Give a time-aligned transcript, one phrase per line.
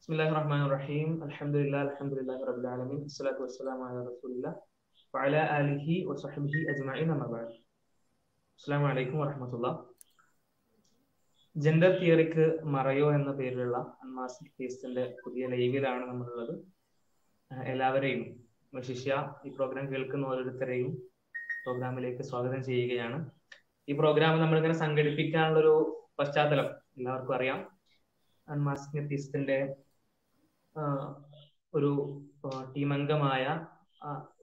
[0.00, 4.54] بسم الله الرحمن الرحيم الحمد لله الحمد لله رب العالمين الصلاة والسلام على رسول الله
[5.14, 7.50] وعلى آله وصحبه أجمعين أما بعد
[8.58, 9.74] السلام عليكم ورحمة الله
[11.56, 16.54] gender തിയറിക്ക് മറയോ എന്ന പേരിലുള്ള unmask ഫീസ്റ്റിന്റെ പുതിയ ലൈവിലാണ് നമ്മളുള്ളത്
[17.68, 18.22] എല്ലാവരെയും
[18.84, 19.12] ശിഷ്യ
[19.46, 20.90] ഈ പ്രോഗ്രാം കേൾക്കുന്ന ഓരോരുത്തരെയും
[21.62, 23.18] പ്രോഗ്രാമിലേക്ക് സ്വാഗതം ചെയ്യുകയാണ്
[23.88, 25.74] ഈ പ്രോഗ്രാം നമ്മളിങ്ങനെ സംഘടിപ്പിക്കാനുള്ളൊരു
[26.18, 26.68] പശ്ചാത്തലം
[26.98, 27.60] എല്ലാവർക്കും അറിയാം
[28.48, 29.58] അൺമാസ്ക് ഫീസ്റ്റിന്റെ
[31.73, 31.91] ഒരു
[32.73, 33.43] ടീം അംഗമായ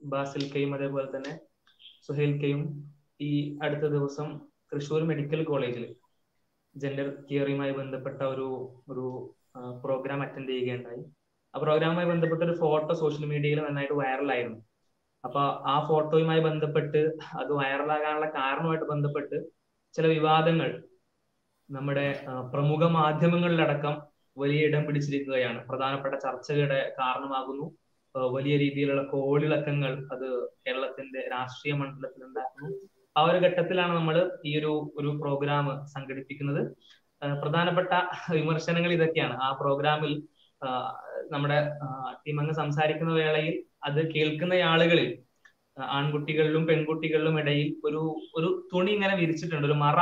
[0.03, 1.33] ബാസിൽ കെയും അതേപോലെ തന്നെ
[2.07, 2.61] സുഹേൽ കെയും
[3.19, 4.27] ഈ അടുത്ത ദിവസം
[4.71, 5.85] തൃശ്ശൂർ മെഡിക്കൽ കോളേജിൽ
[6.75, 8.47] ജെൻഡർ തിയറിയുമായി ബന്ധപ്പെട്ട ഒരു
[8.87, 9.05] ഒരു
[9.83, 11.01] പ്രോഗ്രാം അറ്റൻഡ് ചെയ്യുകയുണ്ടായി.
[11.53, 14.59] ആ പ്രോഗ്രാമുമായി ബന്ധപ്പെട്ട ഒരു ഫോട്ടോ സോഷ്യൽ മീഡിയയിൽ നന്നായിട്ട് വൈറലായിരുന്നു
[15.23, 17.01] അപ്പൊ ആ ഫോട്ടോയുമായി ബന്ധപ്പെട്ട്
[17.39, 19.37] അത് വൈറലാകാനുള്ള കാരണമായിട്ട് ബന്ധപ്പെട്ട്
[19.95, 20.69] ചില വിവാദങ്ങൾ
[21.69, 22.05] നമ്മുടെ
[22.53, 23.95] പ്രമുഖ മാധ്യമങ്ങളിലടക്കം
[24.41, 25.59] വലിയ ഇടം പിടിച്ചിരിക്കുകയാണ്.
[25.69, 27.65] പ്രധാനപ്പെട്ട ചർച്ചകളുടെ കാരണമാകുന്നു.
[28.35, 30.27] വലിയ രീതിയിലുള്ള കോളിളക്കങ്ങൾ അത്
[30.63, 32.69] കേരളത്തിന്റെ രാഷ്ട്രീയ മണ്ഡലത്തിൽ ഉണ്ടാക്കുന്നു.
[33.15, 34.15] ആ ഒരു ഘട്ടത്തിലാണ് നമ്മൾ
[34.49, 36.61] ഈ ഒരു ഒരു പ്രോഗ്രാം സംഘടിപ്പിക്കുന്നത്.
[37.43, 37.91] പ്രധാനപ്പെട്ട
[38.37, 39.35] വിമർശനങ്ങൾ ഇതൊക്കെയാണ്.
[39.45, 40.13] ആ പ്രോഗ്രാമിൽ
[41.33, 41.57] നമ്മുടെ
[42.23, 43.55] ടീം അങ്ങ് സംസാരിക്കുന്ന വേളയിൽ
[43.87, 45.09] അത് കേൾക്കുന്ന ആളുകളിൽ
[45.97, 48.01] ആൺകുട്ടികളിലും പെൺകുട്ടികളിലും ഇടയിൽ ഒരു
[48.37, 49.97] ഒരു തുണി ഇങ്ങനെ വിരിച്ചിട്ടുണ്ട് ഒരു മറ.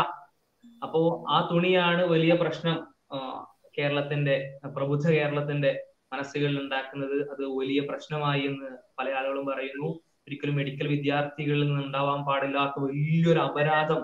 [0.81, 1.02] അപ്പോ
[1.36, 2.78] ആ തുണിയാണ് വലിയ പ്രശ്നം.
[3.78, 4.36] കേരളത്തിന്റെ
[4.75, 5.72] പ്രബുദ്ധ കേരളത്തിന്റെ
[6.14, 8.67] മനസ്സുകളിൽ ഉണ്ടാക്കുന്നത് അത് വലിയ പ്രശ്നമായി എന്ന്
[9.00, 9.88] പല ആളുകളും പറയുന്നു.
[10.28, 14.00] ഒരിക്കലും മെഡിക്കൽ വിദ്യാർത്ഥികളിൽ നിന്ന് ഉണ്ടാവാൻ പാടില്ലാത്ത വലിയൊരു അപരാധം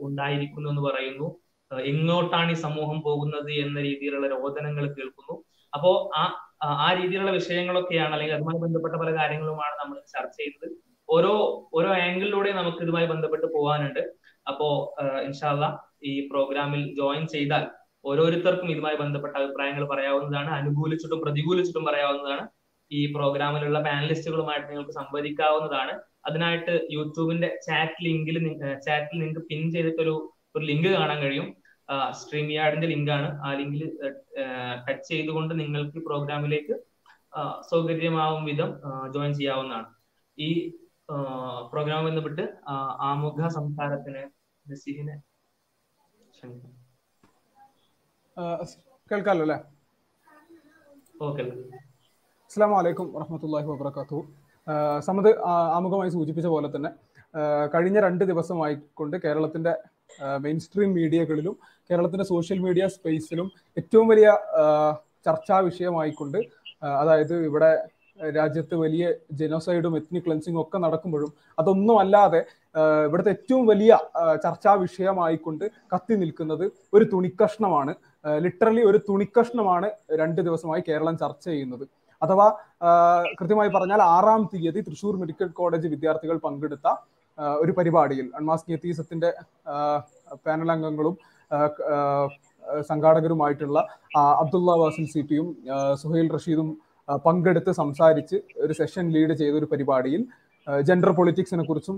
[0.00, 1.26] ഉണ്ടായിരിക്കുന്നു എന്ന് പറയുന്നു.
[1.70, 5.34] എങ്ങോട്ടാണ് ഈ സമൂഹം പോകുന്നത് എന്ന രീതിയിലുള്ള രോദനങ്ങൾ കേൾക്കുന്നു.
[5.72, 6.22] അപ്പോ ആ
[6.84, 10.66] ആ രീതിയിലുള്ള വിഷയങ്ങളൊക്കെയാണ് അല്ലെങ്കിൽ അതുമായി ബന്ധപ്പെട്ട പല കാര്യങ്ങളുമാണ് നമ്മൾ ചർച്ച ചെയ്തത്
[11.08, 11.32] ഓരോ
[11.74, 14.02] ഓരോ ആംഗിളിലൂടെ നമുക്ക് ഇതുമായി ബന്ധപ്പെട്ട് പോകാനുണ്ട്
[14.46, 14.68] അപ്പോ
[15.24, 15.64] ഇൻഷാല്ല
[16.02, 17.64] ഈ പ്രോഗ്രാമിൽ ജോയിൻ ചെയ്താൽ
[18.04, 20.50] ഓരോരുത്തർക്കും ഇതുമായി ബന്ധപ്പെട്ട അഭിപ്രായങ്ങൾ പറയാവുന്നതാണ്.
[20.50, 22.48] അനുകൂലിച്ചിട്ടും പ്രതികൂലിച്ചിട്ടും പറയാവുന്നതാണ്.
[22.90, 25.92] ഈ പ്രോഗ്രാമിലുള്ള പാനലിസ്റ്റുകളുമായിട്ട് നിങ്ങൾക്ക് സംവദിക്കാവുന്നതാണ്.
[26.26, 28.36] അതിനായിട്ട് യൂട്യൂബിന്റെ ചാറ്റ് ലിങ്കിൽ
[28.86, 30.14] ചാറ്റിൽ നിങ്ങൾക്ക് പിൻ ചെയ്തിട്ടൊരു
[30.56, 31.46] ഒരു ലിങ്ക് കാണാൻ കഴിയും.
[32.18, 33.28] സ്ട്രീം യാർഡിന്റെ ലിങ്കാണ്.
[33.46, 33.82] ആ ലിങ്കിൽ
[34.88, 36.74] ടച്ച് ചെയ്തുകൊണ്ട് നിങ്ങൾക്ക് പ്രോഗ്രാമിലേക്ക്
[37.70, 38.70] സൗകര്യമാവും വിധം
[39.14, 39.88] ജോയിൻ ചെയ്യാവുന്നതാണ്.
[40.38, 40.50] ഈ
[41.72, 42.44] പ്രോഗ്രാം ബന്ധപ്പെട്ട്
[43.10, 44.22] ആമുഖ സംസാരത്തിന്
[44.66, 45.16] നസീഹിനെ
[46.34, 46.81] ക്ഷണിക്കാം
[49.10, 49.56] കേൾക്കാമല്ലോ അല്ലേ?
[52.50, 54.18] അസ്സാം വലൈക്കും വറഹമത്തല്ലാഹി വാബർക്കാത്തു
[55.06, 55.28] സമത്
[55.76, 56.90] ആമുഖമായി സൂചിപ്പിച്ച പോലെ തന്നെ
[57.74, 59.72] കഴിഞ്ഞ രണ്ട് ദിവസമായിക്കൊണ്ട് കേരളത്തിന്റെ
[60.44, 61.54] മെയിൻ സ്ട്രീം മീഡിയകളിലും
[61.90, 64.28] കേരളത്തിന്റെ സോഷ്യൽ മീഡിയ സ്പേസിലും ഏറ്റവും വലിയ
[65.26, 66.38] ചർച്ചാ വിഷയമായിക്കൊണ്ട്
[67.00, 67.70] അതായത് ഇവിടെ
[68.18, 69.04] രാജ്യത്ത് വലിയ
[69.40, 72.40] ജനോസൈഡും എത്നിക് ക്ലൻസിങ്ങും ഒക്കെ നടക്കുമ്പോഴും അതൊന്നും അല്ലാതെ
[73.06, 73.92] ഇവിടുത്തെ ഏറ്റവും വലിയ
[74.44, 77.92] ചർച്ചാ വിഷയമായിക്കൊണ്ട് കത്തി നിൽക്കുന്നത് ഒരു തുണിക്കഷ്ണമാണ്.
[78.44, 79.88] ലിറ്ററലി ഒരു തുണിക്കഷ്ണമാണ്
[80.20, 81.84] രണ്ട് ദിവസമായി കേരളം ചർച്ച ചെയ്യുന്നത്.
[82.22, 82.46] അഥവാ
[83.38, 86.88] കൃത്യമായി പറഞ്ഞാൽ ആറാം തീയതി തൃശൂർ മെഡിക്കൽ കോളേജ് വിദ്യാർത്ഥികൾ പങ്കെടുത്ത
[87.60, 89.30] ഒരു പരിപാടിയിൽ അൺമാസ്ക് യത്തീസത്തിന്റെ
[90.46, 91.14] പാനൽ അംഗങ്ങളും
[92.90, 93.78] സംഘാടകരുമായിട്ടുള്ള
[94.42, 95.48] അബ്ദുള്ള വാസിൻ സി പിയും
[95.94, 96.68] സുഹൈൽ റഷീദും
[97.24, 100.22] പങ്കെടുത്ത് സംസാരിച്ച് ഒരു സെഷൻ ലീഡ് ചെയ്ത ഒരു പരിപാടിയിൽ
[100.82, 101.96] ജെൻഡർ പൊളിറ്റിക്സിനെ കുറിച്ചും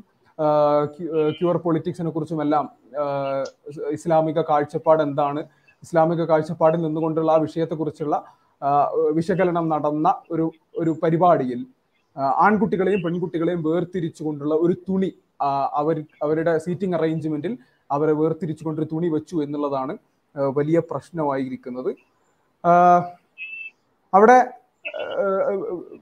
[1.38, 2.66] ക്യൂർ പൊളിറ്റിക്സിനെ കുറിച്ചുമെല്ലാം
[3.92, 5.42] ഇസ്ലാമിക കാഴ്ചപ്പാട് എന്താണ്
[5.84, 8.16] ഇസ്ലാമിക കാഴ്ചപ്പാടിൽ നിന്നുകൊണ്ടുള്ള ആ വിഷയത്തെക്കുറിച്ചുള്ള
[9.10, 10.46] വിശകലനം നടന്ന ഒരു
[10.78, 11.60] ഒരു പരിപാടിയിൽ
[12.46, 15.10] ആൺകുട്ടികളെയും പെൺകുട്ടികളെയും വേർതിരിച്ചുകൊണ്ടുള്ള ഒരു തുണി
[15.80, 17.54] അവർ അവരുടെ സീറ്റിംഗ് അറേഞ്ച്മെന്റിൽ
[17.90, 19.94] അവരെ വേർതിരിച്ചുകൊണ്ടൊരു തുണി വെച്ചു എന്നുള്ളതാണ്
[20.58, 21.90] വലിയ പ്രശ്നമായിരിക്കുന്നത്.
[24.12, 24.38] അവിടെ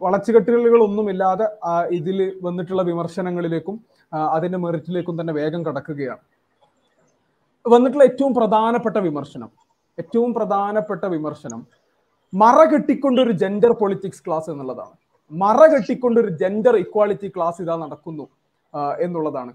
[0.03, 1.47] വളച്ചുകെട്ടുകളൊന്നുമില്ലാതെ
[1.99, 3.77] ഇതിൽ വന്നിട്ടുള്ള വിമർശനങ്ങളിലേക്കും
[4.37, 6.23] അതിന്റെ മെറിറ്റിലേക്കും തന്നെ വേഗം കടക്കുകയാണ്.
[7.65, 9.51] വന്നിട്ടുള്ള ഏറ്റവും പ്രധാനപ്പെട്ട വിമർശനം
[10.01, 11.61] ഏറ്റവും പ്രധാനപ്പെട്ട വിമർശനം
[12.33, 14.95] മറ കെട്ടിക്കൊണ്ട് ഒരു ജെൻഡർ പൊളിറ്റിക്സ് ക്ലാസ് എന്നുള്ളതാണ്.
[15.31, 18.25] മറ കെട്ടിക്കൊണ്ട് ഒരു ജെൻഡർ ഇക്വാളിറ്റി ക്ലാസ് ഇതാ നടക്കുന്നു
[19.07, 19.53] എന്നുള്ളതാണ്.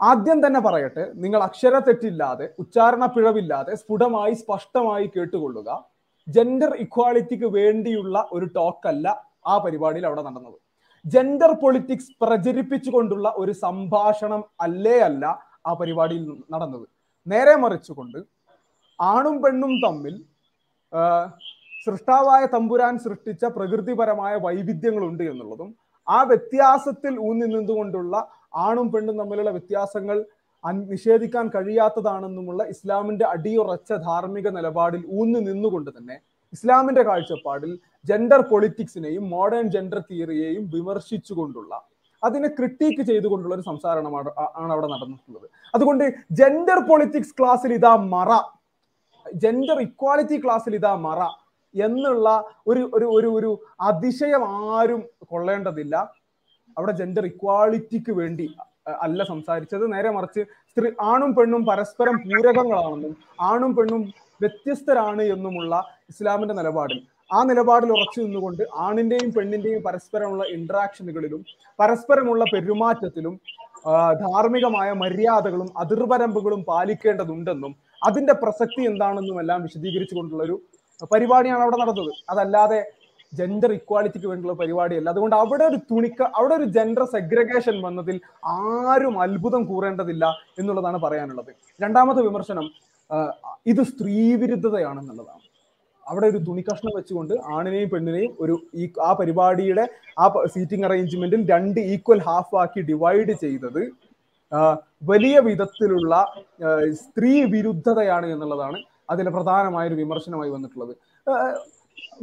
[0.00, 5.70] ആദ്യം തന്നെ പറയട്ടെ നിങ്ങൾ അക്ഷര തെറ്റില്ലാതെ ഉച്ചാരണ പിഴവില്ലാതെ സ്ഫുടമായി സ്പഷ്ടമായി കേട്ടുകൊള്ളുക.
[6.28, 9.08] ജെൻഡർ ഇക്വാളിറ്റിക്ക് വേണ്ടിയുള്ള ഒരു ടോക്കല്ല
[9.46, 10.58] ആ പരിപാടിയിൽ അവിടെ നടന്നത്.
[11.04, 15.24] ജെൻഡർ പൊളിറ്റിക്സ് പ്രചരിപ്പിച്ചുകൊണ്ടുള്ള ഒരു സംഭാഷണം അല്ലേ അല്ല
[15.68, 16.24] ആ പരിപാടിയിൽ
[16.54, 16.86] നടന്നത്.
[17.26, 18.18] നേരെ മറിച്ചുകൊണ്ട്
[19.00, 20.14] ആണും പെണ്ണും തമ്മിൽ
[21.86, 25.70] സൃഷ്ടാവായ തമ്പുരാൻ സൃഷ്ടിച്ച പ്രകൃതിപരമായ വൈവിധ്യങ്ങളുണ്ട് എന്നുള്ളതും
[26.06, 28.16] ആ വ്യത്യാസത്തിൽ ഊന്നി നിന്നുകൊണ്ടുള്ള
[28.56, 30.24] ആണും പെണ്ണും തമ്മിലുള്ള വ്യത്യാസങ്ങൾ
[30.88, 36.16] നിഷേധിക്കാൻ കഴിയാത്തതാണെന്നുമുള്ള ഇസ്ലാമിന്റെ അടിയുറച്ച ധാർമ്മിക നിലപാടിൽ ഊന്നി നിന്നുകൊണ്ട് തന്നെ
[36.52, 37.72] ഇസ്ലാമിന്റെ കാഴ്ചപ്പാടിൽ
[38.06, 41.74] ജെൻഡർ പൊളിറ്റിക്സിനെയും മോഡേൺ ജെൻഡർ തിയറിയെയും വിമർശിച്ചുകൊണ്ടുള്ള
[42.22, 45.46] അതിനെ ക്രിട്ടീക്ക് ചെയ്തുകൊണ്ടുള്ള ഒരു സംസാരമാണ് ആണ് അവിടെ നടന്നിട്ടുള്ളത്.
[45.74, 48.32] അതുകൊണ്ട് ജെൻഡർ പൊളിറ്റിക്സ് ക്ലാസ്സിൽ ഇതാ മറ
[49.42, 51.20] ജെൻഡർ ഇക്വാളിറ്റി ക്ലാസ്സിൽ ഇതാ മറ
[51.74, 52.28] എന്നുള്ള
[52.70, 53.50] ഒരു ഒരു ഒരു ഒരു
[53.88, 55.96] അതിശയം ആരും കൊള്ളേണ്ടതില്ല.
[56.76, 58.46] അവിടെ ജെൻഡർ ഇക്വാളിറ്റിക്ക് വേണ്ടി
[59.04, 59.84] അല്ല സംസാരിച്ചത്.
[59.94, 63.14] നേരെ മറിച്ച് സ്ത്രീ ആണും പെണ്ണും പരസ്പരം പൂരകങ്ങളാണെന്നും
[63.50, 64.02] ആണും പെണ്ണും
[64.42, 65.72] വ്യത്യസ്തരാണ് എന്നുമുള്ള
[66.12, 67.00] ഇസ്ലാമിന്റെ നിലപാടിൽ.
[67.36, 71.42] ആ നിലപാടിൽ ഉറച്ചു നിന്നുകൊണ്ട് ആണിന്റെയും പെണ്ണിന്റെയും പരസ്പരമുള്ള ഇന്ററാക്ഷനുകളിലും
[71.78, 73.34] പരസ്പരമുള്ള പെരുമാറ്റത്തിലും
[74.24, 77.74] ധാർമ്മികമായ മര്യാദകളും അതിർവരമ്പുകളും പാലിക്കേണ്ടതുണ്ടെന്നും
[78.08, 80.56] അതിന്റെ പ്രസക്തി എന്താണെന്നും എല്ലാം വിശദീകരിച്ചുകൊണ്ടുള്ള ഒരു
[81.12, 82.12] പരിപാടിയാണ് അവിടെ നടന്നത്.
[82.30, 82.80] അതല്ലാതെ
[83.38, 85.08] ജെൻഡർ ഇക്വാലിറ്റിക്ക് വേണ്ടിയുള്ള പരിപാടിയല്ല.
[85.14, 88.16] അതുകൊണ്ട് അവിടെ ഒരു തുണിക്ക അവിടെ ഒരു ജെൻഡർ സെഗ്രഗേഷൻ വന്നതിൽ
[88.54, 90.24] ആരും അത്ഭുതം കൂറേണ്ടതില്ല
[90.60, 91.52] എന്നുള്ളതാണ് പറയാനുള്ളത്.
[91.84, 92.66] രണ്ടാമത്തെ വിമർശനം
[93.72, 95.44] ഇത് സ്ത്രീവിരുദ്ധതയാണെന്നുള്ളതാണ്.
[96.06, 99.84] അവിടെ ഒരു തുണിക്കഷ്ണം വെച്ചുകൊണ്ട് ആണിനെയും പെണ്ണിനെയും ഒരു ഈ ആ പരിപാടിയുടെ
[100.22, 103.82] ആ സീറ്റിംഗ് അറേഞ്ച്മെന്റിൽ രണ്ട് ഈക്വൽ ഹാഫ് ആക്കി ഡിവൈഡ് ചെയ്തത്
[105.02, 106.14] വലിയ വിധത്തിലുള്ള
[107.02, 108.78] സ്ത്രീ വിരുദ്ധതയാണ് എന്നുള്ളതാണ്
[109.12, 110.94] അതിലെ പ്രധാനമായ ഒരു വിമർശനമായി വന്നിട്ടുള്ളത്.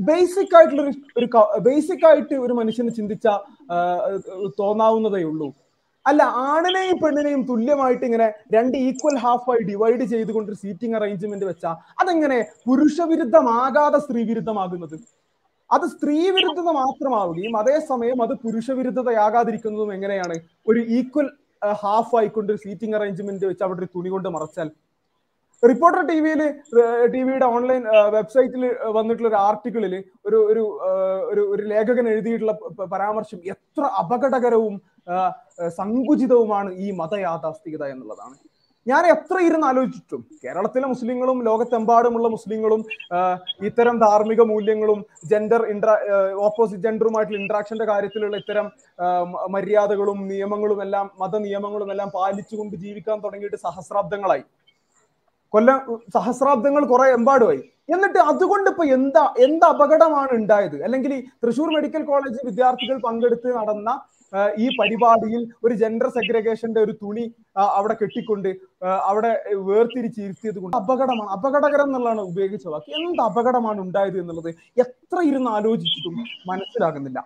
[0.07, 0.83] ബേസിക് ആയിട്ടുള്ള
[1.19, 1.27] ഒരു
[1.67, 3.27] ബേസിക് ആയിട്ട് ഒരു മനുഷ്യന് ചിന്തിച്ച
[4.61, 5.47] തോന്നാവുന്നതേ ഉള്ളൂ.
[6.05, 12.37] അല്ല ആണിനെയും പെണ്ണിനെയും തുല്യമായിട്ട് ഇങ്ങനെ രണ്ട് ഈക്വൽ ഹാഫായി ഡിവൈഡ് ചെയ്തുകൊണ്ട് ഒരു സീറ്റിംഗ് അറേഞ്ച്മെന്റ് വെച്ചാൽ അതെങ്ങനെ
[12.67, 14.95] പുരുഷ വിരുദ്ധമാകാതെ സ്ത്രീ വിരുദ്ധമാകുന്നത്
[15.69, 20.37] അത് സ്ത്രീ വിരുദ്ധത മാത്രമാവുകയും അതേസമയം അത് പുരുഷ വിരുദ്ധതയാകാതിരിക്കുന്നതും എങ്ങനെയാണ്?
[20.69, 21.27] ഒരു ഈക്വൽ
[21.83, 24.69] ഹാഫ് ആയിക്കൊണ്ട് സീറ്റിംഗ് അറേഞ്ച്മെന്റ് വെച്ച് അവിടെ ഒരു തുണി കൊണ്ട് മറച്ചാൽ.
[25.63, 26.41] റിപ്പോർട്ടർ ടി വിയിൽ
[27.13, 27.83] ടി വിയുടെ ഓൺലൈൻ
[28.15, 28.63] വെബ്സൈറ്റിൽ
[28.97, 29.93] വന്നിട്ടുള്ള ഒരു ആർട്ടിക്കിളിൽ
[30.27, 30.63] ഒരു ഒരു
[31.53, 32.53] ഒരു ലേഖകൻ എഴുതിയിട്ടുള്ള
[32.93, 34.75] പരാമർശം എത്ര അപകടകരവും
[35.79, 38.37] സങ്കുചിതവുമാണ് ഈ മതയാഥാസ്ഥികത എന്നുള്ളതാണ്.
[38.89, 42.81] ഞാൻ എത്ര ഇരുന്ന് ആലോചിച്ചിട്ടും കേരളത്തിലെ മുസ്ലിങ്ങളും ലോകത്തെമ്പാടുമുള്ള മുസ്ലിങ്ങളും
[43.69, 44.99] ഇത്തരം ധാർമ്മിക മൂല്യങ്ങളും
[45.31, 45.95] ജെൻഡർ ഇൻട്രാ
[46.47, 48.67] ഓപ്പോസിറ്റ് ജെൻഡറുമായിട്ടുള്ള ഇന്ററാക്ഷന്റെ കാര്യത്തിലുള്ള ഇത്തരം
[49.55, 54.45] മര്യാദകളും നിയമങ്ങളും എല്ലാം മത നിയമങ്ങളും എല്ലാം പാലിച്ചുകൊണ്ട് ജീവിക്കാൻ തുടങ്ങിയിട്ട് സഹസ്രാബ്ദങ്ങളായി.
[55.53, 55.79] കൊല്ലം
[56.15, 57.61] സഹസ്രാബ്ദങ്ങൾ കുറെ എമ്പാടുമായി.
[57.95, 60.77] എന്നിട്ട് അതുകൊണ്ട് ഇപ്പൊ എന്താ എന്ത് അപകടമാണ് ഉണ്ടായത്?
[60.85, 61.13] അല്ലെങ്കിൽ
[61.43, 63.91] തൃശൂർ മെഡിക്കൽ കോളേജ് വിദ്യാർത്ഥികൾ പങ്കെടുത്ത് നടന്ന
[64.63, 67.25] ഈ പരിപാടിയിൽ ഒരു ജെൻഡർ സെഗ്രഗേഷന്റെ ഒരു തുണി
[67.77, 68.49] അവിടെ കെട്ടിക്കൊണ്ട്
[69.09, 69.31] അവിടെ
[69.69, 71.29] വേർതിരിച്ചിരുത്തിയത് കൊണ്ട് അപകടമാണ്.
[71.37, 72.91] അപകടകരം എന്നുള്ളതാണ് ഉപയോഗിച്ച വാക്ക്.
[72.99, 74.49] എന്ത് അപകടമാണ് ഉണ്ടായത് എന്നുള്ളത്
[74.85, 76.17] എത്ര ഇരുന്ന് ആലോചിച്ചിട്ടും
[76.51, 77.19] മനസ്സിലാകുന്നില്ല.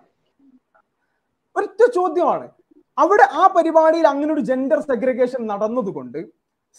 [1.56, 2.46] ഒറ്റ ചോദ്യമാണ്.
[2.98, 6.18] അവിടെ ആ പരിപാടിയിൽ അങ്ങനെ ഒരു ജെൻഡർ സെഗ്രഗേഷൻ നടന്നതുകൊണ്ട്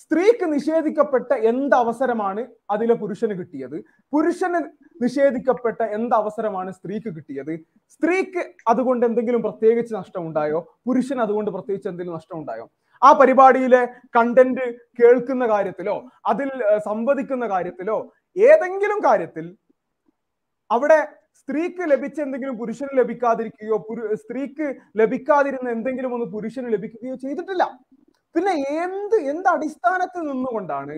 [0.01, 2.42] സ്ത്രീക്ക് നിഷേധിക്കപ്പെട്ട എന്ത് അവസരമാണ്
[2.74, 3.75] അതിലെ പുരുഷന് കിട്ടിയത്?
[4.13, 4.60] പുരുഷന്
[5.04, 7.54] നിഷേധിക്കപ്പെട്ട എന്ത് അവസരമാണ് സ്ത്രീക്ക് കിട്ടിയത്?
[7.95, 10.60] സ്ത്രീക്ക് അതുകൊണ്ട് എന്തെങ്കിലും പ്രത്യേകിച്ച് നഷ്ടമുണ്ടായോ?
[10.88, 12.66] പുരുഷന് അതുകൊണ്ട് പ്രത്യേകിച്ച് എന്തെങ്കിലും നഷ്ടമുണ്ടായോ?
[13.01, 13.81] ആ പരിപാടിയിലെ
[14.18, 14.66] കണ്ടന്റ്
[15.00, 15.96] കേൾക്കുന്ന കാര്യത്തിലോ
[16.31, 16.50] അതിൽ
[16.89, 17.98] സംവദിക്കുന്ന കാര്യത്തിലോ
[18.36, 19.46] ഏതെങ്കിലും കാര്യത്തിൽ
[20.72, 21.00] അവിടെ
[21.39, 23.78] സ്ത്രീക്ക് ലഭിച്ച എന്തെങ്കിലും പുരുഷന് ലഭിക്കാതിരിക്കുകയോ
[24.24, 24.68] സ്ത്രീക്ക്
[25.01, 27.63] ലഭിക്കാതിരുന്ന എന്തെങ്കിലും ഒന്ന് പുരുഷന് ലഭിക്കുകയോ ചെയ്തിട്ടില്ല.
[28.36, 28.54] പിന്നെ
[28.86, 30.96] എന്ത് എന്ത് അടിസ്ഥാനത്തിൽ നിന്നുകൊണ്ടാണ്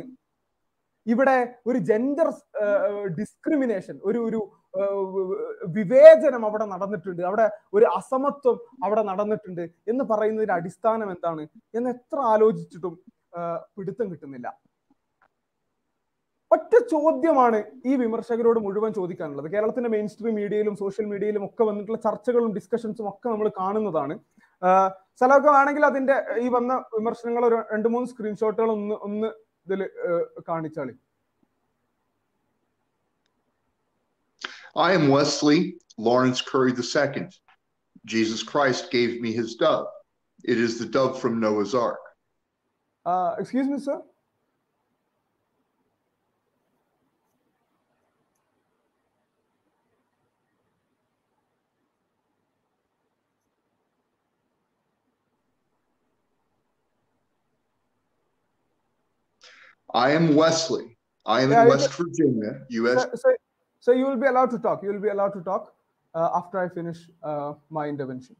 [1.05, 1.37] ഇവിടെ
[1.69, 2.27] ഒരു ജെൻഡർ
[3.17, 4.39] ഡിസ്ക്രിമിനേഷൻ ഒരു ഒരു
[5.77, 7.21] വിവേചനം അവിടെ നടന്നിട്ടുണ്ട്.
[7.29, 7.45] അവിടെ
[7.75, 11.43] ഒരു അസമത്വം അവിടെ നടന്നിട്ടുണ്ട് എന്ന് പറയുന്നതിന്റെ അടിസ്ഥാനം എന്താണ്
[11.77, 12.95] എന്ന് എത്ര ആലോചിച്ചിട്ടും
[13.77, 14.47] പിടുത്തം കിട്ടുന്നില്ല.
[16.51, 17.59] ഒറ്റ ചോദ്യമാണ്
[17.89, 19.47] ഈ വിമർശകരോട് മുഴുവൻ ചോദിക്കാനുള്ളത്.
[19.53, 24.15] കേരളത്തിന്റെ മെയിൻ സ്ട്രീം മീഡിയയിലും സോഷ്യൽ മീഡിയയിലും ഒക്കെ വന്നിട്ടുള്ള ചർച്ചകളും ഡിസ്കഷൻസും ഒക്കെ നമ്മൾ കാണുന്നതാണ്.
[25.15, 29.31] സ്ഥലമൊക്കെ ആണെങ്കിൽ അതിന്റെ ഈ വന്ന വിമർശനങ്ങൾ ഒരു രണ്ട് മൂന്ന് സ്ക്രീൻഷോട്ടുകൾ ഒന്ന് ഒന്ന്
[29.67, 29.83] ഇതിൽ
[30.49, 30.95] കാണിച്ചാളി
[34.77, 35.59] I am Wesley
[35.97, 37.21] Lawrence Curry II.
[38.05, 39.85] Jesus Christ gave me his dove.
[40.43, 42.03] It is the dove from Noah's Ark.
[43.05, 43.97] Uh, excuse me, sir
[59.89, 60.97] I am Wesley.
[61.25, 63.03] I am Yeah, in West Virginia, U.S.
[63.03, 63.35] So, so,
[63.79, 64.83] so you will be allowed to talk.
[64.83, 65.73] You will be allowed to talk
[66.13, 68.35] uh, after I finish uh, my intervention.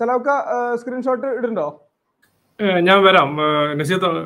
[0.00, 0.30] സലാക്ക
[0.80, 1.64] screenshot ഇടുണ്ടോ
[2.88, 3.30] ഞാൻ വരാം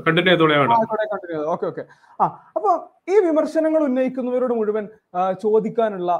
[0.05, 1.83] continue ചെയ്തോളെ വേണം continue okay okay
[2.21, 2.75] ആ അപ്പോൾ
[3.12, 4.85] ഈ വിമർശനങ്ങൾ ഉന്നയിക്കുന്നവരോട് മുഴുവൻ
[5.41, 6.12] ചോദിക്കാനുള്ള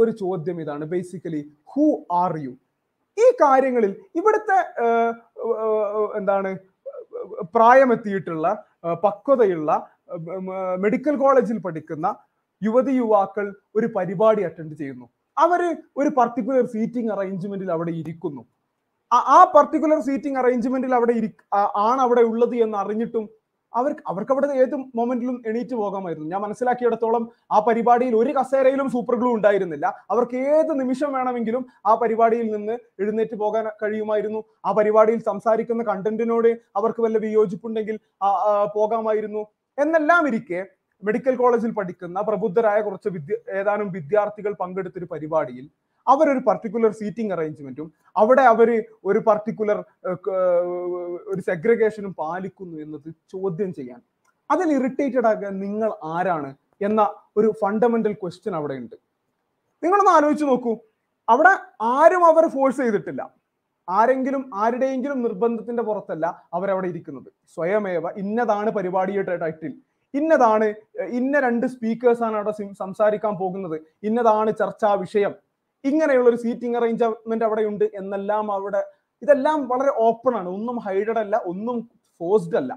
[0.00, 1.42] ഒരു ചോദ്യം ഇതാണ് ബേസിക്കലി
[1.72, 1.86] ഹൂ
[2.22, 2.52] ആർ യു
[3.18, 4.58] ഈ കാര്യങ്ങളിൽ ഇവിടുത്തെ
[6.16, 6.58] എന്താണ്
[7.42, 8.64] പ്രായമെത്തിയിട്ടുള്ള
[9.04, 9.90] പക്വതയുള്ള
[10.78, 12.14] മെഡിക്കൽ കോളേജിൽ പഠിക്കുന്ന
[12.62, 15.06] യുവതി യുവാക്കൾ ഒരു പരിപാടി അറ്റൻഡ് ചെയ്യുന്നു.
[15.38, 18.42] അവർ ഒരു പർട്ടിക്കുലർ സീറ്റിംഗ് അറേഞ്ച്മെന്റിൽ അവിടെ ഇരിക്കുന്നു.
[19.12, 21.30] ആ- പർട്ടിക്കുലർ സീറ്റിംഗ് അറേഞ്ച്മെന്റിൽ അവിടെ
[21.76, 23.28] ആണ് അവിടെ ഉള്ളത് എന്ന് അറിഞ്ഞിട്ടും
[23.78, 26.28] അവർക്ക് അവർക്ക് അവിടെ ഏത് മൊമെന്റിലും എണീറ്റ് പോകാമായിരുന്നു.
[26.32, 27.24] ഞാൻ മനസ്സിലാക്കിയിടത്തോളം
[27.56, 29.86] ആ പരിപാടിയിൽ ഒരു കസേരയിലും സൂപ്പർ ഗ്ലൂ ഉണ്ടായിരുന്നില്ല.
[30.12, 34.42] അവർക്ക് ഏത് നിമിഷം വേണമെങ്കിലും ആ പരിപാടിയിൽ നിന്ന് എഴുന്നേറ്റ് പോകാൻ കഴിയുമായിരുന്നു.
[34.66, 36.50] ആ പരിപാടിയിൽ സംസാരിക്കുന്ന കണ്ടന്റിനോട്
[36.80, 37.98] അവർക്ക് വല്ല വിയോജിപ്പുണ്ടെങ്കിൽ
[38.78, 39.44] പോകാമായിരുന്നു.
[39.78, 40.60] എന്നെല്ലാം ഇരിക്കെ
[41.02, 45.64] മെഡിക്കൽ കോളേജിൽ പഠിക്കുന്ന പ്രബുദ്ധരായ കുറച്ച് വിദ്യ ഏതാനും വിദ്യാർത്ഥികൾ പങ്കെടുത്തൊരു പരിപാടിയിൽ
[46.06, 48.70] അവരൊരു പർട്ടിക്കുലർ സീറ്റിംഗ് അറേഞ്ച്മെന്റും അവിടെ അവർ
[49.04, 49.78] ഒരു പർട്ടിക്കുലർ
[51.32, 54.00] ഒരു സെഗ്രിഗേഷനും പാലിക്കുന്നു എന്നത് ചോദ്യം ചെയ്യാൻ.
[54.50, 56.50] അതിൽ ഇറിറ്റേറ്റഡ് ആകാൻ നിങ്ങൾ ആരാണ്
[56.86, 57.00] എന്ന
[57.36, 58.96] ഒരു ഫണ്ടമെന്റൽ ക്വസ്റ്റ്യൻ അവിടെ ഉണ്ട്.
[59.82, 60.72] നിങ്ങളൊന്ന് ആലോചിച്ച് നോക്കൂ.
[61.28, 63.22] അവിടെ ആരും അവർ ഫോഴ്സ് ചെയ്തിട്ടില്ല.
[63.88, 67.30] ആരെങ്കിലും ആരുടെയെങ്കിലും നിർബന്ധത്തിന്റെ പുറത്തല്ല അവരവിടെ ഇരിക്കുന്നത്.
[67.54, 69.72] സ്വയമേവ ഇന്നതാണ് പരിപാടിയുടെ ടൈറ്റിൽ
[70.14, 70.66] ഇന്നതാണ്
[71.18, 73.76] ഇന്ന രണ്ട് സ്പീക്കേഴ്സാണ് അവിടെ സംസാരിക്കാൻ പോകുന്നത്.
[74.02, 75.43] ഇന്നതാണ് ചർച്ചാ വിഷയം.
[75.84, 78.84] ഇങ്ങനെയുള്ള ഒരു സീറ്റിംഗ് അറേഞ്ച്മെന്റ് അവിടെ ഉണ്ട് എന്നെല്ലാം അവിടെ
[79.22, 80.48] ഇതെല്ലാം വളരെ ഓപ്പൺ ആണ്.
[80.48, 82.72] ഒന്നും ഹൈഡഡ് അല്ല ഒന്നും ഫോഴ്സ്ഡ് അല്ല.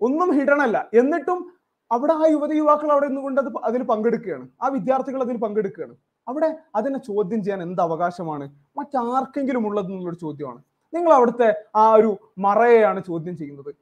[0.00, 0.90] ഒന്നും ഹിഡൺ അല്ല.
[0.94, 1.52] എന്നിട്ടും
[1.90, 4.48] അവിടെ ആ യുവതി യുവാക്കൾ അവിടെ നിന്നുകൊണ്ട് അത് അതിൽ പങ്കെടുക്കുകയാണ്.
[4.62, 5.94] ആ വിദ്യാർത്ഥികൾ അതിൽ പങ്കെടുക്കുകയാണ്.
[6.28, 8.50] അവിടെ അതിനെ ചോദ്യം ചെയ്യാൻ എന്ത് അവകാശമാണ്?
[8.78, 10.62] മറ്റാർക്കെങ്കിലും ഉള്ളത് എന്നുള്ളൊരു ചോദ്യമാണ്.
[10.94, 13.74] നിങ്ങൾ അവിടുത്തെ ആ ഒരു മറയെയാണ് ചോദ്യം ചെയ്യുന്നത്.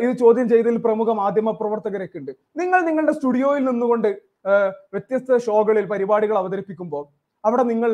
[0.00, 2.32] ഇത് ചോദ്യം ചെയ്തതിൽ പ്രമുഖ മാധ്യമ പ്രവർത്തകരൊക്കെ ഉണ്ട്.
[2.56, 4.08] നിങ്ങൾ നിങ്ങളുടെ സ്റ്റുഡിയോയിൽ നിന്നുകൊണ്ട്
[4.92, 7.90] വ്യത്യസ്ത ഷോകളിൽ പരിപാടികൾ അവതരിപ്പിക്കുമ്പോൾ അവിടെ നിങ്ങൾ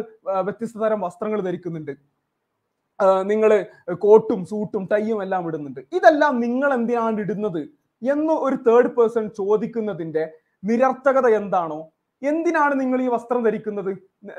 [0.47, 1.95] വ്യത്യസ്ത തരം വസ്ത്രങ്ങൾ ധരിക്കുന്നുണ്ട്.
[3.31, 3.51] നിങ്ങൾ
[4.05, 5.81] കോട്ടും സൂട്ടും ടൈയും എല്ലാം ഇടുന്നുണ്ട്.
[5.93, 7.63] ഇതെല്ലാം നിങ്ങൾ എന്തിനാണ് ഇടുന്നത്
[8.03, 10.25] എന്ന് ഒരു തേർഡ് പേഴ്സൺ ചോദിക്കുന്നതിന്റെ
[10.69, 11.81] നിരർത്ഥകത എന്താണോ?
[12.23, 13.91] എന്തിനാണ് നിങ്ങൾ ഈ വസ്ത്രം ധരിക്കുന്നത്?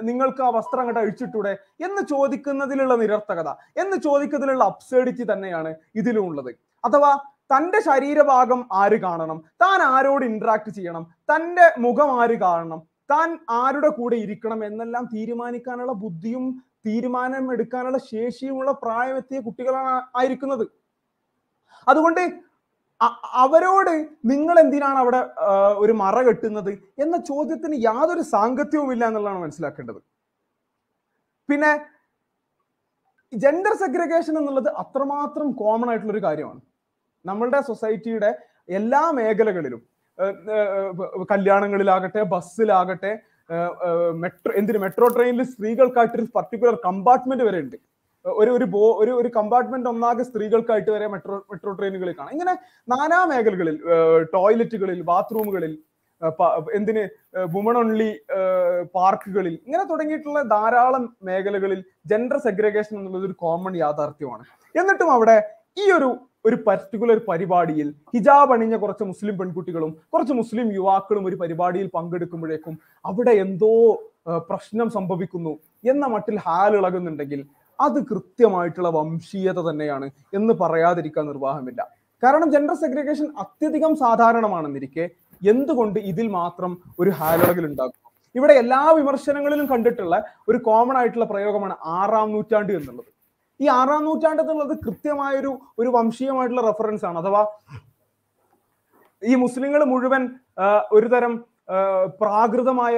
[0.10, 1.54] നിങ്ങൾക്ക് ആ വസ്ത്രം അങ്ങോട്ട് അഴിച്ചിട്ടൂടെ?
[1.86, 3.50] എന്ന് ചോദിക്കുന്നതിലുള്ള നിരർത്ഥകത
[3.82, 6.52] എന്ന് ചോദിക്കുന്നതിലുള്ള അബ്സേഡിറ്റി തന്നെയാണ് ഇതിലും ഉള്ളത്.
[6.88, 7.12] അഥവാ
[7.54, 9.38] തന്റെ ശരീരഭാഗം ആര് കാണണം?
[9.64, 11.04] താൻ ആരോട് ഇന്ററാക്ട് ചെയ്യണം?
[11.32, 12.95] തന്റെ മുഖം ആര് കാണണം?
[13.12, 13.30] താൻ
[13.62, 16.46] ആരുടെ കൂടെ ഇരിക്കണം എന്നെല്ലാം തീരുമാനിക്കാനുള്ള ബുദ്ധിയും
[16.88, 20.66] തീരുമാനം എടുക്കാനുള്ള ശേഷിയുമുള്ള പ്രായമെത്തിയ കുട്ടികളാണ് ആയിരിക്കുന്നത്.
[21.92, 22.22] അതുകൊണ്ട്
[23.44, 23.94] അവരോട്
[24.32, 25.20] നിങ്ങൾ എന്തിനാണ് അവിടെ
[25.84, 26.70] ഒരു മറ കെട്ടുന്നത്
[27.04, 30.00] എന്ന ചോദ്യത്തിന് യാതൊരു സാങ്കത്യവും ഇല്ല എന്നുള്ളതാണ് മനസ്സിലാക്കേണ്ടത്.
[31.50, 31.72] പിന്നെ
[33.34, 36.62] ജെൻഡർ സെഗ്രിഗേഷൻ എന്നുള്ളത് അത്രമാത്രം കോമൺ ആയിട്ടുള്ള ഒരു കാര്യമാണ്.
[37.26, 38.32] നമ്മളുടെ സൊസൈറ്റിയുടെ
[38.78, 39.82] എല്ലാ മേഖലകളിലും
[41.32, 43.14] കല്യാണങ്ങളിലാകട്ടെ ബസ്സിലാകട്ടെ
[44.22, 47.76] മെട്രോ എന്തിന് മെട്രോ ട്രെയിനിൽ സ്ത്രീകൾക്കായിട്ടൊരു പർട്ടിക്കുലർ കമ്പാർട്ട്മെന്റ് വരെ ഉണ്ട്.
[48.26, 52.32] ഒരു ഒരു ബോ ഒരു ഒരു കമ്പാർട്ട്മെന്റ് ഒന്നാകെ സ്ത്രീകൾക്കായിട്ട് വരെ മെട്രോ മെട്രോ ട്രെയിനുകളിൽ കാണാം.
[52.36, 52.54] ഇങ്ങനെ
[52.94, 53.76] നാനാ മേഖലകളിൽ
[54.36, 55.74] ടോയ്ലറ്റുകളിൽ ബാത്റൂമുകളിൽ
[56.78, 57.04] എന്തിന്
[57.54, 58.10] വുമൺ ഓൺലി
[58.98, 61.80] പാർക്കുകളിൽ ഇങ്ങനെ തുടങ്ങിയിട്ടുള്ള ധാരാളം മേഖലകളിൽ
[62.12, 64.46] ജെൻഡർ സെഗ്രിഗേഷൻ എന്നുള്ളത് ഒരു കോമൺ യാഥാർത്ഥ്യമാണ്.
[64.76, 65.38] എന്നിട്ടും അവിടെ
[65.82, 66.10] ഈ ഒരു
[66.48, 72.76] ഒരു പർട്ടിക്കുലർ പരിപാടിയിൽ ഹിജാബ് അണിഞ്ഞ കുറച്ച് മുസ്ലിം പെൺകുട്ടികളും കുറച്ച് മുസ്ലിം യുവാക്കളും ഒരു പരിപാടിയിൽ പങ്കെടുക്കുമ്പോഴേക്കും
[73.06, 73.72] അവിടെ എന്തോ
[74.50, 75.54] പ്രശ്നം സംഭവിക്കുന്നു
[75.92, 77.42] എന്ന മട്ടിൽ ഹാലിളകുന്നുണ്ടെങ്കിൽ
[77.80, 81.82] അത് കൃത്യമായിട്ടുള്ള വംശീയത തന്നെയാണ് എന്ന് പറയാതിരിക്കാൻ നിർവാഹമില്ല.
[82.24, 85.06] കാരണം ജെൻഡർ സെഗ്രിഗേഷൻ അത്യധികം സാധാരണമാണെന്നിരിക്കെ
[85.42, 88.00] എന്തുകൊണ്ട് ഇതിൽ മാത്രം ഒരു ഹാലിളകൽ ഉണ്ടാകും?
[88.38, 90.16] ഇവിടെ എല്ലാ വിമർശനങ്ങളിലും കണ്ടിട്ടുള്ള
[90.50, 93.10] ഒരു കോമൺ ആയിട്ടുള്ള പ്രയോഗമാണ് ആറാം നൂറ്റാണ്ട് എന്നുള്ളത്.
[93.64, 97.18] ഈ ആറാം നൂറ്റാണ്ട് എന്നുള്ളത് കൃത്യമായൊരു ഒരു വംശീയമായിട്ടുള്ള റെഫറൻസ് ആണ്.
[97.24, 97.42] അഥവാ
[99.22, 100.24] ഈ മുസ്ലിങ്ങൾ മുഴുവൻ
[100.98, 101.36] ഒരു തരം
[102.22, 102.96] പ്രാകൃതമായ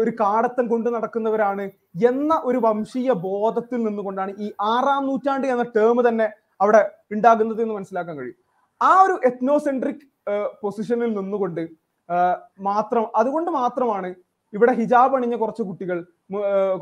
[0.00, 1.64] ഒരു കാടത്തം കൊണ്ട് നടക്കുന്നവരാണ്
[2.10, 6.26] എന്ന ഒരു വംശീയ ബോധത്തിൽ നിന്നുകൊണ്ടാണ് ഈ ആറാം നൂറ്റാണ്ട് എന്ന ടേം തന്നെ
[6.62, 6.82] അവിടെ
[7.14, 8.38] ഉണ്ടാകുന്നത് എന്ന് മനസ്സിലാക്കാൻ കഴിയും.
[8.80, 10.04] ആ ഒരു എത്നോസെൻട്രിക്
[10.62, 11.62] പൊസിഷനിൽ നിന്നുകൊണ്ട്
[12.68, 14.10] മാത്രം അതുകൊണ്ട് മാത്രമാണ്
[14.56, 15.98] ഇവിടെ ഹിജാബ് അണിഞ്ഞ കുറച്ച് കുട്ടികൾ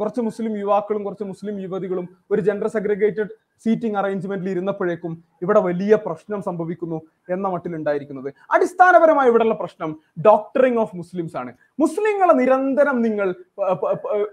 [0.00, 3.32] കുറച്ച് മുസ്ലിം യുവാക്കളും കുറച്ച് മുസ്ലിം യുവതികളും ഒരു ജെൻഡർ സെഗ്രിഗേറ്റഡ്
[3.64, 5.12] സീറ്റിംഗ് അറേഞ്ച്മെന്റിൽ ഇരുന്നപ്പോഴേക്കും
[5.44, 6.98] ഇവിടെ വലിയ പ്രശ്നം സംഭവിക്കുന്നു
[7.34, 8.28] എന്ന മട്ടിൽ ഉണ്ടായിരിക്കുന്നത്.
[8.54, 9.90] അടിസ്ഥാനപരമായി ഇവിടെയുള്ള പ്രശ്നം
[10.28, 11.52] ഡോക്ടറിങ് ഓഫ് മുസ്ലിംസ് ആണ്.
[11.82, 13.28] മുസ്ലിങ്ങളെ നിരന്തരം നിങ്ങൾ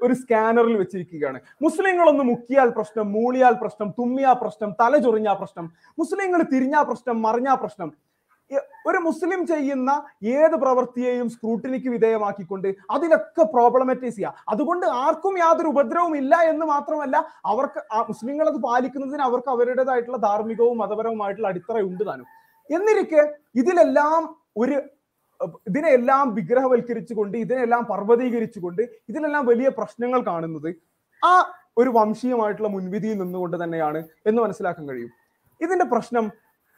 [0.06, 1.40] ഒരു സ്കാനറിൽ വെച്ചിരിക്കുകയാണ്.
[1.66, 5.68] മുസ്ലിങ്ങളൊന്ന് മുക്കിയാൽ പ്രശ്നം മൂളിയാൽ പ്രശ്നം തുമ്മിയാ പ്രശ്നം തല ചൊറിഞ്ഞാ പ്രശ്നം
[6.02, 7.92] മുസ്ലിങ്ങൾ തിരിഞ്ഞാ പ്രശ്നം മറിഞ്ഞാ പ്രശ്നം.
[8.88, 9.92] ഒരു മുസ്ലിം ചെയ്യുന്ന
[10.36, 17.18] ഏത് പ്രവൃത്തിയെയും സ്ക്രൂട്ടിനിക്ക് വിധേയമാക്കിക്കൊണ്ട് അതിനൊക്കെ പ്രോബ്ലമറ്റൈസ് ചെയ്യുക അതുകൊണ്ട് ആർക്കും യാതൊരു ഉപദ്രവവും ഇല്ല എന്ന് മാത്രമല്ല
[17.54, 22.28] അവർക്ക് മുസ്ലിങ്ങൾ അത് പാലിക്കുന്നതിന് അവർക്ക് അവരുടേതായിട്ടുള്ള ധാർമ്മികവും മതപരവുമായിട്ടുള്ള അടിത്തറ ഉണ്ട് താനും.
[22.70, 23.22] എന്നിരിക്കെ
[23.62, 24.24] ഇതിലെല്ലാം
[24.64, 24.78] ഒരു
[25.70, 30.70] ഇതിനെല്ലാം വിഗ്രഹവൽക്കരിച്ചുകൊണ്ട് ഇതിനെല്ലാം പർവതീകരിച്ചുകൊണ്ട് ഇതിലെല്ലാം വലിയ പ്രശ്നങ്ങൾ കാണുന്നത്
[31.22, 31.34] ആ
[31.82, 34.00] ഒരു വംശീയമായിട്ടുള്ള മുൻവിധിയിൽ നിന്നുകൊണ്ട് തന്നെയാണ്
[34.30, 35.12] എന്ന് മനസ്സിലാക്കാൻ കഴിയും.
[35.62, 36.26] ഇതിന്റെ പ്രശ്നം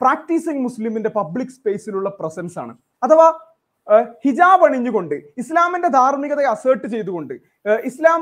[0.01, 3.27] പ്രാക്ടീസിങ് മുസ്ലിമിന്റെ പബ്ലിക് സ്പേസിലുള്ള പ്രസൻസ് ആണ് അഥവാ
[4.25, 7.33] ഹിജാബ് അണിഞ്ഞുകൊണ്ട് ഇസ്ലാമിന്റെ ധാർമ്മികതയെ അസേർട്ട് ചെയ്തുകൊണ്ട്
[7.83, 8.21] ഇസ്ലാം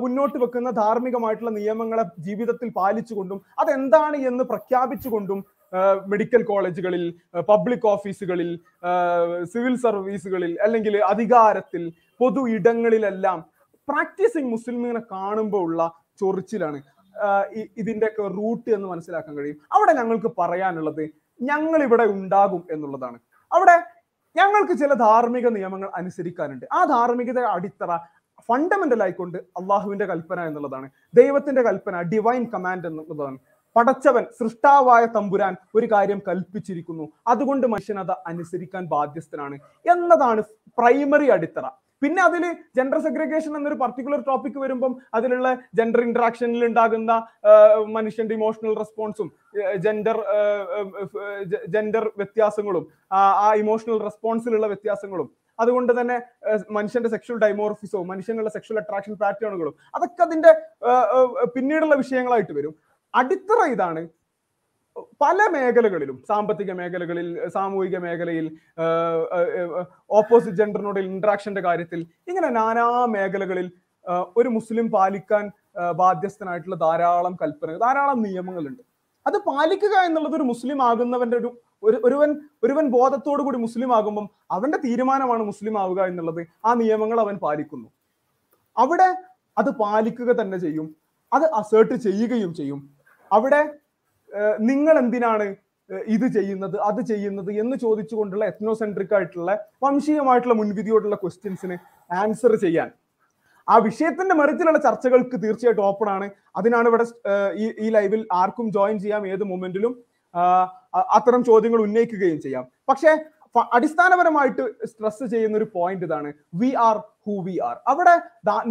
[0.00, 5.40] മുന്നോട്ട് വെക്കുന്ന ധാർമ്മികമായിട്ടുള്ള നിയമങ്ങളെ ജീവിതത്തിൽ പാലിച്ചുകൊണ്ടും അതെന്താണ് എന്ന് പ്രഖ്യാപിച്ചുകൊണ്ടും
[6.12, 7.04] മെഡിക്കൽ കോളേജുകളിൽ
[7.48, 8.50] പബ്ലിക് ഓഫീസുകളിൽ
[9.52, 11.82] സിവിൽ സർവീസുകളിൽ അല്ലെങ്കിൽ അധികാരത്തിൽ
[12.20, 13.40] പൊതു ഇടങ്ങളിലെല്ലാം
[13.88, 15.82] പ്രാക്ടീസിങ് മുസ്ലിമിനെ കാണുമ്പോൾ ഉള്ള
[16.20, 16.80] ചൊറിച്ചിലാണ്.
[17.76, 19.56] ഇതിന്റെ ഒക്കെ റൂട്ട് എന്ന് മനസ്സിലാക്കാൻ കഴിയും.
[19.72, 21.10] അവിടെ ഞങ്ങൾക്ക് പറയാനുള്ളത്
[21.42, 23.18] ഞങ്ങൾ ഇവിടെ ഉണ്ടാകും എന്നുള്ളതാണ്.
[23.52, 23.82] അവിടെ
[24.36, 26.66] ഞങ്ങൾക്ക് ചില ധാർമ്മിക നിയമങ്ങൾ അനുസരിക്കാനുണ്ട്.
[26.72, 27.96] ആ ധാർമ്മികത അടിത്തറ
[28.48, 30.90] ഫണ്ടമെന്റൽ ആയിക്കൊണ്ട് അള്ളാഹുവിന്റെ കൽപ്പന എന്നുള്ളതാണ്.
[31.14, 33.38] ദൈവത്തിന്റെ കൽപ്പന ഡിവൈൻ കമാൻഡ് എന്നുള്ളതാണ്.
[33.76, 37.08] പടച്ചവൻ സൃഷ്ടാവായ തമ്പുരാൻ ഒരു കാര്യം കൽപ്പിച്ചിരിക്കുന്നു.
[37.26, 39.54] അതുകൊണ്ട് മനുഷ്യൻ അത് അനുസരിക്കാൻ ബാധ്യസ്ഥനാണ്.
[39.90, 40.42] എന്നതാണ്
[40.78, 41.66] പ്രൈമറി അടിത്തറ.
[42.02, 42.44] പിന്നെ അതിൽ
[42.76, 47.12] ജെൻഡർ സെഗ്രിഗേഷൻ എന്നൊരു പർട്ടിക്കുലർ ടോപ്പിക് വരുമ്പം അതിലുള്ള ജെൻഡർ ഇന്ററാക്ഷനിൽ ഉണ്ടാകുന്ന
[47.96, 49.28] മനുഷ്യന്റെ ഇമോഷണൽ റെസ്പോൺസും
[49.84, 50.18] ജെൻഡർ
[51.74, 53.20] ജെൻഡർ വ്യത്യാസങ്ങളും ആ,
[53.62, 55.28] ഇമോഷണൽ റെസ്പോൺസിലുള്ള വ്യത്യാസങ്ങളും.
[55.58, 56.16] അതുകൊണ്ട് തന്നെ
[56.76, 60.52] മനുഷ്യന്റെ സെക്ഷൽ ഡൈമോർഫിസവും മനുഷ്യനുള്ള സെക്ഷൽ അട്രാക്ഷൻ പാറ്റേണുകളും അതൊക്കെ അതിന്റെ
[61.56, 62.74] പിന്നീടുള്ള വിഷയങ്ങളായിട്ട് വരും.
[63.14, 64.02] അടിത്തറ ഇതാണ്.
[64.96, 68.46] പല മേഖലകളിലും സാമ്പത്തിക മേഖലകളിൽ സാമൂഹിക മേഖലയിൽ
[70.10, 73.70] ഓപ്പോസിറ്റ് ജെൻഡറിനോട് ഇന്ററാക്ഷന്റെ കാര്യത്തിൽ ഇങ്ങനെ നാനാ മേഖലകളിൽ
[74.36, 75.50] ഒരു മുസ്ലിം പാലിക്കാൻ
[75.94, 78.82] ബാധ്യസ്ഥനായിട്ടുള്ള ധാരാളം കൽപ്പന ധാരാളം നിയമങ്ങളുണ്ട്.
[79.26, 81.50] അത് പാലിക്കുക എന്നുള്ളത് ഒരു മുസ്ലിം ആകുന്നവന്റെ ഒരു
[81.82, 82.30] ഒരു ഒരുവൻ
[82.62, 87.88] ഒരുവൻ ബോധത്തോടു കൂടി മുസ്ലിം ആകുമ്പം അവന്റെ തീരുമാനമാണ് മുസ്ലിം ആവുക എന്നുള്ളത് ആ നിയമങ്ങൾ അവൻ പാലിക്കുന്നു.
[88.78, 89.08] അവിടെ
[89.58, 90.96] അത് പാലിക്കുക തന്നെ ചെയ്യും.
[91.32, 92.80] അത് അസേർട്ട് ചെയ്യുകയും ചെയ്യും.
[93.32, 93.60] അവിടെ
[94.70, 95.48] നിങ്ങൾ എന്തിനാണ്
[96.14, 99.52] ഇത് ചെയ്യുന്നത് അത് ചെയ്യുന്നത് എന്ന് ചോദിച്ചുകൊണ്ടുള്ള എത്നോസെൻട്രിക് ആയിട്ടുള്ള
[99.84, 101.76] വംശീയമായിട്ടുള്ള മുൻവിധിയോടുള്ള ക്വസ്റ്റ്യൻസിന്
[102.22, 102.88] ആൻസർ ചെയ്യാൻ.
[103.68, 106.26] ആ വിഷയത്തിന്റെ മെറിറ്റിലുള്ള ചർച്ചകൾക്ക് തീർച്ചയായിട്ടും ഓപ്പൺ ആണ്.
[106.58, 107.04] അതിനാണ് ഇവിടെ
[107.62, 109.92] ഈ ഈ ലൈവിൽ ആർക്കും ജോയിൻ ചെയ്യാം ഏത് മൊമെന്റിലും
[111.16, 112.64] അത്തരം ചോദ്യങ്ങൾ ഉന്നയിക്കുകയും ചെയ്യാം.
[112.88, 113.12] പക്ഷേ
[113.76, 116.28] അടിസ്ഥാനപരമായിട്ട് സ്ട്രെസ് ചെയ്യുന്ന ഒരു പോയിന്റ് ഇതാണ്.
[116.60, 116.96] We are
[117.26, 118.14] who we are അവിടെ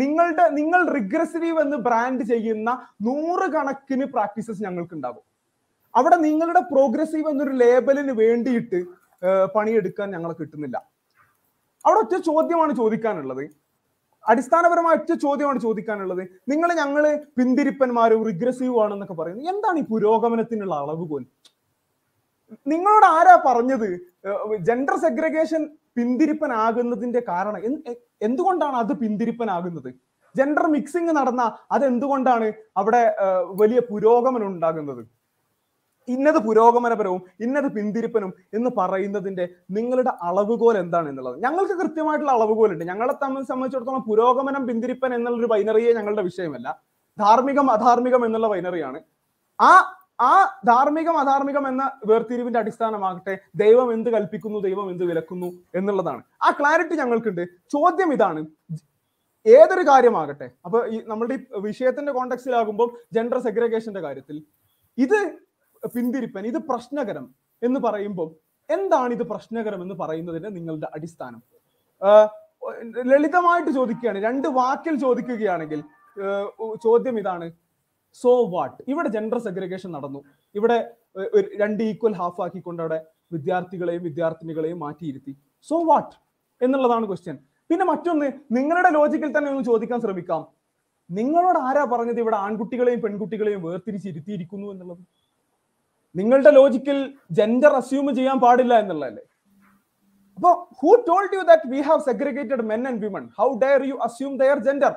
[0.04, 2.70] നിങ്ങളുടെ നിങ്ങൾ റിഗ്രസീവ് എന്ന് ബ്രാൻഡ് ചെയ്യുന്ന
[3.08, 5.24] നൂറുകണക്കിന് പ്രാക്ടീസസ് ഞങ്ങൾക്ക് ഉണ്ടാകും
[5.98, 8.80] അവിടെ നിങ്ങളുടെ പ്രോഗ്രസീവ് എന്നൊരു ലേബലിന് വേണ്ടിയിട്ട്
[9.56, 10.78] പണിയെടുക്കാൻ ഞങ്ങളെ കിട്ടുന്നില്ല.
[11.86, 13.44] അവിടെ ഒറ്റ ചോദ്യമാണ് ചോദിക്കാനുള്ളത്.
[14.32, 16.24] അടിസ്ഥാനപരമായ ഒറ്റ ചോദ്യമാണ് ചോദിക്കാനുള്ളത്.
[16.52, 17.04] നിങ്ങൾ ഞങ്ങൾ
[17.38, 19.50] പിന്തിരിപ്പന്മാരും റിഗ്രസീവ് ആണെന്നൊക്കെ പറയുന്നത്.
[19.54, 21.24] എന്താണ് ഈ പുരോഗമനത്തിനുള്ള അളവുകോൽ
[22.72, 23.90] നിങ്ങളോട് ആരാ പറഞ്ഞത്?
[24.68, 25.64] ജെൻഡർ സെഗ്രിഗേഷൻ
[25.98, 27.62] പിന്തിരിപ്പനാകുന്നതിന്റെ കാരണം
[28.28, 29.90] എന്തുകൊണ്ടാണ് അത് പിന്തിരിപ്പനാകുന്നത്?
[30.38, 31.44] ജെൻഡർ മിക്സിംഗ് നടന്ന
[31.76, 32.48] അത് എന്തുകൊണ്ടാണ്
[32.80, 33.02] അവിടെ
[33.62, 35.02] വലിയ പുരോഗമനം ഉണ്ടാകുന്നത്?
[36.10, 41.44] ഇന്നത് പുരോഗമനപരവും ഇന്നത് പിന്തിരിപ്പനും എന്ന് പറയുന്നതിന്റെ നിങ്ങളുടെ അളവുകോൽ എന്താണ് എന്നുള്ളത്?
[41.44, 42.86] ഞങ്ങൾക്ക് കൃത്യമായിട്ടുള്ള അളവുകോലുണ്ട്.
[42.86, 46.82] ഞങ്ങളെ തമ്മിൽ സംബന്ധിച്ചിടത്തോളം പുരോഗമനം പിന്തിരിപ്പൻ എന്നുള്ളൊരു ബൈനറിയെ ഞങ്ങളുടെ വിഷയമല്ല.
[47.20, 49.00] ധാർമ്മികം അധാർമികം എന്നുള്ള ബൈനറിയാണ്.
[49.62, 56.24] ആ ആ ധാർമ്മികം അധാർമികം എന്ന വേർതിരിവിന്റെ അടിസ്ഥാനമാകട്ടെ ദൈവം എന്ത് കൽപ്പിക്കുന്നു ദൈവം എന്ത് വിലക്കുന്നു എന്നുള്ളതാണ്.
[56.44, 57.46] ആ ക്ലാരിറ്റി ഞങ്ങൾക്കുണ്ട്.
[57.46, 58.46] ചോദ്യം ഇതാണ്.
[59.48, 64.44] ഏതൊരു കാര്യമാകട്ടെ അപ്പൊ ഈ നമ്മളുടെ ഈ വിഷയത്തിന്റെ കോണ്ടക്സിലാകുമ്പോൾ ജെൻഡർ സെഗ്രിഗേഷന്റെ കാര്യത്തിൽ
[64.98, 65.34] ഇത്
[65.96, 67.26] പിന്തിരിപ്പൻ ഇത് പ്രശ്നകരം
[67.62, 68.30] എന്ന് പറയുമ്പോൾ
[68.70, 71.42] എന്താണ് ഇത് പ്രശ്നകരം എന്ന് പറയുന്നതിന്റെ നിങ്ങളുടെ അടിസ്ഥാനം?
[73.12, 75.82] ലളിതമായിട്ട് ചോദിക്കുകയാണ് രണ്ട് വാക്കിൽ ചോദിക്കുകയാണെങ്കിൽ
[76.86, 77.48] ചോദ്യം ഇതാണ്
[78.22, 80.20] സോ വാട്ട് ഇവിടെ ജെൻഡർ സെഗ്രിഗേഷൻ നടന്നു.
[80.56, 80.78] ഇവിടെ
[81.62, 83.00] രണ്ട് ഈക്വൽ ഹാഫ് ആക്കിക്കൊണ്ട് അവിടെ
[83.34, 85.34] വിദ്യാർത്ഥികളെയും വിദ്യാർത്ഥിനികളെയും മാറ്റിയിരുത്തി.
[85.70, 86.16] സോ വാട്ട്
[86.62, 87.38] എന്നുള്ളതാണ് ക്വസ്റ്റ്യൻ
[87.70, 90.42] പിന്നെ മറ്റൊന്ന് നിങ്ങളുടെ ലോജിക്കിൽ തന്നെ ഒന്ന് ചോദിക്കാൻ ശ്രമിക്കാം.
[91.10, 95.04] നിങ്ങളോട് ആരാ പറഞ്ഞത് ഇവിടെ ആൺകുട്ടികളെയും പെൺകുട്ടികളെയും വേർതിരിച്ചിരുത്തിയിരിക്കുന്നു എന്നുള്ളത്?
[96.16, 96.98] നിങ്ങളുടെ ലോജിക്കിൽ
[97.38, 99.24] ജെൻഡർ അസ്യൂം ചെയ്യാൻ പാടില്ല എന്നുള്ളതല്ലേ?
[100.38, 104.34] അപ്പോ who told you that we have segregated men and women how dare you assume
[104.42, 104.94] their gender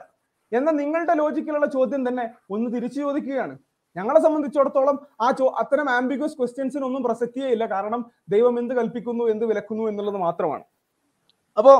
[0.52, 3.54] എന്ന നിങ്ങളുടെ ലോജിക്കിലുള്ള ചോദ്യം തന്നെ ഒന്ന് തിരിച്ചു ചോദിക്കുകയാണ്.
[3.96, 8.00] ഞങ്ങളെ സംബന്ധിച്ചിടത്തോളം ആ ചോ അത്തരം ആംബിഗ്വസ് ക്വസ്റ്റ്യൻസിന് ഒന്നും പ്രസക്തിയേ ഇല്ല കാരണം
[8.34, 10.64] ദൈവം എന്ത് കൽപ്പിക്കുന്നു എന്ത് വിലക്കുന്നു എന്നുള്ളത് മാത്രമാണ്.
[11.56, 11.74] അപ്പോ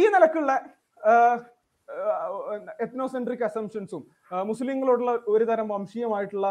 [0.00, 0.52] ഈ നിലക്കുള്ള
[2.84, 4.02] എത്നോസെൻട്രിക് അസംഷൻസും
[4.50, 6.48] മുസ്ലിങ്ങളോടുള്ള ഒരു തരം വംശീയമായിട്ടുള്ള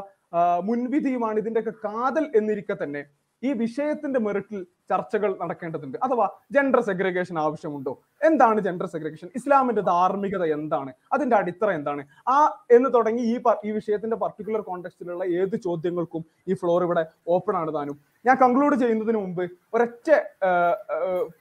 [0.68, 3.02] മുൻവിധിയുമാണ് ഇതിന്റെയൊക്കെ കാതൽ എന്നിരിക്കെ തന്നെ
[3.44, 4.60] ഈ വിഷയത്തിന്റെ മെറിറ്റിൽ
[4.90, 5.98] ചർച്ചകൾ നടക്കേണ്ടതുണ്ട്.
[6.06, 7.94] അഥവാ ജെൻഡർ സെഗ്രിഗേഷൻ ആവശ്യമുണ്ടോ?
[8.22, 10.92] എന്താണ് ജെൻഡർ സെഗ്രിഗേഷൻ ഇസ്ലാമിന്റെ ധാർമ്മികത എന്താണ്?
[11.14, 12.04] അതിന്റെ അടിത്തറ എന്താണ്?
[12.28, 12.38] ആ
[12.72, 13.36] എന്ന് തുടങ്ങി ഈ
[13.68, 17.98] ഈ വിഷയത്തിന്റെ പർട്ടിക്കുലർ കോണ്ടെക്സ്റ്റിലുള്ള ഏത് ചോദ്യങ്ങൾക്കും ഈ ഫ്ലോർ ഇവിടെ ഓപ്പൺ ആണ് താനും.
[18.26, 20.10] ഞാൻ കൺക്ലൂഡ് ചെയ്യുന്നതിന് മുമ്പ് ഒരൊറ്റ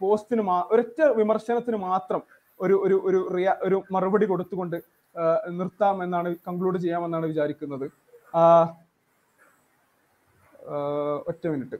[0.00, 2.22] പോസ്റ്റിന് മാ ഒരൊറ്റ വിമർശനത്തിന് മാത്രം
[2.60, 4.76] ഒരു ഒരു ഒരു റിയ ഒരു മറുപടി കൊടുത്തുകൊണ്ട്
[5.16, 5.24] ആ,
[5.58, 7.86] നിർത്താം എന്നാണ് കൺക്ലൂഡ് ചെയ്യാമെന്നാണ് വിചാരിക്കുന്നത്.
[11.30, 11.78] ഒറ്റ മിനിറ്റ്.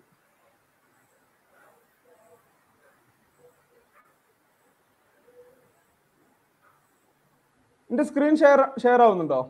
[7.90, 9.40] എന്റെ സ്ക്രീൻ ഷെയർ ഷെയർ ആവുന്നുണ്ടോ?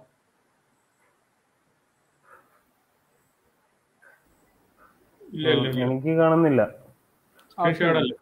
[5.85, 6.63] എനിക്ക് കാണുന്നില്ല.
[7.59, 8.17] ഒറ്റ മിനിറ്റ്.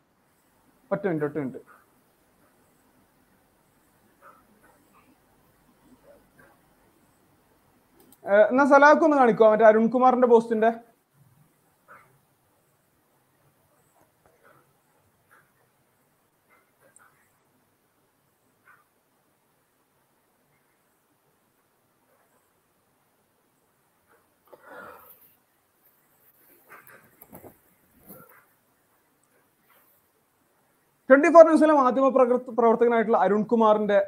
[0.94, 1.60] ഒറ്റ മിനിറ്റ് ഒറ്റ മിനിറ്റ്
[8.12, 10.70] ഏഹ് എന്നാ സലാഖ് ഒന്ന് കാണിക്കോ മറ്റേ അരുൺകുമാറിന്റെ പോസ്റ്റിന്റെ?
[31.08, 32.06] ട്വന്റി ഫോർ ന്യൂസിലെ മാധ്യമ
[32.58, 33.98] പ്രവർത്തകനായിട്ടുള്ള അരുൺകുമാറിന്റെ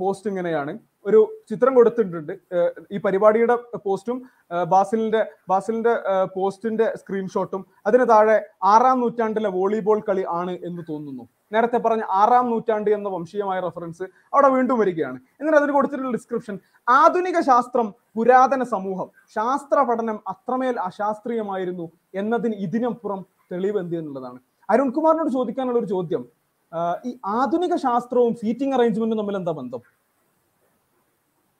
[0.00, 0.72] പോസ്റ്റ് ഇങ്ങനെയാണ്.
[1.08, 2.32] ഒരു ചിത്രം കൊടുത്തിട്ടുണ്ട്.
[2.94, 4.18] ഈ പരിപാടിയുടെ പോസ്റ്റും
[4.72, 5.94] ബാസിലിന്റെ ബാസിലിന്റെ
[6.36, 8.36] പോസ്റ്റിന്റെ സ്ക്രീൻഷോട്ടും അതിന് താഴെ
[8.72, 11.24] ആറാം നൂറ്റാണ്ടിലെ വോളിബോൾ കളി ആണ് എന്ന് തോന്നുന്നു.
[11.54, 15.18] നേരത്തെ പറഞ്ഞ ആറാം നൂറ്റാണ്ട് എന്ന വംശീയമായ റെഫറൻസ് അവിടെ വീണ്ടും വരികയാണ്.
[15.40, 16.54] എന്നിട്ട് അതിന് കൊടുത്തിട്ടുള്ള ഡിസ്ക്രിപ്ഷൻ
[17.00, 17.86] ആധുനിക ശാസ്ത്രം
[18.16, 21.86] പുരാതന സമൂഹം ശാസ്ത്ര പഠനം അത്രമേൽ അശാസ്ത്രീയമായിരുന്നു
[22.22, 23.20] എന്നതിന് ഇതിനപ്പുറം
[23.52, 26.22] തെളിവ് എന്ത് എന്നുള്ളതാണ് അരുൺകുമാറിനോട് ചോദിക്കാനുള്ള ഒരു ചോദ്യം
[27.08, 29.80] ഈ ആധുനിക ശാസ്ത്രവും സീറ്റിംഗ് അറേഞ്ച്മെന്റും തമ്മിൽ എന്താ ബന്ധം?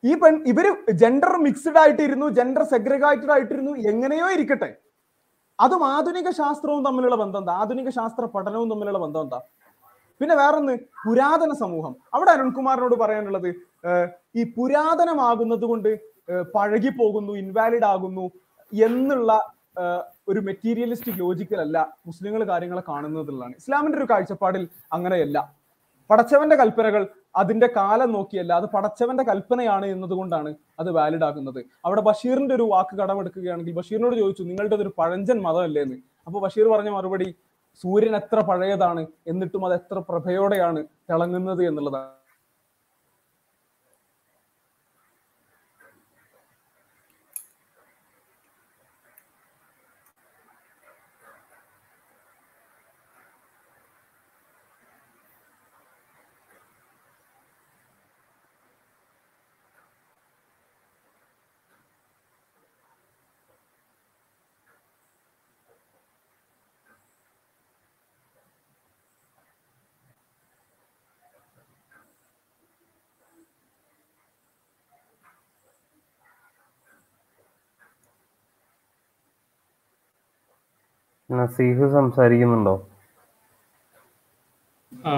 [0.09, 0.67] ഈ പെൺ ഇവർ
[1.03, 4.71] ജെൻഡർ മിക്സ്ഡ് ആയിട്ടിരുന്നു ജെൻഡർ സെഗ്രിഗേറ്റഡ് ആയിട്ടിരുന്നു എങ്ങനെയോ ഇരിക്കട്ടെ.
[5.59, 7.53] അതും ആധുനിക ശാസ്ത്രവും തമ്മിലുള്ള ബന്ധം എന്താ?
[7.63, 9.39] ആധുനിക ശാസ്ത്ര പഠനവും തമ്മിലുള്ള ബന്ധം എന്താ?
[10.21, 11.93] പിന്നെ വേറൊന്ന് പുരാതന സമൂഹം.
[12.15, 13.49] അവിടെ അരുൺകുമാറിനോട് പറയാനുള്ളത്
[14.41, 15.91] ഈ പുരാതനമാകുന്നത് കൊണ്ട്
[16.57, 18.27] പഴകി പോകുന്നു ഇൻവാലിഡ് ആകുന്നു
[18.73, 19.33] എന്നുള്ള
[20.31, 24.65] ഒരു മെറ്റീരിയലിസ്റ്റിക് ലോജിക്കലല്ല മുസ്ലിങ്ങൾ കാര്യങ്ങളെ കാണുന്നതിലാണ് ഇസ്ലാമിന്റെ ഒരു കാഴ്ചപ്പാടിൽ
[24.97, 25.39] അങ്ങനെയല്ല.
[26.11, 27.03] പടച്ചവന്റെ കൽപ്പനകൾ
[27.37, 31.61] അതിന്റെ കാലം നോക്കിയല്ല അത് പടച്ചവന്റെ കൽപ്പനയാണ് എന്നതുകൊണ്ടാണ് അത് വാലിഡ് ആകുന്നത്.
[31.87, 36.91] അവിടെ ബഷീറിന്റെ ഒരു വാക്ക് കടമെടുക്കുകയാണെങ്കിൽ ബഷീറിനോട് ചോദിച്ചു നിങ്ങളുടെ ഒരു പഴഞ്ചൻ മതമല്ലേ എന്ന് അപ്പൊ ബഷീർ പറഞ്ഞ
[36.97, 37.29] മറുപടി
[37.85, 42.13] സൂര്യൻ എത്ര പഴയതാണ് എന്നിട്ടും അത് എത്ര പ്രഭയോടെയാണ് തിളങ്ങുന്നത് എന്നുള്ളതാണ്.
[81.35, 82.75] നസീഫ് സംസാരിക്കുന്നുണ്ടോ?
[84.93, 85.13] ആ,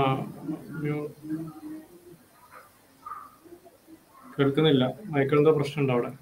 [4.33, 4.85] കേൾക്കുന്നില്ല.
[5.13, 6.13] മൈക്കിളിന്റെ പ്രശ്നം ഉണ്ടോ അവിടെ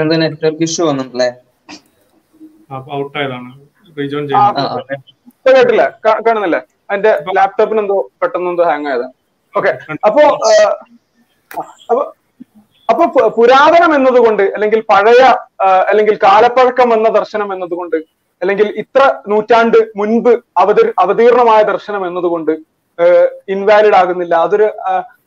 [0.00, 1.28] എന്താ നെറ്റ്വർക്ക് ഇഷ്യൂ വന്നിട്ടല്ലേ
[2.96, 3.50] ഔട്ട് ആയതാണ്.
[3.96, 4.42] റീജോൺ ആ.
[5.30, 5.82] ഇപ്പൊ കേട്ടില്ല.
[6.20, 6.58] കാണുന്നില്ല?
[6.90, 9.14] എന്റെ ലാപ്ടോപ്പിന് എന്തോ പെട്ടെന്ന് എന്തോ ഹാങ് ആയതാണ്
[9.54, 9.72] ഓക്കെ
[10.06, 10.22] അപ്പോ
[11.90, 12.02] അപ്പൊ
[12.90, 13.04] അപ്പൊ
[13.38, 15.22] പുരാതനം എന്നതുകൊണ്ട് അല്ലെങ്കിൽ പഴയ
[15.90, 17.98] അല്ലെങ്കിൽ കാലപ്പഴക്കം എന്ന ദർശനം എന്നതുകൊണ്ട്
[18.42, 22.52] അല്ലെങ്കിൽ ഇത്ര നൂറ്റാണ്ട് മുൻപ് അവതീർ അവതീർണമായ ദർശനം എന്നതുകൊണ്ട്
[23.54, 24.34] ഇൻവാലിഡ് ആകുന്നില്ല.
[24.46, 24.66] അതൊരു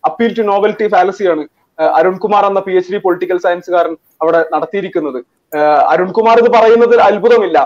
[0.09, 1.43] അപ്പീൽ ടു നോവൽറ്റി ഫാലസിയാണ്
[1.99, 5.19] അരുൺകുമാർ എന്ന പി എച്ച് ഡി പൊളിറ്റിക്കൽ സയൻസുകാരൻ അവിടെ നടത്തിയിരിക്കുന്നത്.
[5.93, 7.57] അരുൺകുമാർ ഇത് പറയുന്നതിൽ അത്ഭുതമില്ല.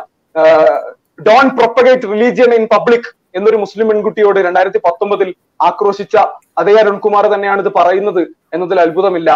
[1.28, 5.30] Don't propagate religion in public എന്നൊരു മുസ്ലിം പെൺകുട്ടിയോട് രണ്ടായിരത്തി പത്തൊമ്പതിൽ
[5.68, 6.16] ആക്രോശിച്ച
[6.62, 8.22] അതേ അരുൺകുമാർ തന്നെയാണ് ഇത് പറയുന്നത്
[8.56, 9.32] എന്നതിൽ അത്ഭുതമില്ല.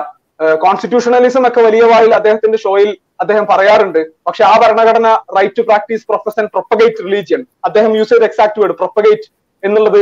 [0.64, 4.00] കോൺസ്റ്റിറ്റ്യൂഷണലിസം ഒക്കെ വലിയ വായിൽ അദ്ദേഹത്തിന്റെ ഷോയിൽ അദ്ദേഹം പറയാറുണ്ട്.
[4.28, 9.28] പക്ഷെ ആ ഭരണഘടന right to practise profession propagate religion അദ്ദേഹം യൂസ് ചെയ്ത എക്സാക്ട് വേർഡ് പ്രൊപ്പഗേറ്റ്
[9.64, 10.02] എന്നുള്ളത്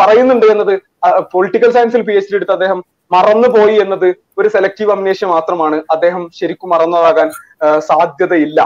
[0.00, 0.74] പറയുന്നുണ്ട് എന്നത്
[1.34, 2.80] പൊളിറ്റിക്കൽ സയൻസിൽ പി എച്ച് ഡി എടുത്ത് അദ്ദേഹം
[3.14, 4.06] മറന്നുപോയി എന്നത്
[4.38, 7.28] ഒരു സെലക്റ്റീവ് അമ്നേഷ്യ മാത്രമാണ് അദ്ദേഹം ശരിക്കും മറന്നതാകാൻ
[7.88, 8.60] സാധ്യതയില്ല.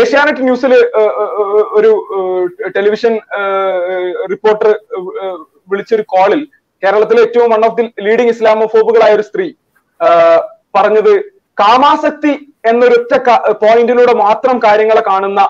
[0.00, 0.72] ഏഷ്യാനെറ്റ് ന്യൂസിൽ
[1.78, 1.90] ഒരു
[2.76, 3.14] ടെലിവിഷൻ
[4.32, 4.70] റിപ്പോർട്ടർ
[5.70, 6.42] വിളിച്ചൊരു കോളിൽ
[6.82, 9.46] കേരളത്തിലെ ഏറ്റവും വൺ ഓഫ് ദി ലീഡിംഗ് ഇസ്ലാമോഫോബുകളായ ഒരു സ്ത്രീ
[10.76, 11.12] പറഞ്ഞത്
[11.58, 12.32] കാമാസക്തി
[12.70, 13.12] എന്നൊരൊറ്റ
[13.62, 15.40] പോയിന്റിലൂടെ മാത്രം കാര്യങ്ങളെ കാണുന്ന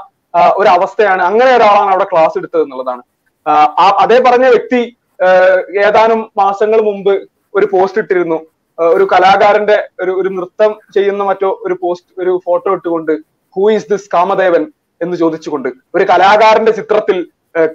[0.61, 3.03] ഒരു അവസ്ഥയാണ് അങ്ങനെ ഒരാളാണ് അവിടെ ക്ലാസ് എടുത്തത് എന്നുള്ളതാണ്.
[4.03, 4.81] അതേ പറഞ്ഞ വ്യക്തി
[5.87, 7.15] ഏതാനും മാസങ്ങൾ മുമ്പ്
[7.59, 8.39] ഒരു പോസ്റ്റ് ഇട്ടിരുന്നു.
[8.79, 13.15] ഒരു കലാകാരന്റെ ഒരു ഒരു നൃത്തം ചെയ്യുന്ന മറ്റോ ഒരു പോസ്റ്റ് ഒരു ഫോട്ടോ ഇട്ടുകൊണ്ട്
[13.57, 14.63] ഹൂ ഈസ് ദിസ് കാമദേവൻ?
[15.01, 17.19] എന്ന് ചോദിച്ചുകൊണ്ട് ഒരു കലാകാരന്റെ ചിത്രത്തിൽ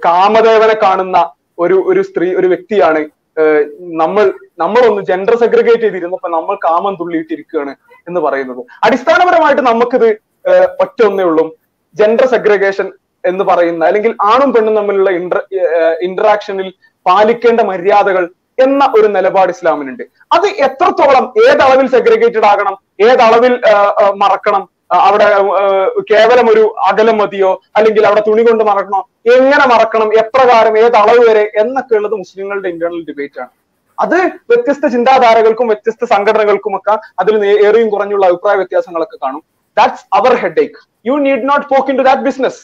[0.06, 1.18] കാമദേവനെ കാണുന്ന
[1.64, 3.02] ഒരു ഒരു സ്ത്രീ ഒരു വ്യക്തിയാണ്
[4.02, 4.26] നമ്മൾ
[4.62, 7.74] നമ്മളൊന്ന് ജെൻഡർ സെഗ്രിഗേറ്റ് ചെയ്തിരുന്നപ്പോ നമ്മൾ കാമം തുള്ളിയിട്ടിരിക്കുകയാണ്
[8.08, 8.62] എന്ന് പറയുന്നത്.
[8.84, 10.10] അടിസ്ഥാനപരമായിട്ട് നമുക്കിത്
[10.84, 11.46] ഒറ്റ ഒന്നേ ഉള്ളൂ.
[11.96, 12.88] ജെൻഡർ സെഗ്രിഗേഷൻ
[13.32, 15.42] എന്ന് പറയുന്ന അല്ലെങ്കിൽ ആണും പെണ്ണും തമ്മിലുള്ള ഇന്റർ
[16.08, 16.70] ഇന്ററാക്ഷനിൽ
[17.08, 18.24] പാലിക്കേണ്ട മര്യാദകൾ
[18.64, 20.04] എന്ന ഒരു നിലപാട് ഇസ്ലാമിനുണ്ട്.
[20.36, 22.76] അത് എത്രത്തോളം ഏതളവിൽ സെഗ്രിഗേറ്റഡ് ആകണം
[23.10, 23.54] ഏതളവിൽ
[24.24, 24.64] മറക്കണം
[25.08, 25.28] അവിടെ
[26.12, 27.52] കേവലം ഒരു അകലം മതിയോ?
[27.78, 29.02] അല്ലെങ്കിൽ അവിടെ തുണി കൊണ്ട് മറക്കണോ?
[29.36, 30.10] എങ്ങനെ മറക്കണം?
[30.22, 30.74] എപ്രകാരം?
[30.84, 31.44] ഏത് അളവ് വരെ?
[31.62, 33.54] എന്നൊക്കെ ഉള്ളത് മുസ്ലിങ്ങളുടെ ഇന്റേണൽ ഡിബേറ്റ് ആണ്.
[33.98, 34.18] അത്
[34.52, 37.36] വ്യത്യസ്ത ചിന്താധാരകൾക്കും വ്യത്യസ്ത സംഘടനകൾക്കും ഒക്കെ അതിൽ
[37.68, 39.44] ഏറെയും കുറഞ്ഞുള്ള അഭിപ്രായ വ്യത്യാസങ്ങളൊക്കെ കാണും.
[39.78, 40.68] That's our head
[41.10, 42.62] you need not poke in to that business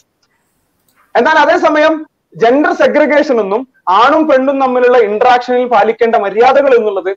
[1.16, 1.94] എന്നാൽ അതേസമയം
[2.42, 3.62] ജെൻഡർ സെഗ്രിഗേഷൻ എന്നും
[4.00, 7.12] ആണും പെണ്ണും തമ്മിലുള്ള ഇന്ററാക്ഷനിൽ പാലിക്കേണ്ട മര്യാദകൾ എന്നുള്ളത്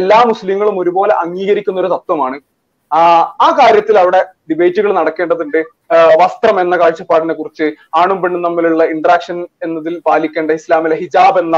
[0.00, 2.36] എല്ലാ മുസ്ലിങ്ങളും ഒരുപോലെ അംഗീകരിക്കുന്ന ഒരു തത്വമാണ്.
[2.90, 4.20] ആ കാര്യത്തിൽ അവിടെ
[4.50, 5.58] ഡിബേറ്റുകൾ നടക്കേണ്ടതുണ്ട്.
[6.20, 7.66] വസ്ത്രം എന്ന കാഴ്ചപ്പാടിനെ കുറിച്ച്
[8.00, 11.56] ആണും പെണ്ണും തമ്മിലുള്ള ഇന്ററാക്ഷൻ എന്നതിൽ പാലിക്കേണ്ട ഇസ്ലാമിലെ ഹിജാബ് എന്ന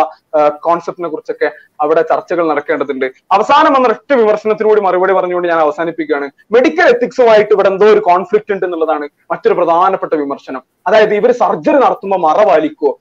[0.67, 1.49] കോൺസെപ്റ്റിനെ കുറിച്ചൊക്കെ
[1.85, 3.07] അവിടെ ചർച്ചകൾ നടക്കേണ്ടതുണ്ട്.
[3.37, 6.29] അവസാനം വന്ന ഒറ്റ വിമർശനത്തിനോട് മറുപടി പറഞ്ഞുകൊണ്ട് ഞാൻ അവസാനിപ്പിക്കുകയാണ്.
[6.57, 10.65] മെഡിക്കൽ എത്തിക്സുമായിട്ട് ഇവിടെ എന്തോ ഒരു കോൺഫ്ലിക്റ്റ് ഉണ്ട് എന്നുള്ളതാണ് മറ്റൊരു പ്രധാനപ്പെട്ട വിമർശനം.
[10.91, 12.95] അതായത് ഇവർ സർജറി നടത്തുമ്പോൾ മറ പാലിക്കുവോ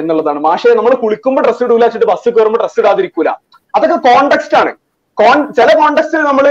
[0.00, 0.40] എന്നുള്ളതാണ്.
[0.48, 3.30] മാഷെ നമ്മൾ കുളിക്കുമ്പോൾ ഡ്രസ്സ് ഇടൂല വെച്ചിട്ട് ബസ് കയറുമ്പോൾ ഡ്രസ്സ് ഇടാതിരിക്കൂല.
[3.76, 4.72] അതൊക്കെ കോണ്ടെക്സ്റ്റ് ആണ്.
[5.20, 6.46] കോൺ ചില കോണ്ടെക്സ്റ്റിൽ നമ്മൾ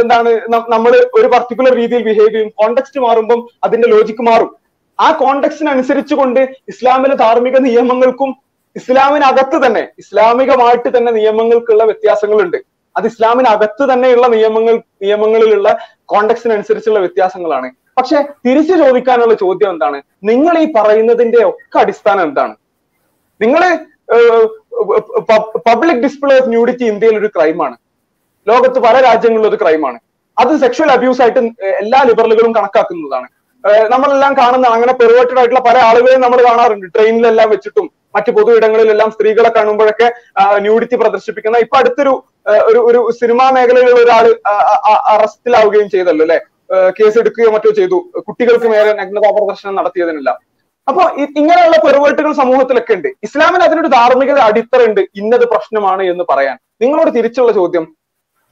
[0.00, 0.30] എന്താണ്
[0.74, 2.50] നമ്മൾ ഒരു പർട്ടിക്കുലർ രീതിയിൽ ബിഹേവ് ചെയ്യും.
[2.60, 4.50] കോണ്ടെക്സ്റ്റ് മാറുമ്പം അതിന്റെ ലോജിക് മാറും.
[4.98, 6.40] ആ കോണ്ടെക്സ്റ്റിനനുസരിച്ച് കൊണ്ട്
[6.72, 8.30] ഇസ്ലാമിലെ ധാർമ്മിക നിയമങ്ങൾക്കും
[8.76, 12.58] ഇസ്ലാമിനകത്ത് തന്നെ ഇസ്ലാമികമായിട്ട് തന്നെ നിയമങ്ങൾക്കുള്ള വ്യത്യാസങ്ങളുണ്ട്.
[12.96, 15.68] അത് ഇസ്ലാമിനകത്ത് തന്നെയുള്ള നിയമങ്ങൾ നിയമങ്ങളിലുള്ള
[16.12, 17.68] കോണ്ടെക്സ്റ്റിനനുസരിച്ചുള്ള വ്യത്യാസങ്ങളാണ്.
[17.98, 19.98] പക്ഷെ തിരിച്ചു ചോദിക്കാനുള്ള ചോദ്യം എന്താണ്?
[20.30, 22.54] നിങ്ങൾ ഈ പറയുന്നതിന്റെ ഒക്കെ അടിസ്ഥാനം എന്താണ്?
[23.40, 23.62] നിങ്ങൾ
[25.68, 27.76] പബ്ലിക് ഡിസ്പ്ലേ ഓഫ് ന്യൂഡിറ്റി ഇന്ത്യയിൽ ഒരു ക്രൈമാണ്
[28.50, 29.98] ലോകത്ത് പല രാജ്യങ്ങളിലും ഒരു ക്രൈമാണ്.
[30.42, 31.40] അത് സെക്ഷൽ അബ്യൂസ് ആയിട്ട്
[31.82, 33.28] എല്ലാ ലിബറലുകളും കണക്കാക്കുന്നതാണ്.
[33.94, 36.86] നമ്മളെല്ലാം കാണുന്ന അങ്ങനെ പെർവേറ്റഡ് ആയിട്ടുള്ള പല ആളുകളെയും നമ്മൾ കാണാറുണ്ട്.
[36.94, 40.08] ട്രെയിനിലെല്ലാം വെച്ചിട്ടും മറ്റു പൊതു ഇടങ്ങളിലെല്ലാം സ്ത്രീകളെ കാണുമ്പോഴൊക്കെ
[40.64, 42.12] ന്യൂഡിറ്റി പ്രദർശിപ്പിക്കുന്ന ഇപ്പൊ അടുത്തൊരു
[42.68, 44.26] ഒരു ഒരു സിനിമാ മേഖലയിലുള്ള ഒരാൾ
[45.14, 46.38] അറസ്റ്റിലാവുകയും ചെയ്തല്ലോ അല്ലെ?
[46.98, 47.98] കേസ് എടുക്കുകയോ മറ്റോ ചെയ്തു.
[48.26, 50.36] കുട്ടികൾക്ക് നേരെ നഗ്നതാ പ്രദർശനം നടത്തിയതിനെല്ലാം.
[50.88, 51.02] അപ്പൊ
[51.40, 53.08] ഇങ്ങനെയുള്ള പെരുവേട്ടുകൾ സമൂഹത്തിലൊക്കെ ഉണ്ട്.
[53.26, 55.02] ഇസ്ലാമിന് അതിനൊരു ധാർമ്മികത അടിത്തറ ഉണ്ട്.
[55.20, 56.56] ഇന്നത് പ്രശ്നമാണ് എന്ന് പറയാൻ.
[56.82, 57.84] നിങ്ങളോട് തിരിച്ചുള്ള ചോദ്യം?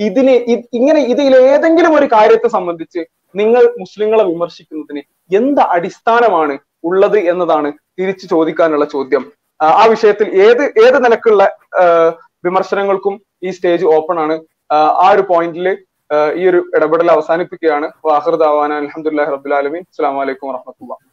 [0.01, 0.31] ഇതിന്
[0.73, 5.03] ഇങ്ങനെ ഇതിൽ ഏതെങ്കിലും ഒരു കാര്യത്തെ സംബന്ധിച്ച് നിങ്ങൾ മുസ്ലിങ്ങളെ വിമർശിക്കുന്നതിന്
[5.37, 9.33] എന്ത് അടിസ്ഥാനമാണ് ഉള്ളത് എന്നതാണ് തിരിച്ചു ചോദിക്കാനുള്ള ചോദ്യം.
[9.63, 11.57] ആ, വിഷയത്തിൽ ഏത് ഏത് നിലക്കുള്ള
[12.45, 14.41] വിമർശനങ്ങൾക്കും ഈ സ്റ്റേജ് ഓപ്പൺ ആണ്.
[14.73, 15.79] ആ, ഒരു പോയിന്റിൽ
[16.35, 17.91] ഈ ഒരു ഇടപെടൽ അവസാനിപ്പിക്കുകയാണ്.
[18.05, 21.10] വാഹൃദാവാന അലഹമുല്ലാ റബുലാലമീൻ അസ്സാം വലൈക്കും വറഹമത്തുള്ള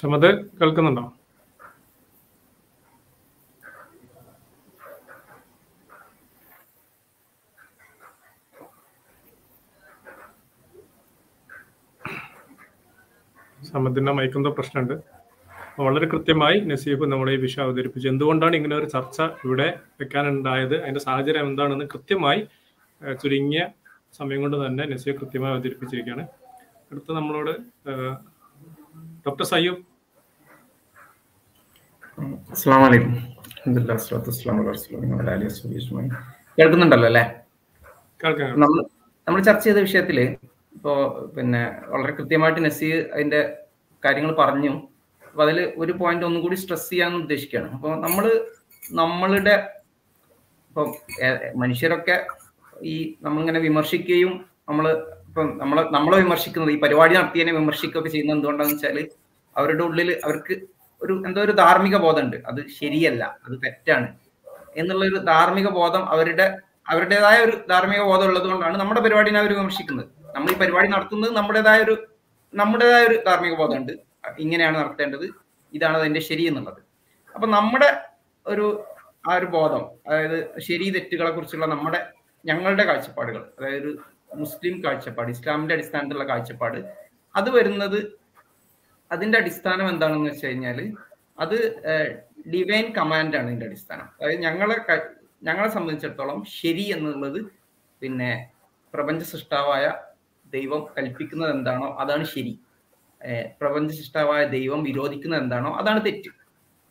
[0.00, 1.02] സമത് കേൾക്കുന്നുണ്ടോ?
[13.70, 14.94] സമത്തിന്റെ മയക്കുന്ന പ്രശ്നമുണ്ട്.
[15.84, 18.06] വളരെ കൃത്യമായി നസീബ് നമ്മുടെ ഈ വിഷയം അവതരിപ്പിച്ചു.
[18.12, 19.68] എന്തുകൊണ്ടാണ് ഇങ്ങനെ ഒരു ചർച്ച ഇവിടെ
[20.00, 20.76] വെക്കാനുണ്ടായത്?
[20.82, 22.40] അതിന്റെ സാഹചര്യം എന്താണെന്ന് കൃത്യമായി
[23.22, 23.62] ചുരുങ്ങിയ
[24.18, 26.24] സമയം കൊണ്ട് തന്നെ നസീബ് കൃത്യമായി അവതരിപ്പിച്ചിരിക്കുകയാണ്.
[26.90, 27.52] അടുത്ത നമ്മളോട്
[29.26, 29.88] ഡോക്ടർ സയ്യൂബ് അസ്സാം വലൈക്കും അൽഹംദുലില്ലാ, വസ്സലാത്തു വസ്സലാമു
[31.20, 32.09] അലാ റസൂലില്ലാഹി വഅലാ ആലിഹി
[36.58, 37.24] കേൾക്കുന്നുണ്ടല്ലോ അല്ലേ?
[39.26, 40.18] നമ്മൾ ചർച്ച ചെയ്ത വിഷയത്തിൽ
[40.76, 40.92] ഇപ്പോ
[41.36, 43.40] പിന്നെ വളരെ കൃത്യമായിട്ട് നസീർ അതിന്റെ
[44.02, 44.72] കാര്യങ്ങൾ പറഞ്ഞു
[45.24, 47.68] അപ്പൊ അതിൽ ഒരു പോയിന്റ് ഒന്നും കൂടി സ്ട്രെസ് ചെയ്യാൻ ഉദ്ദേശിക്കുകയാണ്.
[47.74, 48.24] അപ്പോൾ നമ്മൾ
[48.82, 49.54] നമ്മളുടെ
[50.68, 50.88] ഇപ്പം
[51.56, 52.16] മനുഷ്യരൊക്കെ
[52.84, 54.32] ഈ നമ്മളിങ്ങനെ വിമർശിക്കുകയും
[54.68, 54.86] നമ്മൾ
[55.28, 58.98] ഇപ്പം നമ്മളെ നമ്മളെ വിമർശിക്കുന്നത് ഈ പരിപാടി നടത്തിയതിനെ വിമർശിക്കുകയൊക്കെ ചെയ്യുന്നത് എന്തുകൊണ്ടാണെന്ന് വെച്ചാൽ
[59.56, 60.54] അവരുടെ ഉള്ളിൽ അവർക്ക്
[61.02, 62.36] ഒരു എന്തോ ഒരു ധാർമ്മിക ബോധമുണ്ട്.
[62.50, 64.08] അത് ശരിയല്ല അത് തെറ്റാണ്
[64.80, 66.46] എന്നുള്ള ഒരു ധാർമ്മിക ബോധം അവരുടെ
[66.90, 70.06] അവരുടേതായ ഒരു ധാർമ്മിക ബോധം ഉള്ളത് കൊണ്ടാണ് നമ്മുടെ പരിപാടിനെ അവർ വിമർശിക്കുന്നത്.
[70.36, 71.94] നമ്മൾ ഈ പരിപാടി നടത്തുന്നത് നമ്മുടേതായ ഒരു
[72.54, 73.92] നമ്മുടേതായ ഒരു ധാർമ്മിക ബോധമുണ്ട്.
[74.44, 75.26] ഇങ്ങനെയാണ് നടത്തേണ്ടത്
[75.72, 76.80] ഇതാണ് അതിന്റെ ശരി എന്നുള്ളത്.
[77.34, 77.90] അപ്പൊ നമ്മുടെ
[78.46, 78.66] ഒരു
[79.28, 82.00] ആ ഒരു ബോധം അതായത് ശരി തെറ്റുകളെ കുറിച്ചുള്ള നമ്മുടെ
[82.44, 83.90] ഞങ്ങളുടെ കാഴ്ചപ്പാടുകൾ അതായത്
[84.34, 86.78] മുസ്ലിം കാഴ്ചപ്പാട് ഇസ്ലാമിന്റെ അടിസ്ഥാനത്തിലുള്ള കാഴ്ചപ്പാട്
[87.34, 87.98] അത് വരുന്നത്
[89.10, 90.78] അതിന്റെ അടിസ്ഥാനം എന്താണെന്ന് വെച്ച് കഴിഞ്ഞാൽ
[91.40, 91.56] അത്
[92.52, 94.06] ഡിവൈൻ കമാൻഡ് ആണ് ഇതിന്റെ അടിസ്ഥാനം.
[94.20, 94.76] അതായത് ഞങ്ങളെ
[95.42, 97.38] ഞങ്ങളെ സംബന്ധിച്ചിടത്തോളം ശരി എന്നുള്ളത്
[98.02, 98.30] പിന്നെ
[98.94, 99.84] പ്രപഞ്ച സൃഷ്ടാവായ
[100.52, 102.52] ദൈവം കൽപ്പിക്കുന്നത് എന്താണോ അതാണ് ശരി.
[103.60, 106.30] പ്രപഞ്ച സൃഷ്ടാവായ ദൈവം വിരോധിക്കുന്നത് എന്താണോ അതാണ് തെറ്റ്.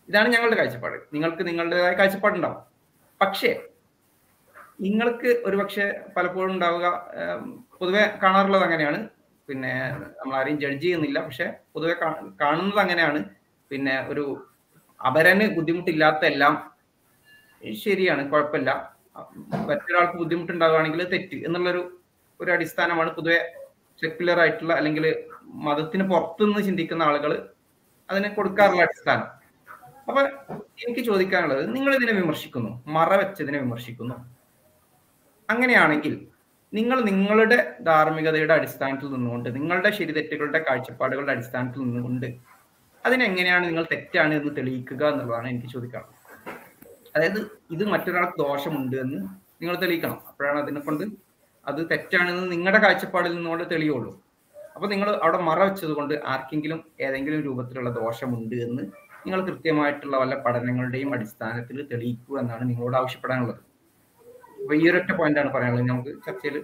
[0.10, 0.98] ഇതാണ് ഞങ്ങളുടെ കാഴ്ചപ്പാട്.
[1.14, 2.62] നിങ്ങൾക്ക് നിങ്ങളുടേതായ കാഴ്ചപ്പാടുണ്ടാവും.
[3.22, 3.52] പക്ഷേ
[4.86, 5.86] നിങ്ങൾക്ക് ഒരുപക്ഷെ
[6.18, 6.86] പലപ്പോഴും ഉണ്ടാവുക
[7.80, 9.00] പൊതുവെ കാണാറുള്ളത് അങ്ങനെയാണ്.
[9.50, 9.72] പിന്നെ
[10.20, 11.20] നമ്മൾ ആരെയും ജഡ്ജ് ചെയ്യുന്നില്ല.
[11.28, 11.96] പക്ഷെ പൊതുവെ
[12.42, 13.20] കാണുന്നത് അങ്ങനെയാണ്.
[13.72, 14.26] പിന്നെ ഒരു
[15.00, 16.54] അപരന് ബുദ്ധിമുട്ടില്ലാത്ത എല്ലാം
[17.84, 18.72] ശരിയാണ് കുഴപ്പമില്ല.
[19.70, 21.82] മറ്റൊരാൾക്ക് ബുദ്ധിമുട്ടുണ്ടാകുകയാണെങ്കിൽ തെറ്റ് എന്നുള്ളൊരു
[22.40, 23.40] ഒരു അടിസ്ഥാനമാണ് പൊതുവെ
[24.02, 25.06] സെക്യുലർ ആയിട്ടുള്ള അല്ലെങ്കിൽ
[25.68, 27.32] മതത്തിന് പുറത്തുനിന്ന് ചിന്തിക്കുന്ന ആളുകൾ
[28.10, 29.28] അതിന് കൊടുക്കാറുള്ള അടിസ്ഥാനം.
[30.08, 30.22] അപ്പൊ
[30.84, 34.16] എനിക്ക് ചോദിക്കാനുള്ളത് നിങ്ങൾ ഇതിനെ വിമർശിക്കുന്നു മറ വെച്ചതിനെ വിമർശിക്കുന്നു.
[35.50, 36.14] അങ്ങനെയാണെങ്കിൽ
[36.74, 42.28] നിങ്ങൾ നിങ്ങളുടെ ധാർമ്മികതയുടെ അടിസ്ഥാനത്തിൽ നിന്നുകൊണ്ട് നിങ്ങളുടെ ശരി തെറ്റുകളുടെ കാഴ്ചപ്പാടുകളുടെ അടിസ്ഥാനത്തിൽ നിന്നുകൊണ്ട്
[43.06, 46.16] അതിനെങ്ങനെയാണ് നിങ്ങൾ തെറ്റാണ് എന്ന് തെളിയിക്കുക എന്നുള്ളതാണ് എനിക്ക് ചോദിക്കാനുള്ളത്.
[47.16, 47.40] അതായത്
[47.76, 49.20] ഇത് മറ്റൊരാൾക്ക് ദോഷമുണ്ട് എന്ന്
[49.62, 50.20] നിങ്ങൾ തെളിയിക്കണം.
[50.30, 51.06] അപ്പോഴാണ് അതിനെ കൊണ്ട്
[51.66, 54.12] അത് തെറ്റാണെന്ന് നിങ്ങളുടെ കാഴ്ചപ്പാടിൽ നിന്നുകൊണ്ട് തെളിയുള്ളൂ.
[54.76, 58.84] അപ്പൊ നിങ്ങൾ അവിടെ മറ വെച്ചത് കൊണ്ട് ആർക്കെങ്കിലും ഏതെങ്കിലും രൂപത്തിലുള്ള ദോഷമുണ്ട് എന്ന്
[59.26, 63.62] നിങ്ങൾ കൃത്യമായിട്ടുള്ള വല്ല പഠനങ്ങളുടെയും അടിസ്ഥാനത്തിൽ തെളിയിക്കൂ എന്നാണ് നിങ്ങളോട് ആവശ്യപ്പെടാനുള്ളത്.
[64.70, 65.90] അപ്പൊ ഈ ഒരൊറ്റ പോയിന്റ് ആണ് പറയാനുള്ളത്.
[65.90, 66.64] നമുക്ക് ചർച്ചയിൽ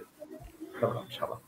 [0.82, 1.40] തുടങ്ങാം അല്ലാ.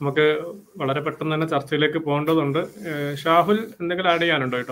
[0.00, 2.68] നമുക്ക് വളരെ പെട്ടെന്ന് തന്നെ ചർച്ചയിലേക്ക് പോകേണ്ടതുണ്ട്.
[3.14, 4.62] ഷാഹുൽ എന്തെങ്കിലും ആഡ് ചെയ്യാനുണ്ടോ ഈ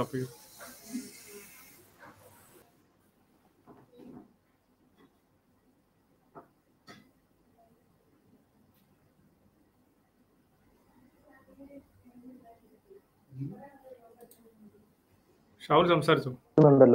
[15.66, 16.30] ഷാവുൽ സംസാരിച്ചു?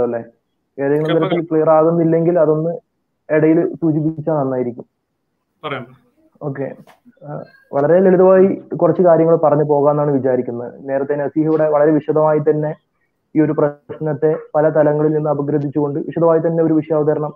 [0.04, 0.22] അല്ലെ?
[0.78, 2.72] ഏതെങ്കിലും തരത്തിൽ ക്ലിയർ ആകുന്നില്ലെങ്കിൽ അതൊന്ന്
[3.30, 4.86] ഇടയിൽ സൂചിപ്പിച്ചാൽ നന്നായിരിക്കും.
[6.44, 6.68] ഓക്കെ.
[7.74, 8.48] വളരെ ലളിതമായി
[8.82, 10.90] കുറച്ച് കാര്യങ്ങൾ പറഞ്ഞു പോകാമെന്നാണ് വിചാരിക്കുന്നത്.
[10.90, 12.72] നേരത്തെ നസീഹ് ഇവിടെ വളരെ വിശദമായി തന്നെ
[13.36, 17.34] ഈ ഒരു പ്രശ്നത്തെ പല തലങ്ങളിൽ നിന്ന് അപഗ്രഥിച്ചുകൊണ്ട് വിശദമായി തന്നെ ഒരു വിഷയാവതരണം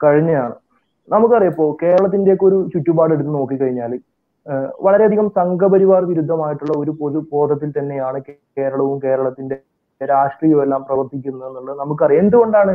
[0.00, 0.54] കഴിഞ്ഞതാണ്.
[0.54, 0.54] കഴിഞ്ഞാണ്
[1.08, 3.92] നമുക്കറിയപ്പോ കേരളത്തിന്റെ ഒക്കെ ഒരു ചുറ്റുപാട് എടുത്ത് നോക്കിക്കഴിഞ്ഞാൽ
[4.80, 8.18] വളരെയധികം സംഘപരിവാർ വിരുദ്ധമായിട്ടുള്ള ഒരു പൊതു പൊതുബോധത്തിൽ തന്നെയാണ്
[8.58, 9.56] കേരളവും കേരളത്തിന്റെ
[10.06, 12.22] രാഷ്ട്രീയവും എല്ലാം പ്രവർത്തിക്കുന്നത് എന്നുള്ളത് നമുക്കറിയാം.
[12.24, 12.74] എന്തുകൊണ്ടാണ്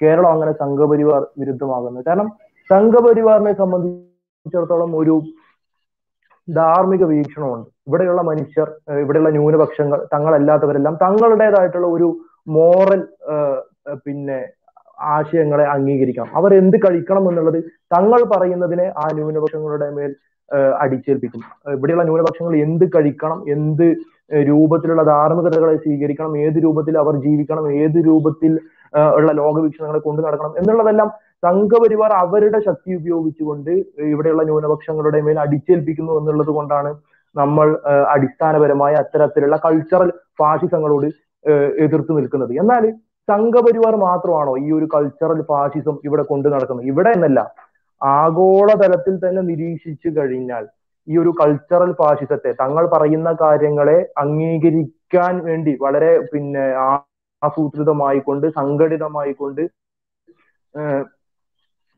[0.00, 2.04] കേരളം അങ്ങനെ സംഘപരിവാർ വിരുദ്ധമാകുന്നത്?
[2.08, 2.28] കാരണം
[2.70, 5.14] സംഘപരിവാറിനെ സംബന്ധിച്ചിടത്തോളം ഒരു
[6.48, 7.68] ധാർമ്മിക വീക്ഷണമുണ്ട്.
[7.88, 8.68] ഇവിടെയുള്ള മനുഷ്യർ
[9.02, 12.08] ഇവിടെയുള്ള ന്യൂനപക്ഷങ്ങൾ തങ്ങളല്ലാത്തവരെല്ലാം തങ്ങളുടേതായിട്ടുള്ള ഒരു
[12.56, 13.02] മോറൽ
[14.06, 14.38] പിന്നെ
[15.14, 16.30] ആശയങ്ങളെ അംഗീകരിക്കണം.
[16.38, 17.58] അവർ എന്ത് കഴിക്കണം എന്നുള്ളത്
[17.94, 20.10] തങ്ങൾ പറയുന്നതിനെ ആ ന്യൂനപക്ഷങ്ങളുടെ മേൽ
[20.84, 21.42] അടിച്ചേൽപ്പിക്കും.
[21.76, 23.86] ഇവിടെയുള്ള ന്യൂനപക്ഷങ്ങൾ എന്ത് കഴിക്കണം എന്ത്
[24.30, 28.52] രൂപത്തിലുള്ള ധാർമ്മികതകളെ സ്വീകരിക്കണം ഏത് രൂപത്തിൽ അവർ ജീവിക്കണം ഏത് രൂപത്തിൽ
[29.18, 31.08] ഉള്ള ലോകവീക്ഷണങ്ങളെ കൊണ്ടു നടക്കണം എന്നുള്ളതെല്ലാം
[31.44, 33.70] സംഘപരിവാർ അവരുടെ ശക്തി ഉപയോഗിച്ചുകൊണ്ട്
[34.12, 36.90] ഇവിടെയുള്ള ന്യൂനപക്ഷങ്ങളുടെ മേൽ അടിച്ചേൽപ്പിക്കുന്നു എന്നുള്ളത് കൊണ്ടാണ്
[37.36, 37.78] നമ്മൾ
[38.14, 41.08] അടിസ്ഥാനപരമായ അത്തരത്തിലുള്ള കൾച്ചറൽ ഫാഷിസങ്ങളോട്
[41.84, 42.52] എതിർത്ത് നിൽക്കുന്നത്.
[42.52, 42.84] എന്നാൽ
[43.28, 46.86] സംഘപരിവാർ മാത്രമാണോ ഈ ഒരു കൾച്ചറൽ ഫാഷിസം ഇവിടെ കൊണ്ടു നടക്കുന്നത്?
[46.86, 47.40] ഇവിടെ എന്നല്ല
[48.00, 50.64] ആഗോളതലത്തിൽ തന്നെ നിരീക്ഷിച്ചു കഴിഞ്ഞാൽ
[51.10, 56.64] ഈ ഒരു കൾച്ചറൽ ഫാഷിസത്തെ തങ്ങൾ പറയുന്ന കാര്യങ്ങളെ അംഗീകരിക്കാൻ വേണ്ടി വളരെ പിന്നെ
[57.42, 59.62] ആസൂത്രിതമായി കൊണ്ട് സംഘടിതമായി കൊണ്ട്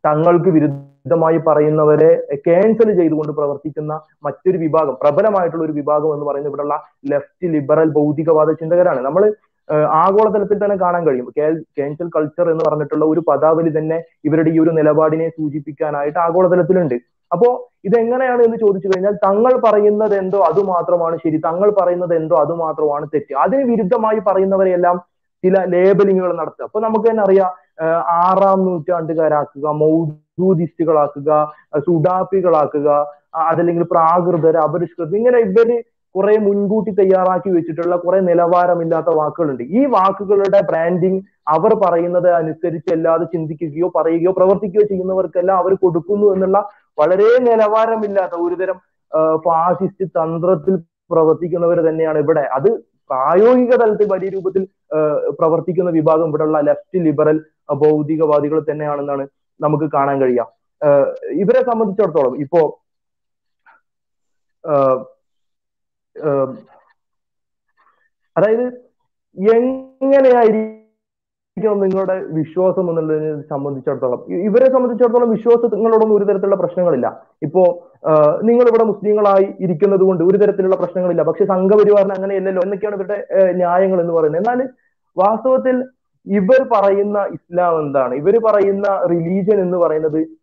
[0.05, 2.11] തങ്ങൾക്ക് വിരുദ്ധമായി പറയുന്നവരെ
[2.47, 3.93] ക്യാൻസൽ ചെയ്തുകൊണ്ട് പ്രവർത്തിക്കുന്ന
[4.25, 6.77] മറ്റൊരു വിഭാഗം പ്രബലമായിട്ടുള്ള ഒരു വിഭാഗം എന്ന് പറയുന്നത് ഇവിടെയുള്ള
[7.13, 9.01] ലെഫ്റ്റ് ലിബറൽ ഭൗതികവാദ ചിന്തകരാണ്.
[9.09, 9.23] നമ്മൾ
[10.05, 11.29] ആഗോളതലത്തിൽ തന്നെ കാണാൻ കഴിയും.
[11.79, 13.99] കേൻസൽ കൾച്ചർ എന്ന് പറഞ്ഞിട്ടുള്ള ഒരു പദാവലി തന്നെ
[14.29, 16.97] ഇവരുടെ ഈ ഒരു നിലപാടിനെ സൂചിപ്പിക്കാനായിട്ട് ആഗോളതലത്തിലുണ്ട്.
[17.31, 17.49] അപ്പോ
[17.89, 23.07] ഇതെങ്ങനെയാണ് എന്ന് ചോദിച്ചു കഴിഞ്ഞാൽ തങ്ങൾ പറയുന്നത് എന്തോ അത് മാത്രമാണ് ശരി തങ്ങൾ പറയുന്നത് എന്തോ അത് മാത്രമാണ്
[23.15, 23.35] തെറ്റ്.
[23.45, 24.97] അതിന് വിരുദ്ധമായി പറയുന്നവരെയെല്ലാം
[25.45, 26.67] ചില ലേബലിങ്ങുകൾ നടത്തുക.
[26.69, 27.51] അപ്പൊ നമുക്ക് തന്നെ അറിയാം
[28.25, 31.31] ആറാം നൂറ്റാണ്ടുകാരാക്കുക മൗദൂദിസ്റ്റുകളാക്കുക
[31.87, 32.89] സുഡാപ്പികളാക്കുക
[33.51, 35.69] അതല്ലെങ്കിൽ പ്രാകൃതർ അപരിഷ്കൃതർ ഇങ്ങനെ ഇവർ
[36.15, 39.65] കുറെ മുൻകൂട്ടി തയ്യാറാക്കി വെച്ചിട്ടുള്ള കുറെ നിലവാരമില്ലാത്ത വാക്കുകളുണ്ട്.
[39.79, 41.21] ഈ വാക്കുകളുടെ ബ്രാൻഡിങ്
[41.55, 46.59] അവർ പറയുന്നത് അനുസരിച്ച് അല്ലാതെ ചിന്തിക്കുകയോ പറയുകയോ പ്രവർത്തിക്കുകയോ ചെയ്യുന്നവർക്കെല്ലാം അവർ കൊടുക്കുന്നു എന്നുള്ള
[47.01, 48.79] വളരെ നിലവാരമില്ലാത്ത ഒരുതരം
[49.47, 50.75] ഫാസിസ്റ്റ് തന്ത്രത്തിൽ
[51.13, 52.45] പ്രവർത്തിക്കുന്നവർ തന്നെയാണ് ഇവിടെ.
[52.57, 52.69] അത്
[53.11, 54.63] പ്രായോഗിക തലത്തിൽ വലിയ രൂപത്തിൽ
[55.39, 57.39] പ്രവർത്തിക്കുന്ന വിഭാഗം ഇവിടെയുള്ള ലെഫ്റ്റ് ലിബറൽ
[57.83, 59.25] ഭൗതികവാദികൾ തന്നെയാണെന്നാണ്
[59.61, 60.47] നമുക്ക് കാണാൻ കഴിയുക.
[61.43, 62.63] ഇവരെ സംബന്ധിച്ചിടത്തോളം ഇപ്പോ
[68.37, 68.93] അതായത്
[69.55, 74.33] എങ്ങനെയായിരിക്കണം നിങ്ങളുടെ വിശ്വാസം എന്നുള്ളതിനെ സംബന്ധിച്ചിടത്തോളം?
[74.33, 77.23] ഇവരെ സംബന്ധിച്ചിടത്തോളം വിശ്വാസങ്ങളോടൊന്നും ഒരു തരത്തിലുള്ള പ്രശ്നങ്ങളില്ല.
[77.43, 77.91] ഇപ്പോ
[78.43, 81.23] നിങ്ങൾ ഇവിടെ മുസ്ലിങ്ങളായി ഇരിക്കുന്നത് കൊണ്ട് ഒരു തരത്തിലുള്ള പ്രശ്നങ്ങളില്ല.
[81.23, 82.63] പക്ഷെ സംഘപരിവാറിന് അങ്ങനെയല്ലല്ലോ.
[82.65, 84.43] എന്നൊക്കെയാണ് ഇവരുടെ ന്യായങ്ങൾ എന്ന് പറയുന്നത്.
[84.43, 84.69] എന്നാൽ
[85.17, 85.85] വാസ്തവത്തിൽ
[86.27, 88.15] ഇവർ പറയുന്ന ഇസ്ലാം എന്താണ്?
[88.15, 90.42] ഇവർ പറയുന്ന റിലീജിയൻ എന്ന് പറയുന്നത്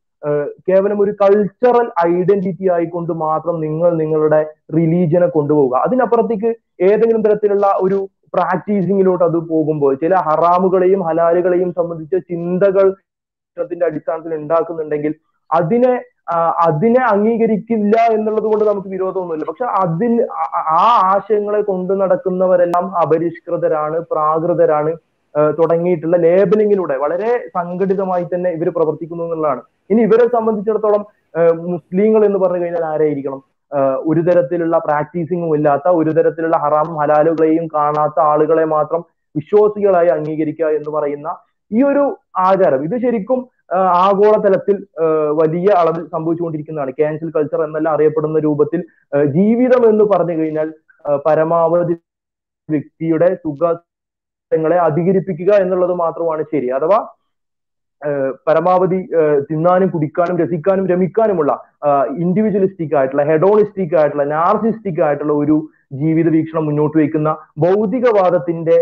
[0.68, 4.40] കേവലം ഒരു കൾച്ചറൽ ഐഡന്റിറ്റി ആയിക്കൊണ്ട് മാത്രം നിങ്ങൾ നിങ്ങളുടെ
[4.78, 5.76] റിലീജിയനെ കൊണ്ടുപോവുക.
[5.88, 6.50] അതിനപ്പുറത്തേക്ക്
[6.90, 8.00] ഏതെങ്കിലും തരത്തിലുള്ള ഒരു
[8.36, 12.88] പ്രാക്ടീസിങ്ങിലോട്ട് അത് പോകുമ്പോൾ ചില ഹറാമുകളെയും ഹലാലുകളെയും സംബന്ധിച്ച ചിന്തകൾ
[13.58, 15.14] ത്തിന്റെ അടിസ്ഥാനത്തിൽ ഉണ്ടാക്കുന്നുണ്ടെങ്കിൽ
[15.50, 15.94] അതിനെ
[16.68, 19.46] അതിനെ അംഗീകരിക്കില്ല എന്നുള്ളത് കൊണ്ട് നമുക്ക് വിരോധമൊന്നുമില്ല.
[19.50, 20.14] പക്ഷെ അതിൽ
[20.80, 24.92] ആ ആശയങ്ങളെ കൊണ്ടു നടക്കുന്നവരെല്ലാം അപരിഷ്കൃതരാണ് പ്രാകൃതരാണ്
[25.60, 29.62] തുടങ്ങിയിട്ടുള്ള ലേബലിങ്ങിലൂടെ വളരെ സംഘടിതമായി തന്നെ ഇവർ പ്രവർത്തിക്കുന്നു എന്നുള്ളതാണ്.
[29.90, 31.04] ഇനി ഇവരെ സംബന്ധിച്ചിടത്തോളം
[31.74, 33.42] മുസ്ലിങ്ങൾ എന്ന് പറഞ്ഞു കഴിഞ്ഞാൽ ആരായിരിക്കണം?
[34.10, 39.02] ഒരു തരത്തിലുള്ള പ്രാക്ടീസിങ്ങും ഇല്ലാത്ത ഒരു തരത്തിലുള്ള ഹറാമും ഹലാലുകളെയും കാണാത്ത ആളുകളെ മാത്രം
[39.36, 41.30] വിശ്വാസികളായി അംഗീകരിക്കുക എന്ന് പറയുന്ന
[41.72, 42.04] ഈ ഒരു
[42.48, 42.82] ആചാരം.
[42.88, 43.40] ഇത് ശരിക്കും
[44.06, 44.78] ആഗോളതലത്തിൽ
[45.42, 46.92] വലിയ അളവിൽ സംഭവിച്ചുകൊണ്ടിരിക്കുന്നതാണ്.
[47.00, 48.82] ക്യാൻസൽ കൾച്ചർ എന്നെല്ലാം അറിയപ്പെടുന്ന രൂപത്തിൽ
[49.38, 50.70] ജീവിതം എന്ന് പറഞ്ഞു കഴിഞ്ഞാൽ
[51.26, 51.96] പരമാവധി
[52.70, 56.68] വ്യക്തിയുടെ സുഖങ്ങളെ അധികരിപ്പിക്കുക എന്നുള്ളത് മാത്രമാണ് ശരി.
[56.78, 57.00] അഥവാ
[58.48, 59.00] പരമാവധി
[59.50, 61.52] തിന്നാനും കുടിക്കാനും രസിക്കാനും രമിക്കാനുമുള്ള
[62.24, 65.58] ഇൻഡിവിജ്വലിസ്റ്റിക് ആയിട്ടുള്ള ഹെഡോണിസ്റ്റിക് ആയിട്ടുള്ള നാർസിസ്റ്റിക് ആയിട്ടുള്ള ഒരു
[66.02, 67.30] ജീവിത വീക്ഷണം മുന്നോട്ട് വയ്ക്കുന്ന
[67.66, 68.78] ഭൗതികവാദത്തിന്റെ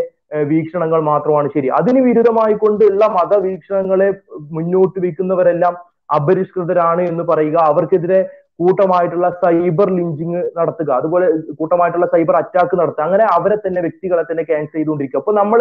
[0.51, 1.67] വീക്ഷണങ്ങൾ മാത്രമാണ് ശരി.
[1.69, 4.09] അതിന് വിരുദ്ധമായി കൊണ്ടുള്ള മതവീക്ഷണങ്ങളെ
[4.57, 5.75] മുന്നോട്ട് വയ്ക്കുന്നവരെല്ലാം
[6.15, 7.57] അപരിഷ്കൃതരാണ് എന്ന് പറയുക.
[7.71, 8.19] അവർക്കെതിരെ
[8.61, 10.89] കൂട്ടമായിട്ടുള്ള സൈബർ ലിഞ്ചിങ് നടത്തുക.
[10.99, 11.27] അതുപോലെ
[11.59, 13.03] കൂട്ടമായിട്ടുള്ള സൈബർ അറ്റാക്ക് നടത്തുക.
[13.03, 15.19] അങ്ങനെ അവരെ തന്നെ വ്യക്തികളെ തന്നെ ക്യാൻസൽ ചെയ്തുകൊണ്ടിരിക്കുക.
[15.19, 15.59] അപ്പൊ നമ്മൾ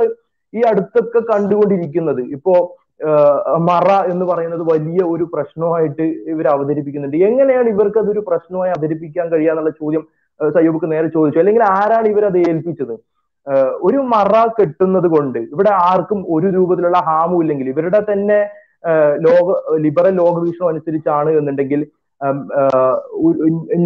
[0.53, 2.21] ഈ അടുത്തൊക്കെ കണ്ടുകൊണ്ടിരിക്കുന്നത്.
[2.37, 2.55] ഇപ്പോ
[3.69, 7.17] മറ എന്ന് പറയുന്നത് വലിയ ഒരു പ്രശ്നമായിട്ട് ഇവർ അവതരിപ്പിക്കുന്നുണ്ട്.
[7.29, 10.05] എങ്ങനെയാണ് ഇവർക്ക് അതൊരു പ്രശ്നമായി അവതരിപ്പിക്കാൻ കഴിയുക എന്നുള്ള ചോദ്യം
[10.41, 11.39] സയ്യൂബ് നേരെ ചോദിച്ചു.
[11.43, 12.95] അല്ലെങ്കിൽ ആരാണ് ഇവരത് ഏൽപ്പിച്ചത്?
[13.87, 18.39] ഒരു മറ കെട്ടുന്നത് കൊണ്ട് ഇവിടെ ആർക്കും ഒരു രൂപത്തിലുള്ള ഹാമും ഇല്ലെങ്കിൽ ഇവരുടെ തന്നെ
[19.27, 19.47] ലോക
[19.85, 21.81] ലിബറൽ ലോകവീക്ഷണം അനുസരിച്ചാണ് എന്നുണ്ടെങ്കിൽ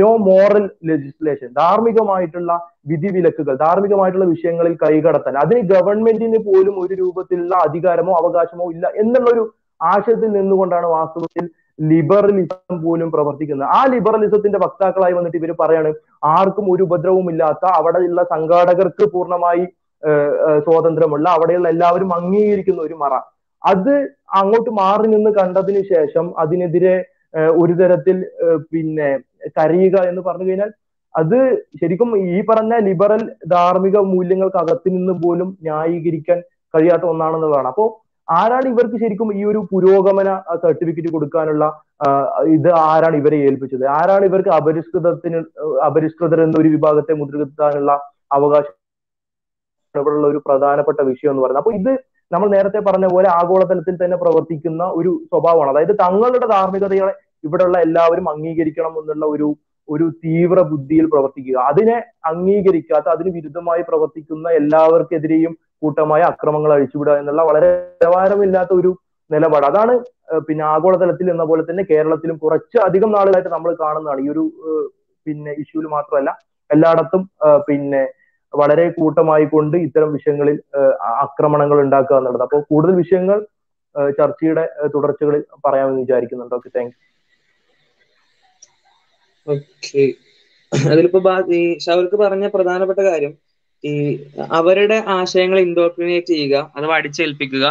[0.01, 2.53] നോ മോറൽ ലെജിസ്ലേഷൻ ധാർമ്മികമായിട്ടുള്ള
[2.91, 9.43] വിധിവിലക്കുകൾ ധാർമ്മികമായിട്ടുള്ള വിഷയങ്ങളിൽ കൈകടത്താൻ അതിന് ഗവൺമെന്റിന് പോലും ഒരു രൂപത്തിലുള്ള അധികാരമോ അവകാശമോ ഇല്ല എന്നുള്ളൊരു
[9.81, 11.45] ആശയത്തിൽ നിന്നുകൊണ്ടാണ് വാസ്തവത്തിൽ
[11.91, 13.69] ലിബറലിസം പോലും പ്രവർത്തിക്കുന്നത്.
[13.77, 15.91] ആ ലിബറലിസത്തിന്റെ വക്താക്കളായി വന്നിട്ട് ഇവർ പറയാണ്
[16.37, 19.65] ആർക്കും ഒരു ഉപദ്രവവും ഇല്ലാത്ത അവിടെയുള്ള സംഘാടകർക്ക് പൂർണമായി
[20.67, 23.15] സ്വാതന്ത്ര്യമുള്ള അവിടെയുള്ള എല്ലാവരും അംഗീകരിക്കുന്ന ഒരു മറ.
[23.63, 23.95] അത്
[24.41, 26.95] അങ്ങോട്ട് മാറി നിന്ന് കണ്ടതിന് ശേഷം അതിനെതിരെ
[27.63, 28.17] ഒരു തരത്തിൽ
[28.73, 29.09] പിന്നെ
[29.59, 30.71] കരയുക എന്ന് പറഞ്ഞു കഴിഞ്ഞാൽ
[31.15, 31.39] അത്
[31.81, 33.23] ശരിക്കും ഈ പറഞ്ഞ ലിബറൽ
[33.53, 36.39] ധാർമ്മിക മൂല്യങ്ങൾക്ക് അകത്ത് നിന്ന് പോലും ന്യായീകരിക്കാൻ
[36.75, 37.85] കഴിയാത്ത ഒന്നാണെന്നുള്ളതാണ് അപ്പോ
[38.29, 40.29] ആരാണ് ഇവർക്ക് ശരിക്കും ഈ ഒരു പുരോഗമന
[40.63, 41.65] സർട്ടിഫിക്കറ്റ് കൊടുക്കാനുള്ള
[42.57, 43.85] ഇത് ആരാണ് ഇവരെ ഏൽപ്പിച്ചത്?
[43.97, 45.39] ആരാണ് ഇവർക്ക് അപരിഷ്കൃതത്തിന്
[45.89, 47.93] അപരിഷ്കൃതർ എന്നൊരു വിഭാഗത്തെ മുദ്രകുത്താനുള്ള
[48.33, 48.75] അവകാശം
[49.95, 51.63] ഇവിടെയുള്ള ഒരു പ്രധാനപ്പെട്ട വിഷയം എന്ന് പറയുന്നത്.
[51.63, 51.93] അപ്പൊ ഇത്
[52.31, 55.71] നമ്മൾ നേരത്തെ പറഞ്ഞ പോലെ ആഗോളതലത്തിൽ തന്നെ പ്രവർത്തിക്കുന്ന ഒരു സ്വഭാവമാണ്.
[55.73, 57.15] അതായത് തങ്ങളുടെ ധാർമ്മികതകളെ
[57.47, 59.49] ഇവിടെയുള്ള എല്ലാവരും അംഗീകരിക്കണം എന്നുള്ള ഒരു
[59.89, 61.57] ഒരു തീവ്ര ബുദ്ധിയിൽ പ്രവർത്തിക്കുക.
[61.71, 61.95] അതിനെ
[62.31, 65.53] അംഗീകരിക്കാത്ത അതിന് വിരുദ്ധമായി പ്രവർത്തിക്കുന്ന എല്ലാവർക്കെതിരെയും
[65.83, 67.71] കൂട്ടമായ അക്രമങ്ങൾ അഴിച്ചുവിടുക എന്നുള്ള വളരെ
[68.03, 68.91] നിലവാരമില്ലാത്ത ഒരു
[69.31, 69.67] നിലപാട്.
[69.71, 69.95] അതാണ്
[70.49, 74.21] പിന്നെ ആഗോളതലത്തിൽ എന്ന പോലെ തന്നെ കേരളത്തിലും കുറച്ച് അധികം നാളുകളായിട്ട് നമ്മൾ കാണുന്നതാണ്.
[74.27, 74.45] ഈ ഒരു
[75.27, 76.31] പിന്നെ ഇഷ്യൂവിൽ മാത്രമല്ല
[76.71, 77.23] എല്ലായിടത്തും
[77.69, 78.03] പിന്നെ
[78.53, 80.57] വളരെ കൂട്ടമായി കൊണ്ട് ഇത്തരം വിഷയങ്ങളിൽ
[81.25, 82.45] ആക്രമണങ്ങൾ ഉണ്ടാക്കുക എന്നുള്ളത്.
[82.47, 83.39] അപ്പോൾ കൂടുതൽ വിഷയങ്ങൾ
[84.19, 86.55] ചർച്ചയുടെ തുടർച്ചകളിൽ പറയാമെന്ന് വിചാരിക്കുന്നുണ്ട്.
[86.59, 86.97] Okay thank
[89.47, 90.05] okay.
[90.73, 91.21] അതിലിപ്പോ
[91.59, 93.33] ഈ ഷവർക്ക് പറഞ്ഞ പ്രധാനപ്പെട്ട കാര്യം
[93.85, 93.93] ഈ
[94.59, 97.67] അവരുടെ ആശയങ്ങൾ ഇൻഡോക്ട്രിനേറ്റ് ചെയ്യുക അഥവാ അടിച്ചേൽപ്പിക്കുക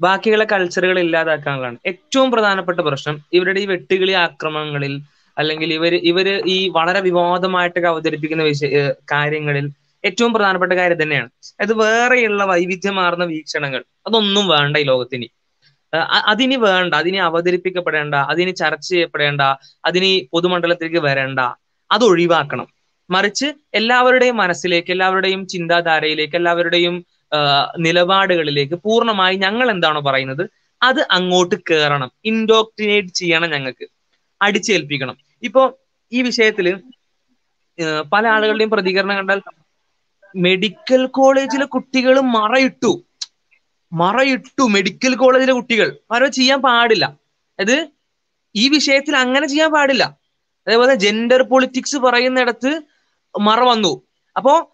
[0.00, 4.94] ബാക്കിയുള്ള കൾച്ചറുകൾ ഇല്ലാതാക്കാനുള്ളതാണ് ഏറ്റവും പ്രധാനപ്പെട്ട പ്രശ്നം ഇവരുടെ ഈ വെട്ടുകിളി ആക്രമണങ്ങളിൽ
[5.36, 8.80] അല്ലെങ്കിൽ ഇവർ ഇവർ ഈ വളരെ വിവാദമായിട്ടൊക്കെ അവതരിപ്പിക്കുന്ന വിഷയ
[9.12, 9.66] കാര്യങ്ങളിൽ
[10.04, 11.30] ഏറ്റവും പ്രധാനപ്പെട്ട കാര്യം തന്നെയാണ്
[11.60, 13.84] അത് വേറെയുള്ള വൈവിധ്യമാർന്ന വീക്ഷണങ്ങൾ.
[14.06, 15.28] അതൊന്നും വേണ്ട ഈ ലോകത്തിന്.
[16.32, 19.42] അതിന് വേണ്ട അതിനെ അവതരിപ്പിക്കപ്പെടേണ്ട അതിന് ചർച്ച ചെയ്യപ്പെടേണ്ട
[19.84, 21.40] അതിന് പൊതുമണ്ഡലത്തിലേക്ക് വരേണ്ട
[21.90, 22.66] അത് ഒഴിവാക്കണം.
[23.10, 26.96] മറിച്ച് എല്ലാവരുടെയും മനസ്സിലേക്ക് എല്ലാവരുടെയും ചിന്താധാരയിലേക്ക് എല്ലാവരുടെയും
[27.78, 30.44] നിലപാടുകളിലേക്ക് പൂർണമായി ഞങ്ങൾ എന്താണോ പറയുന്നത്
[30.82, 33.86] അത് അങ്ങോട്ട് കയറണം ഇൻഡോക്ട്രിനേറ്റ് ചെയ്യണം ഞങ്ങൾക്ക്.
[34.42, 35.16] അടിച്ചേൽപ്പിക്കണം.
[35.42, 35.62] ഇപ്പോ
[36.12, 36.66] ഈ വിഷയത്തിൽ
[38.12, 39.40] പല ആളുകളുടെയും പ്രതികരണം കണ്ടാൽ
[40.36, 43.04] മെഡിക്കൽ കോളേജിലെ കുട്ടികൾ മറയിട്ടു.
[43.92, 45.98] മറയിട്ടു മെഡിക്കൽ കോളേജിലെ കുട്ടികൾ.
[46.10, 47.16] മറ ചെയ്യാൻ പാടില്ല.
[47.60, 47.88] അത്
[48.56, 50.18] ഈ വിഷയത്തിൽ അങ്ങനെ ചെയ്യാൻ പാടില്ല.
[50.66, 52.82] അതേപോലെ ജെൻഡർ പൊളിറ്റിക്സ് പറയുന്നിടത്ത്
[53.40, 54.02] മറ വന്നു.
[54.36, 54.72] അപ്പോ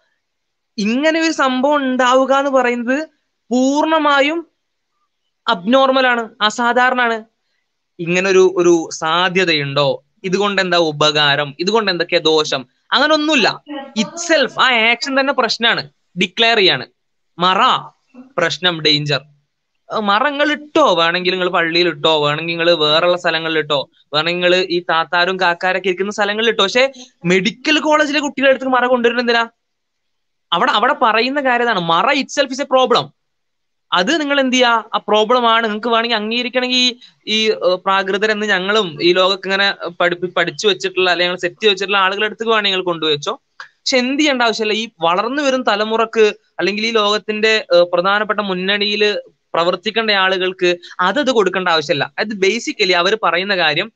[0.77, 3.09] ഇങ്ങനെ ഒരു സംഭവം ഉണ്ടാവുക എന്ന് പറയുന്നത്
[3.51, 4.47] പൂർണമായും
[5.47, 7.23] അബ്നോർമലാണ് അസാധാരണമാണ്.
[7.99, 10.03] ഇങ്ങനെ ഒരു ഒരു സാധ്യതയുണ്ടോ?
[10.23, 11.55] ഇതുകൊണ്ട് എന്താ ഉപകാരം?
[11.59, 12.65] ഇതുകൊണ്ട് എന്തൊക്കെയാ ദോഷം?
[12.91, 13.47] അങ്ങനെ ഒന്നുമില്ല
[14.03, 15.81] ഇറ്റ്സെൽഫ് ആ ആക്ഷൻ തന്നെ പ്രശ്നമാണ്
[16.15, 16.85] ഡിക്ലെയർ ചെയ്യാണ്.
[17.37, 17.61] മറ
[18.37, 19.21] പ്രശ്നം ഡേഞ്ചർ
[19.89, 23.77] മറങ്ങൾ ഇട്ടോ വേണമെങ്കിൽ നിങ്ങൾ പള്ളിയിൽ ഇട്ടോ വേണമെങ്കിൽ നിങ്ങൾ വേറെയുള്ള സ്ഥലങ്ങളിൽ ഇട്ടോ
[24.13, 26.83] വേണമെങ്കിൽ നിങ്ങൾ ഈ താത്താരും കാക്കാരൊക്കെ ഇരിക്കുന്ന സ്ഥലങ്ങളിൽ ഇട്ടോ പക്ഷെ
[27.31, 29.43] മെഡിക്കൽ കോളേജിലെ കുട്ടികളെ അടുത്ത് മറ കൊണ്ടുവരുന്നത് എന്തിനാ?
[30.51, 33.05] അവിടെ അവിടെ പറയുന്ന കാര്യതാണ് മറ ഇറ്റ്സെൽഫ് ഇസ് എ പ്രോബ്ലം
[33.91, 35.63] അത് നിങ്ങൾ എന്ത് ചെയ്യാ ആ പ്രോബ്ലം ആണ്.
[35.67, 36.87] നിങ്ങൾക്ക് വേണമെങ്കിൽ അംഗീകരിക്കണമെങ്കിൽ
[37.35, 37.37] ഈ
[37.85, 39.67] പ്രാകൃതരെന്ന് ഞങ്ങളും ഈ ലോകത്ത് ഇങ്ങനെ
[40.01, 43.33] പഠിപ്പി പഠിച്ചു വെച്ചിട്ടുള്ള അല്ലെങ്കിൽ സെറ്റ് ചെയ്ത് വെച്ചിട്ടുള്ള ആളുകളെ അടുത്ത് വേണമെങ്കിൽ നിങ്ങൾ കൊണ്ടുവച്ചോ
[43.79, 44.75] പക്ഷെ എന്ത് ചെയ്യേണ്ട ആവശ്യമില്ല.
[44.81, 46.25] ഈ വളർന്നു വരും തലമുറയ്ക്ക്
[46.59, 47.53] അല്ലെങ്കിൽ ഈ ലോകത്തിന്റെ
[47.93, 49.03] പ്രധാനപ്പെട്ട മുന്നണിയിൽ
[49.53, 50.69] പ്രവർത്തിക്കേണ്ട ആളുകൾക്ക്
[51.07, 52.05] അതത് കൊടുക്കേണ്ട ആവശ്യമില്ല.
[52.21, 53.87] അത് ബേസിക്കലി അവർ പറയുന്ന കാര്യം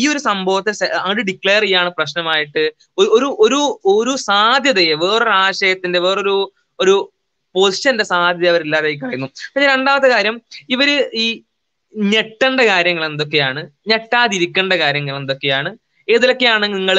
[0.00, 2.62] ഈ ഒരു സംഭവത്തെ അങ്ങോട്ട് ഡിക്ലെയർ ചെയ്യാണ് പ്രശ്നമായിട്ട്.
[2.98, 3.60] ഒരു ഒരു
[3.94, 6.36] ഒരു സാധ്യതയെ വേറൊരു ആശയത്തിന്റെ വേറൊരു
[6.78, 6.94] ഒരു
[7.54, 10.36] പൊസിഷന്റെ സാധ്യത അവരില്ലാതായി കളയുന്നു പിന്നെ രണ്ടാമത്തെ കാര്യം
[10.70, 10.90] ഇവർ
[11.24, 11.26] ഈ
[11.94, 13.60] ഞെട്ടേണ്ട കാര്യങ്ങൾ എന്തൊക്കെയാണ്?
[13.90, 15.70] ഞെട്ടാതിരിക്കേണ്ട കാര്യങ്ങൾ എന്തൊക്കെയാണ്?
[16.08, 16.98] ഏതിലൊക്കെയാണ് നിങ്ങൾ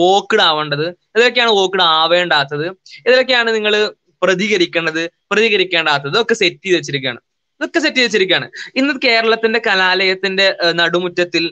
[0.00, 0.86] വോക്കഡ് ആവേണ്ടത്?
[1.16, 2.66] ഏതിലൊക്കെയാണ് വോക്കഡ് ആവേണ്ടാത്തത്?
[3.06, 3.74] ഏതിലൊക്കെയാണ് നിങ്ങൾ
[4.22, 5.02] പ്രതികരിക്കേണ്ടത്?
[5.32, 6.16] പ്രതികരിക്കേണ്ടാത്തത്?
[6.22, 7.20] ഒക്കെ സെറ്റ് ചെയ്ത് വെച്ചിരിക്കുകയാണ്
[7.60, 11.44] ഇതൊക്കെ സെറ്റ് ചെയ്ത് വെച്ചിരിക്കുകയാണ് ഇന്ന് കേരളത്തിന്റെ കലാലയത്തിന്റെ നടുമുറ്റത്തിൽ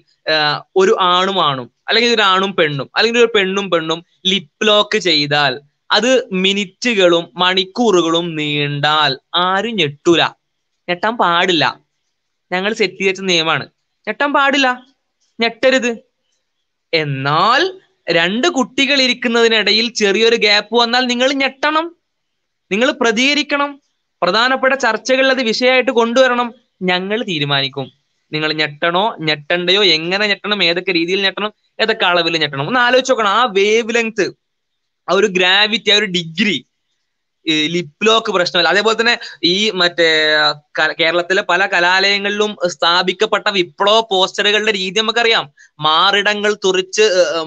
[0.76, 5.55] ഒരു ആണും ആണും അല്ലെങ്കിൽ ഒരു ആണും പെണ്ണും അല്ലെങ്കിൽ ഒരു പെണ്ണും പെണ്ണും ലിപ് ലോക്ക് ചെയ്താൽ
[5.93, 10.24] അത് മിനിറ്റുകളും മണിക്കൂറുകളും നീണ്ടാൽ ആരും ഞെട്ടൂല.
[10.88, 11.80] ഞെട്ടാൻ പാടില്ല.
[12.53, 13.68] ഞങ്ങൾ സെറ്റ് ചെയ്ത നിയമമാണ്.
[14.09, 14.86] ഞെട്ടാൻ പാടില്ല.
[15.40, 15.97] ഞെട്ടരുത്.
[16.95, 17.80] എന്നാൽ
[18.11, 21.97] രണ്ട് കുട്ടികൾ ഇരിക്കുന്നതിനിടയിൽ ചെറിയൊരു ഗ്യാപ്പ് വന്നാൽ നിങ്ങൾ ഞെട്ടണം.
[22.72, 23.80] നിങ്ങൾ പ്രതികരിക്കണം.
[24.22, 26.55] പ്രധാനപ്പെട്ട ചർച്ചകളിൽ അത് വിഷയമായിട്ട് കൊണ്ടുവരണം.
[26.82, 27.90] ഞങ്ങൾ തീരുമാനിക്കും.
[28.32, 32.66] നിങ്ങൾ ഞെട്ടണോ ഞെട്ടണ്ടയോ എങ്ങനെ ഞെട്ടണം ഏതൊക്കെ രീതിയിൽ ഞെട്ടണം ഏതൊക്കെ അളവിൽ ഞെട്ടണം?
[32.66, 33.28] ഒന്ന് ആലോചിച്ച് നോക്കണം.
[33.28, 34.41] ആ വേവ് ലെങ്ത്
[35.12, 36.58] ആ ഒരു ഗ്രാവിറ്റി ആ ഒരു ഡിഗ്രി
[37.74, 38.68] ലിപ് ലോക്ക് പ്രശ്നമല്ല.
[38.72, 40.06] അതേപോലെ തന്നെ ഈ മറ്റേ
[41.00, 45.46] കേരളത്തിലെ പല കലാലയങ്ങളിലും സ്ഥാപിക്കപ്പെട്ട വിപ്ലവ പോസ്റ്ററുകളുടെ രീതി നമുക്കറിയാം.
[45.86, 47.06] മാറിടങ്ങൾ തുറിച്ച്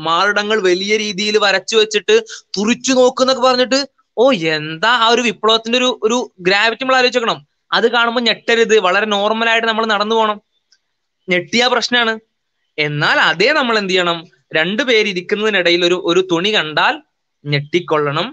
[0.09, 2.15] മാറിടങ്ങൾ വലിയ രീതിയിൽ വരച്ചു വെച്ചിട്ട്
[2.57, 3.79] തുറിച്ചു നോക്കുന്നൊക്കെ പറഞ്ഞിട്ട്
[4.17, 4.25] ഓ
[4.57, 7.39] എന്താ ആ ഒരു വിപ്ലവത്തിന്റെ ഒരു ഒരു ഗ്രാവിറ്റി നമ്മൾ ആലോചിക്കണം.
[7.71, 8.75] അത് കാണുമ്പോൾ ഞെട്ടരുത്.
[8.87, 10.37] വളരെ നോർമൽ ആയിട്ട് നമ്മൾ നടന്നു പോകണം
[11.27, 12.13] ഞെട്ടിയ പ്രശ്നമാണ്
[12.77, 14.17] എന്നാൽ അതേ നമ്മൾ എന്ത് ചെയ്യണം?
[14.57, 16.95] രണ്ടുപേര് ഇരിക്കുന്നതിനിടയിൽ ഒരു ഒരു തുണി കണ്ടാൽ
[17.45, 18.27] ഞെട്ടിക്കൊള്ളണം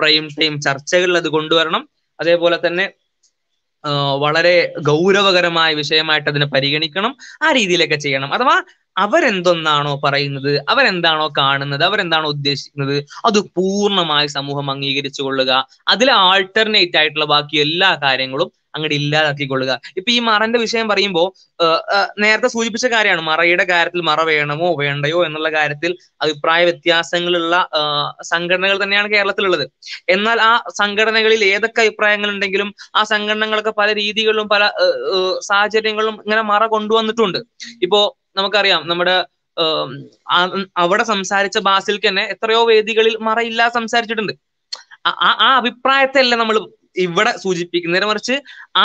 [0.00, 1.82] പ്രൈം ടൈം ചർച്ചകളിൽ അത് കൊണ്ടുവരണം.
[2.18, 2.86] അതേപോലെ തന്നെ
[4.24, 4.54] വളരെ
[4.88, 7.12] ഗൗരവകരമായ വിഷയമായിട്ട് അതിനെ പരിഗണിക്കണം
[7.42, 8.30] ആ രീതിയിലൊക്കെ ചെയ്യണം.
[8.36, 8.56] അഥവാ
[8.96, 15.52] അവരെന്തൊന്നാണോ പറയുന്നത് അവരെന്താണോ കാണുന്നത് അവരെന്താണോ ഉദ്ദേശിക്കുന്നത് അത് പൂർണമായി സമൂഹം അംഗീകരിച്ചു കൊള്ളുക
[15.86, 19.72] അതിൽ ആൾട്ടർനേറ്റ് ആയിട്ടുള്ള ബാക്കി എല്ലാ കാര്യങ്ങളും അങ്ങോട്ട് ഇല്ലാതാക്കിക്കൊള്ളുക.
[19.98, 21.26] ഇപ്പൊ ഈ മറന്റെ വിഷയം പറയുമ്പോൾ
[22.24, 23.22] നേരത്തെ സൂചിപ്പിച്ച കാര്യമാണ്.
[23.30, 25.92] മറയുടെ കാര്യത്തിൽ മറ വേണമോ വേണ്ടയോ എന്നുള്ള കാര്യത്തിൽ
[26.24, 27.54] അഭിപ്രായ വ്യത്യാസങ്ങളുള്ള
[28.32, 29.64] സംഘടനകൾ തന്നെയാണ് കേരളത്തിലുള്ളത്.
[30.14, 32.68] എന്നാൽ ആ സംഘടനകളിൽ ഏതൊക്കെ അഭിപ്രായങ്ങൾ ഉണ്ടെങ്കിലും
[32.98, 34.64] ആ സംഘടനകളൊക്കെ പല രീതികളിലും പല
[35.50, 37.40] സാഹചര്യങ്ങളിലും ഇങ്ങനെ മറ കൊണ്ടുവന്നിട്ടുണ്ട്.
[37.86, 38.00] ഇപ്പോ
[38.38, 39.16] നമുക്കറിയാം നമ്മുടെ
[40.82, 44.34] അവിടെ സംസാരിച്ച ബാസിൽക്ക് തന്നെ എത്രയോ വേദികളിൽ മറയില്ലാതെ സംസാരിച്ചിട്ടുണ്ട്.
[45.06, 46.56] ആ ആ അഭിപ്രായത്തെ അല്ല നമ്മൾ
[46.96, 48.36] ഇവിടെ സൂചിപ്പിക്കുന്നത് നേരെ മറിച്ച്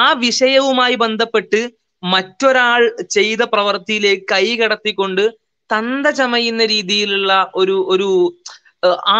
[0.02, 1.62] ആ വിഷയവുമായി ബന്ധപ്പെട്ട്
[2.04, 5.24] മറ്റൊരാൾ ചെയ്ത പ്രവൃത്തിയിലേക്ക് കൈ കടത്തിക്കൊണ്ട്
[5.70, 8.10] തന്ത ചമയുന്ന രീതിയിലുള്ള ഒരു ഒരു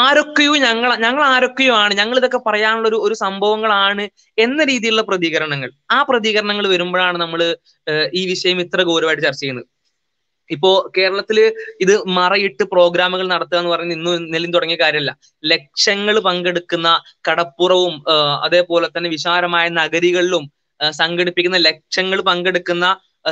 [0.02, 4.04] ആരൊക്കെയോ ഞങ്ങൾ ഞങ്ങൾ ആരൊക്കെയോ ആണ് ഞങ്ങൾ ഇതൊക്കെ പറയാനുള്ള ഒരു ഒരു സംഭവങ്ങളാണ്
[4.38, 5.70] എന്ന രീതിയിലുള്ള പ്രതികരണങ്ങൾ.
[5.92, 7.42] ആ പ്രതികരണങ്ങൾ വരുമ്പോഴാണ് നമ്മൾ
[8.14, 9.68] ഈ വിഷയം ഇത്ര ഗൗരവമായിട്ട് ചർച്ച ചെയ്യുന്നത്.
[10.52, 11.38] ഇപ്പോ കേരളത്തിൽ
[11.84, 15.12] ഇത് മറയിട്ട് പ്രോഗ്രാമുകൾ നടത്തുക എന്ന് പറയുന്നത് ഇന്നും ഇന്നലെയും തുടങ്ങിയ കാര്യമല്ല.
[15.44, 16.90] ലക്ഷങ്ങൾ പങ്കെടുക്കുന്ന
[17.30, 17.96] കടപ്പുറവും
[18.48, 20.46] അതേപോലെ തന്നെ വിശാലമായ നഗരികളിലും
[20.80, 22.86] സംഘടിപ്പിക്കുന്ന ലക്ഷങ്ങൾ പങ്കെടുക്കുന്ന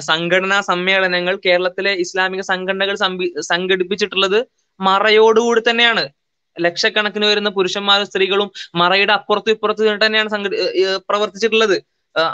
[0.10, 2.96] സംഘടനാ സമ്മേളനങ്ങൾ കേരളത്തിലെ ഇസ്ലാമിക സംഘടനകൾ
[3.52, 4.40] സംഘടിപ്പിച്ചിട്ടുള്ളത്
[4.80, 6.04] മറയോടുകൂടി തന്നെയാണ്.
[6.56, 8.50] ലക്ഷക്കണക്കിന് വരുന്ന പുരുഷന്മാരും സ്ത്രീകളും
[8.82, 10.30] മറയുടെ അപ്പുറത്തും ഇപ്പുറത്തും തന്നെയാണ്
[11.10, 11.76] പ്രവർത്തിച്ചിട്ടുള്ളത്.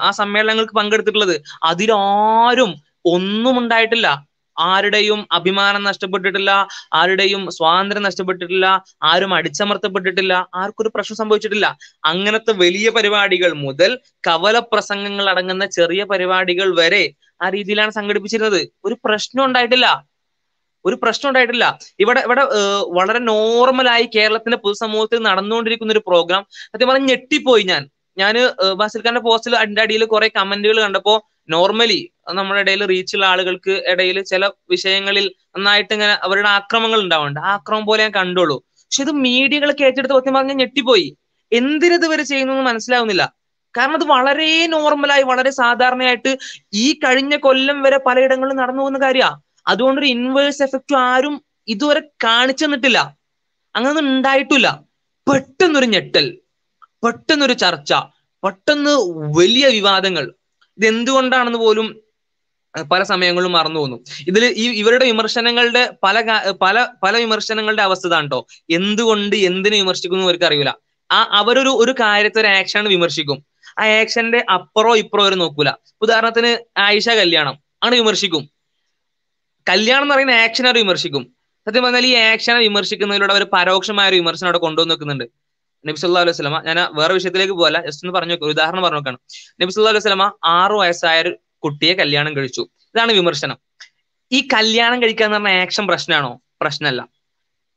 [0.05, 1.36] ആ സമ്മേളനങ്ങൾക്ക് പങ്കെടുത്തിട്ടുള്ളത്.
[1.71, 2.71] അതിലാരും
[3.15, 4.07] ഒന്നും ഉണ്ടായിട്ടില്ല.
[4.57, 6.51] ആരുടെയും അഭിമാനം നഷ്ടപ്പെട്ടിട്ടില്ല
[6.93, 8.67] ആരുടെയും സ്വാതന്ത്ര്യം നഷ്ടപ്പെട്ടിട്ടില്ല
[9.03, 11.67] ആരും അടിച്ചമർത്തപ്പെട്ടിട്ടില്ല ആർക്കൊരു പ്രശ്നം സംഭവിച്ചിട്ടില്ല.
[12.05, 13.91] അങ്ങനത്തെ വലിയ പരിപാടികൾ മുതൽ
[14.27, 17.03] കവല പ്രസംഗങ്ങൾ അടങ്ങുന്ന ചെറിയ പരിപാടികൾ വരെ
[17.41, 18.61] ആ രീതിയിലാണ് സംഘടിപ്പിച്ചിരുന്നത്.
[18.85, 19.87] ഒരു പ്രശ്നം ഉണ്ടായിട്ടില്ല.
[20.85, 21.65] ഒരു പ്രശ്നം ഉണ്ടായിട്ടില്ല.
[21.99, 22.43] ഇവിടെ ഇവിടെ
[22.97, 26.41] വളരെ നോർമലായി കേരളത്തിന്റെ പൊതുസമൂഹത്തിൽ നടന്നുകൊണ്ടിരിക്കുന്ന ഒരു പ്രോഗ്രാം
[26.73, 27.83] സത്യം പറഞ്ഞാൽ ഞെട്ടിപ്പോയി ഞാൻ.
[28.17, 28.35] ഞാൻ
[28.79, 31.15] ബാസിൽ ഖാന്റെ പോസ്റ്റിൽ അതിന്റെ അടിയിൽ കുറെ കമന്റുകൾ കണ്ടപ്പോ
[31.49, 37.39] നോർമലി നമ്മുടെ ഇടയിൽ റീച്ചുള്ള ആളുകൾക്ക് ഇടയിൽ ചില വിഷയങ്ങളിൽ നന്നായിട്ട് ഇങ്ങനെ അവരുടെ ആക്രമങ്ങൾ ഉണ്ടാവുന്നുണ്ട്.
[37.39, 41.17] ആ ആക്രമം പോലെ ഞാൻ കണ്ടോളൂ പക്ഷെ ഇത് മീഡിയകളൊക്കെ ഏറ്റെടുത്ത് സത്യം പറഞ്ഞാൽ ഞെട്ടിപ്പോയി.
[41.51, 43.33] എന്തിനത് വരെ ചെയ്യുന്നു എന്ന് മനസ്സിലാവുന്നില്ല.
[43.77, 46.37] കാരണം അത് വളരെ നോർമലായി വളരെ സാധാരണയായിട്ട്
[46.73, 49.23] ഈ കഴിഞ്ഞ കൊല്ലം വരെ പലയിടങ്ങളിലും നടന്നു പോകുന്ന കാര്യ.
[49.67, 52.99] അതുകൊണ്ടൊരു ഇൻവേഴ്സ് എഫക്റ്റും ആരും ഇതുവരെ കാണിച്ചു തന്നിട്ടില്ല.
[53.75, 54.67] അങ്ങനെ ഉണ്ടായിട്ടില്ല.
[55.27, 56.37] പെട്ടെന്നൊരു ഞെട്ടൽ.
[57.03, 57.93] പെട്ടെന്നൊരു ചർച്ച.
[58.43, 58.91] പെട്ടെന്ന്
[59.39, 60.25] വലിയ വിവാദങ്ങൾ.
[60.78, 62.05] ഇത് എന്തുകൊണ്ടാണെന്ന് പോലും
[62.91, 63.97] പല സമയങ്ങളിലും മറന്നു പോകുന്നു.
[64.28, 66.21] ഇതിൽ ഈ ഇവരുടെ വിമർശനങ്ങളുടെ പല
[66.61, 70.78] പല പല വിമർശനങ്ങളുടെ അവസ്ഥ കേട്ടോ എന്തുകൊണ്ട് എന്തിനു വിമർശിക്കുന്നു അവർക്ക് അറിയില്ല
[71.11, 73.45] ആ അവരൊരു ഒരു കാര്യത്തെ ഒരു ആക്ഷൻ വിമർശിക്കും.
[73.80, 75.73] ആ ആക്ഷന്റെ അപ്പുറോ ഇപ്പുറോ അവർ നോക്കൂല.
[76.01, 78.49] ഉദാഹരണത്തിന് ആയിഷ കല്യാണം അങ്ങനെ വിമർശിക്കും.
[79.69, 81.36] കല്യാണം എന്ന് പറയുന്ന ആക്ഷൻ അവർ വിമർശിക്കും.
[81.67, 85.26] സത്യം പറഞ്ഞാൽ ഈ ആക്ഷനെ വിമർശിക്കുന്നതിലൂടെ അവർ പരോക്ഷമായ ഒരു വിമർശനം അവിടെ കൊണ്ടുവന്ന്
[85.88, 89.17] നബി അലൈഹി സ്വലമ ഞാൻ വേറെ വിഷയത്തിലേക്ക് പോകല ജസ്റ്റ് ഒന്ന് പറഞ്ഞു ഒരു ഉദാഹരണം പറഞ്ഞു നോക്കാണ്.
[89.61, 92.61] നബി അലൈഹി സ്വലമ ആറു വയസ്സായ ഒരു കുട്ടിയെ കല്യാണം കഴിച്ചു.
[92.61, 93.57] ഇതാണ് വിമർശനം.
[94.31, 96.41] ഈ കല്യാണം കഴിക്കുക എന്ന് പറഞ്ഞ ആക്ഷൻ പ്രശ്നമാണോ?
[96.61, 97.01] പ്രശ്നമല്ല.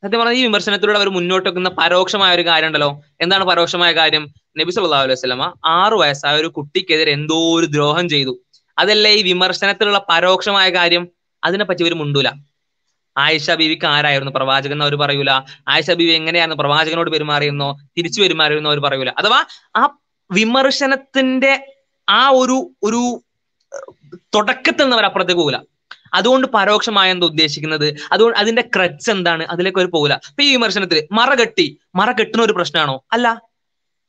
[0.05, 3.03] സത്യം പറഞ്ഞാൽ ഈ വിമർശനത്തിലൂടെ അവർ മുന്നോട്ട് വെക്കുന്ന പരോക്ഷമായ ഒരു കാര്യം ഉണ്ടല്ലോ.
[3.21, 4.35] എന്താണ് പരോക്ഷമായ കാര്യം?
[4.59, 8.39] നബി സല്ലാ അലൈഹി വസല്ലമ ആറു വയസ്സായ ഒരു കുട്ടിക്കെതിരെ എന്തോ ഒരു ദ്രോഹം ചെയ്തു.
[8.79, 11.09] അതല്ലേ ഈ വിമർശനത്തിലുള്ള പരോക്ഷമായ കാര്യം?
[11.45, 12.29] അതിനെപ്പറ്റി ഇവർ മുണ്ടൂല.
[13.19, 15.31] ആയിഷ ബീവിക്ക് ആരായിരുന്നു പ്രവാചകൻ അവർ പറയൂല.
[15.69, 19.11] ആയിഷ ബീവി എങ്ങനെയായിരുന്നു പ്രവാചകനോട് പെരുമാറിയെന്നോ തിരിച്ചു പെരുമാറിയെന്നോ അവർ പറയൂല.
[19.11, 19.45] അഥവാ
[19.77, 19.99] ആ
[20.31, 21.53] വിമർശനത്തിന്റെ
[22.09, 23.23] ആ ഒരു ഒരു
[24.35, 25.61] തുടക്കത്തിൽ നിന്ന് അവർ അപ്പുറത്തേക്ക് പോകില്ല
[26.15, 27.97] അതുകൊണ്ട് പരോക്ഷമായ എന്താ ഉദ്ദേശിക്കുന്നത്?
[28.13, 29.47] അതുകൊണ്ട് അതിന്റെ ക്രച്ച് എന്താണ്?
[29.47, 33.05] അതിലേക്ക് അവർ പോകില്ല അപ്പൊ ഈ വിമർശനത്തിൽ മറ കെട്ടി മറ കെട്ടുന്ന ഒരു പ്രശ്നമാണോ?
[33.13, 33.29] അല്ല.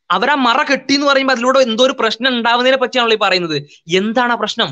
[0.10, 3.57] അവരാ മറ കെട്ടി എന്ന് പറയുമ്പോൾ അതിലൂടെ എന്തോ ഒരു പ്രശ്നം ഉണ്ടാവുന്നതിനെ പറ്റിയാണല്ലോ ഈ പറയുന്നത്.
[3.89, 4.70] എന്താണ് ആ പ്രശ്നം?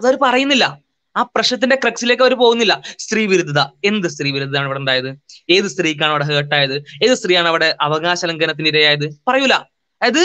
[0.00, 0.85] അതവർ പറയുന്നില്ല.
[1.16, 2.74] ആ പ്രശ്നത്തിന്റെ ക്രക്സിലേക്ക് അവർ പോകുന്നില്ല.
[3.04, 3.60] സ്ത്രീ വിരുദ്ധത.
[3.84, 5.10] എന്ത് സ്ത്രീ വിരുദ്ധതാണ് ഇവിടെ ഉണ്ടായത്?
[5.50, 9.56] ഏത് സ്ത്രീക്കാണ് അവിടെ ഹേർട്ടായത് ഏത് സ്ത്രീയാണ് അവിടെ അവകാശ ലംഘനത്തിന് ഇരയായത് പറയൂല.
[10.02, 10.22] അതായത്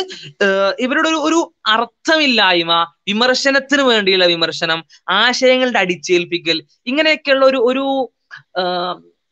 [0.79, 2.73] ഇവരുടെ ഒരു ഒരു അർത്ഥമില്ലായ്മ
[3.07, 4.79] വിമർശനത്തിന് വേണ്ടിയുള്ള വിമർശനം
[5.19, 7.85] ആശയങ്ങളുടെ അടിച്ചേൽപ്പിക്കൽ ഇങ്ങനെയൊക്കെയുള്ള ഒരു ഒരു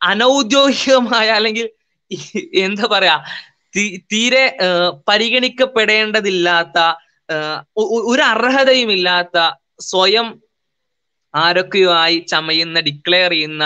[0.02, 1.68] അനൗദ്യോഗികമായ അല്ലെങ്കിൽ
[2.62, 3.16] എന്താ പറയാ
[4.12, 4.46] തീരെ
[5.10, 6.78] പരിഗണിക്കപ്പെടേണ്ടതില്ലാത്ത
[8.12, 9.38] ഒരു അർഹതയും ഇല്ലാത്ത
[9.82, 10.28] സ്വയം
[11.34, 13.66] ആരൊക്കെയോ ആയി ചമയുന്ന ഡിക്ലെയർ ചെയ്യുന്ന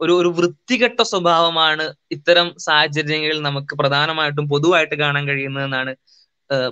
[0.00, 1.84] ഒരു ഒരു വൃത്തികെട്ട സ്വഭാവമാണ്
[2.16, 5.92] ഇത്തരം സാഹചര്യങ്ങളിൽ നമുക്ക് പ്രധാനമായിട്ടും പൊതുവായിട്ട് കാണാൻ കഴിയുന്നതെന്നാണ്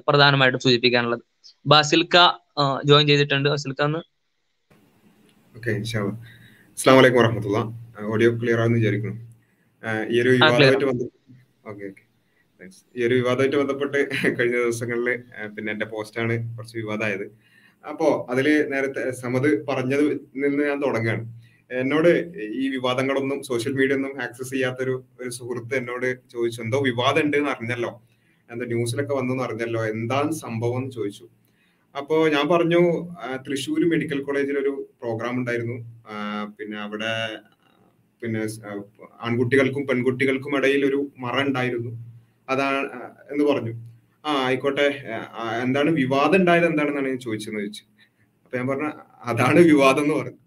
[0.09, 1.22] പ്രധാനമായിട്ടും സൂചിപ്പിക്കാനുള്ളത്.
[1.66, 2.16] ബാസിൽക്ക
[2.91, 3.49] ജോയിൻ ചെയ്തിട്ടുണ്ട്.
[3.53, 4.01] ബാസിൽക്ക ഒന്ന്
[5.55, 5.72] ഓക്കെ
[6.78, 7.59] അസ്സാം വലൈക്കും വറഹമത്തുള്ള.
[8.12, 9.16] ഓഡിയോ ക്ലിയർ ആണെന്ന് വിചാരിക്കുന്നു.
[10.12, 10.30] ഈ ഒരു.
[10.37, 10.87] വിവാദമായിട്ട്
[11.70, 12.03] ഓക്കെ ഓക്കെ
[12.97, 13.99] ഈ ഒരു വിവാദമായിട്ട് ബന്ധപ്പെട്ട്
[14.39, 15.09] കഴിഞ്ഞ ദിവസങ്ങളിൽ
[15.55, 17.26] പിന്നെ എന്റെ പോസ്റ്റാണ് കുറച്ച് വിവാദമായത്.
[17.87, 20.05] അപ്പോ അതിൽ നേരത്തെ സമത് പറഞ്ഞത്
[20.37, 21.24] നിന്ന് ഞാൻ തുടങ്ങുകയാണ്
[21.70, 22.11] എന്നോട്
[22.62, 27.51] ഈ വിവാദങ്ങളൊന്നും സോഷ്യൽ മീഡിയ ഒന്നും ആക്സസ് ചെയ്യാത്തൊരു ഒരു സുഹൃത്ത് എന്നോട് ചോദിച്ചു എന്തോ വിവാദം ഉണ്ട് എന്ന്
[27.51, 27.93] അറിഞ്ഞല്ലോ?
[28.51, 29.87] എന്താ ന്യൂസിലൊക്കെ വന്നു എന്ന് അറിഞ്ഞല്ലോ?
[29.87, 30.78] എന്താണ് സംഭവം?
[30.78, 31.26] എന്ന് ചോദിച്ചു.
[31.95, 32.80] അപ്പോ ഞാൻ പറഞ്ഞു
[33.47, 34.72] തൃശ്ശൂർ മെഡിക്കൽ കോളേജിൽ ഒരു
[35.03, 35.76] പ്രോഗ്രാം ഉണ്ടായിരുന്നു.
[36.59, 37.12] പിന്നെ അവിടെ
[38.22, 38.43] പിന്നെ
[39.22, 41.93] ആൺകുട്ടികൾക്കും പെൺകുട്ടികൾക്കും ഇടയിൽ ഒരു മറ ഉണ്ടായിരുന്നു.
[42.49, 42.80] അതാണ്
[43.32, 43.74] എന്ന് പറഞ്ഞു.
[44.26, 44.86] ആ ആയിക്കോട്ടെ.
[45.64, 47.84] എന്താണ് വിവാദം ഉണ്ടായത് എന്താണെന്നാണ് ഞാൻ ചോദിച്ചെന്ന് ചോദിച്ചു.
[48.44, 48.88] അപ്പൊ ഞാൻ പറഞ്ഞ
[49.24, 50.38] അതാണ് വിവാദം എന്ന് പറഞ്ഞു.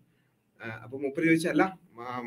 [0.83, 1.63] അപ്പൊ മൂപ്പര് ചോദിച്ചല്ല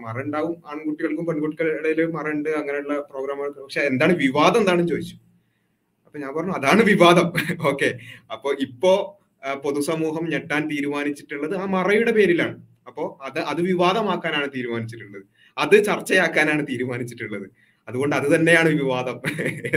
[0.05, 5.17] മറ ഉണ്ടാവും ആൺകുട്ടികൾക്കും പെൺകുട്ടികളുടെ ഇടയിൽ മറ ഉണ്ട് അങ്ങനെയുള്ള പ്രോഗ്രാമുകൾ പക്ഷെ എന്താണ് വിവാദം എന്താണെന്ന് ചോദിച്ചു.
[6.07, 7.27] അപ്പൊ ഞാൻ പറഞ്ഞു അതാണ് വിവാദം.
[7.71, 7.89] ഓക്കെ.
[8.31, 8.93] അപ്പൊ ഇപ്പോ
[9.65, 12.57] പൊതുസമൂഹം ഞെട്ടാൻ തീരുമാനിച്ചിട്ടുള്ളത് ആ മറയുടെ പേരിലാണ്.
[12.87, 15.25] അപ്പോ അത് അത് വിവാദമാക്കാനാണ് തീരുമാനിച്ചിട്ടുള്ളത്.
[15.57, 17.47] അത് ചർച്ചയാക്കാനാണ് തീരുമാനിച്ചിട്ടുള്ളത്.
[17.89, 19.17] അതുകൊണ്ട് അത് തന്നെയാണ് വിവാദം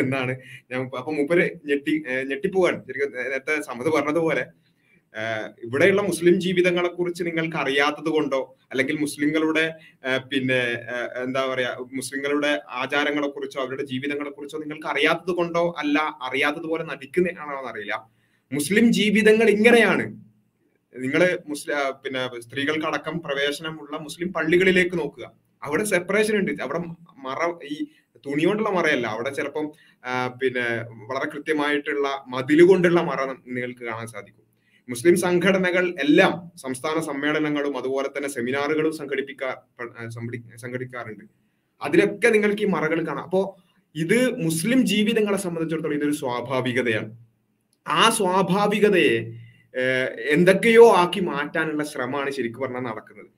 [0.01, 0.33] എന്നാണ്
[0.71, 1.93] ഞാൻ അപ്പൊ മൂപ്പര് ഞെട്ടി
[2.29, 2.77] ഞെട്ടിപ്പോവാണ്.
[2.87, 4.45] ശരിക്കും നേരത്തെ സമത് പറഞ്ഞതുപോലെ
[5.65, 8.39] ഇവിടെയുള്ള മുസ്ലിം ജീവിതങ്ങളെ കുറിച്ച് നിങ്ങൾക്ക് അറിയാത്തത് കൊണ്ടോ
[8.71, 9.63] അല്ലെങ്കിൽ മുസ്ലിങ്ങളുടെ
[10.31, 10.59] പിന്നെ
[11.23, 12.51] എന്താ പറയാ മുസ്ലിങ്ങളുടെ
[12.81, 17.97] ആചാരങ്ങളെ കുറിച്ചോ അവരുടെ ജീവിതങ്ങളെ കുറിച്ചോ നിങ്ങൾക്ക് അറിയാത്തത് കൊണ്ടോ അല്ല അറിയാത്തതുപോലെ നടിക്കുന്നതാണോ എന്നറിയില്ല
[18.51, 20.05] മുസ്ലിം ജീവിതങ്ങൾ ഇങ്ങനെയാണ്.
[20.95, 25.25] നിങ്ങൾ മുസ്ലിം പിന്നെ സ്ത്രീകൾക്കടക്കം പ്രവേശനമുള്ള മുസ്ലിം പള്ളികളിലേക്ക് നോക്കുക.
[25.63, 26.61] അവിടെ സെപ്പറേഷൻ ഉണ്ട്.
[26.65, 26.79] അവിടെ
[27.27, 27.41] മറ
[27.73, 27.75] ഈ
[28.25, 29.07] തുണി കൊണ്ടുള്ള മറയല്ല.
[29.15, 29.65] അവിടെ ചിലപ്പം
[30.39, 30.65] പിന്നെ
[31.09, 33.19] വളരെ കൃത്യമായിട്ടുള്ള മതിൽ കൊണ്ടുള്ള മറ
[33.55, 34.43] നിങ്ങൾക്ക് കാണാൻ സാധിക്കും.
[34.89, 39.51] മുസ്ലിം സംഘടനകൾ എല്ലാം സംസ്ഥാന സമ്മേളനങ്ങളും അതുപോലെ തന്നെ സെമിനാറുകളും സംഘടിപ്പിക്കാ
[40.63, 41.23] സംഘടിക്കാറുണ്ട്.
[41.81, 43.25] അതിലൊക്കെ നിങ്ങൾക്ക് ഈ മറകൾ കാണാം.
[43.29, 43.41] അപ്പോ
[43.95, 47.09] ഇത് മുസ്ലിം ജീവിതങ്ങളെ സംബന്ധിച്ചിടത്തോളം ഇതൊരു സ്വാഭാവികതയാണ്.
[47.85, 49.17] ആ സ്വാഭാവികതയെ
[50.35, 53.29] എന്തൊക്കെയോ ആക്കി മാറ്റാനുള്ള ശ്രമമാണ് ശരിക്കും പറഞ്ഞാൽ നടക്കുന്നത്.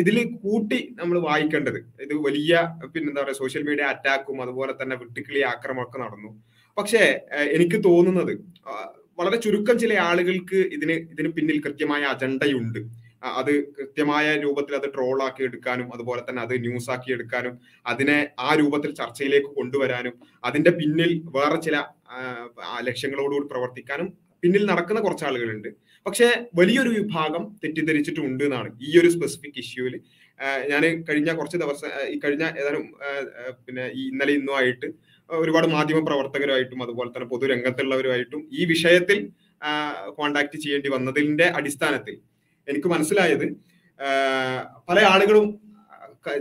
[0.00, 1.78] ഇതിൽ കൂട്ടി നമ്മൾ വായിക്കേണ്ടത്.
[2.04, 2.54] ഇത് വലിയ
[2.94, 6.30] പിന്നെന്താ പറയുക സോഷ്യൽ മീഡിയ അറ്റാക്കും അതുപോലെ തന്നെ വെട്ടുക്കിളി ആക്രമണമൊക്കെ നടന്നു.
[6.78, 7.02] പക്ഷേ
[7.56, 8.32] എനിക്ക് തോന്നുന്നത്
[9.20, 12.80] വളരെ ചുരുക്കം ചില ആളുകൾക്ക് ഇതിന് ഇതിന് പിന്നിൽ കൃത്യമായ അജണ്ടയുണ്ട്.
[13.38, 17.54] അത് കൃത്യമായ രൂപത്തിൽ അത് ട്രോൾ ആക്കി എടുക്കാനും അതുപോലെ തന്നെ അത് ന്യൂസ് ആക്കി എടുക്കാനും
[17.92, 20.14] അതിനെ ആ രൂപത്തിൽ ചർച്ചയിലേക്ക് കൊണ്ടുവരാനും
[20.48, 21.76] അതിന്റെ പിന്നിൽ വേറെ ചില
[22.88, 24.08] ലക്ഷ്യങ്ങളോടുകൂടി പ്രവർത്തിക്കാനും
[24.42, 25.68] പിന്നിൽ നടക്കുന്ന കുറച്ച് ആളുകളുണ്ട്.
[26.06, 29.94] പക്ഷെ വലിയൊരു വിഭാഗം തെറ്റിദ്ധരിച്ചിട്ടുണ്ട് എന്നാണ് ഈ ഒരു സ്പെസിഫിക് ഇഷ്യൂവിൽ
[30.68, 32.84] ഞാൻ കഴിഞ്ഞ കുറച്ച് ദിവസം ഈ കഴിഞ്ഞ ഏതാനും
[33.66, 34.88] പിന്നെ ഇന്നലെ ഇന്നും ആയിട്ട്
[35.30, 39.18] ഒരുപാട് മാധ്യമ പ്രവർത്തകരുമായിട്ടും അതുപോലെ തന്നെ പൊതുരംഗത്തുള്ളവരുമായിട്ടും ഈ വിഷയത്തിൽ
[40.16, 42.14] കോണ്ടാക്ട് ചെയ്യേണ്ടി വന്നതിന്റെ അടിസ്ഥാനത്തിൽ
[42.68, 43.46] എനിക്ക് മനസ്സിലായത്
[44.88, 45.46] പല ആളുകളും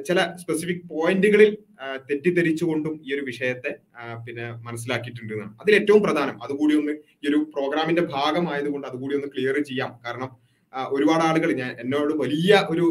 [0.07, 1.51] ചില സ്പെസിഫിക് പോയിന്റുകളിൽ
[2.09, 3.71] തെറ്റിദ്ധരിച്ചുകൊണ്ടും ഈ ഒരു വിഷയത്തെ
[4.25, 5.33] പിന്നെ മനസ്സിലാക്കിയിട്ടുണ്ട്.
[5.35, 9.91] എന്നാണ് അതിൽ ഏറ്റവും പ്രധാനം അതുകൂടി ഒന്ന് ഈ ഒരു പ്രോഗ്രാമിന്റെ ഭാഗമായതുകൊണ്ട് അതുകൂടി ഒന്ന് ക്ലിയർ ചെയ്യാം.
[10.05, 10.29] കാരണം
[10.95, 12.85] ഒരുപാട് ആളുകൾ ഞാൻ എന്നോട് വലിയ ഒരു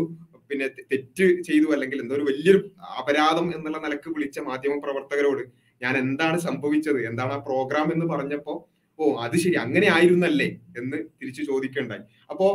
[0.51, 2.61] പിന്നെ തെറ്റ് ചെയ്തു അല്ലെങ്കിൽ എന്തോ ഒരു വലിയൊരു
[3.01, 5.43] അപരാധം എന്നുള്ള നിലയ്ക്ക് വിളിച്ച മാധ്യമ പ്രവർത്തകരോട്
[5.80, 8.55] ഞാൻ എന്താണ് സംഭവിച്ചത് എന്താണ് ആ പ്രോഗ്രാം എന്ന് പറഞ്ഞപ്പോ
[8.99, 12.03] ഓ അത് ശരി അങ്ങനെ ആയിരുന്നല്ലേ എന്ന് തിരിച്ചു ചോദിക്കണ്ടായി.
[12.30, 12.47] അപ്പോ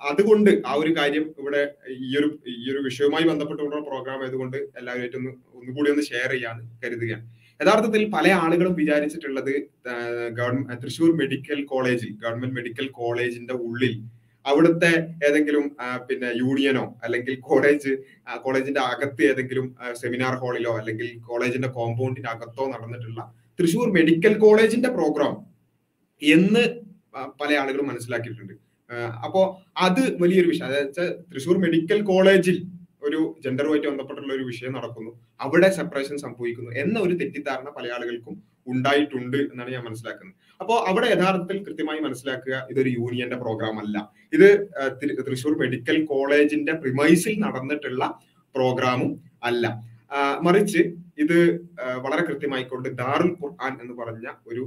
[0.00, 1.62] അതുകൊണ്ട് ആ ഒരു കാര്യം ഇവിടെ
[2.06, 7.24] ഈ ഒരു ഈ ഒരു വിഷയവുമായി ബന്ധപ്പെട്ടുകൊണ്ടുള്ള പ്രോഗ്രാം ആയതുകൊണ്ട് എല്ലാവരുമായിട്ടും ഒന്ന് ഒന്നുകൂടി ഒന്ന് ഷെയർ ചെയ്യാന്ന് കരുതുകയാണ്.
[7.60, 9.50] യഥാർത്ഥത്തിൽ പല ആളുകളും വിചാരിച്ചിട്ടുള്ളത്
[10.38, 13.96] ഗവൺമെന്റ് തൃശൂർ മെഡിക്കൽ കോളേജിൽ ഗവൺമെന്റ് മെഡിക്കൽ കോളേജിന്റെ ഉള്ളിൽ
[14.44, 14.92] അവിടുത്തെ
[15.28, 15.64] ഏതെങ്കിലും
[16.08, 17.92] പിന്നെ യൂണിയനോ അല്ലെങ്കിൽ കോളേജ്
[18.44, 23.20] കോളേജിന്റെ അകത്ത് ഏതെങ്കിലും സെമിനാർ ഹാളിലോ അല്ലെങ്കിൽ കോളേജിന്റെ കോമ്പൗണ്ടിന്റെ അകത്തോ നടന്നിട്ടുള്ള
[23.58, 25.34] തൃശൂർ മെഡിക്കൽ കോളേജിന്റെ പ്രോഗ്രാം
[26.22, 26.64] എന്ന്
[27.40, 28.54] പല ആളുകളും മനസ്സിലാക്കിയിട്ടുണ്ട്.
[28.96, 30.66] അപ്പോ അത് വലിയൊരു വിഷയം.
[30.66, 32.66] അതായത് തൃശ്ശൂർ മെഡിക്കൽ കോളേജിൽ
[33.02, 35.10] ഒരു ജെൻഡറുമായിട്ട് ബന്ധപ്പെട്ടുള്ള ഒരു വിഷയം നടക്കുന്നു.
[35.40, 40.36] അവിടെ സെപ്പറേഷൻ സംഭവിക്കുന്നു എന്ന ഒരു തെറ്റിദ്ധാരണ പല ആളുകൾക്കും ഉണ്ടായിട്ടുണ്ട് എന്നാണ് ഞാൻ മനസ്സിലാക്കുന്നത്.
[40.60, 44.12] അപ്പോൾ അവിടെ യഥാർത്ഥത്തിൽ കൃത്യമായി മനസ്സിലാക്കുക ഇതൊരു യൂണിയന്റെ പ്രോഗ്രാം അല്ല.
[44.32, 44.68] ഇത്
[45.28, 48.20] തൃശ്ശൂർ മെഡിക്കൽ കോളേജിന്റെ പ്രിമൈസിൽ നടന്നിട്ടുള്ള
[48.54, 49.84] പ്രോഗ്രാമും അല്ല.
[50.42, 50.82] മറിച്ച്
[51.18, 51.38] ഇത്
[52.04, 54.62] വളരെ കൃത്യമായിക്കൊണ്ട് ദാറുൽ ഖുർആൻ എന്ന് പറഞ്ഞ ഒരു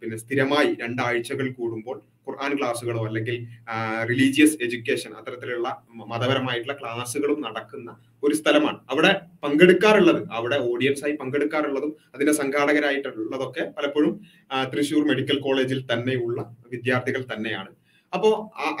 [0.00, 1.96] പിന്നെ സ്ഥിരമായി രണ്ടാഴ്ചകൾ കൂടുമ്പോൾ
[2.26, 3.36] ഖുർആൻ ക്ലാസ്സുകളോ അല്ലെങ്കിൽ
[4.10, 5.68] റിലീജിയസ് എഡ്യൂക്കേഷൻ അത്തരത്തിലുള്ള
[6.12, 7.90] മതപരമായിട്ടുള്ള ക്ലാസ്സുകളും നടക്കുന്ന
[8.22, 8.78] ഒരു സ്ഥലമാണ്.
[8.90, 9.12] അവിടെ
[9.44, 14.14] പങ്കെടുക്കാറുള്ളത് അവിടെ ഓഡിയൻസായി പങ്കെടുക്കാറുള്ളതും അതിന്റെ സംഘാടകരായിട്ടുള്ളതൊക്കെ പലപ്പോഴും
[14.74, 16.40] തൃശൂർ മെഡിക്കൽ കോളേജിൽ തന്നെയുള്ള
[16.72, 17.72] വിദ്യാർത്ഥികൾ തന്നെയാണ്.
[18.12, 18.32] അപ്പോൾ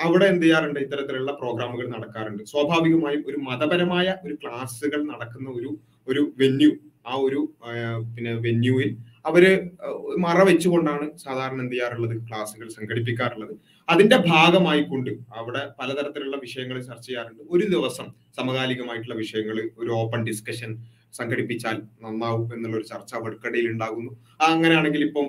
[0.04, 0.78] അവിടെ എന്ത് ചെയ്യാറുണ്ട്?
[0.80, 2.42] ഇത്തരത്തിലുള്ള പ്രോഗ്രാമുകൾ നടക്കാറുണ്ട്.
[2.44, 5.70] സ്വാഭാവികമായും ഒരു മതപരമായ ഒരു ക്ലാസ്സുകൾ നടക്കുന്ന ഒരു
[6.08, 6.70] ഒരു വെന്യൂ
[7.06, 7.40] ആ ഒരു
[8.14, 8.90] പിന്നെ വെന്യൂവിൽ
[9.26, 9.44] അവർ
[10.18, 12.14] മറ വെച്ചുകൊണ്ടാണ് സാധാരണ എന്ത് ചെയ്യാറുള്ളത്?
[12.28, 13.52] ക്ലാസ്സുകൾ സംഘടിപ്പിക്കാറുള്ളത്.
[13.88, 17.42] അതിന്റെ ഭാഗമായിക്കൊണ്ട് അവിടെ പലതരത്തിലുള്ള വിഷയങ്ങൾ ചർച്ച ചെയ്യാറുണ്ട്.
[17.50, 20.72] ഒരു ദിവസം സമകാലികമായിട്ടുള്ള വിഷയങ്ങൾ ഒരു ഓപ്പൺ ഡിസ്കഷൻ
[21.18, 24.10] സംഘടിപ്പിച്ചാൽ നന്നാവും എന്നുള്ള ഒരു ചർച്ച വെടുക്കടയിൽ ഉണ്ടാകുന്നു.
[24.50, 25.26] അങ്ങനെയാണെങ്കിൽ ഇപ്പം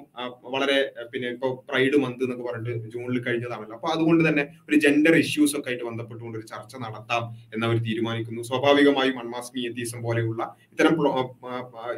[0.53, 0.77] വളരെ
[1.13, 3.75] പിന്നെ ഇപ്പൊ പ്രൈഡ് മന്ത് എന്നൊക്കെ പറഞ്ഞിട്ട് ജൂണിൽ കഴിഞ്ഞതാണല്ലോ.
[3.79, 7.25] അപ്പൊ അതുകൊണ്ട് തന്നെ ഒരു ജെൻഡർ ഇഷ്യൂസ് ഒക്കെ ആയിട്ട് ബന്ധപ്പെട്ടുകൊണ്ട് ഒരു ചർച്ച നടത്താം
[7.55, 8.43] എന്നവർ തീരുമാനിക്കുന്നു.
[8.51, 10.41] സ്വാഭാവികമായും മൺമാസ്മി എത്തീസം പോലെയുള്ള
[10.73, 10.95] ഇത്തരം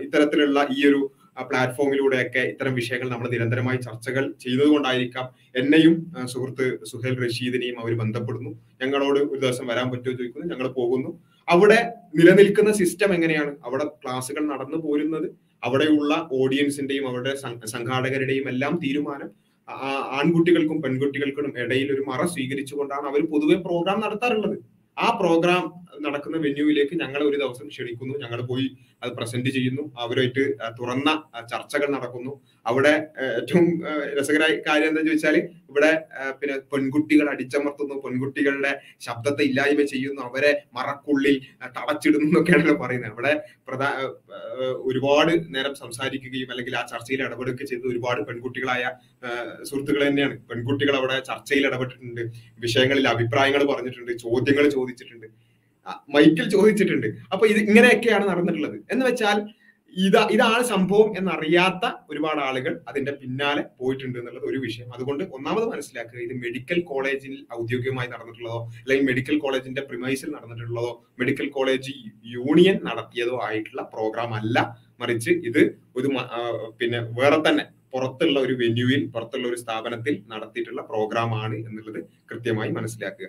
[0.08, 1.02] ഇത്തരത്തിലുള്ള ഈ ഒരു
[1.50, 5.26] പ്ലാറ്റ്ഫോമിലൂടെയൊക്കെ ഇത്തരം വിഷയങ്ങൾ നമ്മൾ നിരന്തരമായി ചർച്ചകൾ ചെയ്തതുകൊണ്ടായിരിക്കാം
[5.62, 5.96] എന്നെയും
[6.34, 8.52] സുഹൃത്ത് സുഹേൽ റഷീദിനെയും അവർ ബന്ധപ്പെടുന്നു.
[8.82, 10.48] ഞങ്ങളോട് ഒരു ദിവസം വരാൻ പറ്റുമോ ചോദിക്കുന്നു.
[10.54, 11.12] ഞങ്ങൾ പോകുന്നു.
[11.48, 11.80] അവിടെ
[12.18, 13.52] നിലനിൽക്കുന്ന സിസ്റ്റം എങ്ങനെയാണ്?
[13.66, 15.28] അവിടെ ക്ലാസ്സുകൾ നടന്നു പോരുന്നത്
[15.64, 17.34] അവിടെയുള്ള ഓഡിയൻസിന്റെയും അവരുടെ
[17.74, 19.30] സംഘാടകരുടെയും എല്ലാം തീരുമാനം
[20.20, 24.58] ആൺകുട്ടികൾക്കും പെൺകുട്ടികൾക്കും ഇടയിൽ ഒരു മറ സ്വീകരിച്ചുകൊണ്ടാണ് അവർ പൊതുവെ പ്രോഗ്രാം നടത്താറുള്ളത്.
[24.98, 25.64] ആ പ്രോഗ്രാം
[26.06, 28.14] നടക്കുന്ന വെന്യൂവിലേക്ക് ഞങ്ങൾ ഒരു ദിവസം ക്ഷണിക്കുന്നു.
[28.24, 28.66] ഞങ്ങൾ പോയി
[29.04, 29.84] അത് പ്രസന്റ് ചെയ്യുന്നു.
[30.04, 30.44] അവരുമായിട്ട്
[30.80, 31.10] തുറന്ന
[31.52, 32.34] ചർച്ചകൾ നടക്കുന്നു.
[32.70, 32.94] അവിടെ
[33.40, 33.66] ഏറ്റവും
[34.18, 35.36] രസകരമായ കാര്യം എന്താ ചോദിച്ചാൽ
[35.72, 35.92] ഇവിടെ
[36.40, 38.72] പിന്നെ പെൺകുട്ടികൾ അടിച്ചമർത്തുന്നു പെൺകുട്ടികളുടെ
[39.08, 41.36] ശബ്ദത്തെ ഇല്ലായ്മ ചെയ്യുന്നു അവരെ മറക്കുള്ളിൽ
[41.78, 43.12] തടച്ചിടുന്നു എന്നൊക്കെയാണല്ലോ പറയുന്നത്.
[43.16, 43.34] അവിടെ
[43.70, 43.90] പ്രധാ
[44.90, 48.84] ഒരുപാട് നേരം സംസാരിക്കുകയും അല്ലെങ്കിൽ ആ ചർച്ചയിൽ ഇടപെടുകയൊക്കെ ചെയ്ത് ഒരുപാട് പെൺകുട്ടികളായ
[49.70, 50.36] സുഹൃത്തുക്കൾ തന്നെയാണ്.
[50.52, 52.24] പെൺകുട്ടികൾ അവിടെ ചർച്ചയിൽ ഇടപെട്ടിട്ടുണ്ട്
[52.66, 55.28] വിഷയങ്ങളിൽ അഭിപ്രായങ്ങൾ പറഞ്ഞിട്ടുണ്ട് ചോദ്യങ്ങൾ ചോദിച്ചിട്ടുണ്ട്.
[56.16, 57.08] മൈക്കിൽ ചോദിച്ചിട്ടുണ്ട്.
[57.34, 58.78] അപ്പൊ ഇത് ഇങ്ങനെയൊക്കെയാണ് നടന്നിട്ടുള്ളത്.
[58.92, 59.40] എന്ന് വെച്ചാൽ
[59.94, 64.94] ഇതാ ഇതാണ് സംഭവം എന്നറിയാത്ത ഒരുപാട് ആളുകൾ അതിന്റെ പിന്നാലെ പോയിട്ടുണ്ട് എന്നുള്ളത് ഒരു വിഷയം.
[64.94, 71.94] അതുകൊണ്ട് ഒന്നാമത് മനസ്സിലാക്കുക ഇത് മെഡിക്കൽ കോളേജിൽ ഔദ്യോഗികമായി നടന്നിട്ടുള്ളതോ അല്ലെങ്കിൽ മെഡിക്കൽ കോളേജിന്റെ പ്രിമൈസിൽ നടന്നിട്ടുള്ളതോ മെഡിക്കൽ കോളേജ്
[72.26, 74.86] യൂണിയൻ നടത്തിയതോ ആയിട്ടുള്ള പ്രോഗ്രാം അല്ല.
[75.00, 75.62] മറിച്ച് ഇത്
[75.96, 76.10] ഒരു
[76.78, 77.64] പിന്നെ വേറെ തന്നെ
[77.96, 83.28] പുറത്തുള്ള ഒരു വെന്യൂവിൽ പുറത്തുള്ള ഒരു സ്ഥാപനത്തിൽ നടത്തിയിട്ടുള്ള പ്രോഗ്രാം ആണ് എന്നുള്ളത് കൃത്യമായി മനസ്സിലാക്കുക.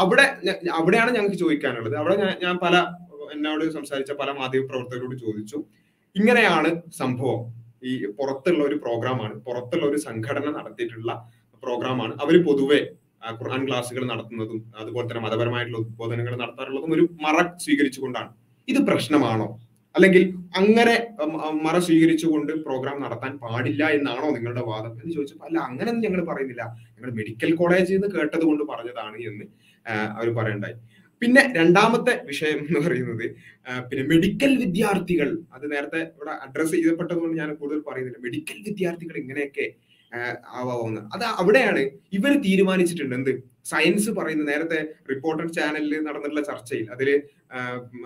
[0.00, 0.36] അവിടെ
[0.72, 1.96] അവിടെയാണ് ഞങ്ങൾക്ക് ചോദിക്കാനുള്ളത്.
[1.96, 2.76] അവിടെ ഞാൻ- പല
[3.34, 5.64] എന്നോട് സംസാരിച്ച പല മാധ്യമ പ്രവർത്തകരോട് ചോദിച്ചു.
[6.16, 7.40] ഇങ്ങനെയാണ് സംഭവം.
[7.84, 11.30] ഈ പുറത്തുള്ള ഒരു പ്രോഗ്രാമാണ് പുറത്തുള്ള ഒരു സംഘടന നടത്തിയിട്ടുള്ള
[11.62, 12.80] പ്രോഗ്രാമാണ് അവർ പൊതുവെ
[13.30, 18.30] ഖുർആൻ ക്ലാസ്സുകൾ നടത്തുന്നതും അതുപോലെ തന്നെ മതപരമായിട്ടുള്ള ഉദ്ബോധനങ്ങൾ നടത്താറുള്ളതും ഒരു മറ സ്വീകരിച്ചുകൊണ്ടാണ്.
[18.68, 19.60] ഇത് പ്രശ്നമാണോ?
[19.94, 20.22] അല്ലെങ്കിൽ
[20.60, 20.94] അങ്ങനെ
[21.66, 26.64] മറ സ്വീകരിച്ചുകൊണ്ട് പ്രോഗ്രാം നടത്താൻ പാടില്ല എന്നാണോ നിങ്ങളുടെ വാദം എന്ന് ചോദിച്ചപ്പോൾ അല്ല അങ്ങനെയൊന്നും ഞങ്ങൾ പറയുന്നില്ല.
[26.94, 29.46] ഞങ്ങൾ മെഡിക്കൽ കോളേജിൽ നിന്ന് കേട്ടത് കൊണ്ട് പറഞ്ഞതാണ് എന്ന്
[30.18, 30.76] അവർ പറയണ്ടായി.
[31.22, 33.26] പിന്നെ രണ്ടാമത്തെ വിഷയം എന്ന് പറയുന്നത്
[33.88, 38.18] പിന്നെ മെഡിക്കൽ വിദ്യാർത്ഥികൾ അത് നേരത്തെ ഇവിടെ അഡ്രസ്സ് ചെയ്യപ്പെട്ടതുകൊണ്ട് ഞാൻ കൂടുതൽ പറയുന്നില്ല.
[38.26, 39.66] മെഡിക്കൽ വിദ്യാർത്ഥികൾ ഇങ്ങനെയൊക്കെ
[40.60, 41.06] ആവാവുന്നത്.
[41.14, 41.82] അത് അവിടെയാണ്
[42.18, 43.32] ഇവർ തീരുമാനിച്ചിട്ടുണ്ട് എന്ത്
[43.66, 47.08] സയൻസ് പറയുന്ന നേരത്തെ റിപ്പോർട്ടർ ചാനലിൽ നടന്നിട്ടുള്ള ചർച്ചയിൽ അതിൽ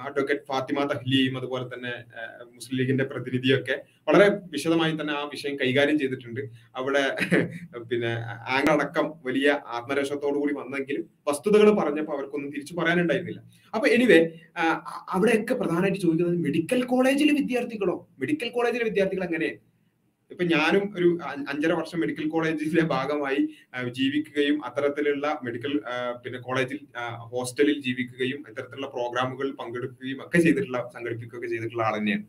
[0.07, 1.93] അഡ്വക്കേറ്റ് ഫാത്തിമ തഹ്ലിയും അതുപോലെ തന്നെ
[2.55, 3.77] മുസ്ലിം ലീഗിന്റെ പ്രതിനിധിയൊക്കെ
[4.09, 6.43] വളരെ വിശദമായി തന്നെ ആ വിഷയം കൈകാര്യം ചെയ്തിട്ടുണ്ട്.
[6.79, 7.05] അവിടെ
[7.91, 8.13] പിന്നെ
[8.55, 13.41] ആംഗിൾ അടക്കം വലിയ ആത്മരക്ഷത്തോടു കൂടി വന്നെങ്കിലും വസ്തുതകൾ പറഞ്ഞപ്പോൾ അവർക്കൊന്നും തിരിച്ചു പറയാനുണ്ടായിരുന്നില്ല.
[13.75, 14.21] അപ്പൊ എനിവേ
[15.17, 17.97] അവിടെയൊക്കെ പ്രധാനമായിട്ട് ചോദിക്കുന്നത് മെഡിക്കൽ കോളേജിലെ വിദ്യാർത്ഥികളോ?
[18.23, 19.51] മെഡിക്കൽ കോളേജിലെ വിദ്യാർത്ഥികൾ എങ്ങനെ
[20.31, 21.09] ഇപ്പൊ ഞാനും ഒരു
[21.53, 23.41] അഞ്ചര വർഷം മെഡിക്കൽ കോളേജിലെ ഭാഗമായി
[23.99, 25.73] ജീവിക്കുകയും അത്തരത്തിലുള്ള മെഡിക്കൽ
[26.23, 26.81] പിന്നെ കോളേജിൽ
[27.33, 32.27] ഹോസ്റ്റലിൽ ജീവിക്കുകയും ഇത്തരത്തിലുള്ള പ്രോഗ്രാമുകളിൽ പങ്കെടുക്കുകയും ഒക്കെ ചെയ്തിട്ടുള്ള സംഘടിപ്പിക്കുകയൊക്കെ ചെയ്തിട്ടുള്ള ആൾ തന്നെയാണ്.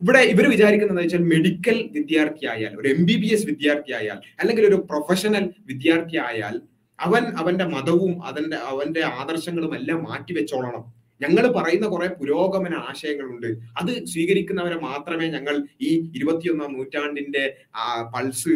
[0.00, 5.44] ഇവിടെ ഇവർ വിചാരിക്കുന്നത് വെച്ചാൽ മെഡിക്കൽ വിദ്യാർത്ഥിയായാൽ ഒരു എം ബി ബി എസ് വിദ്യാർത്ഥിയായാൽ അല്ലെങ്കിൽ ഒരു പ്രൊഫഷണൽ
[5.70, 6.56] വിദ്യാർത്ഥിയായാൽ
[6.98, 10.84] അവൻ അവന്റെ മതവും അതിന്റെ അവന്റെ ആദർശങ്ങളും എല്ലാം മാറ്റി മാറ്റിവെച്ചോളണം.
[11.20, 13.46] ഞങ്ങൾ പറയുന്ന കുറെ പുരോഗമന ആശയങ്ങളുണ്ട്.
[13.80, 17.44] അത് സ്വീകരിക്കുന്നവരെ മാത്രമേ ഞങ്ങൾ ഈ ഇരുപത്തിയൊന്നാം നൂറ്റാണ്ടിന്റെ
[18.14, 18.54] പൾസ്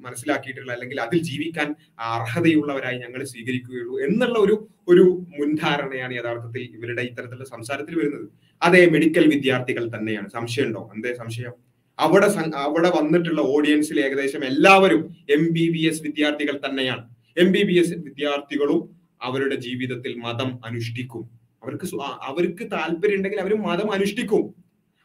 [0.00, 5.04] മനസ്സിലാക്കിയിട്ടുള്ള അല്ലെങ്കിൽ അതിൽ ജീവിക്കാൻ അർഹതയുള്ളവരായി ഞങ്ങൾ സ്വീകരിക്കുകയുള്ളൂ എന്നുള്ള ഒരു ഒരു
[5.38, 8.28] മുൻധാരണയാണ് യഥാർത്ഥത്തിൽ ഇവരുടെ ഇത്തരത്തിലുള്ള സംസാരത്തിൽ വരുന്നത്.
[8.62, 10.28] അതെ മെഡിക്കൽ വിദ്യാർത്ഥികൾ തന്നെയാണ്.
[10.28, 10.90] സംശയമുണ്ടോ?
[10.94, 11.54] എന്തേ സംശയം?
[11.98, 17.04] അവിടെ അവിടെ വന്നിട്ടുള്ള ഓഡിയൻസിൽ ഏകദേശം എല്ലാവരും എം ബി ബി എസ് വിദ്യാർത്ഥികൾ തന്നെയാണ്.
[17.36, 18.80] എം ബി ബി എസ് വിദ്യാർത്ഥികളും
[19.22, 21.43] അവരുടെ ജീവിതത്തിൽ മതം അനുഷ്ഠിക്കും.
[21.64, 21.86] അവർക്ക്
[22.30, 24.42] അവർക്ക് താല്പര്യം ഉണ്ടെങ്കിൽ അവർ മതം അനുഷ്ഠിക്കും.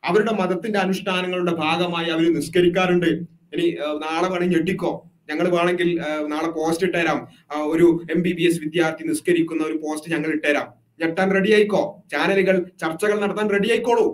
[0.03, 3.10] അവരുടെ മതത്തിന്റെ അനുഷ്ഠാനങ്ങളുടെ ഭാഗമായി അവർ നിസ്കരിക്കാറുണ്ട്.
[3.53, 3.66] ഇനി
[4.05, 4.91] നാളെ വേണമെങ്കിൽ ഞെട്ടിക്കോ.
[5.30, 5.89] ഞങ്ങൾ വേണമെങ്കിൽ
[6.34, 7.20] നാളെ പോസ്റ്റ് ഇട്ടേരാം.
[7.74, 10.68] ഒരു എം ബി ബി എസ് വിദ്യാർത്ഥി നിസ്കരിക്കുന്ന ഒരു പോസ്റ്റ് ഞങ്ങൾ ഇട്ടേരാം.
[11.01, 11.82] ഞെട്ടാൻ റെഡി ആയിക്കോ?
[12.12, 14.05] ചാനലുകൾ ചർച്ചകൾ നടത്താൻ റെഡി ആയിക്കോളൂ.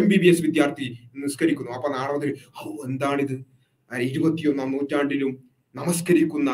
[0.00, 0.86] എം ബി ബി എസ് വിദ്യാർത്ഥി
[1.22, 1.72] നിസ്കരിക്കുന്നു.
[1.78, 3.36] അപ്പൊ നാളെ മുതൽ ഓ എന്താണിത്?
[4.10, 5.32] ഇരുപത്തിയൊന്നാം നൂറ്റാണ്ടിലും
[5.74, 6.50] നമസ്കരിക്കുന്ന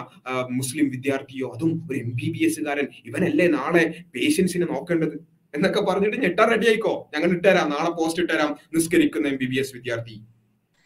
[0.50, 1.46] മുസ്ലിം വിദ്യാർത്ഥിയോ?
[1.54, 3.84] അതും ഒരു എം ബി ബി എസ്സുകാരൻ ഇവനല്ലേ നാളെ
[4.14, 5.16] പേഷ്യൻസിനെ നോക്കേണ്ടത്?
[5.54, 6.94] എന്നൊക്കെ പറഞ്ഞിട്ട് ഞെട്ടാൻ റെഡി ആയിക്കോ?
[7.14, 7.68] ഞങ്ങൾ ഇട്ടുതരാം.
[7.74, 8.50] നാളെ പോസ്റ്റ് ഇട്ടുതരാം.
[8.76, 10.16] നിസ്കരിക്കുന്ന എം ബി ബി എസ് വിദ്യാർത്ഥി.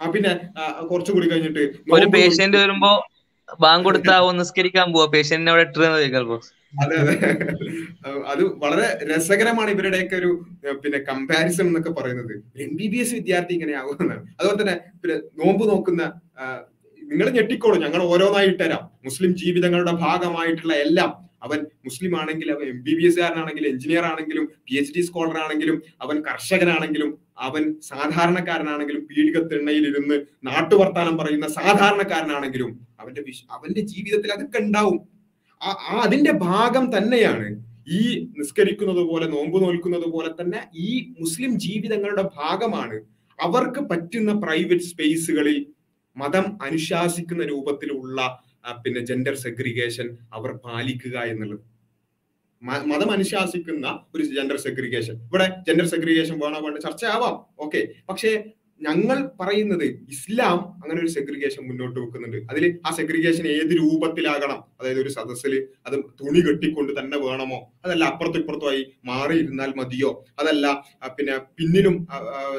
[0.00, 1.62] ആ പിന്നെ കുറച്ചു കുറച്ചുകൂടി കഴിഞ്ഞിട്ട്
[1.96, 2.92] ഒരു പേഷ്യന്റ് വരുമ്പോ
[3.62, 5.06] ബാങ്ക് കൊടുത്താവോ നിസ്കരിക്കാൻ പോവാ.
[5.14, 6.48] പേഷ്യന്റിനെ അവിടെ ഇട്ടിരുന്നത്
[6.82, 7.14] അതെ അതെ.
[8.32, 10.30] അത് വളരെ രസകരമാണ് ഇവരുടെയൊക്കെ ഒരു
[10.82, 12.34] പിന്നെ കമ്പാരിസൺ എന്നൊക്കെ പറയുന്നത്.
[12.64, 16.02] എം ബി ബി എസ് വിദ്യാർത്ഥി ഇങ്ങനെ ആകുമെന്നാണ് അതുപോലെ തന്നെ പിന്നെ നോമ്പ് നോക്കുന്ന
[17.02, 17.76] നിങ്ങൾ ഞെട്ടിക്കോളൂ.
[17.84, 21.10] ഞങ്ങൾ ഓരോന്നായി തരാം മുസ്ലിം ജീവിതങ്ങളുടെ ഭാഗമായിട്ടുള്ള എല്ലാം
[21.42, 25.36] അവൻ മുസ്ലിം ആണെങ്കിൽ അവൻ എം ബി ബി എസ് കാരനാണെങ്കിലും എഞ്ചിനീയർ ആണെങ്കിലും പി എച്ച് ഡി സ്കോളർ
[25.44, 34.58] ആണെങ്കിലും അവൻ കർഷകനാണെങ്കിലും അവൻ സാധാരണക്കാരനാണെങ്കിലും പീഡികത്തിണ്ണയിൽ ഇരുന്ന് നാട്ടുവർത്താനം പറയുന്ന സാധാരണക്കാരനാണെങ്കിലും അവന്റെ വിശ് അവന്റെ ജീവിതത്തിൽ അതൊക്കെ
[34.58, 34.98] ഉണ്ടാവും.
[35.60, 35.70] ആ
[36.04, 37.48] അതിന്റെ ഭാഗം തന്നെയാണ്
[37.98, 38.02] ഈ
[38.38, 42.98] നിസ്കരിക്കുന്നത് പോലെ നോമ്പ് നോൽക്കുന്നത് പോലെ തന്നെ ഈ മുസ്ലിം ജീവിതങ്ങളുടെ ഭാഗമാണ്.
[43.38, 45.58] അവർക്ക് പറ്റുന്ന പ്രൈവറ്റ് സ്പേസുകളിൽ
[46.16, 48.20] മതം അനുശാസിക്കുന്ന രൂപത്തിലുള്ള
[48.84, 51.62] പിന്നെ ജെൻഡർ സെഗ്രിഗേഷൻ അവർ പാലിക്കുക എന്നുള്ളത്.
[52.92, 57.36] മതം അനുശാസിക്കുന്ന ഒരു ജെൻഡർ സെഗ്രിഗേഷൻ ഇവിടെ ജെൻഡർ സെഗ്രിഗേഷൻ വേണോ വേണ്ട ചർച്ചയാവാം.
[57.64, 58.30] ഓക്കെ പക്ഷേ
[58.80, 62.38] ഞങ്ങൾ പറയുന്നത് ഇസ്ലാം അങ്ങനെ ഒരു സെഗ്രിഗേഷൻ മുന്നോട്ട് വെക്കുന്നുണ്ട്.
[62.50, 64.60] അതിൽ ആ സെഗ്രിഗേഷൻ ഏത് രൂപത്തിലാകണം?
[64.80, 65.54] അതായത് ഒരു സദസ്സിൽ
[65.86, 67.58] അത് തുണി കെട്ടിക്കൊണ്ട് തന്നെ വേണമോ?
[67.84, 70.10] അതല്ല അപ്പുറത്തും ഇപ്പുറത്തുമായി മാറിയിരുന്നാൽ മതിയോ?
[70.38, 70.66] അതല്ല
[71.18, 71.96] പിന്നെ പിന്നിലും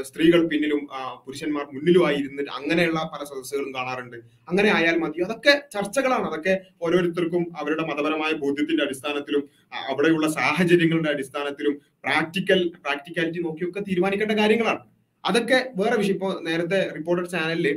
[0.09, 0.81] സ്ത്രീകൾ പിന്നിലും
[1.25, 4.17] പുരുഷന്മാർ മുന്നിലുമായി ഇരുന്നിട്ട് അങ്ങനെയുള്ള പല സദസ്സുകളും കാണാറുണ്ട്.
[4.49, 5.25] അങ്ങനെ ആയാൽ മതിയോ?
[5.29, 6.25] അതൊക്കെ ചർച്ചകളാണ്.
[6.31, 9.43] അതൊക്കെ ഓരോരുത്തർക്കും അവരുടെ മതപരമായ ബോധ്യത്തിന്റെ അടിസ്ഥാനത്തിലും
[9.91, 14.81] അവിടെയുള്ള സാഹചര്യങ്ങളുടെ അടിസ്ഥാനത്തിലും പ്രാക്ടിക്കൽ പ്രാക്ടിക്കാലിറ്റി നോക്കിയൊക്കെ തീരുമാനിക്കേണ്ട കാര്യങ്ങളാണ്.
[15.23, 16.15] അതൊക്കെ വേറെ വിഷയം.
[16.17, 17.67] ഇപ്പോൾ നേരത്തെ റിപ്പോർട്ടർ ചാനലിൽ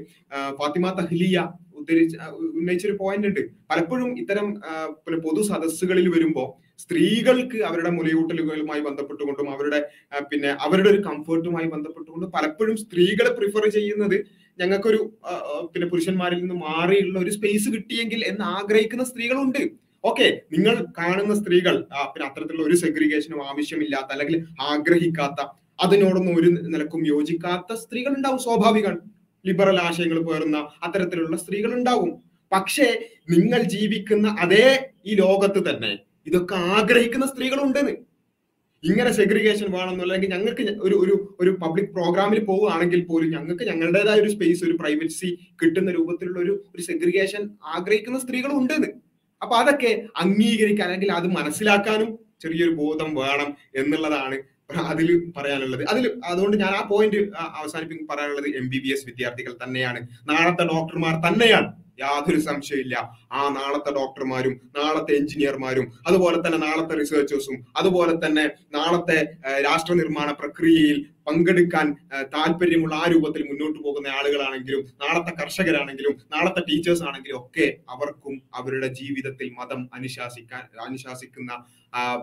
[0.58, 1.38] ഫാത്തിമ തഹ്ലിയ
[1.78, 2.16] ഉദ്ധരിച്ച
[2.58, 3.40] ഉന്നയിച്ചൊരു പോയിന്റ് ഉണ്ട്.
[3.70, 4.46] പലപ്പോഴും ഇത്തരം
[5.24, 6.48] പൊതു സദസ്സുകളിൽ വരുമ്പോൾ
[6.82, 9.80] സ്ത്രീകൾക്ക് അവരുടെ മുലയൂട്ടലുകളുമായി ബന്ധപ്പെട്ടുകൊണ്ടും അവരുടെ
[10.30, 14.16] പിന്നെ അവരുടെ ഒരു കംഫർട്ടുമായി ബന്ധപ്പെട്ടുകൊണ്ട് പലപ്പോഴും സ്ത്രീകളെ പ്രിഫർ ചെയ്യുന്നത്
[14.58, 15.00] ഞങ്ങൾക്കൊരു
[15.72, 19.62] പിന്നെ പുരുഷന്മാരിൽ നിന്ന് മാറിയുള്ള ഒരു സ്പേസ് കിട്ടിയെങ്കിൽ എന്ന് ആഗ്രഹിക്കുന്ന സ്ത്രീകളുണ്ട്.
[20.04, 21.76] ഓക്കെ നിങ്ങൾ കാണുന്ന സ്ത്രീകൾ
[22.12, 24.36] പിന്നെ അത്തരത്തിലുള്ള ഒരു സെഗ്രിഗേഷനും ആവശ്യമില്ലാത്ത അല്ലെങ്കിൽ
[24.72, 25.40] ആഗ്രഹിക്കാത്ത
[25.78, 29.00] അതിനോടൊന്നും ഒരു നിലക്കും യോജിക്കാത്ത സ്ത്രീകൾ ഉണ്ടാവും സ്വാഭാവികമാണ്
[29.46, 32.10] ലിബറൽ ആശയങ്ങൾ പേറുന്ന അത്തരത്തിലുള്ള സ്ത്രീകൾ ഉണ്ടാവും
[32.52, 32.86] പക്ഷേ
[33.30, 34.66] നിങ്ങൾ ജീവിക്കുന്ന അതേ
[35.06, 35.92] ഈ ലോകത്ത് തന്നെ
[36.26, 37.94] ഇതൊക്കെ ആഗ്രഹിക്കുന്ന സ്ത്രീകളുണ്ടെന്ന്.
[38.84, 44.30] ഇങ്ങനെ സെഗ്രിഗേഷൻ വേണമെന്നോ അല്ലെങ്കിൽ ഞങ്ങൾക്ക് ഒരു ഒരു ഒരു പബ്ലിക് പ്രോഗ്രാമിൽ പോവുകയാണെങ്കിൽ പോലും ഞങ്ങൾക്ക് ഞങ്ങളുടേതായ ഒരു
[44.30, 45.30] സ്പേസ് ഒരു പ്രൈവസി
[45.62, 47.42] കിട്ടുന്ന രൂപത്തിലുള്ള ഒരു ഒരു സെഗ്രിഗേഷൻ
[47.76, 48.90] ആഗ്രഹിക്കുന്ന സ്ത്രീകളും ഉണ്ടെന്ന്.
[49.42, 54.36] അപ്പൊ അതൊക്കെ അംഗീകരിക്കാൻ അല്ലെങ്കിൽ അത് മനസ്സിലാക്കാനും ചെറിയൊരു ബോധം വേണം എന്നുള്ളതാണ്
[54.70, 55.84] അതിൽ പറയാനുള്ളത്.
[55.84, 60.08] അതിൽ അതുകൊണ്ട് ഞാൻ ആ പോയിന്റ് അവസാനിപ്പിക്കും പറയാനുള്ളത് എം ബി ബി എസ് വിദ്യാർത്ഥികൾ തന്നെയാണ്.
[60.28, 61.74] നാളത്തെ ഡോക്ടർമാർ തന്നെയാണ്.
[61.98, 62.96] യാതൊരു സംശയമില്ല
[63.32, 69.18] ആ നാളത്തെ ഡോക്ടർമാരും നാളത്തെ എഞ്ചിനീയർമാരും അതുപോലെ തന്നെ നാളത്തെ റിസർച്ചേഴ്സും അതുപോലെ തന്നെ നാളത്തെ
[69.60, 77.38] രാഷ്ട്ര നിർമ്മാണ പ്രക്രിയയിൽ പങ്കെടുക്കാൻ താല്പര്യമുള്ള ആ രൂപത്തിൽ മുന്നോട്ട് പോകുന്ന ആളുകളാണെങ്കിലും നാളത്തെ കർഷകരാണെങ്കിലും നാളത്തെ ടീച്ചേഴ്സ് ആണെങ്കിലും
[77.38, 81.52] ഒക്കെ അവർക്കും അവരുടെ ജീവിതത്തിൽ മതം അനുശാസിക്കാൻ അനുശാസിക്കുന്ന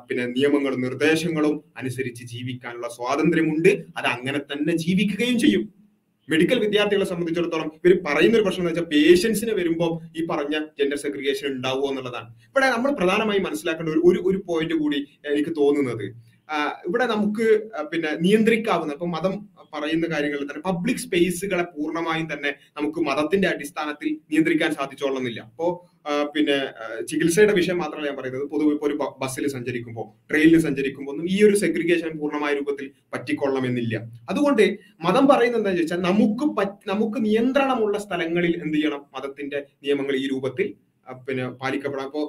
[0.07, 3.69] പിന്നെ നിയമങ്ങളും നിർദ്ദേശങ്ങളും അനുസരിച്ച് ജീവിക്കാനുള്ള സ്വാതന്ത്ര്യമുണ്ട്.
[3.97, 5.73] അത് അങ്ങനെ തന്നെ ജീവിക്കുകയും ചെയ്യും.
[6.29, 11.47] മെഡിക്കൽ വിദ്യാർത്ഥികളെ സംബന്ധിച്ചിടത്തോളം ഇവർ പറയുന്ന ഒരു പ്രശ്നം എന്ന് വെച്ചാൽ പേഷ്യൻസിന് വരുമ്പോൾ ഈ പറഞ്ഞ ജെൻഡർ സെഗ്രിഗേഷൻ
[11.47, 12.27] ഉണ്ടാവുമോ എന്നുള്ളതാണ്.
[12.49, 16.05] ഇവിടെ നമ്മൾ പ്രധാനമായും മനസ്സിലാക്കേണ്ട ഒരു ഒരു പോയിന്റ് കൂടി എനിക്ക് തോന്നുന്നത്.
[16.87, 17.45] ഇവിടെ നമുക്ക്
[17.91, 19.33] പിന്നെ നിയന്ത്രിക്കാവുന്ന ഇപ്പൊ മതം
[19.75, 25.67] പറയുന്ന കാര്യങ്ങളിൽ തന്നെ പബ്ലിക് സ്പേസുകളെ പൂർണമായും തന്നെ നമുക്ക് മതത്തിന്റെ അടിസ്ഥാനത്തിൽ നിയന്ത്രിക്കാൻ സാധിച്ചോളുന്നില്ല അപ്പോ
[26.33, 26.57] പിന്നെ
[27.09, 28.45] ചികിത്സയുടെ വിഷയം മാത്രമല്ല ഞാൻ പറയുന്നത്.
[28.51, 33.95] പൊതുവെ ഇപ്പോൾ ഒരു ബസ്സിൽ സഞ്ചരിക്കുമ്പോൾ ട്രെയിനിൽ സഞ്ചരിക്കുമ്പോൾ ഒന്നും ഈ ഒരു സെഗ്രിഗേഷൻ പൂർണമായ രൂപത്തിൽ പറ്റിക്കൊള്ളണമെന്നില്ല.
[34.31, 34.63] അതുകൊണ്ട്
[35.07, 36.45] മതം പറയുന്നത് എന്താണെന്ന് ചോദിച്ചാൽ നമുക്ക്
[36.91, 39.03] നമുക്ക് നിയന്ത്രണമുള്ള സ്ഥലങ്ങളിൽ എന്ത് ചെയ്യണം?
[39.15, 40.67] മതത്തിന്റെ നിയമങ്ങൾ ഈ രൂപത്തിൽ
[41.27, 42.05] പിന്നെ പാലിക്കപ്പെടാം.
[42.09, 42.21] അപ്പോ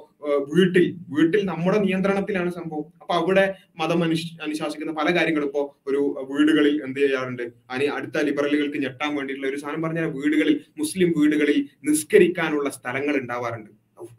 [0.53, 2.85] വീട്ടിൽ വീട്ടിൽ നമ്മുടെ നിയന്ത്രണത്തിലാണ് സംഭവം.
[3.01, 3.45] അപ്പൊ അവിടെ
[3.81, 7.45] മതം അനുശ് അനുശാസിക്കുന്ന പല കാര്യങ്ങളും ഇപ്പോ ഒരു വീടുകളിൽ എന്ത് ചെയ്യാറുണ്ട്?
[7.71, 11.59] അതിന് അടുത്ത ലിബറലുകൾക്ക് ഞെട്ടാൻ വേണ്ടിയിട്ടുള്ള ഒരു സാധനം പറഞ്ഞാൽ വീടുകളിൽ മുസ്ലിം വീടുകളിൽ
[11.89, 13.71] നിസ്കരിക്കാനുള്ള സ്ഥലങ്ങൾ ഉണ്ടാവാറുണ്ട്.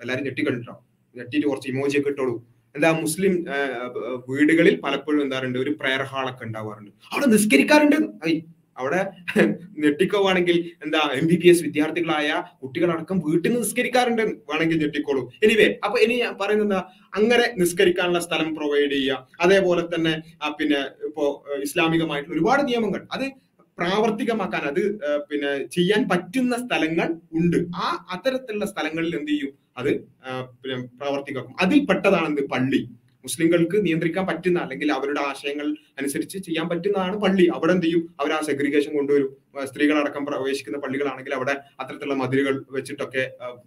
[0.03, 0.77] എല്ലാരും ഞെട്ടിക്കണ്ടിട്ടോ
[1.15, 2.35] ഞെട്ടിയിട്ട് കുറച്ച് ഇമോജിയൊക്കെ ഇട്ടോളൂ.
[2.77, 3.35] എന്താ മുസ്ലിം
[4.31, 6.91] വീടുകളിൽ പലപ്പോഴും എന്താറുണ്ട് ഒരു പ്രയർ ഹാളൊക്കെ ഉണ്ടാവാറുണ്ട്.
[7.13, 7.99] അവിടെ നിസ്കരിക്കാറുണ്ട്.
[8.77, 9.01] അവിടെ
[9.83, 12.29] ഞെട്ടിക്കോവാണെങ്കിൽ എന്താ എം ബി ബി എസ് വിദ്യാർത്ഥികളായ
[12.63, 15.23] കുട്ടികളടക്കം വീട്ടിൽ നിന്ന് നിസ്കരിക്കാറുണ്ട് വേണമെങ്കിൽ ഞെട്ടിക്കോളൂ.
[15.45, 16.81] എനിവേ അപ്പൊ ഇനി ഞാൻ പറയുന്നത് എന്താ
[17.13, 19.29] അങ്ങനെ നിസ്കരിക്കാനുള്ള സ്ഥലം പ്രൊവൈഡ് ചെയ്യുക.
[19.41, 20.15] അതേപോലെ തന്നെ
[20.59, 21.25] പിന്നെ ഇപ്പോ
[21.69, 23.03] ഇസ്ലാമികമായിട്ടുള്ള ഒരുപാട് നിയമങ്ങൾ.
[23.17, 23.27] അത്
[23.79, 24.83] പ്രാവർത്തികമാക്കാൻ അത്
[25.31, 27.09] പിന്നെ ചെയ്യാൻ പറ്റുന്ന സ്ഥലങ്ങൾ
[27.41, 27.59] ഉണ്ട്.
[27.85, 29.53] ആ അത്തരത്തിലുള്ള സ്ഥലങ്ങളിൽ എന്ത് ചെയ്യും?
[29.77, 29.91] അത്
[30.61, 31.57] പിന്നെ പ്രാവർത്തികമാക്കും.
[31.65, 32.43] അതിൽ പെട്ടതാണ് എന്ത്?
[32.53, 32.83] പള്ളി.
[33.25, 35.67] മുസ്ലിങ്ങൾക്ക് നിയന്ത്രിക്കാൻ പറ്റുന്ന അല്ലെങ്കിൽ അവരുടെ ആശയങ്ങൾ
[36.01, 37.47] അനുസരിച്ച് ചെയ്യാൻ പറ്റുന്നതാണ് പള്ളി.
[37.57, 38.03] അവിടെ എന്ത് ചെയ്യും?
[38.21, 39.31] അവർ ആ സെഗ്രിഗേഷൻ കൊണ്ടുവരും.
[39.65, 43.25] സ്ത്രീകളടക്കം പ്രവേശിക്കുന്ന പള്ളികളാണെങ്കിൽ അവിടെ അത്തരത്തിലുള്ള മതിലുകൾ വെച്ചിട്ടൊക്കെ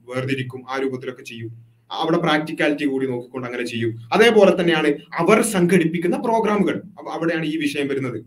[0.10, 1.51] വേർതിരിക്കും ആ രൂപത്തിലൊക്കെ ചെയ്യും.
[1.91, 3.91] അവിടെ പ്രാക്ടിക്കാലിറ്റി കൂടി നോക്കിക്കൊണ്ട് അങ്ങനെ ചെയ്യും.
[4.14, 4.89] അതേപോലെ തന്നെയാണ്
[5.20, 6.76] അവർ സംഘടിപ്പിക്കുന്ന പ്രോഗ്രാമുകൾ.
[7.16, 8.20] അവിടെയാണ് ഈ വിഷയം വരുന്നത്.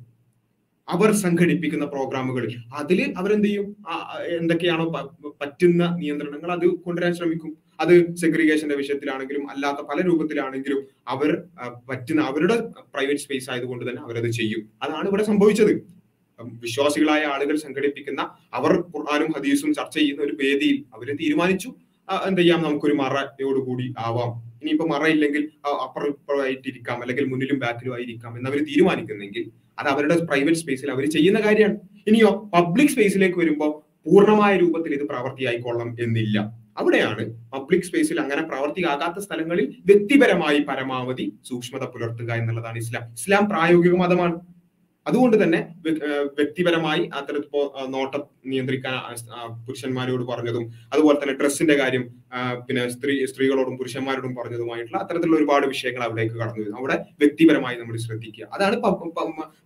[0.89, 3.67] അവർ സംഘടിപ്പിക്കുന്ന പ്രോഗ്രാമുകളിൽ അതിൽ അവരെന്ത് ചെയ്യും?
[4.39, 4.87] എന്തൊക്കെയാണോ
[5.41, 7.53] പറ്റുന്ന നിയന്ത്രണങ്ങൾ അത് കൊണ്ടുവരാൻ ശ്രമിക്കും.
[7.81, 11.43] അത് സെഗ്രിഗേഷന്റെ വിഷയത്തിലാണെങ്കിലും അല്ലാത്ത പല രൂപത്തിലാണെങ്കിലും അവർ
[11.89, 12.57] പറ്റുന്ന അവരുടെ
[12.95, 14.69] പ്രൈവറ്റ് സ്പേസ് ആയതുകൊണ്ട് തന്നെ അവരത് ചെയ്യും.
[14.83, 16.01] അതാണ് ഇവിടെ സംഭവിച്ചത്.
[16.41, 18.21] വിശ്വാസികളായ ആളുകൾ സംഘടിപ്പിക്കുന്ന
[18.55, 21.75] അവർ ഖുർആാനും ഹദീസും ചർച്ച ചെയ്യുന്ന ഒരു വേദിയിൽ അവർ തീരുമാനിച്ചു.
[22.27, 22.63] എന്ത് ചെയ്യാം?
[22.63, 24.51] നമുക്കൊരു മറയോടുകൂടി ആവാം.
[24.63, 30.91] ഇനിയിപ്പോ മറയില്ലെങ്കിൽ ആ, അപ്പുറം ഇപ്പുറമായിട്ടിരിക്കാം അല്ലെങ്കിൽ മുന്നിലും ബാക്കിലും ആയിരിക്കാം എന്നവർ തീരുമാനിക്കുന്നെങ്കിൽ അത് അവരുടെ പ്രൈവറ്റ് സ്പേസിൽ
[30.91, 31.79] അവർ ചെയ്യുന്ന കാര്യമാണ്.
[32.07, 33.71] ഇനിയോ പബ്ലിക് സ്പേസിലേക്ക് വരുമ്പോൾ
[34.07, 36.61] പൂർണമായ രൂപത്തിൽ ഇത് പ്രാവർത്തിയായിക്കൊള്ളണം എന്നില്ല.
[36.81, 43.05] അവിടെയാണ് പബ്ലിക് സ്പേസിൽ അങ്ങനെ പ്രാവർത്തികാകാത്ത സ്ഥലങ്ങളിൽ വ്യക്തിപരമായി പരമാവധി സൂക്ഷ്മത പുലർത്തുക എന്നുള്ളതാണ് ഇസ്ലാം.
[43.13, 44.37] ഇസ്ലാം പ്രായോഗിക മതമാണ്.
[45.07, 45.59] അതുകൊണ്ട് തന്നെ
[46.39, 47.51] വ്യക്തിപരമായി അത്തരത്തിൽ
[47.89, 48.95] നോട്ടം നിയന്ത്രിക്കാൻ
[49.67, 52.05] പുരുഷന്മാരോട് പറഞ്ഞതും അതുപോലെ തന്നെ ഡ്രസ്സിന്റെ കാര്യം
[52.67, 56.79] പിന്നെ സ്ത്രീ സ്ത്രീകളോടും പുരുഷന്മാരോടും പറഞ്ഞതുമായിട്ടുള്ള അത്തരത്തിലുള്ള ഒരുപാട് വിഷയങ്ങൾ അവിടേക്ക് കടന്നു വരുന്നു.
[56.79, 58.47] അവിടെ വ്യക്തിപരമായി നമ്മൾ ശ്രദ്ധിക്കുക.
[58.53, 58.77] അതാണ്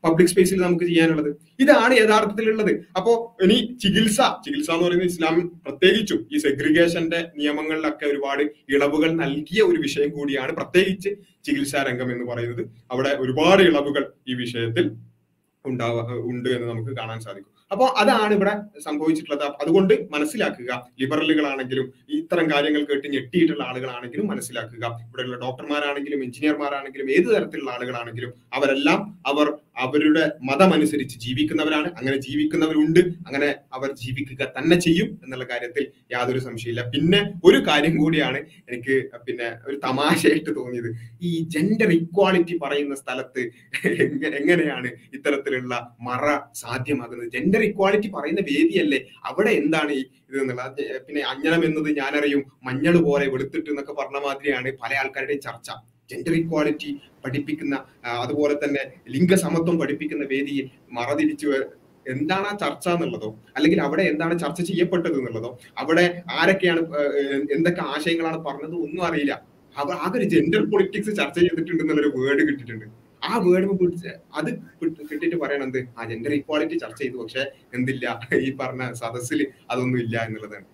[0.04, 1.30] പബ്ലിക് സ്പേസിൽ നമുക്ക് ചെയ്യാനുള്ളത്.
[1.60, 2.72] ഇതാണ് യഥാർത്ഥത്തിലുള്ളത്.
[2.96, 8.42] അപ്പോ ഇനി ചികിത്സ ചികിത്സ എന്ന് പറയുന്നത് ഇസ്ലാം പ്രത്യേകിച്ചും ഈ സെഗ്രിഗേഷന്റെ നിയമങ്ങളിലൊക്കെ ഒരുപാട്
[8.74, 11.10] ഇളവുകൾ നൽകിയ ഒരു വിഷയം കൂടിയാണ് പ്രത്യേകിച്ച്
[11.46, 12.62] ചികിത്സാ രംഗം എന്ന് പറയുന്നത്.
[12.92, 14.86] അവിടെ ഒരുപാട് ഇളവുകൾ ഈ വിഷയത്തിൽ
[15.64, 15.98] ഉണ്ടാവ
[16.30, 17.53] ഉണ്ട് എന്ന് നമുക്ക് കാണാൻ സാധിക്കും.
[17.74, 18.54] അപ്പോൾ അതാണ് ഇവിടെ
[18.86, 19.46] സംഭവിച്ചിട്ടുള്ളത്.
[19.62, 20.70] അതുകൊണ്ട് മനസ്സിലാക്കുക
[21.00, 21.86] ലിബറലുകളാണെങ്കിലും
[22.18, 24.84] ഇത്തരം കാര്യങ്ങൾ കേട്ട് ഞെട്ടിയിട്ടുള്ള ആളുകളാണെങ്കിലും മനസ്സിലാക്കുക.
[25.08, 29.00] ഇവിടെയുള്ള ഡോക്ടർമാരാണെങ്കിലും എഞ്ചിനീയർമാരാണെങ്കിലും ഏത് തരത്തിലുള്ള ആളുകളാണെങ്കിലും അവരെല്ലാം
[29.32, 29.48] അവർ
[29.84, 31.88] അവരുടെ മതമനുസരിച്ച് ജീവിക്കുന്നവരാണ്.
[31.98, 33.00] അങ്ങനെ ജീവിക്കുന്നവരുണ്ട്.
[33.26, 38.96] അങ്ങനെ അവർ ജീവിക്കുക തന്നെ ചെയ്യും എന്നുള്ള കാര്യത്തിൽ യാതൊരു സംശയമില്ല പിന്നെ ഒരു കാര്യം കൂടിയാണ് എനിക്ക്
[39.26, 40.90] പിന്നെ ഒരു തമാശയായിട്ട് തോന്നിയത്.
[41.28, 43.42] ഈ ജെൻഡർ ഇക്വാളിറ്റി പറയുന്ന സ്ഥലത്ത്
[44.40, 45.74] എങ്ങനെയാണ് ഇത്തരത്തിലുള്ള
[46.08, 46.24] മറ
[46.62, 47.30] സാധ്യമാകുന്നത്?
[47.34, 49.00] ജെൻഡർ ഇക്വാളിറ്റി പറയുന്ന വേദിയല്ലേ?
[49.30, 54.72] അവിടെ എന്താണ് ഈ ഇത് എന്നുള്ളത് പിന്നെ അഞ്ഞണം എന്നത് ഞാനറിയും മഞ്ഞൾ പോലെ വെളുത്തിട്ട് എന്നൊക്കെ പറഞ്ഞ മാതിരിയാണ്
[54.82, 55.70] പല ആൾക്കാരുടെയും ചർച്ച.
[56.10, 56.90] ജെൻഡർ ഇക്വാളിറ്റി
[57.24, 57.74] പഠിപ്പിക്കുന്ന
[58.24, 58.82] അതുപോലെ തന്നെ
[59.14, 60.66] ലിംഗസമത്വം പഠിപ്പിക്കുന്ന വേദിയിൽ
[60.98, 61.48] മറതിരിച്ചു
[62.06, 63.28] എന്താണ് ആ ചർച്ച എന്നുള്ളതോ?
[63.56, 65.50] അല്ലെങ്കിൽ അവിടെ എന്താണ് ചർച്ച ചെയ്യപ്പെട്ടത് എന്നുള്ളതോ?
[65.82, 66.04] അവിടെ
[66.40, 66.80] ആരൊക്കെയാണ്
[67.56, 69.34] എന്തൊക്കെ ആശയങ്ങളാണ് പറഞ്ഞത് ഒന്നും അറിയില്ല.
[69.76, 72.86] അവർ ആകെ ജെൻഡർ പൊളിറ്റിക്സ് ചർച്ച ചെയ്തിട്ടുണ്ട് എന്നുള്ളൊരു വേർഡ് കിട്ടിയിട്ടുണ്ട്.
[73.28, 74.48] ആ വേർഡ് പിടിച്ച് അത്
[74.80, 75.80] കിട്ടിയിട്ട് കിട്ടിയിട്ട് എന്ത്?
[75.98, 77.16] ആ ജെൻഡർ ഇക്വാളിറ്റി ചർച്ച ചെയ്തു.
[77.22, 77.42] പക്ഷെ
[77.76, 78.06] എന്തില്ല?
[78.46, 80.66] ഈ പറഞ്ഞ സദസ്സിൽ അതൊന്നും ഇല്ല എന്നുള്ളതാണ്.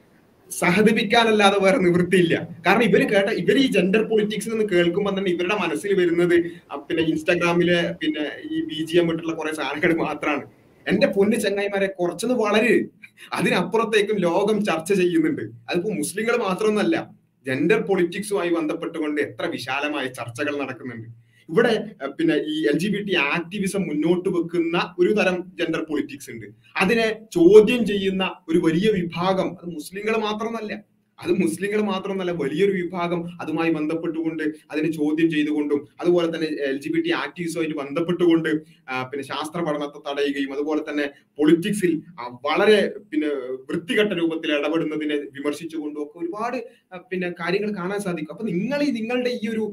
[0.51, 2.35] സഹതിപ്പിക്കാനല്ലാതെ വേറെ നിവൃത്തിയില്ല.
[2.67, 6.35] കാരണം ഇവർ കേട്ട ഇവർ ഈ ജെൻഡർ പൊളിറ്റിക്സ് എന്ന് കേൾക്കുമ്പോൾ തന്നെ ഇവരുടെ മനസ്സിൽ വരുന്നത്
[6.89, 8.25] പിന്നെ ഇൻസ്റ്റാഗ്രാമിലെ പിന്നെ
[8.55, 10.45] ഈ ബി ജി എം ഇട്ടുള്ള കുറെ സാധനങ്ങൾ മാത്രമാണ്
[10.87, 12.75] എന്റെ പൊന്ന് ചങ്ങായിമാരെ കുറച്ചൊന്ന് വളരെ.
[13.39, 15.43] അതിനപ്പുറത്തേക്കും ലോകം ചർച്ച ചെയ്യുന്നുണ്ട്.
[15.71, 16.97] അതിപ്പോ മുസ്ലിങ്ങൾ മാത്രമൊന്നല്ല
[17.47, 21.09] ജെൻഡർ പൊളിറ്റിക്സുമായി ബന്ധപ്പെട്ടുകൊണ്ട് എത്ര വിശാലമായ ചർച്ചകൾ നടക്കുന്നുണ്ട്.
[21.51, 21.73] ഇവിടെ
[22.19, 26.47] പിന്നെ ഈ L G B T activism മുന്നോട്ട് വെക്കുന്ന ഒരു തരം ജെൻഡർ പൊളിറ്റിക്സ് ഉണ്ട്.
[26.77, 30.73] അതിനെ ചോദ്യം ചെയ്യുന്ന ഒരു വലിയ വിഭാഗം അത് മുസ്ലിങ്ങൾ മാത്രമല്ല
[31.19, 37.01] അത് മുസ്ലിങ്ങൾ മാത്രമല്ല വലിയൊരു വിഭാഗം അതുമായി ബന്ധപ്പെട്ടുകൊണ്ട് അതിനെ ചോദ്യം ചെയ്തുകൊണ്ടും അതുപോലെ തന്നെ എൽ ജി ബി
[37.01, 38.49] ടി ആക്ടിവിസമായിട്ട് ബന്ധപ്പെട്ടുകൊണ്ട്
[39.11, 41.07] പിന്നെ ശാസ്ത്ര പഠനത്തെ തടയുകയും അതുപോലെ തന്നെ
[41.39, 41.93] പൊളിറ്റിക്സിൽ
[42.47, 42.79] വളരെ
[43.11, 43.31] പിന്നെ
[43.69, 46.59] വൃത്തികെട്ട രൂപത്തിൽ ഇടപെടുന്നതിനെ വിമർശിച്ചുകൊണ്ടും ഒക്കെ ഒരുപാട്
[47.11, 48.35] പിന്നെ കാര്യങ്ങൾ കാണാൻ സാധിക്കും.
[48.35, 49.65] അപ്പൊ നിങ്ങൾ നിങ്ങളുടെ ഈ ഒരു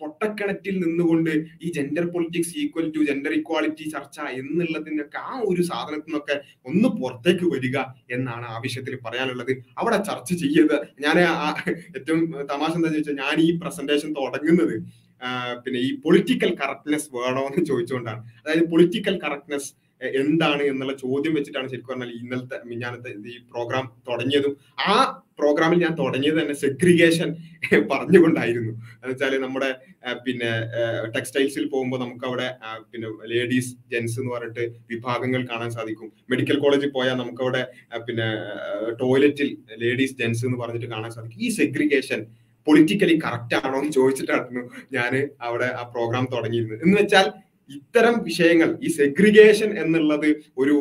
[0.00, 1.32] പൊട്ടക്കിണറ്റിൽ നിന്നുകൊണ്ട്
[1.64, 6.36] ഈ gender politics equal to gender equality ചർച്ച എന്നുള്ളതിനൊക്കെ ആ ഒരു സാധനത്തിൽ നിന്നൊക്കെ
[6.70, 7.78] ഒന്ന് പുറത്തേക്ക് വരിക
[8.16, 9.52] എന്നാണ് ആവശ്യത്തിൽ പറയാനുള്ളത്.
[9.80, 10.76] അവിടെ ചർച്ച ചെയ്യത്
[11.06, 11.18] ഞാൻ
[11.96, 12.22] ഏറ്റവും
[12.52, 14.76] തമാശ എന്താ ചോദിച്ചാൽ ഞാൻ ഈ പ്രസന്റേഷൻ തുടങ്ങുന്നത്
[15.64, 19.70] പിന്നെ ഈ പൊളിറ്റിക്കൽ കറക്റ്റ്നെസ് വേണോ എന്ന് ചോദിച്ചുകൊണ്ടാണ് അതായത് പൊളിറ്റിക്കൽ കറക്റ്റ്നെസ്
[20.20, 24.52] എന്താണ് എന്നുള്ള ചോദ്യം വെച്ചിട്ടാണ് ശരിക്കും പറഞ്ഞാൽ ഇന്നലത്തെ ഞാനത്തെ ഈ പ്രോഗ്രാം തുടങ്ങിയതും.
[24.88, 24.96] ആ
[25.38, 27.28] പ്രോഗ്രാമിൽ ഞാൻ തുടങ്ങിയത് തന്നെ സെഗ്രിഗേഷൻ
[27.92, 28.72] പറഞ്ഞുകൊണ്ടായിരുന്നു.
[29.00, 29.70] എന്ന് വെച്ചാൽ നമ്മുടെ
[30.24, 30.50] പിന്നെ
[31.14, 32.48] ടെക്സ്റ്റൈൽസിൽ പോകുമ്പോൾ നമുക്ക് അവിടെ
[32.92, 36.08] പിന്നെ ലേഡീസ് ജെൻസ് എന്ന് പറഞ്ഞിട്ട് വിഭാഗങ്ങൾ കാണാൻ സാധിക്കും.
[36.32, 37.62] മെഡിക്കൽ കോളേജിൽ പോയാൽ നമുക്ക് അവിടെ
[38.08, 38.28] പിന്നെ
[39.02, 39.50] ടോയ്ലറ്റിൽ
[39.84, 41.42] ലേഡീസ് ജെൻസ് എന്ന് പറഞ്ഞിട്ട് കാണാൻ സാധിക്കും.
[41.46, 42.22] ഈ സെഗ്രിഗേഷൻ
[42.66, 44.62] പൊളിറ്റിക്കലി കറക്റ്റ് ആണോ എന്ന് ചോദിച്ചിട്ടായിരുന്നു
[44.96, 45.12] ഞാൻ
[45.48, 46.80] അവിടെ ആ പ്രോഗ്രാം തുടങ്ങിയിരുന്നത്.
[46.84, 47.26] എന്ന് വെച്ചാൽ
[47.70, 50.26] ഇത്തരം വിഷയങ്ങൾ ഈ സെഗ്രിഗേഷൻ എന്നുള്ളത്
[50.58, 50.74] ഒരു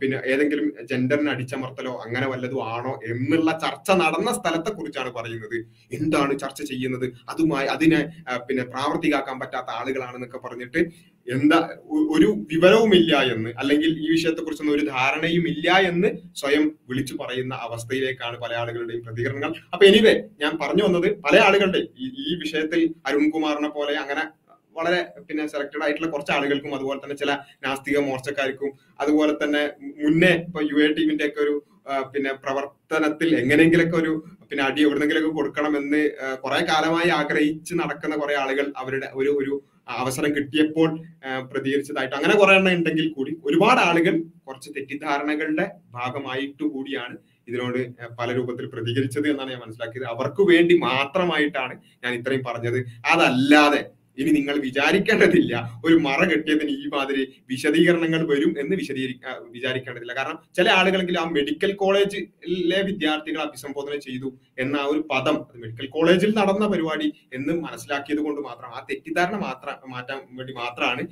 [0.00, 5.58] പിന്നെ ഏതെങ്കിലും ജെൻഡറിനെ അടിച്ചമർത്തലോ അങ്ങനെ വല്ലതും ആണോ എന്നുള്ള ചർച്ച നടന്ന സ്ഥലത്തെ കുറിച്ചാണ് പറയുന്നത്.
[5.92, 7.06] എന്താണ് ചർച്ച ചെയ്യുന്നത്?
[7.28, 8.00] അതുമായി അതിനെ
[8.48, 10.82] പിന്നെ പ്രാവർത്തികാക്കാൻ പറ്റാത്ത ആളുകളാണെന്നൊക്കെ പറഞ്ഞിട്ട്
[11.26, 11.58] എന്താ
[12.16, 16.08] ഒരു വിവരവുമില്ല എന്ന് അല്ലെങ്കിൽ ഈ വിഷയത്തെ കുറിച്ചൊന്നും ഒരു ധാരണയും ഇല്ല എന്ന്
[16.40, 19.52] സ്വയം വിളിച്ചു പറയുന്ന അവസ്ഥയിലേക്കാണ് പല ആളുകളുടെയും പ്രതികരണങ്ങൾ.
[19.72, 21.80] അപ്പൊ എനിവേ ഞാൻ പറഞ്ഞു വന്നത് പല ആളുകളുടെ
[22.24, 24.24] ഈ വിഷയത്തിൽ അരുൺകുമാറിനെ പോലെ അങ്ങനെ
[24.76, 27.32] വളരെ പിന്നെ സെലക്ടഡ് ആയിട്ടുള്ള കുറച്ച് ആളുകൾക്കും അതുപോലെ തന്നെ ചില
[27.64, 29.62] നാസ്തിക മോർച്ചക്കാർക്കും അതുപോലെ തന്നെ
[30.04, 31.56] മുന്നേ ഇപ്പൊ യു എ ടീമിന്റെ ഒക്കെ ഒരു
[32.12, 34.12] പിന്നെ പ്രവർത്തനത്തിൽ എങ്ങനെയെങ്കിലൊക്കെ ഒരു
[34.50, 36.00] പിന്നെ അടി എവിടെന്നെങ്കിലൊക്കെ കൊടുക്കണം എന്ന്
[36.42, 39.54] കുറെ കാലമായി ആഗ്രഹിച്ച് നടക്കുന്ന കുറെ ആളുകൾ അവരുടെ ഒരു ഒരു
[39.98, 40.88] അവസരം കിട്ടിയപ്പോൾ
[41.50, 44.14] പ്രതികരിച്ചതായിട്ട് അങ്ങനെ കുറെ എണ്ണം ഉണ്ടെങ്കിൽ കൂടി ഒരുപാട് ആളുകൾ
[44.46, 47.16] കുറച്ച് തെറ്റിദ്ധാരണകളുടെ ഭാഗമായിട്ട് കൂടിയാണ്
[47.48, 47.78] ഇതിനോട്
[48.18, 50.06] പല രൂപത്തിൽ പ്രതികരിച്ചത് എന്നാണ് ഞാൻ മനസ്സിലാക്കിയത്.
[50.06, 52.78] അവർക്ക് വേണ്ടി മാത്രമായിട്ടാണ് ഞാൻ ഇത്രയും പറഞ്ഞത്.
[53.06, 53.80] അതല്ലാതെ
[54.18, 55.52] ഇനി നിങ്ങൾ വിചാരിക്കേണ്ടതില്ല.
[55.86, 59.14] ഒരു മറ കെട്ടിയതിന് ഈ മാതിരി വിശദീകരണങ്ങൾ വരും എന്ന് വിശദീകരി
[59.56, 60.14] വിചാരിക്കേണ്ടതില്ല.
[60.18, 64.30] കാരണം ചില ആളുകളെങ്കിലും ആ മെഡിക്കൽ കോളേജിലെ വിദ്യാർത്ഥികൾ അഭിസംബോധന ചെയ്തു
[64.64, 67.08] എന്ന ആ ഒരു പദം മെഡിക്കൽ കോളേജിൽ നടന്ന പരിപാടി
[67.38, 71.04] എന്ന് മനസ്സിലാക്കിയത് കൊണ്ട് മാത്രം ആ തെറ്റിദ്ധാരണ മാത്രം മാറ്റാൻ വേണ്ടി മാത്രമാണ്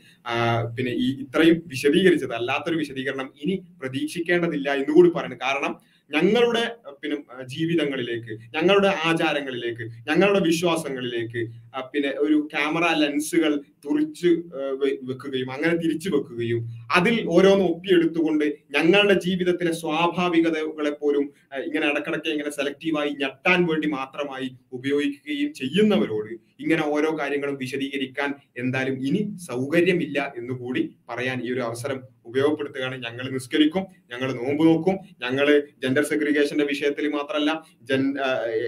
[0.77, 2.35] പിന്നെ ഈ ഇത്രയും വിശദീകരിച്ചത്.
[2.41, 5.75] അല്ലാത്തൊരു വിശദീകരണം ഇനി പ്രതീക്ഷിക്കേണ്ടതില്ല എന്നുകൂടി പറയുന്നത് കാരണം
[6.11, 6.63] ഞങ്ങളുടെ
[7.01, 7.17] പിന്നെ
[7.55, 11.41] ജീവിതങ്ങളിലേക്ക് ഞങ്ങളുടെ ആചാരങ്ങളിലേക്ക് ഞങ്ങളുടെ വിശ്വാസങ്ങളിലേക്ക്
[11.81, 14.27] പിന്നെ ഒരു ക്യാമറ ലെൻസുകൾ തുറിച്ച്
[15.03, 21.33] വെക്കുകയും അങ്ങനെ തിരിച്ചു വെക്കുകയും അതിൽ ഓരോന്ന് ഒപ്പിയെടുത്തുകൊണ്ട് ഞങ്ങളുടെ ജീവിതത്തിലെ സ്വാഭാവികതകളെ പോലും
[21.65, 29.37] ഇങ്ങനെ ഇടക്കിടക്ക് ഇങ്ങനെ സെലക്റ്റീവായി ഞെട്ടാൻ വേണ്ടി മാത്രമായി ഉപയോഗിക്കുകയും ചെയ്യുന്നവരോട് ഇങ്ങനെ ഓരോ കാര്യങ്ങളും വിശദീകരിക്കാൻ എന്തായാലും ഇനി
[29.39, 32.97] സൗകര്യമില്ല എന്ന് കൂടി പറയാൻ ഈ ഒരു അവസരം ഉപയോഗപ്പെടുത്തുകയാണ്.
[32.97, 38.19] ഞങ്ങൾ നിസ്കരിക്കും ഞങ്ങൾ നോമ്പ് നോക്കും ഞങ്ങൾ ജെൻഡർ സെഗ്രിഗേഷന്റെ വിഷയത്തിൽ മാത്രമല്ല ജൻ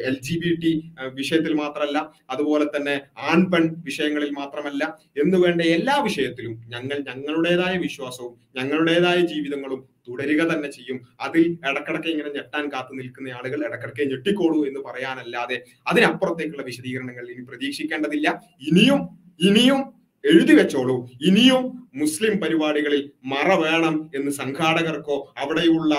[0.05, 0.83] എൽ ജി ബി ടി
[1.15, 8.35] വിഷയത്തിൽ മാത്രമല്ല അതുപോലെ തന്നെ ആൺ പെൺ വിഷയങ്ങളിൽ മാത്രമല്ല എന്ന് വേണ്ട എല്ലാ വിഷയത്തിലും ഞങ്ങൾ ഞങ്ങളുടേതായ വിശ്വാസവും
[8.57, 10.99] ഞങ്ങളുടേതായ ജീവിതങ്ങളും തുടരുക തന്നെ ചെയ്യും.
[11.21, 18.29] അതിൽ ഇടക്കിടക്ക് ഇങ്ങനെ ഞെട്ടാൻ കാത്തു നിൽക്കുന്ന ആളുകൾ ഇടക്കിടക്ക് ഞെട്ടിക്കോളൂ എന്ന് പറയാനല്ലാതെ അതിനപ്പുറത്തേക്കുള്ള വിശദീകരണങ്ങൾ ഇനി പ്രതീക്ഷിക്കേണ്ടതില്ല.
[18.61, 19.01] ഇനിയും
[19.41, 20.97] ഇനിയും എഴുതി വെച്ചോളൂ.
[21.29, 21.63] ഇനിയും
[22.01, 23.01] മുസ്ലിം പരിപാടികളിൽ
[23.33, 25.93] മറ വേണം എന്ന് സംഘാടകർക്കോ അവിടെയുള്ള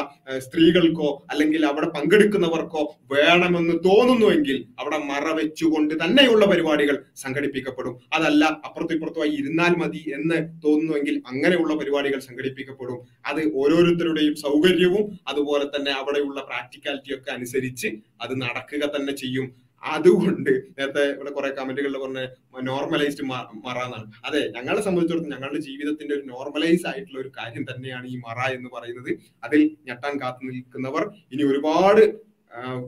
[0.46, 7.96] സ്ത്രീകൾക്കോ അല്ലെങ്കിൽ അവിടെ പങ്കെടുക്കുന്നവർക്കോ വേണമെന്ന് തോന്നുന്നുവെങ്കിൽ അവിടെ മറ വെച്ചുകൊണ്ട് തന്നെയുള്ള പരിപാടികൾ സംഘടിപ്പിക്കപ്പെടും.
[8.14, 13.00] അതല്ല അപ്പുറത്തും ഇപ്പുറത്തുമായി ഇരുന്നാൽ മതി എന്ന് തോന്നുന്നുവെങ്കിൽ അങ്ങനെയുള്ള പരിപാടികൾ സംഘടിപ്പിക്കപ്പെടും.
[13.32, 17.92] അത് ഓരോരുത്തരുടെയും സൗകര്യവും അതുപോലെ തന്നെ അവിടെയുള്ള പ്രാക്ടിക്കാലിറ്റിയൊക്കെ അനുസരിച്ച്
[18.22, 19.50] അത് നടക്കുക തന്നെ ചെയ്യും.
[19.84, 22.22] അതുകൊണ്ട് നേരത്തെ ഇവിടെ കുറെ കമന്റുകളിൽ പറഞ്ഞ
[22.62, 23.26] നോർമലൈസ്ഡ്
[23.66, 24.12] മറ എന്നാണ്.
[24.26, 29.12] അതെ ഞങ്ങളെ സംബന്ധിച്ചിടത്തോളം ഞങ്ങളുടെ ജീവിതത്തിന്റെ ഒരു നോർമലൈസ് ആയിട്ടുള്ള ഒരു കാര്യം തന്നെയാണ് ഈ മറ എന്ന് പറയുന്നത്.
[29.44, 32.04] അതിൽ ഞെട്ടാൻ കാത്തു നിൽക്കുന്നവർ ഇനി ഒരുപാട്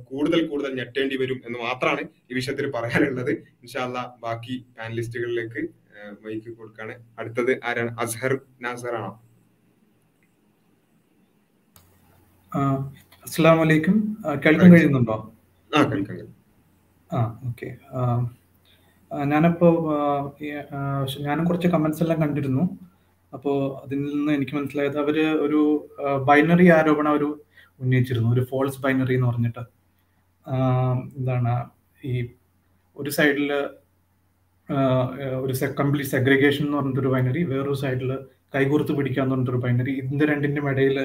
[0.10, 3.32] കൂടുതൽ കൂടുതൽ ഞെട്ടേണ്ടി വരും എന്ന് മാത്രമാണ് ഈ വിഷയത്തിൽ പറയാനുള്ളത്.
[3.32, 5.62] ഇൻഷാല്ല ബാക്കി പാനലിസ്റ്റുകളിലേക്ക്
[6.26, 6.96] മൈക്ക് കൊടുക്കാണ്.
[7.20, 7.91] അടുത്തത് ആരാണ്?
[8.00, 9.12] അസ്ഹർ നാസർ ആണോ?
[13.26, 13.98] അസ്സാം വലൈക്കും
[14.46, 15.18] കേൾക്കാൻ കഴിയുന്നുണ്ടോ?
[15.72, 16.43] ആ കേൾക്കാം കേൾക്കാം.
[17.14, 17.68] ആ ഓക്കെ
[19.11, 19.97] ഞാനപ്പോ ആ,
[20.41, 20.49] ഈ,
[21.28, 22.64] ഞാനും കുറച്ച് കമന്റ്സ് എല്ലാം കണ്ടിരുന്നു.
[23.34, 25.59] അപ്പോൾ അതിൽ നിന്ന് എനിക്ക് മനസ്സിലായത് അവർ ഒരു
[26.30, 27.24] ബൈനറി ആരോപണം അവർ
[27.80, 28.30] ഉന്നയിച്ചിരുന്നു.
[28.36, 29.64] ഒരു ഫോൾസ് ബൈനറി എന്ന് പറഞ്ഞിട്ട്.
[31.20, 31.53] എന്താണ്
[32.03, 32.14] ഈ
[32.97, 33.49] ഒരു സൈഡിൽ
[35.43, 38.11] ഒരു കംപ്ലീറ്റ് സെഗ്രിഗേഷൻ എന്ന് പറഞ്ഞിട്ടൊരു ബൈനറി വേറൊരു സൈഡിൽ
[38.55, 40.97] കൈകോർത്ത് പിടിക്കാന്ന് പറഞ്ഞിട്ടൊരു ബൈനറി ഇതിന്റെ രണ്ടിന്റെയും ഇടയിൽ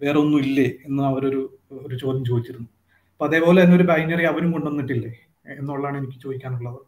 [0.00, 1.40] വേറെ ഒന്നും ഇല്ലേ എന്ന് അവരൊരു
[1.80, 2.68] ഒരു ചോദ്യം ചോദിച്ചിരുന്നു.
[3.12, 5.12] അപ്പൊ അതേപോലെ തന്നെ ഒരു ബൈനറി അവരും കൊണ്ടുവന്നിട്ടില്ലേ?
[5.58, 6.80] എന്നുള്ളതാണ് എനിക്ക് ചോദിക്കാനുള്ളത്.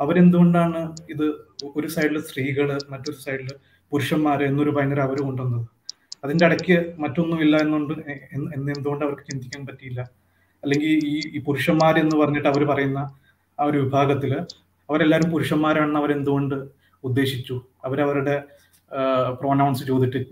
[0.00, 1.26] അവരെന്തുകൊണ്ടാണ് ഇത്
[1.76, 3.48] ഒരു സൈഡിൽ സ്ത്രീകൾ മറ്റൊരു സൈഡിൽ
[3.92, 5.66] പുരുഷന്മാര് എന്നൊരു ഭയങ്കര അവർ കൊണ്ടുവന്നത്?
[6.24, 7.94] അതിന്റെ ഇടയ്ക്ക് മറ്റൊന്നുമില്ല എന്നുകൊണ്ട്
[8.70, 10.00] എന്തുകൊണ്ട് അവർക്ക് ചിന്തിക്കാൻ പറ്റിയില്ല?
[10.64, 12.98] അല്ലെങ്കിൽ ഈ ഈ പുരുഷന്മാർ എന്ന് പറഞ്ഞിട്ട് അവർ പറയുന്ന
[13.60, 14.40] ആ ഒരു വിഭാഗത്തിൽ
[14.90, 16.54] അവരെല്ലാവരും പുരുഷന്മാരാണെന്ന് അവരെന്തുകൊണ്ട്
[17.04, 17.60] ഉദ്ദേശിച്ചു?
[17.84, 18.42] അവരവരുടെ
[19.40, 20.30] പ്രോനൗൺസ് ചോദിച്ചിട്ട്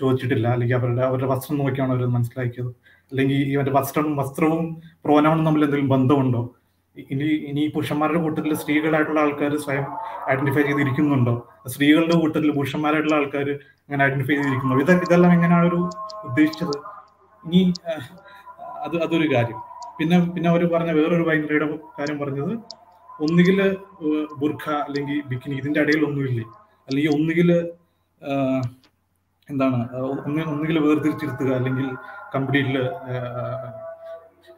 [0.00, 0.48] ചോദിച്ചിട്ടില്ല.
[0.48, 2.68] അല്ലെങ്കിൽ അവരുടെ അവരുടെ വസ്ത്രം നോക്കിയാണ് അവർ മനസ്സിലാക്കിയത്?
[3.12, 6.54] അല്ലെങ്കിൽ ഇവന്റെ വസ്ത്രം വസ്ത്രവും പ്രോനൗണും തമ്മിൽ എന്തെങ്കിലും ബന്ധമുണ്ടോ?
[6.96, 9.86] ഇനി ഇനി പുരുഷന്മാരുടെ കൂട്ടത്തിൽ സ്ത്രീകളായിട്ടുള്ള ആൾക്കാർ സ്വയം
[10.30, 11.34] ഐഡന്റിഫൈ ചെയ്തിരിക്കുന്നുണ്ടോ?
[11.66, 13.48] സ്ത്രീകളുടെ കൂട്ടത്തിൽ പുരുഷന്മാരായിട്ടുള്ള ആൾക്കാർ
[13.82, 15.78] അങ്ങനെ ഐഡന്റിഫൈ ചെയ്തിരിക്കുന്നു ഇത് ഇതെല്ലാം എങ്ങനെയാണ് ഒരു
[16.24, 16.76] ഉദ്ദേശിച്ചത്?
[17.44, 17.60] ഇനി
[18.82, 19.60] അത് അതൊരു കാര്യം.
[19.98, 21.66] പിന്നെ പിന്നെ അവർ പറഞ്ഞ വേറൊരു ഭയങ്കരയുടെ
[21.98, 22.52] കാര്യം പറഞ്ഞത്
[23.20, 23.58] ഒന്നുകിൽ
[24.40, 26.44] ബുർഖ അല്ലെങ്കിൽ ബിക്കിനി ഇതിന്റെ ഇടയിൽ ഒന്നുമില്ലേ
[26.88, 27.50] അല്ലെങ്കിൽ ഒന്നുകിൽ
[29.48, 29.78] എന്താണ്
[30.48, 31.86] ഒന്നുകിൽ വേർതിരിച്ചിരുത്തുക അല്ലെങ്കിൽ
[32.34, 32.82] കംപ്ലീറ്റ്ലി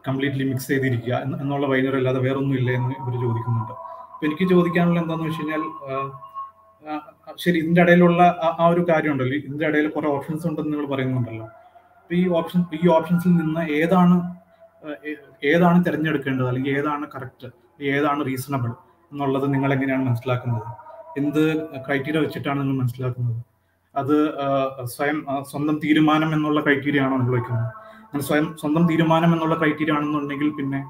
[0.09, 3.73] കംപ്ലീറ്റ്ലി മിക്സ് ചെയ്തിരിക്കുക എന്നുള്ള വൈനർ അല്ലാതെ വേറൊന്നും ഇല്ല എന്ന് ഇവർ ചോദിക്കുന്നുണ്ട്.
[4.13, 5.63] അപ്പൊ എനിക്ക് ചോദിക്കാനുള്ള എന്താണെന്ന് വെച്ച് കഴിഞ്ഞാൽ
[7.37, 11.47] ശരി ഇതിന്റെ ഇടയിലുള്ള ആ- ഒരു കാര്യം ഉണ്ടല്ലോ ഇതിന്റെ ഇടയിൽ കുറെ ഓപ്ഷൻസ് ഉണ്ടെന്ന് നിങ്ങൾ പറയുന്നുണ്ടല്ലോ.
[12.01, 14.17] അപ്പൊ ഈ ഓപ്ഷൻ ഈ ഓപ്ഷൻസിൽ നിന്ന് ഏതാണ്
[15.45, 16.49] ഏതാണ് തിരഞ്ഞെടുക്കേണ്ടത്?
[16.49, 17.49] അല്ലെങ്കിൽ ഏതാണ് കറക്റ്റ്
[17.83, 18.71] ഏതാണ് റീസണബിൾ
[19.13, 20.67] എന്നുള്ളത് നിങ്ങൾ എങ്ങനെയാണ് മനസ്സിലാക്കുന്നത്?
[21.17, 21.43] എന്ത്
[21.87, 23.41] ക്രൈറ്റീരിയ വെച്ചിട്ടാണ് നിങ്ങൾ മനസ്സിലാക്കുന്നത്?
[23.95, 24.17] അത്
[24.85, 25.19] സ്വയം
[25.51, 27.84] സ്വന്തം തീരുമാനം എന്നുള്ള ക്രൈറ്റീരിയ ആണോ നിങ്ങൾ വെക്കുന്നത്
[28.15, 30.81] അങ്ങനെ സ്വയം സ്വന്തം തീരുമാനം എന്നുള്ള ക്രൈറ്റീരിയ ആണെന്നുണ്ടെങ്കിൽ പിന്നെ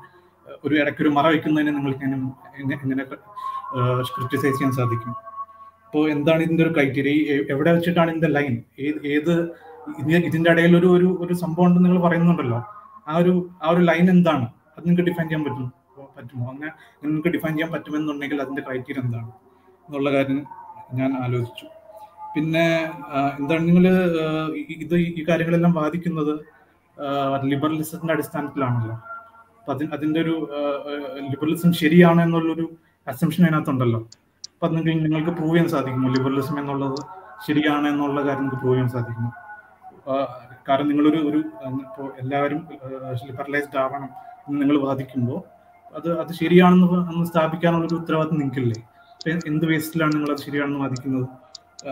[0.65, 3.05] ഒരു ഇടയ്ക്കൊരു മറ വയ്ക്കുന്നതിന് നിങ്ങൾക്ക് എങ്ങനെ
[4.17, 5.13] ക്രിറ്റിസൈസ് ചെയ്യാൻ സാധിക്കും?
[5.87, 8.55] അപ്പോൾ എന്താണ് ഇതിന്റെ ഒരു ക്രൈറ്റീരിയ എവിടെ വെച്ചിട്ടാണ് ഇതിന്റെ ലൈൻ
[9.15, 9.33] ഏത്
[10.29, 12.61] ഇതിന്റെ ഇടയിൽ ഒരു ഒരു ഒരു സംഭവം ഉണ്ടെന്ന് നിങ്ങൾ പറയുന്നുണ്ടല്ലോ.
[13.09, 14.47] ആ ഒരു ആ ഒരു ലൈൻ എന്താണ്?
[14.77, 15.71] അത് നിങ്ങൾക്ക് ഡിഫൈൻ ചെയ്യാൻ പറ്റും
[16.19, 16.45] പറ്റുമോ?
[16.53, 16.73] അങ്ങനെ
[17.05, 19.31] നിങ്ങൾക്ക് ഡിഫൈൻ ചെയ്യാൻ പറ്റുമെന്നുണ്ടെങ്കിൽ അതിന്റെ ക്രൈറ്റീരിയ എന്താണ്?
[19.87, 20.41] എന്നുള്ള കാര്യം
[21.01, 21.69] ഞാൻ ആലോചിച്ചു.
[22.35, 22.67] പിന്നെ
[23.39, 23.87] എന്താണ് നിങ്ങൾ
[24.85, 26.35] ഇത് ഈ കാര്യങ്ങളെല്ലാം ബാധിക്കുന്നത്?
[27.53, 28.95] ലിബറലിസത്തിന്റെ അടിസ്ഥാനത്തിലാണല്ലോ.
[29.59, 30.35] അപ്പൊ അതിന് അതിന്റെ ഒരു
[31.31, 32.67] ലിബറലിസം ശരിയാണ് എന്നുള്ളൊരു
[33.09, 34.01] അസംഷൻ അതിനകത്തുണ്ടല്ലോ.
[34.55, 36.09] അപ്പൊ അത് നിങ്ങൾ നിങ്ങൾക്ക് പ്രൂവ് ചെയ്യാൻ സാധിക്കുമോ?
[36.17, 36.99] ലിബറലിസം എന്നുള്ളത്
[37.47, 39.31] ശരിയാണ് എന്നുള്ള കാര്യം നിങ്ങൾക്ക് പ്രൂവ് ചെയ്യാൻ സാധിക്കുമോ?
[40.69, 41.41] കാരണം നിങ്ങളൊരു ഒരു
[42.23, 42.61] എല്ലാവരും
[43.29, 44.11] ലിബറലൈസ്ഡ് ആവണം
[44.49, 45.41] എന്ന് നിങ്ങൾ വാദിക്കുമ്പോൾ
[45.95, 48.79] അത് അത് ശരിയാണെന്ന് സ്ഥാപിക്കാനുള്ള ഒരു ഉത്തരവാദിത്വം നിങ്ങൾക്കില്ലേ?
[49.47, 51.27] എന്ത് ബേസിലാണ് നിങ്ങൾ അത് ശരിയാണെന്ന് വാദിക്കുന്നത്?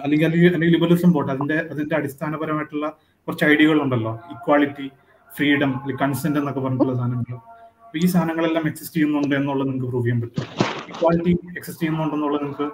[0.03, 2.87] അല്ലെങ്കിൽ അല്ലെങ്കിൽ ലിബറലിസം പോട്ടെ അതിന്റെ അതിന്റെ അടിസ്ഥാനപരമായിട്ടുള്ള
[3.27, 4.87] കുറച്ച് ഐഡിയകൾ ഉണ്ടല്ലോ ഇക്വാളിറ്റി
[5.31, 7.37] ഫ്രീഡം അല്ലെങ്കിൽ കൺസെന്റ് എന്നൊക്കെ പറഞ്ഞിട്ടുള്ള സാധനങ്ങൾ
[7.85, 10.45] അപ്പൊ ഈ സാധനങ്ങളെല്ലാം എക്സിസ്റ്റ് ചെയ്യുന്നുണ്ട് എന്നുള്ളത് നിങ്ങൾക്ക് പ്രൂവ് ചെയ്യാൻ പറ്റും.
[10.93, 12.67] ഇക്വാളിറ്റി എക്സിസ്റ്റ് ചെയ്യുന്നുണ്ടെന്നുള്ളത് നിങ്ങൾക്ക്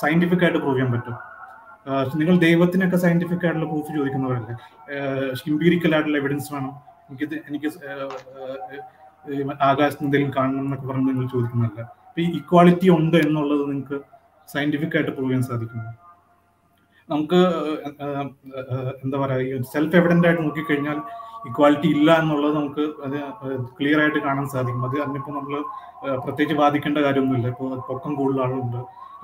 [0.00, 1.16] സയന്റിഫിക് ആയിട്ട് പ്രൂവ് ചെയ്യാൻ പറ്റും.
[2.20, 4.54] നിങ്ങൾ ദൈവത്തിനൊക്കെ സയന്റിഫിക് ആയിട്ടുള്ള പ്രൂഫ് ചോദിക്കുന്നവരല്ലേ?
[5.50, 6.72] ഇമ്പീരിക്കൽ ആയിട്ടുള്ള എവിഡൻസ് വേണം.
[7.08, 7.68] എനിക്കിത് എനിക്ക്
[9.70, 11.80] ആകാശത്ത് എന്തെങ്കിലും കാണണം എന്നൊക്കെ പറഞ്ഞ് നിങ്ങൾ ചോദിക്കുന്നതല്ല.
[12.08, 13.98] അപ്പൊ ഈ ഇക്വാളിറ്റി ഉണ്ട് എന്നുള്ളത് നിങ്ങൾക്ക്
[14.54, 15.90] സയന്റിഫിക് ആയിട്ട് പ്രൂവ് ചെയ്യാൻ സാധിക്കുന്നു.
[17.12, 17.40] നമുക്ക്
[19.04, 20.98] എന്താ പറയുക സെൽഫ് എവിഡന്റ് ആയിട്ട് നോക്കിക്കഴിഞ്ഞാൽ
[21.48, 23.16] ഇക്വാലിറ്റി ഇല്ല എന്നുള്ളത് നമുക്ക് അത്
[23.76, 24.82] ക്ലിയർ ആയിട്ട് കാണാൻ സാധിക്കും.
[24.88, 25.54] അത് അതിനിപ്പോൾ നമ്മൾ
[26.24, 27.48] പ്രത്യേകിച്ച് ബാധിക്കേണ്ട കാര്യമൊന്നുമില്ല.
[27.54, 28.80] ഇപ്പോൾ പൊക്കം കൂടുതൽ ആളുണ്ട്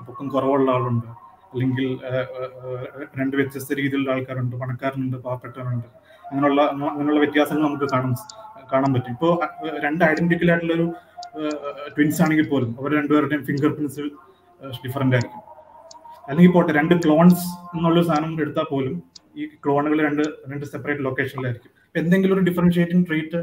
[0.07, 1.09] പൊക്കം കുറവുള്ള ആളുണ്ട്
[1.53, 1.87] അല്ലെങ്കിൽ
[3.19, 5.87] രണ്ട് വ്യത്യസ്ത രീതിയിലുള്ള ആൾക്കാരുണ്ട് പണക്കാരനുണ്ട് പാവപ്പെട്ടവരുണ്ട്.
[6.29, 6.61] അങ്ങനെയുള്ള
[6.91, 8.13] അങ്ങനെയുള്ള വ്യത്യാസങ്ങൾ നമുക്ക് കാണാൻ
[8.71, 9.11] കാണാൻ പറ്റും.
[9.17, 9.33] ഇപ്പോൾ
[9.85, 10.87] രണ്ട് ഐഡന്റിക്കൽ ആയിട്ടുള്ള ഒരു
[11.95, 14.05] ട്വിൻസ് ആണെങ്കിൽ പോലും അവർ രണ്ടുപേരുടെയും ഫിംഗർ പ്രിൻസ്
[14.85, 15.43] ഡിഫറെന്റ് ആയിരിക്കും.
[16.27, 17.45] അല്ലെങ്കിൽ പോട്ടെ രണ്ട് ക്ലോൺസ്
[17.75, 18.95] എന്നുള്ള സാധനം എടുത്താൽ പോലും
[19.39, 23.39] ഈ ക്ലോണുകൾ രണ്ട് രണ്ട് സെപ്പറേറ്റ് ലൊക്കേഷനിലായിരിക്കും അപ്പൊ എന്തെങ്കിലും ഒരു ഡിഫറൻഷിയേറ്റിംഗ് ട്രീറ്റ്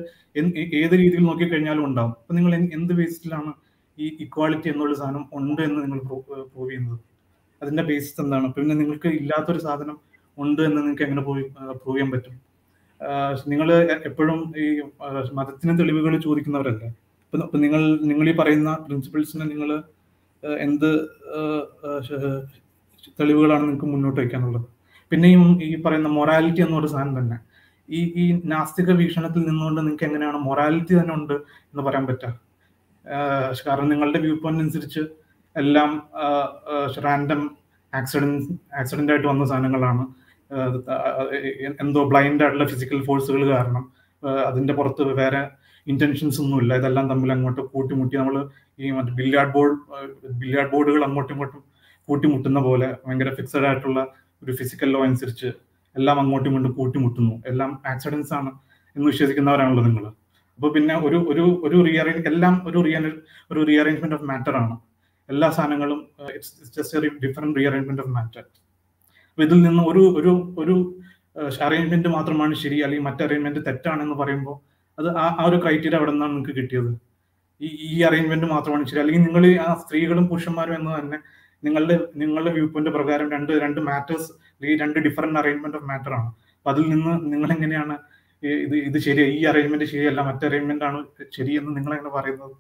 [0.81, 2.13] ഏത് രീതിയിൽ നോക്കി കഴിഞ്ഞാലും ഉണ്ടാവും.
[2.21, 3.53] അപ്പൊ നിങ്ങൾ എന്ത് ബേസിലാണ്
[3.99, 6.01] ഈ ഇക്വാളിറ്റി എന്നുള്ള സാധനം ഉണ്ട് എന്ന് നിങ്ങൾ
[6.53, 6.99] പ്രൂവ് ചെയ്യുന്നത്?
[7.63, 8.47] അതിന്റെ ബേസിസ് എന്താണ്?
[8.57, 9.97] പിന്നെ നിങ്ങൾക്ക് ഇല്ലാത്തൊരു സാധനം
[10.39, 11.43] ഉണ്ട് എന്ന് നിങ്ങൾക്ക് എങ്ങനെ പോയി
[11.83, 12.35] പ്രൂവ് ചെയ്യാൻ പറ്റും?
[13.53, 13.69] നിങ്ങൾ
[14.09, 14.67] എപ്പോഴും ഈ
[15.39, 16.89] മതത്തിന് തെളിവുകൾ ചോദിക്കുന്നവരല്ലേ?
[17.35, 19.71] ഇപ്പൊ നിങ്ങൾ നിങ്ങൾ ഈ പറയുന്ന പ്രിൻസിപ്പിൾസിനെ നിങ്ങൾ
[20.67, 20.91] എന്ത്
[23.19, 24.67] തെളിവുകളാണ് നിങ്ങൾക്ക് മുന്നോട്ട് വയ്ക്കാനുള്ളത്.
[25.13, 27.37] പിന്നെയും ഈ പറയുന്ന മൊറാലിറ്റി എന്നൊരു സാധനം തന്നെ.
[27.89, 31.35] ഈ ഈ നാസ്തിക വീക്ഷണത്തിൽ നിന്നുകൊണ്ട് നിങ്ങൾക്ക് എങ്ങനെയാണ് മൊറാലിറ്റി തന്നെ ഉണ്ട്
[31.71, 32.33] എന്ന് പറയാൻ പറ്റുക
[33.67, 35.03] കാരണം നിങ്ങളുടെ വ്യൂ പോയിന്റ് അനുസരിച്ച്
[35.57, 35.91] എല്ലാം
[37.07, 37.43] റാൻഡം
[37.93, 40.05] ആക്സിഡന്റ് ആക്സിഡന്റ് ആയിട്ട് വന്ന സാധനങ്ങളാണ്.
[41.83, 43.85] എന്തോ ബ്ലൈൻഡ് ആയിട്ടുള്ള ഫിസിക്കൽ ഫോഴ്സുകൾ കാരണം
[44.47, 45.43] അതിന്റെ പുറത്ത് വേറെ
[45.87, 48.37] ഇന്റൻഷൻസ് ഒന്നുമില്ല ഇതെല്ലാം തമ്മിൽ അങ്ങോട്ട് കൂട്ടിമുട്ടി നമ്മൾ
[48.79, 49.77] ഈ മറ്റേ ബില്ലാർഡ് ബോർഡ്
[50.43, 51.63] ബില്ലാർഡ് ബോർഡുകൾ അങ്ങോട്ടും ഇങ്ങോട്ടും
[52.09, 54.01] കൂട്ടിമുട്ടുന്ന പോലെ ഭയങ്കര ഫിക്സഡ് ആയിട്ടുള്ള
[54.43, 55.49] ഒരു ഫിസിക്കൽ ലോ അനുസരിച്ച്
[55.97, 57.35] എല്ലാം അങ്ങോട്ടും ഇങ്ങോട്ടും കൂട്ടിമുട്ടുന്നു.
[57.51, 58.51] എല്ലാം ആക്സിഡൻസ് ആണ്
[58.97, 60.05] എന്ന് വിശ്വസിക്കുന്നവരാണല്ലോ നിങ്ങൾ
[60.59, 62.99] അപ്പൊ പിന്നെ ഒരു ഒരു ഒരു റീഅറേഞ്ച് എല്ലാം ഒരു റിയ
[63.53, 64.75] ഒരു റീഅറേഞ്ച്മെന്റ് ഓഫ് മാറ്റർ ആണ്.
[65.29, 66.01] എല്ലാ സാധനങ്ങളും
[66.37, 68.43] it's just different rearrangement of matter
[69.31, 70.33] അപ്പൊ ഇതിൽ നിന്ന് ഒരു ഒരു
[70.63, 70.75] ഒരു
[71.67, 74.57] അറേഞ്ച്മെന്റ് മാത്രമാണ് ശരി അല്ലെങ്കിൽ മറ്റേ അറേഞ്ച്മെന്റ് തെറ്റാണെന്ന് പറയുമ്പോൾ
[74.99, 76.91] അത് ആ ആ ഒരു ക്രൈറ്റീരിയ അവിടെ നിന്നാണ് നിങ്ങൾക്ക് കിട്ടിയത്.
[77.61, 81.19] ഈ ഈ അറേഞ്ച്മെന്റ് മാത്രമാണ് ശരി അല്ലെങ്കിൽ നിങ്ങൾ ആ സ്ത്രീകളും പുരുഷന്മാരും എന്ന് തന്നെ
[81.65, 86.29] നിങ്ങളുടെ നിങ്ങളുടെ വ്യൂ പോയിന്റ് പ്രകാരം രണ്ട് രണ്ട് മാറ്റേഴ്സ് അല്ലെങ്കിൽ രണ്ട് ഡിഫറെന്റ് അറേഞ്ച്മെന്റ് ഓഫ് മാറ്റർ ആണ്.
[86.57, 87.95] അപ്പൊ അതിൽ നിന്ന് നിങ്ങൾ എങ്ങനെയാണ്
[88.43, 90.99] ഈ- ഇത് ഇത് ശരി ഈ അറേഞ്ച്മെന്റ് ശരിയല്ല മറ്റേ അറേഞ്ച്മെന്റ് ആണ്
[91.37, 92.55] ശരിയെന്ന് നിങ്ങൾ എങ്ങനെ പറയുന്നത്?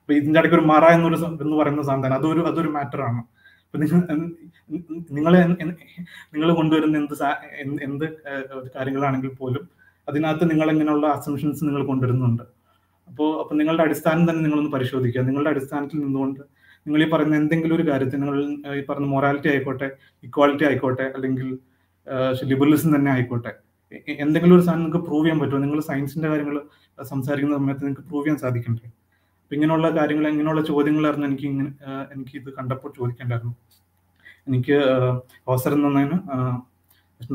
[0.00, 3.22] അപ്പൊ ഇതിന്റെ ഇടയ്ക്ക് ഒരു മറ എന്നൊരു എന്ന് പറയുന്ന സാധനം അതൊരു അതൊരു മാറ്റർ ആണ്.
[3.64, 4.00] അപ്പൊ നിങ്ങൾ
[5.10, 5.34] നിങ്ങൾ
[6.34, 7.14] നിങ്ങൾ കൊണ്ടുവരുന്ന എന്ത്
[7.82, 8.04] എന്ത്
[8.76, 9.64] കാര്യങ്ങളാണെങ്കിൽ പോലും
[10.08, 12.42] അതിനകത്ത് നിങ്ങൾ ഇങ്ങനെയുള്ള അസംഷൻസ് നിങ്ങൾ കൊണ്ടുവരുന്നുണ്ട്.
[13.08, 15.22] അപ്പോൾ അപ്പൊ നിങ്ങളുടെ അടിസ്ഥാനം തന്നെ നിങ്ങളൊന്ന് പരിശോധിക്കുക.
[15.22, 16.40] നിങ്ങളുടെ അടിസ്ഥാനത്തിൽ നിന്നുകൊണ്ട്
[16.86, 18.38] നിങ്ങൾ ഈ പറയുന്ന എന്തെങ്കിലും ഒരു കാര്യത്തിൽ നിങ്ങൾ
[18.76, 19.90] ഈ പറഞ്ഞ മൊറാലിറ്റി ആയിക്കോട്ടെ
[20.22, 21.58] ഇക്വാളിറ്റി ആയിക്കോട്ടെ അല്ലെങ്കിൽ
[22.44, 23.52] ലിബറലിസം തന്നെ ആയിക്കോട്ടെ
[24.08, 25.58] എന്തെങ്കിലും ഒരു സാധനം നിങ്ങൾക്ക് പ്രൂവ് ചെയ്യാൻ പറ്റുമോ?
[25.58, 26.56] നിങ്ങൾ സയൻസിന്റെ കാര്യങ്ങൾ
[27.02, 28.86] സംസാരിക്കുന്ന സമയത്ത് നിങ്ങൾക്ക് പ്രൂവ് ചെയ്യാൻ സാധിക്കണ്ടേ?
[29.42, 31.70] അപ്പൊ ഇങ്ങനെയുള്ള കാര്യങ്ങൾ ഇങ്ങനെയുള്ള ചോദ്യങ്ങളായിരുന്നു എനിക്ക് ഇങ്ങനെ
[32.14, 33.54] എനിക്ക് ഇത് കണ്ടപ്പോൾ ചോദിക്കേണ്ടായിരുന്നു.
[34.48, 34.76] എനിക്ക്
[35.48, 36.18] അവസരം തന്നതിന്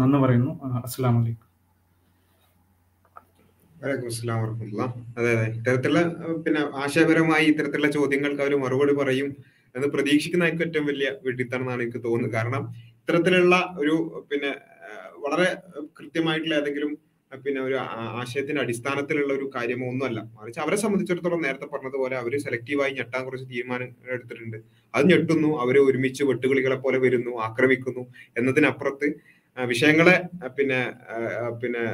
[0.01, 0.51] നന്ദി പറയുന്നു.
[0.85, 1.50] അസ്സാം വലൈക്കും.
[5.17, 5.45] അതെ അതെ.
[5.57, 6.01] ഇത്തരത്തിലുള്ള
[6.45, 9.29] പിന്നെ ആശയപരമായി ഇത്തരത്തിലുള്ള ചോദ്യങ്ങൾക്ക് അവർ മറുപടി പറയും
[9.75, 12.63] എന്ന് പ്രതീക്ഷിക്കുന്നതായിരിക്കും ഏറ്റവും വലിയ വെട്ടിത്തണമെന്നാണ് എനിക്ക് തോന്നുന്നത് കാരണം
[12.99, 13.95] ഇത്തരത്തിലുള്ള ഒരു
[14.29, 14.51] പിന്നെ
[15.23, 15.47] വളരെ
[15.99, 16.91] കൃത്യമായിട്ടുള്ള ഏതെങ്കിലും
[17.31, 17.75] പിന്നെ ഒരു
[18.21, 20.19] ആശയത്തിന്റെ അടിസ്ഥാനത്തിലുള്ള ഒരു കാര്യമോ ഒന്നുമല്ല.
[20.37, 24.57] മറിച്ച് അവരെ സംബന്ധിച്ചിടത്തോളം നേരത്തെ പറഞ്ഞതുപോലെ അവർ സെലക്റ്റീവായി ഞെട്ടാൻ കുറച്ച് തീരുമാനം എടുത്തിട്ടുണ്ട്.
[24.93, 28.03] അത് ഞെട്ടുന്നു അവരെ ഒരുമിച്ച് വെട്ടുകളികളെ പോലെ വരുന്നു ആക്രമിക്കുന്നു
[28.37, 29.09] എന്നതിനപ്പുറത്ത്
[29.57, 30.15] വിഷയങ്ങളെ
[30.57, 30.81] പിന്നെ
[31.61, 31.85] പിന്നെ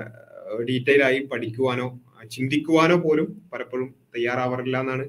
[0.70, 1.88] ഡീറ്റെയിൽ ആയി പഠിക്കുവാനോ
[2.36, 5.06] ചിന്തിക്കുവാനോ പോലും പലപ്പോഴും തയ്യാറാവാറില്ല എന്നാണ്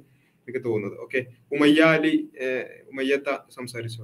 [0.48, 0.96] എനിക്ക് തോന്നുന്നത്.
[1.04, 1.20] ഓക്കെ
[1.54, 2.12] ഉമയ്യ അലി
[2.90, 4.02] ഉമയ്യത്ത സംസാരിച്ചു?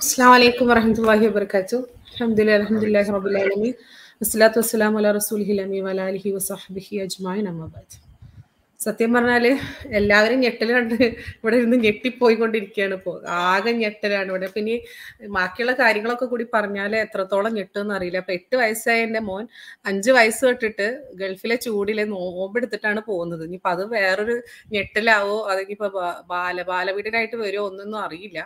[0.00, 1.78] അസ്സാം വലൈക്കും വറഹമുല്ലാഹി വാബർക്കാത്തു
[2.54, 3.70] അലഹമുല്ലാ റബുലി
[4.22, 7.02] വസ്സലാത്തു വസ്സലാം അല റസൂൽ ഹിലമി വലാലിഹി വസഹബിഹി
[8.84, 9.44] സത്യം പറഞ്ഞാൽ
[9.98, 10.94] എല്ലാവരും ഞെട്ടലുണ്ട്
[11.38, 13.16] ഇവിടെ ഇരുന്ന് ഞെട്ടിപ്പോയിക്കൊണ്ടിരിക്കുകയാണ് ഇപ്പോൾ
[13.50, 14.48] ആകെ ഞെട്ടലാണ് ഇവിടെ.
[14.56, 14.74] പിന്നെ
[15.36, 18.20] ബാക്കിയുള്ള കാര്യങ്ങളൊക്കെ കൂടി പറഞ്ഞാൽ എത്രത്തോളം ഞെട്ടുമെന്ന് അറിയില്ല.
[18.24, 19.44] അപ്പൊ എട്ട് വയസ്സായ എന്റെ മോൻ
[19.90, 20.88] അഞ്ച് വയസ്സ് തൊട്ടിട്ട്
[21.22, 23.44] ഗൾഫിലെ ചൂടിലെ നോമ്പെടുത്തിട്ടാണ് പോകുന്നത്.
[23.48, 24.36] ഇനിയിപ്പോ അത് വേറൊരു
[24.76, 25.38] ഞെട്ടലാവോ?
[25.52, 25.88] അതിനിപ്പോ
[26.34, 28.40] ബാല ബാലവീടനായിട്ട് വരുമോ ഒന്നൊന്നും അറിയില്ല.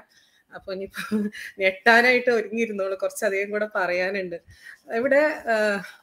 [0.56, 1.18] അപ്പൊ ഇനിയിപ്പോ
[1.62, 2.96] ഞെട്ടാനായിട്ട് ഒരുങ്ങിയിരുന്നോളൂ.
[3.02, 4.38] കുറച്ചധികം കൂടെ പറയാനുണ്ട്.
[4.98, 5.22] ഇവിടെ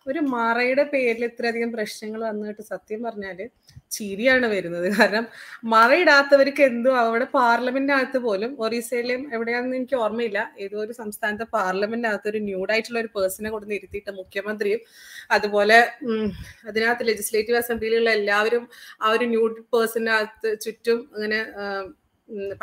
[0.09, 3.37] ഒരു മറയുടെ പേരിൽ ഇത്രയധികം പ്രശ്നങ്ങൾ വന്നിട്ട് സത്യം പറഞ്ഞാൽ
[3.95, 4.87] ചിരിയാണ് വരുന്നത്.
[4.97, 5.25] കാരണം
[5.73, 10.39] മറയിടാത്തവർക്ക് എന്തോ അവിടെ പാർലമെന്റിനകത്ത് പോലും ഒറീസയിലും എവിടെയാണെന്ന് എനിക്ക് ഓർമ്മയില്ല.
[10.63, 14.81] ഏതോ ഒരു സംസ്ഥാനത്തെ പാർലമെന്റിനകത്ത് ഒരു ന്യൂഡായിട്ടുള്ള ഒരു പേഴ്സണെ കൊണ്ട് ഇരുത്തിയിട്ട് മുഖ്യമന്ത്രിയും
[15.31, 15.79] അതുപോലെ
[16.69, 18.65] അതിനകത്ത് ലെജിസ്ലേറ്റീവ് അസംബ്ലിയിലുള്ള എല്ലാവരും
[19.03, 21.41] ആ ഒരു ന്യൂഡ് പേഴ്സണിനകത്ത് ചുറ്റും അങ്ങനെ
[22.33, 22.53] ആഹ്,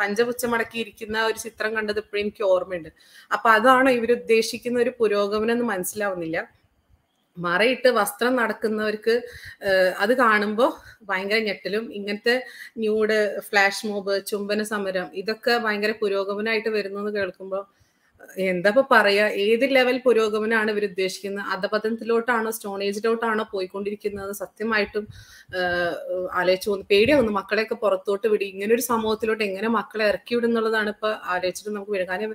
[0.53, 2.89] മടക്കി ഇരിക്കുന്ന ഒരു ചിത്രം കണ്ടത് ഇപ്പോഴും എനിക്ക് ഓർമ്മയുണ്ട്.
[3.31, 6.37] അപ്പൊ അതാണ് ഇവരുദ്ദേശിക്കുന്ന ഒരു പുരോഗമനം എന്ന് മനസ്സിലാവുന്നില്ല.
[7.37, 9.13] മറയിട്ട് വസ്ത്രം നടക്കുന്നവർക്ക്
[10.03, 10.69] അത് കാണുമ്പോൾ
[11.09, 12.35] ഭയങ്കര ഞെട്ടലും ഇങ്ങനത്തെ
[12.77, 13.17] ന്യൂഡ്
[13.47, 17.63] ഫ്ലാഷ് മോബ് ചുംബന സമരം ഇതൊക്കെ ഭയങ്കര പുരോഗമനമായിട്ട് വരുന്നു എന്ന് കേൾക്കുമ്പോൾ
[18.47, 21.45] എന്താ ഇപ്പൊ പറയാ ഏത് ലെവൽ പുരോഗമനമാണ് ഇവർ ഉദ്ദേശിക്കുന്നത്?
[21.53, 24.31] അധപതനത്തിലോട്ടാണോ സ്റ്റോൺ ഏജിലോട്ടാണോ പോയിക്കൊണ്ടിരിക്കുന്നത്?
[24.41, 25.05] സത്യമായിട്ടും
[26.39, 26.85] ആലോചിച്ചു പോകുന്നു.
[26.91, 32.07] പേടിയാവുന്നു മക്കളെയൊക്കെ പുറത്തോട്ട് വിടി ഇങ്ങനെ ഒരു സമൂഹത്തിലോട്ട് എങ്ങനെ മക്കളെ ഇറക്കി വിടുന്നുള്ളതാണ് ഇപ്പൊ ആലോചിച്ചിട്ട് നമുക്ക് വരിക.
[32.11, 32.33] കാരണം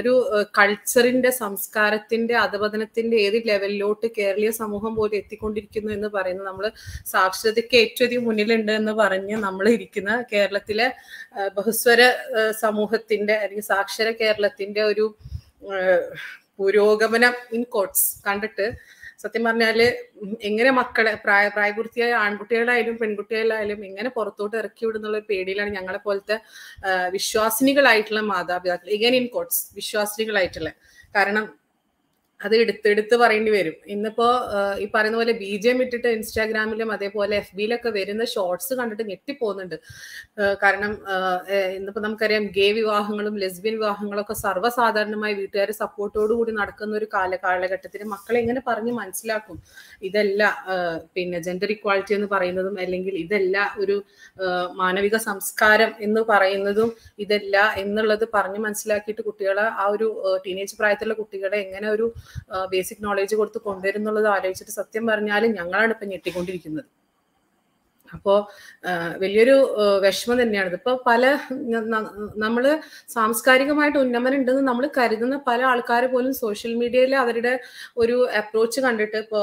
[0.00, 0.12] ഒരു
[0.58, 6.66] കൾച്ചറിന്റെ സംസ്കാരത്തിന്റെ അധപതനത്തിന്റെ ഏത് ലെവലിലോട്ട് കേരളീയ സമൂഹം പോലും എത്തിക്കൊണ്ടിരിക്കുന്നു എന്ന് പറയുന്നത് നമ്മൾ
[7.12, 10.86] സാക്ഷരതയ്ക്ക് ഏറ്റവും അധികം മുന്നിലുണ്ട് എന്ന് പറഞ്ഞ് നമ്മൾ ഇരിക്കുന്ന കേരളത്തിലെ
[11.58, 12.00] ബഹുസ്വര
[12.62, 15.04] സമൂഹത്തിന്റെ അല്ലെങ്കിൽ സാക്ഷര കേരളത്തിന്റെ ഒരു
[16.58, 18.66] പുരോഗമനം ഇൻ കോട്സ് കണ്ടിട്ട്
[19.22, 19.78] സത്യം പറഞ്ഞാൽ
[20.48, 26.36] എങ്ങനെ മക്കളെ പ്രായ പ്രായപൂർത്തിയായ ആൺകുട്ടികളായാലും പെൺകുട്ടികളായാലും എങ്ങനെ പുറത്തോട്ട് ഇറക്കി വിടുന്നുള്ള ഒരു പേടിയിലാണ് ഞങ്ങളെ പോലത്തെ
[27.08, 28.88] വിശ്വാസിനികളായിട്ടുള്ള മാതാപിതാക്കൾ.
[28.96, 30.70] എഗൈൻ ഇൻ കോട്സ് വിശ്വാസിനികളായിട്ടുള്ള.
[31.14, 31.44] കാരണം
[32.44, 33.76] അത് എടുത്തെടുത്ത് എടുത്ത് പറയേണ്ടി വരും.
[33.94, 34.26] ഇന്നിപ്പോ
[34.82, 39.76] ഈ പറയുന്ന പോലെ ബി ജെ ഇട്ടിട്ട് ഇൻസ്റ്റാഗ്രാമിലും അതേപോലെ എഫ് ബിയിലൊക്കെ വരുന്ന ഷോർട്സ് കണ്ടിട്ട് ഞെട്ടിപ്പോകുന്നുണ്ട്.
[40.62, 40.92] കാരണം
[41.76, 48.38] ഇന്നിപ്പോ നമുക്കറിയാം ഗേ വിവാഹങ്ങളും ലെസ്ബിയൻ വിവാഹങ്ങളൊക്കെ സർവസാധാരണമായി വീട്ടുകാരെ സപ്പോർട്ടോടു കൂടി നടക്കുന്ന ഒരു കാല കാലഘട്ടത്തിൽ മക്കളെ
[48.42, 49.58] എങ്ങനെ പറഞ്ഞ് മനസ്സിലാക്കും?
[50.08, 50.42] ഇതല്ല
[51.16, 53.96] പിന്നെ ജെൻഡർ ഇക്വാളിറ്റി എന്ന് പറയുന്നതും അല്ലെങ്കിൽ ഇതല്ല ഒരു
[54.82, 56.90] മാനവിക സംസ്കാരം എന്ന് പറയുന്നതും
[57.24, 60.08] ഇതല്ല എന്നുള്ളത് പറഞ്ഞ് മനസ്സിലാക്കിയിട്ട് കുട്ടികളെ ആ ഒരു
[60.46, 62.06] ടീനേജ് പ്രായത്തിലുള്ള കുട്ടികളെ എങ്ങനെ ഒരു
[62.72, 66.88] ബേസിക് നോളേജ് കൊടുത്ത് കൊണ്ടുവരുന്നുള്ളത് ആലോചിച്ചിട്ട് സത്യം പറഞ്ഞാൽ ഞങ്ങളാണ് ഇപ്പം ഞെട്ടിക്കൊണ്ടിരിക്കുന്നത്.
[68.16, 68.34] അപ്പോ
[69.22, 69.56] വലിയൊരു
[70.04, 70.68] വിഷമം തന്നെയാണ്.
[70.72, 71.24] ഇതിപ്പോ പല
[72.44, 72.64] നമ്മൾ
[73.16, 77.54] സാംസ്കാരികമായിട്ട് ഉന്നമനം ഉണ്ടെന്ന് നമ്മൾ കരുതുന്ന പല ആൾക്കാർ പോലും സോഷ്യൽ മീഡിയയിൽ അവരുടെ
[78.02, 79.42] ഒരു അപ്രോച്ച് കണ്ടിട്ട് ഇപ്പോ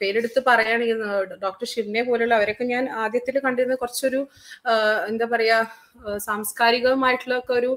[0.00, 1.00] പേരെടുത്ത് പറയുകയാണെങ്കിൽ
[1.44, 4.22] ഡോക്ടർ ഷിംനെ പോലുള്ള അവരൊക്കെ ഞാൻ ആദ്യത്തിൽ കണ്ടിരുന്ന കുറച്ചൊരു
[5.10, 5.58] എന്താ പറയാ
[6.28, 7.70] സാംസ്കാരികമായിട്ടുള്ള ഒക്കെ ഒരു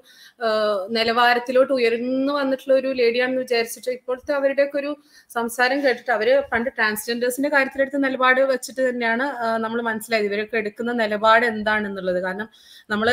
[0.98, 4.91] നിലവാരത്തിലോട്ട് ഉയർന്നു വന്നിട്ടുള്ള ഒരു ലേഡിയാണെന്ന് വിചാരിച്ചിട്ട് ഇപ്പോഴത്തെ അവരുടെയൊക്കെ ഒരു
[5.38, 9.26] സംസാരം കേട്ടിട്ട് അവർ പണ്ട് ട്രാൻസ്ജെൻഡേഴ്സിന്റെ കാര്യത്തിലെടുത്ത് നിലപാട് വെച്ചിട്ട് തന്നെയാണ്
[9.66, 10.29] നമ്മൾ മനസ്സിലായത്.
[10.30, 12.20] ഇവരൊക്കെ എടുക്കുന്ന നിലപാട് എന്താണെന്നുള്ളത്.
[12.28, 12.50] കാരണം
[12.94, 13.10] നമ്മൾ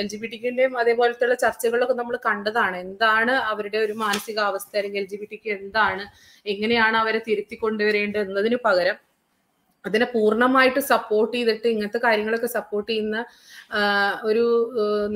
[0.00, 2.78] എൽ ജി ബി ടിക്കിന്റെയും അതേപോലത്തെ ചർച്ചകളിലൊക്കെ നമ്മൾ കണ്ടതാണ്.
[2.86, 6.04] എന്താണ് അവരുടെ ഒരു മാനസികാവസ്ഥ അല്ലെങ്കിൽ എൽ ജി ബി ടിക്ക് എന്താണ്?
[6.54, 8.98] എങ്ങനെയാണ് അവരെ തിരുത്തി കൊണ്ടുവരേണ്ടത് എന്നതിന് പകരം
[9.84, 13.18] അതിനെ പൂർണമായിട്ട് സപ്പോർട്ട് ചെയ്തിട്ട് ഇങ്ങനത്തെ കാര്യങ്ങളൊക്കെ സപ്പോർട്ട് ചെയ്യുന്ന
[14.28, 14.42] ഒരു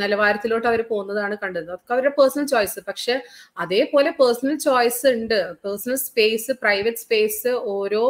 [0.01, 1.67] നിലവാരത്തിലോട്ട് അവർ പോകുന്നതാണ് കണ്ടത്.
[1.71, 2.81] അതൊക്കെ അവരുടെ പേഴ്സണൽ ചോയ്സ്.
[2.89, 3.15] പക്ഷെ
[3.65, 5.39] അതേപോലെ പേഴ്സണൽ ചോയ്സ് ഉണ്ട്.
[5.65, 8.05] പേഴ്സണൽ സ്പേസ് പ്രൈവറ്റ് സ്പേസ് ഓരോ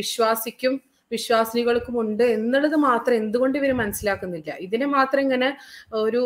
[0.00, 0.74] വിശ്വാസിക്കും
[1.12, 4.50] വിശ്വാസിനികൾക്കും ഉണ്ട് എന്നുള്ളത് മാത്രം എന്തുകൊണ്ട് ഇവർ മനസ്സിലാക്കുന്നില്ല?
[4.66, 5.48] ഇതിനെ മാത്രം ഇങ്ങനെ
[6.06, 6.22] ഒരു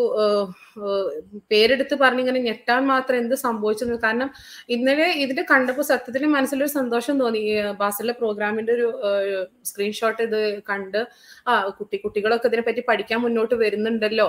[1.51, 4.31] പേരെടുത്ത് പറഞ്ഞിങ്ങനെ ഞെട്ടാൻ മാത്രം എന്ത് സംഭവിച്ചെന്ന് കാരണം
[4.77, 7.43] ഇന്നലെ ഇതിന്റെ കണ്ടപ്പോൾ സത്യത്തിൽ മനസ്സിലൊരു സന്തോഷം തോന്നി.
[7.83, 8.89] ബാസിലെ പ്രോഗ്രാമിന്റെ ഒരു
[9.71, 10.41] സ്ക്രീൻഷോട്ട് ഇത്
[10.71, 11.01] കണ്ട്
[11.51, 14.29] ആ കുട്ടി കുട്ടികളൊക്കെ ഇതിനെപ്പറ്റി പഠിക്കാൻ മുന്നോട്ട് വരുന്നുണ്ടല്ലോ.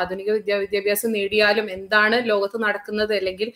[0.00, 3.14] ആധുനിക വിദ്യാ വിദ്യാഭ്യാസം നേടിയാലും എന്താണ് ലോകത്ത് നടക്കുന്നത്?
[3.20, 3.48] അല്ലെങ്കിൽ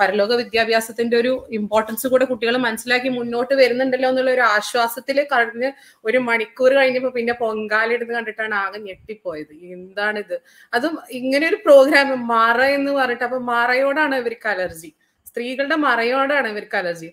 [0.00, 5.70] പരലോക വിദ്യാഭ്യാസത്തിന്റെ ഒരു ഇമ്പോർട്ടൻസ് കൂടെ കുട്ടികൾ മനസ്സിലാക്കി മുന്നോട്ട് വരുന്നുണ്ടല്ലോ എന്നുള്ള ഒരു ആശ്വാസത്തിൽ കഴിഞ്ഞ്
[6.04, 9.52] ഒരു മണിക്കൂർ കഴിഞ്ഞപ്പോ പിന്നെ പൊങ്കാലെടുത്ത് കണ്ടിട്ടാണ് ആകെ ഞെട്ടിപ്പോയത്.
[9.76, 10.36] എന്താണിത്?
[10.72, 14.90] അതും ഇങ്ങനെ ഒരു പ്രോഗ്രാം മറ എന്ന് പറഞ്ഞിട്ട് അപ്പൊ മറയോടാണ് ഇവർക്ക് അലർജി.
[15.26, 17.08] സ്ത്രീകളുടെ മറയോടാണ് ഇവർക്ക് അലർജി.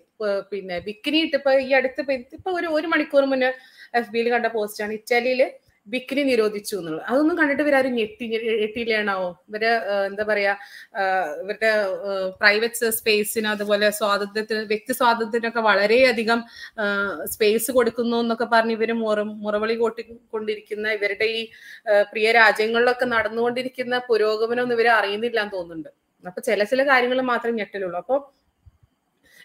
[0.51, 3.49] പിന്നെ ബിക്കിനി ഇട്ടിപ്പോ ഈ അടുത്ത് ഇപ്പൊ ഇപ്പൊ ഒരു ഒരു മണിക്കൂർ മുന്നേ
[3.99, 5.41] എഫ് ബിയിൽ കണ്ട പോസ്റ്റാണ് ഇറ്റലിയിൽ
[5.87, 7.03] ബിക്കിനി നിരോധിച്ചു എന്നുള്ളത്.
[7.11, 9.29] അതൊന്നും കണ്ടിട്ട് ഇവരാരും ഞെട്ടി ഞെട്ടിയില്ലാണാവോ?
[9.49, 9.63] ഇവർ
[10.09, 10.53] എന്താ പറയാ
[11.41, 11.71] ഇവരുടെ
[12.41, 16.41] പ്രൈവറ്റ് സ്പേസിന് അതുപോലെ സ്വാതന്ത്ര്യത്തിന് വ്യക്തി സ്വാതന്ത്ര്യത്തിനൊക്കെ വളരെയധികം
[17.33, 21.41] സ്പേസ് കൊടുക്കുന്നു എന്നൊക്കെ പറഞ്ഞ് ഇവർ മുറ മുറവിളി കൊട്ടിക്കൊണ്ടിരിക്കുന്ന ഇവരുടെ ഈ
[22.11, 25.91] പ്രിയ രാജ്യങ്ങളിലൊക്കെ നടന്നുകൊണ്ടിരിക്കുന്ന പുരോഗമനം ഒന്നും ഇവരെ അറിയുന്നില്ല എന്ന് തോന്നുന്നുണ്ട്.
[26.23, 27.99] അപ്പൊ ചില ചില കാര്യങ്ങൾ മാത്രം ഞെട്ടലുള്ളൂ.
[28.03, 28.15] അപ്പൊ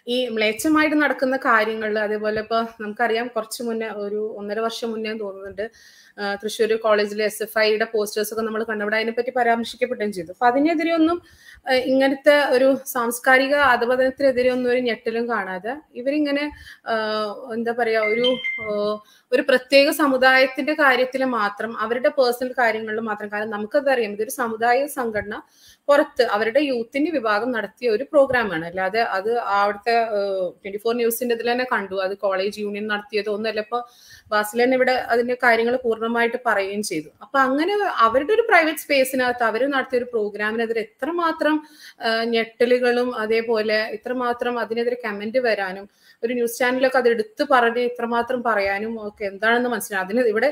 [0.07, 5.65] ഈ മ്ലേച്ഛമായിട്ട് നടക്കുന്ന കാര്യങ്ങൾ അതേപോലെ ഇപ്പൊ നമുക്കറിയാം കുറച്ച് മുന്നേ ഒരു ഒന്നര വർഷം മുന്നേ തോന്നുന്നുണ്ട്
[6.41, 10.31] തൃശ്ശൂർ കോളേജിലെ എസ് എഫ് ഐയുടെ പോസ്റ്റേഴ്സ് ഒക്കെ നമ്മൾ കണ്ടവിടെ അതിനെപ്പറ്റി പരാമർശിക്കപ്പെടുകയും ചെയ്തു.
[10.31, 11.17] അപ്പൊ അതിനെതിരെ ഒന്നും
[11.85, 16.43] ഇങ്ങനത്തെ ഒരു സാംസ്കാരിക അധപതനത്തിനെതിരെ ഒന്നും ഒരു ഞെട്ടലും കാണാതെ ഇവരിങ്ങനെ
[17.53, 18.27] എന്താ പറയാ ഒരു
[19.31, 25.35] ഒരു പ്രത്യേക സമുദായത്തിന്റെ കാര്യത്തിൽ മാത്രം അവരുടെ പേഴ്സണൽ കാര്യങ്ങളിൽ മാത്രം കാരണം നമുക്കതറിയാം ഇതൊരു സമുദായ സംഘടന
[25.89, 29.29] പുറത്ത് അവരുടെ യൂത്തിന്റെ വിഭാഗം നടത്തിയ ഒരു പ്രോഗ്രാമാണ് അല്ലാതെ അത്
[29.59, 29.95] അവിടുത്തെ
[30.61, 31.95] ട്വന്റി ഫോർ ന്യൂസിന്റെ ഇതിൽ തന്നെ കണ്ടു.
[32.05, 33.61] അത് കോളേജ് യൂണിയൻ നടത്തിയതോ ഒന്നല്ല.
[33.67, 33.79] ഇപ്പൊ
[34.33, 37.09] ബാസിലൻ ഇവിടെ അതിന്റെ കാര്യങ്ങൾ പൂർണമായിട്ട് പറയുകയും ചെയ്തു.
[37.25, 37.75] അപ്പൊ അങ്ങനെ
[38.07, 41.57] അവരുടെ ഒരു പ്രൈവറ്റ് സ്പേസിനകത്ത് അവർ നടത്തിയ ഒരു പ്രോഗ്രാമിനെതിരെ എത്രമാത്രം
[42.35, 45.87] ഞെട്ടലുകളും അതേപോലെ ഇത്രമാത്രം അതിനെതിരെ കമന്റ് വരാനും
[46.23, 50.49] ഒരു ന്യൂസ് ചാനലൊക്കെ അത് എടുത്ത് പറഞ്ഞ് ഇത്രമാത്രം പറയാനും ഒക്കെ എന്താണെന്ന് മനസ്സിലാവും അതിന് ഇവിടെ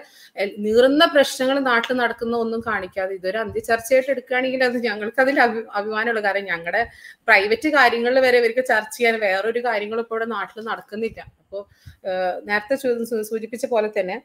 [0.66, 6.48] നീറുന്ന പ്രശ്നങ്ങൾ നാട്ടിൽ നടക്കുന്ന ഒന്നും കാണിക്കാതെ ഇതൊരു അന്ത്യചർച്ചയായിട്ട് എടുക്കുകയാണെങ്കിൽ അത് ഞങ്ങൾക്ക് അതിൽ അഭി അഭിമാനമുള്ള കാര്യം.
[6.54, 6.84] ഞങ്ങളുടെ
[7.28, 11.20] പ്രൈവറ്റ് കാര്യങ്ങളിൽ വരെ ഇവർക്ക് ചർച്ച ചെയ്യാൻ വേറൊരു കാര്യങ്ങളും ഇപ്പോൾ ഇവിടെ നാട്ടിൽ നടക്കുന്നില്ല.
[11.44, 11.64] അപ്പോൾ
[12.50, 12.76] നേരത്തെ
[13.32, 14.18] സൂചിപ്പിച്ച പോലെ തന്നെ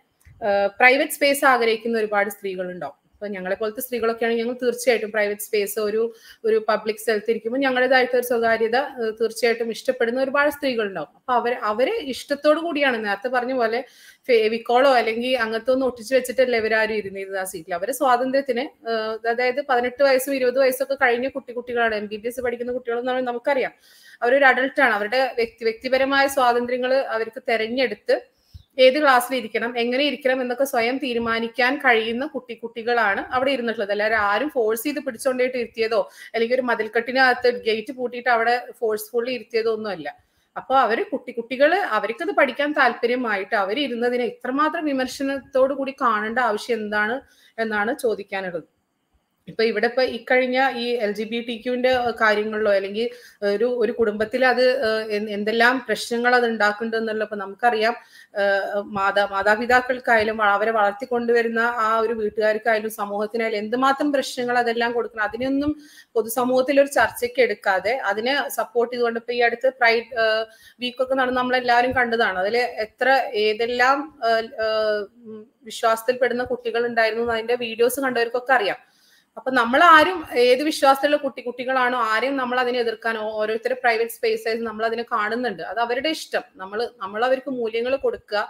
[0.80, 2.98] പ്രൈവറ്റ് സ്പേസ് ആഗ്രഹിക്കുന്ന ഒരുപാട് സ്ത്രീകളുണ്ടാവും.
[3.22, 6.00] അപ്പൊ ഞങ്ങളെ പോലത്തെ സ്ത്രീകളൊക്കെയാണെങ്കിൽ ഞങ്ങൾ തീർച്ചയായിട്ടും പ്രൈവറ്റ് സ്പേസ് ഒരു
[6.46, 8.78] ഒരു പബ്ലിക് സ്ഥലത്ത് ഇരിക്കുമ്പോൾ ഞങ്ങളുടേതായിട്ട് ഒരു സ്വകാര്യത
[9.20, 11.10] തീർച്ചയായിട്ടും ഇഷ്ടപ്പെടുന്ന ഒരുപാട് സ്ത്രീകളുണ്ടാവും.
[11.18, 12.98] അപ്പൊ അവർ അവരെ ഇഷ്ടത്തോടു കൂടിയാണ്.
[13.04, 13.80] നേരത്തെ പറഞ്ഞ പോലെ
[14.28, 18.64] ഫേവിക്കോളോ അല്ലെങ്കിൽ അങ്ങനത്തെ ഒന്നും ഒട്ടിച്ചു വെച്ചിട്ടല്ല ഇവരാരും ഇരുന്നിരുന്നത് ആ സീറ്റിൽ അവരെ സ്വാതന്ത്ര്യത്തിന്
[19.32, 21.94] അതായത് പതിനെട്ട് വയസ്സും ഇരുപത് വയസ്സൊക്കെ കഴിഞ്ഞ കുട്ടി കുട്ടികളാണ്.
[22.02, 23.74] എം ബി ബി എസ് പഠിക്കുന്ന കുട്ടികളെന്നാണ് നമുക്കറിയാം.
[24.22, 28.16] അവരൊരു അഡൾട്ടാണ് അവരുടെ വ്യക്തി വ്യക്തിപരമായ സ്വാതന്ത്ര്യങ്ങൾ അവർക്ക് തെരഞ്ഞെടുത്ത്
[28.78, 33.92] ഏത് ക്ലാസ്സിൽ ഇരിക്കണം എങ്ങനെ ഇരിക്കണം എന്നൊക്കെ സ്വയം തീരുമാനിക്കാൻ കഴിയുന്ന കുട്ടി കുട്ടികളാണ് അവിടെ ഇരുന്നിട്ടുള്ളത്.
[33.94, 36.00] അല്ലാതെ ആരും ഫോഴ്സ് ചെയ്ത് പിടിച്ചുകൊണ്ടിട്ട് ഇരുത്തിയതോ
[36.34, 40.08] അല്ലെങ്കിൽ ഒരു മതിൽക്കെട്ടിനകത്ത് ഗേറ്റ് പൂട്ടിയിട്ട് അവിടെ ഫോഴ്സ്ഫുള്ളി ഇരുത്തിയതോ ഒന്നുമല്ല
[40.56, 47.16] അപ്പൊ അവർ കുട്ടി കുട്ടികൾ അവർക്കത് പഠിക്കാൻ താല്പര്യമായിട്ട് അവർ ഇരുന്നതിനെ ഇത്രമാത്രം വിമർശനത്തോടു കൂടി കാണേണ്ട ആവശ്യം എന്താണ്
[47.58, 48.66] എന്നാണ് ചോദിക്കാനുള്ളത്.
[49.48, 53.06] ഇപ്പൊ ഇവിടെ ഇപ്പൊ ഇക്കഴിഞ്ഞ ഈ എൽ ജി ബി ടി ക്യൂവിന്റെ കാര്യങ്ങളിലോ അല്ലെങ്കിൽ
[53.52, 54.62] ഒരു ഒരു കുടുംബത്തിൽ അത്
[55.36, 57.94] എന്തെല്ലാം പ്രശ്നങ്ങൾ അത് ഉണ്ടാക്കുന്നുണ്ട് എന്നുള്ള ഇപ്പൊ നമുക്കറിയാം
[58.98, 65.24] മാതാ മാതാപിതാക്കൾക്കായാലും അവരെ വളർത്തിക്കൊണ്ടുവരുന്ന ആ ഒരു വീട്ടുകാർക്കായാലും സമൂഹത്തിനായാലും എന്തുമാത്രം പ്രശ്നങ്ങൾ അതെല്ലാം കൊടുക്കണം.
[65.28, 65.72] അതിനൊന്നും
[66.16, 70.08] പൊതുസമൂഹത്തിൽ ഒരു ചർച്ചയ്ക്ക് എടുക്കാതെ അതിനെ സപ്പോർട്ട് ചെയ്തുകൊണ്ട് ഇപ്പൊ ഈ അടുത്ത് പ്രൈഡ്
[70.84, 72.38] വീക്കൊക്കെ നടന്ന് നമ്മളെല്ലാവരും കണ്ടതാണ്.
[72.44, 72.56] അതിൽ
[72.86, 73.08] എത്ര
[73.44, 73.98] ഏതെല്ലാം
[75.70, 78.78] വിശ്വാസത്തിൽപ്പെടുന്ന കുട്ടികൾ ഉണ്ടായിരുന്നു അതിന്റെ വീഡിയോസ് കണ്ടവർക്കൊക്കെ അറിയാം.
[79.36, 84.82] അപ്പൊ നമ്മൾ ആരും ഏത് വിശ്വാസത്തിലുള്ള കുട്ടി കുട്ടികളാണോ ആരെയും നമ്മൾ അതിനെ എതിർക്കാനോ ഓരോരുത്തരുടെ പ്രൈവറ്റ് സ്പേസസ് നമ്മൾ
[84.86, 85.62] അതിനെ കാണുന്നുണ്ട്.
[85.62, 86.44] അത് അവരുടെ ഇഷ്ടം.
[86.54, 88.42] നമ്മൾ നമ്മൾ അവർക്ക് മൂല്യങ്ങൾ കൊടുക്കുക.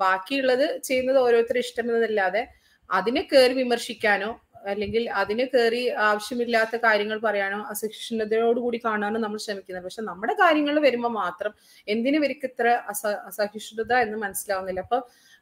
[0.00, 2.42] ബാക്കിയുള്ളത് ചെയ്യുന്നത് ഓരോരുത്തരുടെ ഇഷ്ടം എന്നതല്ലാതെ
[2.90, 4.30] അതിനെ കയറി വിമർശിക്കാനോ
[4.70, 11.52] അല്ലെങ്കിൽ അതിനെ കയറി ആവശ്യമില്ലാത്ത കാര്യങ്ങൾ പറയാനോ അസഹിഷ്ണുതയോടുകൂടി കാണാനോ നമ്മൾ ശ്രമിക്കുന്നത് പക്ഷെ നമ്മുടെ കാര്യങ്ങൾ വരുമ്പോൾ മാത്രം
[11.88, 14.80] എന്തിനു ഇവർക്ക് ഇത്ര അസ അസഹിഷ്ണുത എന്ന് മനസ്സിലാവുന്നില്ല.
[14.80, 14.98] അപ്പൊ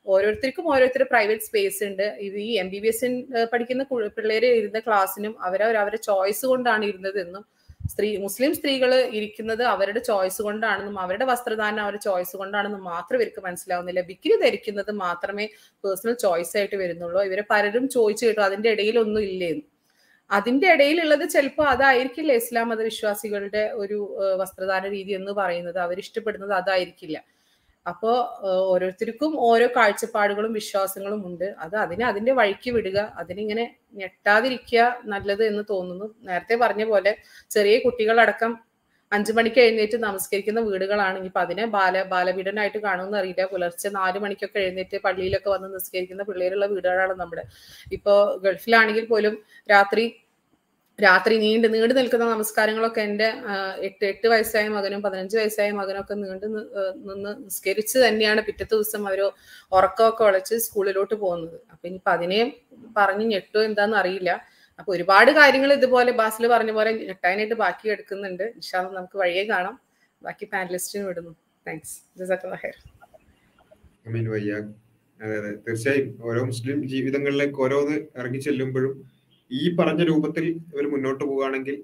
[0.06, 2.06] ഓരോരുത്തർക്കും ഓരോരുത്തർ പ്രൈവറ്റ് സ്പേസ് ഉണ്ട്.
[2.42, 3.08] ഈ എം ബി ബി എസ്
[3.52, 3.82] പഠിക്കുന്ന
[4.18, 7.44] പിള്ളേർ ഇരുന്ന ക്ലാസ്സിനും അവരവർ അവരുടെ ചോയ്സ് കൊണ്ടാണ് ഇരുന്നത് എന്നും
[7.92, 14.02] സ്ത്രീ മുസ്ലിം സ്ത്രീകൾ ഇരിക്കുന്നത് അവരുടെ ചോയ്സ് കൊണ്ടാണെന്നും അവരുടെ വസ്ത്രധാരണം അവരുടെ ചോയ്സ് കൊണ്ടാണെന്നും മാത്രം ഇവർക്ക് മനസ്സിലാവുന്നില്ല.
[14.10, 15.46] ബിക്കിനി ധരിക്കുന്നത് മാത്രമേ
[15.84, 17.22] പേഴ്സണൽ ചോയ്സ് ആയിട്ട് വരുന്നുള്ളൂ.
[17.28, 19.64] ഇവരെ പലരും ചോദിച്ചു കേട്ടു അതിന്റെ ഇടയിലൊന്നും ഇല്ലേന്ന്.
[20.30, 23.98] അതിന്റെ ഇടയിലുള്ളത് ചിലപ്പോൾ അതായിരിക്കില്ല ഇസ്ലാം മതവിശ്വാസികളുടെ ഒരു
[24.42, 25.78] വസ്ത്രധാരണ രീതി എന്ന് പറയുന്നത്.
[25.86, 27.18] അവരിഷ്ടപ്പെടുന്നത് അതായിരിക്കില്ല.
[27.90, 28.12] അപ്പോ
[28.72, 31.46] ഓരോരുത്തർക്കും ഓരോ കാഴ്ചപ്പാടുകളും വിശ്വാസങ്ങളും ഉണ്ട്.
[31.58, 33.64] അത് അതിനെ അതിന്റെ വഴിക്ക് വിടുക അതിനിങ്ങനെ
[33.94, 36.08] ഞെട്ടാതിരിക്കുക നല്ലത് എന്ന് തോന്നുന്നു.
[36.28, 37.12] നേരത്തെ പറഞ്ഞ പോലെ
[37.50, 38.52] ചെറിയ കുട്ടികളടക്കം
[39.12, 41.18] അഞ്ചു മണിക്ക് എഴുന്നേറ്റ് നമസ്കരിക്കുന്ന വീടുകളാണ്.
[41.28, 43.44] ഇപ്പൊ അതിനെ ബാല ബാലപീഠനായിട്ട് കാണുമെന്ന് അറിയില്ല.
[43.52, 47.44] പുലർച്ചെ നാല് മണിക്കൊക്കെ എഴുന്നേറ്റ് പള്ളിയിലൊക്കെ വന്ന് നിസ്കരിക്കുന്ന പിള്ളേരുള്ള വീടുകളാണ് നമ്മുടെ.
[47.92, 48.14] ഇപ്പോ
[48.44, 49.34] ഗൾഫിലാണെങ്കിൽ പോലും
[49.70, 50.04] രാത്രി
[51.04, 53.28] രാത്രി നീണ്ട് നീണ്ടു നിൽക്കുന്ന നമസ്കാരങ്ങളൊക്കെ എന്റെ
[53.88, 56.46] എട്ട് എട്ട് വയസ്സായ മകനും പതിനഞ്ച് വയസ്സായ മകനും ഒക്കെ നീണ്ടു
[57.08, 59.20] നിന്ന് നിസ്കരിച്ച് തന്നെയാണ് പിറ്റത്തെ ദിവസം അവർ
[59.76, 61.58] ഉറക്കമൊക്കെ ഉളച്ച് സ്കൂളിലോട്ട് പോകുന്നത്.
[61.72, 62.50] അപ്പൊ ഇനി അതിനെയും
[62.98, 64.30] പറഞ്ഞ് ഞെട്ടോ എന്താന്ന് അറിയില്ല.
[64.78, 68.44] അപ്പൊ ഒരുപാട് കാര്യങ്ങൾ ഇതുപോലെ ബാസിൽ പറഞ്ഞ പോലെ ഞെട്ടാനായിട്ട് ബാക്കി എടുക്കുന്നുണ്ട്.
[68.62, 69.76] ഇഷാ നമുക്ക് വഴിയേ കാണാം.
[70.22, 71.32] ബാക്കി പാനലിസ്റ്റിന് വിടുന്നു.
[71.66, 71.96] താങ്ക്സ്.
[75.66, 78.94] തീർച്ചയായും ഓരോ മുസ്ലിം ജീവിതങ്ങളിലേക്ക് ഓരോന്ന് ഇറങ്ങി ചെല്ലുമ്പോഴും
[79.50, 81.76] ഈ പറഞ്ഞ രൂപത്തിൽ ഇവർ മുന്നോട്ട് പോവുകയാണെങ്കിൽ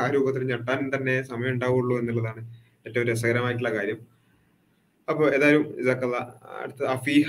[0.00, 2.42] ആ രൂപത്തിൽ ഞെട്ടാൻ തന്നെ സമയം ഉണ്ടാവുള്ളൂ എന്നുള്ളതാണ്
[2.86, 3.98] ഏറ്റവും രസകരമായിട്ടുള്ള കാര്യം.
[5.08, 6.16] അപ്പൊ ഏതായാലും ഇതാക്കല്ല
[6.62, 7.28] അടുത്ത അഫീഹ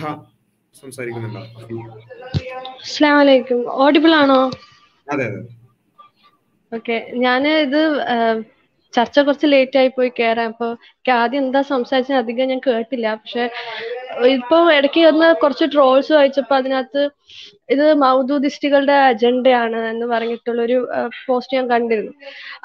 [0.73, 1.41] സംസാരിക്കുന്നുണ്ടോ?
[3.77, 4.41] ഓഡിബിൾ ആണോ?
[5.07, 5.41] അതെ അതെ.
[6.71, 7.81] ഓക്കെ ഞാൻ ഇത്
[8.97, 13.07] ചർച്ച കുറച്ച് ലേറ്റ് ആയി പോയി കയറാൻ അപ്പൊ എനിക്ക് ആദ്യം എന്താ സംസാരിച്ചത് അധികം ഞാൻ കേട്ടില്ല.
[13.21, 13.43] പക്ഷെ
[14.35, 17.01] ഇപ്പൊ ഇടയ്ക്ക് വന്ന കുറച്ച് ട്രോൾസ് വായിച്ചപ്പോ അതിനകത്ത്
[17.73, 20.77] ഇത് മൗദൂദിസ്റ്റുകളുടെ അജണ്ടയാണ് എന്ന് പറഞ്ഞിട്ടുള്ള ഒരു
[21.27, 22.13] പോസ്റ്റ് ഞാൻ കണ്ടിരുന്നു.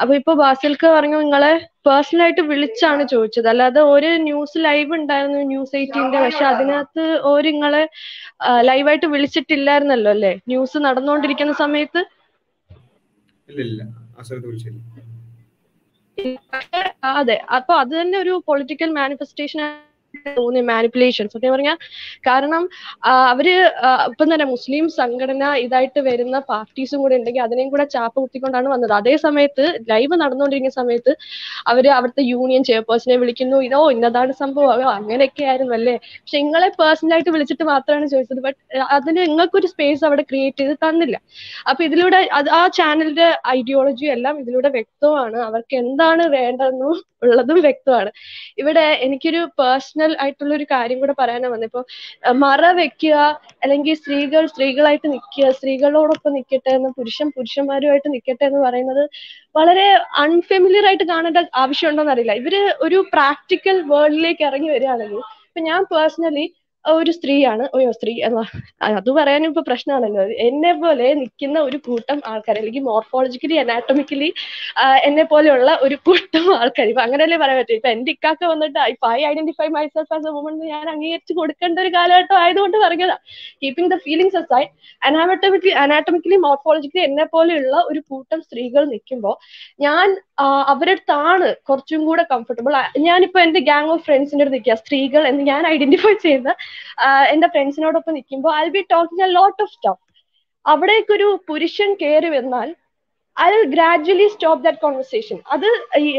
[0.00, 1.52] അപ്പൊ ഇപ്പൊ ബാസിൽക്ക് പറഞ്ഞു നിങ്ങളെ
[1.88, 3.48] പേഴ്സണൽ ആയിട്ട് വിളിച്ചാണ് ചോദിച്ചത്.
[3.52, 7.82] അല്ലാതെ ഒരു ന്യൂസ് ലൈവ് ഉണ്ടായിരുന്നു ന്യൂസ് എയ്റ്റീന്റെ പക്ഷെ അതിനകത്ത് ഒരു നിങ്ങളെ
[8.70, 10.32] ലൈവായിട്ട് വിളിച്ചിട്ടില്ലായിരുന്നല്ലോ അല്ലേ?
[10.52, 12.02] ന്യൂസ് നടന്നുകൊണ്ടിരിക്കുന്ന സമയത്ത്?
[13.48, 13.82] ഇല്ല ഇല്ല
[17.12, 19.60] അതെ അപ്പൊ അത് തന്നെ ഒരു പൊളിറ്റിക്കൽ മാനിഫെസ്റ്റേഷൻ
[20.38, 21.76] തോന്നി മാനിപ്പുലേഷൻ സത്യം പറഞ്ഞാൽ
[22.28, 22.62] കാരണം
[23.32, 23.48] അവർ
[24.10, 28.92] ഇപ്പം തന്നെ മുസ്ലിം സംഘടന ഇതായിട്ട് വരുന്ന പാർട്ടീസും കൂടെ ഉണ്ടെങ്കിൽ അതിനെയും കൂടെ ചാപ്പ കുത്തിക്കൊണ്ടാണ് വന്നത്.
[29.00, 31.12] അതേ സമയത്ത് ലൈവ് നടന്നുകൊണ്ടിരിക്കുന്ന സമയത്ത്
[31.72, 33.58] അവർ അവിടുത്തെ യൂണിയൻ ചെയർപേഴ്സണെ വിളിക്കുന്നു.
[33.68, 34.68] ഇതോ ഇന്നതാണ് സംഭവം.
[34.98, 35.96] അങ്ങനെയൊക്കെ ആയിരുന്നു അല്ലേ?
[36.22, 38.40] പക്ഷെ നിങ്ങളെ പേഴ്സണൽ ആയിട്ട് വിളിച്ചിട്ട് മാത്രമാണ് ചോദിച്ചത്.
[38.46, 38.58] ബട്ട്
[38.96, 41.16] അതിന് നിങ്ങൾക്കൊരു സ്പേസ് അവിടെ ക്രിയേറ്റ് ചെയ്ത് തന്നില്ല.
[41.70, 42.20] അപ്പൊ ഇതിലൂടെ
[42.60, 45.38] ആ ചാനലിന്റെ ഐഡിയോളജി എല്ലാം ഇതിലൂടെ വ്യക്തമാണ്.
[45.48, 46.94] അവർക്ക് എന്താണ് വേണ്ടതെന്നും
[47.24, 48.10] ഉള്ളതും വ്യക്തമാണ്.
[48.60, 51.82] ഇവിടെ എനിക്കൊരു പേഴ്സണൽ ആയിട്ടുള്ള ഒരു കാര്യം കൂടെ പറയാനാണ് വന്നത് ഇപ്പൊ
[52.34, 53.16] മറ വെക്കുക
[53.62, 59.02] അല്ലെങ്കിൽ സ്ത്രീകൾ സ്ത്രീകളായിട്ട് നിൽക്കുക സ്ത്രീകളോടൊപ്പം നിൽക്കട്ടെ എന്ന് പുരുഷൻ പുരുഷന്മാരുമായിട്ട് നിൽക്കട്ടെ എന്ന് പറയുന്നത്
[59.54, 59.86] വളരെ
[60.18, 66.44] അൺഫെമിലിയർ ആയിട്ട് കാണേണ്ട ആവശ്യമുണ്ടോന്ന് ഇവർ ഒരു പ്രാക്ടിക്കൽ വേൾഡിലേക്ക് ഇറങ്ങി വരികയാണെങ്കിൽ ഇപ്പൊ ഞാൻ പേഴ്സണലി
[66.84, 67.64] ഒരു സ്ത്രീയാണ്.
[67.76, 68.42] ഓയോ സ്ത്രീ എന്നാ
[68.98, 74.28] അത് പറയാനും ഇപ്പൊ പ്രശ്നമാണല്ലോ എന്നെ പോലെ നിൽക്കുന്ന ഒരു കൂട്ടം ആൾക്കാർ അല്ലെങ്കിൽ മോർഫോളജിക്കലി അനാറ്റമിക്കലി
[75.08, 77.76] എന്നെ പോലെയുള്ള ഒരു കൂട്ടം ആൾക്കാർ ഇപ്പൊ അങ്ങനെയല്ലേ പറയാൻ പറ്റും.
[77.80, 81.92] ഇപ്പൊ എന്റെ ഇക്കാക്ക വന്നിട്ട് ഇപ്പൊ I identify myself as a woman ഞാൻ അംഗീകരിച്ച് കൊടുക്കേണ്ട ഒരു
[81.98, 83.16] കാലഘട്ടം ആയതുകൊണ്ട് പറഞ്ഞതാ.
[83.62, 84.70] Keeping the feelings aside
[85.02, 89.36] anatomically anatomically morphologically എന്നെ പോലെയുള്ള ഒരു കൂട്ടം സ്ത്രീകൾ നിൽക്കുമ്പോൾ
[89.86, 90.08] ഞാൻ
[90.72, 92.74] അവരടുത്താണ് കുറച്ചും കൂടെ കംഫർട്ടബിൾ
[93.06, 94.76] ഞാനിപ്പോ എന്റെ ഗാങ് ഓഫ് ഫ്രണ്ട്സിന്റെ അടുത്ത് നിൽക്കുക.
[94.82, 96.50] സ്ത്രീകൾ എന്ന് ഞാൻ ഐഡന്റിഫൈ ചെയ്യുന്ന
[97.32, 100.02] എന്റെ ഫ്രണ്ട്സിനോടൊപ്പം നിൽക്കുമ്പോൾ I be talking a lot of stuff
[100.66, 102.70] അവിടേക്കൊരു പുരുഷൻ കയറി വന്നാൽ
[103.36, 105.66] I gradually stop that conversation അത്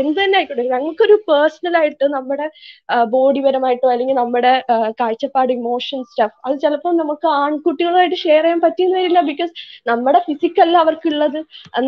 [0.01, 2.45] എന്ത് തന്നെ ആയിക്കോട്ടെ ഞങ്ങൾക്കൊരു പേഴ്സണൽ ആയിട്ട് നമ്മുടെ
[3.15, 4.53] ബോഡിപരമായിട്ടോ അല്ലെങ്കിൽ നമ്മുടെ
[5.01, 9.53] കാഴ്ചപ്പാട് ഇമോഷൻ സ്റ്റഫ് അത് ചിലപ്പോൾ നമുക്ക് ആൺകുട്ടികളുമായിട്ട് ഷെയർ ചെയ്യാൻ പറ്റിയെന്ന് വരില്ല ബിക്കോസ്
[9.91, 11.39] നമ്മുടെ ഫിസിക്കല്ല അവർക്കുള്ളത്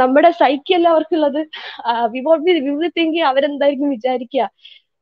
[0.01, 1.41] നമ്മുടെ സൈക്കി അല്ല അവർക്കുള്ളത്.
[2.13, 4.45] We won't be we think അവരെന്തായിരിക്കും വിചാരിക്കുക.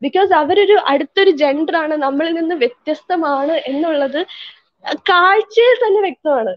[0.01, 4.21] ബിക്കോസ് അവരൊരു അടുത്തൊരു ജെൻഡറാണ് നമ്മളിൽ നിന്ന് വ്യത്യസ്തമാണ് എന്നുള്ളത്
[5.09, 6.53] കാഴ്ചയിൽ തന്നെ വ്യക്തമാണ്.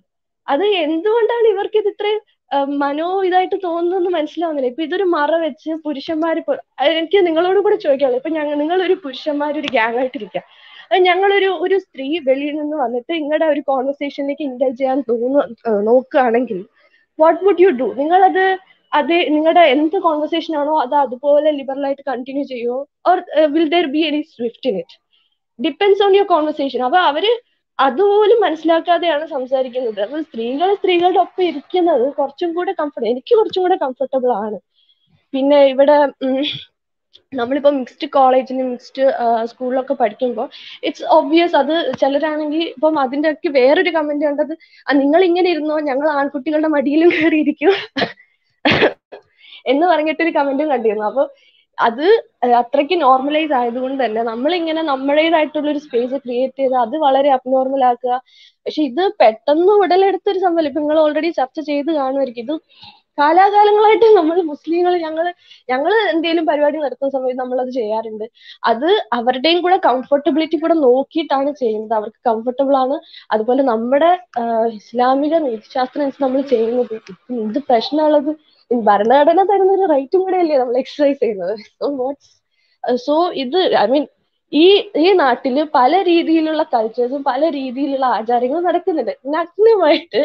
[0.49, 2.21] അത് എന്തുകൊണ്ടാണ് ഇവർക്ക് ഇത് ഇത്രയും
[2.83, 4.71] മനോ ഇതായിട്ട് തോന്നുന്നു മനസ്സിലാവുന്നില്ല.
[4.73, 6.41] ഇപ്പൊ ഇതൊരു മറ വെച്ച് പുരുഷന്മാര്
[6.91, 10.43] എനിക്ക് നിങ്ങളോട് കൂടെ ചോദിക്കാമല്ലോ ഇപ്പൊ ഞങ്ങൾ നിങ്ങളൊരു പുരുഷന്മാരൊരു ഗ്യാങ് ആയിട്ടിരിക്കുക
[11.09, 15.41] ഞങ്ങളൊരു ഒരു സ്ത്രീ വെളിയിൽ നിന്ന് വന്നിട്ട് നിങ്ങളുടെ ഒരു കോൺവെർസേഷനിലേക്ക് ഇൻഗേജ് ചെയ്യാൻ തോന്നു
[15.89, 16.59] നോക്കുകയാണെങ്കിൽ
[17.19, 18.45] വാട്ട് വുഡ് യു ഡു നിങ്ങളത്
[18.95, 22.79] അത് നിങ്ങളുടെ എന്ത് കോൺവെർസേഷൻ ആണോ അത് അതുപോലെ ലിബറൽ ആയിട്ട് കണ്ടിന്യൂ ചെയ്യുമോ
[23.11, 23.19] or
[23.55, 24.97] will there be any swift in it
[25.59, 27.25] depends on your conversation അപ്പൊ അവർ
[27.79, 30.01] അതുപോലും മനസ്സിലാക്കാതെയാണ് സംസാരിക്കുന്നത്.
[30.05, 34.59] അപ്പൊ സ്ത്രീകൾ സ്ത്രീകളുടെ ഒപ്പം ഇരിക്കുന്നത് കുറച്ചും കൂടെ കംഫർട്ട് എനിക്ക് കുറച്ചും കൂടെ കംഫർട്ടബിൾ ആണ്.
[35.35, 35.97] പിന്നെ ഇവിടെ
[37.33, 39.05] നമ്മളിപ്പോ മിക്സ്ഡ് കോളേജിന് മിക്സ്ഡ്
[39.51, 40.47] സ്കൂളിലൊക്കെ പഠിക്കുമ്പോൾ
[40.89, 41.73] ഇറ്റ്സ് ഒബ്വിയസ് അത്
[42.03, 44.53] ചിലരാണെങ്കിൽ ഇപ്പം അതിന്റെ ഒക്കെ വേറൊരു കമന്റ് കണ്ടത്
[45.03, 45.77] നിങ്ങൾ ഇങ്ങനെ ഇരുന്നോ?
[45.91, 47.73] ഞങ്ങൾ ആൺകുട്ടികളുടെ മടിയിലും കയറിയിരിക്കും.
[49.73, 51.07] എന്ന് പറഞ്ഞിട്ടൊരു കമന്റും കണ്ടിരുന്നു.
[51.11, 51.25] അപ്പൊ
[51.79, 52.07] അത്
[52.61, 58.17] അത്രയ്ക്ക് നോർമലൈസ് ആയതുകൊണ്ട് തന്നെ നമ്മളിങ്ങനെ നമ്മുടേതായിട്ടുള്ള ഒരു സ്പേസ് ക്രിയേറ്റ് ചെയ്ത് അത് വളരെ അബ്നോർമൽ ആക്കുക.
[58.67, 62.55] പക്ഷെ ഇത് പെട്ടെന്ന് ഉടലെടുത്തൊരു സംഭവം ഇപ്പൊ നിങ്ങൾ ഓൾറെഡി ചർച്ച ചെയ്ത് കാണുമായിരിക്കും ഇത്
[63.21, 65.27] കാലാകാലങ്ങളായിട്ട് നമ്മൾ മുസ്ലിങ്ങൾ ഞങ്ങൾ
[65.73, 68.25] ഞങ്ങൾ എന്തെങ്കിലും പരിപാടി നടത്തുന്ന സമയത്ത് നമ്മൾ അത് ചെയ്യാറുണ്ട്.
[68.71, 68.89] അത്
[69.19, 71.95] അവരുടെയും കൂടെ കംഫർട്ടബിലിറ്റി കൂടെ നോക്കിയിട്ടാണ് ചെയ്യുന്നത്.
[72.01, 72.97] അവർക്ക് കംഫർട്ടബിൾ ആണ്.
[73.35, 74.11] അതുപോലെ നമ്മുടെ
[74.81, 76.97] ഇസ്ലാമിക നീതിശാസ്ത്രം നമ്മൾ ചെയ്യുന്നത്.
[77.49, 78.33] ഇത് പ്രശ്നമുള്ളത്
[78.71, 81.55] ഭരണഘടന തരുന്ന ഒരു റൈറ്റും കൂടെ അല്ലേ നമ്മൾ എക്സസൈസ് ചെയ്യുന്നത്
[83.07, 83.15] സോ
[83.45, 84.05] ഇത് ഐ മീൻ
[84.53, 84.67] ഈ
[85.05, 89.15] ഈ നാട്ടിൽ പല രീതിയിലുള്ള കൾച്ചേഴ്സും പല രീതിയിലുള്ള ആചാരങ്ങളും നടക്കുന്നുണ്ട്.
[89.37, 90.21] നഗ്നമായിട്ട്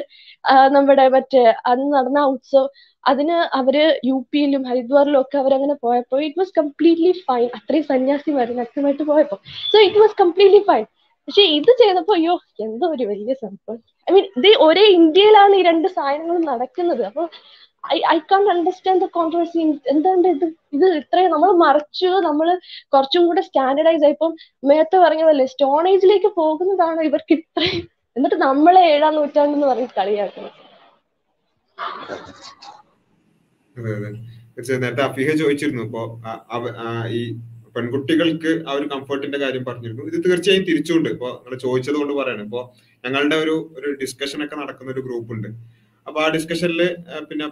[0.76, 1.42] നമ്മുടെ മറ്റേ
[1.72, 2.68] അന്ന് നടന്ന ഉത്സവം
[3.04, 3.76] അതിന് അവർ
[4.10, 9.38] യു പിയിലും ഹരിദ്വാറിലും ഒക്കെ അവരങ്ങനെ പോയപ്പോ ഇറ്റ് വാസ് കംപ്ലീറ്റ്ലി ഫൈൻ അത്രയും സന്യാസിമാര് നഗ്നമായിട്ട് പോയപ്പോ.
[9.72, 10.86] So it was completely fine
[11.28, 12.36] പക്ഷെ ഇത് ചെയ്തപ്പോ അയ്യോ
[12.66, 13.80] എന്തോ ഒരു വലിയ സംഭവം.
[14.08, 17.04] ഐ മീൻ ഇത് ഒരേ ഇന്ത്യയിലാണ് ഈ രണ്ട് സാധനങ്ങളും നടക്കുന്നത്.
[17.10, 17.24] അപ്പൊ
[17.84, 19.60] I I can understand the controversy
[19.94, 20.46] എന്തുകൊണ്ട് ഇത്
[20.76, 22.48] ഇത് ഇത്രയും നമ്മൾ മറിച്ചു നമ്മൾ
[22.94, 24.16] കുറച്ചും കൂടെ സ്റ്റാൻഡർഡൈസ് ആയി.
[24.18, 24.34] ഇപ്പം
[24.72, 27.86] നേരത്തെ പറഞ്ഞതല്ലേ സ്റ്റോൺ ഏജിലേക്ക് പോകുന്നതാണ് ഇവർക്ക് ഇത്രയും.
[28.16, 30.58] എന്നിട്ട് നമ്മളെ ഏഴാം നൂറ്റാണ്ടെന്ന് പറഞ്ഞ് കളിയാക്കുന്നത്.
[34.84, 35.84] നേരത്തെ അഫീഹ ചോദിച്ചിരുന്നു.
[35.90, 36.02] ഇപ്പോ
[37.20, 37.22] ഈ
[37.76, 40.04] പെൺകുട്ടികൾക്ക് ആ ഒരു കംഫർട്ടിന്റെ കാര്യം പറഞ്ഞിരുന്നു.
[40.10, 41.10] ഇത് തീർച്ചയായും തിരിച്ചുണ്ട്.
[41.16, 42.44] ഇപ്പൊ നിങ്ങൾ ചോദിച്ചത് കൊണ്ട് പറയാണ്.
[42.48, 42.62] ഇപ്പോ
[43.04, 45.50] ഞങ്ങളുടെ ഒരു ഒരു ഡിസ്കഷൻ ഒക്കെ നടക്കുന്ന ഒരു ഗ്രൂപ്പ് ഉണ്ട്.
[46.08, 46.82] അപ്പൊ ആ ഡിസ്കഷനിൽ
[47.30, 47.46] പിന്നെ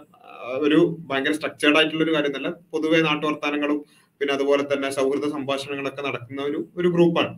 [0.66, 0.80] ഒരു
[1.10, 2.50] ഭയങ്കര സ്ട്രക്ചേർഡ് ആയിട്ടുള്ള ഒരു കാര്യം തന്നെ.
[2.72, 3.78] പൊതുവെ നാട്ടുവർത്താനങ്ങളും
[4.20, 7.32] പിന്നെ അതുപോലെ തന്നെ സൗഹൃദ സംഭാഷണങ്ങളൊക്കെ നടക്കുന്ന ഒരു ഒരു ഗ്രൂപ്പാണ്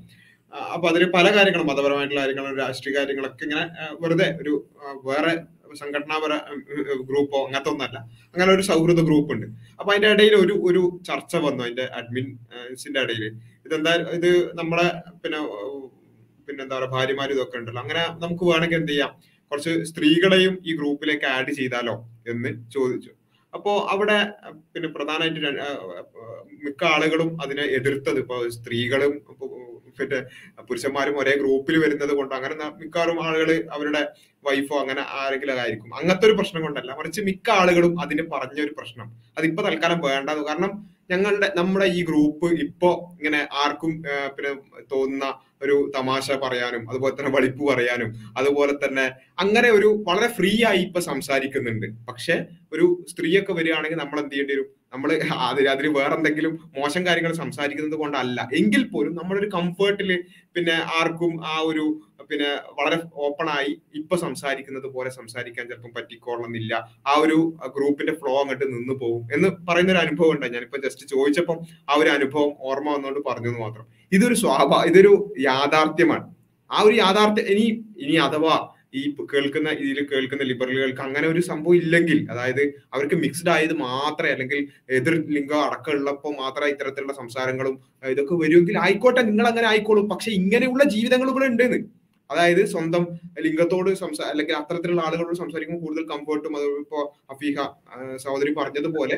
[0.75, 3.65] അപ്പൊ അതിൽ പല കാര്യങ്ങളും മതപരമായിട്ടുള്ള കാര്യങ്ങളും രാഷ്ട്രീയ കാര്യങ്ങളൊക്കെ ഇങ്ങനെ
[4.03, 4.53] വെറുതെ ഒരു
[5.09, 5.33] വേറെ
[5.81, 6.35] സംഘടനാപര
[7.09, 7.99] ഗ്രൂപ്പോ അങ്ങനത്തെ ഒന്നല്ല
[8.35, 9.47] അങ്ങനെ ഒരു സൗഹൃദ ഗ്രൂപ്പ് ഉണ്ട്.
[9.81, 13.25] അപ്പൊ അതിന്റെ ഇടയിൽ ഒരു ഒരു ചർച്ച വന്നു അതിന്റെ അഡ്മിൻസിന്റെ ഇടയിൽ.
[13.67, 14.31] ഇതെന്താ ഇത്
[14.61, 14.87] നമ്മളെ
[15.23, 15.41] പിന്നെ
[16.49, 17.81] പിന്നെന്താ പറയുക ഭാര്യമാരും ഇതൊക്കെ ഉണ്ടല്ലോ.
[17.83, 19.13] അങ്ങനെ നമുക്ക് വേണമെങ്കിൽ എന്ത് ചെയ്യാം?
[19.53, 21.95] കുറച്ച് സ്ത്രീകളെയും ഈ ഗ്രൂപ്പിലേക്ക് ആഡ് ചെയ്താലോ?
[22.29, 23.11] എന്ന് ചോദിച്ചു.
[23.55, 24.33] അപ്പോ അവിടെ
[24.75, 25.41] പിന്നെ പ്രധാനമായിട്ട്
[26.65, 28.19] മിക്ക ആളുകളും അതിനെ എതിർത്തത്.
[28.19, 29.15] ഇപ്പൊ സ്ത്രീകളും
[29.99, 30.19] പിന്നെ
[30.69, 34.03] പുരുഷന്മാരും ഒരേ ഗ്രൂപ്പിൽ വരുന്നത് കൊണ്ട് അങ്ങനെ മിക്കവാറും ആളുകൾ അവരുടെ
[34.45, 35.95] വൈഫോ അങ്ങനെ ആരെങ്കിലും ആയിരിക്കും.
[35.95, 36.93] അങ്ങനത്തെ ഒരു പ്രശ്നം കൊണ്ടല്ല.
[36.93, 39.09] മറിച്ച് മിക്ക ആളുകളും അതിന് പറഞ്ഞ ഒരു പ്രശ്നം.
[39.39, 44.03] അതിപ്പോ തൽക്കാലം വേണ്ടത് കാരണം ഞങ്ങളുടെ നമ്മുടെ ഈ ഗ്രൂപ്പ് ഇപ്പോ ഇങ്ങനെ ആർക്കും
[44.37, 44.53] പിന്നെ
[44.93, 49.05] തോന്നുന്ന ഒരു തമാശ പറയാനും അതുപോലെ തന്നെ വളിപ്പ് പറയാനും അതുപോലെ തന്നെ
[49.39, 51.87] അങ്ങനെ ഒരു വളരെ ഫ്രീ ആയി ഇപ്പൊ സംസാരിക്കുന്നുണ്ട്.
[52.09, 54.69] പക്ഷെ ഒരു സ്ത്രീയൊക്കെ വരികയാണെങ്കിൽ നമ്മൾ എന്ത് ചെയ്യേണ്ടി വരും?
[54.93, 55.11] നമ്മൾ
[55.49, 58.49] അതിൽ വേറെ എന്തെങ്കിലും മോശം കാര്യങ്ങൾ സംസാരിക്കുന്നത് കൊണ്ടല്ല.
[58.61, 60.11] എങ്കിൽ പോലും നമ്മളൊരു കംഫേർട്ടിൽ
[60.57, 61.85] പിന്നെ ആർക്കും ആ ഒരു
[62.31, 62.49] പിന്നെ
[62.79, 62.97] വളരെ
[63.27, 66.75] ഓപ്പൺ ആയി ഇപ്പൊ സംസാരിക്കുന്നത് പോലെ സംസാരിക്കാൻ ചിലപ്പം പറ്റിക്കോളണമെന്നില്ല
[67.07, 67.39] ആ ഒരു
[67.77, 70.53] ഗ്രൂപ്പിന്റെ ഫ്ലോ അങ്ങോട്ട് നിന്ന് പോകും എന്ന് പറയുന്ന ഒരു അനുഭവം ഉണ്ടായി.
[70.53, 71.59] ഞാനിപ്പോ ജസ്റ്റ് ചോദിച്ചപ്പം
[71.91, 73.87] ആ ഒരു അനുഭവം ഓർമ്മ വന്നുകൊണ്ട് പറഞ്ഞു എന്ന് മാത്രം.
[74.13, 75.13] ഇതൊരു സ്വാഭാ ഇതൊരു
[75.49, 76.27] യാഥാർത്ഥ്യമാണ്.
[76.71, 77.67] ആ ഒരു യാഥാർത്ഥ്യം ഇനി
[78.05, 78.55] ഇനി അഥവാ
[78.95, 79.03] ഈ
[79.33, 82.63] കേൾക്കുന്ന ഇതിൽ കേൾക്കുന്ന ലിബറലുകൾക്ക് അങ്ങനെ ഒരു സംഭവം ഇല്ലെങ്കിൽ അതായത്
[82.95, 84.61] അവർക്ക് മിക്സ്ഡ് ആയത് മാത്രമേ അല്ലെങ്കിൽ
[84.97, 87.75] എതിർ ലിംഗം അടക്കമുള്ളപ്പോൾ മാത്രമേ ഇത്തരത്തിലുള്ള സംസാരങ്ങളും
[88.13, 90.07] ഇതൊക്കെ വരുമെങ്കിൽ ആയിക്കോട്ടെ നിങ്ങൾ അങ്ങനെ ആയിക്കോളും.
[90.13, 91.81] പക്ഷെ ഇങ്ങനെയുള്ള ജീവിതങ്ങൾ ഇവിടെ ഉണ്ടെന്ന്.
[92.31, 93.05] അതായത് സ്വന്തം
[93.45, 97.03] ലിംഗത്തോട് സംസാ അല്ലെങ്കിൽ അത്തരത്തിലുള്ള ആളുകളോട് സംസാരിക്കുമ്പോൾ കൂടുതൽ കംഫർട്ടും അത് ഇപ്പോൾ
[97.35, 97.57] അഫീഹ
[98.25, 99.17] സഹോദരി പറഞ്ഞതുപോലെ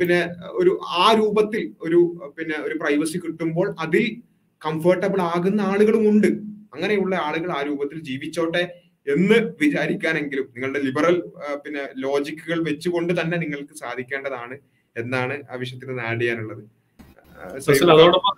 [0.00, 0.18] പിന്നെ
[0.60, 0.72] ഒരു
[1.02, 1.98] ആ രൂപത്തിൽ ഒരു
[2.36, 4.04] പിന്നെ ഒരു പ്രൈവസി കിട്ടുമ്പോൾ അതിൽ
[4.62, 6.30] കംഫർട്ടബിൾ ആകുന്ന ആളുകളും ഉണ്ട്.
[6.74, 8.62] അങ്ങനെയുള്ള ആളുകൾ ആ രൂപത്തിൽ ജീവിച്ചോട്ടെ
[9.06, 11.16] എന്ന് വിചാരിക്കാനെങ്കിലും നിങ്ങളുടെ ലിബറൽ
[11.64, 14.56] പിന്നെ ലോജിക്കുകൾ വെച്ചുകൊണ്ട് തന്നെ നിങ്ങൾക്ക് സാധിക്കേണ്ടതാണ്
[14.96, 16.62] എന്നാണ് ആ വിഷയത്തിൽ ആഡ് ചെയ്യാനുള്ളത്.
[17.92, 18.34] അതോടൊപ്പം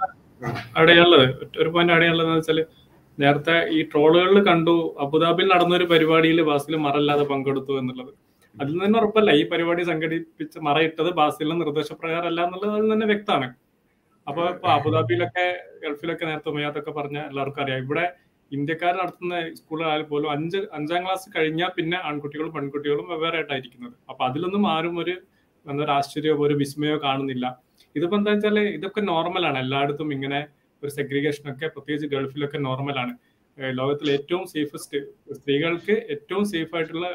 [0.78, 1.26] ആഡ് ചെയ്യാനുള്ളത്
[1.60, 2.60] ഒരു പോയിന്റ് ആഡ് ചെയ്യാനുള്ളത് വെച്ചാൽ
[3.18, 4.74] നേരത്തെ ഈ ട്രോളുകളിൽ കണ്ടു
[5.04, 8.12] അബുദാബിയിൽ നടന്ന ഒരു പരിപാടിയിൽ ബാസിൽ മറല്ലാതെ പങ്കെടുത്തു എന്നുള്ളത്.
[8.56, 13.48] അതിൽ നിന്ന് ഉറപ്പല്ല ഈ പരിപാടി സംഘടിപ്പിച്ച് മറയിട്ടത് ബാസിലെ നിർദ്ദേശപ്രകാരം അല്ല എന്നുള്ളത് അതിൽ തന്നെ വ്യക്തമാണ്.
[14.26, 15.44] അപ്പൊ ഇപ്പൊ അബുദാബിയിലൊക്കെ
[15.82, 17.80] ഗൾഫിലൊക്കെ നേരത്തെ ഉമയാത്തൊക്കെ പറഞ്ഞ എല്ലാവർക്കും അറിയാം.
[17.86, 18.06] ഇവിടെ
[18.52, 24.64] ഇന്ത്യക്കാർ നടത്തുന്ന സ്കൂളിലായാലും പോലും അഞ്ച് അഞ്ചാം ക്ലാസ് കഴിഞ്ഞാൽ പിന്നെ ആൺകുട്ടികളും പെൺകുട്ടികളും വെവ്വേറെ ആയിട്ടായിരിക്കുന്നത് അപ്പൊ അതിലൊന്നും
[24.74, 25.14] ആരും ഒരു
[25.66, 27.46] എന്താ ഒരു ആശ്ചര്യമോ ഒരു വിസ്മയോ കാണുന്നില്ല.
[27.96, 30.40] ഇതിപ്പോ എന്താ വെച്ചാൽ ഇതൊക്കെ നോർമലാണ് എല്ലായിടത്തും ഇങ്ങനെ
[30.82, 33.12] ഒരു സെഗ്രിഗേഷൻ ഒക്കെ പ്രത്യേകിച്ച് ഗൾഫിലൊക്കെ നോർമലാണ്
[33.78, 34.98] ലോകത്തിലെ ഏറ്റവും സേഫസ്റ്റ്
[35.36, 37.06] സ്ത്രീകൾക്ക് ഏറ്റവും സേഫ് ആയിട്ടുള്ള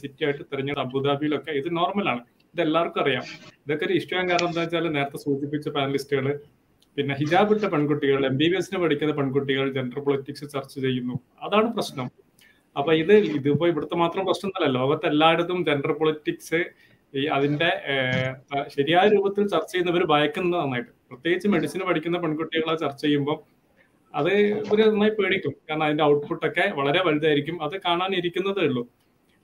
[0.00, 2.22] സിറ്റി ആയിട്ട് തിരഞ്ഞെടുത്ത അബുദാബിയിലൊക്കെ ഇത് നോർമലാണ്
[2.54, 3.24] ഇത് എല്ലാവർക്കും അറിയാം.
[3.64, 6.26] ഇതൊക്കെ ഒരു ഇഷ്ടം കാരണം എന്താ വെച്ചാൽ നേരത്തെ സൂചിപ്പിച്ച പാനലിസ്റ്റുകൾ
[7.00, 11.14] പിന്നെ ഹിജാബ് ഇട്ട പെൺകുട്ടികൾ എം ബി ബി എസിന് പഠിക്കുന്ന പെൺകുട്ടികൾ ജെൻഡർ പൊളിറ്റിക്സ് ചർച്ച ചെയ്യുന്നു.
[11.44, 12.08] അതാണ് പ്രശ്നം.
[12.76, 16.60] അപ്പൊ ഇത് ഇതിപ്പോ ഇവിടുത്തെ മാത്രം പ്രശ്നമല്ല ലോകത്ത് എല്ലായിടത്തും ജെൻഡർ പൊളിറ്റിക്സ്
[17.14, 17.70] ഈ അതിന്റെ
[18.74, 20.90] ശരിയായ രൂപത്തിൽ ചർച്ച ചെയ്യുന്നവർ ഭയക്കുന്നത് നന്നായിട്ട്.
[21.10, 23.38] പ്രത്യേകിച്ച് മെഡിസിൻ പഠിക്കുന്ന പെൺകുട്ടികളെ ചർച്ച ചെയ്യുമ്പോൾ
[24.14, 24.30] അത്
[24.72, 25.54] ഒരു നന്നായി പേടിക്കും.
[25.68, 27.56] കാരണം അതിന്റെ ഔട്ട്പുട്ട് ഒക്കെ വളരെ വലുതായിരിക്കും.
[27.68, 28.82] അത് കാണാൻ ഇരിക്കുന്നതേ ഉള്ളൂ.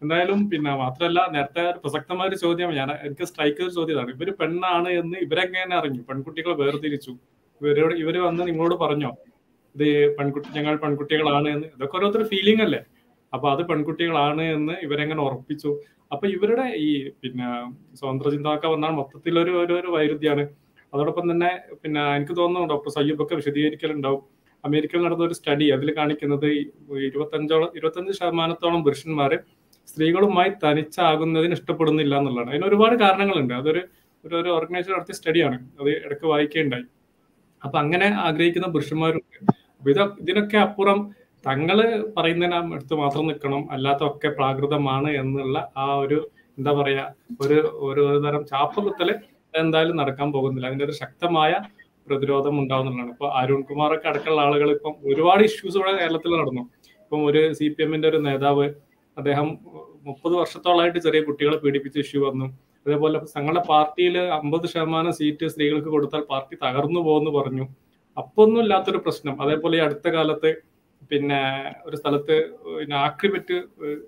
[0.02, 5.16] എന്തായാലും പിന്നെ മാത്രമല്ല നേരത്തെ പ്രസക്തമായ ഒരു ചോദ്യം ഞാൻ എനിക്ക് സ്ട്രൈക്ക് ഒരു ചോദ്യമാണ് ഇവർ പെണ്ണാണ് എന്ന്
[5.26, 6.02] ഇവരെങ്ങനെ അറിഞ്ഞു?
[6.10, 7.14] പെൺകുട്ടികളെ വേർതിരിച്ചു.
[7.60, 9.10] ഇവരോട് ഇവർ വന്ന് നിങ്ങളോട് പറഞ്ഞോ?
[9.74, 9.86] ഇത്
[10.18, 11.66] പെൺകുട്ടി ഞങ്ങൾ പെൺകുട്ടികളാണ് എന്ന്.
[11.76, 12.80] ഇതൊക്കെ ഓരോരുത്തർ ഫീലിംഗ് അല്ലേ?
[13.32, 15.70] അപ്പൊ അത് പെൺകുട്ടികളാണ് എന്ന് ഇവരെങ്ങനെ ഉറപ്പിച്ചു?
[16.12, 16.88] അപ്പൊ ഇവരുടെ ഈ
[17.22, 17.46] പിന്നെ
[17.94, 20.44] സ്വതന്ത്ര ചിന്താക്ക വന്നാൽ മൊത്തത്തിൽ ഒരു ഒരു വൈരുദ്ധ്യമാണ്
[20.92, 21.50] അതോടൊപ്പം തന്നെ
[21.82, 24.22] പിന്നെ എനിക്ക് തോന്നുന്നു ഡോക്ടർ സയ്യൂബൊക്കെ വിശദീകരിക്കലുണ്ടാവും.
[24.64, 26.46] അമേരിക്കയിൽ നടന്ന ഒരു സ്റ്റഡി അതിൽ കാണിക്കുന്നത്
[27.08, 29.38] ഇരുപത്തഞ്ചോളം ഇരുപത്തഞ്ച് ശതമാനത്തോളം പുരുഷന്മാര്
[29.88, 32.50] സ്ത്രീകളുമായി തനിച്ചാകുന്നതിന് ഇഷ്ടപ്പെടുന്നില്ല എന്നുള്ളതാണ്.
[32.50, 33.54] അതിന് ഒരുപാട് കാരണങ്ങളുണ്ട്.
[33.54, 33.82] അതൊരു
[34.24, 36.86] ഒരു ഓർഗനൈസേഷൻ നടത്തിയ സ്റ്റഡിയാണ് അത് ഇടയ്ക്ക് വായിക്കുകയുണ്ടായി.
[37.62, 39.38] അപ്പൊ അങ്ങനെ ആഗ്രഹിക്കുന്ന പുരുഷന്മാരുണ്ട്.
[39.78, 40.98] അപ്പൊ ഇത് ഇതിനൊക്കെ അപ്പുറം
[41.44, 41.78] തങ്ങൾ
[42.16, 43.62] പറയുന്നതിന് അടുത്ത് മാത്രം നിൽക്കണം.
[43.74, 46.18] അല്ലാത്തൊക്കെ പ്രാകൃതമാണ് എന്നുള്ള ആ ഒരു
[46.58, 47.04] എന്താ പറയാ
[47.44, 47.58] ഒരു
[47.88, 49.08] ഒരു തരം ചാപ്പകുത്തൽ
[49.54, 50.66] എന്തായാലും നടക്കാൻ പോകുന്നില്ല.
[50.70, 51.52] അതിന്റെ ഒരു ശക്തമായ
[52.08, 53.12] പ്രതിരോധം ഉണ്ടാവുന്നുള്ളതാണ്.
[53.14, 56.62] ഇപ്പൊ അരുൺ കുമാറൊക്കെ അടക്കമുള്ള ആളുകൾ ഇപ്പം ഒരുപാട് ഇഷ്യൂസ് ഇവിടെ കേരളത്തിൽ നടന്നു.
[57.04, 58.66] ഇപ്പം ഒരു സി പി എമ്മിന്റെ ഒരു നേതാവ്
[59.16, 59.48] അദ്ദേഹം
[60.06, 62.46] മുപ്പത് വർഷത്തോളമായിട്ട് ചെറിയ കുട്ടികളെ പീഡിപ്പിച്ച ഇഷ്യൂ വന്നു.
[62.86, 67.64] അതേപോലെ തങ്ങളുടെ പാർട്ടിയിൽ അമ്പത് ശതമാനം സീറ്റ് സ്ത്രീകൾക്ക് കൊടുത്താൽ പാർട്ടി തകർന്നു പോകുമെന്ന് പറഞ്ഞു.
[68.16, 69.34] അപ്പൊന്നും ഇല്ലാത്തൊരു പ്രശ്നം.
[69.42, 70.50] അതേപോലെ ഈ അടുത്ത കാലത്ത്
[71.10, 71.40] പിന്നെ
[71.86, 72.36] ഒരു സ്ഥലത്ത്
[72.78, 73.56] പിന്നെ ആക്രി വിറ്റ്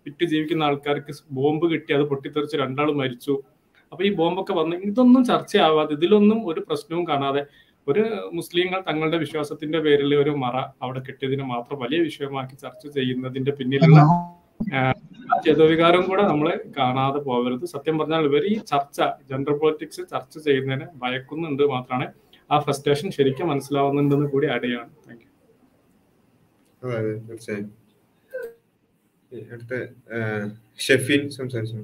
[0.06, 3.34] വിറ്റ് ജീവിക്കുന്ന ആൾക്കാർക്ക് ബോംബ് കിട്ടി അത് പൊട്ടിത്തെറിച്ച് രണ്ടാൾ മരിച്ചു.
[3.92, 7.42] അപ്പൊ ഈ ബോംബൊക്കെ വന്ന് ഇതൊന്നും ചർച്ചയാവാതെ ഇതിലൊന്നും ഒരു പ്രശ്നവും കാണാതെ
[7.86, 8.02] ഒരു
[8.32, 14.00] മുസ്ലിങ്ങൾ തങ്ങളുടെ വിശ്വാസത്തിന്റെ പേരിൽ ഒരു മറ അവിടെ കിട്ടിയതിന് മാത്രം വലിയ വിഷയമാക്കി ചർച്ച ചെയ്യുന്നതിന്റെ പിന്നിലുള്ള
[15.44, 16.48] ചേതോവികാരം കൂടെ നമ്മൾ
[16.78, 17.64] കാണാതെ പോകരുത്.
[17.64, 18.98] സത്യം പറഞ്ഞാൽ ഇവർ ഈ ചർച്ച
[19.30, 22.06] ജെൻഡർ പൊളിറ്റിക്സ് ചർച്ച ചെയ്യുന്നതിനെ ഭയക്കുന്നുണ്ട് മാത്രമാണ്.
[22.52, 24.90] ആ ഫ്രസ്ട്രേഷൻ ശരിക്കും മനസ്സിലാവുന്നുണ്ടെന്ന് കൂടി ആഡ് ചെയ്യാണ്.
[25.06, 25.28] താങ്ക് യു
[27.28, 27.70] തീർച്ചയായും.
[30.86, 31.80] ഷെഫിൻ സംസാരിച്ചു?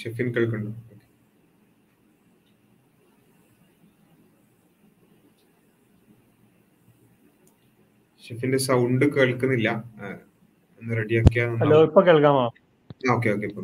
[0.00, 0.91] ഷെഫിൻ കേൾക്കുന്നുണ്ടോ?
[8.24, 9.68] ഷെഫിന്റെ സൗണ്ട് കേൾക്കുന്നില്ല.
[10.80, 12.44] ഒന്ന് ഹലോ ഇപ്പൊ കേൾക്കാമോ?
[13.14, 13.62] ഓക്കെ ഓക്കെ ഇപ്പൊ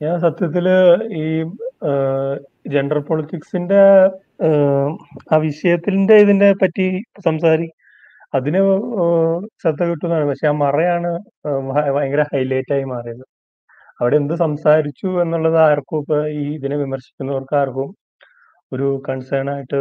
[0.00, 0.66] ഞാൻ സത്യത്തിൽ
[1.22, 1.26] ഈ
[2.72, 3.82] ജെൻഡർ പൊളിറ്റിക്സിന്റെ
[5.34, 6.86] ആ വിഷയത്തിന്റെ ഇതിനെ പറ്റി
[7.26, 7.68] സംസാരി
[8.36, 8.60] അതിന്
[9.60, 10.26] ശ്രദ്ധ കിട്ടുന്നതാണ്.
[10.30, 11.10] പക്ഷെ ആ മറയാണ്
[11.96, 13.24] ഭയങ്കര ഹൈലൈറ്റ് ആയി മാറിയത്.
[14.00, 17.88] അവിടെ എന്ത് സംസാരിച്ചു എന്നുള്ളത് ആർക്കും ഇപ്പൊ ഈ ഇതിനെ വിമർശിക്കുന്നവർക്ക് ആർക്കും
[18.72, 19.80] ഒരു കൺസേൺ ആയിട്ട്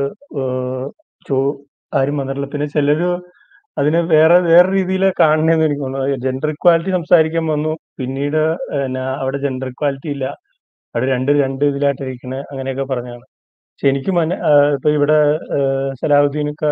[1.28, 1.38] ചോ
[1.94, 2.50] ആരും വന്നിട്ടില്ല.
[2.54, 3.10] പിന്നെ ചിലര്
[3.78, 6.18] അതിനെ വേറെ വേറെ രീതിയിൽ കാണണമെന്ന് എനിക്ക് തോന്നുന്നു.
[6.26, 7.74] ജെൻഡർ ഇക്വാലിറ്റി സംസാരിക്കാൻ വന്നു.
[8.00, 8.42] പിന്നീട്
[8.86, 10.26] എന്നാ അവിടെ ജെൻഡർ ഇക്വാലിറ്റി ഇല്ല.
[10.96, 13.24] അവിടെ രണ്ട് രണ്ട് ഇതിലായിട്ടിരിക്കണേ അങ്ങനെയൊക്കെ പറഞ്ഞാണ്
[13.72, 14.34] പക്ഷെ എനിക്ക് മന
[14.76, 15.18] ഇപ്പൊ ഇവിടെ
[16.02, 16.72] സലാഹുദ്ദീനൊക്കെ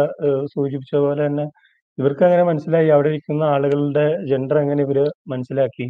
[0.53, 1.45] സൂചിപ്പിച്ച പോലെ തന്നെ
[1.97, 2.89] ഇവർക്ക് അങ്ങനെ മനസ്സിലായി.
[2.95, 4.99] അവിടെ ഇരിക്കുന്ന ആളുകളുടെ ജെൻഡർ എങ്ങനെ ഇവർ
[5.33, 5.85] മനസ്സിലാക്കി?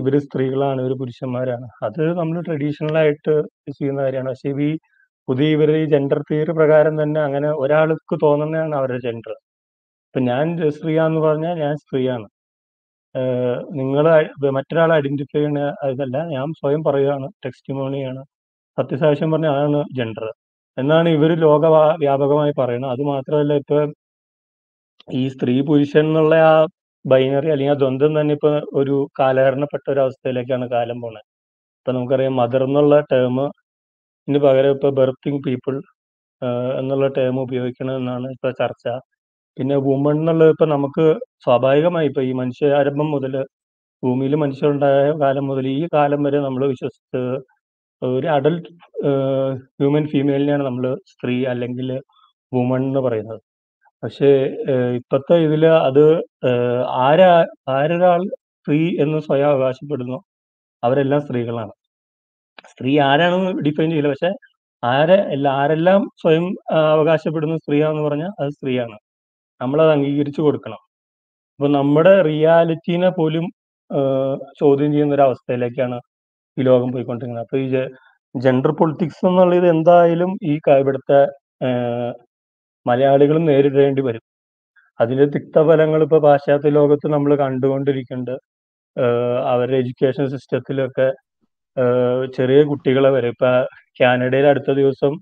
[0.00, 1.66] ഇവർ സ്ത്രീകളാണ് ഇവർ പുരുഷന്മാരാണ്.
[1.86, 3.34] അത് നമ്മൾ ട്രഡീഷണൽ ആയിട്ട്
[3.78, 4.30] ചെയ്യുന്ന കാര്യമാണ്.
[4.34, 4.70] പക്ഷെ ഈ
[5.28, 9.34] പുതിയ ഇവർ ഈ ജെൻഡർ തിയറി പ്രകാരം തന്നെ അങ്ങനെ ഒരാൾക്ക് തോന്നുന്നതാണ് അവരുടെ ജെൻഡർ
[10.08, 10.46] ഇപ്പൊ ഞാൻ
[10.76, 12.26] സ്ത്രീയാന്ന് പറഞ്ഞാൽ ഞാൻ സ്ത്രീയാണ്.
[13.80, 14.04] നിങ്ങൾ
[14.56, 18.22] മറ്റൊരാളെ ഐഡന്റിഫൈ ചെയ്യുന്ന അതല്ല ഞാൻ സ്വയം പറയുകയാണ് ടെക്സ്റ്റിമോണിയാണ്
[18.78, 20.26] സത്യസാക്ഷ്യം പറഞ്ഞ അതാണ് ജെൻഡർ
[20.78, 21.62] എന്നാണ് ഇവർ ലോക
[22.04, 22.92] വ്യാപകമായി പറയുന്നത്.
[22.94, 23.78] അത് മാത്രമല്ല ഇപ്പൊ
[25.20, 26.52] ഈ സ്ത്രീ പുരുഷൻ എന്നുള്ള ആ
[27.04, 28.50] ബൈനറി അല്ലെങ്കിൽ ആ ദ്വന്ദ്ം തന്നെ ഇപ്പൊ
[28.80, 31.26] ഒരു കാലഹരണപ്പെട്ട ഒരു അവസ്ഥയിലേക്കാണ് കാലം പോണത്.
[31.80, 33.36] ഇപ്പൊ നമുക്കറിയാം മദർ എന്നുള്ള ടേം
[34.28, 35.76] ഇതിന് പകരം ഇപ്പൊ ബർത്തിങ് പീപ്പിൾ
[36.80, 38.84] എന്നുള്ള ടേം ഉപയോഗിക്കണമെന്നാണ് ഇപ്പൊ ചർച്ച.
[39.56, 41.04] പിന്നെ വുമൺ എന്നുള്ളത് ഇപ്പൊ നമുക്ക്
[41.44, 43.34] സ്വാഭാവികമായി ഇപ്പൊ ഈ മനുഷ്യ ആരംഭം മുതൽ
[44.02, 47.22] ഭൂമിയിൽ മനുഷ്യരുണ്ടായ കാലം മുതൽ ഈ കാലം വരെ നമ്മൾ വിശ്വസിച്ച്
[48.02, 48.68] ഒരു അഡൽട്ട്
[49.80, 51.88] ഹ്യൂമൻ ഫീമെയിലിനെയാണ് നമ്മൾ സ്ത്രീ അല്ലെങ്കിൽ
[52.52, 53.40] വുമൺ എന്ന് പറയുന്നത്.
[54.02, 54.30] പക്ഷേ
[55.00, 56.04] ഇപ്പോഴത്തെ ഇതിൽ അത്
[57.06, 57.30] ആരാ
[57.76, 58.22] ആരൊരാൾ
[58.58, 60.18] സ്ത്രീ എന്ന് സ്വയം അവകാശപ്പെടുന്നു?
[60.82, 61.74] അവരെല്ലാം സ്ത്രീകളാണ്.
[62.76, 64.10] സ്ത്രീ ആരാണെന്ന് ഡിഫൈൻ ചെയ്യില്ല.
[64.14, 64.30] പക്ഷെ
[64.82, 65.18] ആരെ
[65.60, 66.46] ആരെല്ലാം സ്വയം
[66.94, 68.96] അവകാശപ്പെടുന്ന സ്ത്രീയാന്ന് പറഞ്ഞാൽ അത് സ്ത്രീയാണ്.
[69.60, 70.80] നമ്മളത് അംഗീകരിച്ചു കൊടുക്കണം.
[71.60, 73.46] അപ്പൊ നമ്മുടെ റിയാലിറ്റീനെ പോലും
[74.60, 75.98] ചോദ്യം ചെയ്യുന്ന ഒരു അവസ്ഥയിലേക്കാണ്
[76.56, 77.46] ഈ ലോകം പോയിക്കൊണ്ടിരിക്കുന്നത്.
[77.46, 77.68] അപ്പൊ ഈ
[78.34, 81.20] ജെൻഡർ പൊളിറ്റിക്സ് എന്നുള്ളത് എന്തായാലും ഈ ഇവിടുത്തെ
[82.86, 84.24] മലയാളികളും നേരിടേണ്ടി വരും.
[85.00, 88.34] അതിന്റെ തിക്തഫലങ്ങൾ ഇപ്പൊ പാശ്ചാത്യ ലോകത്ത് നമ്മൾ കണ്ടുകൊണ്ടിരിക്കുന്നുണ്ട്.
[89.52, 91.08] അവരുടെ എഡ്യൂക്കേഷൻ സിസ്റ്റത്തിലൊക്കെ
[92.36, 93.28] ചെറിയ കുട്ടികളെ വരെ.
[93.34, 93.50] ഇപ്പൊ
[94.00, 95.12] കാനഡയിൽ അടുത്ത ദിവസം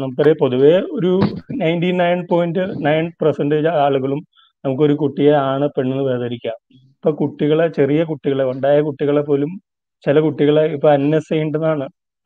[0.00, 1.12] നമുക്കറിയാം പൊതുവെ ഒരു
[1.60, 4.20] ninety nine point nine percentage ആളുകളും
[4.64, 6.56] നമുക്കൊരു കുട്ടിയെ ആണ് പെണ്ണെന്ന് വേർതിരിക്കാം
[6.94, 9.50] ഇപ്പൊ കുട്ടികളെ ചെറിയ കുട്ടികളെ ഉണ്ടായ കുട്ടികളെ പോലും
[10.04, 10.88] ചില കുട്ടികളെ ഇപ്പൊ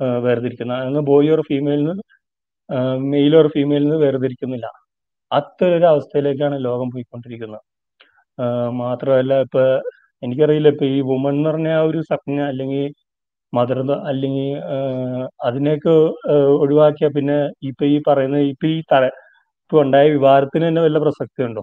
[0.01, 0.79] ഏഹ് വേർതിരിക്കുന്നത്.
[0.81, 1.95] അതൊന്ന് ബോയ് ഓർ ഫീമെയിലിന്
[3.13, 4.67] മെയിൽ ഓർ ഫീമെയിലിന് വേർതിരിക്കുന്നില്ല.
[5.31, 7.63] അത്തരൊരു അവസ്ഥയിലേക്കാണ് ലോകം പോയിക്കൊണ്ടിരിക്കുന്നത്.
[8.83, 9.63] മാത്രമല്ല ഇപ്പൊ
[10.23, 12.85] എനിക്കറിയില്ല ഇപ്പൊ ഈ വുമൺ എന്ന് പറഞ്ഞ ആ ഒരു സ്വപ്ന അല്ലെങ്കിൽ
[13.53, 13.79] മദർ
[14.11, 14.49] അല്ലെങ്കിൽ
[15.41, 15.95] അതിനെയൊക്കെ
[16.63, 17.39] ഒഴിവാക്കിയ പിന്നെ
[17.71, 19.05] ഇപ്പൊ ഈ പറയുന്ന ഇപ്പൊ ഈ തല
[19.63, 21.63] ഇപ്പൊ ഉണ്ടായ വിവാഹത്തിന് തന്നെ വല്ല പ്രസക്തി ഉണ്ടോ?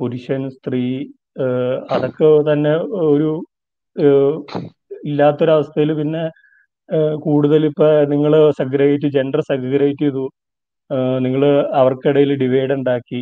[0.00, 0.82] പുരുഷൻ സ്ത്രീ
[1.90, 2.72] അതൊക്കെ തന്നെ
[3.10, 3.30] ഒരു
[5.04, 6.22] ഇല്ലാത്തൊരവസ്ഥയിൽ പിന്നെ
[7.18, 10.24] കൂടുതൽ ഇപ്പൊ നിങ്ങൾ സെഗ്രേറ്റ് ജെൻഡർ സെഗ്രേറ്റ് ചെയ്തു.
[11.20, 11.42] നിങ്ങൾ
[11.80, 13.20] അവർക്കിടയിൽ ഡിവൈഡ് ഉണ്ടാക്കി.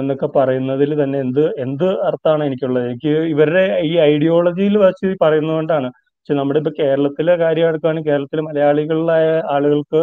[0.00, 2.84] എന്നൊക്കെ പറയുന്നതിൽ തന്നെ എന്ത് എന്ത് അർത്ഥമാണ് എനിക്കുള്ളത്?
[2.90, 5.88] എനിക്ക് ഇവരുടെ ഈ ഐഡിയോളജിയിൽ വെച്ച് പറയുന്നതുകൊണ്ടാണ്.
[6.16, 10.02] പക്ഷെ നമ്മുടെ ഇപ്പൊ കേരളത്തിലെ കാര്യം എടുക്കുകയാണെങ്കിൽ കേരളത്തിലെ മലയാളികളിലായ ആളുകൾക്ക്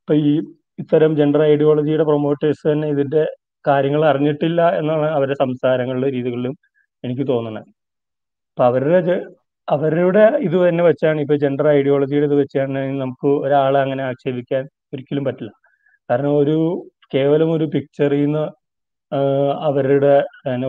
[0.00, 0.34] ഇപ്പൊ ഈ
[0.78, 3.22] ഇത്തരം ജെൻഡർ ഐഡിയോളജിയുടെ പ്രൊമോട്ടേഴ്സ് തന്നെ ഇതിന്റെ
[3.64, 6.54] കാര്യങ്ങൾ അറിഞ്ഞിട്ടില്ല എന്നാണ് അവരുടെ സംസാരങ്ങളിലും രീതികളിലും
[7.04, 7.68] എനിക്ക് തോന്നുന്നത്.
[8.52, 9.16] അപ്പൊ അവരുടെ
[9.68, 14.64] അവരുടെ ഇത് തന്നെ വെച്ചാണ് ഇപ്പൊ ജെൻഡർ ഐഡിയോളജിയുടെ ഇത് വെച്ചാണ് നമുക്ക് ഒരാളെ അങ്ങനെ ആക്ഷേപിക്കാൻ
[14.94, 15.52] ഒരിക്കലും പറ്റില്ല.
[16.08, 16.56] കാരണം ഒരു
[17.14, 18.44] കേവലം ഒരു പിക്ചറിൽ നിന്ന്
[19.66, 20.14] അവരുടെ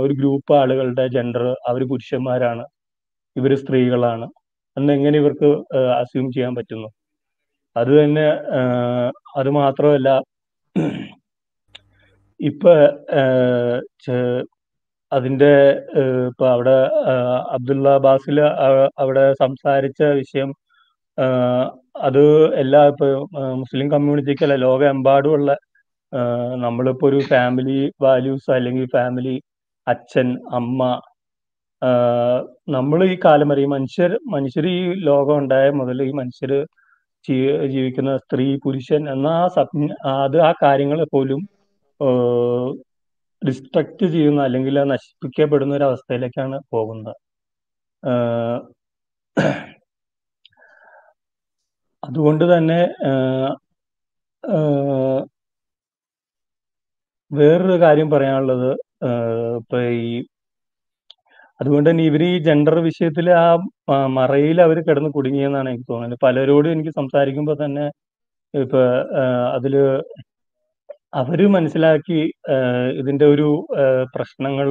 [0.05, 2.65] ഒരു ഗ്രൂപ്പ് ആളുകളുടെ ജെൻഡർ അവർ പുരുഷന്മാരാണ്
[3.35, 4.27] ഇവർ സ്ത്രീകളാണ്.
[4.77, 5.49] എന്ന് എങ്ങനെ ഇവർക്ക്
[6.01, 6.89] അസ്യൂം ചെയ്യാൻ പറ്റുന്നു?
[7.75, 8.27] അത് തന്നെ
[9.39, 10.09] അത് മാത്രമല്ല
[12.39, 12.71] ഇപ്പൊ
[15.11, 15.51] അതിന്റെ
[16.29, 16.77] ഇപ്പൊ അവിടെ
[17.55, 18.37] അബ്ദുള്ള ബാസിൽ
[19.01, 20.49] അവിടെ സംസാരിച്ച വിഷയം
[22.07, 22.23] അത്
[22.63, 23.07] എല്ലാ ഇപ്പൊ
[23.61, 25.51] മുസ്ലിം കമ്മ്യൂണിറ്റിക്കല്ല ലോകമെമ്പാടുമുള്ള
[26.55, 29.35] നമ്മളിപ്പോ ഒരു ഫാമിലി വാല്യൂസ് അല്ലെങ്കിൽ ഫാമിലി
[29.87, 30.81] അച്ഛൻ അമ്മ
[32.69, 36.53] നമ്മൾ ഈ കാലം വരെ ഈ മനുഷ്യർ മനുഷ്യർ ഈ ലോകം ഉണ്ടായ മുതൽ ഈ മനുഷ്യർ
[37.65, 39.45] ജീവിക്കുന്ന സ്ത്രീ പുരുഷൻ എന്ന ആ
[40.25, 41.41] അത് ആ കാര്യങ്ങളെ പോലും
[43.41, 47.15] ഡിസ്ട്രക്ട് ചെയ്യുന്ന അല്ലെങ്കിൽ നശിപ്പിക്കപ്പെടുന്ന ഒരു അവസ്ഥയിലേക്കാണ് പോകുന്നത്.
[52.03, 52.79] അതുകൊണ്ട് തന്നെ
[57.39, 58.69] വേറൊരു കാര്യം പറയാനുള്ളത്
[59.59, 60.09] ഇപ്പൊ ഈ
[61.59, 63.45] അതുകൊണ്ട് തന്നെ ഇവർ ഈ ജെൻഡർ വിഷയത്തിൽ ആ
[64.17, 66.19] മറയിൽ അവർ കിടന്ന് കുടുങ്ങിയെന്നാണ് എനിക്ക് തോന്നുന്നത്.
[66.25, 67.85] പലരോടും എനിക്ക് സംസാരിക്കുമ്പോൾ തന്നെ
[68.53, 68.81] ഇപ്പൊ
[69.57, 69.75] അതിൽ
[71.21, 72.19] അവർ മനസ്സിലാക്കി
[72.99, 73.47] ഇതിന്റെ ഒരു
[74.15, 74.69] പ്രശ്നങ്ങൾ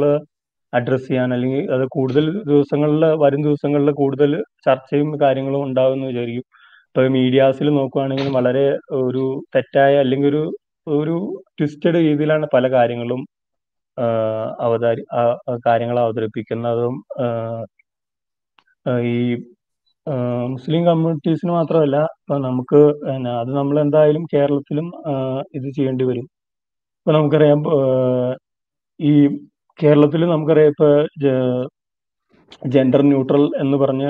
[0.73, 4.31] അഡ്രസ് ചെയ്യാൻ അല്ലെങ്കിൽ അത് കൂടുതൽ ദിവസങ്ങളിൽ വരും ദിവസങ്ങളിൽ കൂടുതൽ
[4.67, 6.47] ചർച്ചയും കാര്യങ്ങളും ഉണ്ടാവുമെന്ന് വിചാരിക്കും.
[6.89, 8.67] ഇപ്പൊ മീഡിയാസിൽ നോക്കുവാണെങ്കിൽ വളരെ
[9.03, 9.25] ഒരു
[9.55, 10.43] തെറ്റായ അല്ലെങ്കിൽ ഒരു
[10.87, 11.17] ഒരു
[11.59, 13.21] ട്വിസ്റ്റഡ് രീതിയിലാണ് പല കാര്യങ്ങളും
[14.61, 15.03] അവതാരി
[15.67, 16.95] കാര്യങ്ങൾ അവതരിപ്പിക്കുന്നതും
[19.11, 19.19] ഈ
[20.55, 22.81] മുസ്ലിം കമ്മ്യൂണിറ്റീസിന് മാത്രമല്ല ഇപ്പൊ നമുക്ക്
[23.41, 24.87] അത് നമ്മൾ എന്തായാലും കേരളത്തിലും
[25.55, 26.27] ഇത് ചെയ്യേണ്ടി വരും.
[26.99, 27.61] ഇപ്പൊ നമുക്കറിയാം
[29.01, 29.13] ഈ
[29.79, 30.89] കേരളത്തിൽ നമുക്കറിയാം ഇപ്പൊ
[32.67, 34.05] ജെൻഡർ ന്യൂട്രൽ എന്ന് പറഞ്ഞ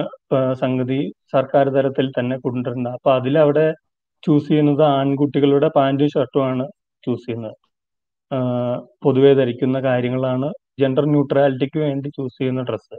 [0.61, 0.99] സംഗതി
[1.33, 3.67] സർക്കാർ തലത്തിൽ തന്നെ കൊണ്ടുവരുന്ന അപ്പൊ അതിലവിടെ
[4.25, 6.65] ചൂസ് ചെയ്യുന്നത് ആൺകുട്ടികളുടെ പാന്റും ഷർട്ടുമാണ്
[7.05, 7.57] ചൂസ് ചെയ്യുന്നത്.
[9.05, 10.49] പൊതുവെ ധരിക്കുന്ന കാര്യങ്ങളാണ്
[10.81, 12.97] ജെൻഡർ ന്യൂട്രാലിറ്റിക്ക് വേണ്ടി ചൂസ് ചെയ്യുന്ന ഡ്രസ്സ്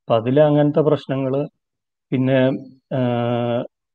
[0.00, 1.34] അപ്പൊ അതിൽ അങ്ങനത്തെ പ്രശ്നങ്ങൾ
[2.12, 2.38] പിന്നെ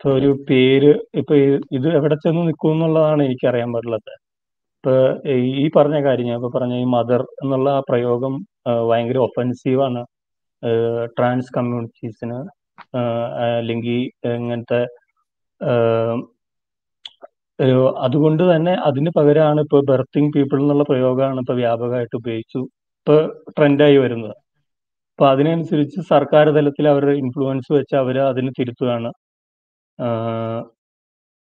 [0.02, 1.34] ഇപ്പൊ ഒരു പേര് ഇപ്പൊ
[1.78, 4.12] ഇത് എവിടെ ചെന്ന് നിൽക്കും എന്നുള്ളതാണ് എനിക്ക് അറിയാൻ പറ്റുള്ളത്
[4.76, 4.94] ഇപ്പൊ
[5.62, 8.34] ഈ പറഞ്ഞ കാര്യം ഞാൻ ഇപ്പൊ പറഞ്ഞ ഈ മദർ എന്നുള്ള ആ പ്രയോഗം
[8.90, 10.02] ഭയങ്കര ഒഫൻസീവാണ്
[11.18, 12.40] ട്രാൻസ് കമ്മ്യൂണിറ്റീസിന്
[13.50, 14.00] അല്ലെങ്കിൽ
[14.32, 14.82] ഇങ്ങനത്തെ
[17.62, 17.76] ഒരു
[18.06, 22.62] അതുകൊണ്ട് തന്നെ അതിന് പകരമാണ് ഇപ്പൊ ബെർത്തിങ് പീപ്പിൾ എന്നുള്ള പ്രയോഗമാണ് ഇപ്പൊ വ്യാപകമായിട്ട് ഉപയോഗിച്ചു
[23.00, 23.16] ഇപ്പൊ
[23.58, 24.36] ട്രെൻഡായി വരുന്നത്.
[25.12, 29.12] അപ്പൊ അതിനനുസരിച്ച് സർക്കാർ തലത്തിൽ അവരുടെ ഇൻഫ്ലുവൻസ് വെച്ച് അവർ അതിന് തിരുത്തുകയാണ്.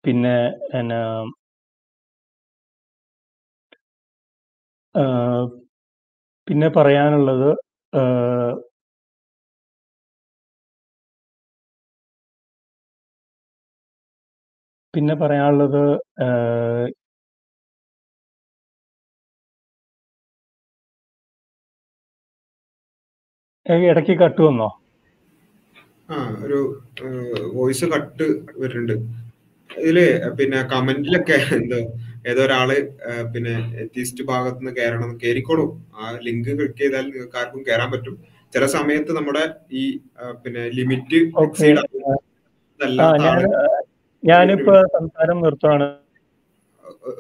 [0.05, 0.37] പിന്നെ
[0.75, 1.01] എന്നാ
[6.49, 7.49] പിന്നെ പറയാനുള്ളത്
[14.97, 15.83] പിന്നെ പറയാനുള്ളത്
[16.27, 16.87] ഏഹ്
[23.87, 24.69] ഇടയ്ക്ക് കട്ട് വന്നോ?
[26.09, 26.59] ആ ഒരു
[27.55, 28.27] വോയിസ് കട്ട്
[28.59, 28.95] വരുന്നുണ്ട്.
[29.71, 29.99] ഇതിൽ
[30.39, 31.79] പിന്നെ കമന്റിലൊക്കെ എന്തോ
[32.31, 32.69] ഏതോ ഒരാൾ
[33.33, 33.53] പിന്നെ
[33.83, 35.71] എത്തിസ്റ്റ് ഭാഗത്ത് നിന്ന് കയറണം കയറിക്കോളും.
[35.97, 38.17] ആ ലിങ്ക് ക്ലിക്ക് ചെയ്താൽ നിങ്ങൾക്ക് ആർക്കും കയറാൻ പറ്റും.
[38.53, 39.85] ചില സമയത്ത് നമ്മുടെ ഈ
[40.45, 41.83] പിന്നെ ലിമിറ്റ് എക്സീഡ്
[44.31, 45.87] ഞാനിപ്പോ സംസാരം നിർത്തുവാണ്.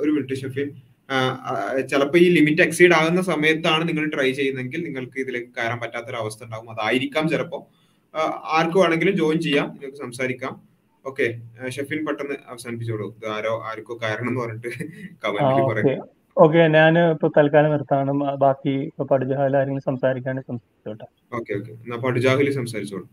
[0.02, 0.68] ഒരു മിനിറ്റ് ഷഫീൻ.
[1.90, 6.70] ചിലപ്പോൾ ഈ ലിമിറ്റ് എക്സീഡ് ആകുന്ന സമയത്താണ് നിങ്ങൾ ട്രൈ ചെയ്യുന്നതെങ്കിൽ നിങ്ങൾക്ക് ഇതിലേക്ക് കയറാൻ പറ്റാത്തൊരു അവസ്ഥ ഉണ്ടാകും.
[6.74, 7.62] അതായിരിക്കാം ചിലപ്പോൾ
[8.56, 9.68] ആർക്ക് വേണമെങ്കിലും ജോയിൻ ചെയ്യാം.
[9.74, 10.54] നിങ്ങൾക്ക് സംസാരിക്കാം.
[11.04, 11.26] ഓക്കെ.
[11.76, 13.08] ഷെഫിൻ പെട്ടെന്ന് അവസാനിപ്പിച്ചോളൂ.
[13.36, 14.70] ആരോ ആർക്കോ കയറണം എന്ന് പറഞ്ഞിട്ട്
[15.24, 15.94] കമന്റിൽ ഓക്കെ.
[16.44, 18.12] ഓക്കെ ഞാൻ ഇപ്പൊ തൽക്കാലം നിർത്താണ്
[18.44, 21.06] ബാക്കി ഇപ്പൊ പടുജാഹലി ആരെങ്കിലും സംസാരിക്കാണെങ്കിൽ സംസാരിച്ചോട്ടെ.
[21.38, 21.72] Okay okay.
[21.84, 23.06] എന്നാ പടുജാഹലി സംസാരിച്ചോളൂ.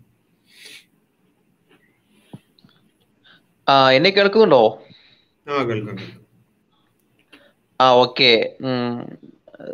[3.67, 4.61] ആ എന്നെ കേൾക്കുന്നുണ്ടോ?
[5.47, 6.19] ആ കേൾക്കാം കേൾക്കാം.
[7.79, 8.31] ആ ഓക്കെ.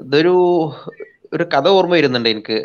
[0.01, 0.35] ഇതൊരു
[1.33, 2.57] ഒരു കഥ ഓർമ്മ വരുന്നുണ്ട് എനിക്ക്.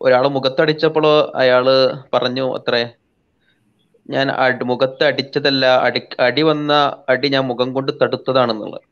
[0.00, 1.66] ഒരാൾ ഒരാൾ മുഖത്തടിച്ചപ്പോൾ അയാൾ
[2.14, 2.82] പറഞ്ഞു അത്രേ
[4.06, 6.72] ഞാൻ അടി മുഖത്ത് അടിച്ചതല്ല അടി അടി വന്ന
[7.08, 8.86] അടി ഞാൻ മുഖം കൊണ്ട് തടുത്തതാണെന്നുള്ളത്.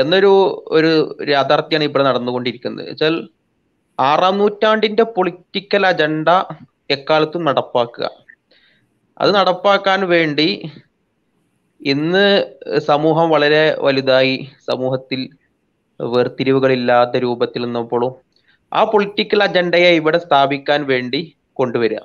[0.00, 0.32] എന്നൊരു
[0.76, 0.90] ഒരു
[1.30, 2.88] യാഥാർത്ഥ്യമാണ് ഇവിടെ നടന്നുകൊണ്ടിരിക്കുന്നത്.
[2.90, 3.14] വെച്ചാൽ
[3.98, 6.28] ആറാം നൂറ്റാണ്ടിന്റെ പൊളിറ്റിക്കൽ അജണ്ട
[6.90, 8.06] എക്കാലത്തും നടപ്പാക്കുക.
[9.20, 10.48] അത് നടപ്പാക്കാൻ വേണ്ടി
[11.80, 12.26] ഇന്ന്
[12.88, 14.36] സമൂഹം വളരെ വലുതായി.
[14.68, 15.20] സമൂഹത്തിൽ
[16.00, 18.12] വേർതിരിവുകളില്ലാത്ത രൂപത്തിൽ നിന്നപ്പോഴും
[18.72, 21.20] ആ പൊളിറ്റിക്കൽ അജണ്ടയെ ഇവിടെ സ്ഥാപിക്കാൻ വേണ്ടി
[21.60, 22.00] കൊണ്ടുവരിക.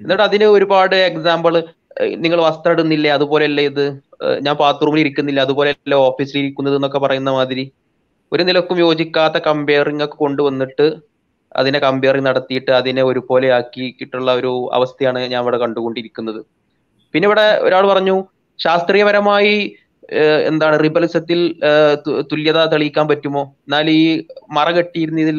[0.00, 1.54] എന്നിട്ട് അതിന് ഒരുപാട് എക്സാമ്പിൾ
[2.24, 3.84] നിങ്ങൾ വസ്ത്രം ഇടുന്നില്ലേ അതുപോലെയല്ലേ ഇത്?
[4.46, 7.64] ഞാൻ ബാത്റൂമിൽ ഇരിക്കുന്നില്ല അതുപോലെയല്ലേ ഓഫീസിൽ ഇരിക്കുന്നത് എന്നൊക്കെ പറയുന്ന മാതിരി
[8.32, 10.86] ഒരു നിലക്കും യോജിക്കാത്ത കമ്പയറിംഗ് ഒക്കെ കൊണ്ടുവന്നിട്ട്
[11.60, 16.40] അതിനെ കമ്പയറിംഗ് നടത്തിയിട്ട് അതിനെ ഒരുപോലെ ആക്കിയിട്ടുള്ള ഒരു അവസ്ഥയാണ് ഞാൻ ഇവിടെ കണ്ടുകൊണ്ടിരിക്കുന്നത്.
[17.14, 18.16] പിന്നെ ഇവിടെ ഒരാൾ പറഞ്ഞു
[18.58, 19.54] ശാസ്ത്രീയപരമായി
[20.50, 21.40] എന്താണ് റിബലിസത്തിൽ
[22.30, 23.42] തുല്യത തെളിയിക്കാൻ പറ്റുമോ?
[23.66, 24.04] എന്നാൽ ഈ
[24.56, 25.38] മറ കെട്ടിയിരുന്നതിൽ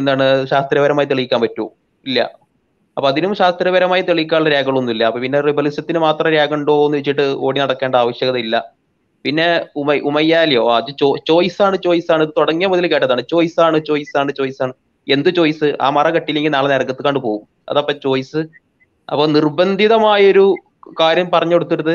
[0.00, 1.68] എന്താണ് ശാസ്ത്രീയപരമായി തെളിയിക്കാൻ പറ്റുമോ
[2.06, 2.20] ഇല്ല.
[2.96, 5.04] അപ്പൊ അതിനും ശാസ്ത്രീയപരമായി തെളിയിക്കാനുള്ള രേഖകളൊന്നുമില്ല.
[5.08, 8.56] അപ്പൊ പിന്നെ റിബലിസത്തിന് മാത്രം രേഖ ഉണ്ടോ എന്ന് വെച്ചിട്ട് ഓടി നടക്കേണ്ട ആവശ്യകത ഇല്ല
[9.24, 9.46] പിന്നെ
[9.80, 10.64] ഉമ ഉമയ്യാലിയോ?
[10.78, 10.90] അത്
[11.30, 12.24] ചോയ്സ് ആണ് ചോയ്സ് ആണ്.
[12.38, 13.22] തുടങ്ങിയ മുതൽ കേട്ടതാണ്.
[13.32, 14.74] ചോയ്സ് ആണ് ചോയ്സ് ആണ് ചോയ്സ് ആണ്.
[15.06, 17.42] എന്ത് ചോയ്സ് ആ മറ കെട്ടില്ലെങ്കിൽ നാളെ നരകത്ത് കണ്ടു പോകും.
[17.70, 18.40] അതപ്പൊ ചോയ്സ്
[19.08, 20.46] അപ്പൊ നിർബന്ധിതമായൊരു
[21.00, 21.94] കാര്യം പറഞ്ഞു കൊടുത്തിട്ട്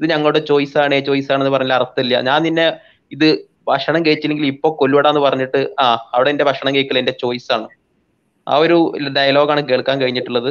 [0.00, 2.14] ഇത് ഞങ്ങളുടെ ചോയ്സ് ആണ് ചോയ്സ് ആണെന്ന് പറഞ്ഞാൽ അർത്ഥമില്ല.
[2.28, 2.66] ഞാൻ നിന്നെ
[3.12, 3.28] ഇത്
[3.70, 5.84] ഭക്ഷണം കഴിച്ചില്ലെങ്കിൽ ഇപ്പൊ കൊല്ലുവടാന്ന് പറഞ്ഞിട്ട് ആ
[6.14, 7.66] അവിടെ എന്റെ ഭക്ഷണം കഴിക്കൽ എന്റെ ചോയ്സ് ആണ്.
[8.46, 8.78] ആ ഒരു
[9.18, 10.50] ഡയലോഗാണ് കേൾക്കാൻ കഴിഞ്ഞിട്ടുള്ളത്.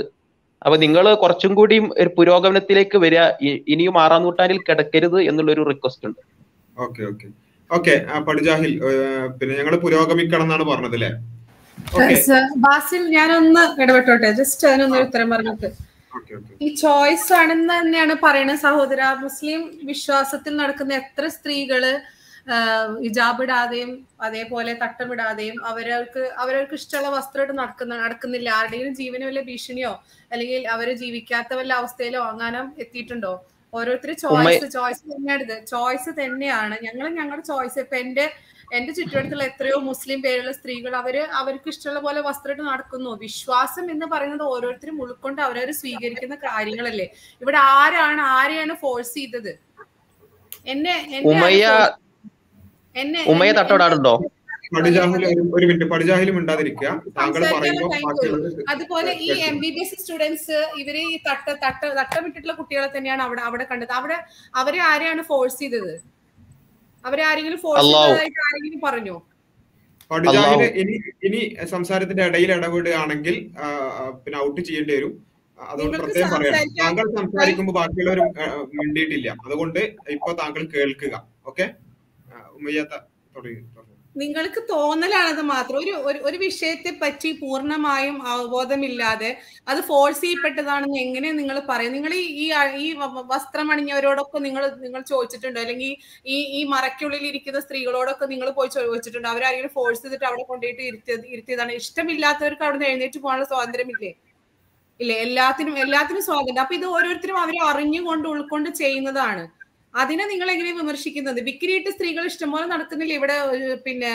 [0.66, 3.22] അപ്പൊ നിങ്ങൾ കുറച്ചും കൂടി ഒരു പുരോഗമനത്തിലേക്ക് വരിക.
[3.74, 6.22] ഇനിയും ആറാം നൂറ്റാണ്ടിൽ കിടക്കരുത് എന്നുള്ളൊരു റിക്വസ്റ്റ് ഉണ്ട്.
[6.78, 7.28] Okay okay.
[7.70, 7.94] ഓക്കെ
[8.28, 8.74] പടിജാഹിൽ
[9.40, 11.12] പിന്നെ ഞങ്ങൾ പുരോഗമിക്കണം എന്നാണ് പറഞ്ഞത് അല്ലേ?
[12.66, 14.30] ബാസിൽ ഞാനൊന്ന് ഇടപെട്ടോട്ടെ.
[14.40, 15.70] ജസ്റ്റ് അതിനൊന്ന് ഉത്തരം പറഞ്ഞിട്ട്.
[16.18, 21.84] ഓക്കെ ഓക്കെ ഈ ചോയ്സ് ആണെന്ന് തന്നെയാണ് പറയുന്നത് സഹോദര മുസ്ലിം വിശ്വാസത്തിൽ നടക്കുന്ന എത്ര സ്ത്രീകൾ
[22.48, 23.92] ഇജാബിടാതെയും ഹിജാബ് ഇടാതെയും
[24.26, 28.50] അതേപോലെ തട്ടമിടാതെയും അവരവർക്ക് അവരവർക്ക് ഇഷ്ടമുള്ള വസ്ത്രമായിട്ട് നടക്കുന്ന നടക്കുന്നില്ല.
[28.58, 29.92] ആരുടെയും ജീവന് വല്ല ഭീഷണിയോ
[30.32, 33.34] അല്ലെങ്കിൽ അവർ ജീവിക്കാത്ത വല്ല അവസ്ഥയിലോ അങ്ങനെ എത്തിയിട്ടുണ്ടോ?
[33.74, 35.58] ഓരോരുത്തർ ചോയ്സ് ചോയ്സ് തന്നെയാണ് ഇത്.
[35.74, 36.76] ചോയ്സ് തന്നെയാണ്.
[36.88, 38.26] ഞങ്ങൾ ഞങ്ങളുടെ ചോയ്സ് ഇപ്പൊ എന്റെ
[38.78, 43.12] എന്റെ ചുറ്റുവട്ടത്തുള്ള എത്രയോ മുസ്ലിം പേരുള്ള സ്ത്രീകൾ അവർ അവർക്ക് ഇഷ്ടമുള്ള പോലെ വസ്ത്രമിട്ട് നടക്കുന്നു.
[43.26, 47.08] വിശ്വാസം എന്ന് പറയുന്നത് ഓരോരുത്തരും ഉൾക്കൊണ്ട് അവരവർ സ്വീകരിക്കുന്ന കാര്യങ്ങളല്ലേ?
[47.44, 49.52] ഇവിടെ ആരാണ് ആരെയാണ് ഫോഴ്സ് ചെയ്തത്?
[50.74, 50.96] എന്നെ
[53.02, 54.14] എന്നെ ഉമയ തട്ടോടാടുണ്ടോ
[55.56, 56.36] ഒരു മിനിറ്റ് പടുജാഹിലും
[57.18, 57.90] താങ്കൾ പറയുമ്പോൾ.
[58.74, 63.42] അതുപോലെ ഈ M B B S students ഇവർ ഈ തട്ട തട്ട തട്ടമിട്ടിട്ടുള്ള കുട്ടികളെ തന്നെയാണ് അവിടെ
[63.50, 63.94] അവിടെ കണ്ടത്.
[64.00, 64.18] അവിടെ
[64.62, 65.94] അവരെ ആരെയാണ് ഫോഴ്സ് ചെയ്തത്?
[67.06, 67.60] അവരെ ആരെങ്കിലും
[68.48, 69.18] ആരെങ്കിലും പറഞ്ഞോ?
[70.82, 70.96] ഇനി
[71.28, 73.36] ഇനി സംസാരത്തിന്റെ ഇടയിൽ ഇടപെടുകയാണെങ്കിൽ
[74.24, 75.14] പിന്നെ ഔട്ട് ചെയ്യേണ്ടി വരും.
[75.60, 76.54] അതുകൊണ്ട് പ്രത്യേകം പറയാം.
[76.80, 78.46] താങ്കൾ സംസാരിക്കുമ്പോൾ ബാക്കിയുള്ളവരും ആ,
[78.80, 79.30] മിണ്ടിയിട്ടില്ല.
[79.46, 79.80] അതുകൊണ്ട്
[80.16, 81.14] ഇപ്പൊ താങ്കൾ കേൾക്കുക.
[81.46, 81.66] ഓക്കെ?
[82.58, 82.94] ഉമ്മയ്യാത്ത
[83.36, 83.62] തുടങ്ങി.
[84.18, 85.80] നിങ്ങൾക്ക് തോന്നലാണത് മാത്രം.
[85.80, 91.94] ഒരു ഒരു- വിഷയത്തെ പറ്റി പൂർണമായും അവബോധമില്ലാതെ അത് ഫോഴ്സ് ചെയ്യപ്പെട്ടതാണെന്ന് എങ്ങനെ നിങ്ങൾ പറയും?
[91.94, 95.62] നിങ്ങൾ ഈ ഈ വസ്ത്രം അണിഞ്ഞവരോടൊക്കെ നിങ്ങൾ നിങ്ങൾ ചോദിച്ചിട്ടുണ്ടോ?
[95.62, 99.30] അല്ലെങ്കിൽ ഈ ഈ മറയ്ക്കുള്ളിൽ ഇരിക്കുന്ന സ്ത്രീകളോടൊക്കെ നിങ്ങൾ പോയി ചോദിച്ചിട്ടുണ്ടോ?
[99.30, 101.72] അവരാരെങ്കിലും ഫോഴ്സ് ചെയ്തിട്ട് അവിടെ കൊണ്ടുപോയിട്ട് ഇരുത്തിയത് ഇരുത്തിയതാണ്.
[101.72, 104.14] ഇഷ്ടമില്ലാത്തവർക്ക് അവിടെ എഴുന്നേറ്റ് പോകാനുള്ള സ്വാതന്ത്ര്യമില്ലേ?
[105.00, 105.16] ഇല്ലേ?
[105.16, 106.62] എല്ലാത്തിനും എല്ലാത്തിനും സ്വാതന്ത്ര്യം.
[106.62, 109.61] അപ്പൊ ഇത് ഓരോരുത്തരും അവരെ അറിഞ്ഞുകൊണ്ട് ഉൾക്കൊണ്ട് ചെയ്യുന്നതാണ്.
[109.94, 111.40] അതിനെ നിങ്ങൾ എങ്ങനെ വിമർശിക്കുന്നത്?
[111.48, 113.36] വിക്രിയിട്ട് സ്ത്രീകൾ ഇഷ്ടംപോലെ നടത്തുന്നില്ല ഇവിടെ
[113.86, 114.12] പിന്നെ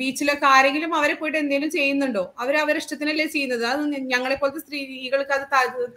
[0.00, 2.24] ബീച്ചിലൊക്കെ ആരെങ്കിലും അവരെ പോയിട്ട് എന്തെങ്കിലും ചെയ്യുന്നുണ്ടോ?
[2.42, 3.64] അവർ അവരെ ഇഷ്ടത്തിനല്ലേ ചെയ്യുന്നത്?
[3.72, 3.82] അത്
[4.12, 5.46] ഞങ്ങളെ പോലത്തെ സ്ത്രീകൾക്ക് അത്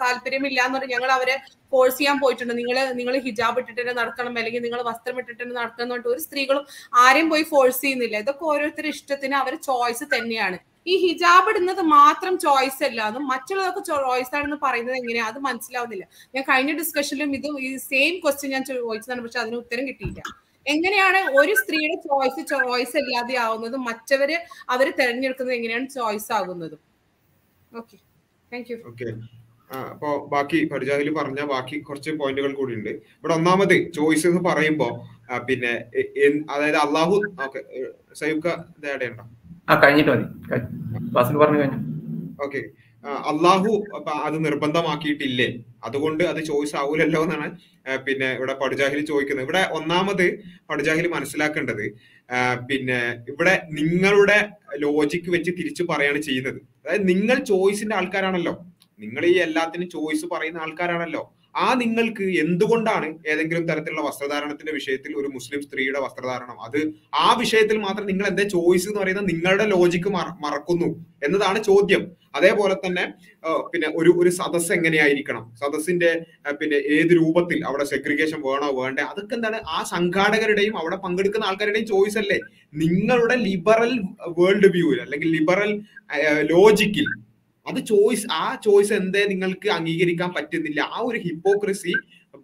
[0.03, 1.37] താല്പര്യമില്ല എന്ന് പറഞ്ഞ് ഞങ്ങൾ അവരെ
[1.73, 2.53] ഫോഴ്സ് ചെയ്യാൻ പോയിട്ടുണ്ട്.
[2.61, 6.63] നിങ്ങൾ നിങ്ങൾ ഹിജാബ് ഇട്ടിട്ട് നടക്കണം അല്ലെങ്കിൽ നിങ്ങൾ വസ്ത്രം ഇട്ടിട്ട് നടക്കണം എന്ന് പറഞ്ഞിട്ട് ഒരു സ്ത്രീകളും
[7.05, 8.17] ആരെയും പോയി ഫോഴ്സ് ചെയ്യുന്നില്ല.
[8.25, 10.59] ഇതൊക്കെ ഓരോരുത്തരുടെ ഇഷ്ടത്തിന് അവരുടെ ചോയ്സ് തന്നെയാണ്.
[10.87, 12.99] ഈ ഹിജാബ് ഇടുന്നത് മാത്രം ചോയ്സ് അല്ല.
[13.09, 15.25] അതും മറ്റുള്ളതൊക്കെ ചോയ്സ് ആണെന്ന് പറയുന്നത് എങ്ങനെയാ?
[15.31, 16.05] അത് മനസ്സിലാവുന്നില്ല.
[16.35, 20.21] ഞാൻ കഴിഞ്ഞ ഡിസ്കഷനിലും ഇത് ഈ സെയിം ക്വസ്റ്റ്യൻ ഞാൻ ചോദിച്ചതാണ് പക്ഷെ അതിന് ഉത്തരം കിട്ടിയില്ല.
[20.65, 24.37] എങ്ങനെയാണ് ഒരു സ്ത്രീയുടെ ചോയ്സ് ചോയ്സ് അല്ലാതെ ആവുന്നതും മറ്റവര്
[24.69, 26.81] അവർ തെരഞ്ഞെടുക്കുന്നത് എങ്ങനെയാണ് ചോയ്സ് ആകുന്നതും?
[27.71, 27.97] ഓക്കെ
[28.51, 28.77] താങ്ക് യു
[29.71, 34.87] അപ്പോ ബാക്കി പരിചാതിൽ പറഞ്ഞ ബാക്കി കുറച്ച് പോയിന്റുകൾ കൂടി ഉണ്ട് ഇവിടെ ഒന്നാമത് ചോയ്സ് എന്ന് പറയുമ്പോ
[35.47, 35.73] പിന്നെ
[36.53, 37.15] അതായത് അള്ളാഹു
[37.45, 37.61] ഓക്കെ
[38.77, 39.25] ഇതേടെ ഉണ്ടോ
[39.71, 40.25] ആ കഴിഞ്ഞിട്ട് മതി.
[41.15, 41.79] ബാസിൽ പറഞ്ഞു കഴിഞ്ഞു.
[42.45, 42.59] ഓക്കെ.
[43.31, 43.71] അള്ളാഹു
[44.27, 45.47] അത് നിർബന്ധമാക്കിയിട്ടില്ലേ?
[45.83, 47.47] അതുകൊണ്ട് അത് ചോയ്സ് ആവൂലല്ലോ എന്നാണ്
[48.05, 49.45] പിന്നെ ഇവിടെ പടുജാഹിൽ ചോദിക്കുന്നത്.
[49.47, 50.25] ഇവിടെ ഒന്നാമത്
[50.69, 51.85] പടുജാഹിൽ മനസ്സിലാക്കേണ്ടത്
[52.69, 52.99] പിന്നെ
[53.31, 54.37] ഇവിടെ നിങ്ങളുടെ
[54.85, 56.59] ലോജിക്ക് വെച്ച് തിരിച്ചു പറയാണ് ചെയ്യുന്നത്.
[56.83, 58.53] അതായത് നിങ്ങൾ ചോയ്സിന്റെ ആൾക്കാരാണല്ലോ.
[58.99, 61.23] നിങ്ങൾ ഈ എല്ലാത്തിനും ചോയ്സ് പറയുന്ന ആൾക്കാരാണല്ലോ.
[61.65, 66.57] ആ നിങ്ങൾക്ക് എന്തുകൊണ്ടാണ് ഏതെങ്കിലും തരത്തിലുള്ള വസ്ത്രധാരണത്തിന്റെ വിഷയത്തിൽ ഒരു മുസ്ലിം സ്ത്രീയുടെ വസ്ത്രധാരണം?
[66.67, 66.79] അത്
[67.25, 70.09] ആ വിഷയത്തിൽ മാത്രം നിങ്ങൾ എന്താ ചോയ്സ് എന്ന് പറയുന്നത് നിങ്ങളുടെ ലോജിക്ക്
[70.45, 70.89] മറക്കുന്നു
[71.27, 72.03] എന്നതാണ് ചോദ്യം.
[72.37, 73.03] അതേപോലെ തന്നെ
[73.71, 75.43] പിന്നെ ഒരു ഒരു സദസ് എങ്ങനെയായിരിക്കണം?
[75.61, 76.11] സദസ്സിന്റെ
[76.59, 79.03] പിന്നെ ഏത് രൂപത്തിൽ അവിടെ സെഗ്രിഗേഷൻ വേണോ വേണ്ടേ?
[79.11, 82.39] അതൊക്കെ എന്താണ് ആ സംഘാടകരുടെയും അവിടെ പങ്കെടുക്കുന്ന ആൾക്കാരുടെയും ചോയ്സ് അല്ലേ?
[82.83, 83.93] നിങ്ങളുടെ ലിബറൽ
[84.39, 85.71] വേൾഡ് വ്യൂവിൽ അല്ലെങ്കിൽ ലിബറൽ
[86.53, 87.07] ലോജിക്കിൽ
[87.67, 90.81] അത് ചോയ്സ് ആ ചോയ്സ് എന്തേ നിങ്ങൾക്ക് അംഗീകരിക്കാൻ പറ്റുന്നില്ല.
[90.81, 91.93] ആ ഒരു ഹിപ്പോക്രസി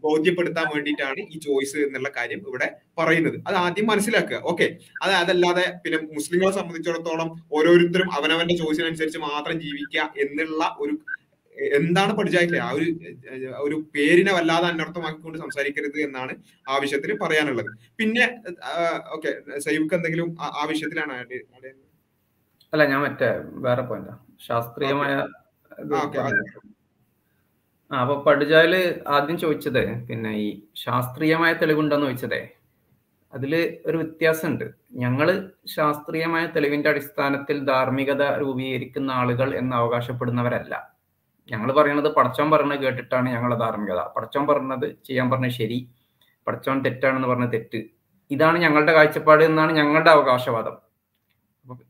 [0.04, 3.44] ബോധ്യപ്പെടുത്താൻ വേണ്ടിയിട്ടാണ് ഈ ചോയ്സ് എന്നുള്ള കാര്യം ഇവിടെ പറയുന്നത്.
[3.48, 4.41] അത് ആദ്യം മനസ്സിലാക്കുക.
[4.44, 10.95] ഓക്കെ അത് അതല്ലാതെ പിന്നെ മുസ്ലിങ്ങളെ സംബന്ധിച്ചിടത്തോളം ഓരോരുത്തരും അവനവന്റെ ചോയ്സിനനുസരിച്ച് മാത്രം ജീവിക്കുക എന്നുള്ള ഒരു
[11.76, 12.62] എന്താണ് പഠിച്ചായിട്ടില്ല?
[12.62, 12.86] ആ ഒരു
[13.58, 16.34] ഒരു പേരിനെ വല്ലാതെ അനർത്ഥമാക്കിക്കൊണ്ട് സംസാരിക്കരുത് എന്നാണ്
[16.70, 17.70] ആവശ്യത്തിൽ പറയാനുള്ളത്.
[17.98, 18.26] പിന്നെ
[19.12, 21.90] ഓക്കെ സൈബുക്ക് എന്തെങ്കിലും ആ- ആ വിഷയത്തിലാണ് add ചെയ്യ- add ചെയ്യുന്നത്?
[22.74, 23.30] അല്ല ഞാൻ മറ്റേ
[23.66, 25.14] വേറെ പോയിന്റാ ശാസ്ത്രീയമായ
[25.91, 26.44] ആ, പറഞ്ഞു.
[27.91, 28.74] അപ്പൊ പടുജാൽ
[29.07, 32.41] ആദ്യം ചോദിച്ചത് പിന്നെ ഈ ശാസ്ത്രീയമായ തെളിവുണ്ടെന്ന് ചോദിച്ചതേ.
[33.34, 34.65] അതിൽ ഒരു വ്യത്യാസമുണ്ട്.
[34.94, 35.28] ഞങ്ങൾ
[35.68, 40.74] ശാസ്ത്രീയമായ തെളിവിന്റെ അടിസ്ഥാനത്തിൽ ധാർമ്മികത രൂപീകരിക്കുന്ന ആളുകൾ എന്ന് അവകാശപ്പെടുന്നവരല്ല.
[41.49, 44.14] ഞങ്ങൾ പറയുന്നത് പടച്ചോൻ പറയുന്നത് കേട്ടിട്ടാണ് ഞങ്ങളുടെ ധാർമ്മികത.
[44.18, 45.80] പടച്ചോൻ പറഞ്ഞത് ചെയ്യാൻ പറഞ്ഞത് ശരി
[46.48, 47.82] പടച്ചോൻ തെറ്റാണെന്ന് പറഞ്ഞ തെറ്റ്.
[48.32, 50.76] ഇതാണ് ഞങ്ങളുടെ കാഴ്ചപ്പാട് എന്നാണ് ഞങ്ങളുടെ അവകാശവാദം.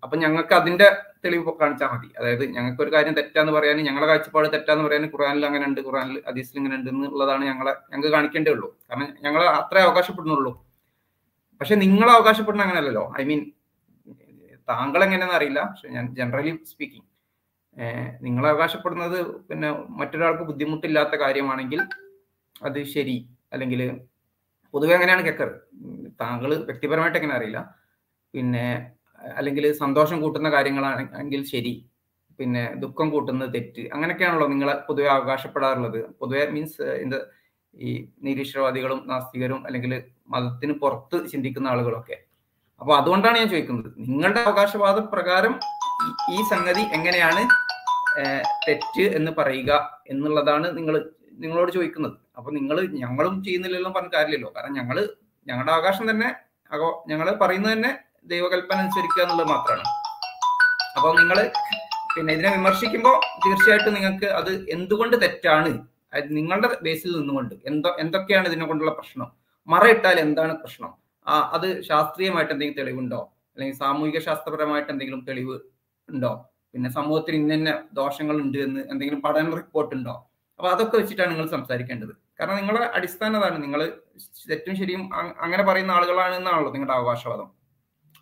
[0.03, 0.88] അപ്പൊ ഞങ്ങൾക്ക് അതിന്റെ
[1.25, 2.09] തെളിവ് കാണിച്ചാൽ മതി.
[2.19, 6.57] അതായത് ഞങ്ങൾക്ക് ഒരു കാര്യം തെറ്റാന്ന് പറയാൻ ഞങ്ങളുടെ കാഴ്ചപ്പാട് തെറ്റാന്ന് പറയാൻ ഖുറാനിൽ അങ്ങനെ ഉണ്ട് ഖുറാനിൽ ഹദീസിൽ
[6.57, 8.69] ഇങ്ങനെ ഉണ്ട് എന്നുള്ളതാണ് ഞങ്ങളെ ഞങ്ങൾക്ക് കാണിക്കേണ്ടേ ഉള്ളൂ.
[8.89, 10.53] കാരണം ഞങ്ങൾ അത്രേ അവകാശപ്പെടുന്നുള്ളൂ.
[11.61, 13.13] പക്ഷെ നിങ്ങൾ അവകാശപ്പെടുന്ന അങ്ങനെയല്ലല്ലോ.
[13.19, 13.41] ഐ മീൻ
[14.69, 15.61] താങ്കൾ എങ്ങനെയാണെന്ന് അറിയില്ല.
[15.63, 17.07] പക്ഷെ ഞാൻ ജനറലി സ്പീക്കിംഗ്
[18.21, 19.19] നിങ്ങൾ അവകാശപ്പെടുന്നത്
[19.49, 19.69] പിന്നെ
[19.99, 21.79] മറ്റൊരാൾക്ക് ബുദ്ധിമുട്ടില്ലാത്ത കാര്യമാണെങ്കിൽ
[22.63, 23.15] അത് ശരി.
[23.53, 23.81] അല്ലെങ്കിൽ
[24.73, 25.49] പൊതുവെ എങ്ങനെയാണ് കേക്കർ
[26.21, 27.59] താങ്കൾ വ്യക്തിപരമായിട്ട് എങ്ങനെ അറിയില്ല.
[28.33, 28.65] പിന്നെ
[29.35, 31.89] അല്ലെങ്കിൽ സന്തോഷം കൂട്ടുന്ന കാര്യങ്ങളാണെങ്കിൽ ശരി.
[32.39, 33.93] പിന്നെ ദുഃഖം കൂട്ടുന്നത് തെറ്റ്.
[33.93, 36.01] അങ്ങനെയൊക്കെയാണല്ലോ നിങ്ങൾ പൊതുവെ അവകാശപ്പെടാറുള്ളത്.
[36.01, 37.15] പൊതുവെ മീൻസ് എന്ത്
[37.75, 42.17] ഈ നിരീശ്വരവാദികളും നാസ്തികരും അല്ലെങ്കിൽ മതത്തിന് പുറത്ത് ചിന്തിക്കുന്ന ആളുകളൊക്കെ.
[42.79, 43.93] അപ്പൊ അതുകൊണ്ടാണ് ഞാൻ ചോദിക്കുന്നത്.
[43.97, 45.59] നിങ്ങളുടെ അവകാശവാദ പ്രകാരം
[46.31, 47.47] ഈ- സംഗതി എങ്ങനെയാണ്
[48.67, 52.13] തെറ്റ് എന്ന് പറയുക എന്നുള്ളതാണ് നിങ്ങൾ നിങ്ങളോട് ചോദിക്കുന്നത്.
[52.37, 54.53] അപ്പൊ നിങ്ങൾ ഞങ്ങളും ചെയ്യുന്നില്ലല്ലോ പറഞ്ഞ കാര്യമില്ലല്ലോ.
[54.55, 55.09] കാരണം ഞങ്ങൾ
[55.47, 56.35] ഞങ്ങളുടെ അവകാശം തന്നെ
[57.07, 57.99] ഞങ്ങൾ പറയുന്നത് തന്നെ
[58.31, 59.85] ദൈവകൽപ്പന അനുസരിക്കുക എന്നുള്ളത് മാത്രമാണ്.
[60.97, 61.51] അപ്പോൾ നിങ്ങൾ
[62.15, 65.71] പിന്നെ ഇതിനെ വിമർശിക്കുമ്പോൾ തീർച്ചയായിട്ടും നിങ്ങൾക്ക് അത് എന്തുകൊണ്ട് തെറ്റാണ്?
[66.37, 69.29] നിങ്ങളുടെ ബേസിൽ നിന്നുകൊണ്ട് എന്തോ എന്തൊക്കെയാണ് ഇതിനെ കൊണ്ടുള്ള പ്രശ്നം?
[69.67, 70.91] മറയിട്ടാൽ എന്താണ് പ്രശ്നം?
[71.27, 73.21] ആ അത് ശാസ്ത്രീയമായിട്ട് എന്തെങ്കിലും തെളിവുണ്ടോ?
[73.53, 75.55] അല്ലെങ്കിൽ സാമൂഹിക ശാസ്ത്രപരമായിട്ട് എന്തെങ്കിലും തെളിവ്
[76.09, 76.31] ഉണ്ടോ?
[76.73, 80.15] പിന്നെ സമൂഹത്തിൽ ഇന്ന ദോഷങ്ങൾ ഉണ്ട് എന്ന് എന്തെങ്കിലും പഠന റിപ്പോർട്ട് ഉണ്ടോ?
[80.59, 82.13] അപ്പൊ അതൊക്കെ വെച്ചിട്ടാണ് നിങ്ങൾ സംസാരിക്കേണ്ടത്.
[82.39, 83.81] കാരണം നിങ്ങളുടെ അടിസ്ഥാനതാണ് നിങ്ങൾ
[84.51, 85.03] തെറ്റും ശരിയും
[85.43, 87.62] അങ്ങനെ പറയുന്ന ആളുകളാണ് എന്നാണല്ലോ നിങ്ങളുടെ അവകാശവാദം.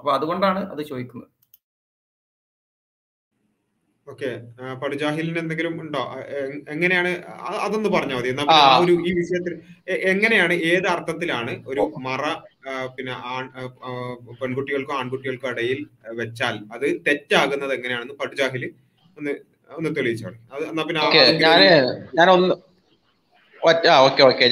[0.02, 1.28] അപ്പൊ അതുകൊണ്ടാണ് അത് ചോദിക്കുന്നത്.
[4.08, 4.30] ഓക്കെ.
[4.82, 6.02] പടുജാഹിലിന് എന്തെങ്കിലും ഉണ്ടോ?
[6.74, 7.12] എങ്ങനെയാണ്
[7.66, 8.32] അതൊന്ന് പറഞ്ഞാൽ മതി.
[8.54, 8.58] ആ.
[8.80, 9.54] ഒരു ഈ വിഷയത്തിൽ
[10.12, 12.24] എങ്ങനെയാണ് ഏത് അർത്ഥത്തിലാണ് ഒരു മറ
[12.96, 13.14] പിന്നെ
[14.42, 15.80] പെൺകുട്ടികൾക്കും ആൺകുട്ടികൾക്കും ഇടയിൽ
[16.14, 18.66] വെച്ചാൽ അത് തെറ്റാകുന്നത് എങ്ങനെയാണെന്ന് പടുജാഹിൽ
[19.18, 19.34] ഒന്ന്
[19.70, 20.38] ഒന്ന് തെളിയിച്ചോളി.
[20.54, 21.02] അത് എന്നാ പിന്നെ
[22.20, 22.54] ഞാൻ ഒന്ന്
[23.62, 24.46] ആ ഓക്കെ ഓക്കെ.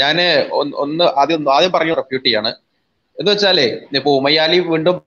[0.56, 2.52] ഒന്ന് ഒന്ന് ആദ്യം ആദ്യം പറഞ്ഞു റെപ്യൂട്ട് ചെയ്യാണ്.
[3.18, 3.68] എന്ന് വെച്ചാലേ
[3.98, 4.98] ഇപ്പൊ ഉമയാലി വീണ്ടും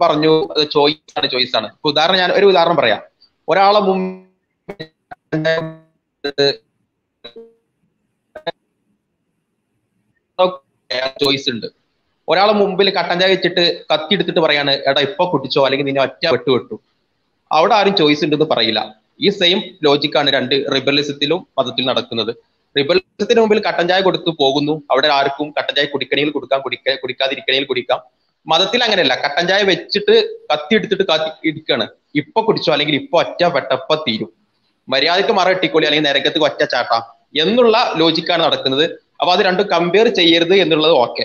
[0.00, 3.00] പറഞ്ഞു അത് ചോയ്സ് ആണ് ചോയ്സ് ആണ് ഉദാഹരണം ഞാൻ ഒരു ഉദാഹരണം പറയാം.
[3.48, 3.80] ഒരാളെ
[11.22, 11.66] ചോയ്സ് ഉണ്ട്
[12.28, 16.50] ഒരാളെ മുമ്പിൽ കട്ടൻ ചായ വെച്ചിട്ട് കത്തി എടുത്തിട്ട് പറയാണ് എടാ ഇപ്പൊ കുട്ടിച്ചോ അല്ലെങ്കിൽ നിന്നെ ഒറ്റ വെട്ട്
[16.50, 16.76] വെട്ടു.
[17.50, 18.80] അവിടെ ആരും ചോയ്സ് ഉണ്ടെന്ന് പറയില്ല.
[19.20, 22.32] ഈ സെയിം ലോജിക്കാണ് രണ്ട് റിബലിസത്തിലും മതത്തിലും നടക്കുന്നത്.
[22.78, 24.74] റിബലിസത്തിന് മുമ്പിൽ കട്ടൻ ചായ കൊടുത്തു പോകുന്നു.
[24.90, 28.00] അവിടെ ആർക്കും കട്ടൻ ചായ കുടിക്കണമെങ്കിൽ കൊടുക്കാം കുടിക്ക കുടിക്കാതിരിക്കണമെങ്കിൽ കുടിക്കാം.
[28.46, 29.14] മതത്തിൽ അങ്ങനെയല്ല.
[29.24, 30.14] കട്ടൻ ചായ വെച്ചിട്ട്
[30.50, 31.86] കത്തി എടുത്തിട്ട് കത്തി ഇടിക്കാണ്
[32.20, 34.30] ഇപ്പൊ കുടിച്ചോ അല്ലെങ്കിൽ ഇപ്പൊ ഒറ്റ വെട്ടപ്പ തീരും.
[34.88, 37.02] മര്യാദയ്ക്ക് മറ ഇട്ടിക്കോളി അല്ലെങ്കിൽ നരകത്ത് ഒറ്റ ചാട്ടാം.
[37.42, 38.84] എന്നുള്ള ലോജിക്കാണ് നടക്കുന്നത്.
[39.20, 41.24] അപ്പൊ അത് രണ്ടും കമ്പയർ ചെയ്യരുത് എന്നുള്ളത് ഓക്കെ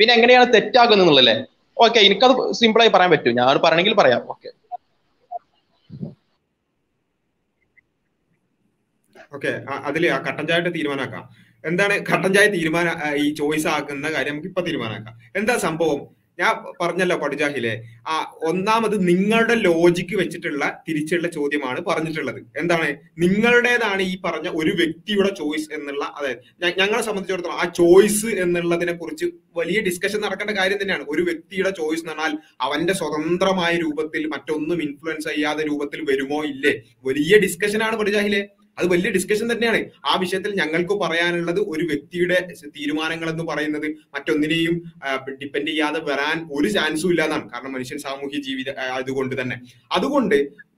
[0.00, 1.34] പിന്നെ എങ്ങനെയാണ് തെറ്റാകുന്നത് എന്നുള്ളല്ലേ
[1.76, 3.34] ഓക്കെ എനിക്കത് സിമ്പിളായി പറയാൻ പറ്റും.
[3.38, 4.22] ഞാൻ പറയണമെങ്കിൽ പറയാം.
[4.32, 4.50] ഓക്കെ
[9.36, 9.52] ഓക്കെ
[9.88, 11.24] അതിൽ ആ കട്ടൻ ചായയുടെ തീരുമാനമാക്കാം.
[11.64, 12.88] എന്താണ് കട്ടൻ ചായ തീരുമാന
[13.22, 16.00] ഈ ചോയ്സ് ആക്കുന്ന കാര്യം നമുക്ക് ഇപ്പൊ തീരുമാനാക്കാം എന്താ സംഭവം?
[16.40, 17.82] ഞാൻ പറഞ്ഞല്ലോ പടുജാഹിലെ.
[18.08, 22.40] ആ ഒന്നാമത് നിങ്ങളുടെ ലോജിക്ക് വെച്ചിട്ടുള്ള തിരിച്ചുള്ള ചോദ്യമാണ് പറഞ്ഞിട്ടുള്ളത്.
[22.56, 22.96] എന്താണ്?
[23.18, 26.38] നിങ്ങളുടേതാണ് ഈ പറഞ്ഞ ഒരു വ്യക്തിയുടെ ചോയ്സ് എന്നുള്ള അതായത്
[26.78, 29.24] ഞങ്ങളെ സംബന്ധിച്ചിടത്തോളം ആ ചോയ്സ് എന്നുള്ളതിനെ കുറിച്ച്
[29.56, 31.04] വലിയ ഡിസ്കഷൻ നടക്കേണ്ട കാര്യം തന്നെയാണ്.
[31.08, 36.74] ഒരു വ്യക്തിയുടെ ചോയ്സ് എന്ന് പറഞ്ഞാൽ അവന്റെ സ്വതന്ത്രമായ രൂപത്തിൽ മറ്റൊന്നും ഇൻഫ്ലുവൻസ് ചെയ്യാതെ രൂപത്തിൽ വരുമോ ഇല്ലേ?
[37.04, 38.48] വലിയ ഡിസ്കഷനാണ് പടുജാഹിലെ.
[38.78, 39.80] അത് വലിയ ഡിസ്കഷൻ തന്നെയാണ്.
[40.04, 42.38] ആ വിഷയത്തിൽ ഞങ്ങൾക്ക് പറയാനുള്ളത് ഒരു വ്യക്തിയുടെ
[42.76, 44.76] തീരുമാനങ്ങൾ എന്ന് പറയുന്നത് മറ്റൊന്നിനെയും
[45.42, 47.50] ഡിപ്പെൻഡ് ചെയ്യാതെ വരാൻ ഒരു ചാൻസും ഇല്ലാന്നാണ്.
[47.50, 49.56] കാരണം മനുഷ്യൻ സാമൂഹ്യ ജീവിത അതുകൊണ്ട് തന്നെ.
[49.92, 50.36] അതുകൊണ്ട്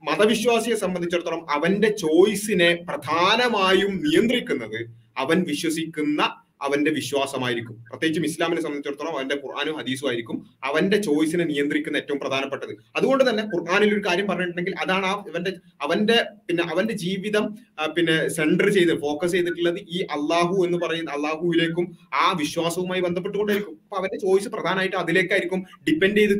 [0.09, 4.79] മതവിശ്വാസിയെ സംബന്ധിച്ചിടത്തോളം അവന്റെ ചോയ്സിനെ പ്രധാനമായും നിയന്ത്രിക്കുന്നത്
[5.17, 7.75] അവൻ വിശ്വസിക്കുന്ന അവന്റെ വിശ്വാസമായിരിക്കും.
[7.89, 12.73] പ്രത്യേകിച്ചും ഇസ്ലാമിനെ സംബന്ധിച്ചിടത്തോളം അവന്റെ ഖുർആാനും ഹദീസും ആയിരിക്കും അവന്റെ ചോയ്സിനെ നിയന്ത്രിക്കുന്ന ഏറ്റവും പ്രധാനപ്പെട്ടത്.
[12.95, 16.17] അതുകൊണ്ട് തന്നെ ഖുർആാനിൽ ഒരു കാര്യം പറഞ്ഞിട്ടുണ്ടെങ്കിൽ അതാണ് ആ അവന്റെ അവന്റെ
[16.49, 17.57] പിന്നെ അവന്റെ ജീവിതം
[17.97, 23.77] പിന്നെ സെന്റർ ചെയ്ത് ഫോക്കസ് ചെയ്തിട്ടുള്ളത് ഈ അള്ളാഹു എന്ന് പറയുന്ന അള്ളാഹുവിലേക്കും ആ വിശ്വാസവുമായി ബന്ധപ്പെട്ടുകൊണ്ടായിരിക്കും.
[23.83, 26.37] അപ്പൊ അവന്റെ ചോയ്സ് പ്രധാനമായിട്ട് അതിലേക്കായിരിക്കും ഡിപ്പെൻഡ് ചെയ്ത്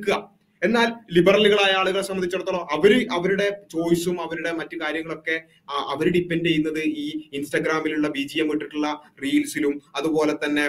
[0.62, 5.36] എന്നാൽ ലിബറലുകളായ ആളുകളെ സംബന്ധിച്ചിടത്തോളം അവർ അവരുടെ ചോയ്സും അവരുടെ മറ്റു കാര്യങ്ങളൊക്കെ
[5.94, 7.06] അവർ ഡിപ്പെൻഡ് ചെയ്യുന്നത് ഈ
[7.38, 8.88] ഇൻസ്റ്റഗ്രാമിലുള്ള ബി ജി എം ഇട്ടിട്ടുള്ള
[9.24, 10.66] റീൽസിലും അതുപോലെ തന്നെ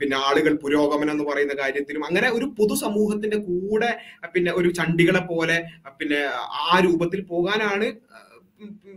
[0.00, 3.90] പിന്നെ ആളുകൾ പുരോഗമനം എന്ന് പറയുന്ന കാര്യത്തിലും അങ്ങനെ ഒരു പൊതുസമൂഹത്തിന്റെ കൂടെ
[4.34, 5.58] പിന്നെ ഒരു ചണ്ടികളെ പോലെ
[6.00, 6.22] പിന്നെ
[6.66, 7.88] ആ രൂപത്തിൽ പോകാനാണ്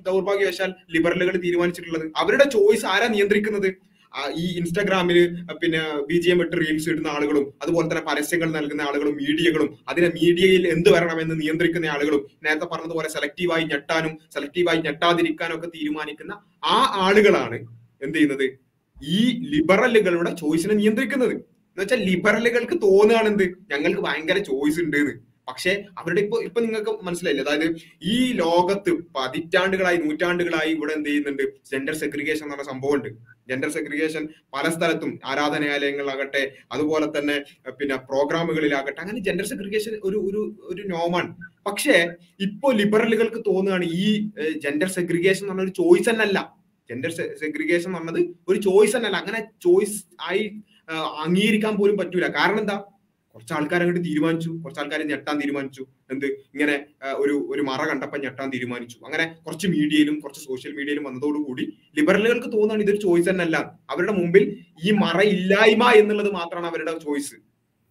[0.05, 2.03] ദൗർഭാഗ്യവശാൽ ലിബറലുകൾ തീരുമാനിച്ചിട്ടുള്ളത്.
[2.21, 3.69] അവരുടെ ചോയ്സ് ആരാ നിയന്ത്രിക്കുന്നത്?
[4.37, 5.17] ഈ ഇൻസ്റ്റാഗ്രാമിൽ
[5.61, 10.09] പിന്നെ ബി ജി എം ഇട്ട് റീൽസ് ഇടുന്ന ആളുകളും അതുപോലെ തന്നെ പരസ്യങ്ങൾ നൽകുന്ന ആളുകളും മീഡിയകളും അതിനെ
[10.17, 16.33] മീഡിയയിൽ എന്ത് വരണമെന്ന് നിയന്ത്രിക്കുന്ന ആളുകളും നേരത്തെ പറഞ്ഞതുപോലെ സെലക്റ്റീവായി ഞെട്ടാനും സെലക്റ്റീവായി ഞെട്ടാതിരിക്കാനും ഒക്കെ തീരുമാനിക്കുന്ന
[16.75, 16.77] ആ
[17.07, 17.59] ആളുകളാണ്
[18.01, 18.45] എന്ത് ചെയ്യുന്നത്?
[19.15, 19.19] ഈ
[19.53, 21.33] ലിബറലുകളുടെ ചോയ്സിനെ നിയന്ത്രിക്കുന്നത്.
[21.33, 23.45] എന്ന് വെച്ചാൽ ലിബറലുകൾക്ക് തോന്നുകയാണ് എന്ത്?
[23.71, 25.15] ഞങ്ങൾക്ക് ഭയങ്കര ചോയ്സ് ഉണ്ട് എന്ന്
[25.49, 27.43] പക്ഷെ അവരുടെ ഇപ്പൊ ഇപ്പൊ നിങ്ങൾക്ക് മനസ്സിലായില്ല?
[27.45, 27.67] അതായത്
[28.13, 31.43] ഈ ലോകത്ത് പതിറ്റാണ്ടുകളായി നൂറ്റാണ്ടുകളായി ഇവിടെ എന്ത് ചെയ്യുന്നുണ്ട്?
[31.71, 33.09] ജെൻഡർ സെഗ്രിഗേഷൻ എന്ന് പറഞ്ഞ സംഭവം ഉണ്ട്
[33.49, 34.23] ജെൻഡർ സെഗ്രിഗേഷൻ
[34.53, 36.43] പല സ്ഥലത്തും ആരാധനാലയങ്ങളിലാകട്ടെ
[36.73, 37.37] അതുപോലെ തന്നെ
[37.79, 41.29] പിന്നെ പ്രോഗ്രാമുകളിലാകട്ടെ അങ്ങനെ ജെൻഡർ സെഗ്രിഗേഷൻ ഒരു ഒരു ഒരു നോമാണ്
[41.67, 41.95] പക്ഷേ
[42.39, 44.07] ഇപ്പോ ലിബറലുകൾക്ക് തോന്നുകയാണ് ഈ
[44.65, 46.39] ജെൻഡർ സെഗ്രിഗേഷൻ എന്ന് പറഞ്ഞ ഒരു ചോയ്സ് തന്നെയല്ല.
[46.89, 47.11] ജെൻഡർ
[47.43, 49.17] സെഗ്രിഗേഷൻ എന്ന് പറഞ്ഞത് ഒരു ചോയ്സ് തന്നെയല്ല.
[49.17, 49.99] അങ്ങനെ ചോയ്സ്
[50.29, 50.43] ആയി
[51.25, 52.27] അംഗീകരിക്കാൻ പോലും പറ്റൂല.
[52.37, 52.77] കാരണം എന്താ?
[53.35, 54.49] കുറച്ച് ആൾക്കാർ അങ്ങോട്ട് തീരുമാനിച്ചു.
[54.49, 55.85] കുറച്ച് ആൾക്കാർ ഞെട്ടാൻ തീരുമാനിച്ചു.
[56.11, 56.25] എന്ത്?
[56.25, 56.85] ഇങ്ങനെ
[57.15, 58.97] ഒരു ഒരു മറ കണ്ടപ്പോൾ ഞെട്ടാൻ തീരുമാനിച്ചു.
[59.05, 61.65] അങ്ങനെ കുറച്ച് മീഡിയയിലും കുറച്ച് സോഷ്യൽ മീഡിയയിലും വന്നതോടുകൂടി
[61.99, 63.57] ലിബറലുകൾക്ക് തോന്നുകയാണ് ഇതൊരു ചോയ്സ് തന്നെയല്ല.
[63.89, 67.35] അവരുടെ മുമ്പിൽ ഈ മറ ഇല്ലായ്മ എന്നുള്ളത് മാത്രമാണ് അവരുടെ ചോയ്സ്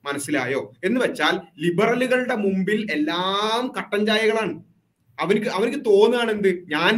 [0.05, 0.73] മനസ്സിലായോ?
[0.85, 4.63] എന്ന് വെച്ചാൽ ലിബറലുകളുടെ മുമ്പിൽ എല്ലാം കട്ടൻ ചായകളാണ്.
[5.21, 6.49] അവർക്ക് അവർക്ക് തോന്നുകയാണ് എന്ത്?
[6.71, 6.95] ഞാൻ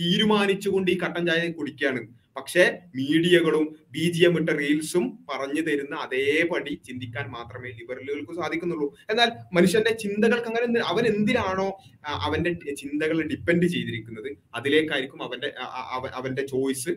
[0.00, 2.00] തീരുമാനിച്ചുകൊണ്ട് ഈ കട്ടൻ ചായ കുടിക്കുകയാണ്.
[2.38, 2.64] പക്ഷെ
[2.96, 8.88] മീഡിയകളും ബി ജി എം ഇട്ട റീൽസും പറഞ്ഞു തരുന്ന അതേപടി ചിന്തിക്കാൻ മാത്രമേ ലിബറലുകൾക്ക് സാധിക്കുന്നുള്ളൂ.
[9.10, 11.68] എന്നാൽ മനുഷ്യന്റെ ചിന്തകൾക്ക് അങ്ങനെ അവൻ എന്തിനാണോ
[12.26, 12.50] അവന്റെ
[12.82, 14.30] ചിന്തകൾ ഡിപ്പെൻഡ് ചെയ്തിരിക്കുന്നത്?
[14.54, 15.50] അതിലേക്കായിരിക്കും അവന്റെ
[16.20, 16.94] അവന്റെ ചോയ്സ്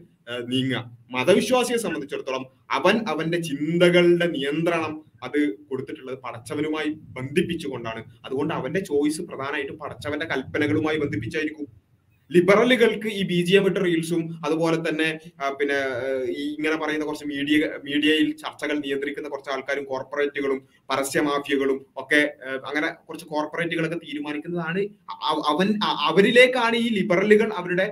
[0.51, 0.81] നീങ്ങുക.
[1.11, 4.93] മതവിശ്വാസിയെ സംബന്ധിച്ചിടത്തോളം അവൻ അവന്റെ ചിന്തകളുടെ നിയന്ത്രണം
[5.23, 5.39] അത്
[5.69, 8.01] കൊടുത്തിട്ടുള്ളത് പടച്ചവനുമായി ബന്ധിപ്പിച്ചുകൊണ്ടാണ്.
[8.25, 11.67] അതുകൊണ്ട് അവന്റെ ചോയ്സ് പ്രധാനമായിട്ടും പടച്ചവന്റെ കൽപ്പനകളുമായി ബന്ധിപ്പിച്ചായിരിക്കും.
[12.31, 15.07] ലിബറലുകൾക്ക് ഈ ബി ജി എം ഇട്ട റീൽസും അതുപോലെ തന്നെ
[15.57, 15.77] പിന്നെ
[16.47, 20.59] ഇങ്ങനെ പറയുന്ന കുറച്ച് മീഡിയ മീഡിയയിൽ ചർച്ചകൾ നിയന്ത്രിക്കുന്ന കുറച്ച് ആൾക്കാരും കോർപ്പറേറ്റുകളും
[20.89, 22.21] പരസ്യ മാഫിയകളും ഒക്കെ
[22.65, 24.83] അങ്ങനെ കുറച്ച് കോർപ്പറേറ്റുകളൊക്കെ തീരുമാനിക്കുന്നതാണ്
[25.51, 25.69] അവൻ
[26.03, 27.87] അവരിലേക്കാണ് ഈ ലിബറലുകൾ അവരുടെ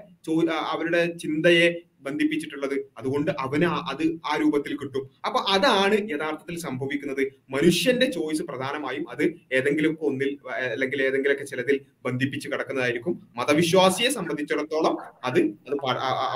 [0.70, 1.68] അവരുടെ ചിന്തയെ
[2.02, 2.86] ബന്ധിപ്പിച്ചിട്ടുള്ളത്.
[2.98, 5.10] അതുകൊണ്ട് അവന് അത് ആ രൂപത്തിൽ കിട്ടും.
[5.26, 7.24] അപ്പൊ അതാണ് യഥാർത്ഥത്തിൽ സംഭവിക്കുന്നത്.
[7.50, 9.24] മനുഷ്യന്റെ ചോയ്സ് പ്രധാനമായും അത്
[9.54, 13.30] ഏതെങ്കിലും ഒന്നിൽ അല്ലെങ്കിൽ ഏതെങ്കിലുമൊക്കെ ചിലതിൽ ബന്ധിപ്പിച്ച് കിടക്കുന്നതായിരിക്കും.
[13.36, 15.76] മതവിശ്വാസിയെ സംബന്ധിച്ചിടത്തോളം അത് അത്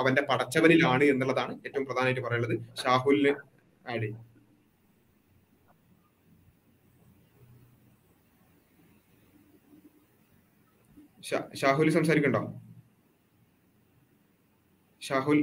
[0.00, 2.58] അവന്റെ പടച്ചവനിലാണ് എന്നുള്ളതാണ് ഏറ്റവും പ്രധാനമായിട്ട് പറയുന്നത്.
[2.84, 3.34] ഷാഹുലിന്
[3.88, 4.08] ആഡ്
[11.54, 12.63] ഷാഹുലി സംസാരിക്കണ്ടോ?
[15.04, 15.40] ഷാഹുൽ.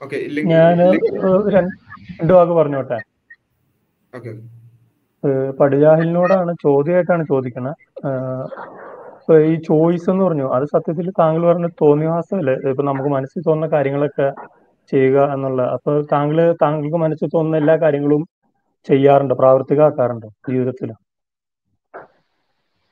[0.00, 0.18] ഓക്കെ
[0.52, 0.78] ഞാൻ
[1.54, 2.98] രണ്ട് വാക്ക് പറഞ്ഞോട്ടെ?
[5.60, 7.76] പടുജാഹിലിനോടാണ് ചോദ്യമായിട്ടാണ് ചോദിക്കുന്നത്
[9.20, 12.54] ഇപ്പൊ ഈ ചോയ്സ് എന്ന് പറഞ്ഞു അത് സത്യത്തിൽ താങ്കൾ പറഞ്ഞ തോന്നിവാസമല്ലേ?
[12.72, 14.28] ഇപ്പൊ നമുക്ക് മനസ്സിൽ തോന്നുന്ന കാര്യങ്ങളൊക്കെ
[14.92, 18.22] ചെയ്യുക എന്നുള്ള അപ്പൊ താങ്കൾ താങ്കൾക്ക് മനസ്സിൽ തോന്നുന്ന എല്ലാ കാര്യങ്ങളും
[18.86, 19.34] ചെയ്യാറുണ്ട്?
[19.40, 20.28] പ്രാവർത്തികമാക്കാറുണ്ട്?
[20.48, 20.90] ജീവിതത്തിൽ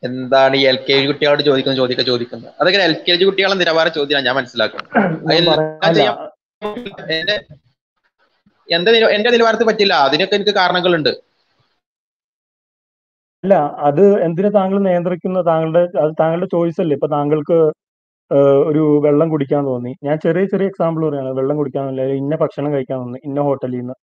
[0.05, 2.53] എന്താണ് ഈ എൽ കെ ജി കുട്ടികളോട് ചോദിക്കുന്ന ചോദ്യമൊക്കെ ചോദിക്കുന്നത്.
[2.61, 5.95] അതൊക്കെ എൽ കെ ജി കുട്ടികളെ നിലവാര ചോദ്യമാണ് ഞാൻ മനസ്സിലാക്കുന്നത്.
[5.95, 6.15] ചെയ്യാൻ
[7.11, 7.45] എന്റെ
[8.75, 9.95] എന്റെ നില- നിലവാരത്തിൽ പറ്റില്ല.
[9.95, 11.09] അതിനൊക്കെ എനിക്ക് കാരണങ്ങളുണ്ട്.
[13.45, 16.95] അല്ല അത് എന്തിനു താങ്കൾ നിയന്ത്രിക്കുന്ന താങ്കളുടെ അത് താങ്കളുടെ ചോയ്സ് അല്ലേ?
[16.95, 17.73] ഇപ്പൊ താങ്കൾക്ക്
[18.67, 19.95] ഒരു വെള്ളം കുടിക്കാൻ തോന്നി.
[20.05, 21.29] ഞാൻ ചെറിയ ചെറിയ എക്സാമ്പിൾ പറയാണ്.
[21.29, 23.95] വെള്ളം കുടിക്കാൻ അല്ലെങ്കിൽ ഇന്ന ഭക്ഷണം കഴിക്കാൻ തോന്നി ഇന്ന ഹോട്ടലിൽ നിന്ന്.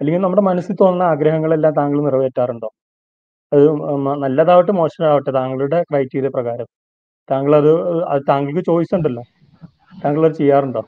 [0.00, 2.70] അല്ലെങ്കിൽ നമ്മുടെ മനസ്സിൽ തോന്നുന്ന ആഗ്രഹങ്ങളെല്ലാം താങ്കൾ നിറവേറ്റാറുണ്ടോ?
[3.52, 3.64] അത്
[4.24, 6.68] നല്ലതാവട്ടെ മോശമാവട്ടെ താങ്കളുടെ ക്രൈറ്റീരിയ പ്രകാരം.
[7.28, 7.70] താങ്കൾ അത്
[8.30, 9.24] താങ്കൾക്ക് ചോയ്സ് ഉണ്ടല്ലോ.
[10.04, 10.82] താങ്കൾ അത് ചെയ്യാറുണ്ടോ?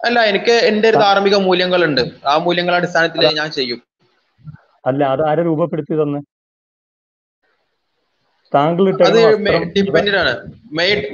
[0.00, 2.02] അല്ല എനിക്ക് എന്റെ ഒരു ധാർമ്മിക മൂല്യങ്ങളുണ്ട്.
[2.30, 3.80] ആ മൂല്യങ്ങളുടെ അടിസ്ഥാനത്തിൽ ഞാൻ ചെയ്യും.
[4.88, 6.20] അല്ല അത് ആരെ രൂപപ്പെടുത്തി തന്നെ
[8.52, 10.32] താങ്കൾ അത് ഇട്ടേക്കുന്ന വസ്ത്രം ഡിപ്പെൻഡ് ആണ്.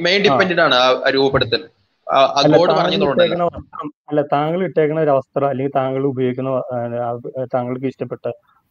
[0.06, 1.62] മെയിൻ ഡിപ്പെൻഡ് ആണ് ആ രൂപപ്പെടുത്തൽ.
[4.10, 6.50] അല്ല താങ്കൾ ഇട്ടേക്കുന്ന ഒരു വസ്ത്രം അല്ലെങ്കിൽ താങ്കൾ ഉപയോഗിക്കുന്ന
[7.54, 8.24] താങ്കൾക്ക് ഇഷ്ടപ്പെട്ട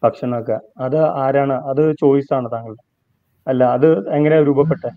[0.03, 0.57] ഭക്ഷണമൊക്കെ.
[0.85, 1.55] അത് ആരാണ്?
[1.71, 2.73] അത് ചോയ്സ് ആണ് താങ്കൾ
[3.47, 4.89] അല്ല അത് എങ്ങനെ രൂപപ്പെട്ടെ?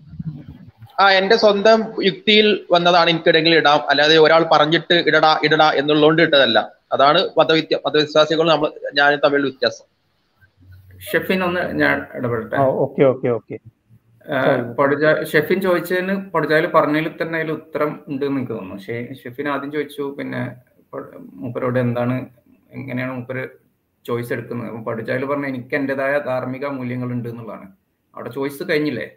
[1.01, 3.81] ആ എന്റെ സ്വന്തം യുക്തിയിൽ വന്നതാണ് എനിക്ക് എനിക്കിടെങ്കിൽ ഇടാം.
[3.91, 6.59] അല്ലാതെ ഒരാൾ പറഞ്ഞിട്ട് ഇടടാ ഇടടാ എന്നുള്ളതുകൊണ്ട് ഇട്ടതല്ല.
[6.93, 8.69] അതാണ് മതവിദ്യ മതവിശ്വാസികളും നമ്മൾ
[8.99, 9.85] ഞാൻ തമ്മിലുള്ള വ്യത്യാസം.
[11.09, 12.57] ഷെഫിൻ ഒന്ന് ഞാൻ ഇടപെടട്ടെ?
[12.85, 13.57] Okay okay okay.
[15.31, 19.13] ഷെഫിൻ ചോദിച്ചതിന് പടുജായിൽ പറഞ്ഞതിൽ തന്നെ അതിൽ ഉത്തരം ഉണ്ട് എന്ന് എനിക്ക് തോന്നുന്നു.
[19.21, 20.41] ഷെഫിൻ ആദ്യം ചോദിച്ചു പിന്നെ
[21.43, 22.15] മൂപ്പരോട് എന്താണ്
[22.77, 23.43] എങ്ങനെയാണ് മൂപ്പര്
[24.07, 24.67] ചോയ്സ് എടുക്കുന്നത്.
[24.69, 27.67] അപ്പൊ പഠിച്ചാൽ പറഞ്ഞാൽ എനിക്ക് എന്റെതായ ധാർമ്മിക മൂല്യങ്ങൾ ഉണ്ട് എന്നുള്ളതാണ്.
[28.15, 29.07] അവിടെ ചോയ്സ് കഴിഞ്ഞില്ലേ?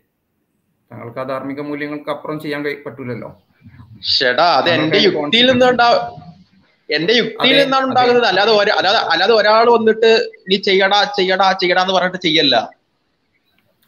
[0.90, 3.30] താങ്കൾക്ക് ആ ധാർമ്മിക മൂല്യങ്ങൾക്ക് അപ്പുറം ചെയ്യാൻ പറ്റൂലല്ലോ.
[4.58, 5.88] അത് എന്റെ യുക്തിയിൽ നിന്നുണ്ടാ
[6.88, 8.26] എന്റെ യുക്തിയിൽ നിന്നാണ് ഉണ്ടാകുന്നത്.
[8.30, 10.10] അല്ലാതെ അല്ലാതെ അല്ലാതെ ഒരാൾ വന്നിട്ട്
[10.50, 12.56] നീ ചെയ്യടാ ചെയ്യടാ ചെയ്യടാ എന്ന് പറഞ്ഞിട്ട് ചെയ്യല്ല.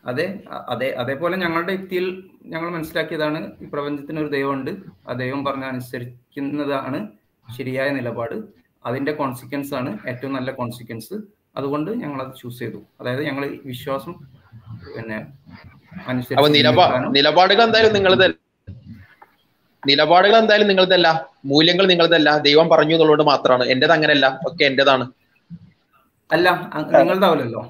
[0.04, 0.26] അതെ
[0.72, 2.06] അതെ അതേപോലെ ഞങ്ങളുടെ യുക്തിയിൽ
[2.52, 4.70] ഞങ്ങൾ മനസ്സിലാക്കിയതാണ് ഈ പ്രപഞ്ചത്തിന് ഒരു ദൈവമുണ്ട്.
[5.08, 7.00] ആ ദൈവം പറഞ്ഞ അനുസരിക്കുന്നതാണ്
[7.46, 8.36] ശരിയായ നിലപാട്.
[8.84, 11.16] അതിന്റെ കോൺസിക്വൻസ് ആണ് ഏറ്റവും നല്ല കോൺസിക്വൻസ്
[11.58, 12.78] അതുകൊണ്ട് ഞങ്ങൾ അത് ചൂസ് ചെയ്തു.
[13.00, 14.14] അതായത് ഞങ്ങൾ വിശ്വാസം
[14.94, 15.18] പിന്നെ
[17.16, 18.26] നിലപാടുകൾ എന്തായാലും നിങ്ങളത്
[19.82, 21.08] നിലപാടുകൾ എന്തായാലും നിങ്ങളതല്ല.
[21.44, 22.30] മൂല്യങ്ങൾ നിങ്ങളതല്ല.
[22.48, 23.64] ദൈവം പറഞ്ഞു എന്നുള്ളത് മാത്രമാണ്.
[23.72, 24.26] എന്റേത് അങ്ങനെയല്ല.
[24.48, 25.04] ഒക്കെ എന്റേതാണ്.
[26.30, 26.48] അല്ല
[26.98, 27.62] നിങ്ങളതാവില്ലല്ലോ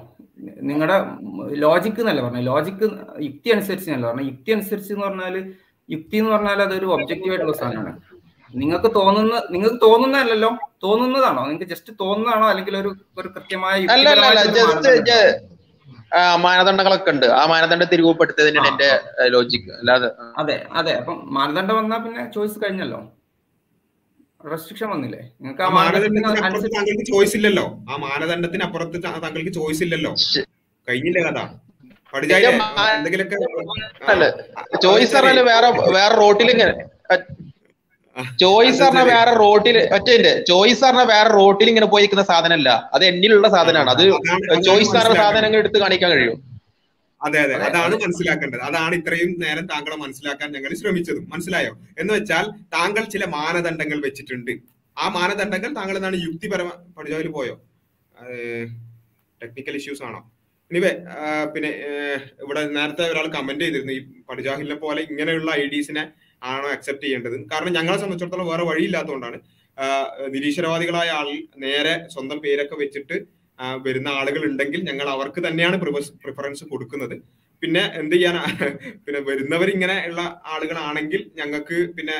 [0.69, 0.97] നിങ്ങളുടെ
[1.63, 2.45] ലോജിക്ക് എന്നല്ല പറഞ്ഞത്.
[2.51, 2.85] ലോജിക്ക്
[3.27, 4.29] യുക്തി അനുസരിച്ച് എന്നല്ല പറഞ്ഞത്.
[4.31, 5.35] യുക്തി അനുസരിച്ച് എന്ന് പറഞ്ഞാൽ
[5.89, 7.93] യുക്തി എന്ന് പറഞ്ഞാൽ അതൊരു ഒബ്ജക്റ്റീവ് ആയിട്ടുള്ള സാധനമാണ്.
[8.61, 10.49] നിങ്ങൾക്ക് തോന്നുന്ന നിങ്ങൾക്ക് തോന്നുന്നതല്ലല്ലോ.
[10.83, 11.41] തോന്നുന്നതാണോ?
[11.47, 12.47] നിങ്ങൾക്ക് ജസ്റ്റ് തോന്നുന്നതാണോ?
[12.51, 12.89] അല്ലെങ്കിൽ ഒരു
[13.21, 13.75] ഒരു കൃത്യമായ
[16.45, 17.25] മാനദണ്ഡങ്ങളൊക്കെ ഉണ്ട്.
[17.37, 18.89] ആ മാനദണ്ഡം തിരിവുപെടുത്തത് തന്നെയാണ് എന്റെ
[19.35, 20.09] ലോജിക് അല്ലാതെ
[20.41, 20.93] അതെ അതെ.
[20.99, 22.99] അപ്പം മാനദണ്ഡം വന്നാൽ പിന്നെ ചോയ്സ് കഴിഞ്ഞല്ലോ.
[24.51, 25.21] റെസ്ട്രിക്ഷൻ വന്നില്ലേ?
[25.41, 27.65] നിങ്ങൾക്ക് ആ മാനദണ്ഡത്തിന് മാനദണ്ഡത്തിന് അപ്പുറത്ത് താങ്കൾക്ക് ചോയ്സ് ഇല്ലല്ലോ.
[27.91, 30.11] ആ മാനദണ്ഡത്തിന് അപ്പുറത്ത് താങ്കൾക്ക് ചോയ്സ് ഇല്ലല്ലോ.
[30.87, 31.39] കഴിഞ്ഞില്ലേ കഥ?
[34.85, 36.73] ചോയ്സ് പറഞ്ഞാൽ വേറെ വേറെ റോട്ടിൽ ഇങ്ങനെ
[38.41, 40.09] ചോയ്സ് പറഞ്ഞ വേറെ റോട്ടിൽ ഒറ്റ
[40.49, 42.69] ചോയ്സ് പറഞ്ഞ വേറെ റോട്ടിൽ ഇങ്ങനെ പോയി നിൽക്കുന്ന സാധനമല്ല.
[42.95, 43.91] അത് എന്നിലുള്ള സാധനമാണ്.
[43.95, 44.03] അത്
[44.67, 46.37] ചോയ്സ് പറഞ്ഞ സാധനങ്ങൾ എടുത്ത് കാണിക്കാൻ കഴിയും.
[47.21, 47.53] അതെ അതെ.
[47.67, 48.61] അതാണ് മനസ്സിലാക്കേണ്ടത്.
[48.69, 51.25] അതാണ് ഇത്രയും നേരം താങ്കളെ മനസ്സിലാക്കാൻ ഞങ്ങൾ ശ്രമിച്ചതും.
[51.33, 51.73] മനസ്സിലായോ?
[52.01, 52.45] എന്ന് വെച്ചാൽ
[52.75, 54.51] താങ്കൾ ചില മാനദണ്ഡങ്ങൾ വെച്ചിട്ടുണ്ട്.
[54.97, 57.55] ആ മാനദണ്ഡങ്ങൾ താങ്കൾ എന്നാണ് യുക്തിപരമ പഠിച്ചതിൽ പോയോ?
[59.41, 60.19] ടെക്നിക്കൽ ഇഷ്യൂസ് ആണോ?
[60.71, 60.91] ഇനിവേ
[61.53, 61.71] പിന്നെ
[62.43, 63.93] ഇവിടെ നേരത്തെ ഒരാൾ കമന്റ് ചെയ്തിരുന്നു.
[63.93, 66.03] ഈ പടിജാഹിലിനെ പോലെ ഇങ്ങനെയുള്ള ഐ ഡീസിനെ
[66.51, 67.37] ആണോ അക്സെപ്റ്റ് ചെയ്യേണ്ടത്?
[67.51, 69.37] കാരണം ഞങ്ങളെ സംബന്ധിച്ചിടത്തോളം വേറെ വഴിയില്ലാത്തതുകൊണ്ടാണ്.
[70.33, 71.29] നിരീശ്വരവാദികളായ ആൾ
[71.65, 73.17] നേരെ സ്വന്തം പേരൊക്കെ വെച്ചിട്ട്
[73.85, 75.77] വരുന്ന ആളുകൾ ഉണ്ടെങ്കിൽ ഞങ്ങൾ അവർക്ക് തന്നെയാണ്
[76.25, 77.15] പ്രിഫറൻസ് കൊടുക്കുന്നത്.
[77.61, 78.35] പിന്നെ എന്ത് ചെയ്യാൻ
[79.05, 80.21] പിന്നെ വരുന്നവർ ഇങ്ങനെ ഉള്ള
[80.53, 82.17] ആളുകളാണെങ്കിൽ ഞങ്ങൾക്ക് പിന്നെ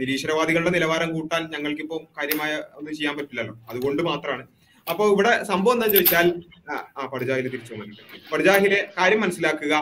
[0.00, 3.54] നിരീശ്വരവാദികളുടെ നിലവാരം കൂട്ടാൻ ഞങ്ങൾക്കിപ്പോ കാര്യമായ ഒന്നും ചെയ്യാൻ പറ്റില്ലല്ലോ.
[3.70, 4.44] അതുകൊണ്ട് മാത്രമാണ്
[4.86, 6.26] അപ്പൊ ഇവിടെ സംഭവം എന്താ ചോദിച്ചാൽ
[6.70, 7.74] ആ, പടുജാഹിൽ തിരിച്ചു
[8.32, 9.74] പടുജാഹിലെ കാര്യം മനസ്സിലാക്കുക.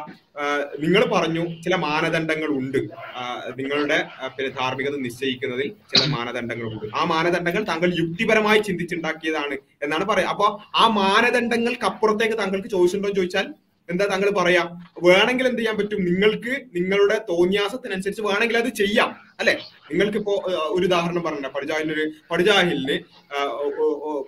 [0.79, 2.79] നിങ്ങൾ പറഞ്ഞു ചില മാനദണ്ഡങ്ങൾ ഉണ്ട്.
[3.59, 3.99] നിങ്ങളുടെ
[4.37, 6.87] പിന്നെ ധാർമ്മികത നിശ്ചയിക്കുന്നതിൽ ചില മാനദണ്ഡങ്ങൾ ഉണ്ട്.
[6.95, 10.33] ആ മാനദണ്ഡങ്ങൾ താങ്കൾ യുക്തിപരമായി ചിന്തിച്ചുണ്ടാക്കിയതാണ് എന്നാണ് പറയുക.
[10.35, 10.47] അപ്പൊ
[10.77, 13.49] ആ മാനദണ്ഡങ്ങൾക്ക് അപ്പുറത്തേക്ക് താങ്കൾക്ക് ചോദിച്ചിട്ടുണ്ടോ ചോദിച്ചാൽ
[13.91, 14.63] എന്താ താങ്കൾ പറയാ?
[15.03, 16.05] വേണമെങ്കിൽ എന്ത് ചെയ്യാൻ പറ്റും?
[16.05, 19.11] നിങ്ങൾക്ക് നിങ്ങളുടെ തോന്നിയാസത്തിനനുസരിച്ച് വേണമെങ്കിൽ അത് ചെയ്യാം.
[19.41, 19.55] അല്ലെ?
[19.91, 20.35] നിങ്ങൾക്ക് ഇപ്പോ
[20.77, 22.97] ഒരു ഉദാഹരണം പറഞ്ഞ പടിജാഹിലിന് പടിജാഹിലിന്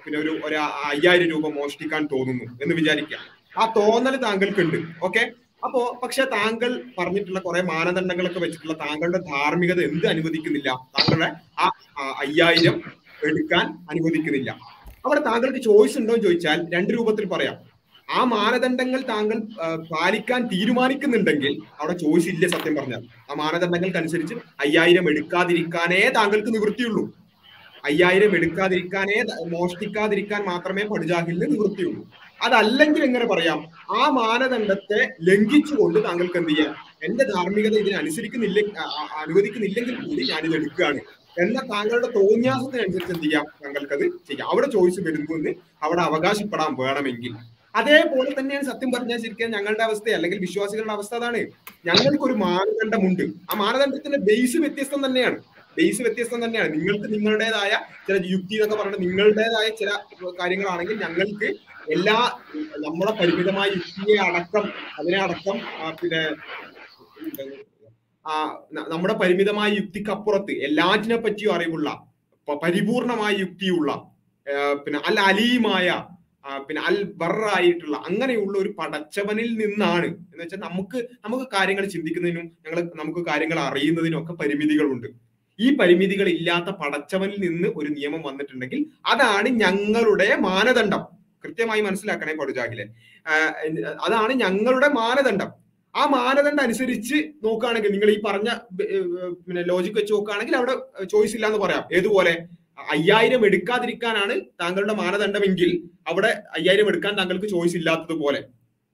[0.05, 0.55] പിന്നെ ഒരു ഒരു
[0.91, 3.23] അയ്യായിരം രൂപ മോഷ്ടിക്കാൻ തോന്നുന്നു എന്ന് വിചാരിക്കാം.
[3.59, 4.77] ആ തോന്നൽ താങ്കൾക്കുണ്ട്.
[5.03, 5.33] ഓക്കെ?
[5.65, 10.71] അപ്പോ പക്ഷെ താങ്കൾ പറഞ്ഞിട്ടുള്ള കുറെ മാനദണ്ഡങ്ങളൊക്കെ വെച്ചിട്ടുള്ള താങ്കളുടെ ധാർമ്മികത എന്ത് അനുവദിക്കുന്നില്ല?
[10.99, 11.69] താങ്കളുടെ ആ
[12.23, 12.83] അയ്യായിരം
[13.27, 14.51] എടുക്കാൻ അനുവദിക്കുന്നില്ല.
[15.07, 17.72] അവിടെ താങ്കൾക്ക് ചോയ്സ് ഉണ്ടോ എന്ന് ചോദിച്ചാൽ രണ്ട് രൂപത്തിൽ പറയാം.
[18.11, 19.39] ആ മാനദണ്ഡങ്ങൾ താങ്കൾ
[19.79, 23.03] പാലിക്കാൻ തീരുമാനിക്കുന്നുണ്ടെങ്കിൽ അവിടെ ചോയ്സ് ഇല്ല സത്യം പറഞ്ഞാൽ.
[23.31, 27.15] ആ മാനദണ്ഡങ്ങൾക്കനുസരിച്ച് അയ്യായിരം എടുക്കാതിരിക്കാനേ താങ്കൾക്ക് നിവൃത്തിയുള്ളൂ.
[27.85, 32.13] അയ്യായിരം എടുക്കാതിരിക്കാനേ മോഷ്ടിക്കാതിരിക്കാൻ മാത്രമേ പടുജാഹിലിന് നിവൃത്തിയുള്ളൂ.
[32.43, 33.67] അതല്ലെങ്കിൽ എങ്ങനെ പറയാം?
[33.91, 36.75] ആ മാനദണ്ഡത്തെ ലംഘിച്ചുകൊണ്ട് താങ്കൾക്ക് എന്ത് ചെയ്യാം?
[37.05, 38.79] എന്റെ ധാർമ്മികത ഇതിനെ അനുസരിക്കുന്നില്ല
[39.23, 41.01] അനുവദിക്കുന്നില്ലെങ്കിൽ കൂടി ഞാനിത് എടുക്കുകയാണ്.
[41.41, 43.45] എന്ന താങ്കളുടെ തോന്നിയാസത്തിനനുസരിച്ച് എന്ത് ചെയ്യാം?
[43.65, 44.49] താങ്കൾക്കത് ചെയ്യാം.
[44.49, 45.51] അവിടെ ചോയ്സ് വരുന്നു എന്ന്
[45.83, 47.33] അവിടെ അവകാശപ്പെടാൻ വേണമെങ്കിൽ.
[47.75, 51.41] അതേപോലെ തന്നെയാണ് സത്യം പറഞ്ഞാൽ ശരിക്കും ഞങ്ങളുടെ അവസ്ഥ അല്ലെങ്കിൽ വിശ്വാസികളുടെ അവസ്ഥ അതാണ്.
[51.87, 53.23] ഞങ്ങൾക്ക് ഒരു മാനദണ്ഡമുണ്ട്.
[53.51, 55.39] ആ മാനദണ്ഡത്തിന്റെ ബേസ് വ്യത്യസ്തം തന്നെയാണ്.
[55.77, 56.73] ബേസ് വ്യത്യസ്തം തന്നെയാണ്.
[56.75, 57.73] നിങ്ങൾക്ക് നിങ്ങളുടേതായ
[58.07, 59.91] ചില യുക്തി എന്നൊക്കെ പറഞ്ഞിട്ട് നിങ്ങളുടേതായ ചില
[60.41, 61.49] കാര്യങ്ങളാണെങ്കിൽ ഞങ്ങൾക്ക്
[61.91, 62.17] എല്ലാ
[62.79, 65.57] നമ്മുടെ പരിമിതമായ യുക്തിയെ അടക്കം അതിനെ അടക്കം
[66.03, 66.23] പിന്നെ
[68.27, 68.35] ആ
[68.89, 71.91] നമ്മുടെ പരിമിതമായ യുക്തിക്കപ്പുറത്ത് എല്ലാറ്റിനെ പറ്റിയും അറിവുള്ള
[72.63, 73.93] പരിപൂർണമായ യുക്തിയുള്ള
[74.75, 75.89] പിന്നെ അല്ല അലീമായ
[76.69, 80.09] പിന്നെ അൽ ബറായിട്ടുള്ള അങ്ങനെയുള്ള ഒരു പടച്ചവനിൽ നിന്നാണ്.
[80.33, 85.09] എന്ന് വെച്ചാൽ നമുക്ക് നമുക്ക് കാര്യങ്ങൾ ചിന്തിക്കുന്നതിനും ഞങ്ങൾ നമുക്ക് കാര്യങ്ങൾ അറിയുന്നതിനും ഒക്കെ പരിമിതികളുണ്ട്.
[85.59, 88.81] ഈ പരിമിതികൾ ഇല്ലാത്ത പടച്ചവനിൽ നിന്ന് ഒരു നിയമം വന്നിട്ടുണ്ടെങ്കിൽ
[89.13, 91.03] അതാണ് ഞങ്ങളുടെ മാനദണ്ഡം.
[91.45, 92.85] കൃത്യമായി മനസ്സിലാക്കണേ പടുജാഹിലെ
[94.07, 95.51] അതാണ് ഞങ്ങളുടെ മാനദണ്ഡം.
[95.95, 98.51] ആ മാനദണ്ഡം അനുസരിച്ച് നോക്കുകയാണെങ്കിൽ നിങ്ങൾ ഈ പറഞ്ഞ
[99.47, 100.75] പിന്നെ ലോജിക് വെച്ച് നോക്കുകയാണെങ്കിൽ അവിടെ
[101.13, 101.85] ചോയ്സ് ഇല്ല എന്ന് പറയാം.
[101.99, 102.35] ഏതുപോലെ?
[102.89, 105.71] അയ്യായിരം എടുക്കാതിരിക്കാനാണ് താങ്കളുടെ മാനദണ്ഡമെങ്കിൽ
[106.07, 108.41] അവിടെ അയ്യായിരം എടുക്കാൻ താങ്കൾക്ക് ചോയ്സ് ഇല്ലാത്തതുപോലെ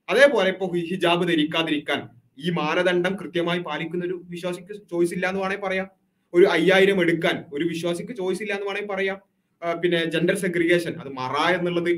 [0.09, 1.99] അതേപോലെ ഇപ്പൊ ഹിജാബ് ധരിക്കാതിരിക്കാൻ
[2.37, 5.87] ഈ മാനദണ്ഡം കൃത്യമായി പാലിക്കുന്ന ഒരു വിശ്വാസിക്ക് ചോയ്സ് ഇല്ല എന്ന് വേണമെങ്കിൽ പറയാം.
[6.33, 9.17] ഒരു അയ്യായിരം എടുക്കാൻ ഒരു വിശ്വാസിക്ക് ചോയ്സ് ഇല്ല എന്ന് വേണമെങ്കിൽ പറയാം.
[9.61, 11.89] പിന്നെ ജെൻഡർ സെഗ്രിഗേഷൻ അത് മറ എന്നുള്ളത്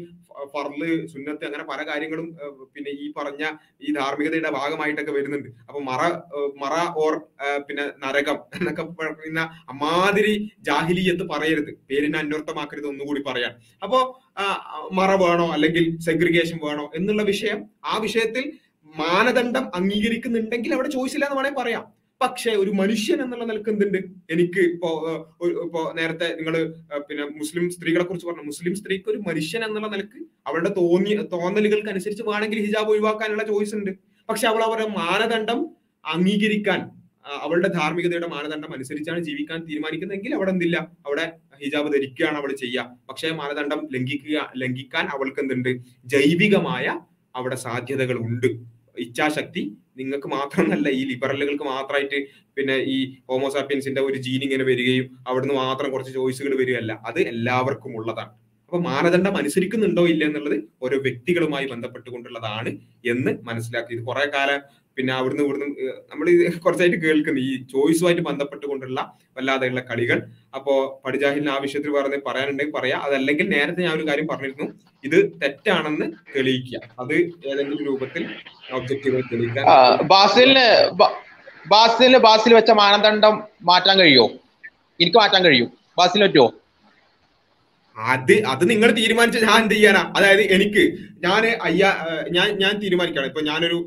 [0.53, 0.81] ഫർൾ
[1.13, 2.27] സുന്നത്ത് അങ്ങനെ പല കാര്യങ്ങളും
[2.73, 3.43] പിന്നെ ഈ പറഞ്ഞ
[3.85, 5.49] ഈ ധാർമ്മികതയുടെ ഭാഗമായിട്ടൊക്കെ വരുന്നുണ്ട്.
[5.67, 6.01] അപ്പൊ മറ
[6.63, 7.15] മറ ഓർ
[7.67, 9.43] പിന്നെ നരകം എന്നൊക്കെ പറയുന്ന
[9.73, 10.33] അമാതിരി
[10.69, 11.71] ജാഹിലിയത്ത് പറയരുത്.
[11.91, 13.53] പേരിനെ അന്വർത്ഥമാക്കരുത് ഒന്നുകൂടി പറയാൻ.
[13.83, 13.99] അപ്പോ
[14.99, 17.61] മറ വേണോ അല്ലെങ്കിൽ സെഗ്രിഗേഷൻ വേണോ എന്നുള്ള വിഷയം
[17.91, 18.45] ആ വിഷയത്തിൽ
[18.93, 21.83] മാനദണ്ഡം അംഗീകരിക്കുന്നുണ്ടെങ്കിൽ അവിടെ ചോയ്സ് ഇല്ല എന്ന് വേണമെങ്കിൽ പറയാം.
[22.21, 23.99] പക്ഷെ ഒരു മനുഷ്യൻ എന്നുള്ള നിലയ്ക്ക് എന്തുണ്ട്?
[24.33, 24.89] എനിക്ക് ഇപ്പോ
[25.65, 26.55] ഇപ്പോ നേരത്തെ നിങ്ങൾ
[27.07, 28.45] പിന്നെ മുസ്ലിം സ്ത്രീകളെ കുറിച്ച് പറഞ്ഞു.
[28.51, 30.19] മുസ്ലിം സ്ത്രീക്ക് ഒരു മനുഷ്യൻ എന്നുള്ള നിലയ്ക്ക്
[30.49, 33.91] അവളുടെ തോന്നി തോന്നലുകൾക്ക് അനുസരിച്ച് വേണമെങ്കിൽ ഹിജാബ് ഒഴിവാക്കാനുള്ള ചോയ്സ് ഉണ്ട്.
[34.29, 35.61] പക്ഷെ അവൾ അവരുടെ മാനദണ്ഡം
[36.05, 36.81] അംഗീകരിക്കാൻ
[37.45, 40.77] അവളുടെ ധാർമ്മികതയുടെ മാനദണ്ഡം അനുസരിച്ചാണ് ജീവിക്കാൻ തീരുമാനിക്കുന്നതെങ്കിൽ അവിടെ എന്തില്ല?
[41.07, 41.25] അവിടെ
[41.63, 42.85] ഹിജാബ് ധരിക്കുകയാണ് അവൾ ചെയ്യുക.
[43.09, 45.71] പക്ഷേ മാനദണ്ഡം ലംഘിക്കുക ലംഘിക്കാൻ അവൾക്ക് എന്തുണ്ട്?
[46.13, 46.85] ജൈവികമായ
[47.35, 48.47] അവിടെ സാധ്യതകൾ ഉണ്ട്
[49.05, 49.63] ഇച്ഛാശക്തി
[50.01, 52.19] നിങ്ങൾക്ക് മാത്രമല്ല ഈ ലിബറലുകൾക്ക് മാത്രമായിട്ട്
[52.57, 52.97] പിന്നെ ഈ
[53.29, 56.93] ഹോമോസാപ്പിയൻസിന്റെ ഒരു ജീൻ ഇങ്ങനെ വരികയും അവിടുന്ന് മാത്രം കുറച്ച് ചോയ്സുകൾ വരികയല്ല.
[57.09, 58.33] അത് എല്ലാവർക്കും ഉള്ളതാണ്.
[58.65, 62.71] അപ്പൊ മാനദണ്ഡം അനുസരിക്കുന്നുണ്ടോ ഇല്ല എന്നുള്ളത് ഓരോ വ്യക്തികളുമായി ബന്ധപ്പെട്ടുകൊണ്ടുള്ളതാണ്
[63.05, 63.91] എന്ന് മനസ്സിലാക്കി.
[63.95, 64.61] ഇത് കുറെ കാലം
[64.97, 65.65] പിന്നെ അവിടുന്ന് ഇവിടുന്ന്
[66.11, 66.27] നമ്മൾ
[66.57, 67.41] കുറച്ചായിട്ട് കേൾക്കുന്നു.
[67.41, 70.21] ഈ ചോയ്സുമായിട്ട് ബന്ധപ്പെട്ടുകൊണ്ടുള്ള വല്ലാതെയുള്ള കളികൾ.
[70.55, 73.01] അപ്പോ പടിജാഹിലിന് ആ വിഷയത്തിൽ പറഞ്ഞ് പറയാനുണ്ടെങ്കിൽ പറയാം.
[73.01, 74.67] അതല്ലെങ്കിൽ നേരത്തെ ഞാൻ ഒരു കാര്യം പറഞ്ഞിരുന്നു.
[75.03, 76.05] ഇത് തെറ്റാണെന്ന്
[76.37, 76.79] തെളിയിക്കുക.
[76.99, 77.13] അത്
[77.49, 78.25] ഏതെങ്കിലും രൂപത്തിൽ
[78.71, 79.65] ഒബ്ജക്റ്റീവ് തെളിയിക്കാൻ
[81.71, 84.25] ബാസിലിന് ബാസിൽ വെച്ച മാനദണ്ഡം മാറ്റാൻ കഴിയോ
[84.99, 85.69] എനിക്ക് മാറ്റാൻ കഴിയും.
[85.97, 86.47] ബാസിൽ പറ്റുമോ?
[87.97, 90.03] അത് അത് നിങ്ങൾ തീരുമാനിച്ച ഞാൻ എന്ത് ചെയ്യാനാ?
[90.17, 90.83] അതായത് എനിക്ക്
[91.25, 91.89] ഞാൻ അയ്യാ
[92.37, 93.77] ഞാൻ ഞാൻ തീരുമാനിക്കണം ഇപ്പൊ ഞാനൊരു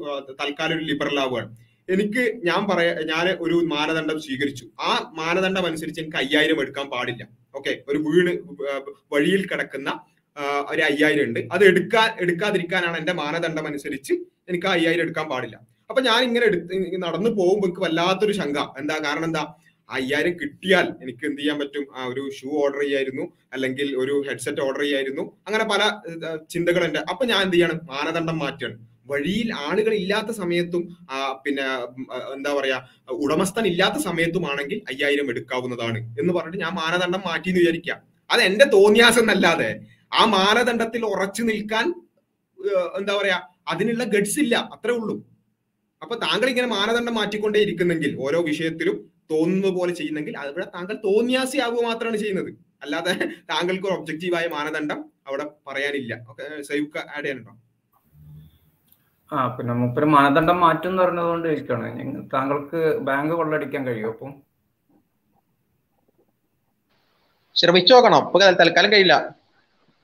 [0.40, 1.50] തൽക്കാലം ഒരു ലിബറൽ ആവുകയാണ്.
[1.94, 4.64] എനിക്ക് ഞാൻ പറയാ ഞാൻ ഒരു മാനദണ്ഡം സ്വീകരിച്ചു.
[4.88, 4.90] ആ
[5.20, 7.22] മാനദണ്ഡം അനുസരിച്ച് എനിക്ക് അയ്യായിരം എടുക്കാൻ പാടില്ല.
[7.58, 7.72] ഓക്കെ?
[7.88, 8.32] ഒരു വീണ്
[9.14, 9.90] വഴിയിൽ കിടക്കുന്ന
[10.72, 11.40] ഒരു അയ്യായിരം ഉണ്ട്.
[11.54, 14.14] അത് എടുക്കാൻ എടുക്കാതിരിക്കാനാണ് എന്റെ മാനദണ്ഡം അനുസരിച്ച്
[14.50, 15.56] എനിക്ക് ആ അയ്യായിരം എടുക്കാൻ പാടില്ല.
[15.90, 18.58] അപ്പൊ ഞാൻ ഇങ്ങനെ എടുത്ത് നടന്നു പോകുമ്പോൾ എനിക്ക് വല്ലാത്തൊരു ശങ്ക.
[18.80, 19.44] എന്താ കാരണം എന്താ?
[19.90, 21.84] അയ്യായിരം കിട്ടിയാൽ എനിക്ക് എന്ത് ചെയ്യാൻ പറ്റും?
[21.98, 23.24] ആ ഒരു ഷൂ ഓർഡർ ചെയ്യായിരുന്നു.
[23.54, 25.24] അല്ലെങ്കിൽ ഒരു ഹെഡ്സെറ്റ് ഓർഡർ ചെയ്യായിരുന്നു.
[25.46, 25.82] അങ്ങനെ പല
[26.54, 27.00] ചിന്തകളുണ്ട്.
[27.12, 27.80] അപ്പൊ ഞാൻ എന്ത് ചെയ്യണം?
[27.92, 28.80] മാനദണ്ഡം മാറ്റണം
[29.10, 30.82] വഴിയിൽ ആളുകൾ ഇല്ലാത്ത സമയത്തും
[31.44, 31.64] പിന്നെ
[32.36, 32.76] എന്താ പറയാ
[33.24, 37.98] ഉടമസ്ഥൻ ഇല്ലാത്ത സമയത്തുമാണെങ്കിൽ അയ്യായിരം എടുക്കാവുന്നതാണ് എന്ന് പറഞ്ഞിട്ട് ഞാൻ മാനദണ്ഡം മാറ്റി എന്ന് വിചാരിക്കാം
[38.30, 39.70] അത് എന്റെ തോന്നിയാസം എന്നല്ലാതെ.
[40.12, 41.86] ആ മാനദണ്ഡത്തിൽ ഉറച്ചു നിൽക്കാൻ
[42.98, 43.38] എന്താ പറയാ
[43.72, 44.54] അതിനുള്ള ഗഡ്സ് ഇല്ല.
[44.74, 45.16] അത്രേ ഉള്ളൂ.
[46.02, 48.96] അപ്പൊ താങ്കൾ ഇങ്ങനെ മാനദണ്ഡം മാറ്റിക്കൊണ്ടേ ഇരിക്കുന്നെങ്കിൽ ഓരോ വിഷയത്തിലും
[49.30, 52.50] തോന്നുന്നത് പോലെ ചെയ്യുന്നെങ്കിൽ അവിടെ താങ്കൾ തോന്നിയാസി ആവുക മാത്രമാണ് ചെയ്യുന്നത്.
[52.84, 53.12] അല്ലാതെ
[53.50, 54.98] താങ്കൾക്ക് ഒരു ഒബ്ജക്റ്റീവായ മാനദണ്ഡം
[55.28, 56.14] അവിടെ പറയാനില്ല.
[56.30, 56.86] ഓക്കെ സൈവ്
[57.16, 57.52] ആഡ് ചെയ്യാനുണ്ടോ?
[59.32, 64.32] ആ പിന്നെ മൂപ്പര് മാനദണ്ഡം മാറ്റും എന്ന് പറഞ്ഞതുകൊണ്ട് ചോദിക്കുകയാണ് താങ്കൾക്ക് ബാങ്ക് കൊള്ളടിക്കാൻ കഴിയും അപ്പം?
[67.56, 68.22] ശ്രമിച്ചു നോക്കണം.
[68.26, 69.14] ഇപ്പൊ തൽക്കാലം കഴിയില്ല.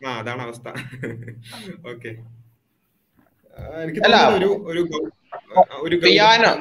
[0.01, 0.69] ആ അതാണ് അവസ്ഥ.
[1.93, 2.11] ഓക്കെ.
[3.85, 4.01] എനിക്ക്
[4.39, 4.83] ഒരു ഒരു?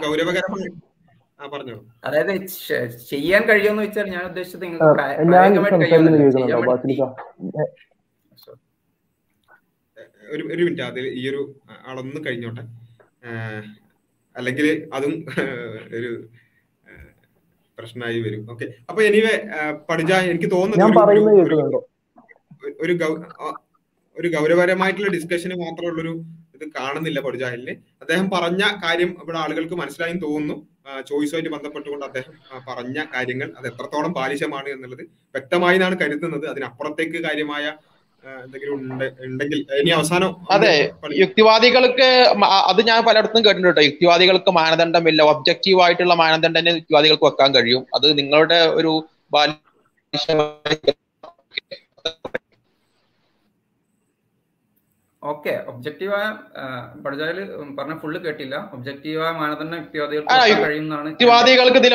[0.04, 0.66] ഗൗരവകരമായ
[2.04, 2.46] അതായത്
[3.10, 4.66] ചെയ്യാൻ കഴിയുമെന്ന് വെച്ചാൽ ഞാൻ ഉദ്ദേശിച്ചത്
[10.32, 11.56] ഒരു ഒരു മിനിറ്റ് അതിൽ ഈ ഒരു
[11.88, 12.62] ആളൊന്ന് കഴിഞ്ഞോട്ടെ.
[14.38, 15.26] അല്ലെങ്കിൽ അതും
[15.96, 16.28] ഒരു
[17.78, 18.52] പ്രശ്നമായി വരും.
[18.52, 18.66] ഓക്കെ.
[18.90, 19.50] അപ്പൊ എനിവേ
[19.90, 21.90] പഠിച്ച എനിക്ക് തോന്നുന്നത് ഞാൻ ഒരു- ഒരു- ഒരു- കേൾക്കുന്നുണ്ടോ?
[22.82, 23.26] ഒരു ഗൗ-
[24.20, 26.22] ഒരു ഗൗരവപരമായിട്ടുള്ള ഡിസ്കഷന് മാത്രമുള്ളൊരു
[26.60, 30.56] ഇത് കാണുന്നില്ല പൊടിജാഹിലിന് അദ്ദേഹം പറഞ്ഞ കാര്യം ഇവിടെ ആളുകൾക്ക് മനസ്സിലായെന്ന് തോന്നുന്നു.
[31.10, 32.34] ചോയ്സുമായിട്ട് ബന്ധപ്പെട്ടുകൊണ്ട് അദ്ദേഹം
[32.70, 35.04] പറഞ്ഞ കാര്യങ്ങൾ അത് എത്രത്തോളം പാലിശമാണ് എന്നുള്ളത്
[35.36, 36.46] വ്യക്തമായി എന്നാണ് കരുതുന്നത്.
[36.54, 37.66] അതിനപ്പുറത്തേക്ക് കാര്യമായ
[38.46, 38.80] എന്തെങ്കിലും
[39.26, 40.72] ഉണ്ടെങ്കിൽ ഇനി അവസാനം അതെ
[41.20, 42.08] യുക്തിവാദികൾക്ക്
[42.72, 43.84] അത് ഞാൻ പലയിടത്തും കേട്ടിട്ടുണ്ട് കേട്ടോ.
[43.90, 45.22] യുക്തിവാദികൾക്ക് മാനദണ്ഡമില്ല.
[45.34, 47.84] ഒബ്ജക്റ്റീവ് ആയിട്ടുള്ള മാനദണ്ഡം തന്നെ യുക്തിവാദികൾക്ക് വെക്കാൻ കഴിയും.
[47.98, 48.92] അത് നിങ്ങളുടെ ഒരു
[55.24, 56.38] ഓക്കെ ഒബ്ജക്റ്റീവായ
[57.00, 58.70] പടുജാൽ പറഞ്ഞ ഫുള്ള് കേട്ടില്ല.
[58.74, 61.94] ഒബ്ജക്റ്റീവായ മാനദണ്ഡം യുക്തിവാദികൾക്ക് കഴിയുന്നതാണ് യുക്തിവാദികൾക്ക് ഇതിൽ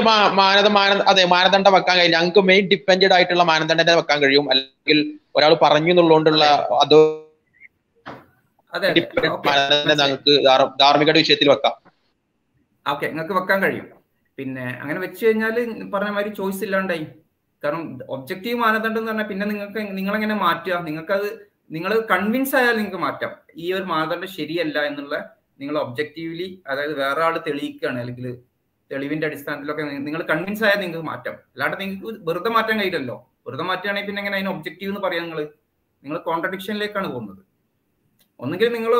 [1.02, 4.50] അതെ മാനദണ്ഡം വെക്കാൻ കഴിയും ഞങ്ങൾക്ക് മെയിൻ ഡിപ്പെൻഡഡ് ആയിട്ടുള്ള മാനദണ്ഡം വെക്കാൻ കഴിയും.
[4.50, 6.44] അല്ലെങ്കിൽ ഒരാൾ പറഞ്ഞു എന്നുള്ളതുകൊണ്ടുള്ള
[6.80, 7.24] അത്.
[8.74, 11.72] അതെ dependent ഓക്കെ മാനദണ്ഡം ഞങ്ങൾക്ക് ധാർ- വിഷയത്തിൽ വെക്കാം.
[12.88, 13.88] ഓക്കെ നിങ്ങൾക്ക് വെക്കാൻ കഴിയും.
[14.38, 17.06] പിന്നെ അങ്ങനെ വെച്ച് കഴിഞ്ഞാൽ പറഞ്ഞ മാതിരി ചോയ്സ് ഇല്ലാണ്ടായി.
[17.64, 20.80] കാരണം ഒബ്ജക്റ്റീവ് മാനദണ്ഡം എന്ന് പറഞ്ഞാൽ പിന്നെ നിങ്ങൾക്ക് നിങ്ങളെങ്ങനെ മാറ്റുക?
[20.80, 23.32] നിങ്ങൾക്കത് നിങ്ങൾ കൺവിൻസ് ആയാൽ നിങ്ങൾക്ക് മാറ്റാം.
[23.56, 25.14] ഈ ഒരു മാനദണ്ഡം ശരിയല്ല എന്നുള്ള
[25.60, 28.26] നിങ്ങൾ ഒബ്ജക്റ്റീവ്ലി അതായത് വേറെ ആൾ തെളിയിക്കുകയാണ് അല്ലെങ്കിൽ
[28.90, 31.36] തെളിവിന്റെ അടിസ്ഥാനത്തിലൊക്കെ നിങ്ങൾ കൺവിൻസ് ആയാൽ നിങ്ങൾക്ക് മാറ്റാം.
[31.54, 33.16] അല്ലാണ്ട് നിങ്ങൾക്ക് വെറുതെ മാറ്റാൻ കഴിയില്ലല്ലോ.
[33.46, 35.40] വെറുതെ മാറ്റുകയാണെങ്കിൽ പിന്നെ എങ്ങനെ അതിന് ഒബ്ജക്റ്റീവ് എന്ന് പറയാം നിങ്ങൾ?
[36.02, 37.42] നിങ്ങൾ കോൺട്രഡിക്ഷനിലേക്കാണ് പോകുന്നത്.
[38.40, 38.92] ഒന്നുകിൽ നിങ്ങൾ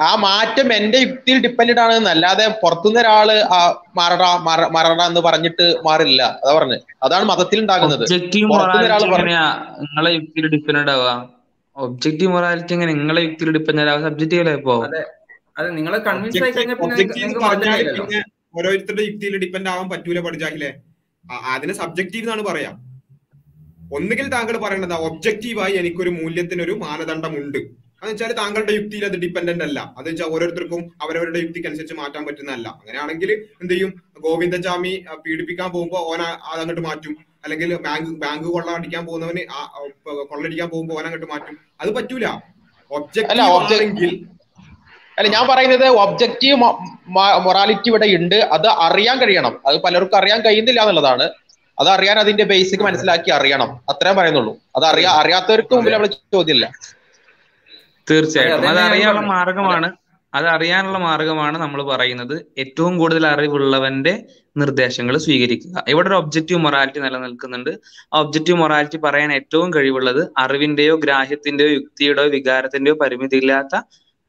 [0.00, 5.76] ആ മാറ്റം എന്റെ യുക്തിയിൽ ഡിപ്പെൻഡഡ് ആണ് അല്ലാതെ പുറത്തുനിന്ന് ഒരാൾ ആ മാറടാ മാറ- മാറടാ എന്ന് പറഞ്ഞിട്ട്
[5.84, 6.22] മാറില്ല.
[6.22, 8.00] അതാ പറഞ്ഞത് അതാണ് മതത്തിൽ ഉണ്ടാകുന്നത്.
[9.12, 9.32] പറഞ്ഞു
[9.80, 11.28] നിങ്ങളെ യുക്തിയിൽ ഡിപ്പെൻഡ് ആവുക
[11.76, 12.92] ഒബ്ജക്റ്റീവ് മൊറാലിറ്റി എങ്ങനെ?
[12.92, 14.84] നിങ്ങളെ യുക്തിയിൽ ഡിപ്പെൻഡ് ആവുക സബ്ജക്റ്റീവ് അല്ലേ ഇപ്പോ?
[14.84, 15.70] അതെ.
[15.70, 16.76] നിങ്ങളെ കൺവിൻസ് ആയി കഴിഞ്ഞാൽ
[18.56, 20.74] ഓരോരുത്തരുടെ യുക്തിയിൽ ഡിപ്പെൻഡ് ആവാൻ പറ്റൂല പഠിച്ചാക്കില്ലേ
[21.54, 22.70] അതിനെ സബ്ജക്റ്റീവ് എന്നാണ് പറയാ.
[23.94, 27.83] ഒന്നുകിൽ താങ്കൾ പറയേണ്ടത് ഒബ്ജക്റ്റീവായി എനിക്കൊരു മൂല്യത്തിനൊരു മാനദണ്ഡമുണ്ട്.
[28.04, 29.78] എന്ന് വെച്ചാൽ താങ്കളുടെ യുക്തിയിൽ അത് ഡിപ്പെൻഡന്റ് അല്ല.
[29.98, 33.30] അത് വെച്ചാൽ ഓരോരുത്തർക്കും അവരവരുടെ യുക്തിക്ക് അനുസരിച്ച് മാറ്റാൻ പറ്റുന്നതല്ല അങ്ങനെയാണെങ്കിൽ
[33.62, 33.90] എന്ത് ചെയ്യും?
[34.26, 34.92] ഗോവിന്ദചാമി
[35.26, 36.22] പീഡിപ്പിക്കാൻ പോകുമ്പോൾ ഓന
[36.52, 37.14] അതങ്ങോട്ട് മാറ്റും.
[37.44, 39.42] അല്ലെങ്കിൽ ബാങ്ക് ബാങ്ക് കൊള്ളടിക്കാൻ പോകുന്നവന്
[40.32, 41.56] കൊള്ളടിക്കാൻ പോകുമ്പോൾ ഓനങ്ങോട്ട് അങ്ങോട്ട് മാറ്റും.
[41.80, 42.26] അത് പറ്റൂല.
[42.90, 44.12] ഒബ്ജക്റ്റ് ആണെങ്കിൽ
[45.18, 46.56] അല്ല ഞാൻ പറയുന്നത് ഒബ്ജക്റ്റീവ്
[47.46, 49.54] മൊറാലിറ്റി ഇവിടെ ഉണ്ട് അത് അറിയാൻ കഴിയണം.
[49.68, 51.26] അത് പലർക്കും അറിയാൻ കഴിയുന്നില്ല എന്നുള്ളതാണ്.
[51.78, 53.70] അത് അറിയാൻ അതിന്റെ ബേസിക് മനസ്സിലാക്കി അറിയണം.
[53.90, 54.54] അത്രയും പറയുന്നുള്ളൂ.
[54.76, 56.66] അത് അറിയാ അറിയാത്തവർക്ക് മുമ്പിൽ നമ്മൾ ചോദ്യമില്ല.
[58.10, 58.68] തീർച്ചയായിട്ടും.
[58.68, 59.20] അതെ, അറിയാനുള്ള.
[59.20, 59.92] മാർഗമാണ്.
[60.34, 60.46] അത്.
[60.46, 62.46] അറിയാനുള്ള മാർഗമാണ് നമ്മൾ പറയുന്നത്.
[62.58, 64.22] ഏറ്റവും കൂടുതൽ അറിവുള്ളവന്റെ
[64.56, 65.84] നിർദ്ദേശങ്ങൾ സ്വീകരിക്കുക.
[65.88, 67.70] ഇവിടെ ഒരു ഒബ്ജക്റ്റീവ് മൊറാലിറ്റി നിലനിൽക്കുന്നുണ്ട്.
[68.14, 73.80] ആ ഒബ്ജക്റ്റീവ് മൊറാലിറ്റി പറയാൻ ഏറ്റവും കഴിവുള്ളത് അറിവിന്റെയോ ഗ്രാഹ്യത്തിന്റെയോ യുക്തിയുടെയോ വികാരത്തിന്റെയോ പരിമിതിയില്ലാത്ത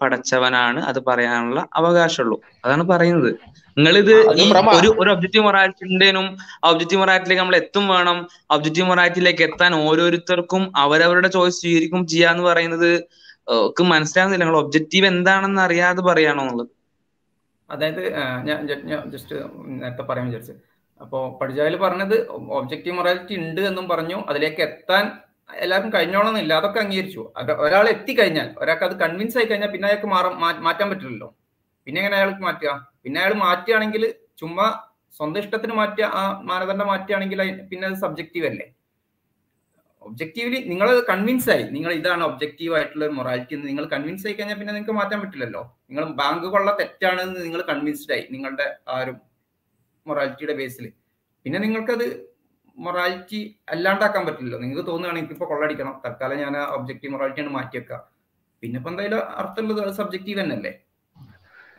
[0.01, 2.41] പടച്ചവനാണ് അത് പറയാനുള്ള അവകാശമുള്ളൂ.
[2.65, 3.35] അതാണ് പറയുന്നത്.
[3.77, 8.27] നിങ്ങളിത് ഈ ഒരു ഒരു ഒബ്ജക്റ്റീവ് മൊറാലിറ്റിന്റെനും ഒബ്ജക്റ്റീവ് മൊറാലിറ്റിയിലേക്ക് നമ്മൾ എത്തും വേണം.
[8.49, 13.03] ഒബ്ജക്റ്റീവ് മൊറാലിറ്റിയിലേക്ക് എത്താൻ ഓരോരുത്തർക്കും അവരവരുടെ ചോയ്സ് സ്വീകരിക്കും ചെയ്യാന്ന് പറയുന്നത്
[13.47, 16.71] ഒക്കെ മനസ്സിലാവുന്നില്ല നിങ്ങൾ ഒബ്ജക്റ്റീവ് എന്താണെന്ന് അറിയാതെ പറയാണോ എന്നുള്ളത്.
[17.69, 18.01] അതായത്
[18.47, 18.57] ഞാൻ
[19.13, 19.35] ജസ്റ്റ്
[19.81, 20.55] നേരത്തെ പറയാൻ വിചാരിച്ചു.
[21.01, 22.15] അപ്പോൾ പടിജായിൽ പറഞ്ഞത്
[22.57, 24.17] ഒബ്ജക്റ്റീവ് മൊറാലിറ്റി ഉണ്ട് എന്നും പറഞ്ഞു.
[24.31, 25.05] അതിലേക്ക് എത്താൻ
[25.63, 27.21] എല്ലാവർക്കും കഴിഞ്ഞോളന്നില്ല അതൊക്കെ അംഗീകരിച്ചു.
[27.65, 30.33] ഒരാൾ എത്തിക്കഴിഞ്ഞാൽ ഒരാൾക്ക് അത് കൺവിൻസ് ആയി കഴിഞ്ഞാൽ പിന്നെ അയാൾക്ക് മാറാൻ
[30.67, 31.29] മാറ്റാൻ പറ്റില്ലല്ലോ.
[31.87, 32.71] പിന്നെ എങ്ങനെ അയാൾക്ക് മാറ്റുക?
[33.03, 34.03] പിന്നെ അയാൾ മാറ്റുകയാണെങ്കിൽ
[34.41, 34.67] ചുമ്മാ
[35.17, 37.41] സ്വന്തം ഇഷ്ടത്തിന് മാറ്റുക ആ മാനദണ്ഡം മാറ്റുകയാണെങ്കിൽ
[37.71, 38.65] പിന്നെ അത് സബ്ജക്റ്റീവ് അല്ലേ?
[40.07, 41.63] ഒബ്ജക്റ്റീവ്ലി നിങ്ങൾ കൺവിൻസ് ആയി.
[41.75, 45.63] നിങ്ങൾ ഇതാണ് ഒബ്ജക്റ്റീവ് ആയിട്ടുള്ള ഒരു മൊറാലിറ്റി എന്ന് നിങ്ങൾ കൺവിൻസ് ആയി കഴിഞ്ഞാൽ പിന്നെ നിങ്ങൾക്ക് മാറ്റാൻ പറ്റില്ലല്ലോ.
[45.89, 49.13] നിങ്ങൾ ബാങ്ക് കൊള്ള തെറ്റാണെന്ന് നിങ്ങൾ കൺവിൻസ്ഡ് ആയി നിങ്ങളുടെ ആ ഒരു
[50.05, 50.85] മൊറാലിറ്റിയുടെ ബേസിൽ
[51.45, 52.05] പിന്നെ നിങ്ങൾക്കത്
[52.77, 53.41] മൊറാലിറ്റി
[53.73, 54.59] അല്ലാണ്ടാക്കാൻ പറ്റില്ലല്ലോ.
[54.63, 57.99] നിങ്ങൾക്ക് തോന്നുകയാണെങ്കിൽ ഇപ്പോൾ കൊള്ളടിക്കണം തൽക്കാലം ഞാൻ ആ ഒബ്ജക്റ്റീവ് മൊറാലിറ്റിയാണ് മാറ്റിവെക്കുക.
[58.63, 60.73] പിന്നെ ഇപ്പൊ എന്തായാലും അർത്ഥമുള്ളത് സബ്ജക്റ്റീവ് തന്നെയല്ലേ?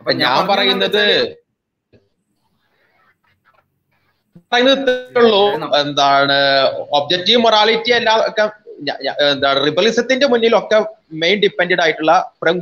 [0.01, 1.35] അപ്പൊ ഞാൻ പറയുന്നത് വെച്ചാൽ പറയുന്നത്
[4.39, 4.46] ഇത്രേ
[5.19, 5.43] ഉള്ളൂ
[5.81, 6.39] എന്താണ്
[6.99, 8.19] ഒബ്ജക്റ്റീവ് മൊറാലിറ്റി എല്ലാം
[9.31, 10.79] എന്താണ് റിബലിസത്തിന്റെ മുന്നിലൊക്കെ
[11.13, 12.57] മെയിൻ ഡിപ്പെൻഡഡ് ആയിട്ടുള്ള ഫ്രം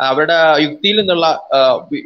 [0.00, 1.26] അവരുടെ യുക്തിയിൽ നിന്നുള്ള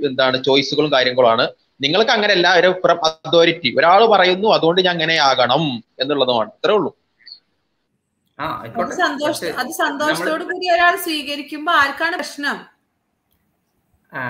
[0.09, 1.47] എന്താണ് ചോയ്സുകളും കാര്യങ്ങളുമാണ്.
[1.81, 5.65] നിങ്ങൾക്ക് അങ്ങനെയല്ല ഒരു ഫ്രം അതോറിറ്റി ഒരാൾ പറയുന്നു അതുകൊണ്ട് ഞാൻ അങ്ങനെ ആകണം
[6.01, 6.51] എന്നുള്ളതുമാണ്.
[6.59, 6.93] ഇത്രേ ഉള്ളൂ.
[8.39, 8.47] ആ
[9.63, 12.57] അത് സന്തോഷത്തോടു കൂടി ഒരാൾ സ്വീകരിക്കുമ്പോ ആർക്കാണ് പ്രശ്നം?
[14.13, 14.21] ആ,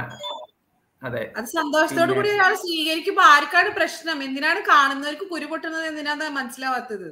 [1.02, 1.22] അതെ.
[1.36, 4.18] അത് സന്തോഷത്തോടു കൂടി ഒരാൾ സ്വീകരിക്കുമ്പോ ആർക്കാണ് പ്രശ്നം?
[4.22, 7.08] എന്തിനാണ് കാണുന്നവർക്ക് കുരുപൊട്ടുന്നത് എന്തിനാന്ന് മനസ്സിലാവാത്തത്.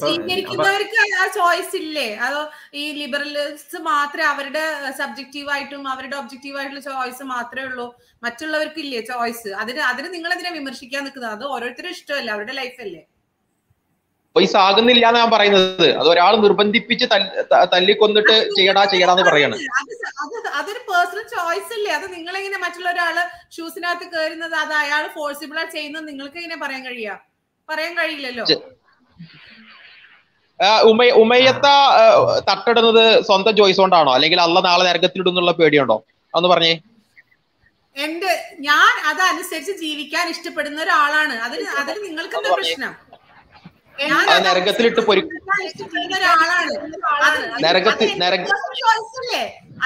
[0.00, 2.06] സ്വീകരിക്കുന്നവർക്ക് ആ ചോയ്സ് ഇല്ലേ?
[2.26, 2.40] അതോ
[2.74, 4.62] ഈ ലിബറലിസ്റ്റ് മാത്രമേ അവരുടെ
[5.00, 7.86] സബ്ജക്റ്റീവ് ആയിട്ടും അവരുടെ ഒബ്ജക്റ്റീവ് ആയിട്ടുള്ള ചോയ്സ് മാത്രമേ ഉള്ളൂ?
[8.22, 9.50] മറ്റുള്ളവർക്ക് ഇല്ലേ ചോയ്സ്?
[9.62, 12.30] അതിന് അതിന് നിങ്ങൾ എന്തിനാ വിമർശിക്കാൻ നിൽക്കുന്നത് അത് ഓരോരുത്തരും ഇഷ്ടമല്ല?
[12.36, 12.78] അവരുടെ ലൈഫ്
[14.36, 15.96] പൈസ ആകുന്നില്ല എന്ന് ഞാൻ പറയുന്നത്.
[15.98, 19.56] അത് ഒരാൾ നിർബന്ധിപ്പിച്ച് തല്ലി- തല്ലിക്കൊന്നിട്ട് ചെയ്യടാ ചെയ്യടാ എന്ന് പറയാണ്.
[20.54, 21.92] അതൊരു പേഴ്സണൽ ചോയ്സ് അല്ലേ?
[21.92, 23.16] അത് നിങ്ങൾ എങ്ങനെ മറ്റുള്ള ഒരാൾ
[23.56, 27.16] ഷൂസിനകത്ത് കയറുന്നത് അത് അയാൾ ഫോഴ്സിബിൾ ആയി ചെയ്യുന്നത് നിങ്ങൾക്ക് എങ്ങനെ പറയാൻ കഴിയാ?
[27.70, 28.44] പറയാൻ കഴിയില്ലല്ലോ.
[30.82, 31.66] ഉമയ ഉമയത്ത
[32.50, 34.14] തട്ടിടുന്നത് സ്വന്തം ചോയ്സ് കൊണ്ടാണോ?
[34.14, 36.04] അല്ലെങ്കിൽ അല്ല നാളെ നരകത്തിലിടുന്നുള്ള പേടിയുണ്ടോ?
[36.36, 36.80] അന്ന് പറഞ്ഞേ.
[37.96, 41.32] എന്റെ ഞാൻ അതനുസരിച്ച് ജീവിക്കാൻ ഇഷ്ടപ്പെടുന്ന ഒരാളാണ്.
[41.32, 43.05] അതിന് അതിന് നിങ്ങൾക്ക് എന്താ പ്രശ്നം?
[44.00, 45.00] ഞാൻ അത് നരകത്തിലിട്ട്
[48.22, 49.28] നരകത്തിൽ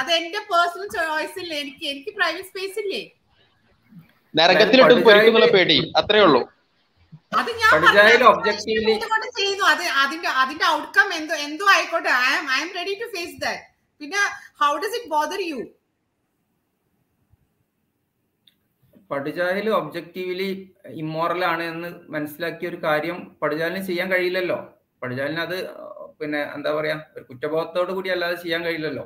[0.01, 3.03] അത് എന്റെ പേഴ്സണൽ ചോയ്സ് ഇല്ലേ എനിക്ക് എനിക്ക് പ്രൈവറ്റ് സ്പേസ് ഇല്ലേ?
[4.35, 6.43] നരകത്തിലിട്ട് പൊരിക്കുന്നുള്ള പേടി അത്രേ ഉള്ളൂ.
[7.32, 7.70] അത് ഞാൻ
[8.59, 12.12] ചെയ്യുന്നു അത് അതിന്റെ അതിന്റെ ഔട്ട്കം എന്തോ എന്തോ ആയിക്കോട്ടെ.
[12.23, 13.62] I am I'm ready to face that
[14.01, 14.23] പിന്നെ
[14.62, 15.59] how does it bother you
[19.11, 20.49] പടുജാഹിൽ objectively
[21.03, 24.59] immoral ആണ് എന്ന് മനസ്സിലാക്കിയ ഒരു കാര്യം പടുജാലിന് ചെയ്യാൻ കഴിയില്ലല്ലോ.
[25.03, 25.57] പടുജാലിന് അത്
[26.20, 29.05] പിന്നെ എന്താ പറയാ ഒരു കുറ്റബോധത്തോടു കൂടി അല്ലാതെ ചെയ്യാൻ കഴിയില്ലല്ലോ.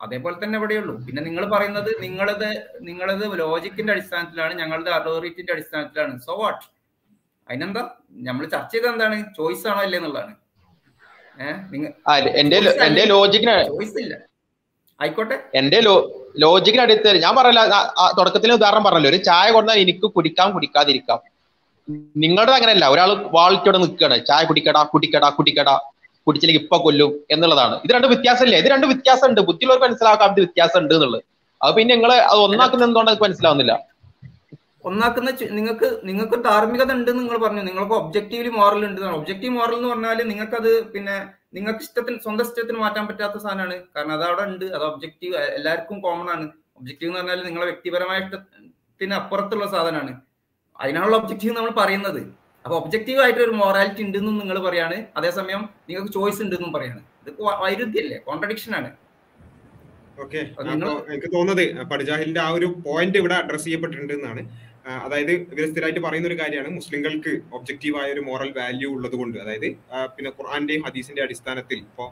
[0.00, 0.94] അതേപോലെ തന്നെ ഇവിടെയുള്ളൂ.
[1.06, 2.48] പിന്നെ നിങ്ങൾ പറയുന്നത് നിങ്ങളത്
[2.80, 6.20] നിങ്ങളത് ലോജിക്കിന്റെ അടിസ്ഥാനത്തിലാണ് ഞങ്ങളുടെ അതോറിറ്റിന്റെ അടിസ്ഥാനത്തിലാണ്.
[6.20, 6.64] സോ വാട്ട്
[7.48, 7.82] അതിനെന്താ?
[8.10, 9.16] നമ്മൾ ചർച്ച ചെയ്ത എന്താണ്?
[9.36, 10.34] ചോയ്സ് ആണോ അല്ലേ എന്നുള്ളതാണ്.
[11.38, 11.56] ഏഹ്?
[11.72, 11.90] നിങ്ങൾ
[13.66, 14.14] ചോയ്സ് ഇല്ല.
[15.00, 15.36] ആയിക്കോട്ടെ.
[15.54, 15.96] എന്റെ ലോ
[16.38, 19.10] ലോജിക്കിന് അടുത്ത് ഞാൻ പറയല ആ- ആ തുടക്കത്തിൽ ഉദാഹരണം പറഞ്ഞല്ലോ.
[19.10, 21.18] ഒരു ചായ കൊണ്ടാൽ എനിക്ക് കുടിക്കാം കുടിക്കാതിരിക്കാം.
[22.16, 22.88] നിങ്ങളുടെ അങ്ങനെയല്ല.
[22.88, 24.26] ഒരാൾ വാളിറ്റോടെ നിൽക്കുകയാണ്.
[24.26, 25.80] ചായ കുടിക്കടാ കുടിക്കടാ കുടിക്കടാ.
[26.26, 27.80] കുടിച്ചില്ലെങ്കിൽ ഇപ്പൊ കൊല്ലും എന്നുള്ളതാണ്.
[27.84, 28.58] ഇത് രണ്ട് വ്യത്യാസമില്ലേ?
[28.58, 29.40] ഇത് രണ്ട് വ്യത്യാസമുണ്ട്.
[29.40, 31.22] ബുദ്ധിയുള്ളവർക്ക് മനസ്സിലാക്കാൻ വ്യത്യാസം ഉണ്ട് എന്നുള്ളത്.
[31.62, 33.80] അത് പിന്നെ നിങ്ങൾ അത് ഒന്നാക്കുന്ന എന്തുകൊണ്ടാണ് മനസ്സിലാവുന്നില്ല?
[34.84, 37.62] ഒന്നാക്കുന്ന നിങ്ങൾക്ക് നിങ്ങൾക്ക് ധാർമ്മികത ഉണ്ട് നിങ്ങൾ പറഞ്ഞു.
[37.62, 41.26] നിങ്ങൾക്ക് ഒബ്ജക്റ്റീവ്ലി മോറൽ ഉണ്ട് ഒബ്ജക്റ്റീവ് മോറൽ എന്ന് പറഞ്ഞാൽ നിങ്ങൾക്കത് പിന്നെ
[41.56, 43.76] നിങ്ങൾക്ക് ഇഷ്ടത്തിന് സ്വന്തം ഇഷ്ടത്തിന് മാറ്റാൻ പറ്റാത്ത സാധനമാണ്.
[43.96, 44.64] കാരണം അത് അവിടെ ഉണ്ട്.
[44.76, 46.46] അത് ഒബ്ജക്റ്റീവ് എല്ലാവർക്കും കോമൺ ആണ്.
[46.78, 50.12] ഒബ്ജക്റ്റീവ് എന്ന് പറഞ്ഞാൽ നിങ്ങളെ വ്യക്തിപരമായ ഇഷ്ടത്തിന് അപ്പുറത്തുള്ള സാധനമാണ്.
[50.80, 52.20] അതിനാണുള്ള ഒബ്ജക്റ്റീവ് നമ്മൾ പറയുന്നത്.
[52.64, 54.96] അപ്പൊ ഒബ്ജക്റ്റീവ് ആയിട്ട് ഒരു മോറാലിറ്റി ഉണ്ടെന്നും നിങ്ങൾ പറയാണ്.
[55.18, 57.02] അതേസമയം നിങ്ങൾക്ക് ചോയ്സ് ഉണ്ടെന്നും പറയാണ്.
[57.22, 58.88] ഇത് വൈരുദ്ധ്യല്ലേ കോൺട്രഡിക്ഷൻ ആണ്.
[60.22, 60.40] ഓക്കെ
[61.14, 64.42] എനിക്ക് തോന്നുന്നത് പടിജാഹിലിന്റെ ആ ഒരു പോയിന്റ് ഇവിടെ അഡ്രസ് ചെയ്യപ്പെട്ടിട്ടുണ്ട് എന്നാണ്.
[65.04, 69.36] അതായത് ഇവർ സ്ഥിരമായിട്ട് പറയുന്ന ഒരു കാര്യമാണ് മുസ്ലിങ്ങൾക്ക് ഒബ്ജക്റ്റീവായ ഒരു മോറൽ വാല്യൂ ഉള്ളത് കൊണ്ട്.
[69.44, 69.68] അതായത്
[70.16, 72.04] പിന്നെ ഖുർആന്റെയും ഹദീസിന്റെ അടിസ്ഥാനത്തിൽ ഇപ്പോ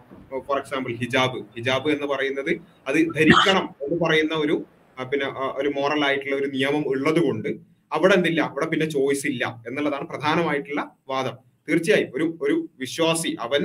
[0.49, 1.41] ഫോർ എക്സാമ്പിൾ ഹിജാബ്.
[1.57, 2.53] ഹിജാബ് എന്ന് പറയുന്നത്
[2.89, 4.57] അത് ധരിക്കണം എന്ന് പറയുന്ന ഒരു
[4.97, 5.29] പിന്നെ
[5.61, 7.49] ഒരു മോറൽ ആയിട്ടുള്ള ഒരു നിയമം ഉള്ളത് കൊണ്ട്
[7.93, 10.83] അവിടെ എന്തില്ല അവിടെ പിന്നെ ചോയ്സ് ഇല്ല എന്നുള്ളതാണ് പ്രധാനമായിട്ടുള്ള
[11.13, 11.35] വാദം.
[11.69, 13.63] തീർച്ചയായും ഒരു ഒരു വിശ്വാസി അവൻ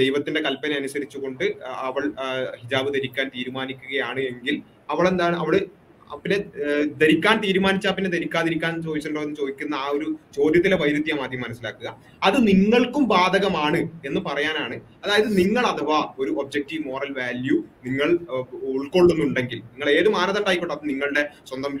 [0.00, 1.44] ദൈവത്തിന്റെ കൽപ്പന അനുസരിച്ചുകൊണ്ട്
[1.88, 2.04] അവൾ
[2.60, 4.56] ഹിജാബ് ധരിക്കാൻ തീരുമാനിക്കുകയാണ് എങ്കിൽ
[4.90, 5.54] അവൾ എന്താണ് അവൾ
[6.22, 6.36] പിന്നെ
[7.00, 11.88] ധരിക്കാൻ തീരുമാനിച്ചാൽ പിന്നെ ധരിക്കാതിരിക്കാൻ ചോദിച്ചിട്ടുണ്ടോ എന്ന് ചോദിക്കുന്ന ആ ഒരു ചോദ്യത്തിലെ വൈരുദ്ധ്യം ആദ്യം മനസ്സിലാക്കുക.
[12.28, 14.76] അത് നിങ്ങൾക്കും ബാധകമാണ് എന്ന് പറയാനാണ്.
[15.04, 17.56] അതായത് നിങ്ങൾ അഥവാ ഒരു ഒബ്ജക്റ്റീവ് മോറൽ വാല്യൂ
[17.86, 18.10] നിങ്ങൾ
[18.76, 21.74] ഉൾക്കൊള്ളുന്നുണ്ടെങ്കിൽ നിങ്ങൾ ഏത് മാനദണ്ഡം ആയിക്കോട്ടെ അത് നിങ്ങളുടെ സ്വന്തം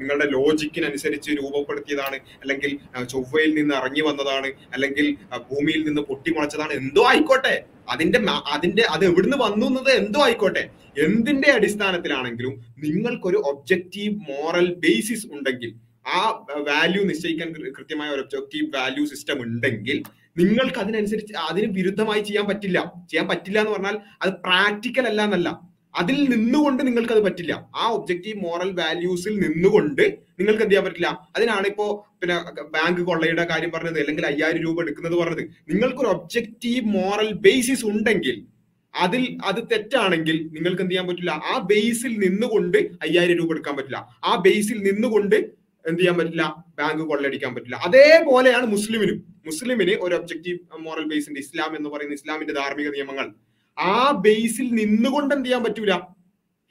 [0.00, 2.72] നിങ്ങളുടെ ലോജിക്കിനനുസരിച്ച് രൂപപ്പെടുത്തിയതാണ് അല്ലെങ്കിൽ
[3.14, 5.08] ചൊവ്വയിൽ നിന്ന് ഇറങ്ങി വന്നതാണ് അല്ലെങ്കിൽ
[5.50, 7.54] ഭൂമിയിൽ നിന്ന് പൊട്ടിമുളച്ചതാണ് എന്തോ ആയിക്കോട്ടെ.
[7.92, 8.18] അതിന്റെ
[8.54, 10.62] അതിന്റെ അത് എവിടുന്ന് വന്നു എന്നത് എന്തോ ആയിക്കോട്ടെ.
[10.96, 15.74] എന്തിന്റെ അടിസ്ഥാനത്തിലാണെങ്കിലും നിങ്ങൾക്കൊരു ഒബ്ജക്റ്റീവ് മോറൽ ബേസിസ് ഉണ്ടെങ്കിൽ
[16.06, 20.02] ആ വാല്യൂ നിശ്ചയിക്കാൻ കൃത്യമായ ഒരു ഒബ്ജക്റ്റീവ് വാല്യൂ സിസ്റ്റം ഉണ്ടെങ്കിൽ
[20.38, 22.92] നിങ്ങൾക്ക് അതിനനുസരിച്ച് അതിന് വിരുദ്ധമായി ചെയ്യാൻ പറ്റില്ല.
[23.10, 27.70] ചെയ്യാൻ പറ്റില്ല എന്ന് പറഞ്ഞാൽ അത് പ്രാക്ടിക്കൽ അല്ല എന്നല്ല അതിൽ നിന്നുകൊണ്ട് നിങ്ങൾക്ക് അത് പറ്റില്ല.
[27.76, 30.02] ആ ഒബ്ജക്റ്റീവ് മോറൽ വാല്യൂസിൽ നിന്നുകൊണ്ട്
[30.40, 31.30] നിങ്ങൾക്ക് എന്ത് ചെയ്യാൻ പറ്റില്ല.
[31.36, 35.42] അതിനാണ് ഇപ്പോ പിന്നെ ബാങ്ക് കൊള്ളയുടെ കാര്യം പറഞ്ഞത് അല്ലെങ്കിൽ അയ്യായിരം രൂപ എടുക്കുന്നത് പറഞ്ഞത്.
[35.68, 38.46] നിങ്ങൾക്കൊരു ഒബ്ജക്റ്റീവ് മോറൽ ബേസിസ് ഉണ്ടെങ്കിൽ
[38.94, 41.30] അതിൽ അത് തെറ്റാണെങ്കിൽ നിങ്ങൾക്ക് എന്ത് ചെയ്യാൻ പറ്റില്ല.
[41.30, 44.08] ആ ബേസിൽ നിന്നുകൊണ്ട് അയ്യായിരം രൂപ എടുക്കാൻ പറ്റില്ല.
[44.24, 45.36] ആ ബേസിൽ നിന്നുകൊണ്ട്
[45.88, 46.64] എന്ത് ചെയ്യാൻ പറ്റില്ല?
[46.78, 47.76] ബാങ്ക് കൊള്ളടിക്കാൻ പറ്റില്ല.
[47.76, 49.24] അതേപോലെയാണ് മുസ്ലിമിനും.
[49.46, 53.34] മുസ്ലിമിന് ഒരു ഒബ്ജക്റ്റീവ് മോറൽ ബേസിന്റെ ഇസ്ലാം എന്ന് പറയുന്ന ഇസ്ലാമിന്റെ ധാർമ്മിക നിയമങ്ങൾ.
[53.78, 55.92] ആ ബേസിൽ നിന്നുകൊണ്ട് എന്ത് ചെയ്യാൻ പറ്റൂല?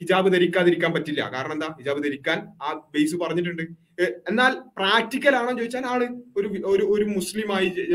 [0.00, 1.30] ഹിജാബ് ധരിക്കാതിരിക്കാൻ പറ്റില്ല.
[1.34, 1.66] കാരണം എന്താ?
[1.78, 3.62] ഹിജാബ് ധരിക്കാൻ ആ ബേസ് പറഞ്ഞിട്ടുണ്ട്.
[4.04, 7.94] എന്നാൽ പ്രാക്ടിക്കൽ ആണോ ചോദിച്ചാൽ ആണ് ഒരു ഒരു ഒരു മുസ്ലിമായി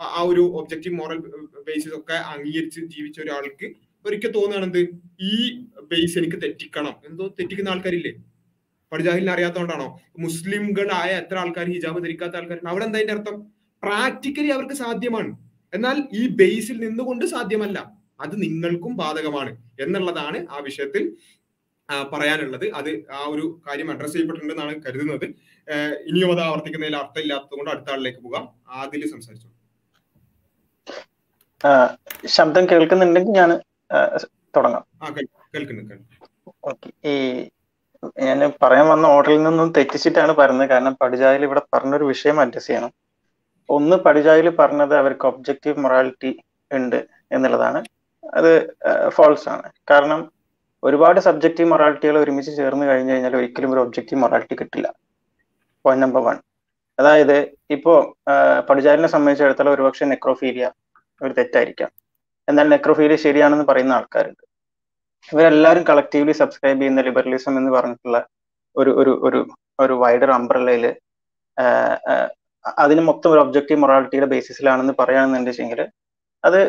[0.00, 1.18] ആ- ഒരു ഒബ്ജക്റ്റീവ് മോറൽ
[1.60, 3.74] ബേസിസ് ഒക്കെ അംഗീകരിച്ച് ജീവിച്ച ഒരാൾക്ക്
[4.06, 4.88] ഒരിക്കൽ തോന്നുകയാണ് എന്ത്?
[5.20, 6.94] ഈ ബേസ് എനിക്ക് തെറ്റിക്കണം.
[7.06, 8.12] എന്തോ തെറ്റിക്കുന്ന ആൾക്കാരില്ലേ?
[8.92, 12.70] പടിജാഹിലിനെ അറിയാത്തതുകൊണ്ടാണോ മുസ്ലിംകളായ എത്ര ആൾക്കാർ ഹിജാബ് ധരിക്കാത്ത ആൾക്കാരുണ്ട്.
[12.70, 13.40] അവിടെ എന്താ അതിന്റെ അർത്ഥം?
[13.82, 15.36] പ്രാക്ടിക്കലി അവർക്ക് സാധ്യമാണ്.
[15.74, 17.92] എന്നാൽ ഈ ബേസിൽ നിന്നുകൊണ്ട് സാധ്യമല്ല.
[18.20, 19.56] അത് നിങ്ങൾക്കും ബാധകമാണ്.
[19.80, 21.16] എന്നുള്ളതാണ് ആ വിഷയത്തിൽ
[22.12, 22.70] പറയാനുള്ളത്.
[22.78, 25.24] അത് ആ ഒരു കാര്യം അഡ്രസ് ചെയ്യപ്പെട്ടിട്ടുണ്ടെന്നാണ് കരുതുന്നത്.
[26.08, 28.48] ഇനിയും അത് ആവർത്തിക്കുന്നതിൽ അർത്ഥമില്ലാത്തത് കൊണ്ട് അടുത്ത ആളിലേക്ക് പോകാം.
[28.68, 29.48] ആദിൽ സംസാരിച്ചു
[32.26, 33.50] ശബ്ദം കേൾക്കുന്നുണ്ടെങ്കിൽ ഞാൻ
[34.56, 34.84] തുടങ്ങാം.
[37.04, 37.14] ഈ
[38.18, 40.68] ഞാൻ പറയാൻ വന്ന ഓർഡറിൽ നിന്നും തെറ്റിച്ചിട്ടാണ് പറയുന്നത്.
[40.68, 42.92] കാരണം പടിജായിൽ ഇവിടെ പറഞ്ഞൊരു വിഷയം അഡ്രസ് ചെയ്യണം.
[43.68, 46.38] ഒന്ന് പടിജായിൽ പറഞ്ഞത് അവർക്ക് ഒബ്ജക്റ്റീവ് മൊറാലിറ്റി
[46.72, 47.84] ഉണ്ട് എന്നുള്ളതാണ്.
[48.34, 48.52] അത്
[49.08, 49.70] ഫോൾസ് ആണ്.
[49.90, 50.37] കാരണം
[50.82, 54.88] ഒരുപാട് സബ്ജക്റ്റീവ് മൊറാലിറ്റികൾ ഒരുമിച്ച് ചേർന്ന് കഴിഞ്ഞു കഴിഞ്ഞാൽ ഒരിക്കലും ഒരു ഒബ്ജക്റ്റീവ് മൊറാലിറ്റി കിട്ടില്ല.
[55.84, 56.36] പോയിന്റ് നമ്പർ വൺ
[56.98, 57.36] അതായത്
[57.70, 57.94] ഇപ്പോ
[58.68, 60.66] പടിജാലിനെ സംബന്ധിച്ചിടത്തോളം ഒരുപക്ഷെ നെക്രോഫീലിയ
[61.20, 61.90] ഒരു തെറ്റായിരിക്കാം.
[62.48, 64.42] എന്നാൽ നെക്രോഫീലിയ ശരിയാണെന്ന് പറയുന്ന ആൾക്കാരുണ്ട്.
[65.28, 68.18] ഇവരെല്ലാവരും കളക്റ്റീവ്ലി സബ്സ്ക്രൈബ് ചെയ്യുന്ന ലിബറലിസം എന്ന് പറഞ്ഞിട്ടുള്ള
[68.76, 69.40] ഒരു ഒരു ഒരു
[69.78, 70.84] ഒരു വൈഡർ അംബ്രലയിൽ
[72.78, 75.80] അതിന് മൊത്തം ഒരു ഒബ്ജക്റ്റീവ് മൊറാലിറ്റിയുടെ ബേസിസിലാണെന്ന് പറയുകയാണെന്നുണ്ടെങ്കിൽ
[76.44, 76.60] അത്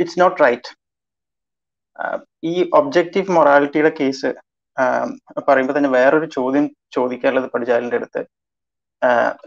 [0.00, 0.70] ഇറ്റ്സ് നോട്ട് റൈറ്റ്
[2.44, 4.30] ഈ ഒബ്ജക്റ്റീവ് മൊറാലിറ്റിയുടെ കേസ്
[5.48, 8.20] പറയുമ്പോൾ തന്നെ വേറൊരു ചോദ്യം ചോദിക്കാനുള്ളത് പടിജാലിന്റെ അടുത്ത്.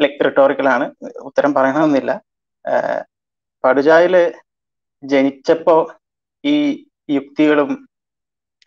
[0.01, 0.85] ലൈക് റിട്ടോറിക്കലാണ്
[1.29, 2.11] ഉത്തരം പറയണമെന്നില്ല.
[3.63, 4.15] പടുജായിൽ
[5.03, 5.75] ജനിച്ചപ്പോ
[6.43, 6.55] ഈ
[7.09, 7.71] യുക്തികളും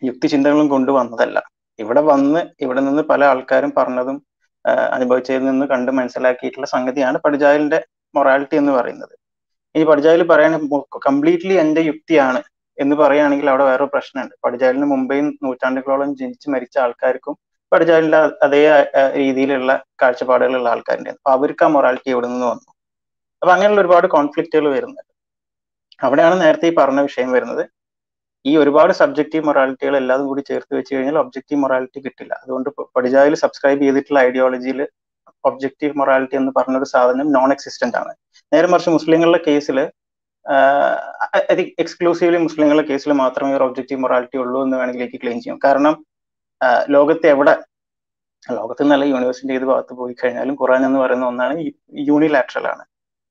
[0.01, 1.37] യുക്തിചിന്തകളും കൊണ്ടുവന്നതല്ല.
[1.79, 4.17] ഇവിടെ വന്ന് ഇവിടെ നിന്ന് പല ആൾക്കാരും പറഞ്ഞതും
[4.95, 7.79] അനുഭവിച്ചതിൽ നിന്ന് കണ്ട് മനസ്സിലാക്കിയിട്ടുള്ള സംഗതിയാണ് പടിജായിലിന്റെ
[8.15, 9.13] മൊറാലിറ്റി എന്ന് പറയുന്നത്.
[9.75, 10.53] ഇനി പടിജായിൽ പറയാൻ
[11.07, 12.39] കംപ്ലീറ്റ്ലി എന്റെ യുക്തിയാണ്.
[12.79, 14.35] എന്ന് പറയുകയാണെങ്കിൽ അവിടെ വേറൊരു പ്രശ്നമുണ്ട്.
[14.45, 17.35] പടുജാലിന് മുമ്പേ നൂറ്റാണ്ടുകളോളം ജനിച്ച് മരിച്ച ആൾക്കാർക്കും
[17.73, 18.61] പടുജാലിന്റെ അതേ
[19.15, 19.71] രീതിയിലുള്ള
[20.01, 21.09] കാഴ്ചപ്പാടുകളുള്ള ആൾക്കാരുണ്ട്.
[21.09, 22.69] അപ്പൊ അവർക്ക് ആ മൊറാലിറ്റി എവിടെ നിന്ന് വന്നു?
[23.41, 25.13] അപ്പൊ അങ്ങനെയുള്ള ഒരുപാട് കോൺഫ്ലിക്റ്റുകൾ വരുന്നുണ്ട്.
[26.05, 27.63] അവിടെയാണ് നേരത്തെ ഈ പറഞ്ഞ വിഷയം വരുന്നത്.
[28.45, 32.33] ഈ ഒരുപാട് സബ്ജക്റ്റീവ് മൊറാലിറ്റികൾ എല്ലാതും കൂടി ചേർത്ത് വെച്ച് കഴിഞ്ഞാൽ ഒബ്ജക്റ്റീവ് മൊറാലിറ്റി കിട്ടില്ല.
[32.43, 34.87] അതുകൊണ്ട് പടിജായിൽ സബ്സ്ക്രൈബ് ചെയ്തിട്ടുള്ള ഐഡിയോളജിയിൽ
[35.43, 38.13] ഒബ്ജക്റ്റീവ് മൊറാലിറ്റി എന്ന് പറഞ്ഞൊരു സാധനം നോൺ എക്സിസ്റ്റന്റ് ആണ്.
[38.53, 39.77] നേരെ മറിച്ച് മുസ്ലിങ്ങളുടെ കേസിൽ
[41.83, 45.59] എക്സ്ക്ലൂസീവ്ലി മുസ്ലിങ്ങളുടെ കേസിൽ മാത്രമേ ഒരു ഒബ്ജക്റ്റീവ് മൊറാലിറ്റി ഉള്ളൂ എന്ന് വേണമെങ്കിൽ എനിക്ക് ക്ലെയിം ചെയ്യാം.
[45.65, 45.95] കാരണം
[46.95, 47.53] ലോകത്ത് എവിടെ
[48.51, 51.53] ലോകത്ത് നല്ല യൂണിവേഴ്സിന്റെ ഏത് ഭാഗത്ത് പോയി കഴിഞ്ഞാലും ഖുറാൻ എന്ന് പറയുന്ന ഒന്നാണ്
[52.09, 52.83] യൂണിലാറ്ററൽ ആണ്.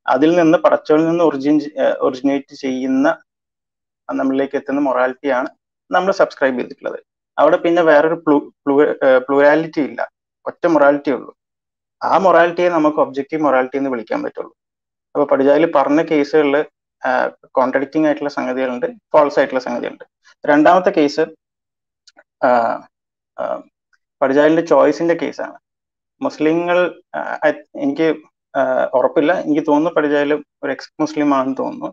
[0.07, 1.57] അതിൽ നിന്ന് പടച്ചോളിൽ നിന്ന് ഒറിജിൻ
[2.07, 3.09] ഒറിജിനേറ്റ് ചെയ്യുന്ന
[4.09, 5.49] നമ്മളിലേക്ക് എത്തുന്ന മൊറാലിറ്റിയാണ്
[5.91, 6.99] നമ്മൾ സബ്സ്ക്രൈബ് ചെയ്തിട്ടുള്ളത്.
[7.39, 8.37] അവിടെ പിന്നെ വേറൊരു പ്ലൂ
[9.27, 10.01] പ്ലൂരാലിറ്റി ഇല്ല.
[10.47, 11.33] ഒറ്റ മൊറാലിറ്റി ഉള്ളൂ.
[12.03, 14.53] ആ മൊറാലിറ്റിയെ നമുക്ക് ഒബ്ജക്റ്റീവ് മൊറാലിറ്റി എന്ന് വിളിക്കാൻ പറ്റുള്ളൂ.
[15.15, 16.57] അപ്പൊ പടിജാലി പറഞ്ഞ കേസുകളിൽ
[17.59, 20.05] കോൺട്രഡിക്റ്റിംഗ് ആയിട്ടുള്ള സംഗതികളുണ്ട് ഫോൾസ് ആയിട്ടുള്ള സംഗതികളുണ്ട്.
[20.45, 21.25] രണ്ടാമത്തെ കേസ്
[24.21, 25.57] പടിജാലിന്റെ ചോയ്സിന്റെ കേസാണ്
[26.21, 26.79] മുസ്ലിങ്ങൾ
[27.85, 28.09] എനിക്ക്
[28.99, 29.33] ഉറപ്പില്ല.
[29.45, 30.33] എനിക്ക് തോന്നുന്നു പടിജായിൽ
[30.65, 31.89] ഒരു എക്സ് മുസ്ലിം ആണെന്ന് തോന്നുന്നു.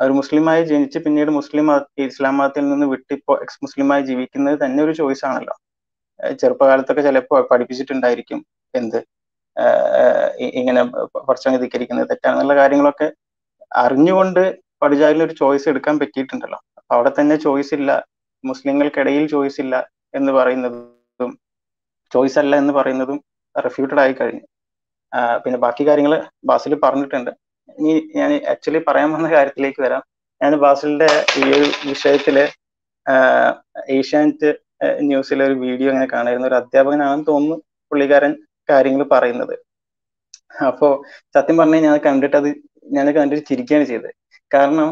[0.00, 1.66] ഒരു മുസ്ലിമായി ജനിച്ച് പിന്നീട് മുസ്ലിം
[2.06, 5.54] ഇസ്ലാം മതത്തിൽ നിന്ന് വിട്ടിപ്പോ എക്സ് മുസ്ലിമായി ജീവിക്കുന്നത് തന്നെ ഒരു ചോയ്സ് ആണല്ലോ.
[6.40, 8.40] ചെറുപ്പകാലത്തൊക്കെ ചിലപ്പോൾ പഠിപ്പിച്ചിട്ടുണ്ടായിരിക്കും
[8.74, 8.98] എന്ത്
[10.60, 10.82] ഇങ്ങനെ
[11.64, 13.08] ധിക്കരിക്കുന്നത് തെറ്റാണെന്നുള്ള കാര്യങ്ങളൊക്കെ
[13.72, 14.42] അറിഞ്ഞുകൊണ്ട്
[14.82, 16.58] പടിജാലിൽ ഒരു ചോയ്സ് എടുക്കാൻ പറ്റിയിട്ടുണ്ടല്ലോ.
[16.90, 17.90] അവിടെ തന്നെ ചോയ്സ് ഇല്ല.
[18.44, 19.74] മുസ്ലിങ്ങൾക്കിടയിൽ ചോയ്സ് ഇല്ല
[20.14, 21.32] എന്ന് പറയുന്നതും
[22.12, 23.18] ചോയ്സ് അല്ല എന്ന് പറയുന്നതും
[23.64, 24.44] റെഫ്യൂട്ടഡ് ആയി കഴിഞ്ഞു.
[25.44, 26.12] പിന്നെ ബാക്കി കാര്യങ്ങൾ
[26.44, 27.30] ബാസിൽ പറഞ്ഞിട്ടുണ്ട്.
[27.78, 30.02] ഇനി ഞാൻ ആക്ച്വലി പറയാൻ വന്ന കാര്യത്തിലേക്ക് വരാം.
[30.42, 31.08] ഞാൻ ബാസിലിന്റെ
[31.38, 32.36] ഈ ഒരു വിഷയത്തിൽ
[33.98, 34.50] ഏഷ്യാനെറ്റ്
[35.08, 36.48] ന്യൂസിലെ ഒരു വീഡിയോ ഇങ്ങനെ കാണായിരുന്നു.
[36.48, 37.56] ഒരു അധ്യാപകനാണെന്ന് തോന്നുന്നു
[37.90, 38.32] പുള്ളിക്കാരൻ
[38.70, 39.54] കാര്യങ്ങൾ പറയുന്നത്.
[40.68, 40.88] അപ്പോ
[41.34, 42.48] സത്യം പറഞ്ഞു ഞാൻ കണ്ടിട്ട് അത്
[42.96, 44.10] ഞാൻ കണ്ടിട്ട് ചിരിക്കുകയാണ് ചെയ്തത്.
[44.50, 44.88] കാരണം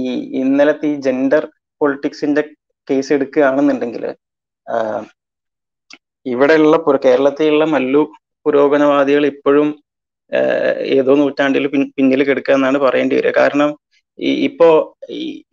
[0.00, 0.02] ഈ
[0.40, 1.44] ഇന്നലത്തെ ഈ ജെൻഡർ
[1.80, 2.42] പൊളിറ്റിക്സിന്റെ
[2.88, 4.04] കേസ് എടുക്കുകയാണെന്നുണ്ടെങ്കിൽ
[6.26, 8.02] ഇവിടെയുള്ള കേരളത്തിലുള്ള മല്ലു
[8.46, 9.68] പുരോഗമനവാദികൾ ഇപ്പോഴും
[10.96, 11.64] ഏതോ നൂറ്റാണ്ടിൽ
[11.96, 13.32] പിന്നിൽ കിടക്കുക എന്നാണ് പറയേണ്ടി വരിക.
[13.40, 13.70] കാരണം
[14.48, 14.68] ഇപ്പോ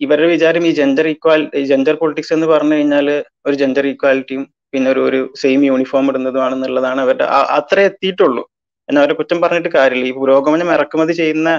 [0.05, 3.07] ഇവരുടെ വിചാരം ഈ ജെൻഡർ ഈക്വാലിറ്റി ജെൻഡർ പൊളിറ്റിക്സ് എന്ന് പറഞ്ഞു കഴിഞ്ഞാൽ
[3.47, 4.43] ഒരു ജെൻഡർ ഈക്വാലിറ്റിയും
[4.73, 7.25] പിന്നെ ഒരു ഒരു സെയിം യൂണിഫോം ഇടുന്നതുമാണെന്നുള്ളതാണ് അവരുടെ
[7.57, 8.43] അത്രേ എത്തിയിട്ടുള്ളൂ.
[8.89, 10.09] എന്നാൽ അവരെ കുറ്റം പറഞ്ഞിട്ട് കാര്യമില്ല.
[10.11, 11.49] ഈ പുരോഗമനം ഇറക്കുമതി ചെയ്യുന്ന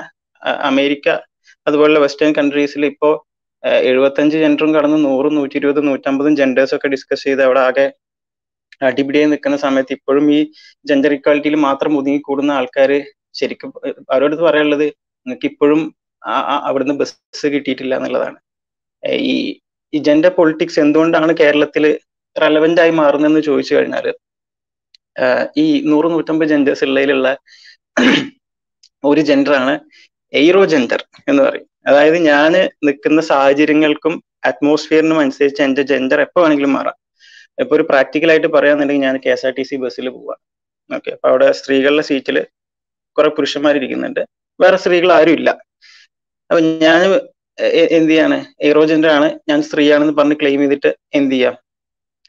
[0.71, 1.07] അമേരിക്ക
[1.67, 3.15] അതുപോലുള്ള വെസ്റ്റേൺ കൺട്രീസിൽ ഇപ്പോൾ
[3.91, 7.87] എഴുപത്തഞ്ച് ജെൻഡറും കടന്ന് നൂറും നൂറ്റി ഇരുപതും നൂറ്റമ്പതും ജെൻഡേഴ്സ് ഒക്കെ ഡിസ്കസ് ചെയ്ത് അവിടെ ആകെ
[8.89, 10.41] അടിപിടിയായി നിൽക്കുന്ന സമയത്ത് ഇപ്പോഴും ഈ
[10.87, 12.91] ജെൻഡർ ഇക്വാലിറ്റിയിൽ മാത്രം ഒതുങ്ങി കൂടുന്ന ആൾക്കാർ
[13.41, 13.71] ശരിക്കും
[14.13, 14.87] അവരോട് പറയാനുള്ളത്?
[15.27, 15.81] നിങ്ങൾക്ക് ഇപ്പോഴും
[16.69, 18.39] അവിടുന്ന് ബസ് കിട്ടിയിട്ടില്ല എന്നുള്ളതാണ്.
[19.29, 19.35] ഈ
[19.93, 21.85] ഈ ജെൻഡർ പൊളിറ്റിക്സ് എന്തുകൊണ്ടാണ് കേരളത്തിൽ
[22.37, 24.07] റെലവെന്റ് ആയി മാറുന്നതെന്ന് ചോദിച്ചു കഴിഞ്ഞാൽ
[25.57, 27.29] ഈ നൂറ് നൂറ്റമ്പത് ജെൻഡേഴ്സ് ഉള്ളതിലുള്ള
[29.05, 29.75] ഒരു ജെൻഡറാണ്
[30.33, 31.67] എയ്റോ ജെൻഡർ എന്ന് പറയും.
[31.87, 32.53] അതായത് ഞാൻ
[32.87, 34.15] നിൽക്കുന്ന സാഹചര്യങ്ങൾക്കും
[34.45, 36.97] അറ്റ്മോസ്ഫിയറിനും അനുസരിച്ച് എന്റെ ജെൻഡർ എപ്പോ വേണമെങ്കിലും മാറാം.
[37.63, 40.39] ഇപ്പൊ ഒരു പ്രാക്ടിക്കൽ ആയിട്ട് പറയാന്നുണ്ടെങ്കിൽ ഞാൻ K S R T C ബസ്സിൽ പോവാം.
[40.91, 42.37] ഓക്കെ അപ്പൊ അവിടെ സ്ത്രീകളുടെ സീറ്റിൽ
[43.17, 44.21] കുറെ പുരുഷന്മാർ ഇരിക്കുന്നുണ്ട്
[44.61, 45.51] വേറെ സ്ത്രീകൾ ആരും ഇല്ല.
[46.51, 47.01] അപ്പൊ ഞാൻ
[47.97, 48.37] എന്ത് ചെയ്യാണ്?
[48.61, 49.29] എയ്റോ ജെൻഡർ ആണ്.
[49.49, 51.55] ഞാൻ സ്ത്രീയാണെന്ന് പറഞ്ഞ് ക്ലെയിം ചെയ്തിട്ട് എന്ത് ചെയ്യാം?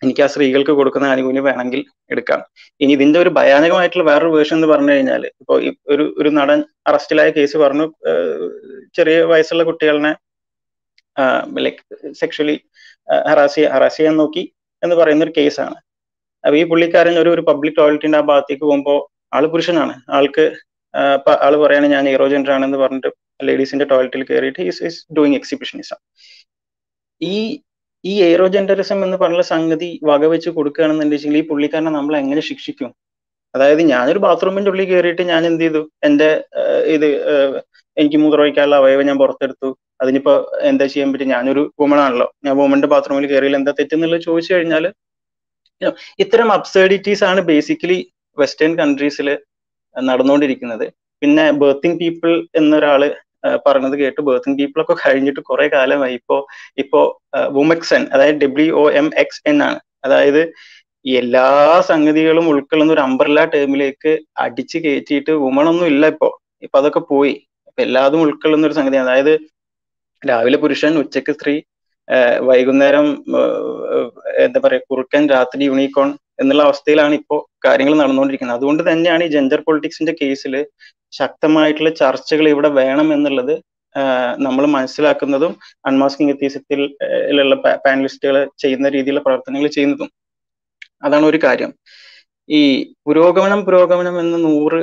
[0.02, 1.82] എനിക്ക് ആ സ്ത്രീകൾക്ക് കൊടുക്കുന്ന ആനുകൂല്യം വേണമെങ്കിൽ
[2.12, 2.42] എടുക്കാം.
[2.82, 5.56] ഇനി ഇതിന്റെ ഒരു ഭയാനകമായിട്ടുള്ള വേറൊരു വേർഷൻ എന്ന് പറഞ്ഞു കഴിഞ്ഞാൽ ഇപ്പൊ
[5.94, 7.86] ഒരു ഒരു നടൻ അറസ്റ്റിലായ കേസ് പറഞ്ഞു
[8.98, 10.14] ചെറിയ വയസ്സുള്ള കുട്ടികളെ
[11.66, 11.82] ലൈക്ക്
[12.22, 12.56] സെക്ഷലി
[13.30, 14.44] ഹറാസ് ഹറാസ് ചെയ്യാൻ നോക്കി
[14.84, 15.78] എന്ന് പറയുന്ന ഒരു കേസാണ്
[16.44, 19.00] അപ്പൊ ഈ പുള്ളിക്കാരൻ ഒരു ഒരു പബ്ലിക് ടോയ്ലറ്റിന്റെ ആ ഭാഗത്തേക്ക് പോകുമ്പോൾ
[19.38, 19.94] ആൾ പുരുഷനാണ്.
[20.18, 20.46] ആൾക്ക്
[21.46, 23.10] ആൾ പറയാണ് ഞാൻ ഏറോജൻഡർ ആണെന്ന് പറഞ്ഞിട്ട്
[23.48, 26.00] ലേഡീസിന്റെ ടോയ്ലറ്റിൽ കയറിയിട്ട് ഈസ് ഈസ് ഡൂയിങ് എക്സിബിഷനിസം
[27.22, 27.36] ഈ
[28.04, 32.90] ഈ എയ്റോ ജെൻഡറിസം എന്ന് പറഞ്ഞ സംഗതി വകവെച്ച് കൊടുക്കുകയാണെന്നുണ്ടെങ്കിൽ ഈ പുള്ളിക്കാരനെ നമ്മൾ എങ്ങനെ ശിക്ഷിക്കും?
[33.56, 35.82] അതായത് ഞാനൊരു ബാത്റൂമിന്റെ ഉള്ളിൽ കയറിയിട്ട് ഞാൻ എന്ത് ചെയ്തു?
[36.08, 36.30] എന്റെ
[36.96, 37.08] ഇത്
[37.98, 39.70] എനിക്ക് മൂത്രമൊഴിക്കാനുള്ള അവയവം ഞാൻ പുറത്തെടുത്തു.
[40.02, 40.34] അതിനിപ്പോ
[40.70, 42.28] എന്താ ചെയ്യാൻ പറ്റും ഞാനൊരു വുമൺ ആണല്ലോ.
[42.46, 44.86] ഞാൻ വുമന്റെ ബാത്റൂമിൽ കയറിയില്ല എന്താ തെറ്റെന്നുള്ളത് ചോദിച്ചു കഴിഞ്ഞാൽ
[46.24, 48.00] ഇത്തരം അബ്സേർഡിറ്റീസ് ആണ് ബേസിക്കലി
[48.38, 49.28] വെസ്റ്റേൺ കൺട്രീസിൽ
[49.96, 50.86] നടന്നുകൊണ്ടിരിക്കുന്നത്.
[51.22, 53.02] പിന്നെ ബേർത്തിങ് പീപ്പിൾ എന്നൊരാൾ
[53.66, 56.14] പറഞ്ഞത് കേട്ട് ബേർത്തിങ് പീപ്പിൾ ഒക്കെ കഴിഞ്ഞിട്ട് കുറെ കാലമായി.
[56.14, 56.38] ഇപ്പോ
[56.78, 57.02] ഇപ്പോ
[57.58, 59.80] വുമെക്സൻ അതായത് W O M X N ആണ്.
[60.06, 60.42] അതായത്
[61.06, 61.48] എല്ലാ
[61.90, 64.12] സംഗതികളും ഉൾക്കൊള്ളുന്ന ഒരു അമ്പർല ടേമിലേക്ക്
[64.46, 66.30] അടിച്ച് കയറ്റിയിട്ട് വുമൺ ഒന്നും ഇല്ല ഇപ്പോ.
[66.62, 67.34] ഇപ്പൊ അതൊക്കെ പോയി.
[67.70, 69.34] ഇപ്പൊ എല്ലാതും ഉൾക്കൊള്ളുന്ന ഒരു സംഗതി അതായത്
[70.24, 71.56] രാവിലെ പുരുഷൻ ഉച്ചയ്ക്ക് സ്ത്രീ
[72.50, 73.08] വൈകുന്നേരം
[74.46, 76.10] എന്താ പറയാ കുറുക്കൻ രാത്രി യൂണിക്കോൺ
[76.42, 78.58] എന്നുള്ള അവസ്ഥയിലാണ് ഇപ്പോ കാര്യങ്ങൾ നടന്നുകൊണ്ടിരിക്കുന്നത്.
[78.58, 80.54] അതുകൊണ്ട് തന്നെയാണ് ഈ ജെൻഡർ പൊളിറ്റിക്സിന്റെ കേസിൽ
[81.12, 83.54] ശക്തമായിട്ടുള്ള ചർച്ചകൾ ഇവിടെ വേണം എന്നുള്ളത്
[84.38, 85.56] നമ്മൾ മനസ്സിലാക്കുന്നതും
[85.86, 86.82] അൺമാസ്കിംഗ് എത്തീസത്തിൽ
[87.42, 90.10] ഉള്ള പാനലിസ്റ്റുകൾ ചെയ്യുന്ന രീതിയിലുള്ള പ്രവർത്തനങ്ങൾ ചെയ്യുന്നതും.
[91.04, 91.74] അതാണ് ഒരു കാര്യം.
[92.50, 92.62] ഈ
[93.08, 94.80] പുരോഗമനം പുരോഗമനം എന്ന് നൂറ്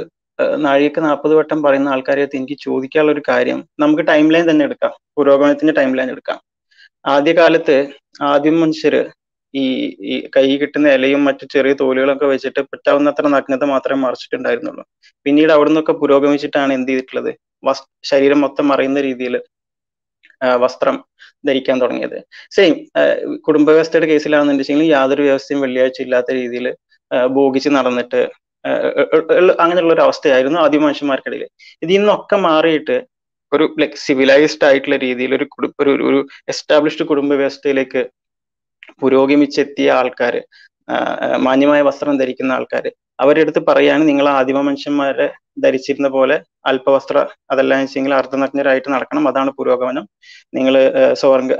[0.59, 4.93] നാഴികക്ക് നാൽപ്പത് വട്ടം പറയുന്ന ആൾക്കാരെ എനിക്ക് ചോദിക്കാനുള്ള ഒരു കാര്യം നമുക്ക് ടൈം ലൈൻ തന്നെ എടുക്കാം.
[5.19, 6.41] പുരോഗമനത്തിന്റെ ടൈം ലൈൻ എടുക്കാം.
[7.07, 7.77] ആദ്യകാലത്ത്
[8.23, 9.03] ആദ്യം മനുഷ്യര്
[9.55, 9.65] ഈ
[10.13, 14.85] ഈ കൈ കിട്ടുന്ന ഇലയും മറ്റു ചെറിയ തോലുകളൊക്കെ വെച്ചിട്ട് പറ്റാവുന്നത്ര നഗ്നത മാത്രമേ മറച്ചിട്ടുണ്ടായിരുന്നുള്ളൂ.
[15.27, 17.31] പിന്നീട് അവിടെ നിന്നൊക്കെ പുരോഗമിച്ചിട്ടാണ് എന്ത് ചെയ്തിട്ടുള്ളത്?
[17.69, 19.37] വസ് ശരീരം മൊത്തം മറയുന്ന രീതിയിൽ
[20.65, 20.97] വസ്ത്രം
[21.49, 22.19] ധരിക്കാൻ തുടങ്ങിയത്.
[22.57, 22.75] സെയിം
[23.47, 26.67] കുടുംബ വ്യവസ്ഥയുടെ കേസിലാണെന്നുണ്ടെങ്കിൽ യാതൊരു വ്യവസ്ഥയും വെള്ളിയാഴ്ച ഇല്ലാത്ത രീതിയിൽ
[27.37, 28.21] ഭോഗിച്ച് നടന്നിട്ട്
[29.65, 31.45] അങ്ങനെയുള്ള ഒരു അവസ്ഥയായിരുന്നു ആദ്യ മനുഷ്യന്മാർക്കിടയിൽ.
[31.85, 32.97] ഇതിൽ നിന്നൊക്കെ മാറിയിട്ട്
[33.53, 35.47] ഒരു ലൈക് സിവിലൈസ്ഡ് ആയിട്ടുള്ള രീതിയിൽ ഒരു
[35.83, 36.21] ഒരു ഒരു
[36.53, 38.01] എസ്റ്റാബ്ലിഷ്ഡ് കുടുംബ വ്യവസ്ഥയിലേക്ക്
[39.03, 40.35] പുരോഗമിച്ചെത്തിയ ആൾക്കാർ
[41.47, 42.85] മാന്യമായ വസ്ത്രം ധരിക്കുന്ന ആൾക്കാർ
[43.23, 45.27] അവരുടെ അടുത്ത് പറയാണ് നിങ്ങൾ ആദിമ മനുഷ്യന്മാരെ
[45.65, 46.37] ധരിച്ചിരുന്ന പോലെ
[46.71, 47.17] അല്പവസ്ത്ര
[47.53, 49.25] അതല്ല വെച്ചെങ്കിൽ അർദ്ധനഗ്നരായിട്ട് നടക്കണം.
[49.31, 50.05] അതാണ് പുരോഗമനം.
[50.57, 50.75] നിങ്ങൾ
[51.21, 51.51] സ്വർഗ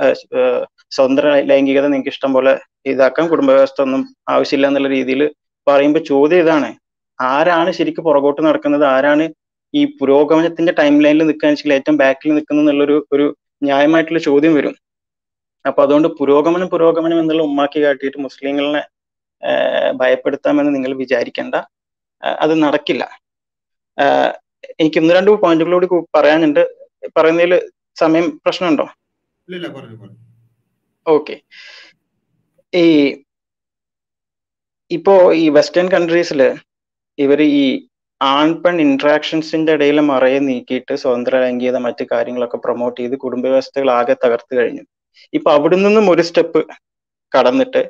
[0.95, 2.53] സ്വതന്ത്ര ലൈംഗികത നിങ്ങൾക്ക് ഇഷ്ടം പോലെ
[2.91, 3.25] ഇതാക്കാം.
[3.31, 4.01] കുടുംബ വ്യവസ്ഥ ഒന്നും
[4.35, 5.21] ആവശ്യമില്ല എന്നുള്ള രീതിയിൽ
[5.67, 6.69] പറയുമ്പോൾ ചോദ്യം ഇതാണ്.
[7.19, 8.85] ആരാണ് ശരിക്കും പുറകോട്ട് നടക്കുന്നത്?
[8.95, 9.25] ആരാണ്
[9.73, 13.25] ഈ പുരോഗമനത്തിന്റെ ടൈം ലൈനിൽ നിൽക്കാൻ വെച്ചാൽ ഏറ്റവും ബാക്കിൽ നിൽക്കുന്നു എന്നുള്ളൊരു ഒരു
[13.67, 14.75] ന്യായമായിട്ടുള്ള ചോദ്യം വരും.
[15.65, 18.83] അപ്പൊ അതുകൊണ്ട് പുരോഗമനം പുരോഗമനം എന്നുള്ള ഉമ്മാക്കി കാട്ടിയിട്ട് മുസ്ലിങ്ങളെ
[20.01, 21.55] ഭയപ്പെടുത്താമെന്ന് നിങ്ങൾ വിചാരിക്കേണ്ട.
[22.23, 23.03] അത് നടക്കില്ല.
[24.79, 25.85] എനിക്ക് ഒന്ന് രണ്ട് പോയിന്റുകളോട്
[26.17, 26.61] പറയാനുണ്ട്.
[27.17, 27.53] പറയുന്നതിൽ
[27.99, 28.85] സമയം പ്രശ്നമുണ്ടോ?
[31.05, 31.35] ഓക്കെ.
[32.73, 32.85] ഈ
[34.91, 36.41] ഇപ്പോ ഈ വെസ്റ്റേൺ കൺട്രീസിൽ
[37.19, 37.63] ഇവർ ഈ
[38.21, 44.15] ആൺ പെൺ ഇന്ററാക്ഷൻസിന്റെ ഇടയിൽ മറയെ നീക്കിയിട്ട് സ്വതന്ത്ര ലൈംഗികത മറ്റു കാര്യങ്ങളൊക്കെ പ്രൊമോട്ട് ചെയ്ത് കുടുംബ വ്യവസ്ഥകൾ ആകെ
[44.25, 44.83] തകർത്തു കഴിഞ്ഞു.
[45.33, 46.61] ഇപ്പൊ അവിടെ നിന്നും ഒരു സ്റ്റെപ്പ്
[47.31, 47.81] കടന്നിട്ട്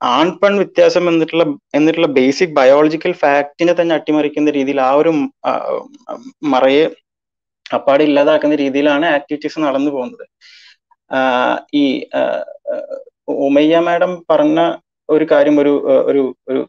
[0.00, 5.12] ആൺ പെൺ വ്യത്യാസം എന്നിട്ടുള്ള എന്നിട്ടുള്ള ബേസിക് ബയോളജിക്കൽ ഫാക്റ്റിനെ തന്നെ അട്ടിമറിക്കുന്ന രീതിയിൽ ആ ഒരു
[6.54, 6.84] മറയെ
[7.70, 10.24] അപ്പാടെ ഇല്ലാതാക്കുന്ന രീതിയിലാണ് ആക്ടിവിറ്റീസ് നടന്നു പോകുന്നത്.
[11.74, 11.84] ഈ
[13.46, 14.58] ഉമയ്യ മാഡം പറഞ്ഞ
[15.08, 15.72] ഒരു കാര്യം ഒരു
[16.10, 16.60] ഒരു ഒരു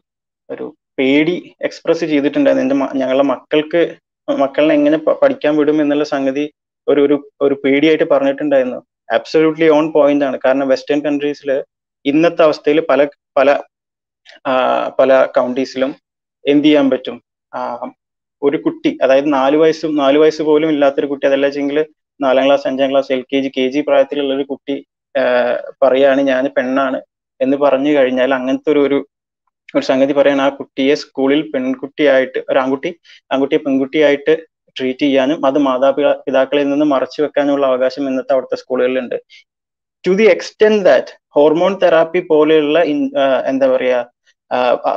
[0.50, 0.64] ഒരു
[0.98, 1.34] പേടി
[1.66, 2.64] എക്സ്പ്രസ് ചെയ്തിട്ടുണ്ടായിരുന്നു.
[2.66, 3.80] എന്റെ ഞങ്ങളുടെ മക്കൾക്ക്
[4.28, 6.44] മക്കളെ എങ്ങനെ പഠിക്കാൻ വിടും എന്നുള്ള സംഗതി
[6.86, 8.80] ഒരു ഒരു ഒരു പേടിയായിട്ട് പറഞ്ഞിട്ടുണ്ടായിരുന്നു.
[9.10, 10.36] അബ്സല്യൂട്ട്ലി ഓൺ പോയിന്റ് ആണ്.
[10.44, 11.50] കാരണം വെസ്റ്റേൺ കൺട്രീസിൽ
[12.04, 13.00] ഇന്നത്തെ അവസ്ഥയിൽ പല
[13.38, 13.48] പല
[14.98, 15.90] പല കൗണ്ടീസിലും
[16.44, 17.16] എന്ത് ചെയ്യാൻ പറ്റും?
[18.42, 21.78] ഒരു കുട്ടി അതായത് നാല് വയസ്സും നാല് വയസ്സ് പോലും ഇല്ലാത്തൊരു കുട്ടി അതല്ല വെച്ചെങ്കിൽ
[22.20, 24.76] നാലാം ക്ലാസ് അഞ്ചാം class L K G K G പ്രായത്തിലുള്ള ഒരു കുട്ടി
[25.82, 26.98] പറയാണ് ഞാൻ പെണ്ണാണ്
[27.40, 28.98] എന്ന് പറഞ്ഞു കഴിഞ്ഞാൽ അങ്ങനത്തെ ഒരു ഒരു
[29.88, 32.90] സംഗതി പറയാണ് ആ കുട്ടിയെ സ്കൂളിൽ പെൺകുട്ടിയായിട്ട് ഒരു ആൺകുട്ടി
[33.30, 34.34] ആൺകുട്ടിയെ പെൺകുട്ടിയായിട്ട്
[34.78, 39.16] ട്രീറ്റ് ചെയ്യാനും അത് മാതാപിതാ പിതാക്കളിൽ നിന്ന് മറച്ചു വെക്കാനുള്ള അവകാശം ഇന്നത്തെ അവിടുത്തെ സ്കൂളുകളിലുണ്ട്.
[40.04, 42.78] To the extend that hormone therapy പോലെയുള്ള
[43.50, 43.98] എന്താ പറയാ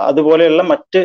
[0.10, 1.02] അതുപോലെയുള്ള മറ്റ്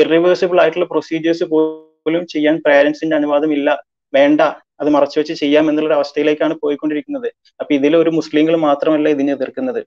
[0.00, 3.70] ഇറിവേഴ്സിബിൾ ആയിട്ടുള്ള പ്രൊസീജിയേഴ്സ് പോലും ചെയ്യാൻ പേരൻസിന്റെ അനുവാദം ഇല്ല
[4.12, 4.40] വേണ്ട
[4.80, 7.26] അത് മറച്ചു വെച്ച് ചെയ്യാം എന്നുള്ള അവസ്ഥയിലേക്കാണ് പോയിക്കൊണ്ടിരിക്കുന്നത്.
[7.60, 9.80] അപ്പൊ ഇതിൽ ഒരു മുസ്ലിങ്ങൾ മാത്രമല്ല ഇതിനെ എതിർക്കുന്നത്.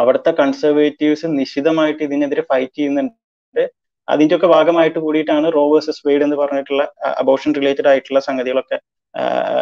[0.00, 3.64] അവിടുത്തെ കൺസർവേറ്റീവ്സ് നിശിതമായിട്ട് ഇതിനെതിരെ ഫൈറ്റ് ചെയ്യുന്നുണ്ട്.
[4.08, 8.78] അതിന്റെ ഒക്കെ ഭാഗമായിട്ട് കൂടിയിട്ടാണ് റോ വേഴ്സസ് വെയ്ഡ് എന്ന് പറഞ്ഞിട്ടുള്ള അബോഷൻ റിലേറ്റഡ് ആയിട്ടുള്ള സംഗതികളൊക്കെ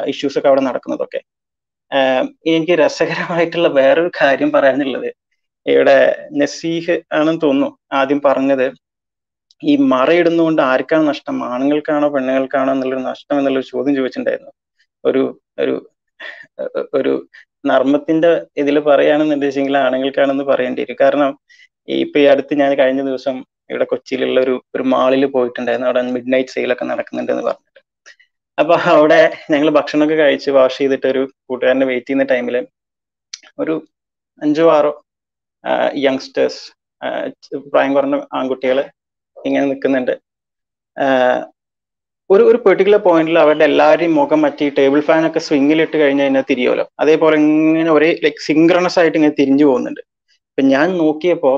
[0.06, 1.20] ഇഷ്യൂസ് ഒക്കെ അവിടെ നടക്കുന്നതൊക്കെ.
[2.46, 5.10] എനിക്ക് രസകരമായിട്ടുള്ള വേറൊരു കാര്യം പറയാനുള്ളത്.
[5.66, 8.72] ഇവിടെ നസീഹ് ആണെന്ന് തോന്നുന്നു ആദ്യം പറഞ്ഞത്.
[9.62, 11.44] ഈ മറയിടുന്നതുകൊണ്ട് ആർക്കാണ് നഷ്ടം?
[11.44, 14.52] ആണുങ്ങൾക്കാണോ പെണ്ണുങ്ങൾക്കാണോ എന്നുള്ളൊരു നഷ്ടം എന്നുള്ളൊരു ചോദ്യം ചോദിച്ചിട്ടുണ്ടായിരുന്നു.
[15.04, 15.22] ഒരു
[15.58, 15.74] ഒരു
[16.94, 17.28] ഒരു
[17.66, 20.96] നർമ്മത്തിന്റെ ഇതിൽ പറയുകയാണെന്നുണ്ടെങ്കിൽ ആണുങ്ങൾക്കാണെന്ന് പറയേണ്ടി വരും.
[21.00, 21.38] കാരണം
[21.88, 25.88] ഇപ്പൊ ഈ അടുത്ത് ഞാൻ കഴിഞ്ഞ ദിവസം ഇവിടെ കൊച്ചിയിലുള്ള ഒരു ഒരു മാളിൽ പോയിട്ടുണ്ടായിരുന്നു.
[25.90, 27.80] അവിടെ മിഡ് നൈറ്റ് സെയിലൊക്കെ നടക്കുന്നുണ്ടെന്ന് പറഞ്ഞിട്ട്.
[28.58, 29.20] അപ്പൊ അവിടെ
[29.52, 32.56] ഞങ്ങൾ ഭക്ഷണമൊക്കെ കഴിച്ച് വാഷ് ചെയ്തിട്ട് ഒരു കൂട്ടുകാരനെ വെയിറ്റ് ചെയ്യുന്ന ടൈമിൽ
[33.62, 33.74] ഒരു
[34.42, 34.92] അഞ്ചോ ആറോ
[36.04, 36.60] യങ്സ്റ്റേഴ്സ്
[37.72, 38.78] പ്രായം കുറഞ്ഞ ആൺകുട്ടികൾ
[39.36, 40.14] ഇങ്ങനെ നിൽക്കുന്നുണ്ട്
[42.30, 46.84] ഒരു ഒരു പെർട്ടിക്കുലർ പോയിന്റിൽ അവരുടെ എല്ലാവരുടെയും മുഖം മാറ്റി ടേബിൾ ഫാൻ ഒക്കെ സ്വിങ്ങിലിട്ട് കഴിഞ്ഞ് കഴിഞ്ഞാൽ തിരിയോലോ
[47.02, 50.02] അതേപോലെ ഇങ്ങനെ ഒരേ ലൈക് സിങ്ക്രണസ് ആയിട്ട് ഇങ്ങനെ തിരിഞ്ഞു പോകുന്നുണ്ട്.
[50.50, 51.52] അപ്പൊ ഞാൻ നോക്കിയപ്പോ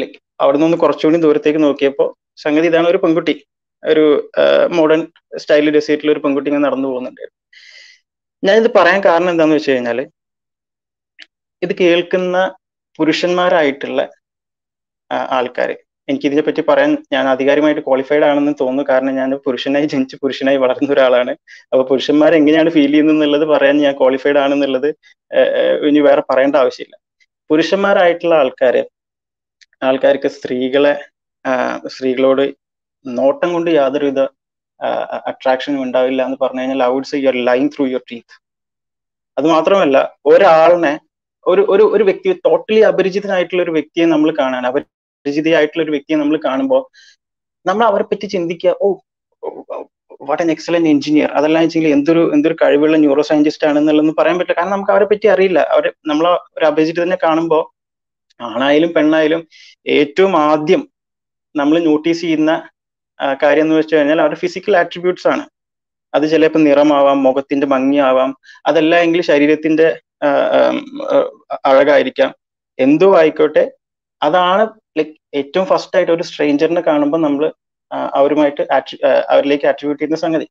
[0.00, 2.08] ലൈക്ക് അവിടെ നിന്ന് കുറച്ചുകൂടി ദൂരത്തേക്ക് നോക്കിയപ്പോൾ
[2.44, 3.34] സംഗതി ഇതാണ് ഒരു പെൺകുട്ടി
[3.82, 4.04] ഒരു
[4.78, 5.02] മോഡേൺ
[5.42, 7.38] സ്റ്റൈലിൽ ഡെസേർട്ടിൽ ഒരു പെൺകുട്ടി ഇങ്ങനെ നടന്നു പോകുന്നുണ്ടായിരുന്നു
[8.42, 10.00] ഞാനിത് പറയാൻ കാരണം എന്താന്ന് വെച്ച് കഴിഞ്ഞാൽ
[11.62, 12.36] ഇത് കേൾക്കുന്ന
[12.98, 14.00] പുരുഷന്മാരായിട്ടുള്ള
[15.38, 15.70] ആൾക്കാർ
[16.08, 18.84] എനിക്ക് ഇതിനെ പറ്റി പറയാൻ ഞാൻ അധികാരികമായിട്ട് ക്വാളിഫൈഡ് ആണെന്ന് തോന്നുന്നു.
[18.90, 21.32] കാരണം ഞാൻ പുരുഷനായി ജനിച്ച് പുരുഷനായി വളർന്ന ഒരാളാണ്.
[21.72, 24.88] അപ്പൊ പുരുഷന്മാർ എങ്ങനെയാണ് ഫീൽ ചെയ്യുന്നത് എന്നുള്ളത് പറയാൻ ഞാൻ ക്വാളിഫൈഡ് ആണെന്നുള്ളത്
[25.88, 26.96] ഇനി വേറെ പറയേണ്ട ആവശ്യമില്ല.
[27.50, 28.82] പുരുഷന്മാരായിട്ടുള്ള ആൾക്കാര്
[29.82, 30.94] ആൾക്കാർക്ക് സ്ത്രീകളെ
[31.94, 32.44] സ്ത്രീകളോട്
[33.04, 34.20] നോട്ടം കൊണ്ട് യാതൊരുവിധ
[35.30, 38.34] അട്രാക്ഷനും ഉണ്ടാവില്ല എന്ന് പറഞ്ഞു കഴിഞ്ഞാൽ I would say your line through your teeth
[39.36, 39.96] അത് മാത്രമല്ല
[40.30, 40.92] ഒരാളിനെ
[41.46, 46.82] ഒരു ഒരു ഒരു വ്യക്തി ടോട്ടലി അപരിചിതനായിട്ടുള്ള ഒരു വ്യക്തിയെ നമ്മൾ കാണാൻ അപരിചിതയായിട്ടുള്ള ഒരു വ്യക്തിയെ നമ്മൾ കാണുമ്പോൾ
[47.66, 48.88] നമ്മൾ അവരെ പറ്റി ചിന്തിക്കുക oh
[50.28, 54.58] what an excellent engineer അതല്ല വെച്ചെങ്കിൽ എന്തൊരു എന്തൊരു കഴിവുള്ള ന്യൂറോ സയന്റിസ്റ്റ് ആണെന്നുള്ളതൊന്നും പറയാൻ പറ്റില്ല.
[54.58, 55.60] കാരണം നമുക്ക് അവരെ പറ്റി അറിയില്ല.
[55.74, 56.26] അവരെ നമ്മൾ
[56.56, 57.62] ഒരു അപരിചിതനെ കാണുമ്പോൾ
[58.46, 59.42] ആണായാലും പെണ്ണായാലും
[59.96, 60.82] ഏറ്റവും ആദ്യം
[61.54, 62.52] നമ്മൾ നോട്ടീസ് ചെയ്യുന്ന
[63.42, 65.44] കാര്യം എന്ന് വെച്ച് കഴിഞ്ഞാൽ അവരുടെ ഫിസിക്കൽ ആട്രിബ്യൂട്ട്സ് ആണ്.
[66.14, 68.30] അത് ചിലപ്പോൾ നിറമാവാം മുഖത്തിന്റെ ഭംഗിയാവാം
[68.68, 69.86] അതല്ല എങ്കിൽ ശരീരത്തിന്റെ
[71.70, 72.30] അഴകായിരിക്കാം.
[72.78, 73.64] എന്തോ ആയിക്കോട്ടെ
[74.22, 74.64] അതാണ്
[74.98, 77.44] ലൈക് ഏറ്റവും ഫസ്റ്റ് ആയിട്ട് ഒരു സ്ട്രേഞ്ചറിനെ കാണുമ്പോൾ നമ്മൾ
[78.18, 78.62] അവരുമായിട്ട്
[79.34, 80.46] അവരിലേക്ക് ആട്രിബ്യൂട്ട് ചെയ്യുന്ന സംഗതി.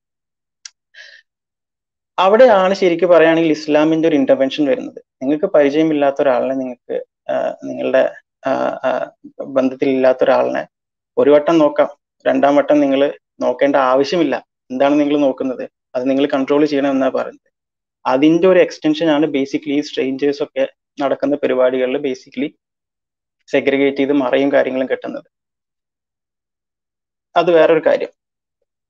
[2.18, 5.00] അവിടെയാണ് ശരിക്കും പറയുകയാണെങ്കിൽ ഇസ്ലാമിന്റെ ഒരു ഇന്റർവെൻഷൻ വരുന്നത്.
[5.22, 6.98] നിങ്ങൾക്ക് പരിചയമില്ലാത്ത ഒരാളിനെ നിങ്ങൾക്ക്
[7.64, 8.04] നിങ്ങളുടെ
[9.44, 10.64] ബന്ധത്തിൽ ഇല്ലാത്ത ഒരാളിനെ
[11.18, 11.90] ഒരു വട്ടം നോക്കാം.
[12.28, 13.02] രണ്ടാം വട്ടം നിങ്ങൾ
[13.42, 14.36] നോക്കേണ്ട ആവശ്യമില്ല.
[14.72, 15.70] എന്താണ് നിങ്ങൾ നോക്കുന്നത്?
[15.96, 17.50] അത് നിങ്ങൾ കൺട്രോൾ ചെയ്യണം എന്നാണ് പറയുന്നത്.
[18.06, 20.64] അതിന്റെ ഒരു എക്സ്റ്റൻഷൻ ആണ് ബേസിക്കലി സ്ട്രേഞ്ചേഴ്സ് ഒക്കെ
[21.02, 22.50] നടക്കുന്ന പരിപാടികളിൽ ബേസിക്കലി
[23.50, 25.30] സെഗ്രിഗേറ്റ് ചെയ്ത് മറയും കാര്യങ്ങളും കിട്ടുന്നത്.
[27.36, 28.12] അത് വേറൊരു കാര്യം.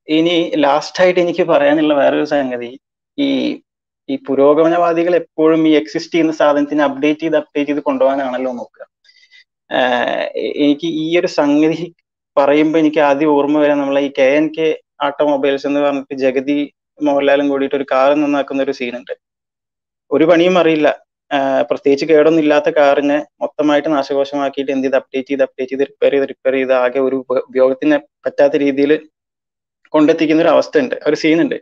[0.07, 2.79] ഇനി ലാസ്റ്റ് ആയിട്ട് എനിക്ക് പറയാനുള്ള വേറൊരു സംഗതി
[3.17, 3.27] ഈ
[4.09, 8.83] ഈ പുരോഗമനവാദികൾ എപ്പോഴും ഈ എക്സിസ്റ്റ് ചെയ്യുന്ന സാധനത്തിന് അപ്ഡേറ്റ് ചെയ്ത് അപ്ഡേറ്റ് ചെയ്ത് കൊണ്ടുപോകാനാണല്ലോ നോക്കുക.
[10.65, 11.83] എനിക്ക് ഈ ഒരു സംഗതി
[12.37, 14.67] പറയുമ്പോൾ എനിക്ക് ആദ്യം ഓർമ്മ വരാൻ നമ്മളെ ഈ കെ എൻ കെ
[15.07, 16.57] ഓട്ടോമൊബൈൽസ് എന്ന് പറഞ്ഞിട്ട് ജഗതി
[16.99, 19.13] മോഹൻലാലും കൂടിയിട്ട് ഒരു കാർ നന്നാക്കുന്ന ഒരു സീനുണ്ട്
[20.11, 20.89] ഒരു പണിയും അറിയില്ല.
[21.69, 26.55] പ്രത്യേകിച്ച് കേടൊന്നും ഇല്ലാത്ത കാറിനെ മൊത്തമായിട്ട് നാശകോശമാക്കിയിട്ട് എന്ത് ചെയ്ത് അപ്ഡേറ്റ് ചെയ്ത് അപ്ഡേറ്റ് ചെയ്ത് റിപ്പയർ ചെയ്ത് റിപ്പയർ
[26.59, 27.17] ചെയ്ത് ആകെ ഒരു
[27.49, 28.91] ഉപയോഗത്തിന് പറ്റാത്ത രീതിയിൽ
[29.93, 30.95] കൊണ്ടെത്തിക്കുന്ന ഒരു അവസ്ഥ ഉണ്ട്.
[31.07, 31.57] ഒരു സീൻ ഉണ്ട്.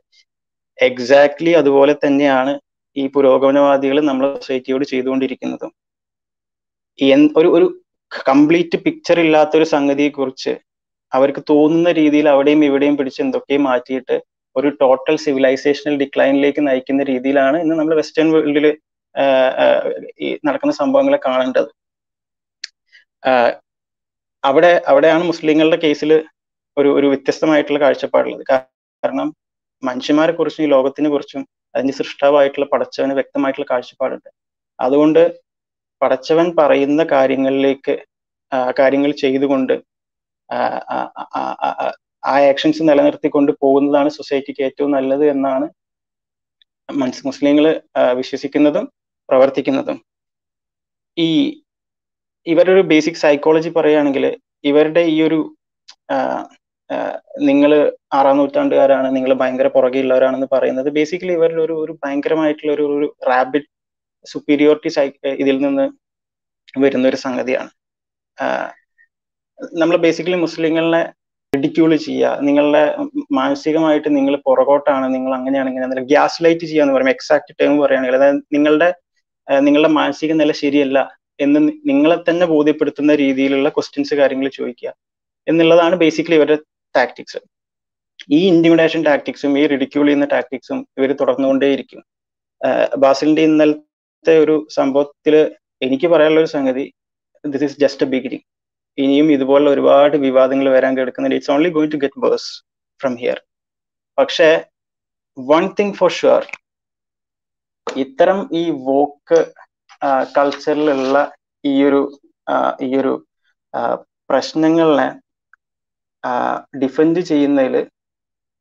[0.79, 2.53] എക്സാക്ട്ലി അതുപോലെ തന്നെയാണ്
[2.95, 5.71] ഈ പുരോഗമനവാദികൾ നമ്മൾ സൊസൈറ്റിയോട് ചെയ്തുകൊണ്ടിരിക്കുന്നതും.
[7.39, 7.67] ഒരു ഒരു
[8.11, 10.53] കംപ്ലീറ്റ് പിക്ചർ ഇല്ലാത്ത ഒരു സംഗതിയെ കുറിച്ച്
[11.11, 14.15] അവർക്ക് തോന്നുന്ന രീതിയിൽ അവിടെയും ഇവിടെയും പിടിച്ച് എന്തൊക്കെയും മാറ്റിയിട്ട്
[14.55, 18.65] ഒരു ടോട്ടൽ സിവിലൈസേഷണൽ ഡിക്ലൈനിലേക്ക് നയിക്കുന്ന രീതിയിലാണ് ഇന്ന് നമ്മൾ വെസ്റ്റേൺ വേൾഡിൽ
[20.21, 21.69] ഈ നടക്കുന്ന സംഭവങ്ങളെ കാണേണ്ടത്.
[24.43, 26.11] അവിടെ അവിടെയാണ് മുസ്ലിങ്ങളുടെ കേസിൽ
[26.77, 28.43] ഒരു ഒരു വ്യത്യസ്തമായിട്ടുള്ള കാഴ്ചപ്പാടുള്ളത്.
[28.49, 29.29] കാരണം
[29.83, 31.41] മനുഷ്യന്മാരെ കുറിച്ചും ഈ ലോകത്തിനെ കുറിച്ചും
[31.75, 34.29] അതിന്റെ സൃഷ്ടാവായിട്ടുള്ള പടച്ചവന് വ്യക്തമായിട്ടുള്ള കാഴ്ചപ്പാടുണ്ട്.
[34.79, 35.21] അതുകൊണ്ട്
[36.01, 37.93] പടച്ചവൻ പറയുന്ന കാര്യങ്ങളിലേക്ക്
[38.79, 39.75] കാര്യങ്ങൾ ചെയ്തുകൊണ്ട്
[40.49, 40.59] ആ,
[42.23, 45.67] ആക്ഷൻസ് നിലനിർത്തിക്കൊണ്ട് പോകുന്നതാണ് സൊസൈറ്റിക്ക് ഏറ്റവും നല്ലത് എന്നാണ്
[46.89, 47.65] മനസ് മുസ്ലിങ്ങൾ
[48.13, 48.85] വിശ്വസിക്കുന്നതും
[49.29, 49.97] പ്രവർത്തിക്കുന്നതും.
[51.17, 51.29] ഈ
[52.47, 54.25] ഇവരുടെ ഒരു ബേസിക് സൈക്കോളജി പറയുകയാണെങ്കിൽ
[54.63, 55.39] ഇവരുടെ ഈ ഒരു
[57.49, 57.71] നിങ്ങൾ
[58.17, 60.89] ആറാം നൂറ്റാണ്ടുകാരാണ് നിങ്ങൾ ഭയങ്കര പുറകെയുള്ളവരാണെന്ന് പറയുന്നത്.
[60.97, 63.69] ബേസിക്കലി ഇവരുടെ ഒരു ഒരു ഭയങ്കരമായിട്ടുള്ള ഒരു റാബിറ്റ്
[64.25, 65.05] സുപ്പീരിയോറിറ്റി സൈ
[65.43, 65.85] ഇതിൽ നിന്ന്
[66.83, 67.71] വരുന്ന ഒരു സംഗതിയാണ്
[69.81, 71.03] നമ്മൾ ബേസിക്കലി മുസ്ലിങ്ങളെ
[71.53, 72.81] റിഡിക്യൂൾ ചെയ്യുക നിങ്ങളുടെ
[73.37, 77.11] മാനസികമായിട്ട് നിങ്ങൾ പുറകോട്ടാണ് നിങ്ങൾ അങ്ങനെയാണ് ഇങ്ങനെ ഗ്യാസ് ലൈറ്റ് ചെയ്യുക എന്ന് പറയും.
[77.15, 78.89] എക്സാക്ട് ടേം പറയുകയാണെങ്കിൽ അതായത് നിങ്ങളുടെ
[79.47, 80.99] നിങ്ങളുടെ മാനസിക നില ശരിയല്ല
[81.39, 81.59] എന്ന്
[81.91, 84.89] നിങ്ങളെ തന്നെ ബോധ്യപ്പെടുത്തുന്ന രീതിയിലുള്ള ക്വസ്റ്റ്യൻസ് കാര്യങ്ങൾ ചോദിക്കുക
[85.47, 86.57] എന്നുള്ളതാണ് ബേസിക്കലി ഇവരുടെ
[86.99, 87.39] ടാക്ടിക്സ്
[88.37, 92.01] ഈ ഇന്റിമിഡേഷൻ ടാക്ടിക്സും ഈ റിഡിക്യൂൾ ചെയ്യുന്ന ടാക്ടിക്സും ഇവർ തുടർന്നുകൊണ്ടേയിരിക്കും.
[93.03, 95.35] ബാസിലിന്റെ ഇന്നലത്തെ ഒരു സംഭവത്തിൽ
[95.81, 96.85] എനിക്ക് പറയാനുള്ള ഒരു സംഗതി
[97.43, 98.45] this is just a beginning
[98.97, 101.35] ഇനിയും ഇതുപോലുള്ള ഒരുപാട് വിവാദങ്ങൾ വരാൻ കിടക്കുന്നുണ്ട്.
[101.37, 102.49] It's only going to get worse
[103.01, 103.39] from here
[104.17, 104.49] പക്ഷേ
[105.37, 106.43] വൺ തിങ് ഫോർ ഷുവർ
[107.87, 109.39] ഇത്തരം ഈ വോക്ക്
[110.37, 111.17] കൾച്ചറിലുള്ള
[111.63, 112.01] ഈ ഒരു
[112.87, 113.13] ഈ ഒരു
[114.29, 115.07] പ്രശ്നങ്ങളെ
[116.83, 117.75] ഡിഫെൻഡ് ചെയ്യുന്നതിൽ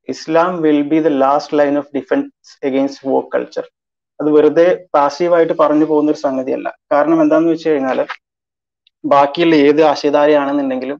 [0.08, 3.64] Islam will be the last line of defence against woke culture
[4.20, 6.68] അത് വെറുതെ പാസീവായിട്ട് പറഞ്ഞു പോകുന്ന ഒരു സംഗതിയല്ല.
[6.92, 7.98] കാരണം എന്താന്ന് വെച്ച് കഴിഞ്ഞാൽ
[9.04, 10.98] ബാക്കിയുള്ള ഏത് ആശയധാരയാണെന്നുണ്ടെങ്കിലും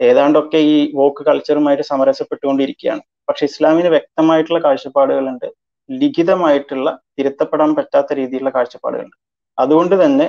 [0.00, 3.02] ഏതാണ്ടൊക്കെ ഈ വോക്ക് കൾച്ചറുമായിട്ട് സമരസപ്പെട്ടുകൊണ്ടിരിക്കുകയാണ്.
[3.28, 5.48] പക്ഷെ ഇസ്ലാമിന് വ്യക്തമായിട്ടുള്ള കാഴ്ചപ്പാടുകളുണ്ട്.
[5.90, 6.88] ലിഖിതമായിട്ടുള്ള
[7.18, 9.16] തിരുത്തപ്പെടാൻ പറ്റാത്ത രീതിയിലുള്ള കാഴ്ചപ്പാടുകളുണ്ട്.
[9.58, 10.26] അതുകൊണ്ട് തന്നെ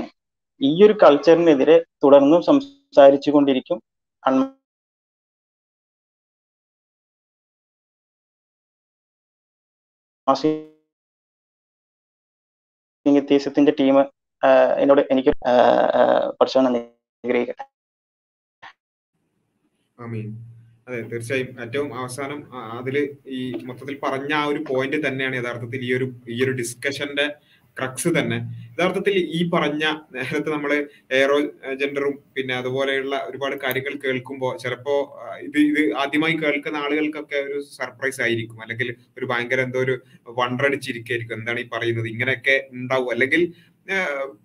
[0.62, 3.78] ഈ ഒരു കൾച്ചറിനെതിരെ തുടർന്നും സംസാരിച്ചു കൊണ്ടിരിക്കും
[13.06, 13.96] വ്യത്യാസത്തിന്റെ ടീം
[14.82, 15.32] എന്നോട് എനിക്ക്
[19.98, 20.28] ആമീൻ.
[20.88, 21.50] അതെ തീർച്ചയായും.
[21.64, 22.40] ഏറ്റവും അവസാനം
[22.80, 22.96] അതിൽ
[23.38, 27.26] ഈ മൊത്തത്തിൽ പറഞ്ഞ ആ ഒരു പോയിന്റ് തന്നെയാണ് യഥാർത്ഥത്തിൽ ഈ ഒരു ഈ ഒരു ഡിസ്കഷന്റെ
[27.78, 28.38] ക്രക്സ് തന്നെ
[28.74, 29.84] യഥാർത്ഥത്തിൽ ഈ പറഞ്ഞ
[30.16, 30.72] നേരത്തെ നമ്മൾ
[31.18, 31.38] എയറോ
[31.82, 34.96] ജെൻഡറും പിന്നെ അതുപോലെയുള്ള ഒരുപാട് കാര്യങ്ങൾ കേൾക്കുമ്പോൾ ചിലപ്പോ
[35.42, 38.62] ഇത് ഇത് ആദ്യമായി കേൾക്കുന്ന ആളുകൾക്കൊക്കെ ഒരു സർപ്രൈസ് ആയിരിക്കും.
[38.62, 39.96] അല്ലെങ്കിൽ ഒരു ഭയങ്കര എന്തോ ഒരു
[40.40, 42.08] വണ്ടടിച്ചിരിക്കായിരിക്കും എന്താണ് ഈ പറയുന്നത്?
[42.08, 43.12] ഇങ്ങനെയൊക്കെ ഉണ്ടാവും.
[43.16, 43.44] അല്ലെങ്കിൽ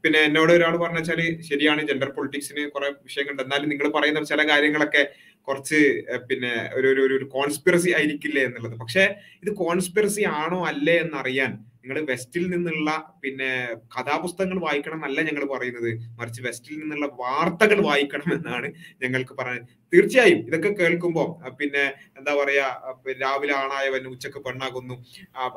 [0.03, 3.43] പിന്നെ എന്നോട് ഒരാൾ പറഞ്ഞ വെച്ചാൽ ശരിയാണ് ജെൻഡർ പൊളിറ്റിക്സിന് കുറെ വിഷയങ്ങളുണ്ട്.
[3.43, 5.03] എന്നാലും നിങ്ങൾ പറയുന്ന ചില കാര്യങ്ങളൊക്കെ
[5.49, 5.81] കുറച്ച്
[6.29, 6.89] പിന്നെ ഒരു
[7.19, 8.77] ഒരു കോൺസ്പിറസി ആയിരിക്കില്ലേ എന്നുള്ളത്.
[8.83, 9.05] പക്ഷെ
[9.43, 11.53] ഇത് കോൺസ്പിറസി ആണോ അല്ലേ എന്നറിയാൻ
[11.87, 12.91] നിങ്ങൾ വെസ്റ്റിൽ നിന്നുള്ള
[13.23, 13.49] പിന്നെ
[13.95, 15.91] കഥാപുസ്തകങ്ങൾ വായിക്കണം എന്നല്ല ഞങ്ങൾ പറയുന്നത്.
[16.19, 18.69] മറിച്ച് വെസ്റ്റിൽ നിന്നുള്ള വാർത്തകൾ വായിക്കണം എന്നാണ്
[19.03, 21.29] ഞങ്ങൾക്ക് പറയുന്നത് തീർച്ചയായും ഇതൊക്കെ കേൾക്കുമ്പോൾ
[21.61, 21.85] പിന്നെ
[22.19, 22.67] എന്താ പറയാ
[23.23, 24.97] രാവിലെ ആണായവൻ ഉച്ചയ്ക്ക് പെണ്ണാകുന്നു.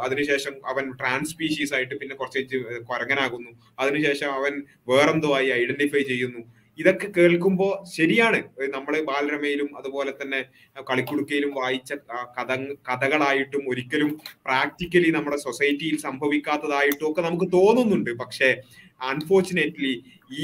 [0.05, 2.59] അതിനുശേഷം അവൻ ട്രാൻസ് സ്പീഷീസ് ആയിട്ട് പിന്നെ കുറച്ച്
[2.91, 3.51] കുരങ്ങനാകുന്നു.
[3.79, 4.53] അതിനുശേഷം അവൻ
[4.91, 6.43] വേറെന്തോ ആയി ഐഡന്റിഫൈ ചെയ്യുന്നു.
[6.79, 8.39] ഇതൊക്കെ കേൾക്കുമ്പോൾ ശരിയാണ്.
[8.75, 10.39] നമ്മൾ ബാലരമയിലും അതുപോലെ തന്നെ
[10.89, 11.93] കളിക്കുടുക്കയിലും വായിച്ച
[12.37, 12.51] കഥ
[12.89, 14.11] കഥകളായിട്ടും ഒരിക്കലും
[14.45, 18.11] പ്രാക്ടിക്കലി നമ്മുടെ സൊസൈറ്റിയിൽ സംഭവിക്കാത്തതായിട്ടും ഒക്കെ നമുക്ക് തോന്നുന്നുണ്ട്.
[18.11, 18.49] പക്ഷേ
[19.11, 19.93] അൺഫോർച്ചുനേറ്റ്ലി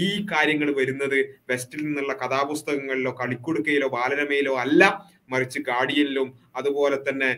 [0.01, 1.17] ഈ കാര്യങ്ങൾ വരുന്നത്
[1.49, 4.83] വെസ്റ്റിൽ നിന്നുള്ള കഥാപുസ്തകങ്ങളിലോ കളിക്കുടുക്കയിലോ ബാലരമയിലോ അല്ല.
[5.29, 7.29] മറിച്ച് ഗാർഡിയനിലും അതുപോലെ തന്നെ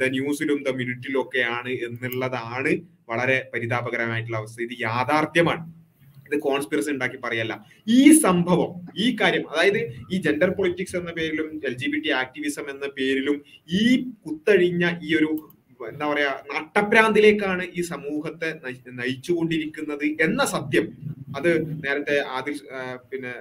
[0.00, 2.72] ദ ന്യൂസിലും ദ മിനിറ്റിലും ഒക്കെയാണ് എന്നുള്ളതാണ്
[3.10, 4.60] വളരെ പരിതാപകരമായിട്ടുള്ള അവസ്ഥ.
[4.62, 5.79] ഇത് യാഥാർത്ഥ്യമാണ്.
[6.30, 7.54] ഇത് കോൺസ്പിറസി ഉണ്ടാക്കി പറയല്ല.
[7.88, 9.80] ഈ സംഭവം ഈ കാര്യം അതായത്
[10.12, 13.38] ഈ ജെൻഡർ പൊളിറ്റിക്സ് എന്ന പേരിലും L G B T activism എന്ന പേരിലും
[13.80, 13.84] ഈ
[14.24, 15.30] കുത്തഴിഞ്ഞ ഈ ഒരു
[15.88, 18.48] എന്താ പറയാ നട്ടപ്രാന്തിലേക്കാണ് ഈ സമൂഹത്തെ
[18.98, 20.86] നയിച്ചുകൊണ്ടിരിക്കുന്നത് എന്ന സത്യം.
[21.38, 21.48] അത്
[21.84, 22.56] നേരത്തെ ആദിൽ
[23.10, 23.32] പിന്നെ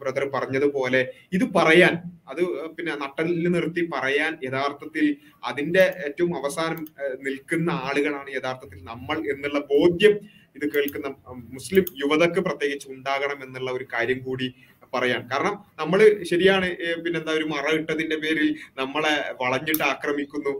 [0.00, 1.00] ബ്രദർ പറഞ്ഞതുപോലെ
[1.32, 1.94] ഇത് പറയാൻ
[2.30, 2.40] അത്
[2.76, 5.06] പിന്നെ നട്ടലിൽ നിർത്തി പറയാൻ യഥാർത്ഥത്തിൽ
[5.44, 6.80] അതിന്റെ ഏറ്റവും അവസാനം
[7.22, 10.14] നിൽക്കുന്ന ആളുകളാണ് യഥാർത്ഥത്തിൽ നമ്മൾ എന്നുള്ള ബോധ്യം
[10.56, 11.08] ഇത് കേൾക്കുന്ന
[11.56, 14.48] മുസ്ലിം യുവതക്ക് പ്രത്യേകിച്ച് ഉണ്ടാകണം എന്നുള്ള ഒരു കാര്യം കൂടി
[14.94, 15.22] പറയാൻ.
[15.30, 16.66] കാരണം നമ്മൾ ശരിയാണ്
[17.04, 18.48] പിന്നെന്താ ഒരു മറ ഇട്ടതിന്റെ പേരിൽ
[18.80, 20.52] നമ്മളെ വളഞ്ഞിട്ട് ആക്രമിക്കുന്നു.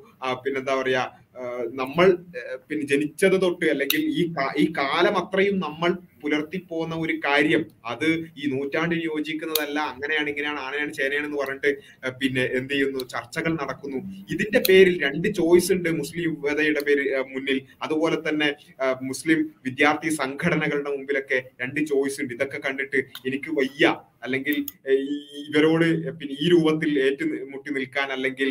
[0.44, 1.02] പിന്നെന്താ പറയാ
[1.80, 2.06] നമ്മൾ
[2.68, 4.22] പിന്നെ ജനിച്ചത് തൊട്ട് അല്ലെങ്കിൽ ഈ
[4.62, 5.90] ഈ കാലം അത്രയും നമ്മൾ
[6.22, 8.06] പുലർത്തി പോകുന്ന ഒരു കാര്യം അത്
[8.40, 11.70] ഈ നൂറ്റാണ്ടിന് യോജിക്കുന്നതല്ല അങ്ങനെയാണ് ഇങ്ങനെയാണ് ആനയാണ് ചേനയാണ് എന്ന് പറഞ്ഞിട്ട്
[12.20, 13.00] പിന്നെ എന്ത് ചെയ്യുന്നു?
[13.14, 14.00] ചർച്ചകൾ നടക്കുന്നു.
[14.34, 17.60] ഇതിന്റെ പേരിൽ രണ്ട് ചോയ്സ് ഉണ്ട് മുസ്ലിം യുവതയുടെ പേര് മുന്നിൽ.
[17.86, 18.48] അതുപോലെ തന്നെ
[19.10, 22.34] മുസ്ലിം വിദ്യാർത്ഥി സംഘടനകളുടെ മുമ്പിലൊക്കെ രണ്ട് ചോയ്സ് ഉണ്ട്.
[22.38, 23.86] ഇതൊക്കെ കണ്ടിട്ട് എനിക്ക് വയ്യ.
[24.26, 24.56] അല്ലെങ്കിൽ
[25.46, 28.48] ഇവരോട് പിന്നെ ഈ രൂപത്തിൽ ഏറ്റുമുട്ടി നിൽക്കാൻ അല്ലെങ്കിൽ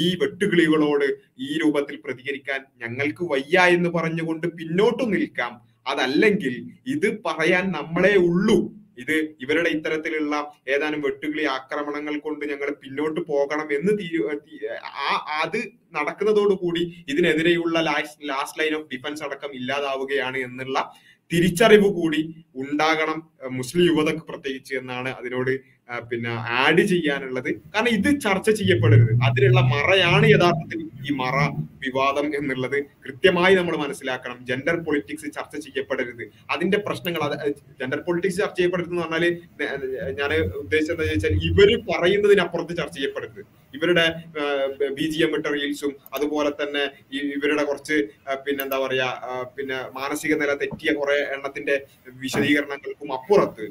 [0.00, 1.06] ഈ വെട്ടുകിളികളോട്
[1.38, 5.54] ഈ രൂപത്തിൽ പ്രതികരിക്കാൻ ഞങ്ങൾക്ക് വയ്യ എന്ന് പറഞ്ഞുകൊണ്ട് പിന്നോട്ട് നിൽക്കാം.
[5.86, 6.54] അതല്ലെങ്കിൽ
[6.86, 8.58] ഇത് പറയാൻ നമ്മളെ ഉള്ളൂ.
[8.98, 10.34] ഇത് ഇവരുടെ ഇത്തരത്തിലുള്ള
[10.68, 13.92] ഏതാനും വെട്ടുകിളി ആക്രമണങ്ങൾ കൊണ്ട് ഞങ്ങൾ പിന്നോട്ട് പോകണം എന്ന്
[15.04, 15.10] ആ
[15.42, 15.60] അത്
[15.94, 20.78] നടക്കുന്നതോടുകൂടി ഇതിനെതിരെയുള്ള ലാസ്റ്റ് ലൈൻ ഓഫ് ഡിഫൻസ് അടക്കം ഇല്ലാതാവുകയാണ് എന്നുള്ള
[21.32, 22.20] തിരിച്ചറിവ് കൂടി
[22.54, 23.18] ഉണ്ടാകണം
[23.50, 25.52] മുസ്ലിം യുവതക്ക് പ്രത്യേകിച്ച് എന്നാണ് അതിനോട്
[26.10, 27.50] പിന്നെ ആഡ് ചെയ്യാനുള്ളത്.
[27.72, 29.12] കാരണം ഇത് ചർച്ച ചെയ്യപ്പെടരുത്.
[29.26, 31.36] അതിനുള്ള മറയാണ് യഥാർത്ഥത്തിൽ ഈ മറ
[31.84, 34.38] വിവാദം എന്നുള്ളത് കൃത്യമായി നമ്മൾ മനസ്സിലാക്കണം.
[34.48, 36.24] ജെൻഡർ പൊളിറ്റിക്സ് ചർച്ച ചെയ്യപ്പെടരുത്.
[36.54, 37.36] അതിന്റെ പ്രശ്നങ്ങൾ അത്
[37.80, 39.24] ജെൻഡർ പൊളിറ്റിക്സ് ചർച്ച ചെയ്യപ്പെടരുത് എന്ന് പറഞ്ഞാൽ
[40.20, 43.42] ഞാൻ ഉദ്ദേശിച്ചത് എന്താ ചോദിച്ചാൽ ഇവർ പറയുന്നതിനപ്പുറത്ത് ചർച്ച ചെയ്യപ്പെടരുത്.
[43.76, 44.06] ഇവരുടെ
[44.98, 46.84] ബി ജി എം റീൽസും അതുപോലെ തന്നെ
[47.36, 47.96] ഇവരുടെ കുറച്ച്
[48.46, 49.08] പിന്നെന്താ പറയാ
[49.56, 51.76] പിന്നെ മാനസിക നില തെറ്റിയ കുറെ എണ്ണത്തിന്റെ
[52.24, 53.66] വിശദീകരണങ്ങൾക്കും അപ്പുറത്ത്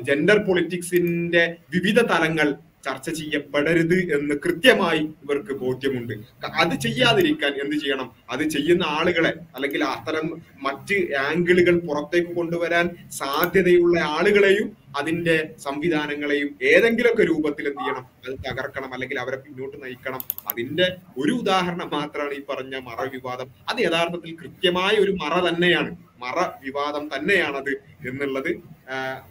[0.00, 2.54] ജെൻഡർ പൊളിറ്റിക്സിന്റെ വിവിധ തലങ്ങൾ
[2.86, 6.12] ചർച്ച ചെയ്യപ്പെടരുത് എന്ന് കൃത്യമായി ഇവർക്ക് ബോധ്യമുണ്ട്.
[6.44, 8.12] അത് ചെയ്യാതിരിക്കാൻ എന്ത് ചെയ്യണം?
[8.30, 17.68] അത് ചെയ്യുന്ന ആളുകളെ അല്ലെങ്കിൽ അത്തരം മറ്റ് ആംഗിളുകൾ പുറത്തേക്ക് കൊണ്ടുവരാൻ സാധ്യതയുള്ള ആളുകളെയും അതിന്റെ സംവിധാനങ്ങളെയും ഏതെങ്കിലുമൊക്കെ രൂപത്തിൽ
[17.68, 18.04] എന്ത് ചെയ്യണം?
[18.04, 20.20] അത് തകർക്കണം അല്ലെങ്കിൽ അവരെ പിന്നോട്ട് നയിക്കണം.
[20.48, 26.05] അതിന്റെ ഒരു ഉദാഹരണം മാത്രമാണ് ഈ പറഞ്ഞ മറ വിവാദം അത് യഥാർത്ഥത്തിൽ കൃത്യമായ ഒരു മറ തന്നെയാണ്.
[26.20, 27.72] മറ വിവാദം തന്നെയാണത്
[28.08, 28.50] എന്നുള്ളത്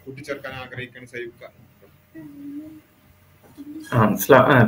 [0.02, 1.46] കൂട്ടിച്ചേർക്കാൻ ആഗ്രഹിക്കാൻ സഹിക്കുക
[3.92, 3.98] ആ,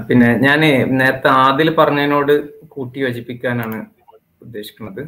[0.08, 0.60] പിന്നെ ഞാൻ
[0.98, 2.32] നേരത്തെ ആദിൽ പറഞ്ഞതിനോട്
[2.68, 3.78] കൂട്ടി യോജിപ്പിക്കാനാണ്
[4.42, 5.00] ഉദ്ദേശിക്കുന്നത്.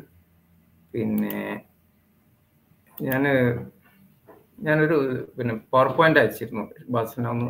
[0.94, 1.34] പിന്നെ
[2.96, 3.22] ഞാൻ
[4.58, 4.96] ഞാനൊരു
[5.36, 6.64] പിന്നെ പവർ പോയിന്റ് അയച്ചിരുന്നു.
[6.88, 7.46] ബാസിനെ ഒന്ന്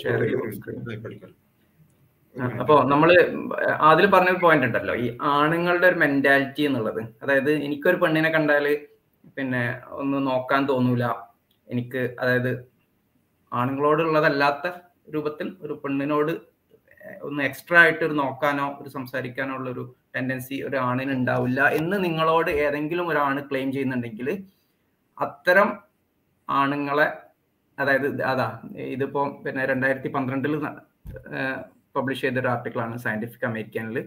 [0.00, 1.28] ഷെയർ ചെയ്തു
[2.60, 3.10] അപ്പോ നമ്മൾ
[3.88, 7.00] ആദ്യം പറഞ്ഞൊരു പോയിന്റ് ഉണ്ടല്ലോ ഈ ആണുങ്ങളുടെ ഒരു മെന്റാലിറ്റി എന്നുള്ളത്.
[7.22, 8.66] അതായത് എനിക്കൊരു പെണ്ണിനെ കണ്ടാൽ
[9.36, 9.62] പിന്നെ
[10.00, 11.04] ഒന്ന് നോക്കാൻ തോന്നൂല.
[11.68, 12.52] എനിക്ക് അതായത്
[13.52, 14.66] ആണുങ്ങളോടുള്ളതല്ലാത്ത
[15.14, 16.32] രൂപത്തിൽ ഒരു പെണ്ണിനോട്
[17.26, 19.84] ഒന്ന് എക്സ്ട്രാ ആയിട്ട് ഒരു നോക്കാനോ ഒരു സംസാരിക്കാനോ ഉള്ള ഒരു
[20.14, 24.28] ടെൻഡൻസി ഒരു ആണിന് ഉണ്ടാവില്ല എന്ന് നിങ്ങളോട് ഏതെങ്കിലും ഒരാണ് ക്ലെയിം ചെയ്യുന്നുണ്ടെങ്കിൽ
[25.18, 25.68] അത്തരം
[26.48, 27.08] ആണുങ്ങളെ
[27.78, 28.48] അതായത് അതാ
[28.94, 30.54] ഇതിപ്പോ പിന്നെ രണ്ടായിരത്തി പന്ത്രണ്ടിൽ
[31.96, 33.98] പബ്ലിഷ് ചെയ്ത ഒരു ആർട്ടിക്കിളാണ് സയന്റിഫിക് അമേരിക്കനിൽ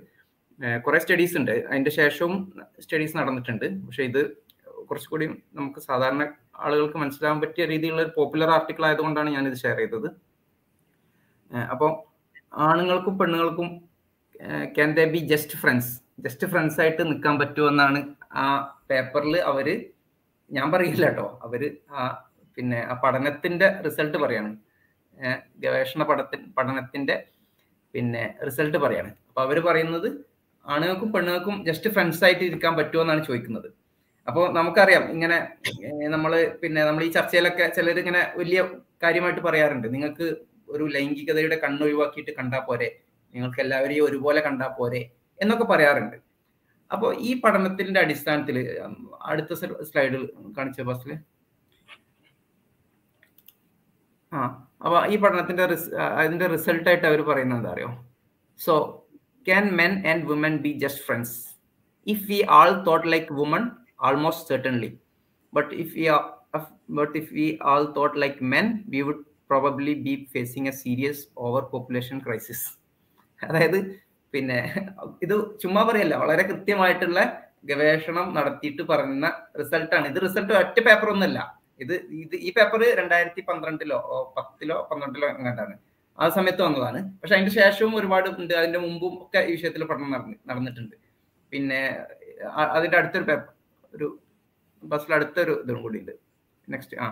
[0.85, 1.55] കുറെ സ്റ്റഡീസ് ഉണ്ട്.
[1.69, 2.33] അതിന്റെ ശേഷവും
[2.83, 3.67] സ്റ്റഡീസ് നടന്നിട്ടുണ്ട്.
[3.85, 4.21] പക്ഷെ ഇത്
[4.93, 5.27] കുറച്ചുകൂടി
[5.59, 6.23] നമുക്ക് സാധാരണ
[6.63, 10.09] ആളുകൾക്ക് മനസ്സിലാകാൻ പറ്റിയ രീതിയിലുള്ള ഒരു പോപ്പുലർ ആർട്ടിക്കിൾ ആയതുകൊണ്ടാണ് ഞാൻ ഇത് ഷെയർ ചെയ്തത്
[11.73, 11.91] അപ്പോൾ
[12.67, 13.69] ആണുങ്ങൾക്കും പെണ്ണുങ്ങൾക്കും
[14.75, 15.91] can they be just friends
[16.25, 17.99] just friends ആയിട്ട് നിൽക്കാൻ പറ്റുമെന്നാണ്
[18.41, 18.45] ആ
[18.89, 19.67] പേപ്പറിൽ അവർ
[20.51, 21.27] ഞാൻ പറയില്ല കേട്ടോ.
[21.45, 21.61] അവർ
[21.97, 22.01] ആ
[22.57, 24.51] പിന്നെ ആ പഠനത്തിന്റെ റിസൾട്ട് പറയാണ്.
[25.63, 27.15] ഗവേഷണ പഠത്തി പഠനത്തിന്റെ
[27.93, 29.11] പിന്നെ റിസൾട്ട് പറയാണ്.
[29.29, 30.09] അപ്പൊ അവർ പറയുന്നത്
[30.65, 33.69] ആണുങ്ങൾക്കും പെണ്ണുങ്ങൾക്കും ജസ്റ്റ് ഫ്രണ്ട്സ് ആയിട്ട് ഇരിക്കാൻ പറ്റുമോ എന്നാണ് ചോദിക്കുന്നത്.
[34.27, 35.37] അപ്പോൾ നമുക്കറിയാം ഇങ്ങനെ
[36.15, 38.59] നമ്മൾ പിന്നെ നമ്മൾ ഈ ചർച്ചയിലൊക്കെ ചിലർ ഇങ്ങനെ വലിയ
[39.03, 39.87] കാര്യമായിട്ട് പറയാറുണ്ട്.
[39.95, 40.27] നിങ്ങൾക്ക്
[40.73, 42.89] ഒരു ലൈംഗികതയുടെ കണ്ണൊഴിവാക്കിയിട്ട് കണ്ടാ പോരെ.
[43.33, 45.01] നിങ്ങൾക്ക് എല്ലാവരെയും ഒരുപോലെ കണ്ടാ പോരെ
[45.39, 46.17] എന്നൊക്കെ പറയാറുണ്ട്.
[46.91, 48.57] അപ്പോൾ ഈ പഠനത്തിന്റെ അടിസ്ഥാനത്തിൽ
[49.31, 49.53] അടുത്ത
[49.89, 50.23] സ്ലൈഡിൽ
[50.57, 51.11] കാണിച്ച ബസ്സിൽ
[54.31, 54.41] ആ
[54.85, 55.63] അപ്പൊ ഈ പഠനത്തിന്റെ
[56.21, 57.89] അതിന്റെ റിസൾട്ട് ആയിട്ട് അവർ പറയുന്നത് എന്താ അറിയോ?
[58.59, 58.73] So
[59.45, 61.35] can men and women be just friends
[62.07, 63.63] if we all thought like woman
[64.03, 64.91] almost certainly.
[65.53, 66.23] But if we are
[66.89, 72.19] but if we all thought like men we would probably be facing a serious overpopulation
[72.21, 72.61] crisis.
[73.49, 73.79] അതായത്
[74.33, 74.59] പിന്നെ
[75.21, 77.19] ഇത് ചുമ്മാ പറയല്ല വളരെ കൃത്യമായിട്ടുള്ള
[77.65, 79.27] ഗവേഷണം നടത്തിയിട്ട് പറയുന്ന
[79.59, 80.05] റിസൾട്ടാണ്.
[80.07, 81.39] ഇത് റിസൾട്ട് ഒറ്റ പേപ്പർ ഒന്നുമല്ല.
[81.79, 83.99] ഇത് ഇത് ഈ പേപ്പർ രണ്ടായിരത്തി പന്ത്രണ്ടിലോ
[84.37, 85.75] പത്തിലോ പന്ത്രണ്ടിലോ എങ്ങാണ്ടാണ്.
[86.17, 86.99] ആ സമയത്ത് വന്നതാണ്.
[87.19, 88.53] പക്ഷെ അതിന്റെ ശേഷവും ഒരുപാട് ഉണ്ട്.
[88.53, 90.11] അതിന്റെ മുമ്പും ഒക്കെ ഈ വിഷയത്തിൽ പഠനം
[90.49, 90.95] നടന്നിട്ടുണ്ട്.
[91.51, 91.81] പിന്നെ
[92.75, 93.52] അതിന്റെ അടുത്തൊരു പേപ്പർ
[93.95, 94.07] ഒരു
[94.83, 96.13] ബസ്സിൽ അടുത്തൊരു ഇതും കൂടി ഉണ്ട്
[96.67, 97.07] നെക്സ്റ്റ് ആ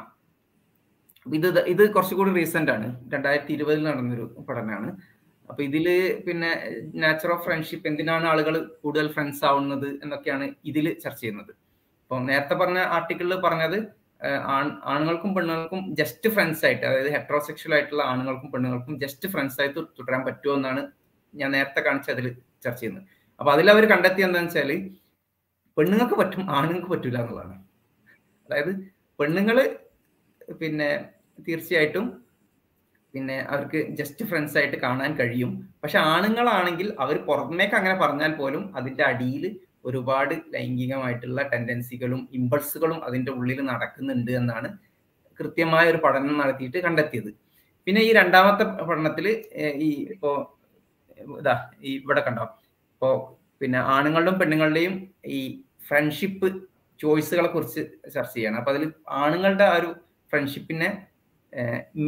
[1.26, 2.88] ഇത് ഇത് കുറച്ചുകൂടി റീസെന്റ് ആണ്.
[3.14, 4.90] രണ്ടായിരത്തി ഇരുപതിൽ നടന്നൊരു പഠനമാണ്.
[5.50, 5.88] അപ്പൊ ഇതിൽ
[6.28, 6.50] പിന്നെ
[7.04, 11.52] നാച്ചർ ഓഫ് ഫ്രണ്ട്ഷിപ്പ് എന്തിനാണ് ആളുകൾ കൂടുതൽ ഫ്രണ്ട്സ് ആവുന്നത് എന്നൊക്കെയാണ് ഇതിൽ ചർച്ച ചെയ്യുന്നത്.
[12.04, 13.78] അപ്പൊ നേരത്തെ പറഞ്ഞ ആർട്ടിക്കിളിൽ പറഞ്ഞത്
[14.92, 20.56] ആണുങ്ങൾക്കും പെണ്ണുങ്ങൾക്കും ജസ്റ്റ് ഫ്രണ്ട്സ് ആയിട്ട് അതായത് ഹെട്രോസെക്ഷൽ ആയിട്ടുള്ള ആണുങ്ങൾക്കും പെണ്ണുങ്ങൾക്കും ജസ്റ്റ് ഫ്രണ്ട്സ് ആയിട്ട് തുടരാൻ പറ്റുമോ
[20.60, 20.82] എന്നാണ്
[21.34, 22.28] ഞാൻ നേരത്തെ കാണിച്ച അതിൽ
[22.66, 23.06] ചർച്ച ചെയ്യുന്നത്.
[23.40, 24.72] അപ്പൊ അതിൽ അവർ കണ്ടെത്തിയ എന്താണെന്ന് വെച്ചാൽ
[25.78, 27.56] പെണ്ണുങ്ങൾക്ക് പറ്റും ആണുങ്ങൾക്ക് പറ്റില്ല എന്നുള്ളതാണ്.
[28.46, 28.72] അതായത്
[29.20, 29.58] പെണ്ണുങ്ങൾ
[30.62, 30.90] പിന്നെ
[31.48, 32.06] തീർച്ചയായിട്ടും
[33.14, 35.52] പിന്നെ അവർക്ക് ജസ്റ്റ് ഫ്രണ്ട്സ് ആയിട്ട് കാണാൻ കഴിയും.
[35.82, 39.44] പക്ഷെ ആണുങ്ങളാണെങ്കിൽ അവർ പുറമേക്ക് അങ്ങനെ പറഞ്ഞാൽ പോലും അതിന്റെ അടിയിൽ
[39.86, 44.70] ഒരുപാട് ലൈംഗികമായിട്ടുള്ള ടെൻഡൻസികളും ഇമ്പൾസുകളും അതിന്റെ ഉള്ളിൽ നടക്കുന്നുണ്ട് എന്നാണ്
[45.40, 47.30] കൃത്യമായ ഒരു പഠനം നടത്തിയിട്ട് കണ്ടെത്തിയത്.
[47.88, 49.28] പിന്നെ ഈ രണ്ടാമത്തെ പഠനത്തിൽ
[49.86, 50.32] ഈ ഇപ്പോ
[51.40, 52.46] ഇതാ ഈ ഇവിടെ കണ്ടോ?
[52.94, 53.10] ഇപ്പോ
[53.62, 54.94] പിന്നെ ആണുങ്ങളുടെയും പെണ്ണുങ്ങളുടെയും
[55.38, 55.42] ഈ
[55.88, 56.48] ഫ്രണ്ട്ഷിപ്പ്
[57.00, 57.82] ചോയ്സുകളെ കുറിച്ച്
[58.14, 58.58] ചർച്ച ചെയ്യണം.
[58.62, 58.84] അപ്പൊ അതിൽ
[59.24, 59.90] ആണുങ്ങളുടെ ആ ഒരു
[60.32, 60.90] ഫ്രണ്ട്ഷിപ്പിനെ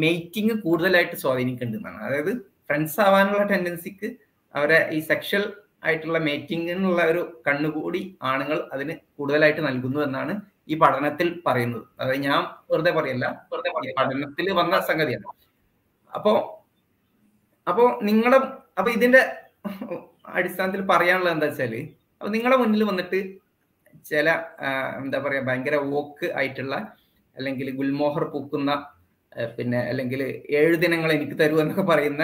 [0.04, 2.06] മേക്കിംഗ് കൂടുതലായിട്ട് സ്വാധീനിക്കുന്നുണ്ടെന്നാണ്.
[2.08, 2.34] അതായത്
[2.68, 4.08] ഫ്രണ്ട്സ് ആവാനുള്ള ടെൻഡൻസിക്ക്
[4.56, 5.44] അവരെ ഈ സെക്ഷൽ
[5.86, 8.02] ആയിട്ടുള്ള മേക്കിങ്ങിനുള്ള ഒരു കണ്ണുകൂടി
[8.32, 10.34] ആണുങ്ങൾ അതിന് കൂടുതലായിട്ട് നൽകുന്നു എന്നാണ്
[10.72, 11.86] ഈ പഠനത്തിൽ പറയുന്നത്.
[12.00, 12.42] അതായത് ഞാൻ
[12.72, 15.28] വെറുതെ പറയല്ല വെറുതെ പഠനത്തിൽ വന്ന സംഗതിയാണ്.
[16.14, 16.34] അപ്പോ
[17.68, 18.40] അപ്പോ നിങ്ങളുടെ
[18.80, 19.22] അപ്പൊ ഇതിന്റെ
[20.26, 21.74] അടിസ്ഥാനത്തിൽ പറയാനുള്ളത് എന്താ വെച്ചാൽ
[22.22, 23.19] അപ്പൊ നിങ്ങളുടെ മുന്നിൽ വന്നിട്ട്
[24.06, 24.30] ചില
[25.00, 26.76] എന്താ പറയാ ഭയങ്കര വോക്ക് ആയിട്ടുള്ള
[27.38, 28.72] അല്ലെങ്കിൽ ഗുൽമോഹർ പൂക്കുന്ന
[29.56, 30.22] പിന്നെ അല്ലെങ്കിൽ
[30.58, 32.24] ഏഴ് ദിനങ്ങൾ എനിക്ക് തരൂ എന്നൊക്കെ പറയുന്ന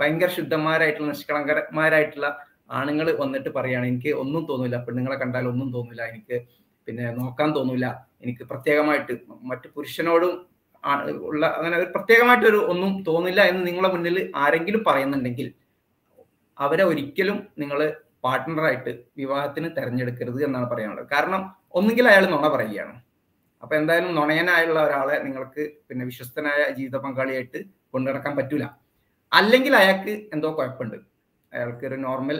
[0.00, 2.28] ഭയങ്കര ശുദ്ധന്മാരായിട്ടുള്ള നിഷ്കളങ്കരന്മാരായിട്ടുള്ള
[2.70, 6.36] ആണുങ്ങൾ വന്നിട്ട് പറയാണ് എനിക്ക് ഒന്നും തോന്നില്ല പെണ്ണുങ്ങളെ കണ്ടാൽ ഒന്നും തോന്നില്ല എനിക്ക്
[6.88, 7.86] പിന്നെ നോക്കാൻ തോന്നില്ല
[8.22, 10.32] എനിക്ക് പ്രത്യേകമായിട്ട് മറ്റു പുരുഷനോടും
[11.24, 15.48] ഉള്ള അങ്ങനെ പ്രത്യേകമായിട്ടൊരു ഒന്നും തോന്നില്ല എന്ന് നിങ്ങളുടെ മുന്നിൽ ആരെങ്കിലും പറയുന്നുണ്ടെങ്കിൽ
[16.60, 17.80] അവരെ ഒരിക്കലും നിങ്ങൾ
[18.24, 21.08] പാർട്ട്ണറായിട്ട് വിവാഹത്തിന് തിരഞ്ഞെടുക്കരുത് എന്നാണ് പറയാനുള്ളത്.
[21.12, 23.02] കാരണം ഒന്നുകിൽ അയാൾ നുണ പറയുകയാണ്.
[23.62, 27.58] അപ്പൊ എന്തായാലും നുണയനായുള്ള ഒരാളെ നിങ്ങൾക്ക് പിന്നെ വിശ്വസ്തനായ ജീവിത പങ്കാളിയായിട്ട്
[27.92, 28.64] കൊണ്ടുനടക്കാൻ പറ്റൂല.
[29.32, 30.96] അല്ലെങ്കിൽ അയാൾക്ക് എന്തോ കുഴപ്പമുണ്ട്.
[31.52, 32.38] അയാൾക്ക് ഒരു നോർമൽ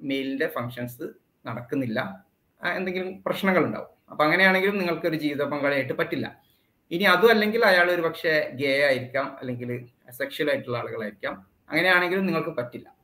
[0.00, 1.06] മെയിലിന്റെ ഫങ്ഷൻസ്
[1.46, 2.26] നടക്കുന്നില്ല.
[2.62, 6.26] എന്തെങ്കിലും പ്രശ്നങ്ങൾ ഉണ്ടാവും അപ്പൊ അങ്ങനെയാണെങ്കിലും നിങ്ങൾക്ക് ഒരു ജീവിത പങ്കാളിയായിട്ട് പറ്റില്ല.
[6.90, 9.36] ഇനി അതും അല്ലെങ്കിൽ അയാൾ ഒരു പക്ഷേ ഗേ ആയിരിക്കാം.
[9.40, 9.70] അല്ലെങ്കിൽ
[10.10, 11.46] സെക്ഷൽ ആയിട്ടുള്ള ആളുകളായിരിക്കാം.
[11.70, 12.95] അങ്ങനെയാണെങ്കിലും നിങ്ങൾക്ക് പറ്റില്ല.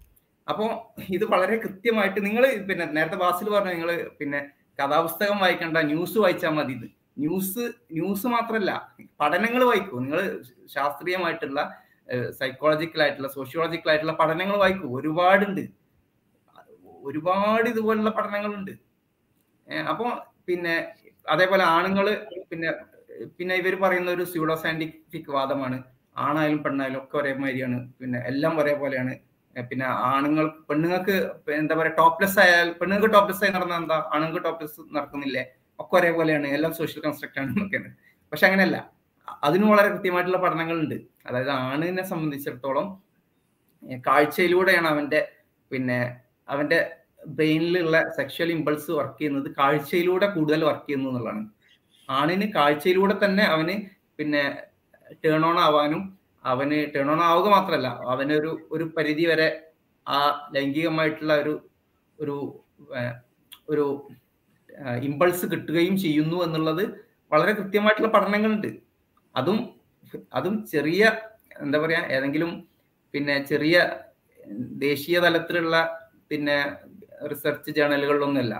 [0.52, 0.70] അപ്പോൾ
[1.16, 3.90] ഇത് വളരെ കൃത്യമായിട്ട് നിങ്ങൾ പിന്നെ നേരത്തെ വാസിൽ പറഞ്ഞു നിങ്ങൾ
[4.20, 4.40] പിന്നെ
[4.80, 6.86] കഥാപുസ്തകം വായിക്കണ്ട ന്യൂസ് വായിച്ചാൽ മതി ഇത്.
[7.22, 7.64] ന്യൂസ്
[7.96, 8.72] ന്യൂസ് മാത്രമല്ല
[9.20, 9.96] പഠനങ്ങൾ വായിക്കൂ.
[10.04, 10.20] നിങ്ങൾ
[10.74, 11.60] ശാസ്ത്രീയമായിട്ടുള്ള
[12.38, 14.86] സൈക്കോളജിക്കൽ ആയിട്ടുള്ള സോഷ്യോളജിക്കൽ ആയിട്ടുള്ള പഠനങ്ങൾ വായിക്കൂ.
[14.98, 15.64] ഒരുപാടുണ്ട്.
[17.08, 18.72] ഒരുപാട് ഇതുപോലുള്ള പഠനങ്ങളുണ്ട്.
[19.92, 20.06] അപ്പോ
[20.48, 20.74] പിന്നെ
[21.26, 22.06] അതേപോലെ ആണുങ്ങൾ
[22.50, 22.70] പിന്നെ
[23.38, 25.78] പിന്നെ ഇവർ പറയുന്ന ഒരു സ്യൂഡോ സയന്റിഫിക് വാദമാണ്.
[26.26, 27.78] ആണായാലും പെണ്ണായാലും ഒക്കെ ഒരേമാതിരിയാണ്.
[28.00, 29.14] പിന്നെ എല്ലാം ഒരേപോലെയാണ്.
[29.56, 31.16] പിന്നെ ആണുങ്ങൾ പെണ്ണുങ്ങൾക്ക്
[31.52, 33.98] എന്താ പറയാ ടോപ്ലെസ് ആയാൽ പെണ്ണുങ്ങൾക്ക് ടോപ്ലെസ് ആയി നടന്ന എന്താ?
[34.12, 35.42] ആണുങ്ങൾക്ക് ടോപ്ലെസ് നടക്കുന്നില്ലേ?
[35.80, 36.46] ഒക്കെ ഒരേപോലെയാണ്.
[36.46, 37.90] എല്ലാം സോഷ്യൽ കൺസ്ട്രക്റ്റ് ആണ് എന്നൊക്കെയാണ്.
[38.32, 38.78] പക്ഷെ അങ്ങനെയല്ല.
[39.42, 40.96] അതിന് വളരെ കൃത്യമായിട്ടുള്ള പഠനങ്ങളുണ്ട്.
[41.26, 42.86] അതായത് ആണിനെ സംബന്ധിച്ചിടത്തോളം
[44.06, 45.20] കാഴ്ചയിലൂടെയാണ് അവന്റെ
[45.70, 46.00] പിന്നെ
[46.48, 46.78] അവന്റെ
[47.26, 51.42] ബ്രെയിനിലുള്ള സെക്ഷൽ ഇമ്പൾസ് വർക്ക് ചെയ്യുന്നത് കാഴ്ചയിലൂടെ കൂടുതൽ വർക്ക് ചെയ്യുന്നു എന്നുള്ളതാണ്.
[52.08, 53.74] ആണിന് കാഴ്ചയിലൂടെ തന്നെ അവന്
[54.18, 54.42] പിന്നെ
[55.24, 59.48] ടേൺ ഓൺ ആവാനും അവന് ടേൺ ഓൺ ആവുക മാത്രമല്ല അവനൊരു ഒരു പരിധി വരെ
[60.06, 60.18] ആ
[60.54, 61.54] ലൈംഗികമായിട്ടുള്ള ഒരു
[62.18, 62.36] ഒരു
[63.68, 63.84] ഒരു
[65.02, 66.84] ഇമ്പൾസ് കിട്ടുകയും ചെയ്യുന്നു എന്നുള്ളത്
[67.32, 68.70] വളരെ കൃത്യമായിട്ടുള്ള പഠനങ്ങളുണ്ട്.
[69.34, 69.58] അതും
[70.32, 71.02] അതും ചെറിയ
[71.62, 72.50] എന്താ പറയാ ഏതെങ്കിലും
[73.14, 73.76] പിന്നെ ചെറിയ
[74.78, 75.76] ദേശീയ തലത്തിലുള്ള
[76.30, 76.56] പിന്നെ
[77.30, 78.54] റിസർച്ച് ജേണലുകളിലൊന്നുമല്ല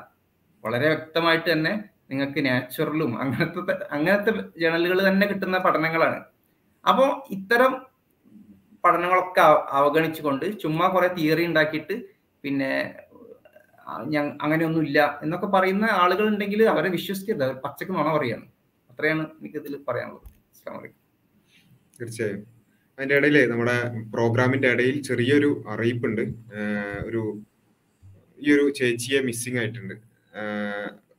[0.64, 1.72] വളരെ വ്യക്തമായിട്ട് തന്നെ
[2.10, 6.18] നിങ്ങൾക്ക് നാച്ചുറലും അങ്ങനത്തെ അങ്ങനത്തെ ജേണലുകൾ തന്നെ കിട്ടുന്ന പഠനങ്ങളാണ്.
[6.84, 7.72] അപ്പോൾ ഇത്തരം
[8.84, 9.42] പഠനങ്ങളൊക്കെ
[9.78, 11.96] അവഗണിച്ചുകൊണ്ട് ചുമ്മാ കുറെ തിയറി ഉണ്ടാക്കിയിട്ട്
[12.44, 12.70] പിന്നെ
[14.14, 17.44] ഞാൻ അങ്ങനെയൊന്നും ഇല്ല എന്നൊക്കെ പറയുന്ന ആളുകൾ ഉണ്ടെങ്കിൽ അവരെ വിശ്വസിക്കരുത്.
[17.46, 18.46] അവർ പച്ചക്ക് നുണ പറയാണ്.
[18.90, 20.28] അത്രയാണ് എനിക്ക് ഇതിൽ പറയാനുള്ളത്
[21.98, 22.42] തീർച്ചയായും.
[22.98, 23.76] അതിന്റെ ഇടയിൽ നമ്മുടെ
[24.14, 26.22] പ്രോഗ്രാമിന്റെ ഇടയിൽ ചെറിയൊരു അറിയിപ്പുണ്ട്.
[27.08, 27.22] ഒരു
[28.44, 29.94] ഈ ഒരു ചേച്ചിയെ മിസ്സിംഗ് ആയിട്ടുണ്ട്.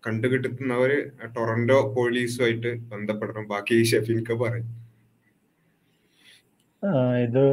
[0.06, 0.98] കണ്ടുകിട്ടുന്നവര്
[1.35, 3.45] ടൊറന്റോ പോലീസുമായിട്ട് ബന്ധപ്പെടണം.
[3.53, 4.69] ബാക്കി ഷെഫീൻക്ക് പറയും.
[7.26, 7.44] ഇത്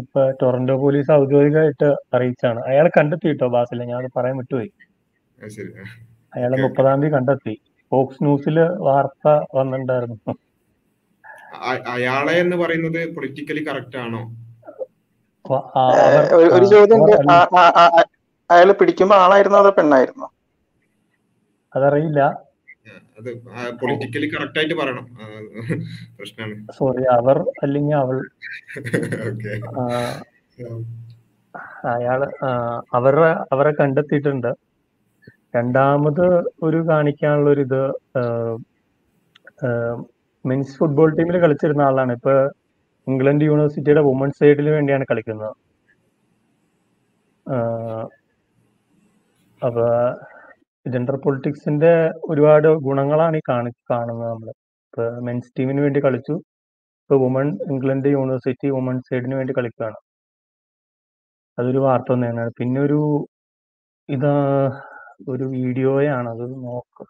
[0.00, 2.60] ഇപ്പൊ ടൊറന്റോ പോലീസ് ഔദ്യോഗികമായിട്ട് അറിയിച്ചാണ്.
[2.70, 4.70] അയാളെ കണ്ടെത്തി കേട്ടോ ബാസിൽ ഞാൻ അത് പറയാൻ വിട്ടുപോയി.
[6.36, 7.54] അയാളെ മുപ്പതാം തീയതി കണ്ടെത്തി.
[7.92, 8.56] ഫോക്സ് ന്യൂസിൽ
[8.88, 9.26] വാർത്ത
[9.58, 10.34] വന്നിട്ടുണ്ടായിരുന്നു.
[11.94, 14.22] അയാളെ എന്ന് പറയുന്നത് പൊളിറ്റിക്കലി കറക്റ്റ് ആണോ?
[16.56, 17.00] ഒരു ചോദ്യം
[18.50, 20.28] അയാൾ പിടിക്കുമ്പോ ആളായിരുന്നോ അതോ പെണ്ണായിരുന്നോ?
[21.72, 22.20] അതറിയില്ല.
[23.18, 23.28] അത്
[23.80, 25.06] പൊളിറ്റിക്കലി കറക്റ്റ് ആയിട്ട് പറയണം.
[26.18, 28.16] പ്രശ്നമാണ് സോറി അവർ അല്ലെങ്കിൽ അവൾ.
[31.92, 32.20] അയാൾ
[32.98, 34.50] അവരെ അവരെ കണ്ടെത്തിയിട്ടുണ്ട്.
[35.56, 36.26] രണ്ടാമത്
[36.66, 37.82] ഒരു കാണിക്കാനുള്ള ഒരു ഇത്
[40.44, 42.12] മെൻസ് ഫുട്ബോൾ ടീമിൽ കളിച്ചിരുന്ന ആളാണ്.
[42.18, 42.34] ഇപ്പൊ
[43.06, 45.54] ഇംഗ്ലണ്ട് യൂണിവേഴ്സിറ്റിയുടെ വുമൺസ് സൈഡിന് വേണ്ടിയാണ് കളിക്കുന്നത്.
[49.62, 49.86] അപ്പൊ
[50.86, 51.92] ജെൻഡർ പൊളിറ്റിക്സിന്റെ
[52.30, 54.48] ഒരുപാട് ഗുണങ്ങളാണ് ഈ കാണി കാണുന്നത് നമ്മൾ
[54.86, 56.34] ഇപ്പൊ മെൻസ് ടീമിന് വേണ്ടി കളിച്ചു.
[57.02, 59.98] ഇപ്പൊ വുമൺ ഇംഗ്ലണ്ട് യൂണിവേഴ്സിറ്റി വുമൺ സൈഡിന് വേണ്ടി കളിക്കുകയാണ്.
[61.58, 62.44] അതൊരു വാർത്ത തന്നെയാണ്.
[62.58, 63.00] പിന്നെ ഒരു
[64.08, 64.34] ഇതാ
[65.32, 67.08] ഒരു വീഡിയോയാണ് അത് നോക്കാം.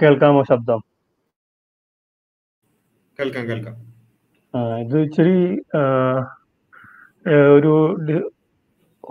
[0.00, 0.80] കേൾക്കാമോ ശബ്ദം?
[3.18, 3.74] കേൾക്കാം കേൾക്കാം.
[4.84, 5.36] ഇത് ഇച്ചിരി
[7.56, 7.72] ഒരു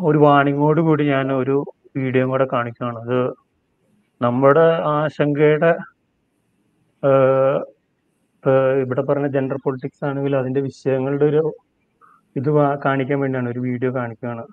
[0.08, 1.56] ഒരു വാണിങ്ങോട് കൂടി ഞാൻ ഒരു
[2.00, 3.00] വീഡിയോ കൂടെ കാണിക്കുകയാണ്.
[3.06, 3.20] അത്
[4.22, 5.72] നമ്മുടെ ആശങ്കയുടെ
[8.84, 11.44] ഇവിടെ പറഞ്ഞ ജെൻഡർ പൊളിറ്റിക്സ് ആണെങ്കിൽ അതിന്റെ വിഷയങ്ങളുടെ ഒരു
[12.40, 12.50] ഇത്
[12.86, 14.46] കാണിക്കാൻ വേണ്ടിയാണ് ഒരു വീഡിയോ കാണിക്കുകയാണ്.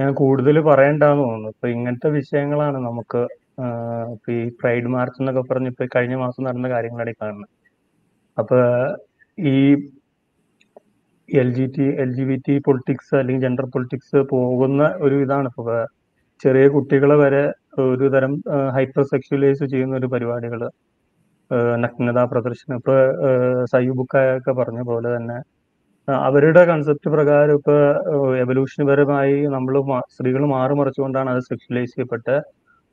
[0.07, 1.49] ഞാൻ കൂടുതൽ പറയണ്ടെന്ന് തോന്നുന്നു.
[1.53, 3.21] ഇപ്പൊ ഇങ്ങനത്തെ വിഷയങ്ങളാണ് നമുക്ക്
[4.35, 7.51] ഈ പ്രൈഡ് മാർച്ച് എന്നൊക്കെ പറഞ്ഞ് ഇപ്പൊ കഴിഞ്ഞ മാസം നടന്ന കാര്യങ്ങളാണ് കാണുന്നത്.
[8.37, 8.57] അപ്പൊ
[9.37, 9.55] ഈ
[11.29, 15.47] L G T L G B T politics അല്ലെങ്കിൽ ജെൻഡർ പൊളിറ്റിക്സ് പോകുന്ന ഒരു ഇതാണ്.
[15.51, 15.75] ഇപ്പൊ
[16.43, 17.43] ചെറിയ കുട്ടികളെ വരെ
[17.87, 18.33] ഒരു തരം
[18.77, 20.61] ഹൈപ്പർ സെക്ഷലൈസ് ചെയ്യുന്ന ഒരു പരിപാടികൾ
[21.85, 22.77] നഗ്നതാ പ്രദർശനം.
[22.81, 22.95] ഇപ്പൊ
[23.73, 25.37] സയ്യുബുക്കായൊക്കെ പറഞ്ഞ പോലെ തന്നെ
[26.07, 27.73] അവരുടെ കൺസെപ്റ്റ് പ്രകാരം ഇപ്പൊ
[28.43, 29.73] എവല്യൂഷനുപരമായി നമ്മൾ
[30.15, 32.35] സ്ത്രീകൾ മാറി മറിച്ചുകൊണ്ടാണ് അത് സെക്ഷലൈസ് ചെയ്യപ്പെട്ട്.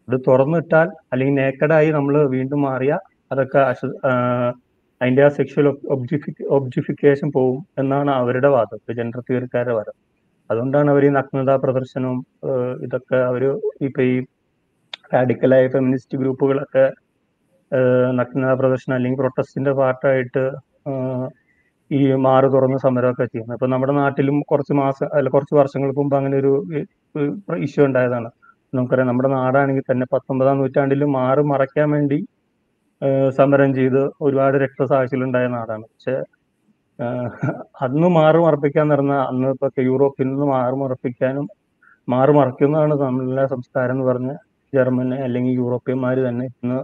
[0.08, 2.94] അത് തുറന്നിട്ടാൽ അല്ലെങ്കിൽ നേക്കഡായി നമ്മൾ വീണ്ടും മാറിയ
[3.32, 3.60] അതൊക്കെ
[5.00, 5.66] അതിന്റെ ആ സെക്ഷൽ
[6.56, 8.80] ഒബ്ജിഫിക്കേഷൻ പോവും എന്നാണ് അവരുടെ വാദം.
[8.98, 9.96] ജെൻഡർ തിയറിക്കാരുടെ വാദം.
[10.50, 12.18] അതുകൊണ്ടാണ് അവർ ഈ നഗ്നതാ പ്രദർശനവും
[12.86, 13.42] ഇതൊക്കെ അവർ
[13.88, 14.14] ഇപ്പൊ ഈ
[15.14, 16.84] റാഡിക്കലായ ഫെമിനിസ്റ്റ് ഗ്രൂപ്പുകളൊക്കെ
[18.20, 20.44] നഗ്നതാ പ്രദർശനം അല്ലെങ്കിൽ പ്രൊട്ടസ്റ്റിന്റെ പാർട്ടായിട്ട്
[21.90, 23.56] ഈ മാറു തുറന്ന സമരമൊക്കെ ചെയ്യുന്നത്.
[23.58, 26.52] ഇപ്പൊ നമ്മുടെ നാട്ടിലും കുറച്ച് മാസം അല്ല കുറച്ച് വർഷങ്ങൾക്ക് മുമ്പ് അങ്ങനെ ഒരു
[27.66, 28.28] ഇഷ്യൂ ഉണ്ടായതാണ്.
[28.72, 32.18] നമുക്കറിയാം നമ്മുടെ നാടാണെങ്കിൽ തന്നെ പത്തൊമ്പതാം നൂറ്റാണ്ടിൽ മാറ് മറയ്ക്കാൻ വേണ്ടി
[33.38, 35.84] സമരം ചെയ്ത് ഒരുപാട് രക്തസാക്ഷികളുണ്ടായ നാടാണ്.
[35.92, 36.14] പക്ഷെ
[37.86, 41.46] അന്ന് മാറ് മറപ്പിക്കാൻ നടന്ന അന്ന് ഇപ്പൊ യൂറോപ്പിൽ നിന്ന് മാറ് മറപ്പിക്കാനും
[42.08, 44.30] മാറ് മറയ്ക്കുന്നതാണ് നമ്മളുടെ സംസ്കാരം എന്ന് പറഞ്ഞ
[44.72, 46.78] ജർമ്മന് അല്ലെങ്കിൽ യൂറോപ്യന്മാർ തന്നെ ഇന്ന്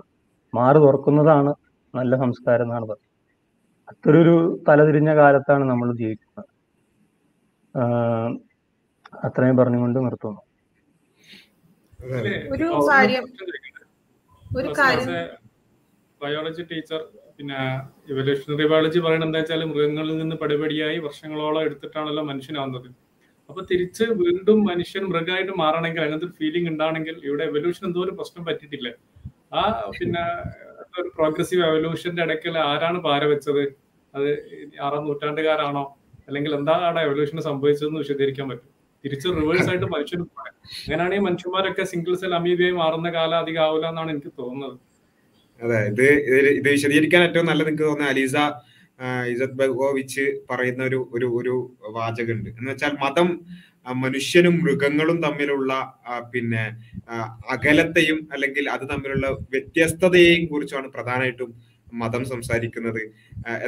[0.54, 1.52] മാറ് തുറക്കുന്നതാണ്
[1.94, 3.09] നല്ല സംസ്കാരം എന്നാണ് പറയുന്നത്.
[3.90, 4.34] അത്തരൊരു
[4.68, 6.48] തലതിരിഞ്ഞ കാലത്താണ് നമ്മൾ ജീവിക്കുന്നത്.
[9.26, 10.42] അത്രയും പറഞ്ഞുകൊണ്ട് നിർത്തുന്നു.
[12.54, 13.24] ഒരു കാര്യം
[14.58, 15.08] ഒരു കാര്യം
[16.20, 17.00] ബയോളജി ടീച്ചർ
[17.36, 17.58] പിന്നെ
[18.12, 22.88] ഇവല്യൂഷണറി ബയോളജി പറയുന്നത് എന്താ വെച്ചാൽ മൃഗങ്ങളിൽ നിന്ന് പടിപടിയായി വർഷങ്ങളോളം എടുത്തിട്ടാണല്ലോ മനുഷ്യനാവുന്നത്.
[23.50, 28.88] അപ്പൊ തിരിച്ച് വീണ്ടും മനുഷ്യൻ മൃഗമായിട്ട് മാറണമെങ്കിൽ അങ്ങനത്തെ ഫീലിംഗ് ഉണ്ടാണെങ്കിൽ ഇവിടെ എവല്യൂഷൻ എന്തോ ഒരു പ്രശ്നം പറ്റിയിട്ടില്ല?
[29.58, 29.62] ആ
[29.98, 30.24] പിന്നെ
[30.98, 33.62] ഒരു പ്രോഗ്രസീവ് എവല്യൂഷന്റെ ഇടയ്ക്കിൽ ആരാണ് പാര വെച്ചത്?
[34.14, 34.28] അത്
[34.82, 35.84] ആറാം നൂറ്റാണ്ടുകാരാണോ?
[36.28, 38.70] അല്ലെങ്കിൽ എന്താണ് അവിടെ എവല്യൂഷന് സംഭവിച്ചതെന്ന് വിശദീകരിക്കാൻ പറ്റും.
[39.04, 40.52] തിരിച്ച് റിവേഴ്സ് ആയിട്ട് മനുഷ്യർ പോകാൻ.
[40.84, 44.76] അങ്ങനെയാണെങ്കിൽ മനുഷ്യന്മാരൊക്കെ സിംഗിൾ സെൽ അമീബിയായി മാറുന്ന കാലം അധികം ആവില്ല എന്നാണ് എനിക്ക് തോന്നുന്നത്.
[45.60, 46.06] അതെ ഇത്
[46.58, 48.36] ഇത് വിശദീകരിക്കാൻ ഏറ്റവും നല്ലത് എനിക്ക് തോന്നുന്നത് അലീസ
[49.32, 51.54] ഇസത് ബഗോവിച്ച് പറയുന്ന ഒരു ഒരു ഒരു
[51.96, 52.50] വാചകമുണ്ട്.
[52.58, 53.28] എന്ന് വെച്ചാൽ മതം
[53.86, 55.72] മനുഷ്യനും മൃഗങ്ങളും തമ്മിലുള്ള
[56.32, 56.64] പിന്നെ
[57.50, 61.50] അകലത്തെയും അല്ലെങ്കിൽ അത് തമ്മിലുള്ള വ്യത്യസ്തതയെയും കുറിച്ചാണ് പ്രധാനമായിട്ടും
[62.02, 63.02] മതം സംസാരിക്കുന്നത്.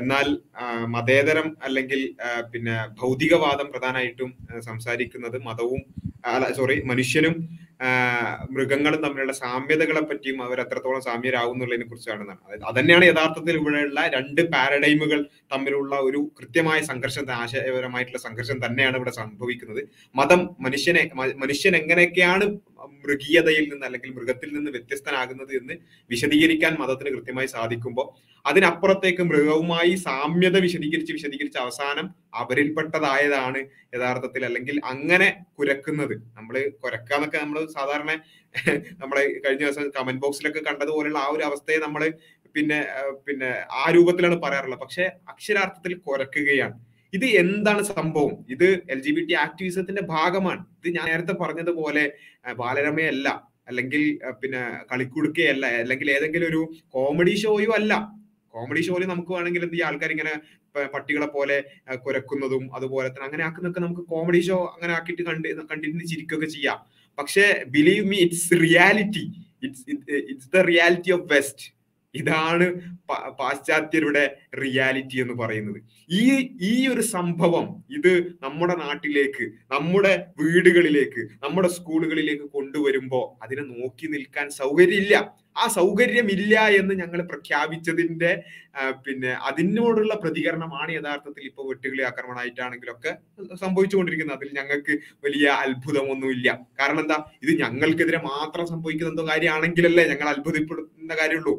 [0.00, 0.26] എന്നാൽ
[0.94, 2.00] മതേതരം അല്ലെങ്കിൽ
[2.52, 4.32] പിന്നെ ഭൗതികവാദം പ്രധാനമായിട്ടും
[4.68, 5.82] സംസാരിക്കുന്നത് മതവും
[6.32, 7.36] അല്ല സോറി മനുഷ്യനും
[8.54, 15.20] മൃഗങ്ങളും തമ്മിലുള്ള സാമ്യതകളെ പറ്റിയും അവർ എത്രത്തോളം സാമ്യരാകുന്നുള്ളതിനെ കുറിച്ചാണ് അതായത് അതന്നെയാണ് യഥാർത്ഥത്തിൽ ഇവിടെയുള്ള രണ്ട് പാരഡൈമുകൾ
[15.52, 19.82] തമ്മിലുള്ള ഒരു കൃത്യമായ സംഘർഷം ആശയപരമായിട്ടുള്ള സംഘർഷം തന്നെയാണ് ഇവിടെ സംഭവിക്കുന്നത്.
[20.14, 21.02] മതം മനുഷ്യനെ
[21.42, 22.46] മനുഷ്യൻ എങ്ങനെയൊക്കെയാണ്
[23.04, 25.74] മൃഗീയതയിൽ നിന്ന് അല്ലെങ്കിൽ മൃഗത്തിൽ നിന്ന് വ്യത്യസ്തനാകുന്നത് എന്ന്
[26.10, 28.06] വിശദീകരിക്കാൻ മതത്തിന് കൃത്യമായി സാധിക്കുമ്പോൾ
[28.44, 33.60] അതിനപ്പുറത്തേക്ക് മൃഗവുമായി സാമ്യത വിശദീകരിച്ച് വിശദീകരിച്ച് അവസാനം അവരിൽപ്പെട്ടതായതാണ്
[33.94, 35.28] യഥാർത്ഥത്തിൽ അല്ലെങ്കിൽ അങ്ങനെ
[35.58, 36.14] കുരക്കുന്നത്.
[36.36, 38.10] നമ്മൾ കുരക്കാന്നൊക്കെ നമ്മൾ സാധാരണ
[39.02, 42.04] നമ്മളെ കഴിഞ്ഞ ദിവസം കമന്റ് ബോക്സിലൊക്കെ കണ്ടതുപോലെയുള്ള ആ ഒരു അവസ്ഥയെ നമ്മൾ
[42.54, 42.78] പിന്നെ
[43.26, 43.50] പിന്നെ
[43.82, 44.80] ആ രൂപത്തിലാണ് പറയാറുള്ളത്.
[44.84, 46.76] പക്ഷെ അക്ഷരാർത്ഥത്തിൽ കുരക്കുകയാണ്.
[47.12, 48.34] ഇത് എന്താണ് സംഭവം?
[48.54, 50.62] ഇത് എൽ ജി ബി ടി ആക്ടിവിസത്തിന്റെ ഭാഗമാണ്.
[50.78, 52.04] ഇത് ഞാൻ നേരത്തെ പറഞ്ഞതുപോലെ
[52.60, 53.28] ബാലരമയല്ല
[53.68, 54.02] അല്ലെങ്കിൽ
[54.40, 56.60] പിന്നെ കളിക്കുടുക്കയല്ല അല്ലെങ്കിൽ ഏതെങ്കിലും ഒരു
[56.94, 57.92] കോമഡി ഷോയോ അല്ല.
[58.54, 59.90] കോമഡി ഷോയിൽ നമുക്ക് വേണമെങ്കിൽ എന്ത് ചെയ്യാം?
[59.90, 60.32] ആൾക്കാർ ഇങ്ങനെ
[60.94, 61.56] പട്ടികളെ പോലെ
[62.04, 66.78] കുരക്കുന്നതും അതുപോലെ തന്നെ അങ്ങനെ ആക്കുന്നൊക്കെ നമുക്ക് കോമഡി ഷോ അങ്ങനെ ആക്കിയിട്ട് കണ്ട് കണ്ടിരുന്ന് ചിരിക്കുകയൊക്കെ ചെയ്യാം.
[67.18, 67.44] പക്ഷേ
[67.76, 69.24] believe me it's reality
[69.66, 69.84] it's
[70.32, 71.66] it's the reality of west
[72.14, 72.66] ഇതാണ്
[73.40, 74.24] പാശ്ചാത്യരുടെ
[74.60, 75.78] റിയാലിറ്റി എന്ന് പറയുന്നത്.
[76.10, 76.22] ഈ
[76.70, 85.42] ഈ ഒരു സംഭവം ഇത് നമ്മുടെ നാട്ടിലേക്ക് നമ്മുടെ വീടുകളിലേക്ക് നമ്മുടെ സ്കൂളുകളിലേക്ക് കൊണ്ടുവരുമ്പോൾ അതിനെ നോക്കി നിൽക്കാൻ സൗകര്യമില്ല.
[85.60, 88.30] ആ സൗകര്യമില്ല എന്ന് ഞങ്ങൾ പ്രഖ്യാപിച്ചതിന്റെ
[89.04, 93.10] പിന്നെ അതിനോടുള്ള പ്രതികരണമാണ് യഥാർത്ഥത്തിൽ ഇപ്പോൾ വെട്ടുകിളി ആക്രമണമായിട്ടാണെങ്കിലൊക്കെ
[93.54, 94.36] സംഭവിച്ചുകൊണ്ടിരിക്കുന്നത്.
[94.38, 96.48] അതിൽ ഞങ്ങൾക്ക് വലിയ അത്ഭുതമൊന്നുമില്ല.
[96.80, 97.18] കാരണം എന്താ?
[97.42, 101.54] ഇത് ഞങ്ങൾക്കെതിരെ മാത്രം സംഭവിക്കുന്ന എന്തോ കാര്യമാണെങ്കിലല്ലേ ഞങ്ങൾ അത്ഭുതപ്പെടുന്ന കാര്യമുള്ളൂ.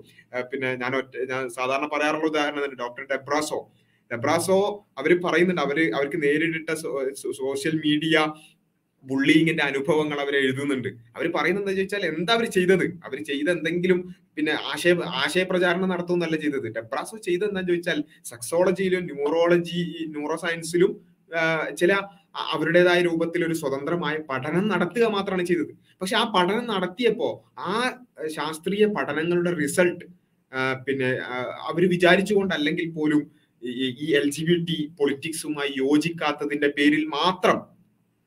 [0.52, 3.60] പിന്നെ ഞാൻ ഒറ്റ ഞാൻ സാധാരണ പറയാറുള്ള ഉദാഹരണം തന്നെ ഡോക്ടർ ഡെബ്രാസോ
[4.12, 4.58] ഡെബ്രാസോ
[5.02, 6.72] അവർ പറയുന്നുണ്ട് അവർ അവർക്ക് നേരിട്ടിട്ട
[7.44, 8.18] സോഷ്യൽ മീഡിയ
[9.06, 10.90] ബുള്ളിങ്ങിന്റെ അനുഭവങ്ങൾ അവർ എഴുതുന്നുണ്ട്.
[11.16, 12.86] അവർ പറയുന്നത് എന്താ ചോദിച്ചാൽ എന്താ അവർ ചെയ്തത്?
[13.08, 14.00] അവർ ചെയ്ത എന്തെങ്കിലും
[14.36, 16.68] പിന്നെ ആശയ ആശയപ്രചാരണം നടത്തുന്നല്ല ചെയ്തത്.
[16.78, 18.00] ഡെബ്രാസോ ചെയ്തത് എന്താ ചോദിച്ചാൽ
[18.32, 19.82] സെക്സോളജിയിലും ന്യൂറോളജി
[20.14, 20.94] ന്യൂറോ സയൻസിലും
[21.82, 21.92] ചില
[22.54, 25.74] അവരുടേതായ രൂപത്തിൽ ഒരു സ്വതന്ത്രമായ പഠനം നടത്തുക മാത്രമാണ് ചെയ്തത്.
[26.00, 27.30] പക്ഷെ ആ പഠനം നടത്തിയപ്പോ
[27.70, 27.74] ആ
[28.38, 30.06] ശാസ്ത്രീയ പഠനങ്ങളുടെ റിസൾട്ട്
[30.86, 31.10] പിന്നെ
[31.70, 33.22] അവർ വിചാരിച്ചുകൊണ്ടല്ലെങ്കിൽ പോലും
[33.64, 37.60] ഈ- എൽ ജി ബി ടി പൊളിറ്റിക്സുമായി യോജിക്കാത്തതിന്റെ പേരിൽ മാത്രം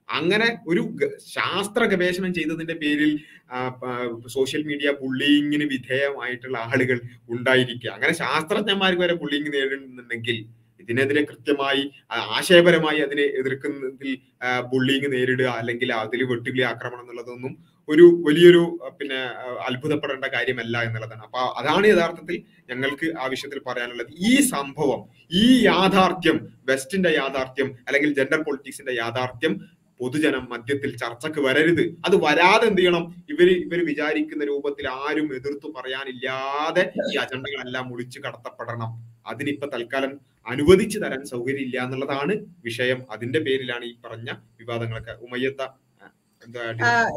[0.08, 0.82] അങ്ങനെ ഒരു
[1.32, 3.12] ശാസ്ത്ര ഗവേഷണം ചെയ്തതിന്റെ പേരിൽ
[4.26, 6.98] സോഷ്യൽ മീഡിയ ബുള്ളിങ്ങിന് വിധേയമായിട്ടുള്ള ആളുകൾ
[7.28, 7.90] ഉണ്ടായിരിക്കുക.
[7.90, 10.38] അങ്ങനെ ശാസ്ത്രജ്ഞന്മാർക്ക് വരെ ബുള്ളിങ് നേരിടുന്നുണ്ടെങ്കിൽ
[10.80, 11.82] ഇതിനെതിരെ കൃത്യമായി
[12.30, 14.12] ആശയപരമായി അതിനെ എതിർക്കുന്നതിൽ
[14.70, 17.55] ബുള്ളിങ് നേരിടുക അല്ലെങ്കിൽ അതിൽ വെട്ടുകിളി ആക്രമണം എന്നുള്ളതൊന്നും
[17.89, 18.62] ഒരു വലിയൊരു
[19.00, 19.18] പിന്നെ
[19.68, 21.23] അത്ഭുതപ്പെടേണ്ട കാര്യമല്ല എന്നുള്ളതാണ്.
[21.23, 22.36] അപ്പൊ അതാണ് യഥാർത്ഥത്തിൽ
[22.70, 24.12] ഞങ്ങൾക്ക് ആ വിഷയത്തിൽ പറയാനുള്ളത്.
[24.18, 29.55] ഈ സംഭവം ഈ യാഥാർത്ഥ്യം വെസ്റ്റിന്റെ യാഥാർത്ഥ്യം അല്ലെങ്കിൽ ജെൻഡർ പൊളിറ്റിക്സിന്റെ യാഥാർത്ഥ്യം
[30.00, 31.82] പൊതുജനം മധ്യത്തിൽ ചർച്ചക്ക് വരരുത്.
[32.06, 33.05] അത് വരാതെ എന്ത് ചെയ്യണം?
[33.28, 38.90] ഇവർ ഇവർ വിചാരിക്കുന്ന രൂപത്തിൽ ആരും എതിർത്തു പറയാനില്ലാതെ ഈ അജണ്ടകളെല്ലാം ഒളിച്ചു കടത്തപ്പെടണം.
[39.26, 40.12] അതിനിപ്പോ തൽക്കാലം
[40.47, 42.34] അനുവദിച്ചു തരാൻ സൗകര്യം ഇല്ല എന്നുള്ളതാണ്
[42.65, 42.98] വിഷയം.
[43.10, 45.12] അതിന്റെ പേരിലാണ് ഈ പറഞ്ഞ വിവാദങ്ങളൊക്കെ.
[45.12, 45.62] ഉമയ്യത്ത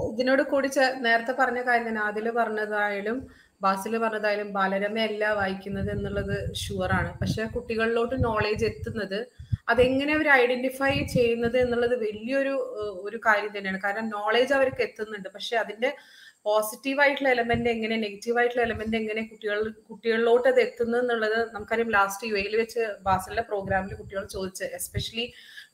[0.09, 0.69] ഇതിനോട് കൂടി
[1.07, 3.19] നേരത്തെ പറഞ്ഞ കാര്യം തന്നെ അതിൽ പറഞ്ഞതായാലും
[3.61, 9.19] ബാസിൽ പറഞ്ഞതായാലും ബാലരമയല്ല വായിക്കുന്നത് എന്നുള്ളത് ഷുവറാണ് പക്ഷെ കുട്ടികളിലോട്ട് നോളേജ് എത്തുന്നത്
[9.71, 12.53] അതെങ്ങനെ അവർ ഐഡന്റിഫൈ ചെയ്യുന്നത് എന്നുള്ളത് വലിയൊരു
[13.03, 13.79] ഒരു കാര്യം തന്നെയാണ്.
[13.83, 15.29] കാരണം നോളേജ് അവർക്ക് എത്തുന്നുണ്ട്.
[15.35, 15.89] പക്ഷെ അതിന്റെ
[16.47, 19.59] പോസിറ്റീവ് ആയിട്ടുള്ള എലമെന്റ് എങ്ങനെ നെഗറ്റീവ് ആയിട്ടുള്ള എലമെന്റ് എങ്ങനെ കുട്ടികൾ
[19.89, 21.89] കുട്ടികളിലോട്ട് അത് എത്തുന്നു എന്നുള്ളത് നമുക്കറിയാം.
[21.97, 25.25] ലാസ്റ്റ് യു എയിൽ വെച്ച് ബാസിലെ പ്രോഗ്രാമിൽ കുട്ടികൾ ചോദിച്ച് എസ്പെഷ്യലി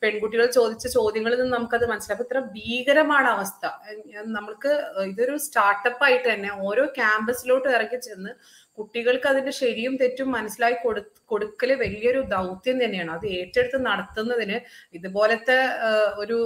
[0.05, 3.63] പെൺകുട്ടികൾ ചോദിച്ച ചോദ്യങ്ങളിൽ നിന്ന് നമുക്കത് മനസ്സിലാവും ഇത്ര ഭീകരമാണ് അവസ്ഥ.
[4.37, 4.71] നമ്മൾക്ക്
[5.11, 8.33] ഇതൊരു സ്റ്റാർട്ടപ്പ് ആയിട്ട് തന്നെ ഓരോ ക്യാമ്പസിലോട്ട് ഇറങ്ങി ചെന്ന്
[8.77, 13.11] കുട്ടികൾക്ക് അതിന്റെ ശരിയും തെറ്റും മനസ്സിലാക്കി കൊടു കൊടുക്കൽ വലിയൊരു ദൗത്യം തന്നെയാണ്.
[13.17, 14.57] അത് ഏറ്റെടുത്ത് നടത്തുന്നതിന്
[14.97, 15.55] ഇതുപോലത്തെ
[16.21, 16.37] ഒരു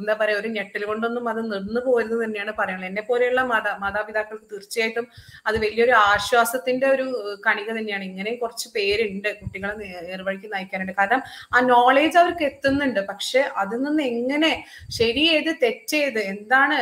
[0.00, 5.06] എന്താ പറയാ ഒരു ഞെട്ടൽ കൊണ്ടൊന്നും അത് നിന്ന് പോരുന്നത് തന്നെയാണ് പറയുന്നത് എന്നെ പോലെയുള്ള മാതാ മാതാപിതാക്കൾക്ക് തീർച്ചയായിട്ടും
[5.48, 7.06] അത് വലിയൊരു ആശ്വാസത്തിന്റെ ഒരു
[7.46, 8.04] കണിക തന്നെയാണ്.
[8.10, 9.74] ഇങ്ങനെ കുറച്ച് പേരുണ്ട് കുട്ടികളെ
[10.08, 11.22] നേർവഴിക്ക് നയിക്കാനുണ്ട് കാരണം
[11.54, 13.00] ആ നോളേജ് അവർക്ക് എത്തുന്നുണ്ട്.
[13.10, 14.52] പക്ഷെ അതിൽ നിന്ന് എങ്ങനെ
[15.00, 16.78] ശരി ഏത് തെറ്റേത് എന്താണ്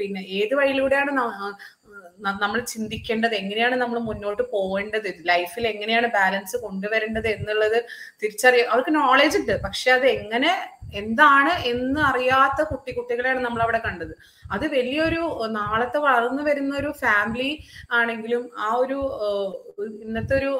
[0.00, 1.12] പിന്നെ ഏത് വഴിയിലൂടെയാണ്
[2.20, 5.14] നമ്മൾ ചിന്തിക്കേണ്ടത് എങ്ങനെയാണ് നമ്മൾ മുന്നോട്ട് പോകേണ്ടത്?
[5.26, 7.84] ലൈഫിൽ എങ്ങനെയാണ് ബാലൻസ് കൊണ്ടുവരേണ്ടത് എന്നുള്ളത്
[8.22, 9.62] തിരിച്ചറിയ അവർക്ക് നോളേജ് ഉണ്ട്.
[9.62, 10.52] പക്ഷെ അത് എങ്ങനെ
[11.00, 14.14] എന്താണ് എന്ന് അറിയാത്ത കുട്ടി കുട്ടികളെയാണ് നമ്മൾ അവിടെ കണ്ടത്.
[14.54, 15.22] അത് വലിയൊരു
[15.58, 17.50] നാളത്തെ വളർന്നു വരുന്ന ഒരു ഫാമിലി
[17.98, 18.98] ആണെങ്കിലും ആ ഒരു
[20.06, 20.52] ഇന്നത്തെ ഒരു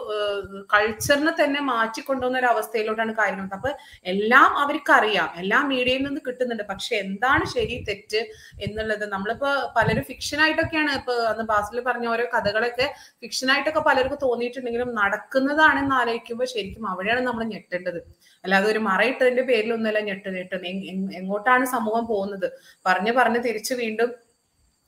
[0.73, 3.71] കൾച്ചറിനെ തന്നെ മാറ്റിക്കൊണ്ടുവന്ന ഒരു അവസ്ഥയിലോട്ടാണ് കാര്യങ്ങൾ അപ്പൊ
[4.13, 6.65] എല്ലാം അവർക്ക് അറിയാം എല്ലാം മീഡിയയിൽ നിന്ന് കിട്ടുന്നുണ്ട്.
[6.73, 8.23] പക്ഷെ എന്താണ് ശരി തെറ്റ്
[8.67, 12.89] എന്നുള്ളത് നമ്മളിപ്പോ പലരും ഫിക്ഷൻ ആയിട്ടൊക്കെയാണ് ഇപ്പൊ അന്ന് ബാസിൽ പറഞ്ഞ ഓരോ കഥകളൊക്കെ
[13.25, 18.01] ഫിക്ഷനായിട്ടൊക്കെ പലർക്കും തോന്നിയിട്ടുണ്ടെങ്കിലും നടക്കുന്നതാണെന്ന് ആലോചിക്കുമ്പോൾ ശരിക്കും അവിടെയാണ് നമ്മൾ ഞെട്ടേണ്ടത്.
[18.45, 20.29] അല്ലാതെ ഒരു മറയിട്ടതിന്റെ പേരിലൊന്നുമല്ല ഞെട്ട്
[20.67, 22.53] എങ്- എങ്ങോട്ടാണ് സമൂഹം പോകുന്നത്?
[22.87, 24.11] പറഞ്ഞ് പറഞ്ഞ് തിരിച്ച് വീണ്ടും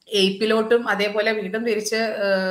[0.09, 1.97] എയ്പിലോട്ടും അതേപോലെ വീണ്ടും തിരിച്ച്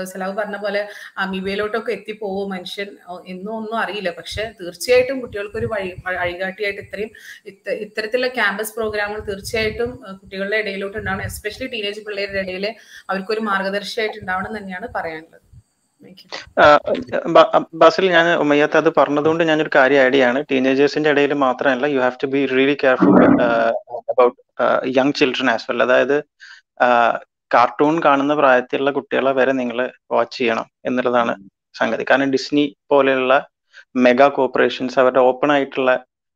[0.04, 2.88] സെലവ് പറഞ്ഞ പോലെ അമീബയിലോട്ടൊക്കെ എത്തിപ്പോവും മനുഷ്യൻ.
[3.28, 4.10] എന്നും ഒന്നും അറിയില്ല.
[4.12, 7.10] പക്ഷെ തീർച്ചയായിട്ടും കുട്ടികൾക്കൊരു വഴി വഴികാട്ടിയായിട്ട് ഇത്രയും
[7.46, 9.92] ഇത്ത- ഇത്തരത്തിലുള്ള ക്യാമ്പസ് പ്രോഗ്രാമുകൾ തീർച്ചയായിട്ടും
[10.22, 12.76] കുട്ടികളുടെ ഇടയിലോട്ട് ഉണ്ടാവണം എസ്പെഷ്യലി ടീനേജ് പിള്ളേരുടെ ഇടയിൽ
[13.10, 15.52] അവർക്കൊരു മാർഗദർശിയായിട്ട് ഉണ്ടാവണം തന്നെയാണ് പറയാനുള്ളത് Thank you.
[15.52, 15.93] ആ, ബ-
[17.82, 20.40] ബാസിൽ ഞാൻ ഉമ്മയ്യത്ത് അത് പറഞ്ഞതുകൊണ്ട് ഞാനൊരു കാര്യം ആഡ് ചെയ്യാണ്.
[20.52, 23.16] ടീനേജേഴ്സിന്റെ ഇടയിൽ മാത്രമല്ല you have to be really careful
[24.14, 24.38] about
[24.98, 26.18] young children as well അതായത്
[27.56, 29.80] കാർട്ടൂൺ കാണുന്ന പ്രായത്തിലുള്ള കുട്ടികളെ വരെ നിങ്ങൾ
[30.14, 31.34] വാച്ച് ചെയ്യണം എന്നുള്ളതാണ്
[31.80, 32.04] സംഗതി.
[32.10, 33.34] കാരണം ഡിസ്നി പോലെയുള്ള
[34.06, 35.92] മെഗാ കോർപ്പറേഷൻസ് അവരുടെ ഓപ്പൺ ആയിട്ടുള്ള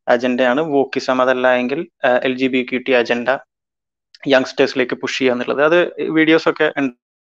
[0.06, 1.80] അജണ്ടയാണ് വോക്കിസം അതല്ല എങ്കിൽ
[2.26, 3.30] L G B Q T agenda
[4.32, 5.60] യങ്സ്റ്റേഴ്സിലേക്ക് push ചെയ്യുക എന്നുള്ളത്.
[5.68, 5.78] അത്
[6.18, 6.66] വീഡിയോസ് ഒക്കെ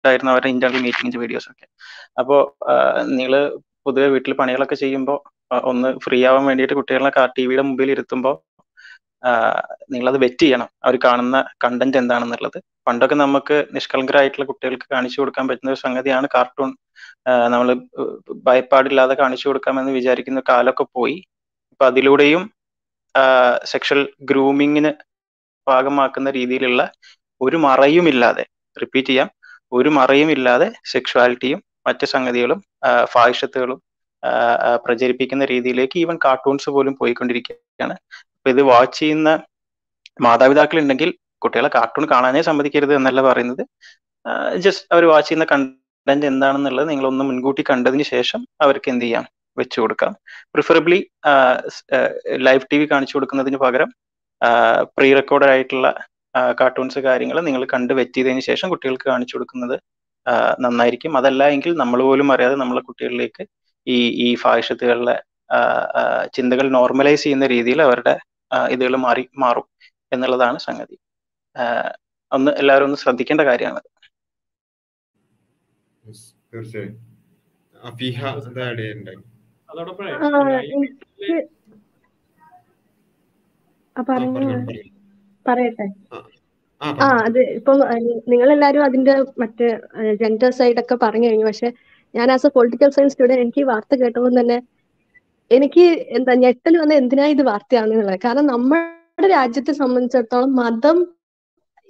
[0.03, 1.67] ഉണ്ടായിരുന്നു അവരുടെ ഇന്റർണൽ മീറ്റിംഗ്സ് വീഡിയോസ് ഒക്കെ.
[2.21, 2.37] അപ്പോ
[3.19, 3.33] നിങ്ങൾ
[3.87, 5.19] പൊതുവെ വീട്ടിൽ പണികളൊക്കെ ചെയ്യുമ്പോൾ
[5.71, 8.35] ഒന്ന് ഫ്രീ ആവാൻ വേണ്ടിയിട്ട് കുട്ടികളെ ടി വിയുടെ മുമ്പിൽ ഇരുത്തുമ്പോൾ
[9.95, 10.69] നിങ്ങളത് വെറ്റ് ചെയ്യണം.
[10.87, 12.57] അവർ കാണുന്ന കണ്ടന്റ് എന്താണെന്നുള്ളത്.
[12.87, 16.71] പണ്ടൊക്കെ നമുക്ക് നിഷ്കളങ്കരായിട്ടുള്ള കുട്ടികൾക്ക് കാണിച്ചു കൊടുക്കാൻ പറ്റുന്ന ഒരു സംഗതിയാണ് കാർട്ടൂൺ
[17.55, 17.69] നമ്മൾ
[18.49, 21.19] ഭയപ്പാടില്ലാതെ കാണിച്ചു കൊടുക്കാമെന്ന് വിചാരിക്കുന്ന കാലമൊക്കെ പോയി.
[21.73, 22.43] ഇപ്പൊ അതിലൂടെയും
[23.73, 24.01] സെക്ഷൽ
[24.31, 24.93] ഗ്രൂമിങ്ങിന്
[25.67, 26.83] ഭാഗമാക്കുന്ന രീതിയിലുള്ള
[27.41, 28.45] ഒരു മറയുമില്ലാതെ
[28.77, 29.29] റിപ്പീറ്റ് ചെയ്യാം.
[29.77, 32.59] ഒരു മറയും ഇല്ലാതെ സെക്ഷുവാലിറ്റിയും മറ്റ് സംഗതികളും
[33.13, 33.79] ഫാഹിഷത്തുകളും
[34.85, 37.95] പ്രചരിപ്പിക്കുന്ന രീതിയിലേക്ക് ഈവൻ കാർട്ടൂൺസ് പോലും പോയിക്കൊണ്ടിരിക്കുകയാണ്.
[38.37, 39.31] അപ്പൊ ഇത് വാച്ച് ചെയ്യുന്ന
[40.27, 41.11] മാതാപിതാക്കൾ ഉണ്ടെങ്കിൽ
[41.45, 43.63] കുട്ടികളെ കാർട്ടൂൺ കാണാനേ സമ്മതിക്കരുത് എന്നല്ല പറയുന്നത്.
[44.65, 49.25] ജസ്റ്റ് അവർ വാച്ച് ചെയ്യുന്ന കണ്ടന്റ് എന്താണെന്നുള്ളത് നിങ്ങൾ ഒന്ന് മുൻകൂട്ടി കണ്ടതിന് ശേഷം അവർക്ക് എന്ത് ചെയ്യാം?
[49.61, 50.13] വെച്ചു കൊടുക്കാം.
[50.55, 50.99] പ്രിഫറബിളി
[52.47, 53.91] ലൈവ് ടി വി കാണിച്ചു കൊടുക്കുന്നതിന് പകരം
[54.97, 55.89] പ്രീ റെക്കോർഡ് ആയിട്ടുള്ള
[56.61, 59.77] കാർട്ടൂൺസ് കാര്യങ്ങൾ നിങ്ങൾ കണ്ട് വെറ്റിയതിന് ശേഷം കുട്ടികൾക്ക് കാണിച്ചു കൊടുക്കുന്നത്
[60.65, 61.13] നന്നായിരിക്കും.
[61.21, 63.45] അതല്ല എങ്കിൽ നമ്മൾ പോലും അറിയാതെ നമ്മളെ കുട്ടികളിലേക്ക്
[63.87, 65.17] ഈ ഈ ഫാഹിഷത്തുകളിലെ
[65.51, 65.61] ആ,
[66.37, 68.15] ചിന്തകൾ നോർമലൈസ് ചെയ്യുന്ന രീതിയിൽ അവരുടെ
[68.75, 69.67] ഇതുകൾ മാറി മാറും
[70.13, 70.97] എന്നുള്ളതാണ് സംഗതി.
[72.33, 73.81] ഒന്ന് എല്ലാവരും ഒന്ന് ശ്രദ്ധിക്കേണ്ട കാര്യമാണ്
[76.53, 76.97] തീർച്ചയായും.
[77.77, 78.21] അഫീഹ
[85.47, 85.87] പറയട്ടെ.
[87.05, 87.77] ആ അത് ഇപ്പം
[88.33, 89.69] നിങ്ങൾ എല്ലാരും അതിന്റെ മറ്റേ
[90.23, 91.47] ജെൻഡർ സൈഡ് ഒക്കെ പറഞ്ഞു കഴിഞ്ഞു.
[91.51, 91.69] പക്ഷെ
[92.15, 94.59] ഞാൻ as a political science student എനിക്ക് ഈ വാർത്ത കേട്ടപ്പോൾ തന്നെ
[95.51, 95.85] എനിക്ക്
[96.19, 100.99] എന്താ ഞെട്ടൽ വന്ന എന്തിനാ ഇത് വാർത്തയാണെന്നുള്ളത് കാരണം നമ്മുടെ രാജ്യത്തെ സംബന്ധിച്ചിടത്തോളം മതം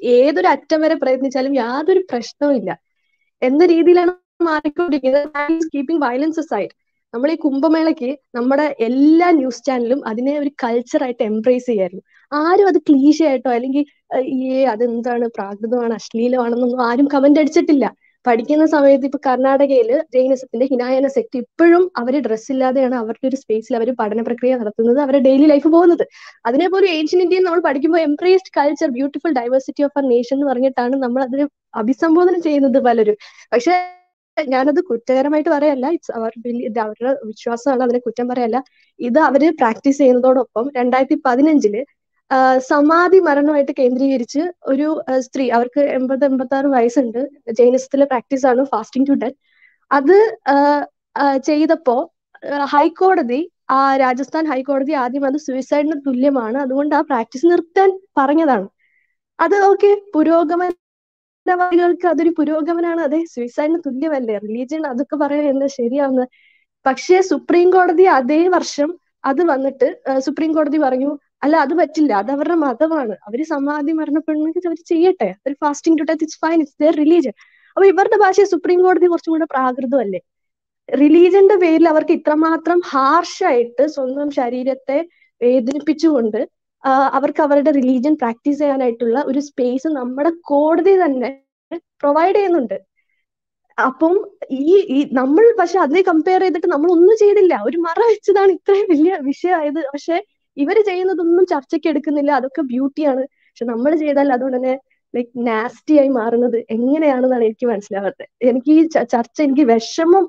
[0.01, 2.71] ഏതൊരു അറ്റം വരെ പ്രയത്നിച്ചാലും യാതൊരു പ്രശ്നവും ഇല്ല.
[3.43, 4.13] എന്ന രീതിയിലാണ്
[4.49, 5.29] മാറിക്കൊണ്ടിരിക്കുന്നത്.
[5.75, 6.73] കീപ്പിംഗ് വയലൻസ് സൈഡ്
[7.15, 12.03] നമ്മൾ ഈ കുംഭമേളയ്ക്ക് നമ്മുടെ എല്ലാ ന്യൂസ് ചാനലും അതിനെ ഒരു കൾച്ചറായിട്ട് എംബ്രേസ് ചെയ്യായിരുന്നു.
[12.33, 13.19] ആരും അത് ക്ലീശ
[13.57, 13.85] അല്ലെങ്കിൽ
[14.51, 17.85] ഏ അതെന്താണ് പ്രാകൃതമാണ് അശ്ലീലമാണെന്നൊന്നും ആരും കമന്റ് അടിച്ചിട്ടില്ല.
[18.25, 23.89] പഠിക്കുന്ന സമയത്ത് ഇപ്പൊ കർണാടകയിൽ ജൈനസത്തിന്റെ ഹിനായന സെക്ട് ഇപ്പോഴും അവർ ഡ്രസ് ഇല്ലാതെയാണ് അവരുടെ ഒരു സ്പേസിൽ അവർ
[24.01, 26.05] പഠന പ്രക്രിയ നടത്തുന്നത് അവരുടെ ഡെയിലി ലൈഫ് പോകുന്നത്.
[26.49, 30.95] അതിനെ പോലും ഏഷ്യൻ ഇന്ത്യയിൽ നമ്മൾ പഠിക്കുമ്പോൾ embraced culture beautiful diversity of our nation എന്ന് പറഞ്ഞിട്ടാണ്
[31.07, 31.47] നമ്മൾ അതിനെ
[31.83, 33.19] അഭിസംബോധന ചെയ്യുന്നത് പലരും.
[33.55, 33.75] പക്ഷെ
[34.37, 35.87] ഞാനത് കുറ്റകരമായിട്ട് പറയല്ല.
[35.97, 36.31] ഇറ്റ്സ് അവർ
[36.85, 38.59] അവരുടെ വിശ്വാസമാണ് അതിനെ കുറ്റം പറയല്ല.
[39.01, 41.77] ഇത് അവർ പ്രാക്ടീസ് ചെയ്യുന്നതോടൊപ്പം രണ്ടായിരത്തി പതിനഞ്ചിൽ
[42.69, 44.87] സമാധി മരണമായിട്ട് കേന്ദ്രീകരിച്ച് ഒരു
[45.27, 47.21] സ്ത്രീ അവർക്ക് എൺപത് എൺപത്തി ആറ് വയസ്സുണ്ട്
[47.59, 49.39] ജൈനിസത്തിലെ പ്രാക്ടീസ് ആണ് ഫാസ്റ്റിംഗ് ടു ഡെത്ത്
[49.91, 50.17] അത്
[51.49, 51.97] ചെയ്തപ്പോ
[52.75, 56.59] ഹൈക്കോടതി ആ രാജസ്ഥാൻ ഹൈക്കോടതി ആദ്യം അത് സൂയിസൈഡിന് തുല്യമാണ്.
[56.65, 58.67] അതുകൊണ്ട് ആ പ്രാക്ടീസ് നിർത്താൻ പറഞ്ഞതാണ്.
[59.39, 60.71] അത് ഓക്കെ പുരോഗമന
[61.47, 63.01] വാദികൾക്ക് അതൊരു പുരോഗമനാണ്.
[63.01, 64.35] അതെ സൂയിസൈഡിന് തുല്യമല്ലേ?
[64.47, 66.29] റിലീജിയൻ അതൊക്കെ പറയാൻ എന്താ ശരിയാവുന്നത്?
[66.87, 68.89] പക്ഷേ സുപ്രീം കോടതി അതേ വർഷം
[69.31, 69.89] അത് വന്നിട്ട്
[70.27, 71.11] സുപ്രീം കോടതി പറഞ്ഞു
[71.45, 72.13] അല്ല അത് പറ്റില്ല.
[72.23, 73.15] അത് അവരുടെ മതമാണ്.
[73.29, 75.29] അവർ സമാധി മരണപ്പെടുന്നെങ്കിൽ അവർ ചെയ്യട്ടെ.
[75.47, 77.35] ഒരു fasting to death it's fine it's their religion
[77.77, 80.21] അപ്പൊ ഇവരുടെ ഭാഷയെ സുപ്രീം കോടതി കുറച്ചും കൂടെ പ്രാകൃതമല്ലേ?
[80.89, 84.99] റിലീജിയന്റെ പേരിൽ അവർക്ക് ഇത്രമാത്രം ഹാർഷായിട്ട് സ്വന്തം ശരീരത്തെ
[85.41, 86.41] വേദനിപ്പിച്ചുകൊണ്ട്
[87.17, 91.31] അവർക്ക് അവരുടെ റിലീജിയൻ പ്രാക്ടീസ് ചെയ്യാനായിട്ടുള്ള ഒരു സ്പേസ് നമ്മുടെ കോടതി തന്നെ
[92.03, 92.77] പ്രൊവൈഡ് ചെയ്യുന്നുണ്ട്.
[93.79, 94.15] അപ്പം
[94.63, 97.55] ഈ ഈ നമ്മൾ പക്ഷെ അതിനെ കമ്പയർ ചെയ്തിട്ട് നമ്മൾ ഒന്നും ചെയ്തില്ല.
[97.69, 99.81] ഒരു മറ വെച്ചതാണ് ഇത്രയും വലിയ വിഷയമായത്.
[99.95, 100.17] പക്ഷെ
[100.57, 102.31] ഇവർ ചെയ്യുന്നതൊന്നും ചർച്ചയ്ക്ക് എടുക്കുന്നില്ല.
[102.41, 104.75] അതൊക്കെ ബ്യൂട്ടിയാണ് പക്ഷെ നമ്മൾ ചെയ്താൽ അതുകൊണ്ട് തന്നെ
[105.15, 108.29] ലൈക് നാസ്റ്റി ആയി മാറുന്നത് എങ്ങനെയാണെന്നാണ് എനിക്ക് മനസ്സിലാവാത്തത്.
[108.51, 108.83] എനിക്ക് ഈ
[109.15, 110.25] ചർച്ച എനിക്ക് വിഷമം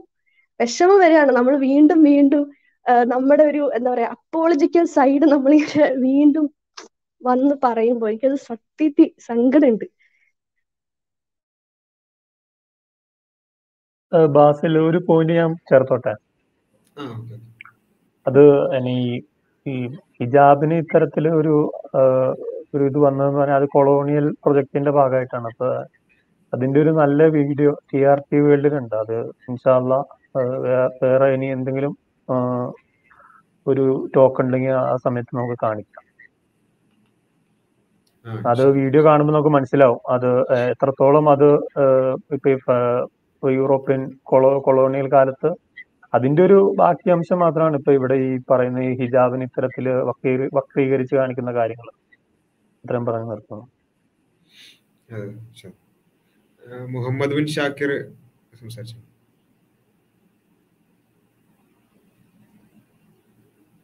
[0.59, 2.43] വിഷമം വരെയാണ് നമ്മൾ വീണ്ടും വീണ്ടും
[3.11, 6.45] നമ്മുടെ ഒരു എന്താ പറയാ അപ്പോളജിക്കൽ സൈഡ് നമ്മൾ ഇങ്ങനെ വീണ്ടും
[7.21, 9.85] വന്ന് പറയുമ്പോൾ എനിക്കത് സത്യത്തിൽ സങ്കടമുണ്ട്.
[14.35, 16.13] ബാസിൽ ഒരു പോയിന്റ് ഞാൻ ചേർത്തോട്ടെ?
[18.25, 18.41] അത്
[18.77, 18.95] ഇനി
[19.65, 19.75] ഈ
[20.19, 21.55] ഹിജാബിന് ഇത്തരത്തിൽ ഒരു
[22.73, 25.49] ഒരു ഇത് വന്നതെന്ന് പറഞ്ഞാൽ അത് കൊളോണിയൽ പ്രൊജക്ടിന്റെ ഭാഗമായിട്ടാണ്.
[25.51, 25.67] അപ്പൊ
[26.53, 29.15] അതിന്റെ ഒരു നല്ല വീഡിയോ ടി ആർ ടി വേൾഡിലുണ്ട് അത്
[29.49, 29.93] ഇൻഷാല്ല
[31.01, 31.93] വേറെ ഇനി എന്തെങ്കിലും
[33.67, 33.85] ഒരു
[34.15, 36.03] ടോക്ക് ഉണ്ടെങ്കിൽ ആ സമയത്ത് നമുക്ക് കാണിക്കാം.
[38.51, 39.99] അത് വീഡിയോ കാണുമ്പോൾ നമുക്ക് മനസ്സിലാവും.
[40.15, 40.29] അത്
[40.73, 41.47] എത്രത്തോളം അത്
[42.35, 45.49] ഇപ്പൊ യൂറോപ്യൻ കൊളോ കൊളോണിയൽ കാലത്ത്
[46.17, 49.85] അതിന്റെ ഒരു ബാക്കി അംശം മാത്രമാണ് ഇപ്പൊ ഇവിടെ ഈ പറയുന്ന ഈ ഹിജാബിന് ഇത്തരത്തിൽ
[50.57, 51.87] വക്രീകരിച്ച് കാണിക്കുന്ന കാര്യങ്ങൾ
[52.83, 53.65] ഇത്രയും പറഞ്ഞു നിർത്തുന്നു.
[56.95, 57.91] മുഹമ്മദ് ബിൻ ഷാക്കിർ
[58.61, 58.97] സംസാരിച്ചു?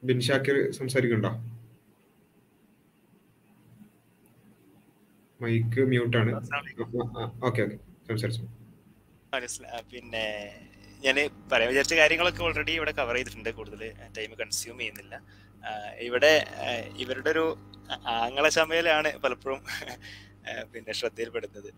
[0.07, 1.31] ബിൻ ഷാക്കിർ സംസാരിക്കണ്ടോ
[5.43, 6.31] മൈക്ക് മ്യൂട്ടാണ്
[7.47, 7.63] ഓക്കെ ഓക്കെ.
[8.09, 8.43] സംസാരിച്ചു.
[9.91, 10.23] പിന്നെ
[11.03, 11.17] ഞാൻ
[11.51, 13.49] പറയാൻ വിചാരിച്ച കാര്യങ്ങളൊക്കെ ഓൾറെഡി ഇവിടെ കവർ ചെയ്തിട്ടുണ്ട്.
[13.59, 13.81] കൂടുതൽ
[14.17, 15.15] ടൈം കൺസ്യൂം ചെയ്യുന്നില്ല.
[16.07, 16.31] ഇവിടെ
[17.03, 17.45] ഇവരുടെ ഒരു
[18.15, 19.61] ആങ്ങള ചമയലാണ് പലപ്പോഴും
[20.73, 21.69] പിന്നെ ശ്രദ്ധയിൽപ്പെടുന്നത്.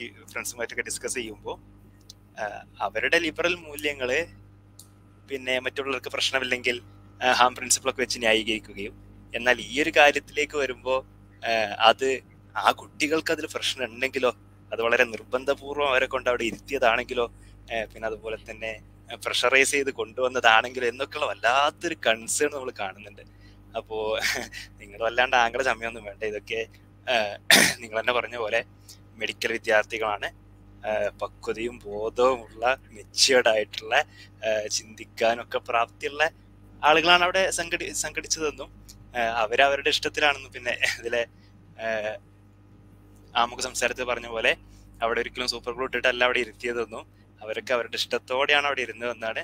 [0.00, 1.56] ഈ ഫ്രണ്ട്സുമായിട്ടൊക്കെ ഡിസ്കസ് ചെയ്യുമ്പോൾ
[2.86, 4.10] അവരുടെ ലിബറൽ മൂല്യങ്ങൾ
[5.32, 6.76] പിന്നെ മറ്റുള്ളവർക്ക് പ്രശ്നമില്ലെങ്കിൽ
[7.40, 8.94] ഹാം പ്രിൻസിപ്പിൾ ഒക്കെ വെച്ച് ന്യായീകരിക്കുകയും.
[9.38, 10.98] എന്നാൽ ഈ ഒരു കാര്യത്തിലേക്ക് വരുമ്പോൾ
[11.90, 12.08] അത്
[12.54, 14.30] ആ കുട്ടികൾക്ക് അതിൽ പ്രശ്നം ഉണ്ടെങ്കിലോ
[14.72, 17.26] അത് വളരെ നിർബന്ധപൂർവം അവരെ കൊണ്ട് അവിടെ ഇരുത്തിയതാണെങ്കിലോ
[17.92, 18.72] പിന്നെ അതുപോലെ തന്നെ
[19.24, 23.22] പ്രഷറൈസ് ചെയ്ത് കൊണ്ടുവന്നതാണെങ്കിലോ എന്നൊക്കെയുള്ള വല്ലാത്തൊരു കൺസേൺ നമ്മൾ കാണുന്നുണ്ട്.
[23.78, 23.96] അപ്പോ
[24.80, 26.22] നിങ്ങൾ വല്ലാണ്ട് ആംഗ്ല ചമയൊന്നും വേണ്ട.
[26.32, 26.60] ഇതൊക്കെ
[27.82, 28.60] നിങ്ങൾ തന്നെ പറഞ്ഞ പോലെ
[29.20, 30.28] മെഡിക്കൽ വിദ്യാർത്ഥികളാണ്.
[31.20, 33.94] പക്വതയും ബോധവുമുള്ള മെച്ചുവേർഡ് ആയിട്ടുള്ള
[34.76, 36.22] ചിന്തിക്കാനൊക്കെ പ്രാപ്തിയുള്ള
[36.82, 38.68] ആളുകളാണ് അവിടെ സംഘടി സംഘടിച്ചതെന്നും
[39.42, 41.22] അവരവരുടെ ഇഷ്ടത്തിലാണെന്നും പിന്നെ ഇതിലെ
[43.34, 44.52] ആമുഖ സംസാരത്തിൽ പറഞ്ഞ പോലെ
[45.02, 47.04] അവിടെ ഒരിക്കലും സൂപ്പർ ഗ്ലൂ ഇട്ടിട്ടല്ല അവിടെ ഇരുത്തിയതെന്നും
[47.40, 49.42] അവരൊക്കെ അവരുടെ ഇഷ്ടത്തോടെയാണ് അവിടെ ഇരുന്നതെന്നാണ്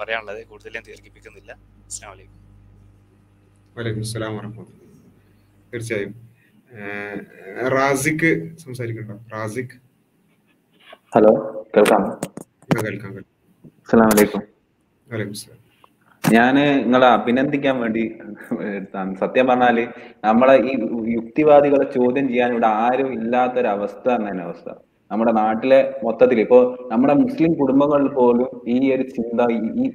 [0.00, 0.40] പറയാനുള്ളത്.
[0.50, 1.52] കൂടുതൽ ഞാൻ ദീർഘിപ്പിക്കുന്നില്ല.
[1.86, 2.38] അസ്സാം വലൈക്കും
[3.76, 4.90] വലൈക്കും സ്സലാം വറഹ്മത്തുള്ളാഹി.
[5.72, 6.12] തീർച്ചയായും
[7.76, 8.30] റാസിക്ക്
[8.64, 9.16] സംസാരിക്കണ്ടോ.
[9.32, 9.74] റാസിക്
[11.12, 11.30] ഹലോ
[11.72, 12.02] കേൾക്കാം?
[12.68, 13.24] കേൾക്കാം കേൾക്കാം.
[13.80, 14.42] അസ്സലാം വലൈക്കും
[15.08, 15.58] വലൈക്കും സ്സലാം
[16.24, 18.04] ഞാൻ നിങ്ങളെ അഭിനന്ദിക്കാൻ വേണ്ടി
[18.76, 19.10] എടുത്താണ്.
[19.22, 19.78] സത്യം പറഞ്ഞാൽ
[20.26, 20.72] നമ്മളെ ഈ
[21.16, 24.68] യുക്തിവാദികളെ ചോദ്യം ചെയ്യാൻ ഇവിടെ ആരും ഇല്ലാത്തൊരവസ്ഥ തന്നെ അവസ്ഥ.
[25.10, 26.60] നമ്മുടെ നാട്ടിലെ മൊത്തത്തിൽ ഇപ്പോ
[26.92, 29.86] നമ്മുടെ മുസ്ലിം കുടുംബങ്ങളിൽ പോലും ഈ ഒരു ചിന്ത ഈ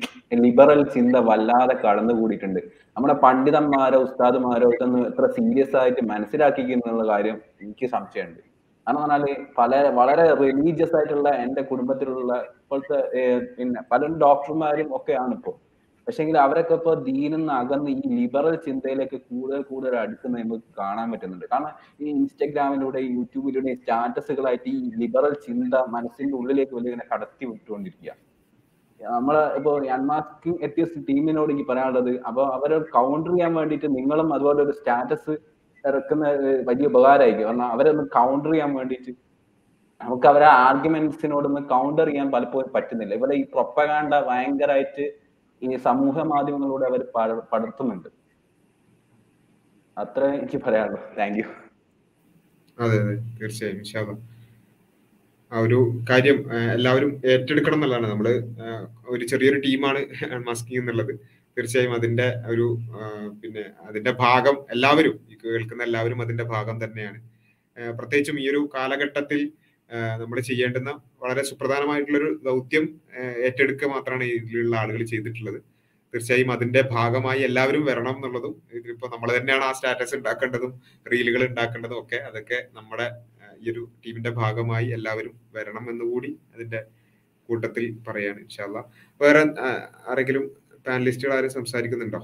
[0.44, 2.62] ലിബറൽ ചിന്ത വല്ലാതെ കടന്നുകൂടിയിട്ടുണ്ട്.
[2.98, 8.44] നമ്മുടെ പണ്ഡിതന്മാരോ ഉസ്താദുമാരോ ഇതൊന്നും എത്ര സീരിയസ് ആയിട്ട് മനസ്സിലാക്കിക്കുന്നുള്ള കാര്യം എനിക്ക് സംശയമുണ്ട്.
[8.88, 9.24] കാരണം പറഞ്ഞാൽ
[9.58, 13.00] പല വളരെ റിലീജിയസ് ആയിട്ടുള്ള എന്റെ കുടുംബത്തിലുള്ള ഇപ്പോഴത്തെ
[13.56, 15.52] പിന്നെ പല ഡോക്ടർമാരും ഒക്കെയാണ് ഇപ്പോ.
[16.08, 21.46] പക്ഷെങ്കിൽ അവരൊക്കെ ഇപ്പൊ ദീനിന്ന് അകന്ന് ഈ ലിബറൽ ചിന്തയിലേക്ക് കൂടുതൽ കൂടുതൽ അടുക്കുന്നത് നമുക്ക് കാണാൻ പറ്റുന്നുണ്ട്.
[21.52, 28.14] കാരണം ഈ ഇൻസ്റ്റഗ്രാമിലൂടെ യൂട്യൂബിലൂടെ സ്റ്റാറ്റസുകളായിട്ട് ഈ ലിബറൽ ചിന്ത മനസ്സിന്റെ ഉള്ളിലേക്ക് വലിയ ഇങ്ങനെ കടത്തി വിട്ടുകൊണ്ടിരിക്കുക
[29.00, 34.72] നമ്മൾ ഇപ്പൊ അൺമാസ്കിംഗ് എത്തിയ ടീമിനോട് എനിക്ക് പറയാനുള്ളത് അപ്പൊ അവരെ കൗണ്ടർ ചെയ്യാൻ വേണ്ടിയിട്ട് നിങ്ങളും അതുപോലെ ഒരു
[34.72, 35.34] സ്റ്റാറ്റസ്
[35.92, 36.26] ഇറക്കുന്ന
[36.70, 39.12] വലിയ ഉപകാരമായിരിക്കും കാരണം അവരെ ഒന്ന് കൗണ്ടർ ചെയ്യാൻ വേണ്ടിയിട്ട്
[40.02, 43.14] നമുക്ക് അവരെ ആർഗ്യുമെന്റ്സിനോടൊന്ന് കൗണ്ടർ ചെയ്യാൻ പലപ്പോഴും പറ്റുന്നില്ല.
[43.20, 45.06] ഇവിടെ ഈ പ്രൊപ്പകാണ്ട ഭയങ്കരമായിട്ട്
[45.62, 47.02] ഈ സമൂഹ മാധ്യമങ്ങളിലൂടെ അവർ
[47.52, 48.10] പടർത്തുന്നുണ്ട്.
[49.98, 51.00] അത്ര എനിക്ക് പറയാനുള്ളൂ.
[51.20, 51.48] താങ്ക് യു
[52.78, 53.16] അതെ അതെ.
[53.40, 53.78] തീർച്ചയായും.
[53.82, 54.12] ഇൻഷാല്ല
[55.52, 55.78] ആ ഒരു
[56.10, 56.38] കാര്യം
[56.76, 58.08] എല്ലാവരും ഏറ്റെടുക്കണം എന്നുള്ളതാണ്.
[58.12, 58.28] നമ്മൾ
[59.14, 60.00] ഒരു ചെറിയൊരു ടീമാണ്
[60.50, 61.14] മസ്കി എന്നുള്ളത്.
[61.58, 62.66] തീർച്ചയായും അതിന്റെ ഒരു
[63.42, 67.20] പിന്നെ അതിന്റെ ഭാഗം എല്ലാവരും ഈ കേൾക്കുന്ന എല്ലാവരും അതിന്റെ ഭാഗം തന്നെയാണ്.
[67.98, 69.42] പ്രത്യേകിച്ചും ഈ ഒരു കാലഘട്ടത്തിൽ
[70.22, 70.92] നമ്മൾ ചെയ്യേണ്ടുന്ന
[71.24, 72.86] വളരെ സുപ്രധാനമായിട്ടുള്ള ഒരു ദൗത്യം
[73.48, 75.60] ഏറ്റെടുക്കുക മാത്രമാണ് ഇതിലുള്ള ആളുകൾ ചെയ്തിട്ടുള്ളത്.
[76.14, 80.72] തീർച്ചയായും അതിന്റെ ഭാഗമായി എല്ലാവരും വരണം എന്നുള്ളതും ഇതിപ്പോ നമ്മൾ തന്നെയാണ് ആ സ്റ്റാറ്റസ് ഉണ്ടാക്കേണ്ടതും
[81.06, 83.08] റീലുകൾ ഉണ്ടാക്കേണ്ടതും ഒക്കെ അതൊക്കെ നമ്മുടെ
[83.62, 86.80] ഈ ഒരു ടീമിന്റെ ഭാഗമായി എല്ലാവരും വരണം എന്നുകൂടി അതിന്റെ
[87.50, 88.80] കൂട്ടത്തിൽ പറയാണ് ഇൻഷാല്ല
[89.22, 89.42] വേറെ
[90.08, 90.46] ആരെങ്കിലും
[90.87, 92.21] പാനലിസ്റ്റുകൾ ആരും സംസാരിക്കുന്നുണ്ടോ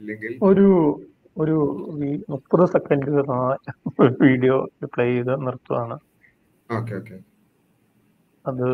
[0.00, 0.68] ഇല്ലെങ്കിൽ ഒരു
[1.36, 1.56] ഒരു
[2.28, 3.24] മുപ്പത് സെക്കൻഡ്
[4.24, 4.56] വീഡിയോ
[4.94, 5.98] പ്ലേ ചെയ്ത് നിർത്തുവാണ്
[6.70, 7.18] ഓക്കെ ഓക്കെ
[8.44, 8.66] അത്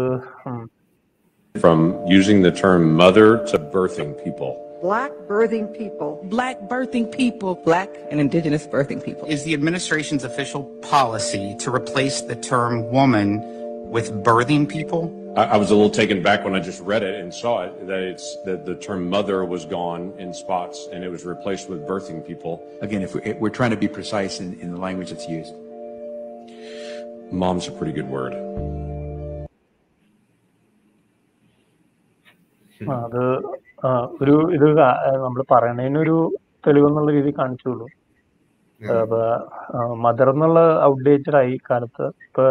[1.55, 4.53] from using the term mother to birthing people.
[4.83, 6.11] Black birthing people.
[6.27, 7.55] Black birthing people.
[7.57, 9.29] Black and indigenous birthing people.
[9.29, 13.29] Is the administration's official policy to replace the term woman
[13.91, 15.03] with birthing people?
[15.37, 17.87] I, I was a little taken back when I just read it and saw it
[17.87, 21.81] that it's that the term mother was gone in spots and it was replaced with
[21.87, 22.55] birthing people.
[22.83, 25.55] Again, if we're, we're trying to be precise in, in the language that's used.
[27.33, 28.35] Mom's a pretty good word.
[33.03, 33.25] അത്
[34.23, 34.69] ഒരു ഇത്
[35.25, 36.17] നമ്മൾ പറയണതിനൊരു
[36.65, 37.87] തെളിവെന്നുള്ള രീതി കാണിച്ചുള്ളൂ
[39.03, 39.21] അപ്പൊ
[40.05, 42.45] mother എന്നുള്ള outdated ആയി കാലത്ത് ഇപ്പൊ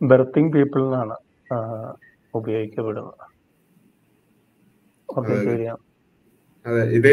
[0.00, 1.16] ബെർത്തിങ് പീപ്പിൾ എന്നാണ്
[2.34, 3.24] ഉപയോഗിക്കപ്പെടുന്നത്.
[6.66, 6.82] അതെ.
[6.98, 7.12] ഇത്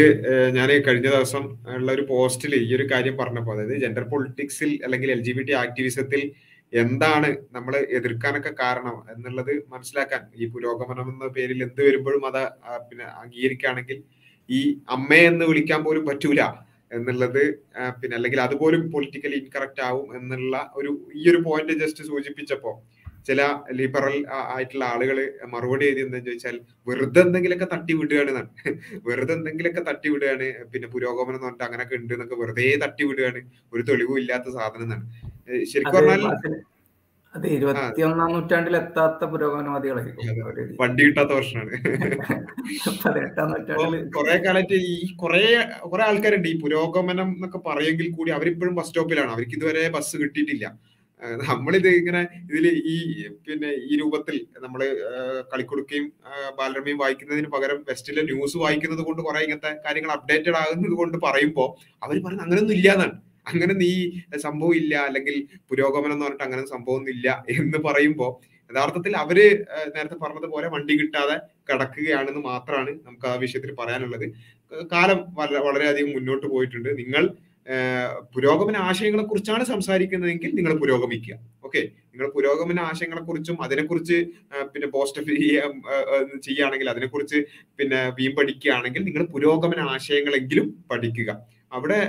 [0.50, 1.44] ഞാൻ കഴിഞ്ഞ ദിവസം
[1.76, 5.54] ഉള്ള ഒരു പോസ്റ്റിൽ ഈ ഒരു കാര്യം പറഞ്ഞപ്പോൾ അതായത് ജെൻഡർ പൊളിറ്റിക്സിൽ അല്ലെങ്കിൽ എൽ ജി ബി ടി
[5.54, 6.22] ആക്ടിവിസത്തിൽ
[6.74, 12.42] എന്താണ് നമ്മൾ എതിർക്കാനൊക്കെ കാരണം എന്നുള്ളത് മനസ്സിലാക്കാൻ ഈ പുരോഗമനം എന്ന പേരിൽ എന്ത് വരുമ്പോഴും അത്
[12.90, 14.00] പിന്നെ അംഗീകരിക്കുകയാണെങ്കിൽ
[14.50, 16.42] ഈ അമ്മയെന്ന് വിളിക്കാൻ പോലും പറ്റൂല.
[16.94, 17.44] എന്നുള്ളത്
[18.00, 22.74] പിന്നെ അല്ലെങ്കിൽ അതുപോലും പൊളിറ്റിക്കലി ഇൻകറക്റ്റ് ആവും എന്നുള്ള ഒരു ഈ ഒരു പോയിന്റ് ജസ്റ്റ് സൂചിപ്പിച്ചപ്പോ
[23.28, 23.42] ചില
[23.72, 24.16] ലിബറൽ
[24.48, 25.18] ആയിട്ടുള്ള ആളുകൾ
[25.54, 26.56] മറുപടി എഴുതി എന്താന്ന് ചോദിച്ചാൽ
[26.88, 28.32] വെറുതെ എന്തെങ്കിലുമൊക്കെ തട്ടി വിടുകയാണ്
[29.08, 33.42] വെറുതെ എന്തെങ്കിലുമൊക്കെ തട്ടി വിടുകയാണ് പിന്നെ പുരോഗമനം എന്ന് പറഞ്ഞിട്ട് അങ്ങനെയൊക്കെ ഉണ്ട് എന്നൊക്കെ വെറുതെ തട്ടി വിടുകയാണ്.
[33.74, 35.06] ഒരു തെളിവും ഇല്ലാത്ത സാധനം എന്നാണ്
[35.66, 36.24] ശരിക്കും പറഞ്ഞാൽ
[37.34, 41.72] അതെ ഇരുപത്തിയൊന്നാം നൂറ്റാണ്ടിൽ എത്താത്ത പുരോഗമനവാദികളായിരിക്കും വണ്ടി കിട്ടാത്ത പ്രശ്നമാണ്.
[43.04, 45.42] പതിനെട്ടാം നൂറ്റാണ്ടിൽ കുറെ കാലത്ത് ഈ കുറെ
[45.92, 50.66] കുറെ ആൾക്കാരുണ്ട് ഈ പുരോഗമനം എന്നൊക്കെ പറയെങ്കിൽ കൂടി അവരിപ്പോഴും ബസ് സ്റ്റോപ്പിലാണ് അവർക്ക് ഇതുവരെ ബസ് കിട്ടിയിട്ടില്ല.
[51.50, 52.96] നമ്മളിത് ഇങ്ങനെ ഇതിൽ ഈ
[53.46, 54.82] പിന്നെ ഈ രൂപത്തിൽ നമ്മൾ
[55.52, 56.06] കളിക്കൊടുക്കുകയും
[56.58, 61.70] ബാലരമയും വായിക്കുന്നതിന് പകരം വെസ്റ്റിലെ ന്യൂസ് വായിക്കുന്നത് കൊണ്ട് കുറെ ഇങ്ങനത്തെ കാര്യങ്ങൾ അപ്ഡേറ്റഡ് ആകുന്നത് കൊണ്ട് പറയുമ്പോൾ
[62.02, 63.92] അവർ പറയുന്നത് അങ്ങനെയൊന്നും ഇല്ല എന്നാണ് അങ്ങനെ നീ
[64.46, 65.36] സംഭവം ഇല്ല അല്ലെങ്കിൽ
[65.70, 67.28] പുരോഗമനം എന്ന് പറഞ്ഞിട്ട് അങ്ങനെ സംഭവം ഇല്ല
[67.60, 68.32] എന്ന് പറയുമ്പോൾ
[68.72, 69.38] യഥാർത്ഥത്തിൽ അവർ
[69.96, 71.36] നേരത്തെ പറഞ്ഞതുപോലെ വണ്ടി കിട്ടാതെ
[71.70, 74.28] കിടക്കുകയാണെന്ന് മാത്രമാണ് നമുക്ക് ആ വിഷയത്തിൽ പറയാനുള്ളത്.
[74.94, 75.20] കാലം
[75.68, 76.90] വളരെയധികം മുന്നോട്ട് പോയിട്ടുണ്ട്.
[77.02, 77.26] നിങ്ങൾ
[78.36, 81.36] പുരോഗമന ആശയങ്ങളെ കുറിച്ചാണ് സംസാരിക്കുന്നതെങ്കിൽ നിങ്ങൾ പുരോഗമിക്കുക.
[81.68, 81.82] ഓക്കെ?
[82.14, 84.18] നിങ്ങൾ പുരോഗമന ആശയങ്ങളെ കുറിച്ചും അതിനെക്കുറിച്ച്
[84.74, 85.22] പിന്നെ പോസ്റ്റ്
[86.46, 87.40] ചെയ്യുകയാണെങ്കിൽ അതിനെക്കുറിച്ച്
[87.80, 91.32] പിന്നെ വീം പഠിക്കുകയാണെങ്കിൽ നിങ്ങൾ പുരോഗമന ആശയങ്ങളെങ്കിലും പഠിക്കുക.
[91.74, 92.00] അവിടെ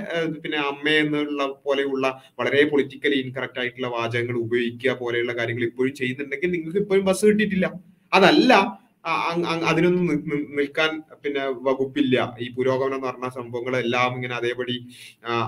[0.43, 2.05] പിന്നെ അമ്മ എന്നുള്ള പോലെയുള്ള
[2.39, 7.69] വളരെ പൊളിറ്റിക്കലി ഇൻകറക്റ്റ് ആയിട്ടുള്ള വാചകങ്ങൾ ഉപയോഗിക്കുക പോലെയുള്ള കാര്യങ്ങൾ ഇപ്പോഴും ചെയ്യുന്നുണ്ടെങ്കിൽ നിങ്ങൾക്ക് ഇപ്പോഴും ബസ് കിട്ടിയിട്ടില്ല.
[8.13, 8.53] അതല്ല
[9.69, 10.05] അതിനൊന്നും
[10.57, 12.35] നിൽക്കാൻ പിന്നെ വകുപ്പില്ല.
[12.39, 14.75] ഈ പുരോഗമനം എന്ന് പറഞ്ഞ സംഭവങ്ങളെല്ലാം ഇങ്ങനെ അതേപടി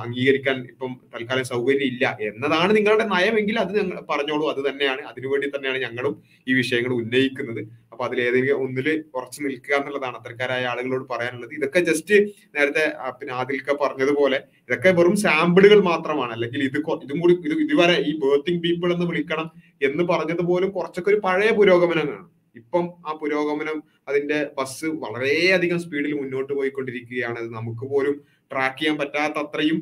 [0.03, 2.17] അംഗീകരിക്കാൻ ഇപ്പം തൽക്കാലം സൗകര്യം ഇല്ല.
[2.21, 4.49] എന്നതാണ് നിങ്ങളുടെ നയമെങ്കിൽ അത് ഞങ്ങൾ പറഞ്ഞോളൂ.
[4.49, 5.01] അത് തന്നെയാണ്.
[5.01, 6.15] അതിനുവേണ്ടി തന്നെയാണ് ഞങ്ങളും
[6.47, 7.61] ഈ വിഷയങ്ങൾ ഉന്നയിക്കുന്നത്.
[7.91, 11.53] അപ്പൊ അതിൽ ഏതെങ്കിലും ഒന്നിൽ ഉറച്ചു നിൽക്കുക എന്നുള്ളതാണ് അത്തരക്കാരായ ആളുകളോട് പറയാനുള്ളത്.
[11.53, 12.17] ഇതൊക്കെ ജസ്റ്റ്
[12.55, 16.33] നേരത്തെ പിന്നെ ആദിൽക്ക പറഞ്ഞതുപോലെ ഇതൊക്കെ വെറും സാമ്പിളുകൾ മാത്രമാണ്.
[16.33, 19.47] അല്ലെങ്കിൽ ഇത് ഇതും കൂടി ഇത് ഇതുവരെ ഈ ബേർത്തിങ് പീപ്പിൾ എന്ന് വിളിക്കണം
[19.81, 23.77] എന്ന് പറഞ്ഞത് പോലും കുറച്ചൊക്കെ ഒരു പഴയ പുരോഗമനമാണ് ഇപ്പം ആ പുരോഗമനം
[24.09, 27.37] അതിന്റെ ബസ് വളരെയധികം സ്പീഡിൽ മുന്നോട്ട് പോയിക്കൊണ്ടിരിക്കുകയാണ്.
[27.43, 28.15] അത് നമുക്ക് പോലും
[28.51, 29.79] ട്രാക്ക് ചെയ്യാൻ പറ്റാത്തത്രയും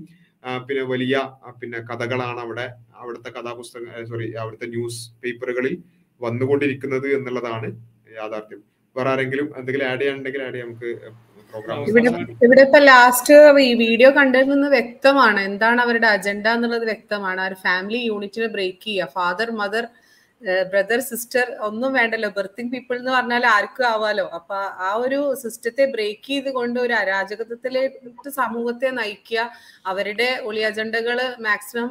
[0.67, 1.15] പിന്നെ വലിയ
[1.61, 2.65] പിന്നെ കഥകളാണ് അവിടെ
[3.01, 5.75] അവിടുത്തെ കഥാപുസ്തക സോറി അവിടുത്തെ ന്യൂസ് പേപ്പറുകളിൽ
[6.21, 7.69] വന്നുകൊണ്ടിരിക്കുന്നത് എന്നുള്ളതാണ്
[8.19, 8.61] യാഥാർത്ഥ്യം.
[8.95, 10.67] വേറെ ആരെങ്കിലും എന്തെങ്കിലും ആഡ് ചെയ്യാനുണ്ടെങ്കിൽ ആഡ് ചെയ്യാം.
[10.67, 10.91] നമുക്ക്
[11.89, 12.09] ഇവിടെ
[12.45, 15.39] ഇവിടെ ഇപ്പൊ ലാസ്റ്റ് ഈ വീഡിയോ കണ്ടതിൽ നിന്ന് വ്യക്തമാണ്.
[15.49, 17.39] എന്താണ് അവരുടെ അജണ്ട എന്നുള്ളത് വ്യക്തമാണ്.
[17.43, 19.07] ആ ഒരു ഫാമിലി യൂണിറ്റിനെ ബ്രേക്ക് ചെയ്യുക.
[19.17, 19.85] ഫാദർ മദർ
[20.71, 22.29] ബ്രദർ സിസ്റ്റർ ഒന്നും വേണ്ടല്ലോ.
[22.37, 24.25] ബർത്തിങ് പീപ്പിൾ എന്ന് പറഞ്ഞാൽ ആർക്കും ആവാലോ.
[24.37, 24.57] അപ്പൊ
[24.87, 29.49] ആ ഒരു സിസ്റ്റത്തെ ബ്രേക്ക് ചെയ്ത് കൊണ്ട് ഒരു അരാജകത്വത്തിലേക്ക് സമൂഹത്തെ നയിക്കുക
[29.85, 31.89] അവരുടെ ഒളി അജണ്ടകൾ മാക്സിമം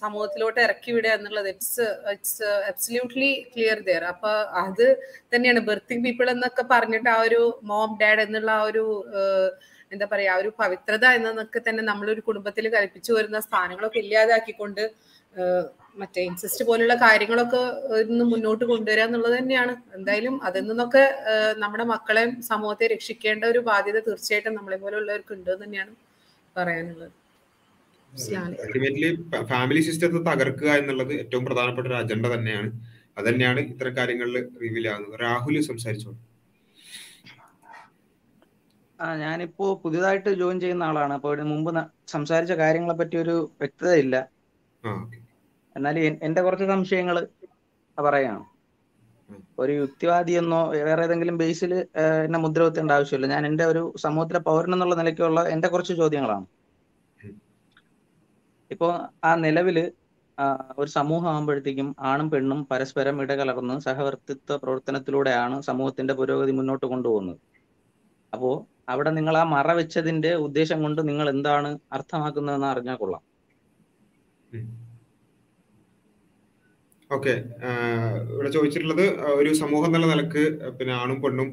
[0.00, 4.30] സമൂഹത്തിലോട്ട് ഇറക്കി വിടുക എന്നുള്ളത് it's it's absolutely clear there അപ്പൊ
[4.62, 4.86] അത്
[5.34, 8.84] തന്നെയാണ് ബർത്തിങ് പീപ്പിൾ എന്നൊക്കെ പറഞ്ഞിട്ട് ആ ഒരു മോം ഡാഡ് എന്നുള്ള ആ ഒരു
[9.92, 14.84] എന്താ പറയാ ഒരു പവിത്രത എന്നൊക്കെ തന്നെ നമ്മളൊരു കുടുംബത്തിൽ കൽപ്പിച്ചു വരുന്ന സ്ഥാനങ്ങളൊക്കെ ഇല്ലാതാക്കിക്കൊണ്ട്
[16.00, 17.60] മറ്റേ ഇൻസിസ്റ്റ് പോലുള്ള കാര്യങ്ങളൊക്കെ
[18.06, 19.74] ഇന്ന് മുന്നോട്ട് കൊണ്ടുവരിക എന്നുള്ളത് തന്നെയാണ്.
[19.96, 21.04] എന്തായാലും അതിൽ നിന്നൊക്കെ
[21.62, 25.94] നമ്മുടെ മക്കളെ സമൂഹത്തെ രക്ഷിക്കേണ്ട ഒരു ബാധ്യത തീർച്ചയായിട്ടും നമ്മളെ പോലുള്ളവർക്ക് ഉണ്ട് തന്നെയാണ്
[26.56, 27.14] പറയാനുള്ളത്.
[28.64, 29.08] അൾട്ടിമേറ്റ്ലി
[29.52, 32.70] ഫാമിലി സിസ്റ്റത്തെ തകർക്കുക എന്നുള്ളത് ഏറ്റവും പ്രധാനപ്പെട്ട ഒരു അജണ്ട തന്നെയാണ്.
[33.16, 35.16] അത് തന്നെയാണ് ഇത്തരം കാര്യങ്ങളിൽ റിവീൽ ആകുന്നത്.
[35.24, 36.18] രാഹുൽ സംസാരിച്ചോളൂ
[38.98, 41.12] ആ ഞാനിപ്പോ പുതിയതായിട്ട് ജോയിൻ ചെയ്യുന്ന ആളാണ്.
[41.18, 41.70] അപ്പോൾ ഇതിന് മുമ്പ്
[42.14, 44.16] സംസാരിച്ച കാര്യങ്ങളെ പറ്റി ഒരു വ്യക്തത ഇല്ല
[44.84, 44.92] ആ
[45.76, 45.96] എന്നാൽ
[46.26, 47.16] എന്റെ കുറച്ച് സംശയങ്ങൾ
[47.98, 48.40] പറയാം
[49.62, 51.72] ഒരു യുക്തിവാദി എന്നോ വേറെ ഏതെങ്കിലും ബേസിൽ
[52.24, 53.28] എന്നെ മുദ്ര കുത്തേണ്ട ആവശ്യമില്ല.
[53.34, 56.46] ഞാൻ എന്റെ ഒരു സമൂഹത്തിലെ പൗരൻ എന്നുള്ള നിലയ്ക്കുള്ള എന്റെ കുറച്ച് ചോദ്യങ്ങളാണ്.
[58.70, 58.88] ഇപ്പോ
[59.28, 59.78] ആ നിലവിൽ
[60.78, 67.38] ഒരു സമൂഹം ആകുമ്പോഴത്തേക്കും ആണും പെണ്ണും പരസ്പരം ഇടകലർന്ന് സഹവർത്തിത്വ പ്രവർത്തനത്തിലൂടെയാണ് സമൂഹത്തിന്റെ പുരോഗതി മുന്നോട്ട് കൊണ്ടുപോകുന്നത്.
[68.32, 68.50] അപ്പോ
[68.92, 73.22] അവിടെ നിങ്ങൾ ആ മറ വെച്ചതിന്റെ ഉദ്ദേശം കൊണ്ട് നിങ്ങൾ എന്താണ് അർത്ഥമാക്കുന്നതെന്ന് അറിഞ്ഞാൽ കൊള്ളാം.
[77.10, 77.34] ഓക്കെ.
[78.34, 79.04] ഇവിടെ ചോദിച്ചിട്ടുള്ളത്
[79.40, 80.44] ഒരു സമൂഹം എന്നുള്ള നിലയ്ക്ക്
[80.78, 81.50] പിന്നെ ആണും പെണ്ണും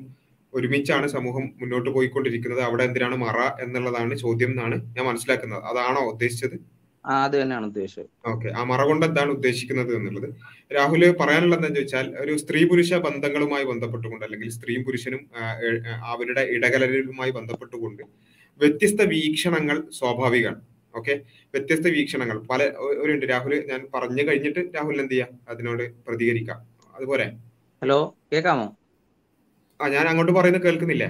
[0.54, 2.62] ഒരുമിച്ചാണ് സമൂഹം മുന്നോട്ട് പോയിക്കൊണ്ടിരിക്കുന്നത്.
[2.68, 5.62] അവിടെ എന്തിനാണ് മറ എന്നുള്ളതാണ് ചോദ്യം എന്നാണ് ഞാൻ മനസ്സിലാക്കുന്നത്.
[5.70, 6.58] അതാണോ ഉദ്ദേശിച്ചത്?
[7.06, 8.50] അത് തന്നെയാണ് ഉദ്ദേശിച്ചത് ഓക്കെ.
[8.58, 10.28] ആ മറ കൊണ്ട് എന്താണ് ഉദ്ദേശിക്കുന്നത് എന്നുള്ളത്.
[10.76, 15.24] രാഹുൽ പറയാനുള്ളത് എന്താണെന്ന് ചോദിച്ചാൽ ഒരു സ്ത്രീ പുരുഷ ബന്ധങ്ങളുമായി ബന്ധപ്പെട്ടുകൊണ്ട് അല്ലെങ്കിൽ സ്ത്രീയും പുരുഷനും
[16.14, 18.04] അവരുടെ ഇടകലരുമായി ബന്ധപ്പെട്ടുകൊണ്ട്
[18.60, 20.62] വ്യത്യസ്ത വീക്ഷണങ്ങൾ സ്വാഭാവികമാണ്.
[20.94, 21.14] ഓക്കെ?
[21.54, 22.38] വ്യത്യസ്ത വീക്ഷണങ്ങൾ.
[22.52, 22.62] പല
[23.04, 25.32] ഒരു രാഹുൽ ഞാൻ പറഞ്ഞു കഴിഞ്ഞിട്ട് രാഹുൽ എന്ത് ചെയ്യാം?
[25.52, 26.60] അതിനോട് പ്രതികരിക്കാം.
[26.96, 27.28] അതുപോലെ.
[27.82, 28.00] ഹലോ
[28.32, 28.68] കേൾക്കാമോ
[29.80, 31.08] ആ ഞാൻ അങ്ങോട്ട് പറയുന്നത് കേൾക്കുന്നില്ലേ?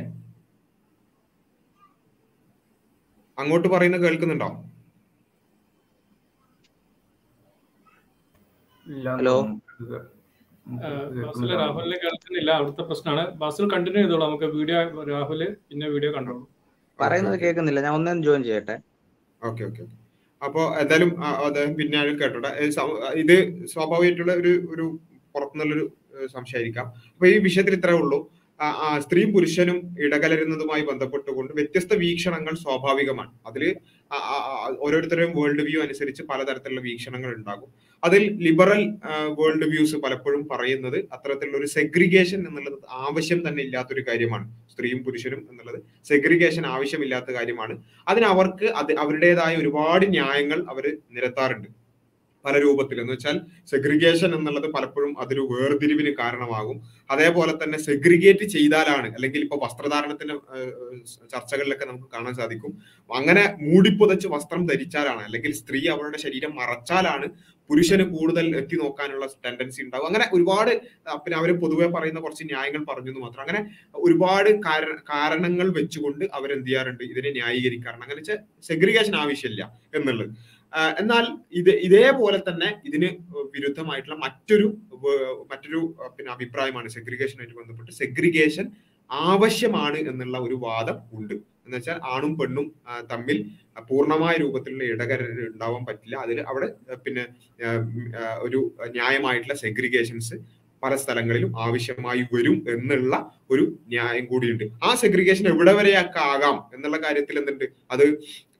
[3.37, 4.49] അങ്ങോട്ട് പറയുന്നത് കേൾക്കുന്നുണ്ടോ?
[9.19, 9.35] ഹലോ?
[11.61, 12.49] രാഹുലിനെ കേൾക്കുന്നില്ല.
[12.59, 13.23] അവിടുത്തെ പ്രശ്നമാണ്.
[13.41, 14.23] ബാസിൽ കണ്ടിന്യൂ ചെയ്തോളൂ.
[14.27, 14.79] നമുക്ക് വീഡിയോ
[15.13, 16.43] രാഹുൽ പിന്നെ വീഡിയോ കണ്ടോളൂ.
[16.99, 17.81] പറയുന്നത് കേൾക്കുന്നില്ല.
[17.85, 18.75] ഞാൻ ഒന്നും ജോയിൻ ചെയ്യട്ടെ.
[19.49, 19.83] ഓക്കെ ഓക്കെ
[20.41, 21.11] അപ്പോൾ എന്തായാലും
[21.47, 22.51] അദ്ദേഹം പിന്നെ ആരും കേട്ടോട്ടെ
[23.23, 23.35] ഇത്
[23.73, 24.85] സ്വാഭാവികമായിട്ടുള്ള ഒരു ഒരു
[25.33, 25.85] പുറത്തുനിന്നുള്ളൊരു
[26.33, 26.87] സംശയമായിരിക്കാം.
[27.13, 28.19] അപ്പൊ ഈ വിഷയത്തിൽ ഇത്രേ ഉള്ളൂ.
[29.03, 33.31] സ്ത്രീയും പുരുഷനും ഇടകലരുന്നതുമായി ബന്ധപ്പെട്ടുകൊണ്ട് വ്യത്യസ്ത വീക്ഷണങ്ങൾ സ്വാഭാവികമാണ്.
[33.49, 33.63] അതിൽ
[34.85, 37.69] ഓരോരുത്തരുടെയും വേൾഡ് വ്യൂ അനുസരിച്ച് പലതരത്തിലുള്ള വീക്ഷണങ്ങൾ ഉണ്ടാകും.
[38.03, 38.83] അതിൽ ലിബറൽ
[39.39, 44.47] വേൾഡ് വ്യൂസ് പലപ്പോഴും പറയുന്നത് അത്തരത്തിലുള്ള ഒരു സെഗ്രിഗേഷൻ എന്നുള്ളത് ആവശ്യം തന്നെ ഇല്ലാത്തൊരു കാര്യമാണ്.
[44.73, 47.75] സ്ത്രീയും പുരുഷനും എന്നുള്ളത് സെഗ്രിഗേഷൻ ആവശ്യമില്ലാത്ത കാര്യമാണ്.
[48.07, 51.69] അതിന് അവർക്ക് അത് അവരുടേതായ ഒരുപാട് ന്യായങ്ങൾ അവർ നിരത്താറുണ്ട്.
[52.45, 52.97] പല രൂപത്തിൽ.
[53.01, 53.35] എന്ന് വെച്ചാൽ
[53.71, 56.77] സെഗ്രിഗേഷൻ എന്നുള്ളത് പലപ്പോഴും അതൊരു വേർതിരിവിന് കാരണമാകും.
[57.11, 60.35] അതേപോലെ തന്നെ സെഗ്രിഗേറ്റ് ചെയ്താലാണ് അല്ലെങ്കിൽ ഇപ്പൊ വസ്ത്രധാരണത്തിന്റെ
[61.33, 62.73] ചർച്ചകളിലൊക്കെ നമുക്ക് കാണാൻ സാധിക്കും.
[63.09, 67.27] അങ്ങനെ മൂടിപ്പുതച്ച് വസ്ത്രം ധരിച്ചാലാണ് അല്ലെങ്കിൽ സ്ത്രീ അവളുടെ ശരീരം മറച്ചാലാണ്
[67.69, 70.05] പുരുഷന് കൂടുതൽ എത്തി നോക്കാനുള്ള ടെൻഡൻസി ഉണ്ടാവും.
[70.05, 70.81] അങ്ങനെ ഒരുപാട്
[71.15, 73.41] പിന്നെ അവർ പൊതുവെ പറയുന്ന കുറച്ച് ന്യായങ്ങൾ പറഞ്ഞു എന്ന് മാത്രം.
[73.41, 77.03] അങ്ങനെ ഒരുപാട് കാര- കാരണങ്ങൾ വെച്ചുകൊണ്ട് അവരെന്ത് ചെയ്യാറുണ്ട്?
[77.03, 78.05] ഇതിനെ ന്യായീകരിക്കാറുണ്ട്.
[78.05, 80.29] അങ്ങനെ വെച്ചാൽ സെഗ്രിഗേഷൻ ആവശ്യമില്ല എന്നുള്ളത്.
[80.99, 84.77] എന്നാൽ ഇത് ഇതേപോലെ തന്നെ ഇതിന് വിരുദ്ധമായിട്ടുള്ള മറ്റൊരു
[85.51, 87.91] മറ്റൊരു പിന്നെ അഭിപ്രായമാണ് സെഗ്രിഗേഷനായിട്ട് ബന്ധപ്പെട്ട്.
[87.91, 88.71] സെഗ്രിഗേഷൻ
[89.09, 91.35] ആവശ്യമാണ് എന്നുള്ള ഒരു വാദം ഉണ്ട്.
[91.65, 92.65] എന്ന് വെച്ചാൽ ആണും പെണ്ണും
[93.11, 93.37] തമ്മിൽ
[93.89, 96.15] പൂർണമായ രൂപത്തിലുള്ള ഇടകരൽ ഉണ്ടാവാൻ പറ്റില്ല.
[96.25, 96.67] അതിൽ അവിടെ
[97.05, 97.23] പിന്നെ
[98.45, 98.59] ഒരു
[98.97, 100.37] ന്യായമായിട്ടുള്ള സെഗ്രിഗേഷൻസ്
[100.83, 103.13] പല സ്ഥലങ്ങളിലും ആവശ്യമായി വരും എന്നുള്ള
[103.51, 104.65] ഒരു ന്യായം കൂടിയുണ്ട്.
[104.83, 107.65] ആ സെഗ്രിഗേഷൻ എവിടെ വരെയൊക്കെ ആകാം എന്നുള്ള കാര്യത്തിൽ എന്തുണ്ട്?
[107.93, 108.05] അത്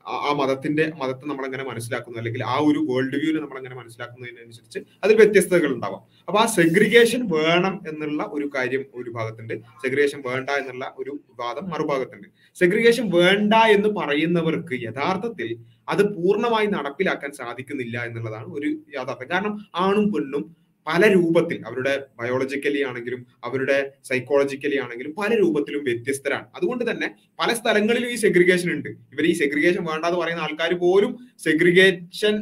[0.08, 2.18] ആ- മതത്തിന്റെ മതത്തെ നമ്മൾ എങ്ങനെ മനസ്സിലാക്കുന്നു.
[2.18, 6.02] അല്ലെങ്കിൽ ആ ഒരു വേൾഡ് വ്യൂവിനെ നമ്മൾ എങ്ങനെ മനസ്സിലാക്കുന്നതിനനുസരിച്ച് അതിൽ വ്യത്യസ്തതകൾ ഉണ്ടാവാം.
[6.28, 9.54] അപ്പൊ ആ സെഗ്രിഗേഷൻ വേണം എന്നുള്ള ഒരു കാര്യം ഒരു ഭാഗത്തുണ്ട്.
[9.54, 12.28] സെഗ്രിഗേഷൻ വേണ്ട എന്നുള്ള ഒരു വാദം മറുഭാഗത്തുണ്ട്.
[12.56, 15.58] സെഗ്രിഗേഷൻ വേണ്ട എന്ന് പറയുന്നവർക്ക് യഥാർത്ഥത്തിൽ
[15.90, 19.30] അത് പൂർണമായി നടപ്പിലാക്കാൻ സാധിക്കുന്നില്ല എന്നുള്ളതാണ് ഒരു യാഥാർത്ഥ്യം.
[19.32, 23.78] കാരണം ആണും പെണ്ണും പല രൂപത്തിൽ അവരുടെ ബയോളജിക്കലി ആണെങ്കിലും അവരുടെ
[24.10, 26.48] സൈക്കോളജിക്കലി ആണെങ്കിലും പല രൂപത്തിലും വ്യത്യസ്തരാണ്.
[26.58, 27.08] അതുകൊണ്ട് തന്നെ
[27.42, 28.90] പല സ്ഥലങ്ങളിലും ഈ സെഗ്രിഗേഷൻ ഉണ്ട്.
[29.14, 31.14] ഇവർ ഈ സെഗ്രിഗേഷൻ വേണ്ടാന്ന് പറയുന്ന ആൾക്കാർ പോലും
[31.46, 32.36] സെഗ്രിഗേഷൻ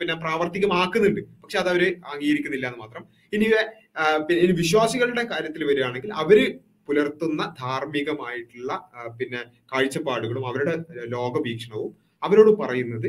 [0.00, 1.22] പിന്നെ പ്രാവർത്തികമാക്കുന്നുണ്ട്.
[1.42, 3.04] പക്ഷെ അത് അവർ അംഗീകരിക്കുന്നില്ല എന്ന് മാത്രം.
[3.36, 3.48] ഇനി
[4.26, 6.38] പിന്നെ ഇനി വിശ്വാസികളുടെ കാര്യത്തിൽ വരികയാണെങ്കിൽ അവർ
[6.88, 8.72] പുലർത്തുന്ന ധാർമ്മികമായിട്ടുള്ള
[9.18, 9.40] പിന്നെ
[9.72, 10.74] കാഴ്ചപ്പാടുകളും അവരുടെ
[11.14, 11.90] ലോകവീക്ഷണവും
[12.22, 13.08] അവരോട് പറയുന്നത്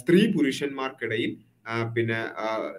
[0.00, 1.30] സ്ത്രീ പുരുഷന്മാർക്കിടയിൽ
[1.96, 2.28] പിന്നെ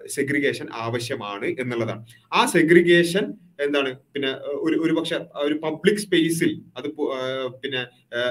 [0.06, 2.06] സെഗ്രിഗേഷൻ ആവശ്യമാണ് എന്നുള്ളതാണ്.
[2.32, 3.96] ആ സെഗ്രിഗേഷൻ എന്താണ്?
[4.12, 6.88] പിന്നെ ഒരു ഒരു പക്ഷെ ഒരു പബ്ലിക് സ്പേസിൽ അത്
[7.62, 7.86] പിന്നെ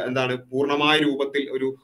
[0.06, 1.78] എന്താണ് പൂർണമായ രൂപത്തിൽ ഒരു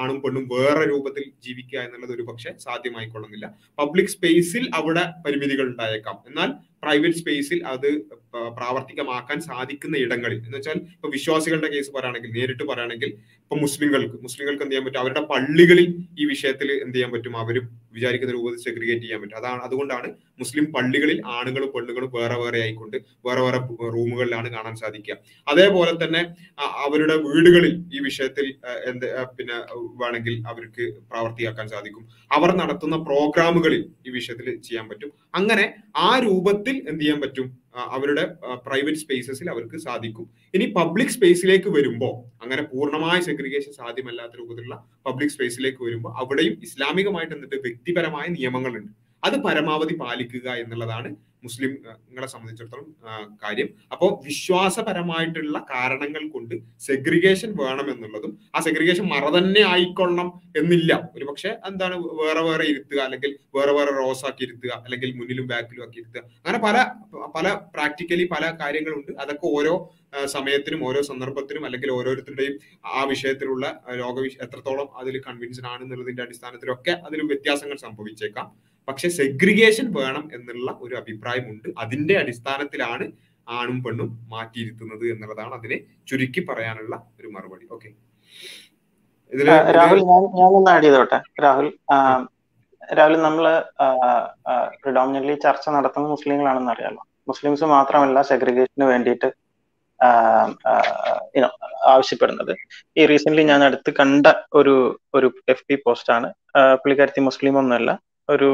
[0.00, 3.58] ആണും പെണ്ണും വേറെ രൂപത്തിൽ ജീവിക്കുക എന്നുള്ളത് ഒരു പക്ഷെ സാധ്യമായിക്കൊള്ളുന്നില്ല.
[3.78, 6.22] പബ്ലിക് സ്പേസിൽ അവിടെ പരിമിതികൾ ഉണ്ടായേക്കാം.
[6.26, 6.50] എന്നാൽ
[6.84, 7.88] പ്രൈവറ്റ് സ്പേസിൽ അത്
[8.56, 13.10] പ്രാവർത്തികമാക്കാൻ സാധിക്കുന്ന ഇടങ്ങളിൽ എന്ന് വെച്ചാൽ ഇപ്പൊ വിശ്വാസികളുടെ കേസ് പറയുകയാണെങ്കിൽ നേരിട്ട് പറയുകയാണെങ്കിൽ
[13.44, 15.00] ഇപ്പൊ മുസ്ലിങ്ങൾക്ക് മുസ്ലിങ്ങൾക്ക് എന്ത് ചെയ്യാൻ പറ്റും?
[15.00, 15.86] അവരുടെ പള്ളികളിൽ
[16.20, 17.36] ഈ വിഷയത്തിൽ എന്ത് ചെയ്യാൻ പറ്റും?
[17.36, 17.56] അവർ
[17.92, 19.36] വിചാരിക്കുന്ന രൂപത്തിൽ സെഗ്രിഗേറ്റ് ചെയ്യാൻ പറ്റും.
[19.36, 22.96] അതാണ് അതുകൊണ്ടാണ് മുസ്ലിം പള്ളികളിൽ ആണുങ്ങളും പെണ്ണുങ്ങളും വേറെ വേറെ ആയിക്കൊണ്ട്
[23.26, 23.58] വേറെ വേറെ
[23.96, 25.16] റൂമുകളിലാണ് കാണാൻ സാധിക്കുക.
[25.48, 26.22] അതേപോലെ തന്നെ
[26.86, 28.54] അവരുടെ വീടുകളിൽ ഈ വിഷയത്തിൽ
[28.92, 29.56] എന്ത് പിന്നെ
[30.02, 32.08] വേണമെങ്കിൽ അവർക്ക് പ്രാവർത്തിയാക്കാൻ സാധിക്കും.
[32.32, 35.12] അവർ നടത്തുന്ന പ്രോഗ്രാമുകളിൽ ഈ വിഷയത്തിൽ ചെയ്യാൻ പറ്റും.
[35.34, 37.64] അങ്ങനെ ആ രൂപത്തിൽ എന്ത് ചെയ്യാൻ പറ്റും?
[37.76, 38.24] അവരുടെ
[38.66, 40.26] പ്രൈവറ്റ് സ്പേസസിൽ അവർക്ക് സാധിക്കും.
[40.54, 44.76] ഇനി പബ്ലിക് സ്പേസിലേക്ക് വരുമ്പോൾ അങ്ങനെ പൂർണമായ സെഗ്രിഗേഷൻ സാധ്യമല്ലാത്ത രൂപത്തിലുള്ള
[45.06, 48.92] പബ്ലിക് സ്പേസിലേക്ക് വരുമ്പോൾ അവിടെയും ഇസ്ലാമികമായിട്ട് എന്നിട്ട് വ്യക്തിപരമായ നിയമങ്ങളുണ്ട്.
[49.24, 52.86] അത് പരമാവധി പാലിക്കുക എന്നുള്ളതാണ് മുസ്ലിങ്ങളെ സംബന്ധിച്ചിടത്തോളം
[53.42, 53.68] കാര്യം.
[53.94, 56.54] അപ്പോൾ വിശ്വാസപരമായിട്ടുള്ള കാരണങ്ങൾ കൊണ്ട്
[56.88, 60.92] സെഗ്രിഗേഷൻ വേണം എന്നുള്ളതും ആ സെഗ്രിഗേഷൻ മറ തന്നെ ആയിക്കൊള്ളണം എന്നില്ല.
[61.16, 65.82] ഒരു പക്ഷെ എന്താണ് വേറെ വേറെ ഇരുത്തുക അല്ലെങ്കിൽ വേറെ വേറെ റോസ് ആക്കി ഇരുത്തുക അല്ലെങ്കിൽ മുന്നിലും ബാക്കിലും
[65.86, 66.22] ആക്കി ഇരുത്തുക.
[66.44, 66.76] അങ്ങനെ പല
[67.36, 69.12] പല പ്രാക്ടിക്കലി പല കാര്യങ്ങളുണ്ട്.
[69.24, 69.74] അതൊക്കെ ഓരോ
[70.34, 72.54] സമയത്തിനും ഓരോ സന്ദർഭത്തിനും അല്ലെങ്കിൽ ഓരോരുത്തരുടെയും
[72.98, 73.64] ആ വിഷയത്തിലുള്ള
[74.02, 78.48] ലോക എത്രത്തോളം അതിൽ കൺവിൻസ്ഡ് ആണെന്നുള്ളതിന്റെ അടിസ്ഥാനത്തിലൊക്കെ അതിൽ വ്യത്യാസങ്ങൾ സംഭവിച്ചേക്കാം.
[78.88, 81.68] പക്ഷെ സെഗ്രിഗേഷൻ വേണം എന്നുള്ള ഒരു അഭിപ്രായമുണ്ട്.
[81.82, 83.06] അതിന്റെ അടിസ്ഥാനത്തിലാണ്
[83.58, 87.64] ആണും പെണ്ണും മാറ്റിയിരുത്തുന്നത് എന്നുള്ളതാണ് അതിനെ ചുരുക്കി പറയാനുള്ള ഒരു മറുപടി.
[87.76, 87.90] ഓക്കെ
[89.78, 91.18] രാഹുൽ ഞാൻ ഞാനൊന്ന് ആഡ് ചെയ്തോട്ടെ?
[91.44, 91.68] രാഹുൽ
[92.98, 93.44] രാഹുൽ നമ്മൾ
[94.82, 97.02] പ്രിഡോമിനറ്റ്ലി ചർച്ച നടത്തുന്ന മുസ്ലിങ്ങളാണെന്ന് അറിയാലോ.
[97.30, 99.28] മുസ്ലിംസ് മാത്രമല്ല സെഗ്രിഗേഷന് വേണ്ടിയിട്ട്
[101.92, 102.52] ആവശ്യപ്പെടുന്നത്.
[102.98, 104.26] ഈ റീസെന്റ് ഞാൻ അടുത്ത് കണ്ട
[104.58, 104.74] ഒരു
[105.16, 106.28] ഒരു എഫ് പി പോസ്റ്റ് ആണ്.
[106.80, 107.90] പുള്ളിക്കാരത്തി മുസ്ലിം ഒന്നുമല്ല.
[108.28, 108.50] ഒരു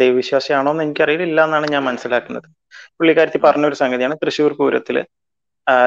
[0.00, 2.46] ദൈവവിശ്വാസിയാണോ എന്ന് എനിക്കറിയില്ല എന്നാണ് ഞാൻ മനസ്സിലാക്കുന്നത്.
[2.98, 4.14] പുള്ളിക്കാരത്തി പറഞ്ഞ ഒരു സംഗതിയാണ്.
[4.22, 4.96] തൃശ്ശൂർ പൂരത്തിൽ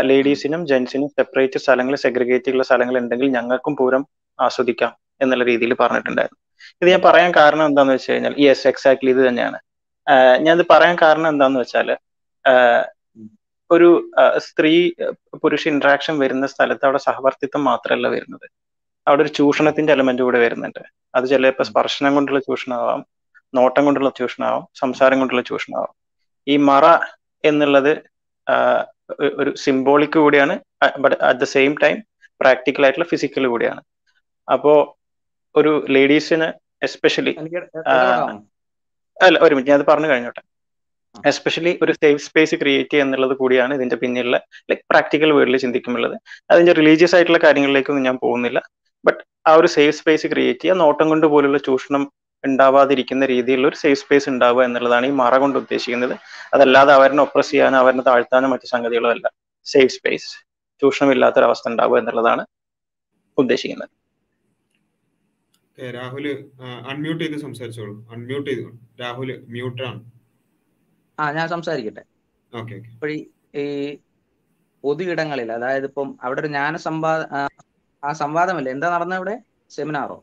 [0.09, 4.03] ലേഡീസിനും ജെന്റ്സിനും സെപ്പറേറ്റ് സ്ഥലങ്ങൾ സെഗ്രിഗേറ്റ് ഉള്ള സ്ഥലങ്ങൾ ഉണ്ടെങ്കിൽ ഞങ്ങൾക്കും പൂരം
[4.39, 4.91] ആസ്വദിക്കാം
[5.23, 6.39] എന്നുള്ള രീതിയിൽ പറഞ്ഞിട്ടുണ്ടായിരുന്നു.
[6.81, 9.57] ഇത് ഞാൻ പറയാൻ കാരണം എന്താന്ന് വെച്ച് കഴിഞ്ഞാൽ യെസ് എക്സാക്ട്ലി ഇത് തന്നെയാണ്.
[10.45, 11.89] ഞാൻ ഇത് പറയാൻ കാരണം എന്താന്ന് വെച്ചാൽ
[13.69, 13.89] ഒരു
[14.47, 14.73] സ്ത്രീ
[15.43, 18.47] പുരുഷ ഇന്ററാക്ഷൻ വരുന്ന സ്ഥലത്ത് അവിടെ സഹവർത്തിത്വം മാത്രമല്ല വരുന്നത്.
[19.07, 20.81] അവിടെ ഒരു ചൂഷണത്തിന്റെ എലമെന്റ് കൂടെ വരുന്നുണ്ട്.
[21.15, 23.01] അത് ചിലപ്പോൾ സ്പർശനം കൊണ്ടുള്ള ചൂഷണമാവാം
[23.53, 25.93] നോട്ടം കൊണ്ടുള്ള ചൂഷണമാവാം സംസാരം കൊണ്ടുള്ള ചൂഷണമാവാം.
[26.47, 26.85] ഈ മറ
[27.43, 27.91] എന്നുള്ളത്
[29.41, 30.53] ഒരു സിംബോളിക് കൂടിയാണ്
[31.03, 31.97] but at the same time
[32.41, 33.81] practical ആയിട്ടുള്ള ഫിസിക്കൽ കൂടിയാണ്.
[34.47, 34.73] അപ്പോ
[35.55, 36.47] ഒരു ലേഡീസിന്
[36.87, 37.33] എസ്പെഷ്യലി
[39.17, 40.41] അല്ല ഒരു മിനിറ്റ് ഞാൻ അത് പറഞ്ഞു കഴിഞ്ഞോട്ടെ.
[41.31, 44.37] എസ്പെഷ്യലി ഒരു സേഫ് സ്പേസ് ക്രിയേറ്റ് ചെയ്യുക എന്നുള്ളത് കൂടിയാണ് ഇതിന്റെ പിന്നിലുള്ള
[44.69, 46.05] ലൈക് പ്രാക്ടിക്കൽ വേർഡിൽ ചിന്തിക്കുമ്പോൾ
[46.51, 48.61] അതിന്റെ റിലീജിയസ് ആയിട്ടുള്ള കാര്യങ്ങളിലേക്കൊന്നും ഞാൻ പോകുന്നില്ല.
[49.05, 50.77] ബട്ട് ആ ഒരു സേഫ് സ്പേസ് ക്രിയേറ്റ് ചെയ്യുക.
[50.77, 52.11] നോട്ടം കൊണ്ട് പോലുള്ള ചൂഷണം
[52.43, 56.19] ഉണ്ടാവാതിരിക്കുന്ന രീതിയിലുള്ള ഒരു സേഫ് സ്പേസ് ഉണ്ടാവുക എന്നുള്ളതാണ് ഈ മറ കൊണ്ട് ഉദ്ദേശിക്കുന്നത്.
[56.53, 59.31] അതല്ലാതെ അവരെ ഒപ്രസ് ചെയ്യാനോ അവരെ താഴ്ത്താനോ മറ്റു സംഗതികളോ അല്ല
[59.65, 60.29] സേഫ് സ്പേസ്
[60.81, 62.45] ചൂഷണമില്ലാത്തൊരവസ്ഥ ഉണ്ടാവുക എന്നുള്ളതാണ്
[63.37, 63.89] ഉദ്ദേശിക്കുന്നത്.
[65.81, 66.25] ഏ, രാഹുൽ
[66.89, 68.07] അൺമ്യൂട്ട് ചെയ്ത് സംസാരിച്ചോളൂ.
[68.11, 68.69] അൺമ്യൂട്ട് ചെയ്തു?
[69.01, 69.99] രാഹുൽ മ്യൂട്ടാണ്
[71.19, 72.03] ആ ഞാൻ സംസാരിക്കട്ടെ?
[73.55, 73.97] ഈ
[74.83, 77.21] പൊതു ഇടങ്ങളിൽ അതായത് ഇപ്പം അവിടെ ഒരു ജ്ഞാന സംവാദ
[78.03, 78.69] ആ, സംവാദമല്ലേ?
[78.75, 79.35] എന്താ നടന്നത് അവിടെ?
[79.71, 80.17] സെമിനാറോ?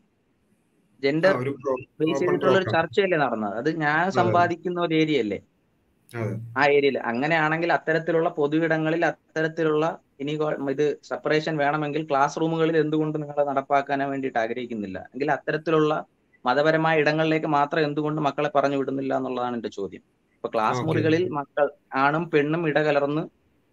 [1.02, 1.34] ജെൻഡർ
[2.00, 3.54] ബേസ് ചെയ്തിട്ടുള്ള ഒരു ചർച്ചയല്ലേ നടന്നത്?
[3.60, 5.38] അത് ഞാൻ സമ്പാദിക്കുന്ന ഒരു ഏരിയ അല്ലേ?
[6.58, 9.84] ആ ഏരിയയിൽ അങ്ങനെയാണെങ്കിൽ അത്തരത്തിലുള്ള പൊതുവിടങ്ങളിൽ അത്തരത്തിലുള്ള
[10.22, 10.32] ഇനി
[10.74, 14.98] ഇത് സെപ്പറേഷൻ വേണമെങ്കിൽ ക്ലാസ് റൂമുകളിൽ എന്തുകൊണ്ട് നിങ്ങൾ നടപ്പാക്കാൻ വേണ്ടിയിട്ട് ആഗ്രഹിക്കുന്നില്ല?
[15.14, 15.92] എങ്കിൽ അത്തരത്തിലുള്ള
[16.44, 20.02] മതപരമായ ഇടങ്ങളിലേക്ക് മാത്രം എന്തുകൊണ്ട് മക്കളെ പറഞ്ഞു വിടുന്നില്ല എന്നുള്ളതാണ് എന്റെ ചോദ്യം.
[20.36, 21.66] ഇപ്പൊ ക്ലാസ് മുറികളിൽ മക്കൾ
[22.04, 23.22] ആണും പെണ്ണും ഇടകലർന്ന്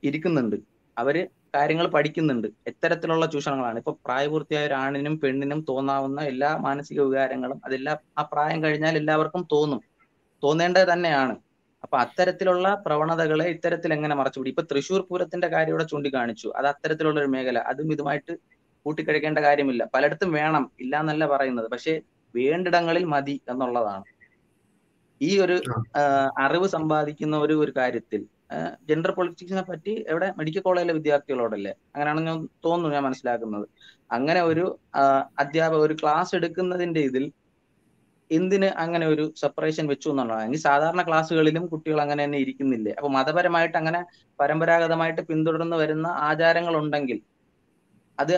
[0.03, 0.57] ഇരിക്കുന്നുണ്ട്.
[0.97, 1.15] അവർ
[1.55, 2.47] കാര്യങ്ങൾ പഠിക്കുന്നുണ്ട്.
[2.67, 3.77] എത്തരത്തിലുള്ള ചൂഷണങ്ങളാണ്.
[3.81, 9.81] ഇപ്പൊ പ്രായപൂർത്തിയായ ഒരു ആണിനും പെണ്ണിനും തോന്നാവുന്ന എല്ലാ മാനസിക വികാരങ്ങളും അതെല്ലാം ആ പ്രായം കഴിഞ്ഞാൽ എല്ലാവർക്കും തോന്നും.
[10.43, 11.35] തോന്നേണ്ടത് തന്നെയാണ്.
[11.83, 16.47] അപ്പൊ അത്തരത്തിലുള്ള പ്രവണതകളെ ഇത്തരത്തിൽ എങ്ങനെ മറച്ചുപിടി ഇപ്പൊ തൃശൂർ പൂരത്തിന്റെ കാര്യം ഇവിടെ ചൂണ്ടിക്കാണിച്ചു.
[16.57, 17.57] അത് അത്തരത്തിലുള്ള ഒരു മേഖല.
[17.71, 18.33] അതും ഇതുമായിട്ട്
[18.85, 19.83] കൂട്ടിക്കഴിക്കേണ്ട കാര്യമില്ല.
[19.93, 21.67] പലയിടത്തും വേണം ഇല്ല എന്നല്ല പറയുന്നത്.
[21.73, 21.93] പക്ഷെ
[22.33, 24.05] വേണ്ടിടങ്ങളിൽ മതി എന്നുള്ളതാണ്.
[25.21, 25.55] ഈ ഒരു
[26.45, 28.21] അറിവ് സമ്പാദിക്കുന്ന ഒരു ഒരു കാര്യത്തിൽ
[28.89, 31.73] ജെൻഡർ പൊളിറ്റിക്സിനെ പറ്റി ഇവിടെ മെഡിക്കൽ കോളേജിലെ വിദ്യാർത്ഥികളോടല്ലേ?
[31.93, 33.65] അങ്ങനെയാണെന്ന് ഞാൻ തോന്നുന്നു ഞാൻ മനസ്സിലാക്കുന്നത്.
[34.15, 34.65] അങ്ങനെ ഒരു
[35.43, 37.25] അധ്യാപക ഒരു ക്ലാസ് എടുക്കുന്നതിന്റെ ഇതിൽ
[38.31, 40.45] എന്തിന് അങ്ങനെ ഒരു സെപ്പറേഷൻ വെച്ചു എന്നുള്ളതാണ്.
[40.49, 42.93] ഇനി സാധാരണ ക്ലാസ്സുകളിലും കുട്ടികൾ അങ്ങനെ തന്നെ ഇരിക്കുന്നില്ലേ?
[42.99, 43.99] അപ്പൊ മതപരമായിട്ട് അങ്ങനെ
[44.39, 47.19] പരമ്പരാഗതമായിട്ട് പിന്തുടർന്നു വരുന്ന ആചാരങ്ങൾ ഉണ്ടെങ്കിൽ
[48.17, 48.33] അത്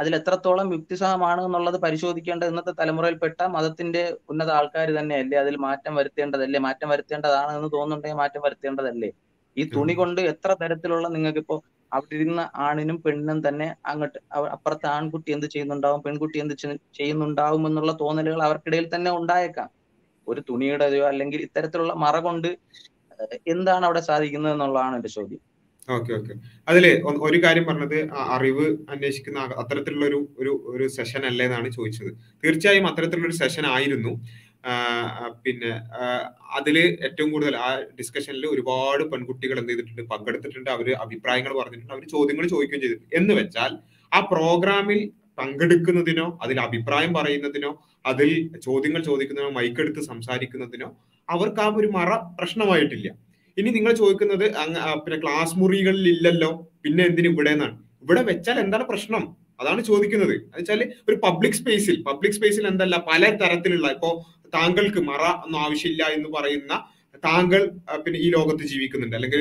[0.00, 4.02] അതിൽ എത്രത്തോളം യുക്തിസഹമാണ് എന്നുള്ളത് പരിശോധിക്കേണ്ടത് ഇന്നത്തെ തലമുറയിൽപ്പെട്ട മതത്തിന്റെ
[4.32, 5.36] ഉന്നത ആൾക്കാർ തന്നെയല്ലേ?
[5.44, 6.58] അതിൽ മാറ്റം വരുത്തേണ്ടതല്ലേ?
[6.66, 9.10] മാറ്റം വരുത്തേണ്ടതാണ് എന്ന് തോന്നുന്നുണ്ടെങ്കിൽ മാറ്റം വരുത്തേണ്ടതല്ലേ?
[9.60, 11.56] ഈ തുണി കൊണ്ട് എത്ര തരത്തിലുള്ള നിങ്ങൾക്ക് ഇപ്പോ
[11.92, 14.18] അവിടെ ഇരുന്ന ആണിനും പെണ്ണിനും തന്നെ അങ്ങോട്ട്
[14.54, 16.54] അപ്പുറത്തെ ആൺകുട്ടി എന്ത് ചെയ്യുന്നുണ്ടാവും പെൺകുട്ടി എന്ത്
[16.98, 19.68] ചെയ്യുന്നുണ്ടാവും എന്നുള്ള തോന്നലുകൾ അവർക്കിടയിൽ തന്നെ ഉണ്ടായേക്കാം.
[20.26, 22.48] ഒരു തുണിയുടെയോ അല്ലെങ്കിൽ ഇത്തരത്തിലുള്ള മറ കൊണ്ട്
[23.52, 25.40] എന്താണ് അവിടെ സാധിക്കുന്നത് എന്നുള്ളതാണ് എന്റെ ചോദ്യം.
[25.88, 26.34] Okay okay.
[26.70, 26.84] അതിൽ
[27.28, 27.98] ഒരു കാര്യം പറഞ്ഞത്
[28.36, 30.06] അറിവ് അന്വേഷിക്കുന്ന അത്തരത്തിലുള്ള
[30.42, 32.10] ഒരു ഒരു സെഷൻ അല്ലേ എന്നാണ് ചോദിച്ചത്.
[32.44, 34.12] തീർച്ചയായും അത്തരത്തിലുള്ള ഒരു സെഷൻ ആയിരുന്നു
[35.44, 35.70] പിന്നെ
[36.58, 42.44] അതിൽ ഏറ്റവും കൂടുതൽ ആ ഡിസ്കഷനിൽ ഒരുപാട് പെൺകുട്ടികൾ എന്ത് ചെയ്തിട്ടുണ്ട് പങ്കെടുത്തിട്ടുണ്ട് അവർ അഭിപ്രായങ്ങൾ പറഞ്ഞിട്ടുണ്ട് അവർ ചോദ്യങ്ങൾ
[42.54, 43.14] ചോദിക്കുകയും ചെയ്തിട്ടുണ്ട്.
[43.20, 43.72] എന്ന് വെച്ചാൽ
[44.12, 45.00] ആ പ്രോഗ്രാമിൽ
[45.40, 47.70] പങ്കെടുക്കുന്നതിനോ അതിൽ അഭിപ്രായം പറയുന്നതിനോ
[48.10, 48.30] അതിൽ
[48.66, 50.88] ചോദ്യങ്ങൾ ചോദിക്കുന്നതിനോ മൈക്കെടുത്ത് സംസാരിക്കുന്നതിനോ
[51.28, 53.08] അവർക്ക് ആ ഒരു മറ പ്രശ്നമായിട്ടില്ല.
[53.56, 54.46] ഇനി നിങ്ങൾ ചോദിക്കുന്നത്
[55.04, 56.50] പിന്നെ ക്ലാസ് മുറികളിൽ ഇല്ലല്ലോ
[56.84, 57.76] പിന്നെ എന്തിന് ഇവിടെ എന്നാണ്.
[58.04, 59.24] ഇവിടെ വെച്ചാൽ എന്താണ് പ്രശ്നം?
[59.60, 60.34] അതാണ് ചോദിക്കുന്നത്.
[60.34, 64.10] എന്ന് വെച്ചാൽ ഒരു പബ്ലിക് സ്പേസിൽ പബ്ലിക് സ്പേസിൽ എന്തല്ല പല തരത്തിലുള്ള ഇപ്പോ
[64.54, 66.74] താങ്കൾക്ക് മറ ഒന്നും ആവശ്യമില്ല എന്ന് പറയുന്ന
[67.24, 67.62] താങ്കൾ
[68.04, 69.16] പിന്നെ ഈ ലോകത്ത് ജീവിക്കുന്നുണ്ട്.
[69.16, 69.40] അല്ലെങ്കിൽ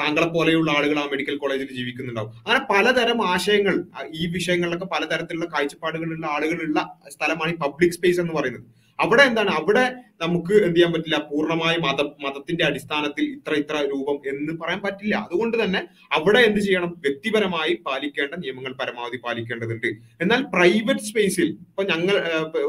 [0.00, 2.30] താങ്കളെ പോലെയുള്ള ആളുകൾ ആ മെഡിക്കൽ കോളേജിൽ ജീവിക്കുന്നുണ്ടാവും.
[2.46, 3.76] അങ്ങനെ പലതരം ആശയങ്ങൾ
[4.14, 8.66] ഈ വിഷയങ്ങളിലൊക്കെ പലതരത്തിലുള്ള കാഴ്ചപ്പാടുകളുള്ള ആളുകളുള്ള സ്ഥലമാണ് ഈ പബ്ലിക് സ്പേസ് എന്ന് പറയുന്നത്.
[8.98, 9.50] അവിടെ എന്താണ്?
[9.50, 9.84] അവിടെ
[10.22, 11.18] നമുക്ക് എന്ത് ചെയ്യാൻ പറ്റില്ല?
[11.30, 15.14] പൂർണമായി മത മതത്തിന്റെ അടിസ്ഥാനത്തിൽ ഇത്ര ഇത്ര രൂപം എന്ന് പറയാൻ പറ്റില്ല.
[15.16, 15.80] അതുകൊണ്ട് തന്നെ
[16.12, 16.90] അവിടെ എന്ത് ചെയ്യണം?
[17.06, 19.88] വ്യക്തിപരമായി പാലിക്കേണ്ട നിയമങ്ങൾ പരമാവധി പാലിക്കേണ്ടതുണ്ട്.
[20.20, 22.16] എന്നാൽ പ്രൈവറ്റ് സ്പേസിൽ ഇപ്പൊ ഞങ്ങൾ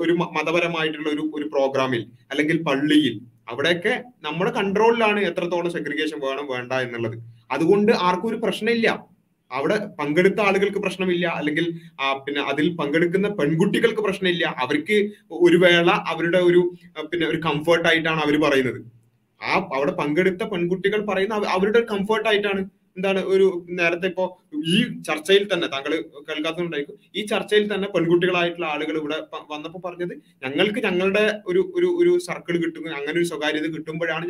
[0.04, 3.16] ഒരു മതപരമായിട്ടുള്ള ഒരു ഒരു പ്രോഗ്രാമിൽ അല്ലെങ്കിൽ പള്ളിയിൽ
[3.50, 7.18] അവിടെയൊക്കെ നമ്മുടെ കൺട്രോളിലാണ് എത്രത്തോളം സെഗ്രിഗേഷൻ വേണം വേണ്ട എന്നുള്ളത്.
[7.52, 9.17] അതുകൊണ്ട് ആർക്കും ഒരു പ്രശ്നമില്ല.
[9.52, 11.26] അവിടെ പങ്കെടുത്ത ആളുകൾക്ക് പ്രശ്നമില്ല.
[11.40, 11.66] അല്ലെങ്കിൽ
[12.26, 14.46] പിന്നെ അതിൽ പങ്കെടുക്കുന്ന പെൺകുട്ടികൾക്ക് പ്രശ്നമില്ല.
[14.64, 14.98] അവർക്ക്
[15.48, 16.62] ഒരു വേള അവരുടെ ഒരു
[17.12, 18.80] പിന്നെ ഒരു കംഫർട്ട് ആയിട്ടാണ് അവർ പറയുന്നത്.
[19.42, 22.62] ആ അവിടെ പങ്കെടുത്ത പെൺകുട്ടികൾ പറയുന്ന അവരുടെ കംഫർട്ട് ആയിട്ടാണ്.
[22.98, 23.48] എന്താണ് ഒരു
[23.80, 24.24] നേരത്തെ ഇപ്പോ
[24.74, 24.78] ഈ
[25.08, 25.92] ചർച്ചയിൽ തന്നെ താങ്കൾ
[26.28, 30.14] കേൾക്കാത്തതുണ്ടായിരിക്കും ഈ ചർച്ചയിൽ തന്നെ പെൺകുട്ടികളായിട്ടുള്ള ആളുകൾ ഇവിടെ വന്നപ്പോൾ വന്നപ്പോ പറഞ്ഞത്
[30.46, 34.26] ഞങ്ങൾക്ക് ഞങ്ങളുടെ ഒരു ഒരു ഒരു സർക്കിൾ കിട്ടും അങ്ങനെ ഒരു സ്വകാര്യത കിട്ടുമ്പോഴാണ്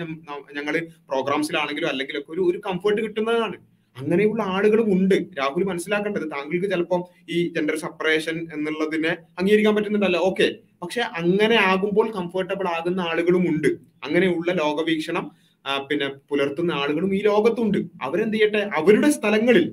[0.57, 0.77] ഞങ്ങൾ
[1.11, 3.57] പ്രോഗ്രാംസിലാണെങ്കിലും അല്ലെങ്കിൽ ഒക്കെ ഒരു ഒരു കംഫർട്ട് കിട്ടുന്നതാണ്.
[4.00, 5.16] അങ്ങനെയുള്ള ആളുകളും ഉണ്ട്.
[5.40, 10.19] രാഹുൽ മനസ്സിലാക്കേണ്ടത് താങ്കൾക്ക് ചിലപ്പം ഈ ജെൻഡർ സെപ്പറേഷൻ എന്നുള്ളതിനെ അംഗീകരിക്കാൻ പറ്റുന്നുണ്ടല്ലോ.
[10.19, 10.48] ഓക്കെ
[10.82, 13.67] പക്ഷെ അങ്ങനെ ആകുമ്പോൾ കംഫർട്ടബിൾ ആകുന്ന ആളുകളും ഉണ്ട്.
[14.03, 15.32] അങ്ങനെയുള്ള ലോകവീക്ഷണം
[15.90, 17.77] പിന്നെ പുലർത്തുന്ന ആളുകളും ഈ ലോകത്തുണ്ട്.
[18.01, 18.69] അവരെന്ത് ചെയ്യട്ടെ?
[18.76, 19.66] അവരുടെ സ്ഥലങ്ങളിൽ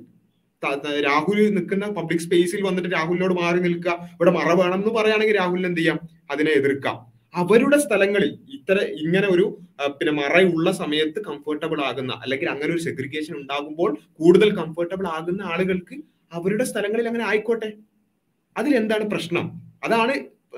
[1.05, 3.91] രാഹുൽ നിൽക്കുന്ന പബ്ലിക് സ്പേസിൽ വന്നിട്ട് രാഹുലിനോട് മാറി നിൽക്കുക.
[4.11, 5.99] ഇവിടെ മറ വേണം എന്ന് പറയുകയാണെങ്കിൽ രാഹുലിന് എന്ത് ചെയ്യാം?
[6.31, 7.14] അതിനെ എതിർക്കാം.
[7.35, 9.45] അവരുടെ സ്ഥലങ്ങളിൽ ഇത്ര ഇങ്ങനെ ഒരു
[9.97, 15.95] പിന്നെ മറയുള്ള സമയത്ത് കംഫർട്ടബിൾ ആകുന്ന അല്ലെങ്കിൽ അങ്ങനെ ഒരു സെഗ്രിഗേഷൻ ഉണ്ടാകുമ്പോൾ കൂടുതൽ കംഫർട്ടബിൾ ആകുന്ന ആളുകൾക്ക്
[16.33, 17.69] അവരുടെ സ്ഥലങ്ങളിൽ അങ്ങനെ ആയിക്കോട്ടെ.
[18.57, 19.45] അതിലെന്താണ് പ്രശ്നം?
[19.83, 20.13] അതാണ്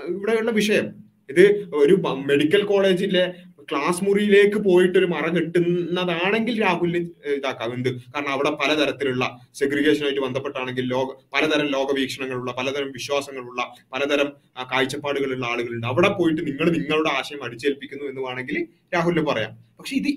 [0.08, 0.88] ഇവിടെയുള്ള വിഷയം.
[1.30, 1.46] ഇത്
[1.82, 1.96] ഒരു
[2.30, 3.24] മെഡിക്കൽ കോളേജിലെ
[3.72, 7.02] ക്ലാസ് മുറിയിലേക്ക് പോയിട്ട് ഒരു മറ കിട്ടുന്നതാണെങ്കിൽ രാഹുലിന്
[7.36, 13.62] ഇതാക്കാം എന്ത് കാരണം അവിടെ പലതരത്തിലുള്ള സെഗ്രിഗേഷനായിട്ട് ബന്ധപ്പെട്ടാണെങ്കിൽ ലോക പലതരം ലോകവീക്ഷണങ്ങളുള്ള പലതരം വിശ്വാസങ്ങളുള്ള
[13.94, 14.30] പലതരം
[14.72, 15.88] കാഴ്ചപ്പാടുകളുള്ള ആളുകളുണ്ട്.
[15.88, 18.60] അവിടെ പോയിട്ട് നിങ്ങൾ നിങ്ങളുടെ ആശയം അടിച്ചേൽപ്പിക്കുന്നു എന്ന് വേണമെങ്കിൽ
[18.94, 19.54] രാഹുലിന് പറയാം.
[19.80, 20.10] പക്ഷെ ഇത്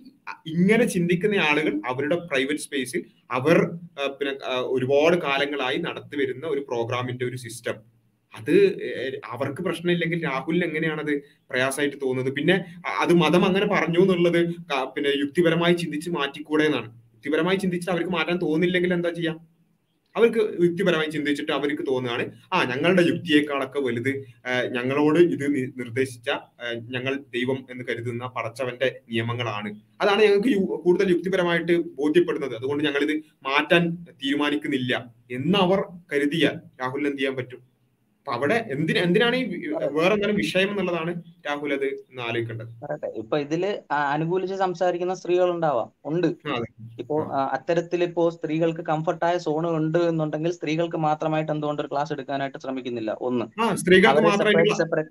[0.46, 3.56] ഇങ്ങനെ ചിന്തിക്കുന്ന ആളുകൾ അവരുടെ പ്രൈവറ്റ് സ്പേസിൽ അവർ
[4.18, 4.32] പിന്നെ
[4.66, 7.76] ഒരുപാട് കാലങ്ങളായി നടത്തി വരുന്ന ഒരു പ്രോഗ്രാമിന്റെ ഒരു സിസ്റ്റം
[8.34, 8.54] അത്
[9.34, 11.12] അവർക്ക് പ്രശ്നമില്ലെങ്കിൽ രാഹുലിന് അത്
[11.50, 12.32] പ്രയാസമായിട്ട് തോന്നുന്നത്?
[12.38, 12.56] പിന്നെ
[13.04, 14.40] അത് മതം അങ്ങനെ പറഞ്ഞു എന്നുള്ളത്
[14.96, 19.38] പിന്നെ യുക്തിപരമായി ചിന്തിച്ച് മാറ്റിക്കൂടെ എന്നാണ് യുക്തിപരമായി ചിന്തിച്ചിട്ട് അവർക്ക് മാറ്റാൻ തോന്നില്ലെങ്കിൽ എന്താ ചെയ്യാം?
[20.14, 24.10] അവർക്ക് യുക്തിപരമായി ചിന്തിച്ചിട്ട് അവർക്ക് തോന്നുകയാണ് ആ ഞങ്ങളുടെ യുക്തിയേക്കാളൊക്കെ വലുത്
[24.76, 25.44] ഞങ്ങളോട് ഇത്
[25.80, 26.30] നിർദ്ദേശിച്ച
[26.94, 29.70] ഞങ്ങൾ ദൈവം എന്ന് കരുതുന്ന പടച്ചവന്റെ നിയമങ്ങളാണ്.
[30.02, 30.52] അതാണ് ഞങ്ങൾക്ക്
[30.86, 32.54] കൂടുതൽ യുക്തിപരമായിട്ട് ബോധ്യപ്പെടുന്നത്.
[32.60, 33.14] അതുകൊണ്ട് ഞങ്ങൾ ഇത്
[33.48, 33.84] മാറ്റാൻ
[34.22, 34.92] തീരുമാനിക്കുന്നില്ല.
[35.38, 35.80] എന്ന് അവർ
[36.12, 37.62] കരുതിയാൽ രാഹുലിന് എന്ത് ചെയ്യാൻ പറ്റും?
[38.30, 39.44] അപ്പൊ അവിടെ എന്തിന് എന്തിനാണ് ഈ
[39.96, 41.12] വേറെ എന്താണ് വിഷയം എന്നുള്ളതാണ്
[41.46, 41.86] രാഹുൽ അത്
[42.26, 42.68] ആലോചിക്കേണ്ടത്.
[43.22, 43.62] ഇപ്പൊ ഇതിൽ
[44.12, 45.88] അനുകൂലിച്ച് സംസാരിക്കുന്ന സ്ത്രീകൾ ഉണ്ടാവാം.
[46.04, 46.28] ഉണ്ട്.
[47.02, 47.16] ഇപ്പോ
[47.56, 53.10] അത്തരത്തിൽ ഇപ്പോ സ്ത്രീകൾക്ക് കംഫർട്ടായ സോൺ ഉണ്ട് എന്നുണ്ടെങ്കിൽ സ്ത്രീകൾക്ക് മാത്രമായിട്ട് എന്തുകൊണ്ട് ഒരു ക്ലാസ് എടുക്കാനായിട്ട് ശ്രമിക്കുന്നില്ല?
[53.20, 53.46] ഒന്ന്.
[53.82, 55.06] സ്ത്രീകൾക്ക് മാത്രമായിട്ട്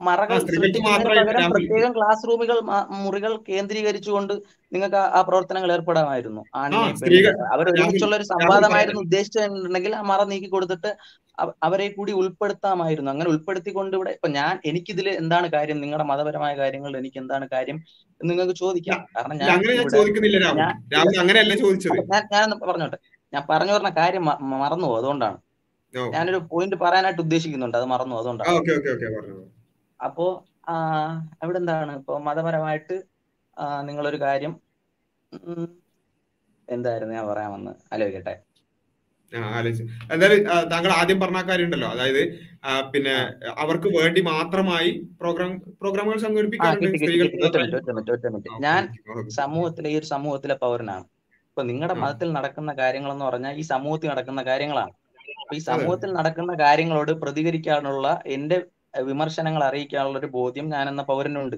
[0.00, 1.08] മറകൾ സൃഷ്ടിക്കുന്നതിന്
[1.50, 2.58] പ്രത്യേകം ക്ലാസ് റൂമുകൾ
[3.00, 4.34] മുറികൾ കേന്ദ്രീകരിച്ചുകൊണ്ട്
[4.72, 6.42] നിങ്ങൾക്ക് ആ പ്രവർത്തനങ്ങൾ ഏർപ്പെടാമായിരുന്നു.
[6.54, 10.90] അവരൊരുമിച്ചുള്ള അവർ രാഹുൽ ഒരുമിച്ചുള്ള ഒരു സംവാദമായിരുന്നു ഉദ്ദേശിച്ചിട്ടുണ്ടെങ്കിൽ ആ മറ നീക്കി കൊടുത്തിട്ട്
[11.62, 13.10] അവരെ കൂടി ഉൾപ്പെടുത്താമായിരുന്നു.
[13.10, 15.80] അങ്ങനെ ഉൾപ്പെടുത്തിക്കൊണ്ട് ഇവിടെ ഇപ്പൊ ഞാൻ എനിക്കിതിൽ എന്താണ് കാര്യം?
[15.80, 17.76] നിങ്ങളുടെ മതപരമായ കാര്യങ്ങളിൽ എനിക്ക് എന്താണ് കാര്യം
[18.20, 19.06] എന്ന് നിങ്ങൾക്ക് ചോദിക്കാം.
[19.16, 19.48] കാരണം ഞാൻ
[22.34, 22.98] ഞാൻ പറഞ്ഞോട്ടെ.
[23.32, 24.24] ഞാൻ പറഞ്ഞു പറഞ്ഞ കാര്യം
[24.62, 24.88] മറന്നു.
[24.98, 25.38] അതുകൊണ്ടാണ്.
[26.14, 27.76] ഞാനൊരു പോയിന്റ് പറയാനായിട്ട് ഉദ്ദേശിക്കുന്നുണ്ട്.
[27.78, 28.16] അത് മറന്നു.
[28.16, 28.50] അതുകൊണ്ടാണ്.
[30.00, 30.26] അപ്പോ
[31.42, 32.96] അവിടെ എന്താണ് ഇപ്പൊ മതപരമായിട്ട്
[33.88, 34.52] നിങ്ങളൊരു കാര്യം
[36.68, 37.76] എന്തായിരുന്നു ഞാൻ പറയാൻ വന്നത്?
[37.94, 38.34] ആലോചിക്കട്ടെ.
[39.58, 40.40] ആലോചിച്ചു എന്തായാലും
[40.72, 41.88] താങ്കൾ ആദ്യം പറഞ്ഞ കാര്യം ഉണ്ടല്ലോ.
[41.94, 42.22] അതായത്
[42.92, 43.14] പിന്നെ
[43.64, 46.88] അവർക്ക് വേണ്ടി മാത്രമായി പ്രോഗ്രാം പ്രോഗ്രാമുകൾ സംഘടിപ്പിക്കാറുണ്ട്
[48.66, 48.80] ഞാൻ
[49.40, 51.04] സമൂഹത്തിലെ ഈ ഒരു സമൂഹത്തിലെ പൗരനാണ്.
[51.50, 54.92] ഇപ്പൊ നിങ്ങളുടെ മതത്തിൽ നടക്കുന്ന കാര്യങ്ങൾ എന്ന് പറഞ്ഞാൽ ഈ സമൂഹത്തിൽ നടക്കുന്ന കാര്യങ്ങളാണ്.
[55.42, 58.06] അപ്പൊ ഈ സമൂഹത്തിൽ നടക്കുന്ന കാര്യങ്ങളോട് പ്രതികരിക്കാനുള്ള
[58.36, 58.58] എന്റെ
[58.94, 61.56] വിമർശനങ്ങൾ അറിയിക്കാനുള്ള ഒരു ബോധ്യം ഞാൻ എന്ന പൗരനുണ്ട്.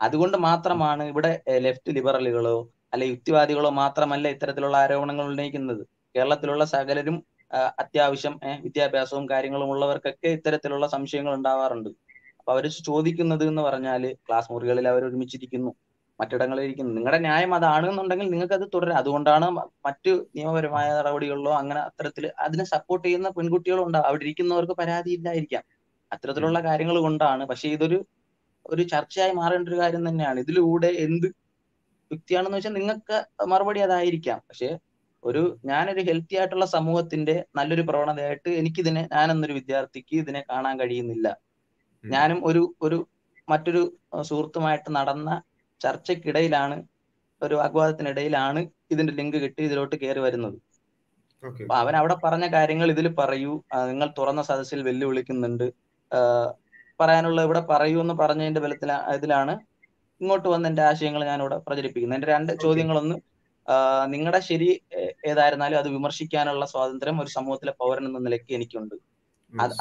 [0.00, 1.32] അതുകൊണ്ട് മാത്രമാണ് ഇവിടെ
[1.66, 2.56] ലെഫ്റ്റ് ലിബറലുകളോ
[2.94, 5.82] അല്ലെ യുക്തിവാദികളോ മാത്രമല്ല ഇത്തരത്തിലുള്ള ആരോപണങ്ങൾ ഉന്നയിക്കുന്നത്.
[6.14, 7.16] കേരളത്തിലുള്ള സകലരും
[7.82, 11.90] അത്യാവശ്യം വിദ്യാഭ്യാസവും കാര്യങ്ങളും ഉള്ളവർക്കൊക്കെ ഇത്തരത്തിലുള്ള സംശയങ്ങൾ ഉണ്ടാവാറുണ്ട്.
[12.40, 15.70] അപ്പൊ അവർ ചോദിക്കുന്നത് എന്ന് പറഞ്ഞാൽ ക്ലാസ് മുറികളിൽ അവർ ഒരുമിച്ചിരിക്കുന്നു
[16.20, 16.92] മറ്റിടങ്ങളിൽ ഇരിക്കുന്നു.
[16.98, 18.98] നിങ്ങളുടെ ന്യായം അതാണ് എന്നുണ്ടെങ്കിൽ നിങ്ങൾക്ക് അത് തുടരാം.
[19.02, 19.46] അതുകൊണ്ടാണ്
[19.86, 25.64] മറ്റു നിയമപരമായ നടപടികളിലോ അങ്ങനെ അത്തരത്തിൽ അതിനെ സപ്പോർട്ട് ചെയ്യുന്ന പെൺകുട്ടികളും ഉണ്ടാവും അവിടെ ഇരിക്കുന്നവർക്ക് പരാതി ഇല്ലായിരിക്കാം.
[26.14, 27.44] അത്തരത്തിലുള്ള കാര്യങ്ങൾ കൊണ്ടാണ്.
[27.50, 27.98] പക്ഷെ ഇതൊരു
[28.66, 30.38] ഒരു ചർച്ചയായി മാറേണ്ട ഒരു കാര്യം തന്നെയാണ്.
[30.44, 31.26] ഇതിലൂടെ എന്ത്
[32.10, 33.16] യുക്തിയാണെന്ന് വെച്ചാൽ നിങ്ങൾക്ക്
[33.52, 34.38] മറുപടി അതായിരിക്കാം.
[34.48, 34.68] പക്ഷെ
[35.22, 41.26] ഒരു ഞാനൊരു ഹെൽത്തി ആയിട്ടുള്ള സമൂഹത്തിന്റെ നല്ലൊരു പ്രവണതയായിട്ട് എനിക്കിതിനെ ഞാനെന്നൊരു വിദ്യാർത്ഥിക്ക് ഇതിനെ കാണാൻ കഴിയുന്നില്ല.
[42.04, 42.98] ഞാനും ഒരു ഒരു
[43.48, 43.82] മറ്റൊരു
[44.22, 45.30] സുഹൃത്തുമായിട്ട് നടന്ന
[45.80, 46.76] ചർച്ചക്കിടയിലാണ്
[47.42, 48.60] ഒരു വാഗ്വാദത്തിനിടയിലാണ്
[48.90, 50.56] ഇതിന്റെ ലിങ്ക് കിട്ടി ഇതിലോട്ട് കയറി വരുന്നത്.
[51.42, 53.52] അപ്പൊ അവൻ അവിടെ പറഞ്ഞ കാര്യങ്ങൾ ഇതിൽ പറയൂ.
[53.90, 55.66] നിങ്ങൾ തുറന്ന സദസ്സിൽ വെല്ലുവിളിക്കുന്നുണ്ട്.
[57.00, 59.54] പറയാനുള്ള ഇവിടെ പറയൂ എന്ന് പറഞ്ഞതിന്റെ ബലത്തിൽ ഇതിലാണ്
[60.20, 62.16] ഇങ്ങോട്ട് വന്ന് എന്റെ ആശയങ്ങൾ ഞാൻ ഇവിടെ പ്രചരിപ്പിക്കുന്നത്.
[62.18, 63.16] എന്റെ രണ്ട് ചോദ്യങ്ങളൊന്ന്
[64.12, 64.68] നിങ്ങളുടെ ശരി
[65.30, 68.96] ഏതായിരുന്നാലും അത് വിമർശിക്കാനുള്ള സ്വാതന്ത്ര്യം ഒരു സമൂഹത്തിലെ പൗരൻ എന്ന നിലയ്ക്ക് എനിക്കുണ്ട്.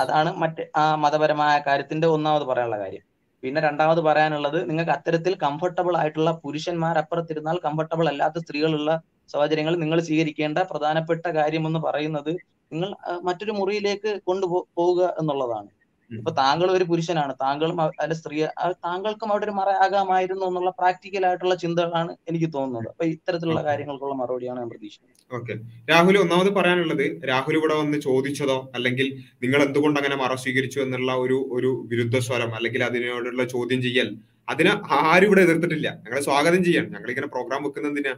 [0.01, 3.03] അതാണ് മറ്റ് ആ മതപരമായ കാര്യത്തിന്റെ ഒന്നാമത് പറയാനുള്ള കാര്യം.
[3.43, 8.91] പിന്നെ രണ്ടാമത് പറയാനുള്ളത് നിങ്ങൾക്ക് അത്തരത്തിൽ കംഫർട്ടബിൾ ആയിട്ടുള്ള പുരുഷന്മാർ അപ്പുറത്തിരുന്നാൽ കംഫർട്ടബിൾ അല്ലാത്ത സ്ത്രീകളുള്ള
[9.33, 12.31] സാഹചര്യങ്ങൾ നിങ്ങൾ സ്വീകരിക്കേണ്ട പ്രധാനപ്പെട്ട കാര്യം എന്ന് പറയുന്നത്
[12.71, 12.89] നിങ്ങൾ
[13.27, 15.69] മറ്റൊരു മുറിയിലേക്ക് കൊണ്ടുപോ പോവുക എന്നുള്ളതാണ്.
[16.11, 17.33] ഇപ്പൊ താങ്കൾ ഒരു പുരുഷനാണ്.
[17.41, 18.37] താങ്കളും അല്ല സ്ത്രീ
[18.85, 22.89] താങ്കൾക്കും അവിടെ ഒരു മറയാകാമായിരുന്നു എന്നുള്ള പ്രാക്ടിക്കൽ ആയിട്ടുള്ള ചിന്തകളാണ് എനിക്ക് തോന്നുന്നത്.
[22.91, 25.15] അപ്പൊ ഇത്തരത്തിലുള്ള കാര്യങ്ങൾക്കുള്ള മറുപടിയാണ് ഞാൻ പ്രതീക്ഷിക്കുന്നത്.
[25.31, 25.53] ഓക്കെ.
[25.91, 29.09] രാഹുൽ ഒന്നാമത് പറയാനുള്ളത് രാഹുൽ ഇവിടെ വന്ന് ചോദിച്ചതോ അല്ലെങ്കിൽ
[29.43, 34.09] നിങ്ങൾ എന്തുകൊണ്ട് അങ്ങനെ മറ സ്വീകരിച്ചു എന്നുള്ള ഒരു ഒരു വിരുദ്ധ സ്വരം അല്ലെങ്കിൽ അതിനോടുള്ള ചോദ്യം ചെയ്യൽ
[34.47, 35.89] അതിനെ ആരും ഇവിടെ എതിർത്തിട്ടില്ല.
[36.05, 38.13] ഞങ്ങൾ സ്വാഗതം ചെയ്യാൻ ഞങ്ങൾ ഇങ്ങനെ പ്രോഗ്രാം വെക്കുന്നതിന്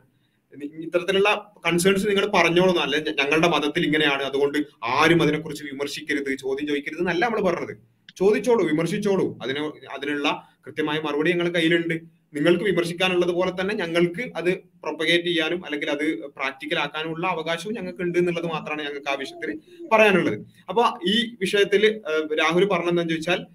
[0.64, 4.24] ഇത്തരത്തിലുള്ള കൺസേൺസ് നിങ്ങൾ പറഞ്ഞോളൂ അല്ലെ ഞങ്ങളുടെ മതത്തിൽ ഇങ്ങനെയാണ്.
[4.24, 7.74] അതുകൊണ്ട് ആരും അതിനെക്കുറിച്ച് വിമർശിക്കരുത് ചോദ്യം ചോദിക്കരുത് എന്നല്ല നമ്മൾ പറഞ്ഞത്.
[8.18, 9.40] ചോദിച്ചോളൂ വിമർശിച്ചോളൂ.
[9.44, 9.60] അതിന്
[9.90, 11.94] അതിനുള്ള കൃത്യമായ മറുപടി ഞങ്ങൾ കയ്യിലുണ്ട്.
[12.34, 18.18] നിങ്ങൾക്ക് വിമർശിക്കാനുള്ളത് പോലെ തന്നെ ഞങ്ങൾക്ക് അത് പ്രൊപ്പഗേറ്റ് ചെയ്യാനും അല്ലെങ്കിൽ അത് പ്രാക്ടിക്കൽ ആക്കാനുള്ള അവകാശവും ഞങ്ങൾക്ക് ഉണ്ട്
[18.18, 19.60] എന്നുള്ളത് മാത്രമാണ് ഞങ്ങൾക്ക് ആ വിഷയത്തിൽ
[19.94, 20.38] പറയാനുള്ളത്.
[20.70, 22.02] അപ്പൊ ഈ വിഷയത്തിൽ
[22.42, 23.46] രാഹുൽ പറഞ്ഞെന്താന്ന് ചോദിച്ചാൽ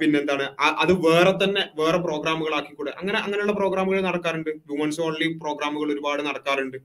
[0.00, 0.44] പിന്നെന്താണ്?
[0.82, 4.50] അത് വേറെ തന്നെ വേറെ പ്രോഗ്രാമുകൾ ആക്കിക്കൂടെ അങ്ങനെ അങ്ങനെയുള്ള പ്രോഗ്രാമുകൾ നടക്കാറുണ്ട്.
[4.70, 6.78] വുമൻസ് ഓൺലി പ്രോഗ്രാമുകൾ ഒരുപാട് നടക്കാറുണ്ട്.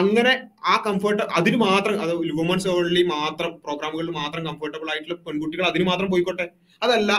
[0.00, 0.32] അങ്ങനെ
[0.72, 6.08] ആ കംഫർട്ട് അതിന് മാത്രം അത് വുമൻസ് ഓൺലി മാത്രം പ്രോഗ്രാമുകളിൽ മാത്രം കംഫർട്ടബിൾ ആയിട്ടുള്ള പെൺകുട്ടികൾ അതിന് മാത്രം
[6.12, 6.46] പോയിക്കോട്ടെ?
[6.82, 7.12] അതല്ല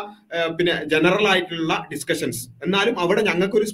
[0.57, 3.67] പിന്നെ ജനറൽ ആയിട്ടുള്ള ഡിസ്കഷൻസ് എന്നാലും അവിടെ ഞങ്ങൾക്കൊരു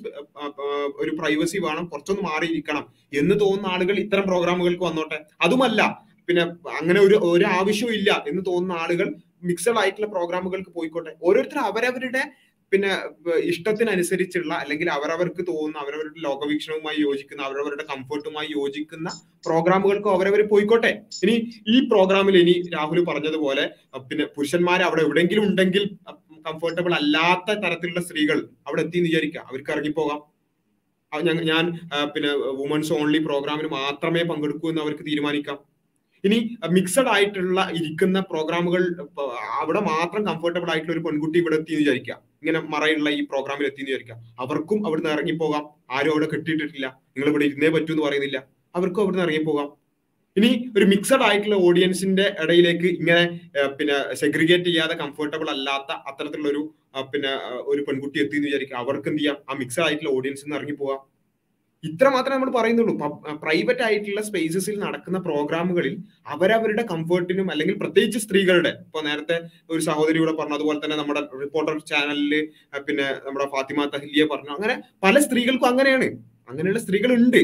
[1.03, 2.85] ഒരു പ്രൈവസി വേണം കുറച്ചൊന്ന് മാറിയിരിക്കണം
[3.21, 5.19] എന്ന് തോന്നുന്ന ആളുകൾ ഇത്തരം പ്രോഗ്രാമുകൾക്ക് വന്നോട്ടെ.
[5.47, 5.81] അതുമല്ല
[6.29, 6.43] പിന്നെ
[6.79, 9.07] അങ്ങനെ ഒരു ഒരു ആവശ്യവും ഇല്ല എന്ന് തോന്നുന്ന ആളുകൾ
[9.49, 11.11] മിക്സഡ് ആയിട്ടുള്ള പ്രോഗ്രാമുകൾക്ക് പോയിക്കോട്ടെ.
[11.27, 12.23] ഓരോരുത്തർ അവരവരുടെ
[12.71, 12.91] പിന്നെ
[13.51, 19.09] ഇഷ്ടത്തിനനുസരിച്ചുള്ള അല്ലെങ്കിൽ അവരവർക്ക് തോന്നുന്ന അവരവരുടെ ലോകവീക്ഷണവുമായി യോജിക്കുന്ന അവരവരുടെ കംഫർട്ടുമായി യോജിക്കുന്ന
[19.47, 20.91] പ്രോഗ്രാമുകൾക്ക് അവരവർ പോയിക്കോട്ടെ.
[21.23, 21.35] ഇനി
[21.73, 23.65] ഈ പ്രോഗ്രാമിൽ ഇനി രാഹുൽ പറഞ്ഞതുപോലെ
[24.09, 25.85] പിന്നെ പുരുഷന്മാർ അവിടെ എവിടെയെങ്കിലും ഉണ്ടെങ്കിൽ
[26.47, 28.37] കംഫർട്ടബിൾ അല്ലാത്ത തരത്തിലുള്ള സ്ത്രീകൾ
[28.67, 29.41] അവിടെ എത്തി എന്ന് വിചാരിക്കുക.
[29.49, 30.21] അവർക്ക് ഇറങ്ങിപ്പോകാം.
[31.51, 31.65] ഞാൻ
[32.13, 35.57] പിന്നെ വുമൻസ് ഓൺലി പ്രോഗ്രാമിന് മാത്രമേ പങ്കെടുക്കൂ എന്ന് അവർക്ക് തീരുമാനിക്കാം.
[36.23, 36.37] ഇനി
[36.77, 38.81] മിക്സഡ് ആയിട്ടുള്ള ഇരിക്കുന്ന പ്രോഗ്രാമുകൾ
[39.61, 42.15] അവിടെ മാത്രം കംഫർട്ടബിൾ ആയിട്ടുള്ള ഒരു പെൺകുട്ടി ഇവിടെ എത്തി എന്ന് വിചാരിക്കുക.
[42.41, 44.17] ഇങ്ങനെ മറയുള്ള ഈ പ്രോഗ്രാമിൽ എത്തി എന്ന് വിചാരിക്കുക.
[44.43, 45.63] അവർക്കും അവിടുന്ന് ഇറങ്ങിപ്പോകാം
[45.97, 46.87] ആരും അവിടെ കെട്ടിയിട്ടിട്ടില്ല.
[47.13, 48.39] നിങ്ങൾ ഇവിടെ ഇരുന്നേ പറ്റൂ എന്ന് പറയുന്നില്ല.
[48.75, 49.69] അവർക്കും അവിടുന്ന് ഇറങ്ങിപ്പോകാം
[50.39, 53.23] ഇനി ഒരു മിക്സഡ് ആയിട്ടുള്ള ഓഡിയൻസിന്റെ ഇടയിലേക്ക് ഇങ്ങനെ
[53.77, 56.61] പിന്നെ സെഗ്രിഗേറ്റ് ചെയ്യാതെ കംഫർട്ടബിൾ അല്ലാത്ത അത്തരത്തിലുള്ള ഒരു
[57.13, 57.31] പിന്നെ
[57.71, 58.77] ഒരു പെൺകുട്ടി എത്തി എന്ന് വിചാരിക്കുക.
[58.83, 59.37] അവർക്ക് എന്ത് ചെയ്യാം?
[59.49, 60.99] ആ മിക്സഡ് ആയിട്ടുള്ള ഓഡിയൻസിൽ നിന്ന് ഇറങ്ങിപ്പോകാം
[61.83, 62.93] ഇത്ര മാത്രമേ നമ്മൾ പറയുന്നുള്ളൂ.
[63.43, 65.93] പ്രൈവറ്റ് ആയിട്ടുള്ള സ്പേസസിൽ നടക്കുന്ന പ്രോഗ്രാമുകളിൽ
[66.33, 69.37] അവരവരുടെ കംഫർട്ടിനും അല്ലെങ്കിൽ പ്രത്യേകിച്ച് സ്ത്രീകളുടെ ഇപ്പൊ നേരത്തെ
[69.71, 72.35] ഒരു സഹോദരി ഇവിടെ പറഞ്ഞു അതുപോലെ തന്നെ നമ്മുടെ റിപ്പോർട്ടർ ചാനലിൽ
[72.87, 74.53] പിന്നെ നമ്മുടെ ഫാത്തിമ തഹ്ലിയ പറഞ്ഞു.
[74.57, 76.09] അങ്ങനെ പല സ്ത്രീകൾക്കും അങ്ങനെയാണ്.
[76.49, 77.41] അങ്ങനെയുള്ള സ്ത്രീകൾ ഉണ്ട്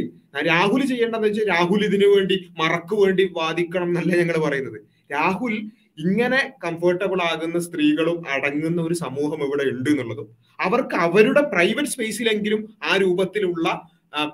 [0.51, 4.79] രാഹുൽ ചെയ്യേണ്ടതെന്ന് വെച്ചാൽ രാഹുൽ ഇതിനു വേണ്ടി മറക്ക് വേണ്ടി വാദിക്കണം എന്നല്ല ഞങ്ങൾ പറയുന്നത്.
[5.11, 5.53] രാഹുൽ
[6.05, 10.27] ഇങ്ങനെ കംഫർട്ടബിൾ ആകുന്ന സ്ത്രീകളും അടങ്ങുന്ന ഒരു സമൂഹം ഇവിടെ ഉണ്ട് എന്നുള്ളതും
[10.59, 13.67] അവർക്ക് അവരുടെ പ്രൈവറ്റ് സ്പേസിലെങ്കിലും ആ രൂപത്തിലുള്ള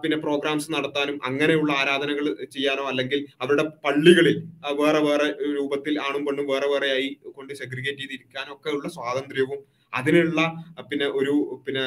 [0.02, 4.36] പിന്നെ പ്രോഗ്രാംസ് നടത്താനും അങ്ങനെയുള്ള ആരാധനകൾ ചെയ്യാനോ അല്ലെങ്കിൽ അവരുടെ പള്ളികളിൽ
[4.82, 9.60] വേറെ വേറെ രൂപത്തിൽ ആണും പെണ്ണും വേറെ വേറെ ആയി കൊണ്ട് സെഗ്രിഗേറ്റ് ചെയ്തിരിക്കാനോ ഒക്കെ ഉള്ള സ്വാതന്ത്ര്യവും
[9.94, 10.42] അതിനുള്ള
[10.90, 11.34] പിന്നെ ഒരു
[11.66, 11.86] പിന്നെ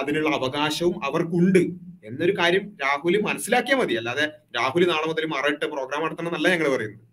[0.00, 1.62] അതിനുള്ള അവകാശവും അവർക്കുണ്ട്.
[2.04, 3.94] എന്നൊരു കാര്യം രാഹുൽ മനസ്സിലാക്കിയാൽ മതി.
[4.00, 4.24] അല്ലാതെ
[4.58, 7.04] രാഹുൽ നാളെ മുതൽ മറയിട്ട് പ്രോഗ്രാം നടത്തണം എന്നല്ല ഞങ്ങൾ പറയുന്നത്.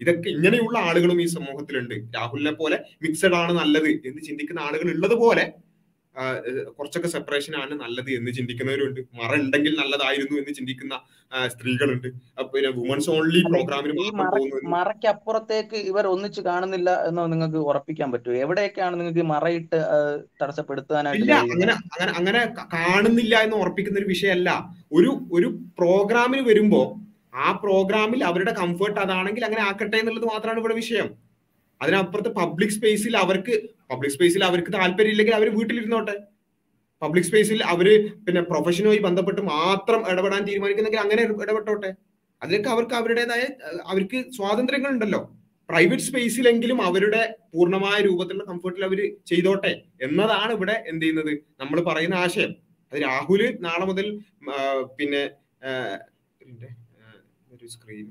[0.00, 1.94] ഇതൊക്കെ ഇങ്ങനെയുള്ള ആളുകളും ഈ സമൂഹത്തിലുണ്ട്.
[2.16, 5.44] രാഹുലിനെ പോലെ മിക്സഡ് ആണ് നല്ലത് എന്ന് ചിന്തിക്കുന്ന ആളുകൾ ഉള്ളത് പോലെ
[6.76, 9.00] കുറച്ചൊക്കെ സെപ്പറേഷൻ ആണ് നല്ലത് എന്ന് ചിന്തിക്കുന്നവരുണ്ട്.
[9.20, 10.94] മറ ഉണ്ടെങ്കിൽ നല്ലതായിരുന്നു എന്ന് ചിന്തിക്കുന്ന
[11.54, 12.08] സ്ത്രീകളുണ്ട്.
[12.52, 13.94] പിന്നെ വുമൻസ് ഓൺലി പ്രോഗ്രാമിന്
[14.74, 18.36] മറയ്ക്കപ്പുറത്തേക്ക് ഇവർ ഒന്നിച്ച് കാണുന്നില്ല എന്ന് നിങ്ങൾക്ക് ഉറപ്പിക്കാൻ പറ്റുമോ?
[18.46, 19.80] എവിടെയൊക്കെയാണ് നിങ്ങൾക്ക് മറയിട്ട്
[20.42, 22.42] തടസ്സപ്പെടുത്താനായിട്ട് ഇല്ല അങ്ങനെ അങ്ങനെ അങ്ങനെ
[22.76, 24.50] കാണുന്നില്ല എന്ന് ഉറപ്പിക്കുന്ന ഒരു വിഷയമല്ല.
[24.92, 26.82] ഒരു ഒരു പ്രോഗ്രാമിന് വരുമ്പോ
[27.44, 31.08] ആ പ്രോഗ്രാമിൽ അവരുടെ കംഫർട്ട് അതാണെങ്കിൽ അങ്ങനെ ആക്കട്ടെ എന്നുള്ളത് മാത്രമാണ് ഇവിടെ വിഷയം.
[31.80, 33.54] അതിനപ്പുറത്ത് പബ്ലിക് സ്പേസിൽ അവർക്ക്
[33.90, 36.14] പബ്ലിക് സ്പേസിൽ അവർക്ക് താല്പര്യം ഇല്ലെങ്കിൽ അവർ വീട്ടിലിരുന്നോട്ടെ
[37.02, 37.86] പബ്ലിക് സ്പേസിൽ അവർ
[38.26, 41.90] പിന്നെ പ്രൊഫഷനുമായി ബന്ധപ്പെട്ട് മാത്രം ഇടപെടാൻ തീരുമാനിക്കുന്നെങ്കിൽ അങ്ങനെ ഇടപെട്ടോട്ടെ.
[42.42, 43.42] അതിലൊക്കെ അവർക്ക് അവരുടേതായ
[43.90, 45.20] അവർക്ക് സ്വാതന്ത്ര്യങ്ങൾ ഉണ്ടല്ലോ
[45.68, 47.20] പ്രൈവറ്റ് സ്പേസിലെങ്കിലും അവരുടെ
[47.52, 48.98] പൂർണമായ രൂപത്തിലുള്ള കംഫർട്ടിൽ അവർ
[49.30, 49.72] ചെയ്തോട്ടെ
[50.06, 51.32] എന്നതാണ് ഇവിടെ എന്ത് ചെയ്യുന്നത്?
[51.60, 52.52] നമ്മൾ പറയുന്ന ആശയം.
[52.92, 54.06] അത് രാഹുൽ നാളെ മുതൽ
[54.98, 55.22] പിന്നെ
[57.54, 58.06] ഒരു സ്ക്രീൻ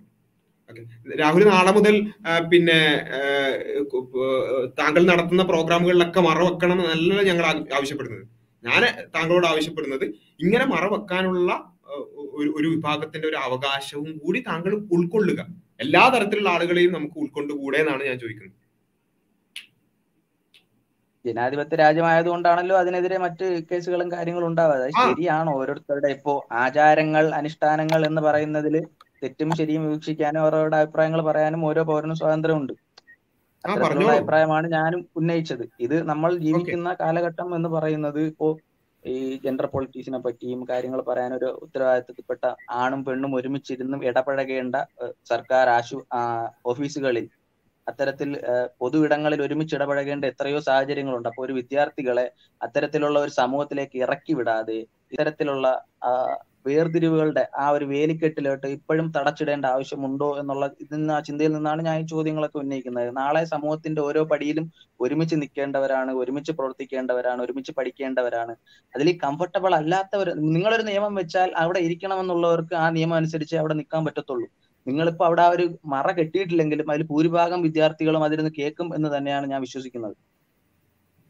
[1.22, 1.96] രാഹുൽ നാളെ മുതൽ
[2.52, 2.78] പിന്നെ
[4.80, 7.46] താങ്കൾ നടത്തുന്ന പ്രോഗ്രാമുകളിലൊക്കെ മറ വെക്കണം എന്നല്ല ഞങ്ങൾ
[7.78, 8.24] ആവശ്യപ്പെടുന്നത്.
[8.64, 8.82] ഞാൻ
[9.16, 10.06] താങ്കളോട് ആവശ്യപ്പെടുന്നത്
[10.44, 11.52] ഇങ്ങനെ മറ വെക്കാനുള്ള
[12.60, 15.42] ഒരു വിഭാഗത്തിന്റെ ഒരു അവകാശവും കൂടി താങ്കൾ ഉൾക്കൊള്ളുക.
[15.84, 18.58] എല്ലാ തരത്തിലുള്ള ആളുകളെയും നമുക്ക് ഉൾക്കൊണ്ടുകൂടെ എന്നാണ് ഞാൻ ചോദിക്കുന്നത്.
[21.26, 26.10] ജനാധിപത്യ രാജ്യമായതുകൊണ്ടാണല്ലോ അതിനെതിരെ മറ്റ് കേസുകളും കാര്യങ്ങളും ഉണ്ടാവാതെ ശരിയാണ് ഓരോരുത്തരുടെ.
[26.18, 26.34] ഇപ്പോ
[26.64, 28.76] ആചാരങ്ങൾ അനുഷ്ഠാനങ്ങൾ എന്ന് പറയുന്നതിൽ
[29.24, 32.74] തെറ്റും ശരിയും വീക്ഷിക്കാനും അവരവരുടെ അഭിപ്രായങ്ങൾ പറയാനും ഓരോ പൗരനും സ്വാതന്ത്ര്യമുണ്ട്.
[33.64, 35.66] അത്തരത്തിലുള്ള അഭിപ്രായമാണ് ഞാനും ഉന്നയിച്ചത്.
[35.86, 38.48] ഇത് നമ്മൾ ജീവിക്കുന്ന കാലഘട്ടം എന്ന് പറയുന്നത് ഇപ്പോ
[39.06, 42.44] ഈ ജെൻഡർ പൊളിറ്റീസിനെ പറ്റിയും കാര്യങ്ങൾ പറയാൻ ഒരു ഉത്തരവാദിത്തത്തിൽപ്പെട്ട
[42.82, 44.76] ആണും പെണ്ണും ഒരുമിച്ചിരുന്നും ഇടപഴകേണ്ട
[45.32, 45.98] സർക്കാർ ആശു
[46.72, 47.26] ഓഫീസുകളിൽ
[47.88, 48.30] അത്തരത്തിൽ
[48.82, 51.28] പൊതു ഇടങ്ങളിൽ ഒരുമിച്ച് ഇടപഴകേണ്ട എത്രയോ സാഹചര്യങ്ങളുണ്ട്.
[51.32, 52.26] അപ്പോൾ ഒരു വിദ്യാർത്ഥികളെ
[52.62, 54.80] അത്തരത്തിലുള്ള ഒരു സമൂഹത്തിലേക്ക് ഇറക്കി വിടാതെ
[55.14, 55.68] ഇത്തരത്തിലുള്ള
[56.66, 62.06] വേർതിരിവുകളുടെ ആ ഒരു വേലിക്കെട്ടിലോട്ട് ഇപ്പോഴും തടച്ചിടേണ്ട ആവശ്യമുണ്ടോ എന്നുള്ള ഇതിൽ നിന്ന് ആ ചിന്തയിൽ നിന്നാണ് ഞാൻ ഈ
[62.14, 63.10] ചോദ്യങ്ങളൊക്കെ ഉന്നയിക്കുന്നത്.
[63.20, 64.66] നാളെ സമൂഹത്തിന്റെ ഓരോ പടിയിലും
[65.00, 68.56] ഒരുമിച്ച് നിൽക്കേണ്ടവരാണ് ഒരുമിച്ച് പ്രവർത്തിക്കേണ്ടവരാണ് ഒരുമിച്ച് പഠിക്കേണ്ടവരാണ്.
[68.94, 74.48] അതിൽ ഈ കംഫർട്ടബിൾ അല്ലാത്തവർ നിങ്ങളൊരു നിയമം വെച്ചാൽ അവിടെ ഇരിക്കണമെന്നുള്ളവർക്ക് ആ നിയമം അനുസരിച്ച് അവിടെ നിൽക്കാൻ പറ്റത്തുള്ളൂ.
[74.88, 79.62] നിങ്ങളിപ്പോ അവിടെ ആ ഒരു മറ കെട്ടിയിട്ടില്ലെങ്കിലും അതിൽ ഭൂരിഭാഗം വിദ്യാർത്ഥികളും അതിൽ നിന്ന് കേൾക്കും എന്ന് തന്നെയാണ് ഞാൻ
[79.62, 80.16] വിശ്വസിക്കുന്നത്.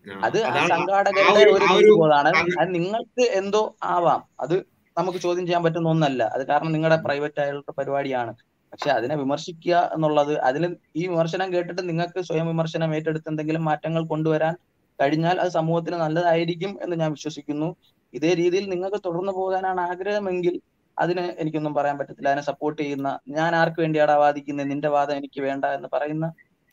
[0.06, 0.38] അത്
[0.72, 2.14] സംഘാടകരുടെ ഒരു താങ്കൾ
[2.62, 3.62] അത് നിങ്ങൾക്ക് എന്തോ
[3.96, 4.22] ആവാം.
[4.44, 4.56] അത്
[4.98, 6.24] നമുക്ക് ചോദ്യം ചെയ്യാൻ പറ്റുന്ന ഒന്നല്ല.
[6.36, 8.34] അത് കാരണം നിങ്ങളുടെ പ്രൈവറ്റ് ആയിട്ടുള്ള പരിപാടിയാണ്.
[8.74, 14.54] പക്ഷെ അതിനെ വിമർശിക്കുക എന്നുള്ളത് അതിന് ഈ വിമർശനം കേട്ടിട്ട് നിങ്ങൾക്ക് സ്വയം വിമർശനം ഏറ്റെടുത്ത് എന്തെങ്കിലും മാറ്റങ്ങൾ കൊണ്ടുവരാൻ
[15.00, 17.70] കഴിഞ്ഞാൽ അത് സമൂഹത്തിന് നല്ലതായിരിക്കും എന്ന് ഞാൻ വിശ്വസിക്കുന്നു.
[18.14, 20.56] ഇതേ രീതിയിൽ നിങ്ങൾക്ക് തുടർന്നു പോകാനാണ് ആഗ്രഹമെങ്കിൽ
[20.98, 22.30] അതിന് എനിക്കൊന്നും പറയാൻ പറ്റത്തില്ല.
[22.32, 26.26] അതിനെ സപ്പോർട്ട് ചെയ്യുന്ന ഞാൻ ആർക്ക് വേണ്ടിയാടാ വാദിക്കുന്നത് നിന്റെ വാദം എനിക്ക് വേണ്ട എന്ന് പറയുന്ന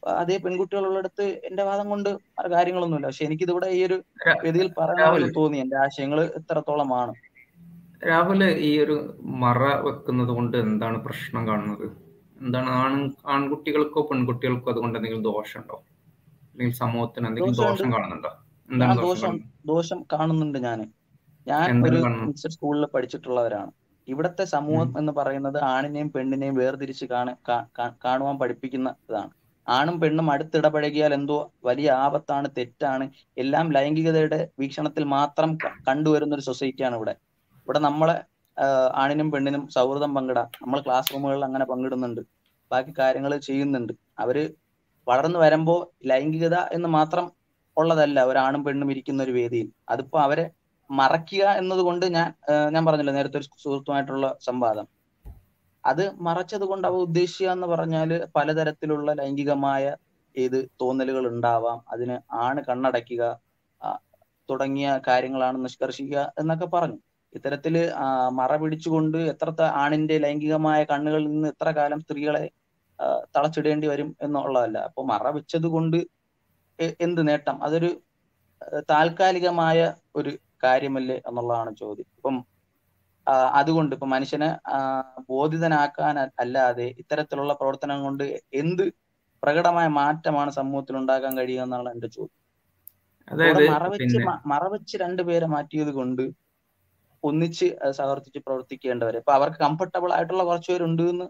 [0.02, 2.10] അതേ പെൺകുട്ടികളുള്ളടത്ത് എന്റെ വാദം കൊണ്ട്
[2.52, 3.06] കാര്യങ്ങളൊന്നുമില്ല.
[3.06, 5.58] പക്ഷെ എനിക്കിതിവിടെ ഈ ഒരു ഗതിയിൽ വേദിയിൽ പറയാൻ തോന്നി.
[5.64, 7.12] എന്റെ ആശയങ്ങൾ എത്രത്തോളമാണ്.
[8.08, 8.94] രാഹുൽ ഈ ഒരു
[9.42, 11.86] മറ വെക്കുന്നത് കൊണ്ട് എന്താണ് പ്രശ്നം കാണുന്നത്?
[12.42, 12.94] എന്താണ് ആൺ
[13.34, 15.76] ആൺകുട്ടികൾക്കോ പെൺകുട്ടികൾക്കോ അതുകൊണ്ട് എന്തെങ്കിലും ദോഷമുണ്ടോ?
[16.52, 18.30] അല്ലെങ്കിൽ സമൂഹത്തിന് എന്തെങ്കിലും ദോഷം കാണുന്നുണ്ടോ?
[18.68, 19.34] എന്താണ് ദോഷം
[19.72, 20.80] ദോഷം കാണുന്നുണ്ട് ഞാൻ
[21.46, 21.98] ഞാൻ ഒരു
[22.28, 23.70] മിക്സഡ് സ്കൂളിൽ പഠിച്ചിട്ടുള്ളവരാണ്.
[24.08, 27.06] ഇവിടത്തെ സമൂഹം എന്ന് പറയുന്നത് ആണിനെയും പെണ്ണിനെയും വേർതിരിച്ച്
[28.06, 29.32] കാണുവാൻ പഠിപ്പിക്കുന്ന ഇതാണ്.
[29.66, 31.36] ആണും പെണ്ണും അടുത്തിടപഴകിയാൽ എന്തോ
[31.68, 33.04] വലിയ ആപത്താണ് തെറ്റാണ്.
[33.42, 35.50] എല്ലാം ലൈംഗികതയുടെ വീക്ഷണത്തിൽ മാത്രം
[35.88, 37.14] കണ്ടുവരുന്ന ഒരു സൊസൈറ്റിയാണ് ഇവിടെ.
[37.70, 38.14] ഇവിടെ നമ്മളെ
[39.00, 42.20] ആണിനും പെണ്ണിനും സൗഹൃദം പങ്കിടാം നമ്മൾ ക്ലാസ് റൂമുകളിൽ അങ്ങനെ പങ്കിടുന്നുണ്ട്.
[42.70, 43.92] ബാക്കി കാര്യങ്ങൾ ചെയ്യുന്നുണ്ട്.
[44.22, 44.36] അവർ
[45.08, 45.78] വളർന്നു വരുമ്പോൾ
[46.10, 47.26] ലൈംഗികത എന്ന് മാത്രം
[47.76, 49.68] ഉള്ളതല്ല ഒരാണും പെണ്ണും ഇരിക്കുന്ന ഒരു വേദിയിൽ.
[49.92, 50.46] അതിപ്പോ അവരെ
[50.90, 52.28] മറയ്ക്കുക എന്നതുകൊണ്ട് ഞാൻ
[52.74, 54.88] ഞാൻ പറഞ്ഞില്ല നേരത്തെ ഒരു സുഹൃത്തുമായിട്ടുള്ള സംവാദം.
[55.84, 59.84] അത് മറച്ചത് കൊണ്ട് അവ ഉദ്ദേശിക്കുക എന്ന് പറഞ്ഞാൽ പലതരത്തിലുള്ള ലൈംഗികമായ
[60.34, 61.78] ഏത് തോന്നലുകൾ ഉണ്ടാവാം.
[61.94, 63.22] അതിന് ആണ് കണ്ണടയ്ക്കുക
[64.50, 67.00] തുടങ്ങിയ കാര്യങ്ങളാണ് നിഷ്കർഷിക്കുക എന്നൊക്കെ പറഞ്ഞു.
[67.32, 67.74] ഇത്തരത്തിൽ
[68.38, 69.48] മറ പിടിച്ചുകൊണ്ട് എത്ര
[69.82, 72.44] ആണിന്റെ ലൈംഗികമായ കണ്ണുകളിൽ നിന്ന് എത്ര കാലം സ്ത്രീകളെ
[73.34, 74.78] തളച്ചിടേണ്ടി വരും എന്നുള്ളതല്ല.
[74.88, 75.98] അപ്പൊ മറ വെച്ചത് കൊണ്ട്
[77.06, 77.56] എന്ത് നേട്ടം?
[77.66, 77.90] അതൊരു
[78.92, 79.78] താൽക്കാലികമായ
[80.18, 80.32] ഒരു
[80.64, 82.08] കാര്യമല്ലേ എന്നുള്ളതാണ് ചോദ്യം.
[82.16, 82.36] ഇപ്പം
[83.58, 84.48] അതുകൊണ്ട് ഇപ്പൊ മനുഷ്യനെ
[85.30, 88.24] ബോധിതനാക്കാൻ അല്ലാതെ ഇത്തരത്തിലുള്ള പ്രവർത്തനം കൊണ്ട്
[88.62, 88.84] എന്ത്
[89.42, 92.36] പ്രകടമായ മാറ്റമാണ് സമൂഹത്തിൽ ഉണ്ടാക്കാൻ കഴിയുക എന്നാണ് എന്റെ ചോദ്യം.
[93.72, 94.18] മറവെച്ച്
[94.52, 96.24] മറവെച്ച് രണ്ടുപേരെ മാറ്റിയത് കൊണ്ട്
[97.22, 97.66] ഒന്നിച്ച്
[97.98, 99.18] സഹവർത്തിച്ച് പ്രവർത്തിക്കേണ്ടവര്.
[99.22, 101.26] ഇപ്പൊ അവർക്ക് കംഫർട്ടബിൾ ആയിട്ടുള്ള കുറച്ച് പേരുണ്ട് എന്ന്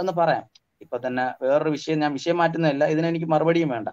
[0.00, 0.44] എന്ന് പറയാം.
[0.80, 3.88] ഇപ്പൊ തന്നെ വേറൊരു വിഷയം ഞാൻ വിഷയം മാറ്റുന്നതല്ല ഇതിന് എനിക്ക് മറുപടിയും വേണ്ട.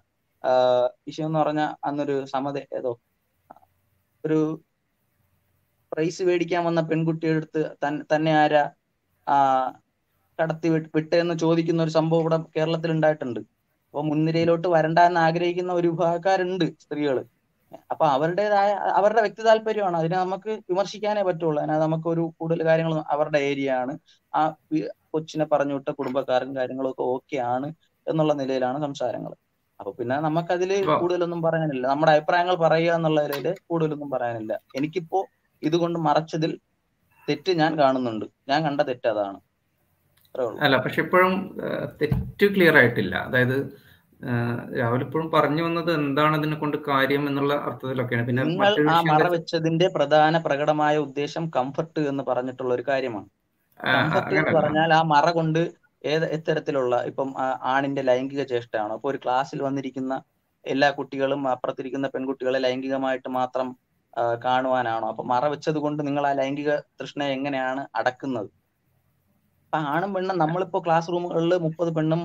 [1.08, 2.92] വിഷയം എന്ന് പറഞ്ഞ അന്നൊരു സമത ഏതോ
[4.24, 4.40] ഒരു
[5.92, 7.62] പ്രൈസ് മേടിക്കാൻ വന്ന പെൺകുട്ടിയുടെ അടുത്ത്
[8.14, 8.64] തന്നെ ആരാ
[10.40, 13.40] കടത്തി വിട്ട് വിട്ടെന്ന് ചോദിക്കുന്ന ഒരു സംഭവം ഇവിടെ കേരളത്തിൽ ഉണ്ടായിട്ടുണ്ട്
[13.88, 17.18] അപ്പൊ മുൻനിരയിലോട്ട് വരണ്ട എന്ന് ആഗ്രഹിക്കുന്ന ഒരു വിഭാഗക്കാരുണ്ട് സ്ത്രീകൾ
[17.92, 21.58] അപ്പൊ അവരുടേതായ അവരുടെ വ്യക്തി താല്പര്യമാണ് അതിനെ നമുക്ക് വിമർശിക്കാനേ പറ്റുള്ളൂ.
[21.62, 23.94] അതിനകത്ത് നമുക്ക് ഒരു കൂടുതൽ കാര്യങ്ങൾ അവരുടെ ഏരിയ ആണ്.
[24.34, 24.42] ആ
[25.14, 27.68] കൊച്ചിനെ പറഞ്ഞു വിട്ട കുടുംബക്കാരും കാര്യങ്ങളും ഒക്കെ ഓക്കെ ആണ്
[28.08, 29.34] എന്നുള്ള നിലയിലാണ് സംസാരങ്ങൾ.
[29.80, 31.86] അപ്പൊ പിന്നെ നമുക്കതിൽ ഇപ്പൊ കൂടുതലൊന്നും പറയാനില്ല.
[31.88, 34.54] നമ്മുടെ അഭിപ്രായങ്ങൾ പറയുക എന്നുള്ള നിലയിൽ കൂടുതലൊന്നും പറയാനില്ല.
[34.78, 35.20] എനിക്കിപ്പോ
[35.64, 36.52] ഇതുകൊണ്ട് മറച്ചതിൽ
[37.28, 38.26] തെറ്റ് ഞാൻ കാണുന്നുണ്ട്.
[38.50, 39.40] ഞാൻ കണ്ട തെറ്റ് അതാണ്.
[40.66, 41.34] അല്ല പക്ഷെ ഇപ്പോഴും
[42.02, 43.16] തെറ്റ് ക്ലിയർ ആയിട്ടില്ല.
[43.28, 43.58] അതായത്
[44.80, 48.26] രാഹുൽ ഇപ്പോഴും പറഞ്ഞു വന്നത് എന്താണ് അതിനെ കൊണ്ട് കാര്യം എന്നുള്ള അർത്ഥത്തിലൊക്കെയാണ്.
[48.28, 53.28] പിന്നെ നിങ്ങൾ ആ വിഷയം മറ വെച്ചതിന്റെ പ്രധാന പ്രകടമായ ഉദ്ദേശം കംഫർട്ട് എന്ന് പറഞ്ഞിട്ടുള്ള ഒരു കാര്യമാണ്.
[53.80, 55.62] കംഫർട്ട് എന്ന് പറഞ്ഞാൽ ആ മറ കൊണ്ട്
[56.14, 57.30] ഏത് എത്തരത്തിലുള്ള ഇപ്പം
[57.74, 58.94] ആണിന്റെ ലൈംഗിക ചേഷ്ടയാണോ.
[58.98, 60.14] അപ്പൊ ഒരു ക്ലാസ്സിൽ വന്നിരിക്കുന്ന
[60.66, 63.68] എല്ലാ കുട്ടികളും അപ്പുറത്തിരിക്കുന്ന പെൺകുട്ടികളെ ലൈംഗികമായിട്ട് മാത്രം
[64.46, 65.08] കാണുവാനാണോ?
[65.14, 68.50] അപ്പൊ മറ വെച്ചത് കൊണ്ട് നിങ്ങൾ ആ ലൈംഗിക തൃഷ്ണയെ എങ്ങനെയാണ് അടക്കുന്നത്?
[69.66, 72.22] അപ്പൊ ആണും പെണ്ണും നമ്മളിപ്പോ ക്ലാസ് റൂമുകളിൽ മുപ്പത് പെണ്ണും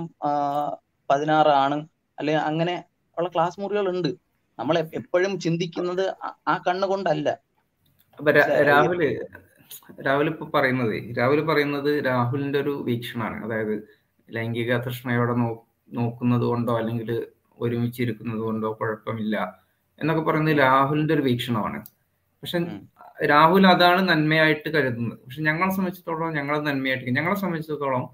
[1.10, 1.76] പതിനാറ് ആണ്.
[2.18, 2.74] അല്ലെ അങ്ങനെ
[3.16, 4.08] ഉള്ള ക്ലാസ് മുറികൾ ഉണ്ട്
[4.58, 6.05] നമ്മൾ എപ്പോഴും ചിന്തിക്കുന്നത്
[6.48, 7.28] ആ- കണ്ണുകൊണ്ടല്ല
[8.68, 9.02] രാഹുൽ
[10.06, 13.44] രാഹുൽ ഇപ്പൊ പറയുന്നത് രാഹുൽ പറയുന്നത് രാഹുലിന്റെ ഒരു വീക്ഷണമാണ്.
[13.44, 13.74] അതായത്
[14.28, 15.34] ലൈംഗിക തൃഷ്ണയോടെ
[15.90, 17.10] നോക്കുന്നത് കൊണ്ടോ അല്ലെങ്കിൽ
[17.58, 19.36] ഒരുമിച്ചിരിക്കുന്നത് കൊണ്ടോ കുഴപ്പമില്ല
[19.98, 21.78] എന്നൊക്കെ പറയുന്നത് രാഹുലിന്റെ ഒരു വീക്ഷണമാണ്.
[22.42, 22.58] പക്ഷെ
[23.26, 25.18] രാഹുൽ അതാണ് നന്മയായിട്ട് കരുതുന്നത്.
[25.24, 28.05] പക്ഷെ ഞങ്ങളെ സംബന്ധിച്ചിടത്തോളം ഞങ്ങളെ നന്മയായിട്ട് ഞങ്ങളെ സംബന്ധിച്ചിടത്തോളം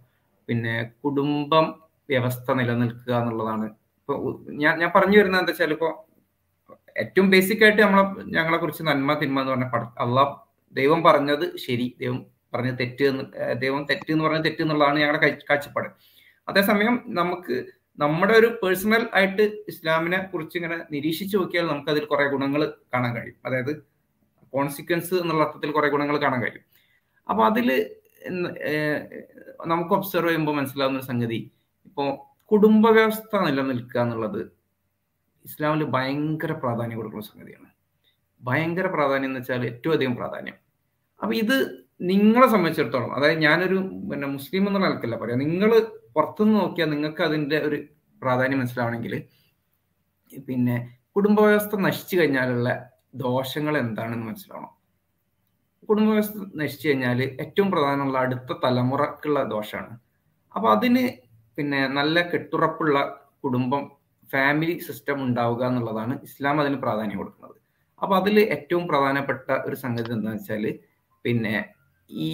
[0.49, 1.67] പിന്നെ കുടുംബം
[2.11, 3.65] വ്യവസ്ഥ നിലനിൽക്കുക എന്നുള്ളതാണ്.
[3.65, 6.05] ഇപ്പൊ ഞാൻ ഞാൻ പറഞ്ഞു വരുന്നത് എന്താ വെച്ചാൽ ഇപ്പൊ
[6.99, 9.65] ഏറ്റവും ബേസിക് ആയിട്ട് നമ്മളെ ഞങ്ങളെ കുറിച്ച് നന്മ തിന്മ എന്ന് പറഞ്ഞ
[10.01, 10.37] അള്ളാഹ്
[10.73, 13.25] ദൈവം പറഞ്ഞത് ശരി ദൈവം പറഞ്ഞത് തെറ്റ് എന്ന്
[13.61, 15.89] ദൈവം തെറ്റ് എന്ന് പറഞ്ഞ തെറ്റ് എന്നുള്ളതാണ് ഞങ്ങളുടെ കാഴ്ച- കാഴ്ചപ്പാട്.
[16.49, 17.65] അതേസമയം നമുക്ക്
[17.99, 23.35] നമ്മുടെ ഒരു പേഴ്സണൽ ആയിട്ട് ഇസ്ലാമിനെ കുറിച്ച് ഇങ്ങനെ നിരീക്ഷിച്ചു നോക്കിയാൽ നമുക്ക് അതിൽ കുറെ ഗുണങ്ങൾ കാണാൻ കഴിയും.
[23.47, 23.87] അതായത്
[24.53, 26.65] കോൺസിക്വൻസ് എന്നുള്ള അർത്ഥത്തിൽ കുറെ ഗുണങ്ങൾ കാണാൻ കഴിയും.
[27.29, 27.91] അപ്പൊ അതിൽ
[29.67, 31.51] നമുക്ക് ഒബ്സർവ് ചെയ്യുമ്പോൾ മനസ്സിലാവുന്ന സംഗതി
[31.87, 32.05] ഇപ്പോ
[32.51, 34.41] കുടുംബ വ്യവസ്ഥ നിലനിൽക്കുക എന്നുള്ളത്
[35.45, 37.69] ഇസ്ലാമിൽ ഭയങ്കര പ്രാധാന്യം കൊടുക്കുന്ന സംഗതിയാണ്.
[38.41, 40.57] ഭയങ്കര പ്രാധാന്യം എന്ന് വെച്ചാൽ ഏറ്റവും അധികം പ്രാധാന്യം.
[41.21, 41.57] അപ്പൊ ഇത്
[42.01, 43.79] നിങ്ങളെ സംബന്ധിച്ചിടത്തോളം അതായത് ഞാനൊരു
[44.11, 45.71] പിന്നെ മുസ്ലിം എന്നുള്ള നിലക്കല്ല പറയാം നിങ്ങൾ
[46.15, 47.79] പുറത്തുനിന്ന് നോക്കിയാൽ നിങ്ങൾക്ക് അതിന്റെ ഒരു
[48.23, 49.15] പ്രാധാന്യം മനസ്സിലാവണമെങ്കിൽ
[50.49, 50.77] പിന്നെ
[51.17, 52.69] കുടുംബ വ്യവസ്ഥ നശിച്ചു കഴിഞ്ഞാലുള്ള
[53.15, 54.73] ദോഷങ്ങൾ എന്താണെന്ന് മനസ്സിലാവണം.
[55.89, 59.95] കുടുംബ വ്യവസ്ഥ നശിച്ചു കഴിഞ്ഞാൽ ഏറ്റവും പ്രധാനമുള്ള അടുത്ത തലമുറക്കുള്ള ദോഷമാണ്
[60.55, 61.05] അപ്പൊ അതിന്
[61.59, 62.97] പിന്നെ നല്ല കെട്ടുറപ്പുള്ള
[63.45, 63.83] കുടുംബം
[64.31, 67.57] ഫാമിലി സിസ്റ്റം ഉണ്ടാവുക എന്നുള്ളതാണ് ഇസ്ലാം അതിന് പ്രാധാന്യം കൊടുക്കുന്നത്.
[68.03, 70.65] അപ്പൊ അതിൽ ഏറ്റവും പ്രധാനപ്പെട്ട ഒരു സംഗതി എന്താണെന്ന് വെച്ചാൽ
[71.25, 71.55] പിന്നെ
[72.11, 72.31] ഈ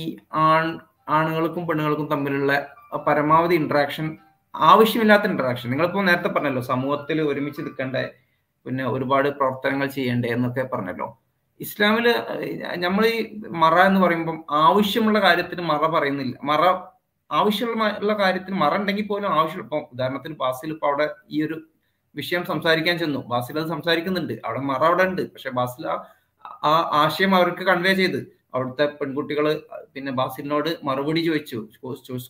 [0.47, 0.65] ആൺ
[1.09, 2.53] ആണുങ്ങൾക്കും പെണ്ണുങ്ങൾക്കും തമ്മിലുള്ള
[3.07, 4.07] പരമാവധി ഇന്ററാക്ഷൻ
[4.55, 7.97] ആവശ്യമില്ലാത്ത ഇന്ററാക്ഷൻ നിങ്ങളിപ്പോൾ നേരത്തെ പറഞ്ഞല്ലോ സമൂഹത്തിൽ ഒരുമിച്ച് നിൽക്കേണ്ട
[8.67, 11.07] പിന്നെ ഒരുപാട് പ്രവർത്തനങ്ങൾ ചെയ്യേണ്ടേ എന്നൊക്കെ പറഞ്ഞല്ലോ.
[11.61, 12.07] ഇസ്ലാമിൽ
[12.85, 13.17] നമ്മൾ ഈ
[13.63, 16.63] മറ എന്ന് പറയുമ്പം ആവശ്യമുള്ള കാര്യത്തിന് മറ പറയുന്നില്ല മറ
[17.33, 21.57] ആവശ്യമുള്ള കാര്യത്തിന് മറണ്ടെങ്കിൽ പോലും ആവശ്യം ഇപ്പം ഉദാഹരണത്തിന് ബാസിൽ ഇപ്പൊ അവിടെ ഈ ഒരു
[22.15, 23.21] വിഷയം സംസാരിക്കാൻ ചെന്നു.
[23.33, 24.35] ബാസിൽ അത് സംസാരിക്കുന്നുണ്ട്.
[24.47, 25.23] അവിടെ മറ അവിടെ ഉണ്ട്.
[25.33, 25.85] പക്ഷെ ബാസിൽ
[26.71, 28.21] ആ ആശയം അവർക്ക് കൺവേ ചെയ്ത്.
[28.55, 29.47] അവിടുത്തെ പെൺകുട്ടികൾ
[29.95, 31.59] പിന്നെ ബാസിലിനോട് മറുപടി ചോദിച്ചു.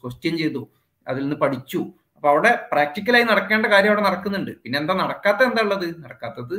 [0.02, 0.62] ക്വസ്റ്റ്യൻ ചെയ്തു.
[1.06, 1.80] അതിൽ നിന്ന് പഠിച്ചു.
[2.16, 4.50] അപ്പൊ അവിടെ പ്രാക്ടിക്കലായി നടക്കേണ്ട കാര്യം അവിടെ നടക്കുന്നുണ്ട്.
[4.62, 5.86] പിന്നെ എന്താ നടക്കാത്ത എന്താ ഉള്ളത്?
[6.04, 6.56] നടക്കാത്തത്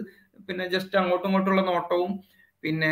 [0.47, 2.11] പിന്നെ ജസ്റ്റ് അങ്ങോട്ടും ഇങ്ങോട്ടുള്ള നോട്ടവും
[2.63, 2.89] പിന്നെ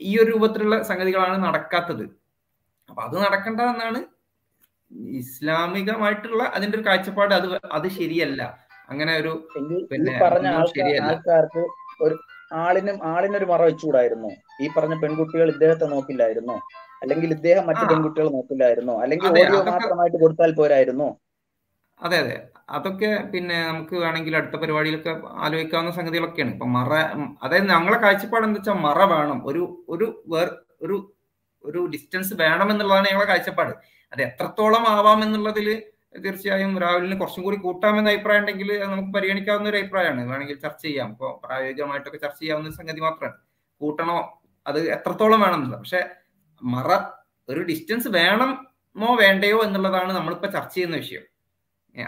[0.00, 2.04] ഈ ഒരു രൂപത്തിലുള്ള സംഗതികളാണ് നടക്കാത്തത്.
[2.88, 4.00] അപ്പൊ അത് നടക്കേണ്ടതെന്നാണ്
[5.20, 7.46] ഇസ്ലാമികമായിട്ടുള്ള അതിന്റെ ഒരു കാഴ്ചപ്പാട് അത്
[7.78, 8.42] അത് ശരിയല്ല.
[8.88, 9.32] അങ്ങനെ ഒരു
[9.90, 10.14] പിന്നെ
[11.08, 11.62] ആൾക്കാർക്ക്
[12.06, 12.14] ഒരു
[12.62, 14.30] ആളിനും ആളിനൊരു മറ വെച്ചുകൂടായിരുന്നോ.
[14.62, 16.56] ഈ പറഞ്ഞ പെൺകുട്ടികൾ ഇദ്ദേഹത്തെ നോക്കില്ലായിരുന്നോ.
[17.02, 18.94] അല്ലെങ്കിൽ ഇദ്ദേഹം മറ്റു പെൺകുട്ടികൾ നോക്കില്ലായിരുന്നോ.
[19.02, 21.08] അല്ലെങ്കിൽ ഓഡിയോ മാത്രമായിട്ട് കൊടുത്താൽ പോരായിരുന്നോ.
[22.00, 22.36] അതെ അതെ.
[22.76, 25.12] അതൊക്കെ പിന്നെ നമുക്ക് വേണമെങ്കിൽ അടുത്ത പരിപാടിയിലൊക്കെ
[25.44, 26.52] ആലോചിക്കാവുന്ന സംഗതികളൊക്കെയാണ്.
[26.56, 26.90] ഇപ്പൊ മറ
[27.42, 29.46] അതായത് ഞങ്ങളെ കാഴ്ചപ്പാട് എന്താ വെച്ചാൽ മറ വേണം.
[29.46, 30.48] ഒരു ഒരു വേർ
[30.82, 30.96] ഒരു
[31.64, 33.72] ഒരു ഡിസ്റ്റൻസ് വേണം എന്നുള്ളതാണ് ഞങ്ങളെ കാഴ്ചപ്പാട്.
[34.12, 35.82] അത് എത്രത്തോളം ആവാം എന്നുള്ളതിൽ
[36.18, 40.20] തീർച്ചയായും രാഹുലിന് കുറച്ചും കൂടി കൂട്ടാമെന്ന അഭിപ്രായം ഉണ്ടെങ്കിൽ നമുക്ക് പരിഗണിക്കാവുന്ന ഒരു അഭിപ്രായമാണ്.
[40.20, 41.10] വേണമെങ്കിൽ ചർച്ച ചെയ്യാം.
[41.10, 43.36] ഇപ്പോൾ പ്രായോഗികമായിട്ടൊക്കെ ചർച്ച ചെയ്യാവുന്ന സംഗതി മാത്രമാണ്.
[43.80, 44.42] കൂട്ടണോ?
[44.66, 45.80] അത് എത്രത്തോളം വേണം എന്നുള്ളത്.
[45.80, 46.10] പക്ഷെ
[46.62, 46.98] മറ
[47.48, 51.22] ഒരു ഡിസ്റ്റൻസ് വേണമോ വേണ്ടയോ എന്നുള്ളതാണ് നമ്മളിപ്പോ ചർച്ച ചെയ്യുന്ന വിഷയം.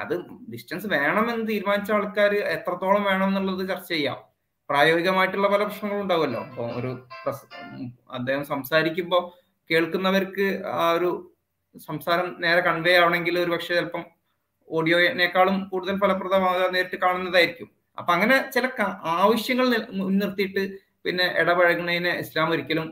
[0.01, 0.21] അത്
[0.53, 4.17] ഡിസ്റ്റൻസ് വേണമെന്ന് തീരുമാനിച്ച ആൾക്കാർ എത്രത്തോളം വേണം എന്നുള്ളത് ചർച്ച ചെയ്യാം.
[4.69, 6.41] പ്രായോഗികമായിട്ടുള്ള പല പ്രശ്നങ്ങളും ഉണ്ടാവുമല്ലോ.
[6.41, 7.07] അപ്പോൾ ഒരു
[8.11, 9.31] അദ്ദേഹം സംസാരിക്കുമ്പോൾ
[9.71, 11.32] കേൾക്കുന്നവർക്ക് ആ ഒരു
[11.75, 14.05] സംസാരം നേരെ കൺവേ ആവണമെങ്കിൽ ഒരു പക്ഷേ ചിലപ്പം
[14.71, 17.69] ഓഡിയോനേക്കാളും കൂടുതൽ ഫലപ്രദമാകുക നേരിട്ട് കാണുന്നതായിരിക്കും.
[17.99, 18.67] അപ്പൊ അങ്ങനെ ചില
[19.05, 20.63] ആവശ്യങ്ങൾ മുൻനിർത്തിയിട്ട്
[21.05, 22.87] പിന്നെ ഇടപഴകുന്നതിനെ ഇസ്ലാം ഒരിക്കലും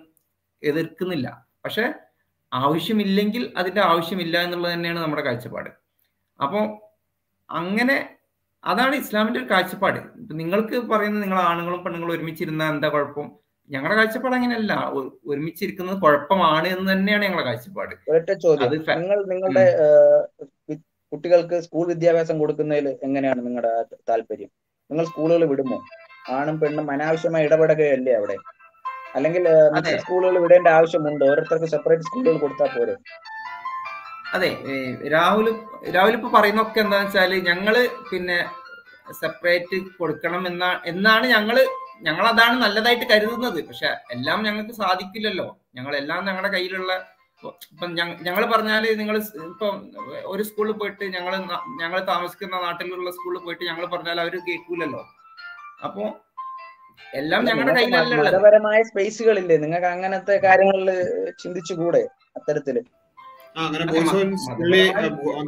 [0.62, 1.46] എതിർക്കുന്നില്ല.
[1.64, 1.84] പക്ഷെ
[2.52, 5.70] ആവശ്യമില്ലെങ്കിൽ അതിന്റെ ആവശ്യമില്ല എന്നുള്ളത് തന്നെയാണ് നമ്മുടെ കാഴ്ചപ്പാട്.
[6.40, 6.64] അപ്പോൾ
[7.48, 7.96] അങ്ങനെ
[8.64, 10.00] അതാണ് ഇസ്ലാമിന്റെ ഒരു കാഴ്ചപ്പാട്.
[10.40, 13.28] നിങ്ങൾക്ക് പറയുന്നത് നിങ്ങൾ ആണുങ്ങളും പെണ്ണുങ്ങളും ഒരുമിച്ചിരുന്ന എന്താ കുഴപ്പം?
[13.70, 14.74] ഞങ്ങളുടെ കാഴ്ചപ്പാട് അങ്ങനെയല്ല.
[15.30, 17.94] ഒരുമിച്ചിരിക്കുന്നത് കുഴപ്പമാണ് എന്ന് തന്നെയാണ് ഞങ്ങളുടെ കാഴ്ചപ്പാട്.
[18.10, 18.70] ഒരൊറ്റ ചോദ്യം.
[19.02, 19.66] നിങ്ങൾ നിങ്ങളുടെ
[21.12, 23.72] കുട്ടികൾക്ക് സ്കൂൾ വിദ്യാഭ്യാസം കൊടുക്കുന്നതിൽ എങ്ങനെയാണ് നിങ്ങളുടെ
[24.08, 24.50] താല്പര്യം?
[24.90, 25.78] നിങ്ങൾ സ്കൂളുകൾ വിടുമോ?
[26.36, 28.36] ആണും പെണ്ണും അനാവശ്യമായി ഇടപെടുകയല്ലേ അവിടെ?
[29.16, 29.44] അല്ലെങ്കിൽ
[30.02, 31.22] സ്കൂളുകൾ വിടേണ്ട ആവശ്യമുണ്ട്?
[31.30, 32.94] ഓരോരുത്തർക്ക് സെപ്പറേറ്റ് സ്കൂളുകൾ കൊടുത്താൽ പോരെ?
[34.36, 34.50] അതെ
[35.14, 35.46] രാഹുൽ
[35.94, 37.74] രാഹുൽ ഇപ്പൊ പറയുന്നൊക്കെ എന്താണെന്ന് വെച്ചാൽ ഞങ്ങൾ
[38.10, 38.38] പിന്നെ
[39.20, 41.56] സെപ്പറേറ്റ് കൊടുക്കണം എന്ന എന്നാണ് ഞങ്ങൾ
[42.06, 43.58] ഞങ്ങൾ അതാണ് നല്ലതായിട്ട് കരുതുന്നത്.
[43.68, 45.48] പക്ഷെ എല്ലാം ഞങ്ങൾക്ക് സാധിക്കില്ലല്ലോ.
[45.78, 46.92] ഞങ്ങൾ എല്ലാം ഞങ്ങളുടെ കയ്യിലുള്ള
[47.72, 47.90] ഇപ്പം
[48.26, 49.16] ഞങ്ങൾ പറഞ്ഞാൽ നിങ്ങൾ
[49.48, 49.76] ഇപ്പം
[50.32, 51.34] ഒരു സ്കൂളിൽ പോയിട്ട് ഞങ്ങൾ
[51.82, 55.02] ഞങ്ങൾ താമസിക്കുന്ന നാട്ടിലുള്ള സ്കൂളിൽ പോയിട്ട് ഞങ്ങൾ പറഞ്ഞാൽ അവർ കേൾക്കൂലല്ലോ.
[55.86, 56.04] അപ്പോ
[57.20, 60.90] എല്ലാം ഞങ്ങളുടെ കയ്യിലല്ല മതപരമായ സ്പേസുകളില്ലേ നിങ്ങൾക്ക് അങ്ങനത്തെ കാര്യങ്ങളിൽ
[61.42, 62.02] ചിന്തിച്ചുകൂടെ?
[62.38, 62.76] അത്തരത്തിൽ.
[63.56, 63.84] അങ്ങനെ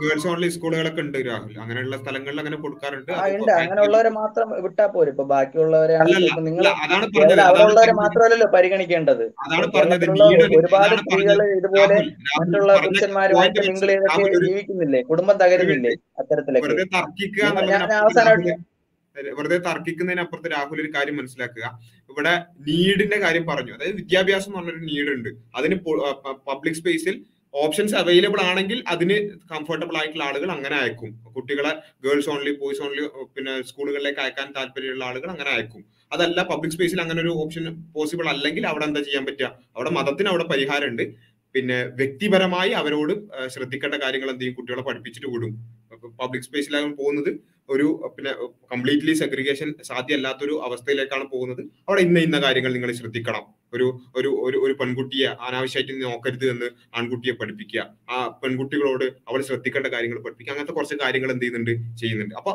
[0.02, 1.52] ഗേൾസ് ഓൺലി സ്കൂളുകളൊക്കെ ഉണ്ട് രാഹുൽ.
[1.62, 3.12] അങ്ങനെയുള്ള സ്ഥലങ്ങളിൽ അങ്ങനെ കൊടുക്കാറുണ്ട്.
[3.58, 5.10] അങ്ങനെയുള്ളവരെ മാത്രം വിട്ടാ പോരെ.
[5.14, 5.94] ഇപ്പൊ ബാക്കിയുള്ളവരെ
[6.48, 7.16] നിങ്ങൾ അല്ല അതാണ് പറഞ്ഞത്.
[7.18, 9.24] കേവലം അതാണ് അവിടെയുള്ളവരെ മാത്രമല്ലല്ലോ പരിഗണിക്കേണ്ടത്.
[9.44, 10.06] അതാണ് പറഞ്ഞത്.
[10.18, 11.98] നീഡ് ഒരുപാട് സ്ത്രീകൾ ഇതുപോലെ
[12.40, 15.02] മറ്റുള്ള പുരുഷന്മാരുമായിട്ട് മിങ്കിൾ ചെയ്തൊക്കെ ജീവിക്കുന്നില്ലേ?
[15.10, 16.74] കുടുംബം തകരുന്നില്ലേ അത്തരത്തിലൊക്കെ?
[17.72, 18.54] ഞാൻ അവസാനമായിട്ട്
[19.38, 21.66] വെറുതെ തർക്കിക്കുന്നതിനപ്പുറത്ത് രാഹുൽ ഒരു കാര്യം മനസ്സിലാക്കുക.
[22.10, 22.32] ഇവിടെ
[22.68, 23.72] നീഡിന്റെ കാര്യം പറഞ്ഞു.
[23.76, 25.30] അതായത് വിദ്യാഭ്യാസം എന്ന് പറഞ്ഞൊരു നീഡ് ഉണ്ട്.
[25.58, 25.76] അതിന്
[26.50, 27.16] പബ്ലിക് സ്പേസിൽ
[27.54, 29.16] ഓപ്ഷൻസ് അവൈലബിൾ ആണെങ്കിൽ അതിന്
[29.52, 31.10] കംഫർട്ടബിൾ ആയിട്ടുള്ള ആളുകൾ അങ്ങനെ അയക്കും.
[31.36, 31.72] കുട്ടികളെ
[32.04, 33.02] ഗേൾസ് ഓൺലി ബോയ്സ് ഓൺലി
[33.34, 35.82] പിന്നെ സ്കൂളുകളിലേക്ക് അയക്കാൻ താല്പര്യമുള്ള ആളുകൾ അങ്ങനെ അയക്കും.
[36.12, 37.66] അതല്ല പബ്ലിക് സ്പേസിൽ അങ്ങനെ ഒരു ഓപ്ഷൻ
[37.96, 39.50] പോസിബിൾ അല്ലെങ്കിൽ അവിടെ എന്താ ചെയ്യാൻ പറ്റുക?
[39.76, 41.04] അവിടെ മതത്തിന് അവിടെ പരിഹാരമുണ്ട്.
[41.54, 43.12] പിന്നെ വ്യക്തിപരമായി അവരോട്
[43.54, 45.54] ശ്രദ്ധിക്കേണ്ട കാര്യങ്ങൾ എന്ത് ചെയ്യും കുട്ടികളെ പഠിപ്പിച്ചിട്ട് വിടും.
[46.20, 47.32] പബ്ലിക് സ്പേസിലാണ് പോകുന്നത്.
[47.74, 47.86] ഒരു
[48.16, 48.32] പിന്നെ
[48.72, 51.62] കംപ്ലീറ്റ്ലി സെഗ്രിഗേഷൻ സാധ്യമല്ലാത്തൊരു അവസ്ഥയിലേക്കാണ് പോകുന്നത്.
[51.88, 53.44] അവിടെ ഇന്ന ഇന്ന കാര്യങ്ങൾ നിങ്ങൾ ശ്രദ്ധിക്കണം.
[53.74, 53.86] ഒരു
[54.16, 56.68] ഒരു ഒരു ഒരു പെൺകുട്ടിയെ അനാവശ്യമായിട്ട് നോക്കരുത് എന്ന്
[56.98, 57.84] ആൺകുട്ടിയെ പഠിപ്പിക്കുക.
[58.10, 60.52] ആ പെൺകുട്ടികളോട് അവൾ ശ്രദ്ധിക്കേണ്ട കാര്യങ്ങൾ പഠിപ്പിക്കുക.
[60.54, 61.74] അങ്ങനത്തെ കുറച്ച് കാര്യങ്ങൾ എന്ത് ചെയ്യുന്നുണ്ട്?
[62.02, 62.34] ചെയ്യുന്നുണ്ട്.
[62.34, 62.52] അപ്പൊ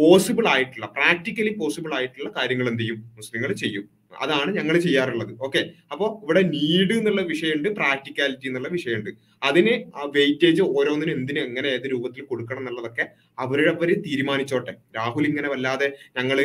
[0.00, 3.00] പോസിബിൾ ആയിട്ടുള്ള പ്രാക്ടിക്കലി പോസിബിൾ ആയിട്ടുള്ള കാര്യങ്ങൾ എന്ത് ചെയ്യും?
[3.18, 3.84] മുസ്ലിങ്ങൾ ചെയ്യും.
[4.20, 5.32] അതാണ് ഞങ്ങൾ ചെയ്യാറുള്ളത്.
[5.40, 5.60] ഓക്കെ?
[5.92, 9.10] അപ്പോൾ ഇവിടെ നീഡ് എന്നുള്ള വിഷയമുണ്ട് പ്രാക്ടിക്കാലിറ്റി എന്നുള്ള വിഷയമുണ്ട്.
[9.42, 13.06] അതിന് ആ വെയിറ്റേജ് ഓരോന്നിനും എന്തിന് എങ്ങനെ ഏത് രൂപത്തിൽ കൊടുക്കണം എന്നുള്ളതൊക്കെ
[13.38, 14.74] അവരവർ തീരുമാനിച്ചോട്ടെ.
[14.96, 16.40] രാഹുൽ ഇങ്ങനെ വല്ലാതെ ഞങ്ങൾ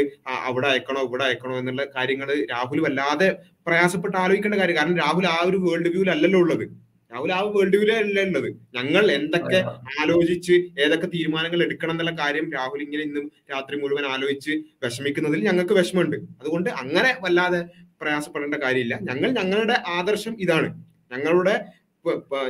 [0.46, 3.30] അവിടെ അയക്കണോ ഇവിടെ അയക്കണോ എന്നുള്ള കാര്യങ്ങൾ രാഹുൽ വല്ലാതെ
[3.68, 6.87] പ്രയാസപ്പെട്ട് ആലോചിക്കേണ്ട കാര്യം കാരണം രാഹുൽ ആ ഒരു വേൾഡ് വ്യൂവിൽ അല്ലല്ലോ ഉള്ളത്.
[7.12, 8.48] രാഹുൽ ആ വേൾഡ് വ്യൂ അല്ല ഉള്ളത്.
[8.78, 9.60] ഞങ്ങൾ എന്തൊക്കെ
[10.02, 14.54] ആലോചിച്ച് ഏതൊക്കെ തീരുമാനങ്ങൾ എടുക്കണം എന്നുള്ള കാര്യം രാഹുൽ ഇങ്ങനെ ഇന്നും രാത്രി മുഴുവൻ ആലോചിച്ച്
[14.86, 16.18] വിഷമിക്കുന്നതിൽ ഞങ്ങൾക്ക് വിഷമമുണ്ട്.
[16.42, 17.62] അതുകൊണ്ട് അങ്ങനെ വല്ലാതെ
[18.02, 18.96] പ്രയാസപ്പെടേണ്ട കാര്യമില്ല.
[19.10, 20.70] ഞങ്ങൾ ഞങ്ങളുടെ ആദർശം ഇതാണ്.
[21.12, 21.56] ഞങ്ങളുടെ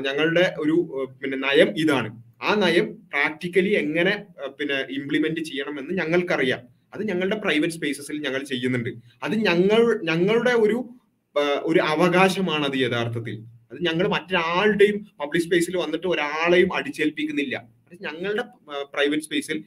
[0.08, 0.76] ഞങ്ങളുടെ ഒരു
[1.20, 2.10] പിന്നെ നയം ഇതാണ്.
[2.48, 4.14] ആ നയം പ്രാക്ടിക്കലി എങ്ങനെ
[4.58, 6.62] പിന്നെ ഇംപ്ലിമെന്റ് ചെയ്യണമെന്ന് ഞങ്ങൾക്കറിയാം.
[6.94, 8.92] അത് ഞങ്ങളുടെ പ്രൈവറ്റ് സ്പേസസിൽ ഞങ്ങൾ ചെയ്യുന്നുണ്ട്.
[9.26, 10.78] അത് ഞങ്ങൾ ഞങ്ങളുടെ ഒരു
[11.70, 13.36] ഒരു അവകാശമാണ് അത് യഥാർത്ഥത്തിൽ.
[13.72, 17.56] അത് ഞങ്ങൾ മറ്റൊരാളുടെയും പബ്ലിക് സ്പേസിൽ വന്നിട്ട് ഒരാളെയും അടിച്ചേൽപ്പിക്കുന്നില്ല.
[18.06, 18.44] ഞങ്ങളുടെ
[18.94, 19.58] പ്രൈവറ്റ് സ്പേസിൽ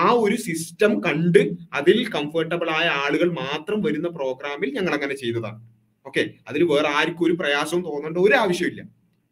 [0.00, 1.42] ആ ഒരു സിസ്റ്റം കണ്ട്
[1.78, 5.60] അതിൽ കംഫർട്ടബിൾ ആയ ആളുകൾ മാത്രം വരുന്ന പ്രോഗ്രാമിൽ ഞങ്ങൾ അങ്ങനെ ചെയ്തതാണ്.
[6.06, 8.82] ഓക്കെ അതിൽ വേറെ ആർക്കും ഒരു പ്രയാസവും തോന്നേണ്ട ഒരു ആവശ്യമില്ല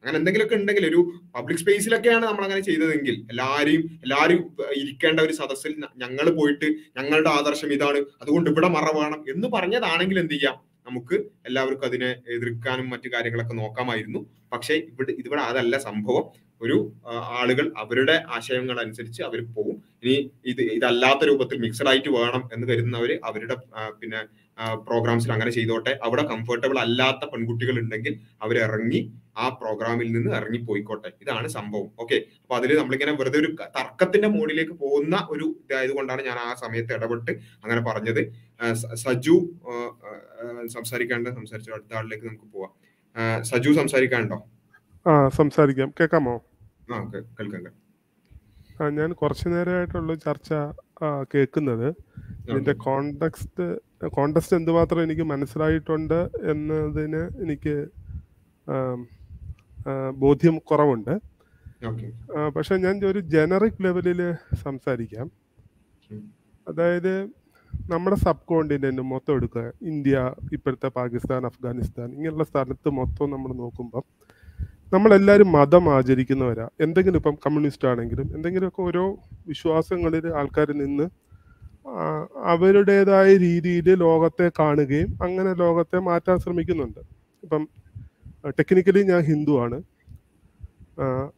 [0.04, 1.00] അങ്ങനെ എന്തെങ്കിലുമൊക്കെ ഉണ്ടെങ്കിൽ ഒരു
[1.36, 4.40] പബ്ലിക് സ്പേസിലൊക്കെയാണ് നമ്മൾ അങ്ങനെ ചെയ്തതെങ്കിൽ എല്ലാവരെയും എല്ലാവരും
[4.80, 6.68] ഇരിക്കേണ്ട ഒരു സദസ്സിൽ ഞങ്ങൾ പോയിട്ട്
[6.98, 8.00] ഞങ്ങളുടെ ആദർശം ഇതാണ്.
[8.22, 8.86] അതുകൊണ്ട് ഇവിടെ മറ
[9.34, 10.56] എന്ന് പറഞ്ഞതാണെങ്കിൽ എന്ത് ചെയ്യാം?
[10.88, 11.16] നമുക്ക്
[11.48, 14.20] എല്ലാവർക്കും അതിനെ എതിർക്കാനും മറ്റു കാര്യങ്ങളൊക്കെ നോക്കാമായിരുന്നു.
[14.52, 16.26] പക്ഷേ ഇവിടെ ഇതിവിടെ അതല്ല സംഭവം.
[16.64, 16.76] ഒരു
[17.38, 20.14] ആളുകൾ അവരുടെ ആശയങ്ങൾ അനുസരിച്ച് അവർ പോകും ഇനി
[20.50, 23.56] ഇത് ഇതല്ലാത്ത രൂപത്തിൽ മിക്സഡ് ആയിട്ട് വേണം എന്ന് കരുതുന്നവർ അവരുടെ
[24.00, 24.20] പിന്നെ
[24.88, 25.92] പ്രോഗ്രാംസിൽ അങ്ങനെ ചെയ്തോട്ടെ.
[26.06, 29.00] അവിടെ കംഫർട്ടബിൾ അല്ലാത്ത പെൺകുട്ടികൾ ഉണ്ടെങ്കിൽ അവർ ഇറങ്ങി
[29.42, 31.88] ആ പ്രോഗ്രാമിൽ നിന്ന് ഇറങ്ങി പോയിക്കോട്ടെ ഇതാണ് സംഭവം.
[32.02, 36.92] ഓക്കെ അപ്പൊ അതിൽ നമ്മളിങ്ങനെ വെറുതെ ഒരു തർക്കത്തിന്റെ മോഡിലേക്ക് പോകുന്ന ഒരു ഇതായത് കൊണ്ടാണ് ഞാൻ ആ സമയത്ത്
[36.98, 37.32] ഇടപെട്ട്
[37.64, 38.22] അങ്ങനെ പറഞ്ഞത്.
[38.94, 39.34] സജു
[40.74, 41.28] സംസാരിക്കാണ്ട്.
[41.30, 42.72] സംസാരിച്ചു അടുത്ത ആളിലേക്ക് നമുക്ക് പോവാം.
[43.42, 44.38] സജു സംസാരിക്കാണ്ടോ
[45.06, 45.88] ആ സംസാരിക്കാം.
[46.00, 46.34] കേൾക്കാമോ
[46.94, 47.74] ആ കേൾക്കാം.
[48.80, 50.52] ആ ഞാൻ കുറച്ചു നേരമായിട്ടുള്ള ചർച്ച
[51.34, 51.88] കേൾക്കുന്നത്.
[52.50, 53.66] ഇതിന്റെ കോണ്ടെക്സ്റ്റ്
[54.08, 56.20] കോണ്ടെക്സ്റ്റ് എന്തുമാത്രം എനിക്ക് മനസ്സിലായിട്ടുണ്ട്
[56.50, 57.76] എന്നതിന് എനിക്ക്
[60.24, 61.14] ബോധ്യം കുറവുണ്ട്.
[62.56, 64.20] പക്ഷെ ഞാൻ ഒരു ജനറിക് ലെവലിൽ
[64.62, 65.26] സംസാരിക്കാം.
[66.68, 67.12] അതായത്
[67.92, 69.62] നമ്മുടെ സബ് കോണ്ടിനെന്റ് മൊത്തം എടുക്കുക.
[69.90, 70.16] ഇന്ത്യ
[70.54, 74.04] ഇപ്പോഴത്തെ പാകിസ്ഥാൻ അഫ്ഗാനിസ്ഥാൻ ഇങ്ങനെയുള്ള സ്ഥലത്ത് മൊത്തം നമ്മൾ നോക്കുമ്പം
[74.94, 76.66] നമ്മളെല്ലാവരും മതം ആചരിക്കുന്നവരാ.
[76.84, 79.04] എന്തെങ്കിലും ഇപ്പം കമ്മ്യൂണിസ്റ്റ് ആണെങ്കിലും എന്തെങ്കിലുമൊക്കെ ഓരോ
[79.50, 81.06] വിശ്വാസങ്ങളിൽ ആൾക്കാർ നിന്ന്
[82.52, 87.00] അവരുടേതായ രീതിയിൽ ലോകത്തെ കാണുകയും അങ്ങനെ ലോകത്തെ മാറ്റാൻ ശ്രമിക്കുന്നുണ്ട്.
[87.44, 87.62] ഇപ്പം
[88.58, 89.78] ടെക്നിക്കലി ഞാൻ ഹിന്ദു ആണ്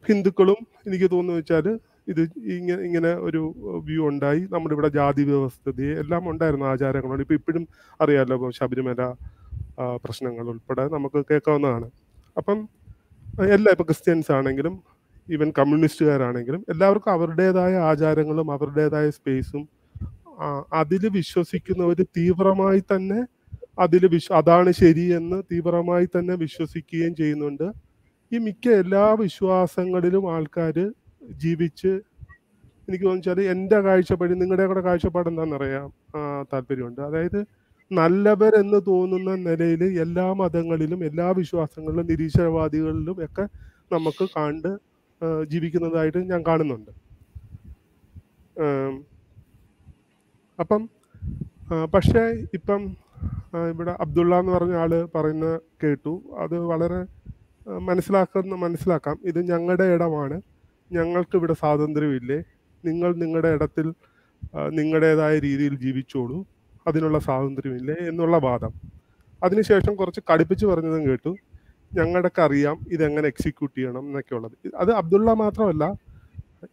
[0.09, 1.67] ഹിന്ദുക്കളും എനിക്ക് തോന്നുന്നു വെച്ചാൽ
[2.13, 2.23] ഇത്
[2.57, 3.41] ഇങ്ങനെ ഇങ്ങനെ ഒരു
[3.89, 4.43] വ്യൂ ഉണ്ടായി.
[4.53, 7.65] നമ്മുടെ ഇവിടെ ജാതി വ്യവസ്ഥിതി എല്ലാം ഉണ്ടായിരുന്നു ആചാരങ്ങളുണ്ട് ഇപ്പം ഇപ്പോഴും
[8.05, 9.03] അറിയാമല്ലോ ശബരിമല
[10.05, 11.89] പ്രശ്നങ്ങൾ ഉൾപ്പെടെ നമുക്ക് കേൾക്കാവുന്നതാണ്.
[12.39, 12.59] അപ്പം
[13.57, 14.75] എല്ലാ ഇപ്പം ക്രിസ്ത്യൻസ് ആണെങ്കിലും
[15.29, 19.63] ഈവൻ കമ്മ്യൂണിസ്റ്റുകാരാണെങ്കിലും എല്ലാവർക്കും അവരുടേതായ ആചാരങ്ങളും അവരുടേതായ സ്പേസും
[20.81, 23.21] അതിൽ വിശ്വസിക്കുന്നവർ തീവ്രമായി തന്നെ
[23.85, 27.67] അതിൽ വിശ്വ അതാണ് ശരിയെന്ന് തീവ്രമായി തന്നെ വിശ്വസിക്കുകയും ചെയ്യുന്നുണ്ട്.
[28.33, 30.77] ഈ മിക്ക എല്ലാ വിശ്വാസങ്ങളിലും ആൾക്കാർ
[31.23, 32.01] ജീവിച്ച്
[32.89, 35.93] എനിക്ക് തോന്നിച്ചാൽ എന്റെ കാഴ്ചപ്പാട് നിങ്ങളുടെ കൂടെ കാഴ്ചപ്പാട് എന്താണെന്നറിയാം
[36.53, 37.01] താല്പര്യമുണ്ട്.
[37.01, 37.41] അതായത്
[37.93, 43.49] നല്ലവരെന്ന് തോന്നുന്ന നിലയിൽ എല്ലാ മതങ്ങളിലും എല്ലാ വിശ്വാസങ്ങളിലും നിരീശ്വരവാദികളിലും ഒക്കെ
[43.93, 44.79] നമുക്ക് കണ്ട്
[45.49, 46.91] ജീവിക്കുന്നതായിട്ട് ഞാൻ കാണുന്നുണ്ട്.
[50.61, 50.83] അപ്പം
[51.95, 52.23] പക്ഷേ
[52.55, 52.97] ഇപ്പം
[53.71, 55.47] ഇവിടെ അബ്ദുള്ള എന്ന് പറഞ്ഞ ആൾ പറയുന്ന
[55.85, 56.23] കേട്ടു.
[56.39, 57.01] അത് വളരെ
[57.79, 59.19] മനസ്സിലാക്കുന്ന മനസ്സിലാക്കാം.
[59.25, 60.50] ഇത് ഞങ്ങളുടെ ഇടമാണ്.
[60.91, 62.39] ഞങ്ങൾക്ക് ഇവിടെ സ്വാതന്ത്ര്യമില്ലേ?
[62.85, 63.87] നിങ്ങൾ നിങ്ങളുടെ ഇടത്തിൽ
[64.79, 66.39] നിങ്ങളുടേതായ രീതിയിൽ ജീവിച്ചോളൂ.
[66.87, 68.73] അതിനുള്ള സ്വാതന്ത്ര്യമില്ലേ എന്നുള്ള വാദം.
[69.43, 71.33] അതിനുശേഷം കുറച്ച് കടുപ്പിച്ച് പറഞ്ഞതും കേട്ടു.
[71.95, 75.85] ഞങ്ങളുടെയൊക്കെ അറിയാം ഇതെങ്ങനെ എക്സിക്യൂട്ട് ചെയ്യണം എന്നൊക്കെ ഉള്ളത് അത് അബ്ദുള്ള മാത്രമല്ല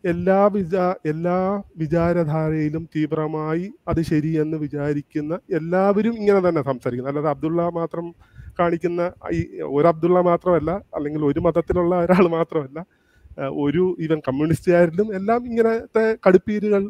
[0.05, 1.37] എല്ലാ വിചാ എല്ലാ
[1.77, 8.15] വിചാരധാരയിലും തീവ്രമായി അത് ശരിയെന്ന് വിചാരിക്കുന്ന എല്ലാവരും ഇങ്ങനെ തന്നെ സംസാരിക്കുന്നത് അല്ലാതെ അബ്ദുള്ള മാത്രം
[8.59, 12.79] കാണിക്കുന്ന ഈ ഒരു അബ്ദുള്ള മാത്രമല്ല അല്ലെങ്കിൽ ഒരു മതത്തിലുള്ള ഒരാൾ മാത്രമല്ല
[13.64, 16.83] ഒരു ഈവൻ കമ്മ്യൂണിസ്റ്റുകാരിലും എല്ലാം ഇങ്ങനത്തെ കടുപ്പീരുകൾ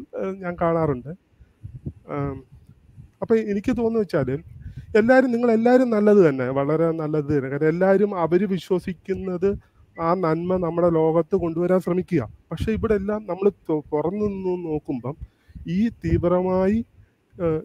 [0.44, 1.10] ഞാൻ കാണാറുണ്ട്.
[3.22, 4.28] അപ്പൊ എനിക്ക് തോന്നുന്നു വെച്ചാൽ
[4.98, 7.48] എല്ലാവരും നിങ്ങൾ എല്ലാവരും നല്ലത് തന്നെ വളരെ നല്ലത് തന്നെ.
[7.52, 9.50] കാരണം എല്ലാവരും അവർ വിശ്വസിക്കുന്നത്
[9.96, 12.22] ആ നന്മ നമ്മുടെ ലോകത്ത് കൊണ്ടുവരാൻ ശ്രമിക്കുക.
[12.50, 13.46] പക്ഷെ ഇവിടെ എല്ലാം നമ്മൾ
[13.94, 15.16] തുറന്നു നിന്ന് നോക്കുമ്പം
[15.76, 16.78] ഈ തീവ്രമായി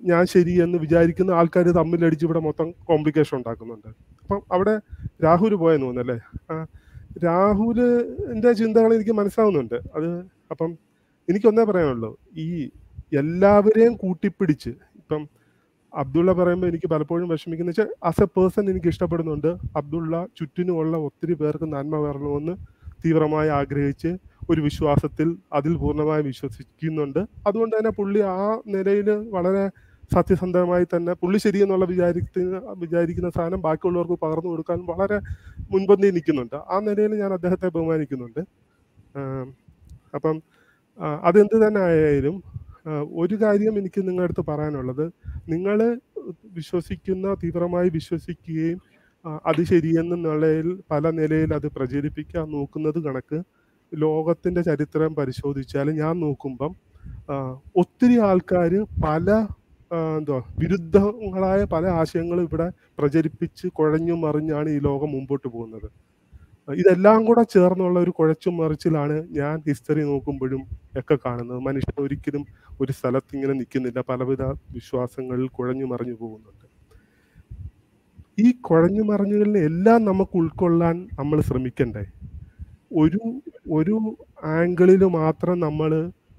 [0.09, 3.89] ഞാൻ ശരിയെന്ന് വിചാരിക്കുന്ന ആൾക്കാർ തമ്മിലടിച്ച് ഇവിടെ മൊത്തം കോംപ്ലിക്കേഷൻ ഉണ്ടാക്കുന്നുണ്ട്.
[4.23, 4.73] അപ്പം അവിടെ
[5.25, 6.17] രാഹുൽ പോയെന്ന് തോന്നുന്നല്ലേ
[7.23, 9.75] രാഹുലിന്റെ ചിന്തകൾ എനിക്ക് മനസ്സിലാവുന്നുണ്ട്.
[9.75, 10.19] അത്
[10.51, 10.77] അപ്പം
[11.29, 12.17] എനിക്കൊന്നേ പറയാനുള്ളൂ.
[12.37, 12.69] ഈ
[13.13, 15.29] എല്ലാവരെയും കൂട്ടിപ്പിടിച്ച് ഇപ്പം
[15.95, 17.69] അബ്ദുള്ള പറയുമ്പോൾ എനിക്ക് പലപ്പോഴും വിഷമിക്കുന്ന.
[17.69, 19.47] വെച്ചാൽ ആസ് എ പേഴ്സൺ എനിക്ക് ഇഷ്ടപ്പെടുന്നുണ്ട്.
[19.75, 22.57] അബ്ദുള്ള ചുറ്റിനുമുള്ള ഒത്തിരി പേർക്ക് നന്മ വരണമെന്ന്
[23.05, 24.17] തീവ്രമായി ആഗ്രഹിച്ച്
[24.49, 27.19] ഒരു വിശ്വാസത്തിൽ അതിൽ പൂർണമായി വിശ്വസിക്കുന്നുണ്ട്.
[27.47, 29.69] അതുകൊണ്ട് തന്നെ പുള്ളി ആ നിലയിൽ വളരെ
[30.11, 35.17] സത്യസന്ധമായി തന്നെ പുള്ളി ശരിയെന്നുള്ള വിചാരിക്കുന്ന വിചാരിക്കുന്ന സാധനം ബാക്കിയുള്ളവർക്ക് പകർന്നു കൊടുക്കാൻ വളരെ
[35.71, 36.57] മുൻപന്തി നിൽക്കുന്നുണ്ട്.
[36.73, 38.41] ആ നിലയിൽ ഞാൻ അദ്ദേഹത്തെ ബഹുമാനിക്കുന്നുണ്ട്.
[40.15, 40.35] അപ്പം
[41.27, 42.35] അതെന്ത് തന്നെ ആയാലും
[43.15, 45.05] ഒരു കാര്യം എനിക്ക് നിങ്ങളുടെ അടുത്ത് പറയാനുള്ളത്.
[45.53, 45.77] നിങ്ങൾ
[46.57, 48.79] വിശ്വസിക്കുന്ന തീവ്രമായി വിശ്വസിക്കുകയും
[49.45, 53.39] അത് ശരിയെന്ന നിലയിൽ പല നിലയിൽ അത് പ്രചരിപ്പിക്കാൻ നോക്കുന്നത് കണക്ക്
[53.91, 56.71] ലോകത്തിന്റെ ചരിത്രം പരിശോധിച്ചാൽ ഞാൻ നോക്കുമ്പം
[57.75, 58.73] ഒത്തിരി ആൾക്കാർ
[59.03, 59.27] പല
[59.93, 62.67] എന്തുവാ വിരുദ്ധങ്ങളായ പല ആശയങ്ങളും ഇവിടെ
[62.99, 65.87] പ്രചരിപ്പിച്ച് കുഴഞ്ഞു മറിഞ്ഞാണ് ഈ ലോകം മുമ്പോട്ട് പോകുന്നത്.
[66.67, 70.61] ഇതെല്ലാം കൂടെ ചേർന്നുള്ള ഒരു കുഴച്ചും മറിച്ചിലാണ് ഞാൻ ഹിസ്റ്ററി നോക്കുമ്പോഴും
[70.99, 71.59] ഒക്കെ കാണുന്നത്.
[71.59, 72.43] മനുഷ്യൻ ഒരിക്കലും
[72.81, 74.01] ഒരു സ്ഥലത്ത് ഇങ്ങനെ നിൽക്കുന്നില്ല.
[74.09, 76.65] പലവിധ വിശ്വാസങ്ങളിൽ കുഴഞ്ഞു മറിഞ്ഞു പോകുന്നുണ്ട്.
[78.39, 82.05] ഈ കുഴഞ്ഞു മറിഞ്ഞുകളിനെ എല്ലാം നമുക്ക് ഉൾക്കൊള്ളാൻ നമ്മൾ ശ്രമിക്കണ്ടേ?
[82.95, 83.21] ഒരു
[83.71, 83.95] ഒരു
[84.43, 85.91] ആംഗിളിൽ മാത്രം നമ്മൾ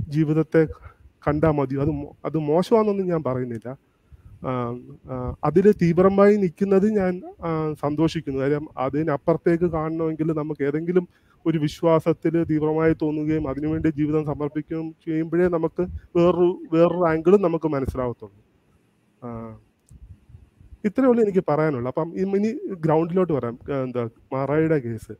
[0.08, 0.62] ജീവിതത്തെ
[1.26, 1.74] കണ്ടാൽ മതി.
[1.74, 1.90] അത്
[2.24, 3.68] അത് മോശമാണെന്നൊന്നും ഞാൻ പറയുന്നില്ല.
[5.44, 7.12] അതിൽ തീവ്രമായി നിൽക്കുന്നത് ഞാൻ
[7.80, 8.40] സന്തോഷിക്കുന്നു.
[8.40, 11.04] കാര്യം അതിനപ്പുറത്തേക്ക് കാണണമെങ്കിൽ നമുക്ക് ഏതെങ്കിലും
[11.46, 15.82] ഒരു വിശ്വാസത്തിൽ തീവ്രമായി തോന്നുകയും അതിനുവേണ്ടി ജീവിതം സമർപ്പിക്കുകയും ചെയ്യുമ്പോഴേ നമുക്ക്
[16.16, 18.38] വേറൊരു വേറൊരു ആംഗിളും നമുക്ക് മനസ്സിലാവത്തുള്ളൂ.
[20.84, 21.88] ഇത്രയേ ഉള്ളൂ എനിക്ക് പറയാനുള്ളൂ.
[21.90, 22.50] അപ്പം ഇനി
[22.86, 23.54] ഗ്രൗണ്ടിലോട്ട് വരാം.
[23.82, 25.14] എന്താ മറയുടെ കേസ്.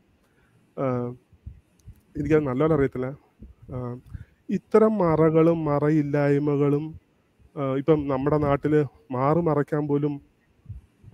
[2.17, 3.07] എനിക്കത് നല്ലപോലെ അറിയത്തില്ല.
[4.49, 6.85] ഇത്തരം മറകളും മറയില്ലായ്മകളും
[7.79, 8.73] ഇപ്പം നമ്മുടെ നാട്ടിൽ
[9.15, 10.13] മാറു മറയ്ക്കാൻ പോലും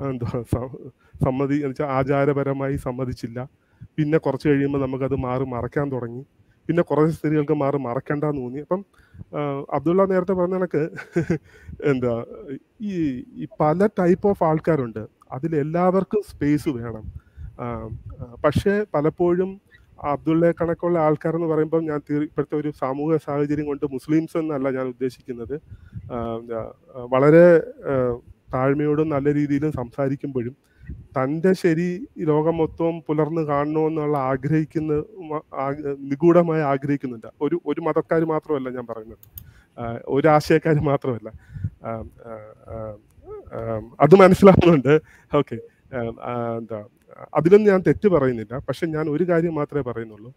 [0.10, 0.30] എന്താ
[1.24, 3.40] സമ്മതി വെച്ചാൽ ആചാരപരമായി സമ്മതിച്ചില്ല.
[3.98, 6.24] പിന്നെ കുറച്ച് കഴിയുമ്പോൾ നമുക്കത് മാറി മറയ്ക്കാൻ തുടങ്ങി.
[6.68, 8.60] പിന്നെ കുറേ സ്ത്രീകൾക്ക് മാറി മറക്കണ്ടെന്ന് തോന്നി.
[8.66, 8.82] അപ്പം
[9.78, 10.84] അബ്ദുള്ള നേരത്തെ പറഞ്ഞ കണക്ക്
[11.92, 12.14] എന്താ
[12.92, 15.04] ഈ പല ടൈപ്പ് ഓഫ് ആൾക്കാരുണ്ട്.
[15.36, 17.06] അതിൽ എല്ലാവർക്കും സ്പേസ് വേണം
[18.44, 19.50] പക്ഷേ പലപ്പോഴും
[20.04, 25.56] അബ്ദുള്ള കണക്കുള്ള ആൾക്കാർ എന്ന് പറയുമ്പോൾ ഞാൻ ഇപ്പോഴത്തെ ഒരു സാമൂഹിക സാഹചര്യം കൊണ്ട് മുസ്ലിംസ് എന്നല്ല ഞാൻ ഉദ്ദേശിക്കുന്നത്.
[27.14, 27.46] വളരെ
[28.54, 30.56] താഴ്മയോടും നല്ല രീതിയിലും സംസാരിക്കുമ്പോഴും
[31.18, 34.94] തന്റെ ശരി ലോകം മൊത്തവും പുലർന്നു കാണണമെന്നുള്ള ആഗ്രഹിക്കുന്ന
[36.12, 39.26] നിഗൂഢമായി ആഗ്രഹിക്കുന്നുണ്ട് ഒരു ഒരു മതക്കാർ മാത്രമല്ല ഞാൻ പറയുന്നത്.
[40.08, 41.30] ഒരു ആശയക്കാർ മാത്രമല്ല.
[44.00, 44.94] അത് മനസ്സിലാവുന്നുണ്ട്.
[45.36, 45.58] ഓക്കെ.
[46.58, 46.80] എന്താ
[47.34, 48.58] അതിലൊന്നും ഞാൻ തെറ്റ് പറയുന്നില്ല.
[48.58, 50.32] പക്ഷെ ഞാൻ ഒരു കാര്യം മാത്രമേ പറയുന്നുള്ളൂ.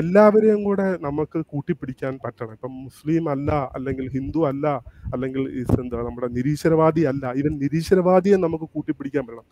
[0.00, 2.52] എല്ലാവരെയും കൂടെ നമുക്ക് കൂട്ടിപ്പിടിക്കാൻ പറ്റണം.
[2.52, 4.66] ഇപ്പം മുസ്ലിം അല്ല അല്ലെങ്കിൽ ഹിന്ദു അല്ല
[5.14, 5.42] അല്ലെങ്കിൽ
[5.80, 9.46] എന്താ നമ്മുടെ നിരീശ്വരവാദി അല്ല ഇവൻ നിരീശ്വരവാദിയെ നമുക്ക് കൂട്ടിപ്പിടിക്കാൻ പറ്റണം.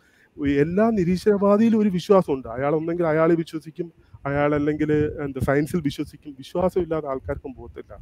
[0.64, 2.48] എല്ലാ നിരീശ്വരവാദിയിലും ഒരു വിശ്വാസമുണ്ട്.
[2.48, 3.92] അയാൾ ഒന്നെങ്കിൽ അയാൾ വിശ്വസിക്കും
[4.26, 4.92] അയാൾ അല്ലെങ്കിൽ
[5.24, 6.34] എന്താ സയൻസിൽ വിശ്വസിക്കും.
[6.38, 7.92] വിശ്വാസമില്ലാത്ത ആൾക്കാർക്കും പോകത്തില്ല.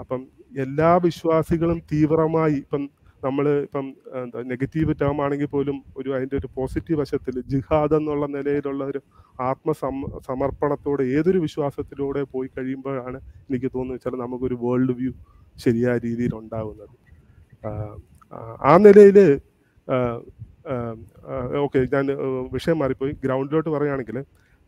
[0.00, 0.20] അപ്പം
[0.64, 2.90] എല്ലാ വിശ്വാസികളും തീവ്രമായി ഇപ്പം
[3.22, 3.86] നമ്മൾ ഇപ്പം
[4.18, 9.00] എന്താ നെഗറ്റീവ് ടേം ആണെങ്കിൽ പോലും ഒരു അതിന്റെ ഒരു പോസിറ്റീവ് വശത്തിൽ ജിഹാദ് എന്നുള്ള നിലയിലുള്ള ഒരു
[9.42, 9.96] ആത്മസം
[10.28, 13.18] സമർപ്പണത്തോടെ ഏതൊരു വിശ്വാസത്തിലൂടെ പോയി കഴിയുമ്പോഴാണ്
[13.48, 15.12] എനിക്ക് തോന്നുന്നത് വെച്ചാൽ നമുക്കൊരു വേൾഡ് വ്യൂ
[15.56, 16.34] ശരിയായ രീതിയിൽ
[17.64, 17.96] ആഹ്
[18.62, 19.18] ആ നിലയിൽ
[21.64, 22.06] ഓക്കെ ഞാൻ
[22.52, 23.12] വിഷയം മാറിപ്പോയി.
[23.24, 24.18] ഗ്രൗണ്ടിലോട്ട് പറയുകയാണെങ്കിൽ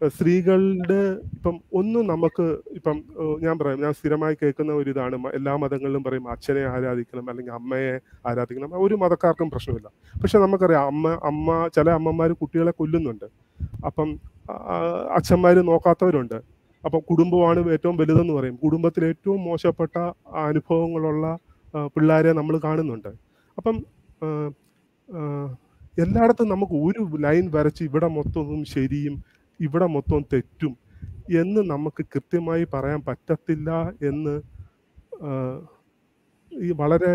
[0.08, 1.00] സ്ത്രീകളുടെ
[1.34, 3.04] ഇപ്പം ഒന്നും നമുക്ക് ഇപ്പം
[3.40, 8.70] ഞാൻ പറയാം ഞാൻ സ്ഥിരമായി കേൾക്കുന്ന ഒരു ഇതാണ് എല്ലാ മതങ്ങളിലും പറയും അച്ഛനെ ആരാധിക്കണം അല്ലെങ്കിൽ അമ്മയെ ആരാധിക്കണം
[8.84, 9.88] ഒരു മതക്കാർക്കും പ്രശ്നമില്ല.
[10.22, 13.24] പക്ഷെ നമുക്കറിയാം അമ്മ അമ്മ ചില അമ്മമാർ കുട്ടികളെ കൊല്ലുന്നുണ്ട്.
[13.86, 14.20] അപ്പം
[15.10, 16.38] അച്ഛന്മാർ നോക്കാത്തവരുണ്ട്.
[16.84, 18.56] അപ്പം കുടുംബമാണ് ഏറ്റവും വലുതെന്ന് പറയും.
[18.56, 19.98] കുടുംബത്തിൽ ഏറ്റവും മോശപ്പെട്ട
[20.46, 21.38] അനുഭവങ്ങളുള്ള
[21.96, 23.08] പിള്ളേരെ നമ്മൾ കാണുന്നുണ്ട്.
[23.58, 23.76] അപ്പം
[25.98, 29.22] എല്ലായിടത്തും നമുക്ക് ഒരു ലൈൻ വരച്ച് ഇവിടെ മൊത്തവും ശരിയും
[29.62, 30.72] ഇവിടെ മൊത്തം തെറ്റും
[31.40, 33.70] എന്ന് നമുക്ക് കൃത്യമായി പറയാൻ പറ്റത്തില്ല
[34.10, 34.34] എന്ന്
[36.52, 37.14] ഈ വളരെ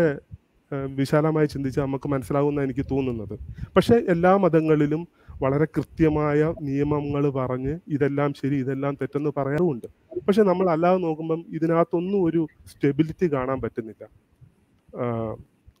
[0.98, 3.34] വിശാലമായി ചിന്തിച്ച് നമുക്ക് മനസ്സിലാവുന്ന എനിക്ക് തോന്നുന്നത്.
[3.76, 5.02] പക്ഷേ എല്ലാ മതങ്ങളിലും
[5.42, 9.86] വളരെ കൃത്യമായ നിയമങ്ങൾ പറഞ്ഞ് ഇതെല്ലാം ശരി ഇതെല്ലാം തെറ്റെന്ന് പറയാറുമുണ്ട്
[10.26, 14.04] പക്ഷെ നമ്മൾ അല്ലാതെ നോക്കുമ്പം ഇതിനകത്തൊന്നും ഒരു സ്റ്റെബിലിറ്റി കാണാൻ പറ്റുന്നില്ല.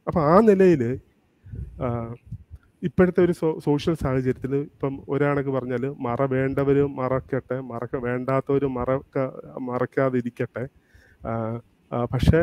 [0.06, 0.82] അപ്പം ആ നിലയിൽ
[2.82, 3.34] ഇപ്പോഴത്തെ ഒരു
[3.66, 9.16] സോഷ്യൽ സാഹചര്യത്തിൽ ഇപ്പം ഒരാളൊക്കെ പറഞ്ഞാൽ മറ വേണ്ടവർ മറക്കട്ടെ മറക്ക വേണ്ടാത്തവർ മറക്ക
[9.68, 10.64] മറക്കാതിരിക്കട്ടെ.
[12.12, 12.40] പക്ഷേ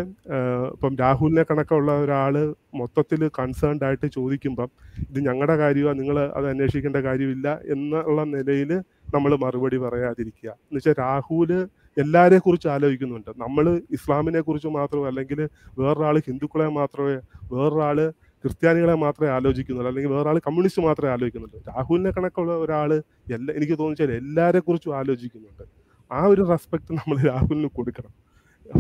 [0.74, 2.36] ഇപ്പം രാഹുലിനെ കണക്കുള്ള ഒരാൾ
[2.80, 4.70] മൊത്തത്തിൽ കൺസേൺഡ് ആയിട്ട് ചോദിക്കുമ്പം
[5.10, 8.72] ഇത് ഞങ്ങളുടെ കാര്യമാണ് നിങ്ങൾ അത് അന്വേഷിക്കേണ്ട കാര്യമില്ല എന്നുള്ള നിലയിൽ
[9.16, 10.50] നമ്മൾ മറുപടി പറയാതിരിക്കുക.
[10.68, 11.52] എന്ന് വെച്ചാൽ രാഹുൽ
[11.98, 13.32] എല്ലാരെ കുറിച്ച് ആലോചിക്കുന്നുണ്ട്.
[13.44, 13.66] നമ്മൾ
[13.98, 15.40] ഇസ്ലാമിനെ കുറിച്ച് മാത്രമോ അല്ലെങ്കിൽ
[15.80, 17.16] വേറൊരാൾ ഹിന്ദുക്കളെ മാത്രമേ
[17.54, 18.00] വേറൊരാൾ
[18.46, 21.60] ക്രിസ്ത്യാനികളെ മാത്രമേ ആലോചിക്കുന്നുള്ളൂ അല്ലെങ്കിൽ വേറെ ആൾ കമ്മ്യൂണിസ്റ്റ് മാത്രമേ ആലോചിക്കുന്നുള്ളൂ.
[21.70, 22.90] രാഹുലിനെ കണക്കുള്ള ഒരാൾ
[23.38, 25.64] എല്ലാ എനിക്ക് തോന്നിച്ചാൽ എല്ലാവരെ കുറിച്ചും ആലോചിക്കുന്നുണ്ട്.
[26.12, 28.14] ആ ഒരു റെസ്പെക്ട് നമ്മൾ രാഹുലിന് കൊടുക്കണം.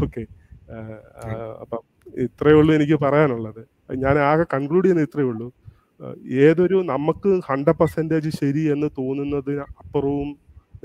[0.01, 0.23] ഓക്കെ
[1.63, 1.81] അപ്പം
[2.25, 3.61] ഇത്രയേ ഉള്ളൂ എനിക്ക് പറയാനുള്ളത്.
[4.03, 5.47] ഞാൻ ആകെ കൺക്ലൂഡ് ചെയ്യുന്ന ഇത്രയേ ഉള്ളൂ.
[6.45, 10.29] ഏതൊരു നമുക്ക് ഹൺഡ്രഡ് പെർസെന്റേജ് ശരി എന്ന് തോന്നുന്നതിന് അപ്പുറവും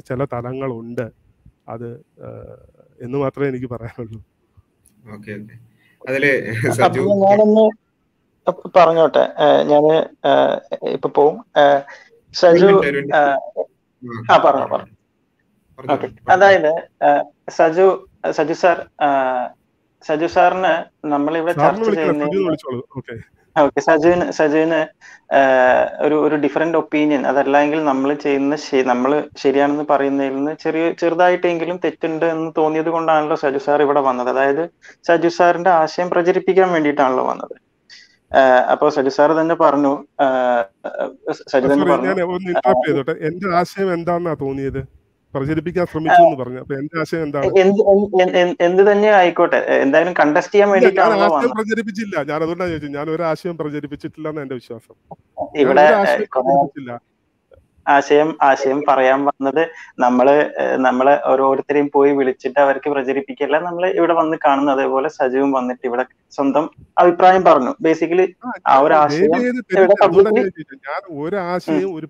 [0.08, 1.06] ചില തലങ്ങളുണ്ട്.
[1.74, 1.88] അത്
[3.04, 4.20] എന്ന് മാത്രമേ എനിക്ക് പറയാനുള്ളൂ.
[5.14, 5.56] ഓക്കെ ഓക്കെ
[6.08, 6.24] അതിൽ
[8.76, 9.24] പറഞ്ഞോട്ടെ
[9.70, 9.84] ഞാൻ
[10.94, 11.36] ഇപ്പൊ പോവും.
[12.34, 12.68] സജു
[14.32, 14.94] ആ പറഞ്ഞോ പറഞ്ഞു.
[15.94, 16.08] ഓക്കെ.
[16.34, 16.72] അതായത്
[17.58, 17.86] സജു
[18.38, 18.78] സജു സാർ
[20.04, 20.72] സജു സാറിന്
[21.14, 22.24] നമ്മളിവിടെ ചർച്ച ചെയ്യുന്ന
[23.56, 23.80] ഓക്കെ.
[23.86, 24.78] സജുവിന് സജുവിന്
[26.04, 28.56] ഒരു ഒരു ഡിഫറെന്റ് ഒപ്പീനിയൻ അതല്ലെങ്കിൽ നമ്മൾ ചെയ്യുന്ന
[28.92, 29.12] നമ്മൾ
[29.42, 34.30] ശരിയാണെന്ന് പറയുന്നതിൽ നിന്ന് ചെറിയ ചെറുതായിട്ടെങ്കിലും തെറ്റുണ്ട് എന്ന് തോന്നിയത് കൊണ്ടാണല്ലോ സജു സാർ ഇവിടെ വന്നത്.
[34.34, 34.64] അതായത്
[35.08, 37.54] സജു സാറിന്റെ ആശയം പ്രചരിപ്പിക്കാൻ വേണ്ടിയിട്ടാണല്ലോ വന്നത്.
[38.72, 39.92] അപ്പൊ സജി സാർ തന്നെ പറഞ്ഞു.
[41.52, 42.10] സജി തന്നെ പറഞ്ഞു.
[43.28, 44.80] എന്റെ ആശയം എന്താണെന്നാ തോന്നിയത്?
[45.34, 46.60] പ്രചരിപ്പിക്കാൻ ശ്രമിച്ചു എന്ന് പറഞ്ഞു.
[46.62, 47.50] അപ്പൊ എന്റെ ആശയം എന്താണ്?
[48.68, 49.60] എന്ത് തന്നെ ആയിക്കോട്ടെ.
[49.84, 52.16] എന്തായാലും കണ്ടസ്റ്റ് ചെയ്യാൻ വേണ്ടിയിട്ടാണ് ഞാൻ പ്രചരിപ്പിച്ചില്ല.
[52.30, 52.96] ഞാൻ അതുകൊണ്ടാണ് ചോദിച്ചത്.
[52.98, 54.94] ഞാൻ ഒരു ആശയം പ്രചരിപ്പിച്ചിട്ടില്ല എന്ന് എന്റെ വിശ്വാസം.
[55.64, 55.84] ഇവിടെ
[57.86, 59.62] ആശയം ആശയം പറയാൻ വന്നത്
[60.04, 60.26] നമ്മൾ
[60.86, 63.56] നമ്മളെ ഓരോരുത്തരെയും പോയി വിളിച്ചിട്ട് അവർക്ക് പ്രചരിപ്പിക്കല്ല.
[63.66, 66.04] നമ്മൾ ഇവിടെ വന്ന് കാണുന്നത് അതേപോലെ സജീവും വന്നിട്ട് ഇവിടെ
[66.36, 66.64] സ്വന്തം
[67.02, 67.72] അഭിപ്രായം പറഞ്ഞു.
[67.86, 68.26] ബേസിക്കലി
[68.72, 69.32] ആ ഒരു ആശയം
[70.86, 72.06] ഞാൻ ഒരു ആശയം ഒരു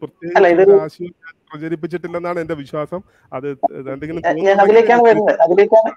[0.84, 1.12] ആശയം
[1.50, 3.00] പ്രചരിപ്പിച്ചിട്ടില്ലെന്നാണ് എന്റെ വിശ്വാസം.
[3.32, 3.48] അത്
[4.48, 5.36] ഞാൻ അതിലേക്കാണ് വരുന്നത്.
[5.46, 5.92] അതിലേക്കാണ്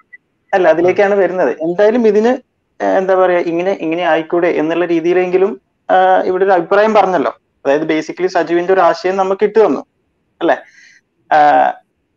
[0.52, 1.52] അല്ല അതിലേക്കാണ് വരുന്നത്.
[1.66, 2.32] എന്തായാലും ഇതിന്
[2.80, 5.50] എന്താ പറയാ ഇങ്ങനെ ഇങ്ങനെ ആയിക്കൂടെ എന്നുള്ള രീതിയിലെങ്കിലും
[6.28, 7.32] ഇവിടെ ഒരു അഭിപ്രായം പറഞ്ഞല്ലോ.
[7.64, 9.82] അതായത് ബേസിക്കലി സജുവിന്റെ ഒരു ആശയം നമുക്ക് ഇട്ടു തന്നു
[10.40, 10.56] അല്ലെ?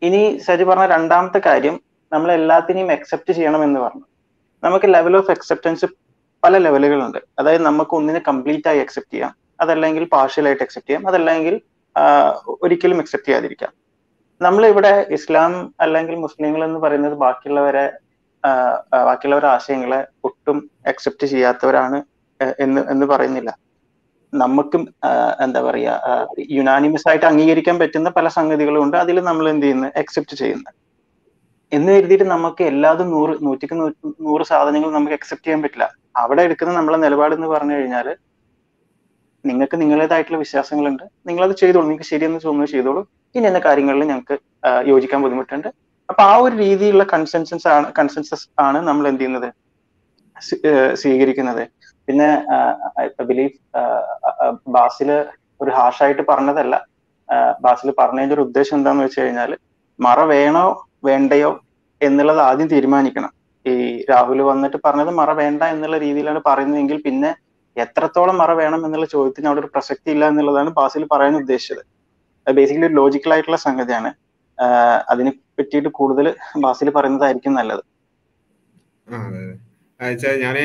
[0.01, 1.76] ഇനി സജു പറഞ്ഞ രണ്ടാമത്തെ കാര്യം
[2.11, 4.06] നമ്മൾ എല്ലാത്തിനെയും അക്സെപ്റ്റ് ചെയ്യണം എന്ന് പറഞ്ഞു.
[4.64, 5.88] നമുക്ക് ലെവൽ ഓഫ് അക്സെപ്റ്റൻസ്
[6.43, 9.32] പല ലെവലുകളുണ്ട് അതായത് നമുക്ക് ഒന്നിനെ കംപ്ലീറ്റ് ആയി അക്സെപ്റ്റ് ചെയ്യാം
[9.64, 11.56] അതല്ലെങ്കിൽ പാർഷ്യലായിട്ട് അക്സെപ്റ്റ് ചെയ്യാം അതല്ലെങ്കിൽ
[12.64, 13.72] ഒരിക്കലും അക്സെപ്റ്റ് ചെയ്യാതിരിക്കാം.
[14.42, 15.53] നമ്മളിവിടെ ഇസ്ലാം
[15.84, 17.85] അല്ലെങ്കിൽ മുസ്ലിങ്ങൾ എന്ന് പറയുന്നത് ബാക്കിയുള്ളവരെ
[19.08, 20.58] ബാക്കിയുള്ളവരുടെ ആശയങ്ങളെ ഒട്ടും
[20.92, 22.00] അക്സെപ്റ്റ് ചെയ്യാത്തവരാണ്
[22.66, 23.51] എന്ന് എന്ന് പറയുന്നില്ല.
[24.33, 24.81] നമുക്കും
[25.43, 25.93] എന്താ പറയാ
[26.57, 29.88] യുനാനിമസ് ആയിട്ട് അംഗീകരിക്കാൻ പറ്റുന്ന പല സംഗതികളും ഉണ്ട് അതിൽ നമ്മൾ എന്ത് ചെയ്യുന്നു?
[30.01, 30.69] അക്സെപ്റ്റ് ചെയ്യുന്നു.
[31.72, 35.88] എന്ന് കരുതിയിട്ട് നമുക്ക് എല്ലാതും നൂറ് നൂറ്റിക്ക് നൂറ്റി നൂറ് സാധനങ്ങൾ നമുക്ക് അക്സെപ്റ്റ് ചെയ്യാൻ പറ്റില്ല.
[36.23, 38.07] അവിടെ എടുക്കുന്ന നമ്മളെ നിലപാട് എന്ന് പറഞ്ഞു കഴിഞ്ഞാൽ
[39.45, 41.03] നിങ്ങൾക്ക് നിങ്ങളുടേതായിട്ടുള്ള വിശ്വാസങ്ങളുണ്ട്.
[41.27, 41.85] നിങ്ങളത് ചെയ്തോളൂ.
[41.88, 43.01] നിങ്ങൾക്ക് ശരിയെന്ന് തോന്നുന്നത് ചെയ്തോളൂ.
[43.35, 44.38] ഇനി എന്ന കാര്യങ്ങളിൽ ഞങ്ങൾക്ക്
[44.91, 45.67] യോജിക്കാൻ ബുദ്ധിമുട്ടുണ്ട്.
[46.09, 49.49] അപ്പൊ ആ ഒരു രീതിയിലുള്ള കൺസെൻസസ് ആണ് കൺസെൻസസ് ആണ് നമ്മൾ എന്ത് ചെയ്യുന്നത്?
[51.01, 51.64] സ്വീകരിക്കുന്നത്.
[52.07, 52.27] പിന്നെ
[53.03, 53.53] ഐ ബിലീവ്
[54.75, 55.09] ബാസിൽ
[55.61, 56.75] ഒരു ഹാഷായിട്ട് പറഞ്ഞതല്ല.
[57.65, 59.51] ബാസിൽ പറഞ്ഞതിന്റെ ഒരു ഉദ്ദേശം എന്താണെന്ന് വെച്ച് കഴിഞ്ഞാൽ
[59.99, 60.65] മറ വേണോ
[61.07, 61.51] വേണ്ടയോ
[62.01, 63.31] എന്നുള്ളത് ആദ്യം തീരുമാനിക്കണം.
[63.65, 63.73] ഈ
[64.11, 67.31] രാഹുൽ വന്നിട്ട് പറഞ്ഞത് മറ വേണ്ട എന്നുള്ള രീതിയിലാണ് പറയുന്നതെങ്കിൽ പിന്നെ
[67.77, 71.83] എത്രത്തോളം മറ വേണം എന്നുള്ള ചോദ്യത്തിന് അവിടെ ഒരു പ്രസക്തി ഇല്ല എന്നുള്ളതാണ് ബാസിൽ പറയാൻ ഉദ്ദേശിച്ചത്.
[72.47, 74.09] ബേസിക്കലി ഒരു ലോജിക്കൽ ആയിട്ടുള്ള സംഗതിയാണ്.
[75.13, 76.27] അതിനെ പറ്റിയിട്ട് കൂടുതൽ
[76.63, 77.83] ബാസിൽ പറയുന്നതായിരിക്കും നല്ലത്.
[80.00, 80.56] വെച്ചാൽ ഞാൻ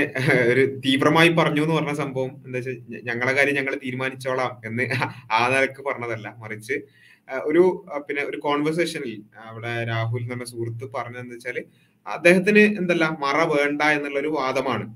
[0.53, 2.77] ഒരു തീവ്രമായി പറഞ്ഞു എന്ന് പറഞ്ഞ സംഭവം എന്താ വെച്ചാൽ
[3.09, 4.85] ഞങ്ങളെ കാര്യം ഞങ്ങൾ തീരുമാനിച്ചോളാം എന്ന്
[5.37, 6.29] ആ നിലയ്ക്ക് പറഞ്ഞതല്ല.
[6.43, 6.77] മറിച്ച്
[7.51, 7.63] ഒരു
[8.07, 9.15] പിന്നെ ഒരു കോൺവെർസേഷനിൽ
[9.49, 11.59] അവിടെ രാഹുൽ എന്ന് പറഞ്ഞ സുഹൃത്ത് പറഞ്ഞതെന്ന് വെച്ചാൽ
[12.07, 14.87] അദ്ദേഹത്തിന് എന്തല്ല മറ വേണ്ട എന്നുള്ള ഒരു വാദമാണ്.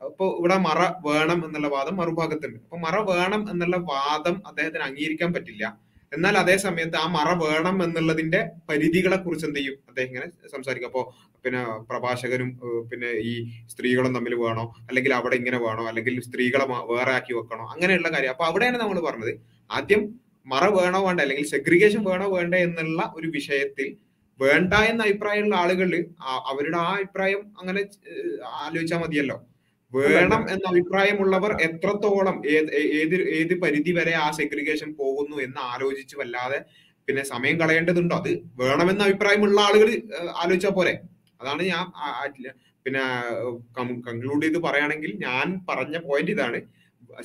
[0.00, 2.58] അപ്പൊ ഇവിടെ മറ വേണം എന്നുള്ള വാദം മറുഭാഗത്തുണ്ട്.
[2.66, 5.64] അപ്പൊ മറ വേണം എന്നുള്ള വാദം അദ്ദേഹത്തിന് അംഗീകരിക്കാൻ പറ്റില്ല.
[6.12, 9.76] എന്നാൽ അതേ സമയത്ത് ആ മറ വേണം എന്നുള്ളതിന്റെ പരിധികളെ കുറിച്ച് എന്ത് ചെയ്യും?
[9.88, 10.88] അദ്ദേഹം ഇങ്ങനെ സംസാരിക്കും.
[10.88, 11.02] അപ്പോ
[11.44, 14.74] പിന്നെ പ്രഭാഷകനും പിന്നെ ഈ സ്ത്രീകളും തമ്മിൽ വേണോ?
[14.88, 15.88] അല്ലെങ്കിൽ അവിടെ ഇങ്ങനെ വേണോ?
[15.88, 17.64] അല്ലെങ്കിൽ സ്ത്രീകളെ വേറെ ആക്കി വെക്കണോ?
[17.64, 18.30] അങ്ങനെയുള്ള കാര്യം.
[18.30, 19.32] അപ്പൊ അവിടെയാണ് നമ്മൾ പറഞ്ഞത്.
[19.70, 20.02] ആദ്യം
[20.46, 21.20] മറ വേണോ വേണ്ട?
[21.20, 23.96] അല്ലെങ്കിൽ സെഗ്രിഗേഷൻ വേണോ വേണ്ട എന്നുള്ള ഒരു വിഷയത്തിൽ
[24.40, 25.90] വേണ്ട എന്ന അഭിപ്രായമുള്ള ആളുകൾ
[26.46, 27.80] അവരുടെ ആ അഭിപ്രായം അങ്ങനെ
[28.64, 29.36] ആലോചിച്ചാൽ മതിയല്ലോ.
[29.92, 36.58] വേണം എന്ന അഭിപ്രായമുള്ളവർ എത്രത്തോളം ഏത് ഏത് പരിധി വരെ ആ സെഗ്രിഗേഷൻ പോകുന്നു എന്ന് ആലോചിച്ച് വല്ലാതെ
[37.08, 38.16] പിന്നെ സമയം കളയേണ്ടതുണ്ടോ?
[38.20, 38.30] അത്
[38.62, 39.88] വേണമെന്ന അഭിപ്രായമുള്ള ആളുകൾ
[40.42, 40.94] ആലോചിച്ചാൽ പോരെ.
[41.40, 41.84] അതാണ് ഞാൻ
[42.86, 43.04] പിന്നെ
[44.08, 46.60] കൺക്ലൂഡ് ചെയ്ത് പറയുകയാണെങ്കിൽ ഞാൻ പറഞ്ഞ പോയിന്റ് ഇതാണ്.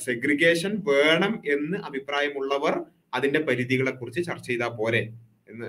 [0.06, 2.74] സെഗ്രിഗേഷൻ വേണം എന്ന് അഭിപ്രായമുള്ളവർ
[3.16, 5.02] അതിന്റെ പരിധികളെ കുറിച്ച് ചർച്ച ചെയ്താൽ പോരെ.
[5.50, 5.66] എന്ന്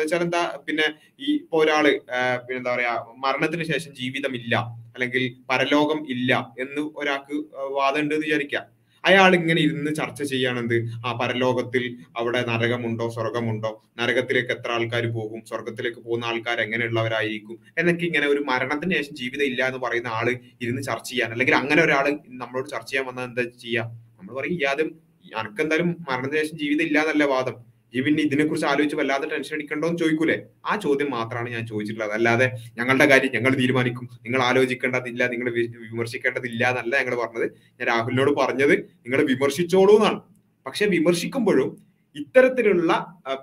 [0.00, 0.86] വെച്ചാൽ എന്താ പിന്നെ
[1.26, 2.92] ഈ ഇപ്പൊ ഒരാൾ പിന്നെന്താ പിന്നെ പറയാ
[3.24, 4.54] മരണത്തിന് ശേഷം ജീവിതമില്ല.
[4.98, 7.36] അല്ലെങ്കിൽ പരലോകം ഇല്ല എന്ന് ഒരാൾക്ക്
[7.78, 8.66] വാദം ഉണ്ട് എന്ന് വിചാരിക്കാം
[9.04, 10.74] അയാൾ ഇങ്ങനെ ഇരുന്ന് ചർച്ച ചെയ്യാണെന്ത്
[11.06, 11.84] ആ പരലോകത്തിൽ
[12.16, 13.06] അവിടെ നരകമുണ്ടോ?
[13.08, 15.40] സ്വർഗമുണ്ടോ നരകത്തിലേക്ക് എത്ര ആൾക്കാർ പോകും?
[15.50, 17.56] സ്വർഗത്തിലേക്ക് പോകുന്ന ആൾക്കാർ എങ്ങനെയുള്ളവരായിരിക്കും?
[17.78, 20.28] എന്നൊക്കെ ഇങ്ങനെ ഒരു മരണത്തിന് ശേഷം ജീവിതം ഇല്ല എന്ന് പറയുന്ന ആൾ
[20.62, 22.06] ഇരുന്ന് ചർച്ച ചെയ്യാൻ അല്ലെങ്കിൽ അങ്ങനെ ഒരാൾ
[22.42, 24.90] നമ്മളോട് ചർച്ച ചെയ്യാൻ വന്നാൽ എന്താ ചെയ്യാം നമ്മൾ പറയും ഇയാതും
[25.34, 27.56] അനക്കെന്തായാലും മരണത്തിന് ശേഷം ജീവിതം ഇല്ല എന്നല്ല വാദം.
[27.94, 30.36] ഈ പിന്നെ ഇതിനെ കുറിച്ച് ആലോചിച്ച് വല്ലാതെ ടെൻഷൻ അടിക്കണ്ടോ എന്ന് ചോദിക്കൂലേ?
[30.70, 32.12] ആ ചോദ്യം മാത്രമാണ് ഞാൻ ചോദിച്ചിട്ടുള്ളത്.
[32.18, 32.46] അല്ലാതെ
[32.78, 34.06] ഞങ്ങളുടെ കാര്യം ഞങ്ങൾ തീരുമാനിക്കും.
[34.24, 35.48] നിങ്ങൾ ആലോചിക്കേണ്ടതില്ല നിങ്ങൾ
[35.88, 37.46] വിമർശിക്കേണ്ടതില്ല എന്നല്ല ഞങ്ങൾ പറഞ്ഞത്.
[37.78, 40.20] ഞാൻ രാഹുലിനോട് പറഞ്ഞത് നിങ്ങൾ വിമർശിച്ചോളൂ എന്നാണ്.
[40.66, 41.70] പക്ഷെ വിമർശിക്കുമ്പോഴും
[42.16, 42.92] ഇത്തരത്തിലുള്ള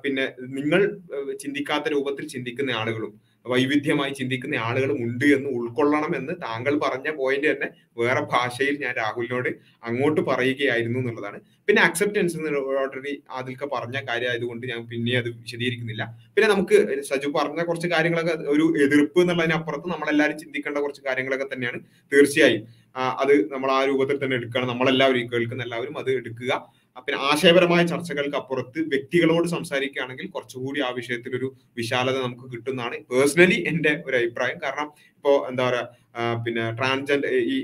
[0.03, 0.23] പിന്നെ
[0.57, 0.79] നിങ്ങൾ
[1.43, 3.11] ചിന്തിക്കാത്ത രൂപത്തിൽ ചിന്തിക്കുന്ന ആളുകളും
[3.45, 7.67] വൈവിധ്യമായി ചിന്തിക്കുന്ന ആളുകളും ഉണ്ട് എന്ന് ഉൾക്കൊള്ളണം എന്ന് താങ്കൾ പറഞ്ഞ പോയിന്റ് തന്നെ
[7.97, 9.49] വേറെ ഭാഷയിൽ ഞാൻ രാഹുലിനോട്
[9.83, 11.41] അങ്ങോട്ട് പറയുകയായിരുന്നു എന്നുള്ളതാണ്.
[11.67, 16.17] പിന്നെ അക്സെപ്റ്റൻസ് ഓൾറെഡി ആദിൽക്ക പറഞ്ഞ കാര്യമായതുകൊണ്ട് ഞാൻ പിന്നെ അത് വിശദീകരിക്കുന്നില്ല.
[16.35, 21.79] പിന്നെ നമുക്ക് സജു പറഞ്ഞ കുറച്ച് കാര്യങ്ങളൊക്കെ ഒരു എതിർപ്പ് എന്നുള്ളതിനപ്പുറത്ത് നമ്മളെല്ലാവരും ചിന്തിക്കേണ്ട കുറച്ച് കാര്യങ്ങളൊക്കെ തന്നെയാണ്.
[22.13, 22.67] തീർച്ചയായും.
[22.95, 24.67] അത് നമ്മൾ ആ രൂപത്തിൽ തന്നെ എടുക്കണം.
[24.67, 26.84] നമ്മളെല്ലാവരും കേൾക്കുന്ന എല്ലാവരും അത് എടുക്കുക.
[27.03, 31.47] പിന്നെ ആശയപരമായ ചർച്ചകൾക്ക് അപ്പുറത്ത് വ്യക്തികളോട് സംസാരിക്കുകയാണെങ്കിൽ കുറച്ചുകൂടി ആ വിഷയത്തിൽ ഒരു
[31.79, 32.97] വിശാലത നമുക്ക് കിട്ടുന്നതാണ്.
[33.11, 34.57] പേഴ്സണലി എന്റെ ഒരു അഭിപ്രായം.
[34.65, 35.83] കാരണം ഇപ്പോ എന്താ പറയാ
[36.45, 37.57] പിന്നെ ട്രാൻസ്ജെൻഡർ ഈ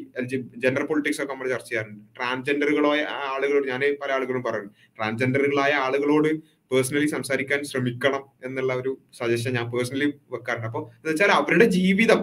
[0.64, 2.02] ജെൻഡർ പൊളിറ്റിക്സ് ഒക്കെ നമ്മൾ ചർച്ച ചെയ്യാറുണ്ട്.
[2.18, 3.02] ട്രാൻസ്ജെൻഡറുകളായ
[3.34, 6.30] ആളുകളോട് ഞാൻ പല ആളുകളും പറയുന്നു ട്രാൻസ്ജെൻഡറുകളായ ആളുകളോട്
[6.72, 10.68] പേഴ്സണലി സംസാരിക്കാൻ ശ്രമിക്കണം എന്നുള്ള ഒരു സജഷൻ ഞാൻ പേഴ്സണലി വെക്കാറുണ്ട്.
[10.72, 12.22] അപ്പോൾ എന്ന് വെച്ചാൽ അവരുടെ ജീവിതം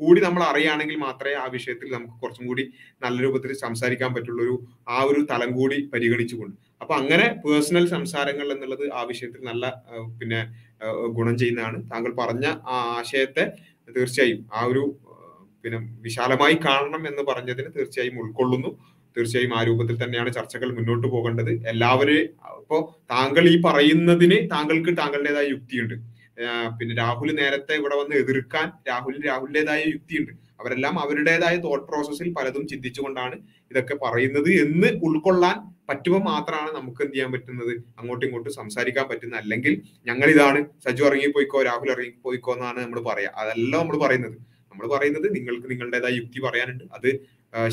[0.00, 2.64] കൂടി നമ്മൾ അറിയുകയാണെങ്കിൽ മാത്രമേ ആ വിഷയത്തിൽ നമുക്ക് കുറച്ചും കൂടി
[3.04, 4.54] നല്ല രൂപത്തിൽ സംസാരിക്കാൻ പറ്റുള്ളൂ ഒരു
[4.96, 6.56] ആ ഒരു തലം കൂടി പരിഗണിച്ചുകൊണ്ട്.
[6.82, 9.64] അപ്പൊ അങ്ങനെ പേഴ്സണൽ സംസാരങ്ങൾ എന്നുള്ളത് ആ വിഷയത്തിൽ നല്ല
[10.20, 10.40] പിന്നെ
[11.18, 11.78] ഗുണം ചെയ്യുന്നതാണ്.
[11.92, 13.44] താങ്കൾ പറഞ്ഞ ആ ആശയത്തെ
[13.96, 14.84] തീർച്ചയായും ആ ഒരു
[15.62, 18.70] പിന്നെ വിശാലമായി കാണണം എന്ന് പറഞ്ഞതിന് തീർച്ചയായും ഉൾക്കൊള്ളുന്നു.
[19.16, 21.52] തീർച്ചയായും ആ രൂപത്തിൽ തന്നെയാണ് ചർച്ചകൾ മുന്നോട്ട് പോകേണ്ടത്.
[21.72, 22.26] എല്ലാവരെയും
[22.62, 22.78] ഇപ്പോ
[23.12, 25.94] താങ്കൾ ഈ പറയുന്നതിന് താങ്കൾക്ക് താങ്കളുടേതായ യുക്തിയുണ്ട്.
[26.78, 30.32] പിന്നെ രാഹുൽ നേരത്തെ ഇവിടെ വന്ന് എതിർക്കാൻ രാഹുലിന് രാഹുലിന്റെതായ യുക്തിയുണ്ട്.
[30.60, 33.36] അവരെല്ലാം അവരുടേതായ തോട്ട് പ്രോസസ്സിൽ പലതും ചിന്തിച്ചുകൊണ്ടാണ്
[33.70, 35.56] ഇതൊക്കെ പറയുന്നത് എന്ന് ഉൾക്കൊള്ളാൻ
[35.90, 37.72] പറ്റുമ്പോൾ മാത്രമാണ് നമുക്ക് എന്ത് ചെയ്യാൻ പറ്റുന്നത്?
[37.98, 39.74] അങ്ങോട്ടും ഇങ്ങോട്ടും സംസാരിക്കാൻ പറ്റുന്നത് അല്ലെങ്കിൽ
[40.08, 43.30] ഞങ്ങൾ ഇതാണ് സജു ഇറങ്ങിപ്പോയിക്കോ രാഹുൽ ഇറങ്ങിപ്പോയിക്കോ എന്നാണ് നമ്മൾ പറയാ.
[43.42, 44.36] അതല്ല നമ്മൾ പറയുന്നത്.
[44.72, 46.84] നമ്മൾ പറയുന്നത് നിങ്ങൾക്ക് നിങ്ങളുടേതായ യുക്തി പറയാനുണ്ട്.
[46.96, 47.08] അത്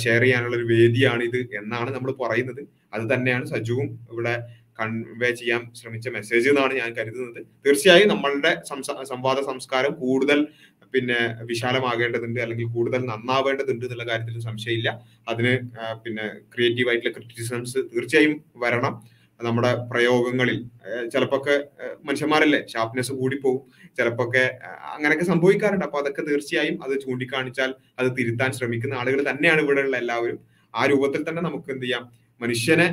[0.03, 2.61] ഷെയർ ചെയ്യാനുള്ള ഒരു വേദിയാണ് ഇത് എന്നാണ് നമ്മൾ പറയുന്നത്.
[2.95, 4.35] അത് തന്നെയാണ് സജുവും ഇവിടെ
[4.79, 7.41] കൺവേ ചെയ്യാൻ ശ്രമിച്ച മെസ്സേജ് എന്നാണ് ഞാൻ കരുതുന്നത്.
[7.65, 8.51] തീർച്ചയായും നമ്മളുടെ
[9.11, 10.39] സംവാദ സംസ്കാരം കൂടുതൽ
[10.93, 14.89] പിന്നെ വിശാലമാകേണ്ടതുണ്ട് അല്ലെങ്കിൽ കൂടുതൽ നന്നാവേണ്ടതുണ്ട് എന്നുള്ള കാര്യത്തിൽ സംശയമില്ല.
[15.31, 15.53] അതിന്
[16.03, 18.95] പിന്നെ ക്രിയേറ്റീവ് ആയിട്ടുള്ള ക്രിറ്റിസിസംസ് തീർച്ചയായും വരണം.
[19.39, 20.57] നമ്മുടെ പ്രയോഗങ്ങളിൽ
[21.13, 21.55] ചിലപ്പോഴൊക്കെ
[22.07, 23.63] മനുഷ്യന്മാരല്ലേ ഷാർപ്നെസ് കൂടി പോകും
[23.97, 24.43] ചിലപ്പോഴൊക്കെ
[24.93, 25.85] അങ്ങനെയൊക്കെ സംഭവിക്കാറുണ്ട്.
[25.87, 30.39] അപ്പൊ അതൊക്കെ തീർച്ചയായും അത് ചൂണ്ടിക്കാണിച്ചാൽ അത് തിരുത്താൻ ശ്രമിക്കുന്ന ആളുകൾ തന്നെയാണ് ഇവിടെയുള്ള എല്ലാവരും.
[30.73, 32.05] ആ രൂപത്തിൽ തന്നെ നമുക്ക് എന്ത് ചെയ്യാം?
[32.41, 32.87] മനുഷ്യനെ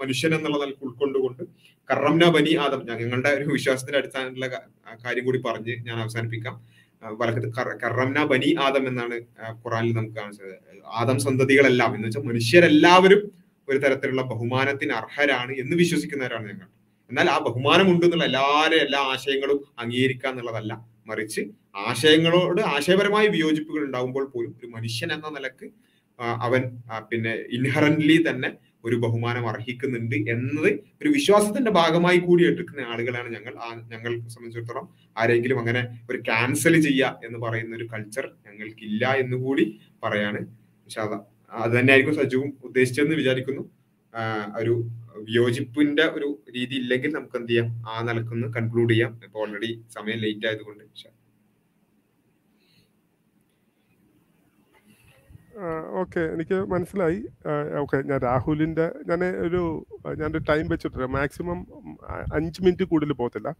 [0.00, 1.42] മനുഷ്യൻ എന്നുള്ള നിലയ്ക്ക് ഉൾക്കൊണ്ടുകൊണ്ട്
[1.90, 3.00] കറംന ബനി ആദം.
[3.00, 4.46] ഞങ്ങളുടെ ഒരു വിശ്വാസത്തിന്റെ അടിസ്ഥാനത്തിലുള്ള
[5.04, 6.76] കാര്യം കൂടി പറഞ്ഞ് ഞാൻ അവസാനിപ്പിക്കാം.
[7.02, 9.14] വലക്കത്ത് കറ- കറംന ബനി ആദം എന്നാണ്
[9.50, 10.54] ഖുറാനിൽ നമുക്ക് കാണിച്ചത്
[10.86, 11.94] ആദം സന്തതികളെല്ലാം.
[11.94, 13.30] എന്ന് വെച്ചാൽ മനുഷ്യരെല്ലാവരും
[13.68, 16.66] ഒരു തരത്തിലുള്ള ബഹുമാനത്തിന് അർഹരാണ് എന്ന് വിശ്വസിക്കുന്നവരാണ് ഞങ്ങൾ.
[17.10, 20.86] എന്നാൽ ആ ബഹുമാനം ഉണ്ടെന്നുള്ള എല്ലാവരും എല്ലാ ആശയങ്ങളും അംഗീകരിക്കുക എന്നുള്ളതല്ല.
[21.06, 21.40] മറിച്ച്
[21.76, 25.70] ആശയങ്ങളോട് ആശയപരമായ വിയോജിപ്പുകൾ ഉണ്ടാകുമ്പോൾ പോലും ഒരു മനുഷ്യൻ എന്ന നിലയ്ക്ക്
[26.22, 26.62] അവൻ
[27.10, 28.52] പിന്നെ ഇൻഹറന്റ്ലി തന്നെ
[28.86, 30.68] ഒരു ബഹുമാനം അർഹിക്കുന്നുണ്ട് എന്നത്
[31.02, 33.54] ഒരു വിശ്വാസത്തിന്റെ ഭാഗമായി കൂടി എടുക്കുന്ന ആളുകളാണ് ഞങ്ങൾ.
[33.66, 34.86] ആ ഞങ്ങൾ സംബന്ധിച്ചിടത്തോളം
[35.18, 39.66] ആരെങ്കിലും അങ്ങനെ ഒരു ക്യാൻസൽ ചെയ്യുക എന്ന് പറയുന്ന ഒരു കൾച്ചർ ഞങ്ങൾക്കില്ല എന്ന് കൂടി
[40.04, 40.42] പറയാണ്.
[41.52, 43.64] അത് തന്നെയായിരിക്കും സജുവും ഉദ്ദേശിച്ചതെന്ന് വിചാരിക്കുന്നു.
[44.60, 44.74] ഒരു
[45.28, 47.68] വിയോജിപ്പിന്റെ ഒരു രീതി ഇല്ലെങ്കിൽ നമുക്ക് എന്ത് ചെയ്യാം?
[47.90, 49.12] ആ നിലക്കൊന്ന് കൺക്ലൂഡ് ചെയ്യാം.
[49.24, 51.10] ഇപ്പൊ ഓൾറെഡി സമയം ലേറ്റ് ആയതുകൊണ്ട് ഇൻഷാ.
[56.00, 56.22] ഓക്കെ.
[56.34, 57.20] എനിക്ക് മനസ്സിലായി.
[57.82, 57.98] ഓക്കെ.
[58.10, 59.60] ഞാൻ രാഹുലിന്റെ ഞാൻ ഒരു
[60.20, 61.06] ഞാനൊരു ടൈം വെച്ചിട്ടില്ല.
[61.18, 61.58] മാക്സിമം
[62.38, 63.50] അഞ്ച് മിനിറ്റ് കൂടുതൽ പോകത്തില്ല.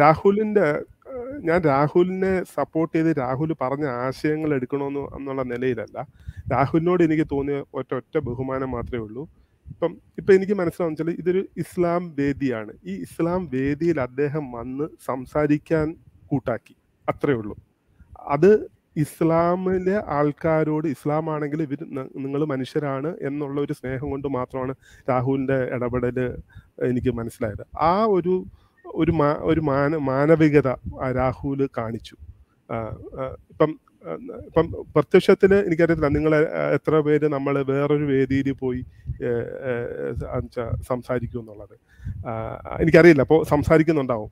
[0.00, 0.66] രാഹുലിന്റെ
[1.48, 5.98] ഞാൻ രാഹുലിനെ സപ്പോർട്ട് ചെയ്ത് രാഹുൽ പറഞ്ഞ ആശയങ്ങൾ എടുക്കണമെന്ന് എന്നുള്ള നിലയിലല്ല.
[6.52, 9.24] രാഹുലിനോട് എനിക്ക് തോന്നിയ ഒറ്റ ഒറ്റ ബഹുമാനം മാത്രമേ ഉള്ളൂ.
[9.72, 12.72] ഇപ്പം ഇപ്പം എനിക്ക് മനസ്സിലാവുന്ന വെച്ചാൽ ഇതൊരു ഇസ്ലാം വേദിയാണ്.
[12.84, 15.86] ഈ ഇസ്ലാം വേദിയിൽ അദ്ദേഹം വന്ന് സംസാരിക്കാൻ
[16.30, 16.74] കൂട്ടാക്കി.
[17.08, 17.56] അത്രേ ഉള്ളൂ.
[18.34, 18.50] അത്
[18.96, 21.80] ഇസ്ലാമിലെ ആൾക്കാരോട് ഇസ്ലാം ആണെങ്കിൽ ഇവർ
[22.16, 24.74] നിങ്ങൾ മനുഷ്യരാണ് എന്നുള്ള ഒരു സ്നേഹം കൊണ്ട് മാത്രമാണ്
[25.10, 26.18] രാഹുലിന്റെ ഇടപെടൽ
[26.82, 27.64] എനിക്ക് മനസ്സിലായത്.
[27.82, 28.34] ആ ഒരു
[28.84, 30.68] ഒരു മാ ഒരു മാന മാനവികത
[31.12, 32.16] രാഹുൽ കാണിച്ചു.
[34.46, 36.08] ഇപ്പം പ്രത്യക്ഷത്തിൽ എനിക്കറിയത്തില്ല.
[36.08, 36.34] നിങ്ങൾ
[36.76, 38.82] എത്ര പേര് നമ്മൾ വേറൊരു വേദിയിൽ പോയി
[40.90, 41.76] സംസാരിക്കും എന്നുള്ളത്.
[42.80, 43.22] എനിക്കറിയില്ല.
[43.22, 44.30] അപ്പോൾ സംസാരിക്കുന്നുണ്ടാവും.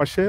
[0.00, 0.24] പക്ഷേ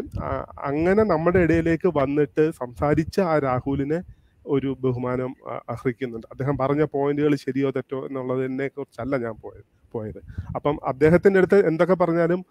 [0.69, 3.99] അങ്ങനെ നമ്മുടെ ഇടയിലേക്ക് വന്നിട്ട് സംസാരിച്ച ആ രാഹുലിനെ
[4.45, 5.35] ഒരു ബഹുമാനം
[5.69, 6.27] അർഹിക്കുന്നുണ്ട്.
[6.31, 9.65] അദ്ദേഹം പറഞ്ഞ പോയിന്റുകൾ ശരിയോ തെറ്റോ എന്നുള്ളതിനെ കുറിച്ചല്ല ഞാൻ പോയത്.
[9.95, 10.19] പോയത്.
[10.55, 12.41] അപ്പം അദ്ദേഹത്തിന്റെ അടുത്ത് എന്തൊക്കെ പറഞ്ഞാലും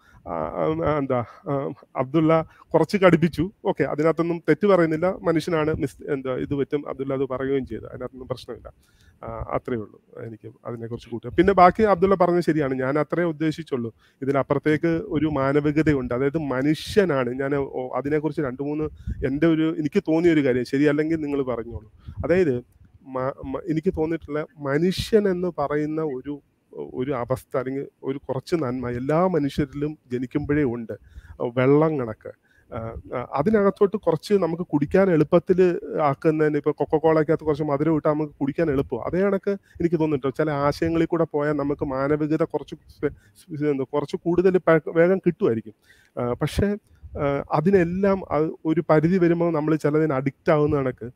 [0.99, 1.19] എന്താ
[2.01, 2.31] അബ്ദുള്ള
[2.73, 3.45] കുറച്ച് കടുപ്പിച്ചു.
[3.65, 5.07] ഓക്കെ അതിനകത്തൊന്നും തെറ്റ് പറയുന്നില്ല.
[5.27, 6.81] മനുഷ്യനാണ് മിസ് എന്താ ഇത് പറ്റും.
[6.89, 7.85] അബ്ദുള്ള അത് പറയുകയും ചെയ്തു.
[7.91, 8.67] അതിനകത്തൊന്നും പ്രശ്നമില്ല.
[9.55, 9.97] അത്രയേ അത്രേ ഉള്ളൂ.
[10.25, 11.29] എനിക്ക് അതിനെക്കുറിച്ച് കൂട്ടുക.
[11.37, 12.73] പിന്നെ ബാക്കി അബ്ദുള്ള പറഞ്ഞത് ശരിയാണ്.
[12.83, 13.89] ഞാൻ അത്രേ ഉദ്ദേശിച്ചുള്ളൂ.
[14.21, 16.13] ഇതിനപ്പുറത്തേക്ക് ഒരു മാനവികതയുണ്ട്.
[16.17, 17.31] അതായത് മനുഷ്യനാണ്.
[17.41, 17.51] ഞാൻ
[17.99, 18.85] അതിനെക്കുറിച്ച് രണ്ട് മൂന്ന്
[19.27, 20.65] എന്റെ ഒരു എനിക്ക് തോന്നിയ ഒരു കാര്യം.
[20.73, 21.89] ശരിയല്ലെങ്കിൽ നിങ്ങൾ പറഞ്ഞോളൂ.
[22.25, 22.55] അതായത്
[23.71, 26.33] എനിക്ക് തോന്നിയിട്ടുള്ള മനുഷ്യൻ എന്ന് പറയുന്ന ഒരു
[26.99, 30.95] ഒരു അവസ്ഥ അല്ലെങ്കിൽ ഒരു കുറച്ച് നന്മ എല്ലാ മനുഷ്യരിലും ജനിക്കുമ്പോഴേ ഉണ്ട്.
[31.59, 32.31] വെള്ളം കണക്ക്
[33.39, 35.59] അതിനകത്തോട്ട് കുറച്ച് നമുക്ക് കുടിക്കാൻ എളുപ്പത്തിൽ
[36.09, 38.99] ആക്കുന്നതിന് ഇപ്പോൾ കൊക്കക്കോളയ്ക്കകത്ത് കുറച്ച് മധുരം ഇട്ടാൽ നമുക്ക് കുടിക്കാൻ എളുപ്പം.
[39.07, 42.75] അതേ കണക്ക് എനിക്ക് തോന്നുന്നുണ്ട് ചില ആശയങ്ങളിൽ കൂടെ പോയാൽ നമുക്ക് മാനവികത കുറച്ച്
[43.93, 44.57] കുറച്ച് കൂടുതൽ
[44.99, 45.75] വേഗം കിട്ടുമായിരിക്കും.
[46.41, 46.69] പക്ഷേ
[47.53, 48.17] അതിനെല്ലാം
[48.65, 51.07] ഒരു പരിധി വരുമ്പോൾ നമ്മൾ ചിലതിന് അഡിക്റ്റ് ആവുന്ന കണക്ക്.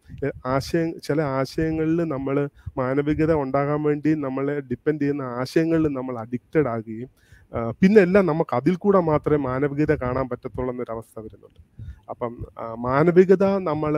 [0.46, 2.36] ആശയ ചില ആശയങ്ങളിൽ നമ്മൾ
[2.78, 7.10] മാനവികത ഉണ്ടാകാൻ വേണ്ടി നമ്മളെ ഡിപ്പെൻഡ് ചെയ്യുന്ന ആശയങ്ങളിൽ നമ്മൾ അഡിക്റ്റഡ് ആകുകയും
[7.82, 11.60] പിന്നെ എല്ലാം നമുക്ക് അതിൽ കൂടെ മാത്രമേ മാനവികത കാണാൻ പറ്റത്തുള്ളൂ എന്നൊരവസ്ഥ വരുന്നുണ്ട്.
[12.12, 12.34] അപ്പം
[12.86, 13.94] മാനവികത നമ്മൾ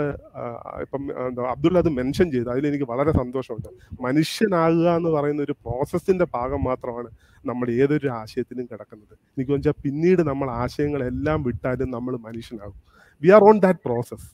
[0.83, 2.49] ഇപ്പം എന്താ അബ്ദുള്ള അത് മെൻഷൻ ചെയ്തു.
[2.53, 3.69] അതിൽ എനിക്ക് വളരെ സന്തോഷമുണ്ട്.
[4.05, 7.11] മനുഷ്യനാകുക എന്ന് പറയുന്ന ഒരു പ്രോസസ്സിന്റെ ഭാഗം മാത്രമാണ്
[7.49, 9.15] നമ്മൾ ഏതൊരു ആശയത്തിനും കിടക്കുന്നത്.
[9.35, 12.79] എനിക്ക് വെച്ചാൽ പിന്നീട് നമ്മൾ ആശയങ്ങളെല്ലാം വിട്ടാലും നമ്മൾ മനുഷ്യനാകും.
[13.21, 14.29] We are on that process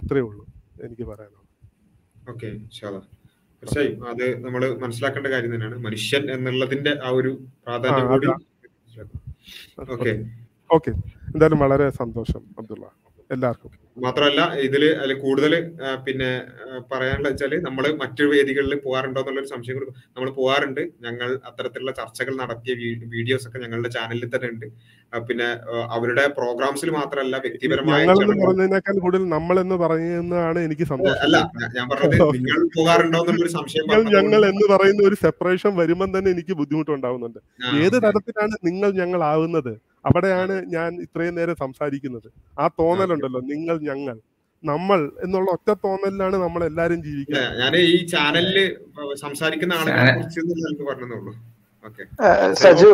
[0.00, 0.46] അത്രേ ഉള്ളൂ
[0.86, 1.44] എനിക്ക് പറയാനുള്ളത്.
[2.32, 2.50] ഓക്കെ
[3.66, 4.08] തീർച്ചയായും.
[4.08, 5.78] അത് നമ്മൾ മനസ്സിലാക്കേണ്ട കാര്യം തന്നെയാണ്.
[5.78, 7.32] മനുഷ്യൻ എന്നുള്ളതിന്റെ ആ ഒരു
[7.66, 8.28] പ്രാധാന്യം കൂടി
[10.70, 10.90] ഓക്കെ.
[11.34, 12.86] എന്തായാലും വളരെ സന്തോഷം അബ്ദുള്ള.
[13.30, 13.70] എല്ലാവർക്കും.
[13.98, 15.52] മാത്രമല്ല ഇതിൽ അതിൽ കൂടുതൽ
[16.06, 16.30] പിന്നെ
[16.92, 20.80] പറയാനുള്ള വെച്ചാൽ നമ്മൾ മറ്റു വേദികളിൽ പോകാറുണ്ടോ എന്നുള്ളൊരു സംശയം കൂടി നമ്മൾ പോകാറുണ്ട്.
[21.00, 22.74] ഞങ്ങൾ അത്തരത്തിലുള്ള ചർച്ചകൾ നടത്തിയ
[23.06, 24.66] വീഡിയോസ് ഒക്കെ ഞങ്ങളുടെ ചാനലിൽ തന്നെ ഉണ്ട്.
[25.18, 25.48] പിന്നെ
[25.90, 28.46] അവരുടെ പ്രോഗ്രാംസിൽ മാത്രമല്ല വ്യക്തിപരമായ ചടങ്ങുകൾ.
[28.46, 28.98] പറയുന്നതിനേക്കാൾ
[29.60, 31.20] എന്ന് പറയുന്നതാണ് എനിക്ക് സന്തോഷം.
[31.20, 31.36] അല്ല
[31.76, 37.38] ഞാൻ- പറഞ്ഞത് നിങ്ങൾ പോകാറുണ്ടോ എന്നുള്ളൊരു സംശയം ഞങ്ങൾ എന്ന് പറയുന്ന ഒരു സെപ്പറേഷൻ വരുമ്പം തന്നെ എനിക്ക് ബുദ്ധിമുട്ടുണ്ടാവുന്നുണ്ട്.
[37.76, 38.02] ഏത്.
[38.02, 39.72] തരത്തിലാണ് നിങ്ങൾ ഞങ്ങൾ ആവുന്നത്?
[40.06, 42.28] അവിടെയാണ് ഞാൻ ഇത്രയും നേരം സംസാരിക്കുന്നത്.
[42.60, 44.16] ആ തോന്നലുണ്ടല്ലോ നിങ്ങൾ ഞങ്ങൾ.
[44.64, 47.58] നമ്മൾ എന്നുള്ള ഒറ്റ തോന്നലിലാണ് നമ്മൾ എല്ലാരും ജീവിക്കുന്നത്.
[47.58, 48.58] ഞാൻ ഈ ചാനലിൽ
[49.14, 51.34] സംസാരിക്കുന്ന ആളുകളെ ചാനൽ- കുറിച്ച് പറഞ്ഞതേ
[52.54, 52.88] സജു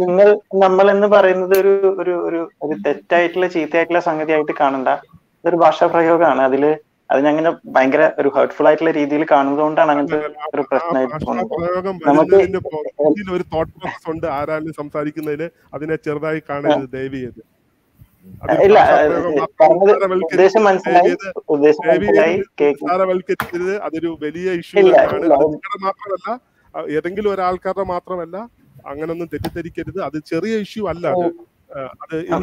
[0.00, 0.28] നിങ്ങൾ
[0.62, 4.88] നമ്മൾ എന്ന് പറയുന്നത് ഒരു ഒരു ഒരു ഒരു തെറ്റായിട്ടുള്ള ചീത്തയായിട്ടുള്ള സംഗതിയായിട്ട് കാണണ്ട.
[5.38, 6.64] ഇതൊരു ഭാഷാ പ്രയോഗമാണ് അതിൽ
[7.10, 10.18] അതിനങ്ങനെ ഭയങ്കര ഒരു ഹേർട്ട്ഫുൾ ആയിട്ടുള്ള രീതിയിൽ കാണുന്നത് കൊണ്ടാണ് അങ്ങനത്തെ
[10.54, 12.06] ഒരു പ്രശ്നമായിട്ട് തോന്നുന്നത്.
[12.08, 12.38] നമുക്ക്
[13.36, 15.42] ഒരു തോട്ട് പ്രോസസ് ഉണ്ട് ആരാലും സംസാരിക്കുന്നതിൽ
[15.76, 17.42] അതിനെ ചെറുതായി കാണരുത് ദയവ് ചെയ്ത്.
[18.66, 18.78] ഇല്ല
[20.26, 21.12] ഉദ്ദേശം മനസ്സിലായി
[21.54, 22.36] ഉദ്ദേശം മനസ്സിലായി
[23.86, 24.84] അതൊരു വലിയ ഇഷ്യൂ
[25.86, 26.28] മാത്രമല്ല
[26.96, 28.36] ഏതെങ്കിലും ഒരാൾക്കാരുടെ മാത്രമല്ല
[28.90, 29.98] അങ്ങനൊന്നും തെറ്റിദ്ധരിക്കരുത്.
[30.08, 31.26] അത് ചെറിയ ഇഷ്യൂ അല്ല അത്.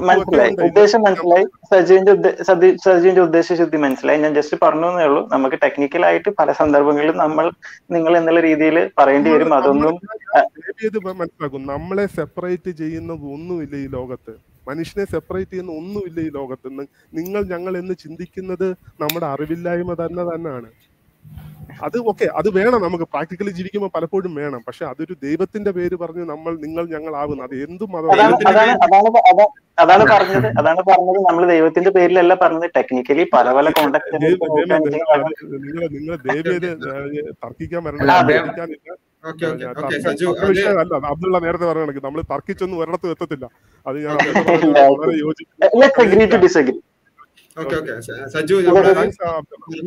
[0.10, 0.54] മനസ്സിലായി.
[0.68, 1.46] ഉദ്ദേശം മനസ്സിലായി.
[1.72, 2.14] സജീവിന്റെ
[2.88, 4.20] സജീവിന്റെ ഉദ്ദേശശുദ്ധി മനസ്സിലായി.
[4.20, 5.30] ഞാൻ ജസ്റ്റ് പറഞ്ഞു എന്നേ ഉള്ളൂ.
[5.32, 7.52] നമുക്ക് ടെക്നിക്കലായിട്ട് പല സന്ദർഭങ്ങളിലും നമ്മൾ
[7.92, 9.54] നിങ്ങൾ എന്നുള്ള രീതിയിൽ പറയേണ്ടി വരും.
[9.54, 9.96] അതൊന്നും
[11.22, 11.68] മനസ്സിലാക്കും.
[11.74, 14.34] നമ്മളെ സെപ്പറേറ്റ് ചെയ്യുന്നത് ഒന്നുമില്ല ഈ ലോകത്ത്.
[14.70, 16.70] മനുഷ്യനെ സെപ്പറേറ്റ് ചെയ്യുന്ന ഒന്നുമില്ല ഈ ലോകത്ത്.
[17.20, 18.68] നിങ്ങൾ ഞങ്ങൾ എന്ന് ചിന്തിക്കുന്നത്
[19.02, 20.70] നമ്മുടെ അറിവില്ലായ്മ തന്നെ തന്നെയാണ്.
[21.86, 23.06] അത് ഓക്കെ അത് വേണം നമുക്ക്.
[23.14, 24.62] പ്രാക്ടിക്കലി ജീവിക്കുമ്പോൾ പലപ്പോഴും വേണം.
[24.68, 27.92] പക്ഷെ അതൊരു ദൈവത്തിന്റെ പേര് പറഞ്ഞ് നമ്മൾ നിങ്ങൾ ഞങ്ങൾ ആകുന്നു അത് എന്തും
[29.78, 30.48] അതാണ് പറഞ്ഞത്.
[30.60, 32.70] അതാണ് പറഞ്ഞത് നമ്മൾ ദൈവത്തിന്റെ പേരിലല്ല പറഞ്ഞത്.
[32.78, 34.18] ടെക്നിക്കലി പല പല കോണ്ടാക്ട്
[35.58, 36.16] നിങ്ങൾ നിങ്ങൾ
[37.46, 38.04] തർക്കിക്കാൻ വരണ്ട.
[40.82, 42.04] അല്ല അബ്ദുള്ള നേരത്തെ പറഞ്ഞ കണക്ക്.
[42.08, 43.46] നമ്മൾ തർക്കിച്ചൊന്നും ഒരിടത്തും എത്തത്തില്ല.
[43.86, 44.16] അത് ഞാൻ
[44.92, 45.68] വളരെ യോജിക്കുന്നു.
[47.62, 47.94] Okay okay.
[48.34, 48.56] സജു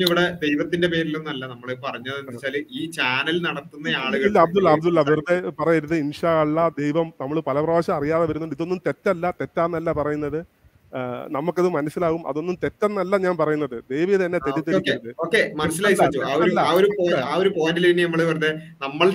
[0.05, 1.44] ഇവിടെ ദൈവത്തിന്റെ പേരിലൊന്നല്ല.
[1.52, 5.97] നമ്മൾ പറഞ്ഞത് എന്ന് വെച്ചാൽ ഈ ചാനൽ നടത്തുന്ന ഇല്ല ആളുകൾക്ക് അബ്ദുള്ള ഈ വെറുതെ പറയരുത്.
[6.05, 8.57] ഇൻഷാ അല്ല ദൈവം നമ്മൾ പല പ്രാവശ്യം അറിയാതെ വരുന്നുണ്ട്.
[8.59, 10.41] ഇതൊന്നും തെറ്റല്ല തെറ്റാന്നല്ല പറയുന്നത്.
[11.36, 12.23] നമുക്കത് മനസ്സിലാവും.
[12.31, 13.76] അതൊന്നും തെറ്റെന്നല്ല ഞാൻ പറയുന്നത്.
[13.93, 15.10] ദേവി തന്നെ തെറ്റിദ്ധരിക്കരുത്.
[15.62, 16.20] മനസ്സിലായി സജു.
[16.31, 16.89] ആ ഒരു
[17.33, 18.51] ആ ഒരു പോയിന്റിൽ ഇനി നമ്മൾ വെറുതെ
[18.84, 19.09] നമ്മൾ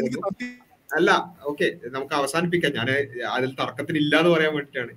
[0.00, 0.48] എനിക്ക്
[0.96, 1.10] അല്ല
[1.50, 2.72] ഓക്കെ നമുക്ക് അവസാനിപ്പിക്കാം.
[2.78, 2.88] ഞാൻ
[3.36, 4.94] അതിൽ തർക്കത്തിനില്ല എന്ന് പറയാൻ വേണ്ടിയിട്ടാണ്.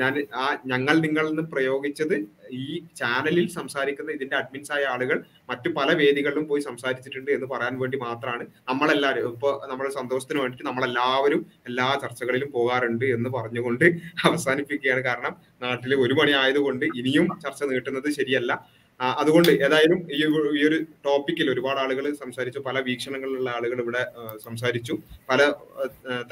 [0.00, 2.14] ഞാൻ ആ ഞങ്ങൾ നിങ്ങളിൽ നിന്ന് പ്രയോഗിച്ചത്
[2.58, 2.66] ഈ
[3.00, 5.16] ചാനലിൽ സംസാരിക്കുന്ന ഇതിന്റെ അഡ്മിൻസ് ആയ ആളുകൾ
[5.50, 11.42] മറ്റു പല വേദികളിലും പോയി സംസാരിച്ചിട്ടുണ്ട് എന്ന് പറയാൻ വേണ്ടി മാത്രമാണ് നമ്മളെല്ലാവരും ഇപ്പൊ നമ്മുടെ സന്തോഷത്തിന് വേണ്ടിയിട്ട് നമ്മളെല്ലാവരും
[11.70, 13.86] എല്ലാ ചർച്ചകളിലും പോകാറുണ്ട് എന്ന് പറഞ്ഞുകൊണ്ട്
[14.28, 15.02] അവസാനിപ്പിക്കുകയാണ്.
[15.08, 15.34] കാരണം
[15.66, 18.52] നാട്ടിൽ ഒരു മണി ആയതുകൊണ്ട് ഇനിയും ചർച്ച നീട്ടുന്നത് ശരിയല്ല.
[19.00, 20.20] അതുകൊണ്ട് ഏതായാലും ഈ
[20.58, 24.06] ഈ ഒരു ടോപ്പിക്കിൽ ഒരുപാട് ആളുകൾ സംസാരിച്ചു പല വീക്ഷണങ്ങളിലുള്ള ആളുകൾ ഇവിടെ
[24.44, 24.98] സംസാരിച്ചു
[25.30, 25.52] പല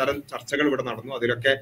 [0.01, 1.15] തരം ചർച്ചകൾ ഇവിടെ നടന്നു.
[1.15, 1.57] അതിലൊക്കെ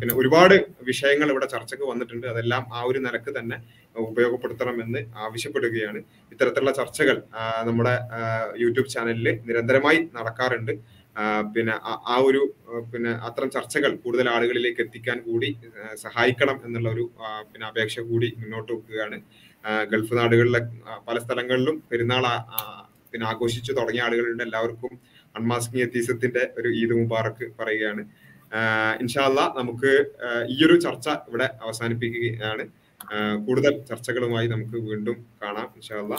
[0.00, 2.26] പിന്നെ ഒരുപാട് വിഷയങ്ങൾ ഇവിടെ ചർച്ചയ്ക്ക് വന്നിട്ടുണ്ട്.
[2.26, 3.56] അതെല്ലാം ആ ഒരു നിലയ്ക്ക് തന്നെ
[3.96, 5.98] ഉപയോഗപ്പെടുത്തണമെന്ന് ആവശ്യപ്പെടുകയാണ്.
[6.32, 7.22] ഇത്തരത്തിലുള്ള ചർച്ചകൾ
[7.64, 7.98] നമ്മുടെ
[8.58, 10.96] യൂട്യൂബ് ചാനലിൽ നിരന്തരമായി നടക്കാറുണ്ട്.
[11.56, 12.54] പിന്നെ ആ- ഒരു
[12.94, 15.56] പിന്നെ അത്തരം ചർച്ചകൾ കൂടുതൽ ആളുകളിലേക്ക് എത്തിക്കാൻ കൂടി
[15.94, 17.10] സഹായിക്കണം എന്നുള്ള ഒരു
[17.52, 19.45] പിന്നെ അപേക്ഷ കൂടി മുന്നോട്ട് വെക്കുകയാണ്.
[19.92, 20.60] ഗൾഫ് നാടുകളിലെ
[21.08, 22.24] പല സ്ഥലങ്ങളിലും പെരുന്നാൾ
[23.10, 24.42] പിന്നെ ആഘോഷിച്ചു തുടങ്ങിയ ആളുകളുണ്ട്.
[24.42, 24.92] എല്ലാവർക്കും
[25.36, 28.02] അൺമാസ്കിങ് എത്തീസത്തിന്റെ ഒരു ഈദ് മുബാറക്ക് പറയുകയാണ്.
[29.02, 29.92] ഇൻഷാല്ല നമുക്ക്
[30.54, 32.64] ഈയൊരു ചർച്ച ഇവിടെ അവസാനിപ്പിക്കുകയാണ്.
[33.46, 36.14] കൂടുതൽ ചർച്ചകളുമായി നമുക്ക് വീണ്ടും കാണാം ഇൻഷാല്ല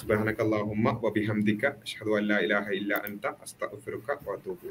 [0.00, 4.68] സുബ്ഹാനക അല്ലാഹുമ്മ വബിഹംദിക അഷ്ഹദു അല്ലാ ഇലാഹ ഇല്ല അൻത അസ്തഗ്ഫിറുക വഅതൂബു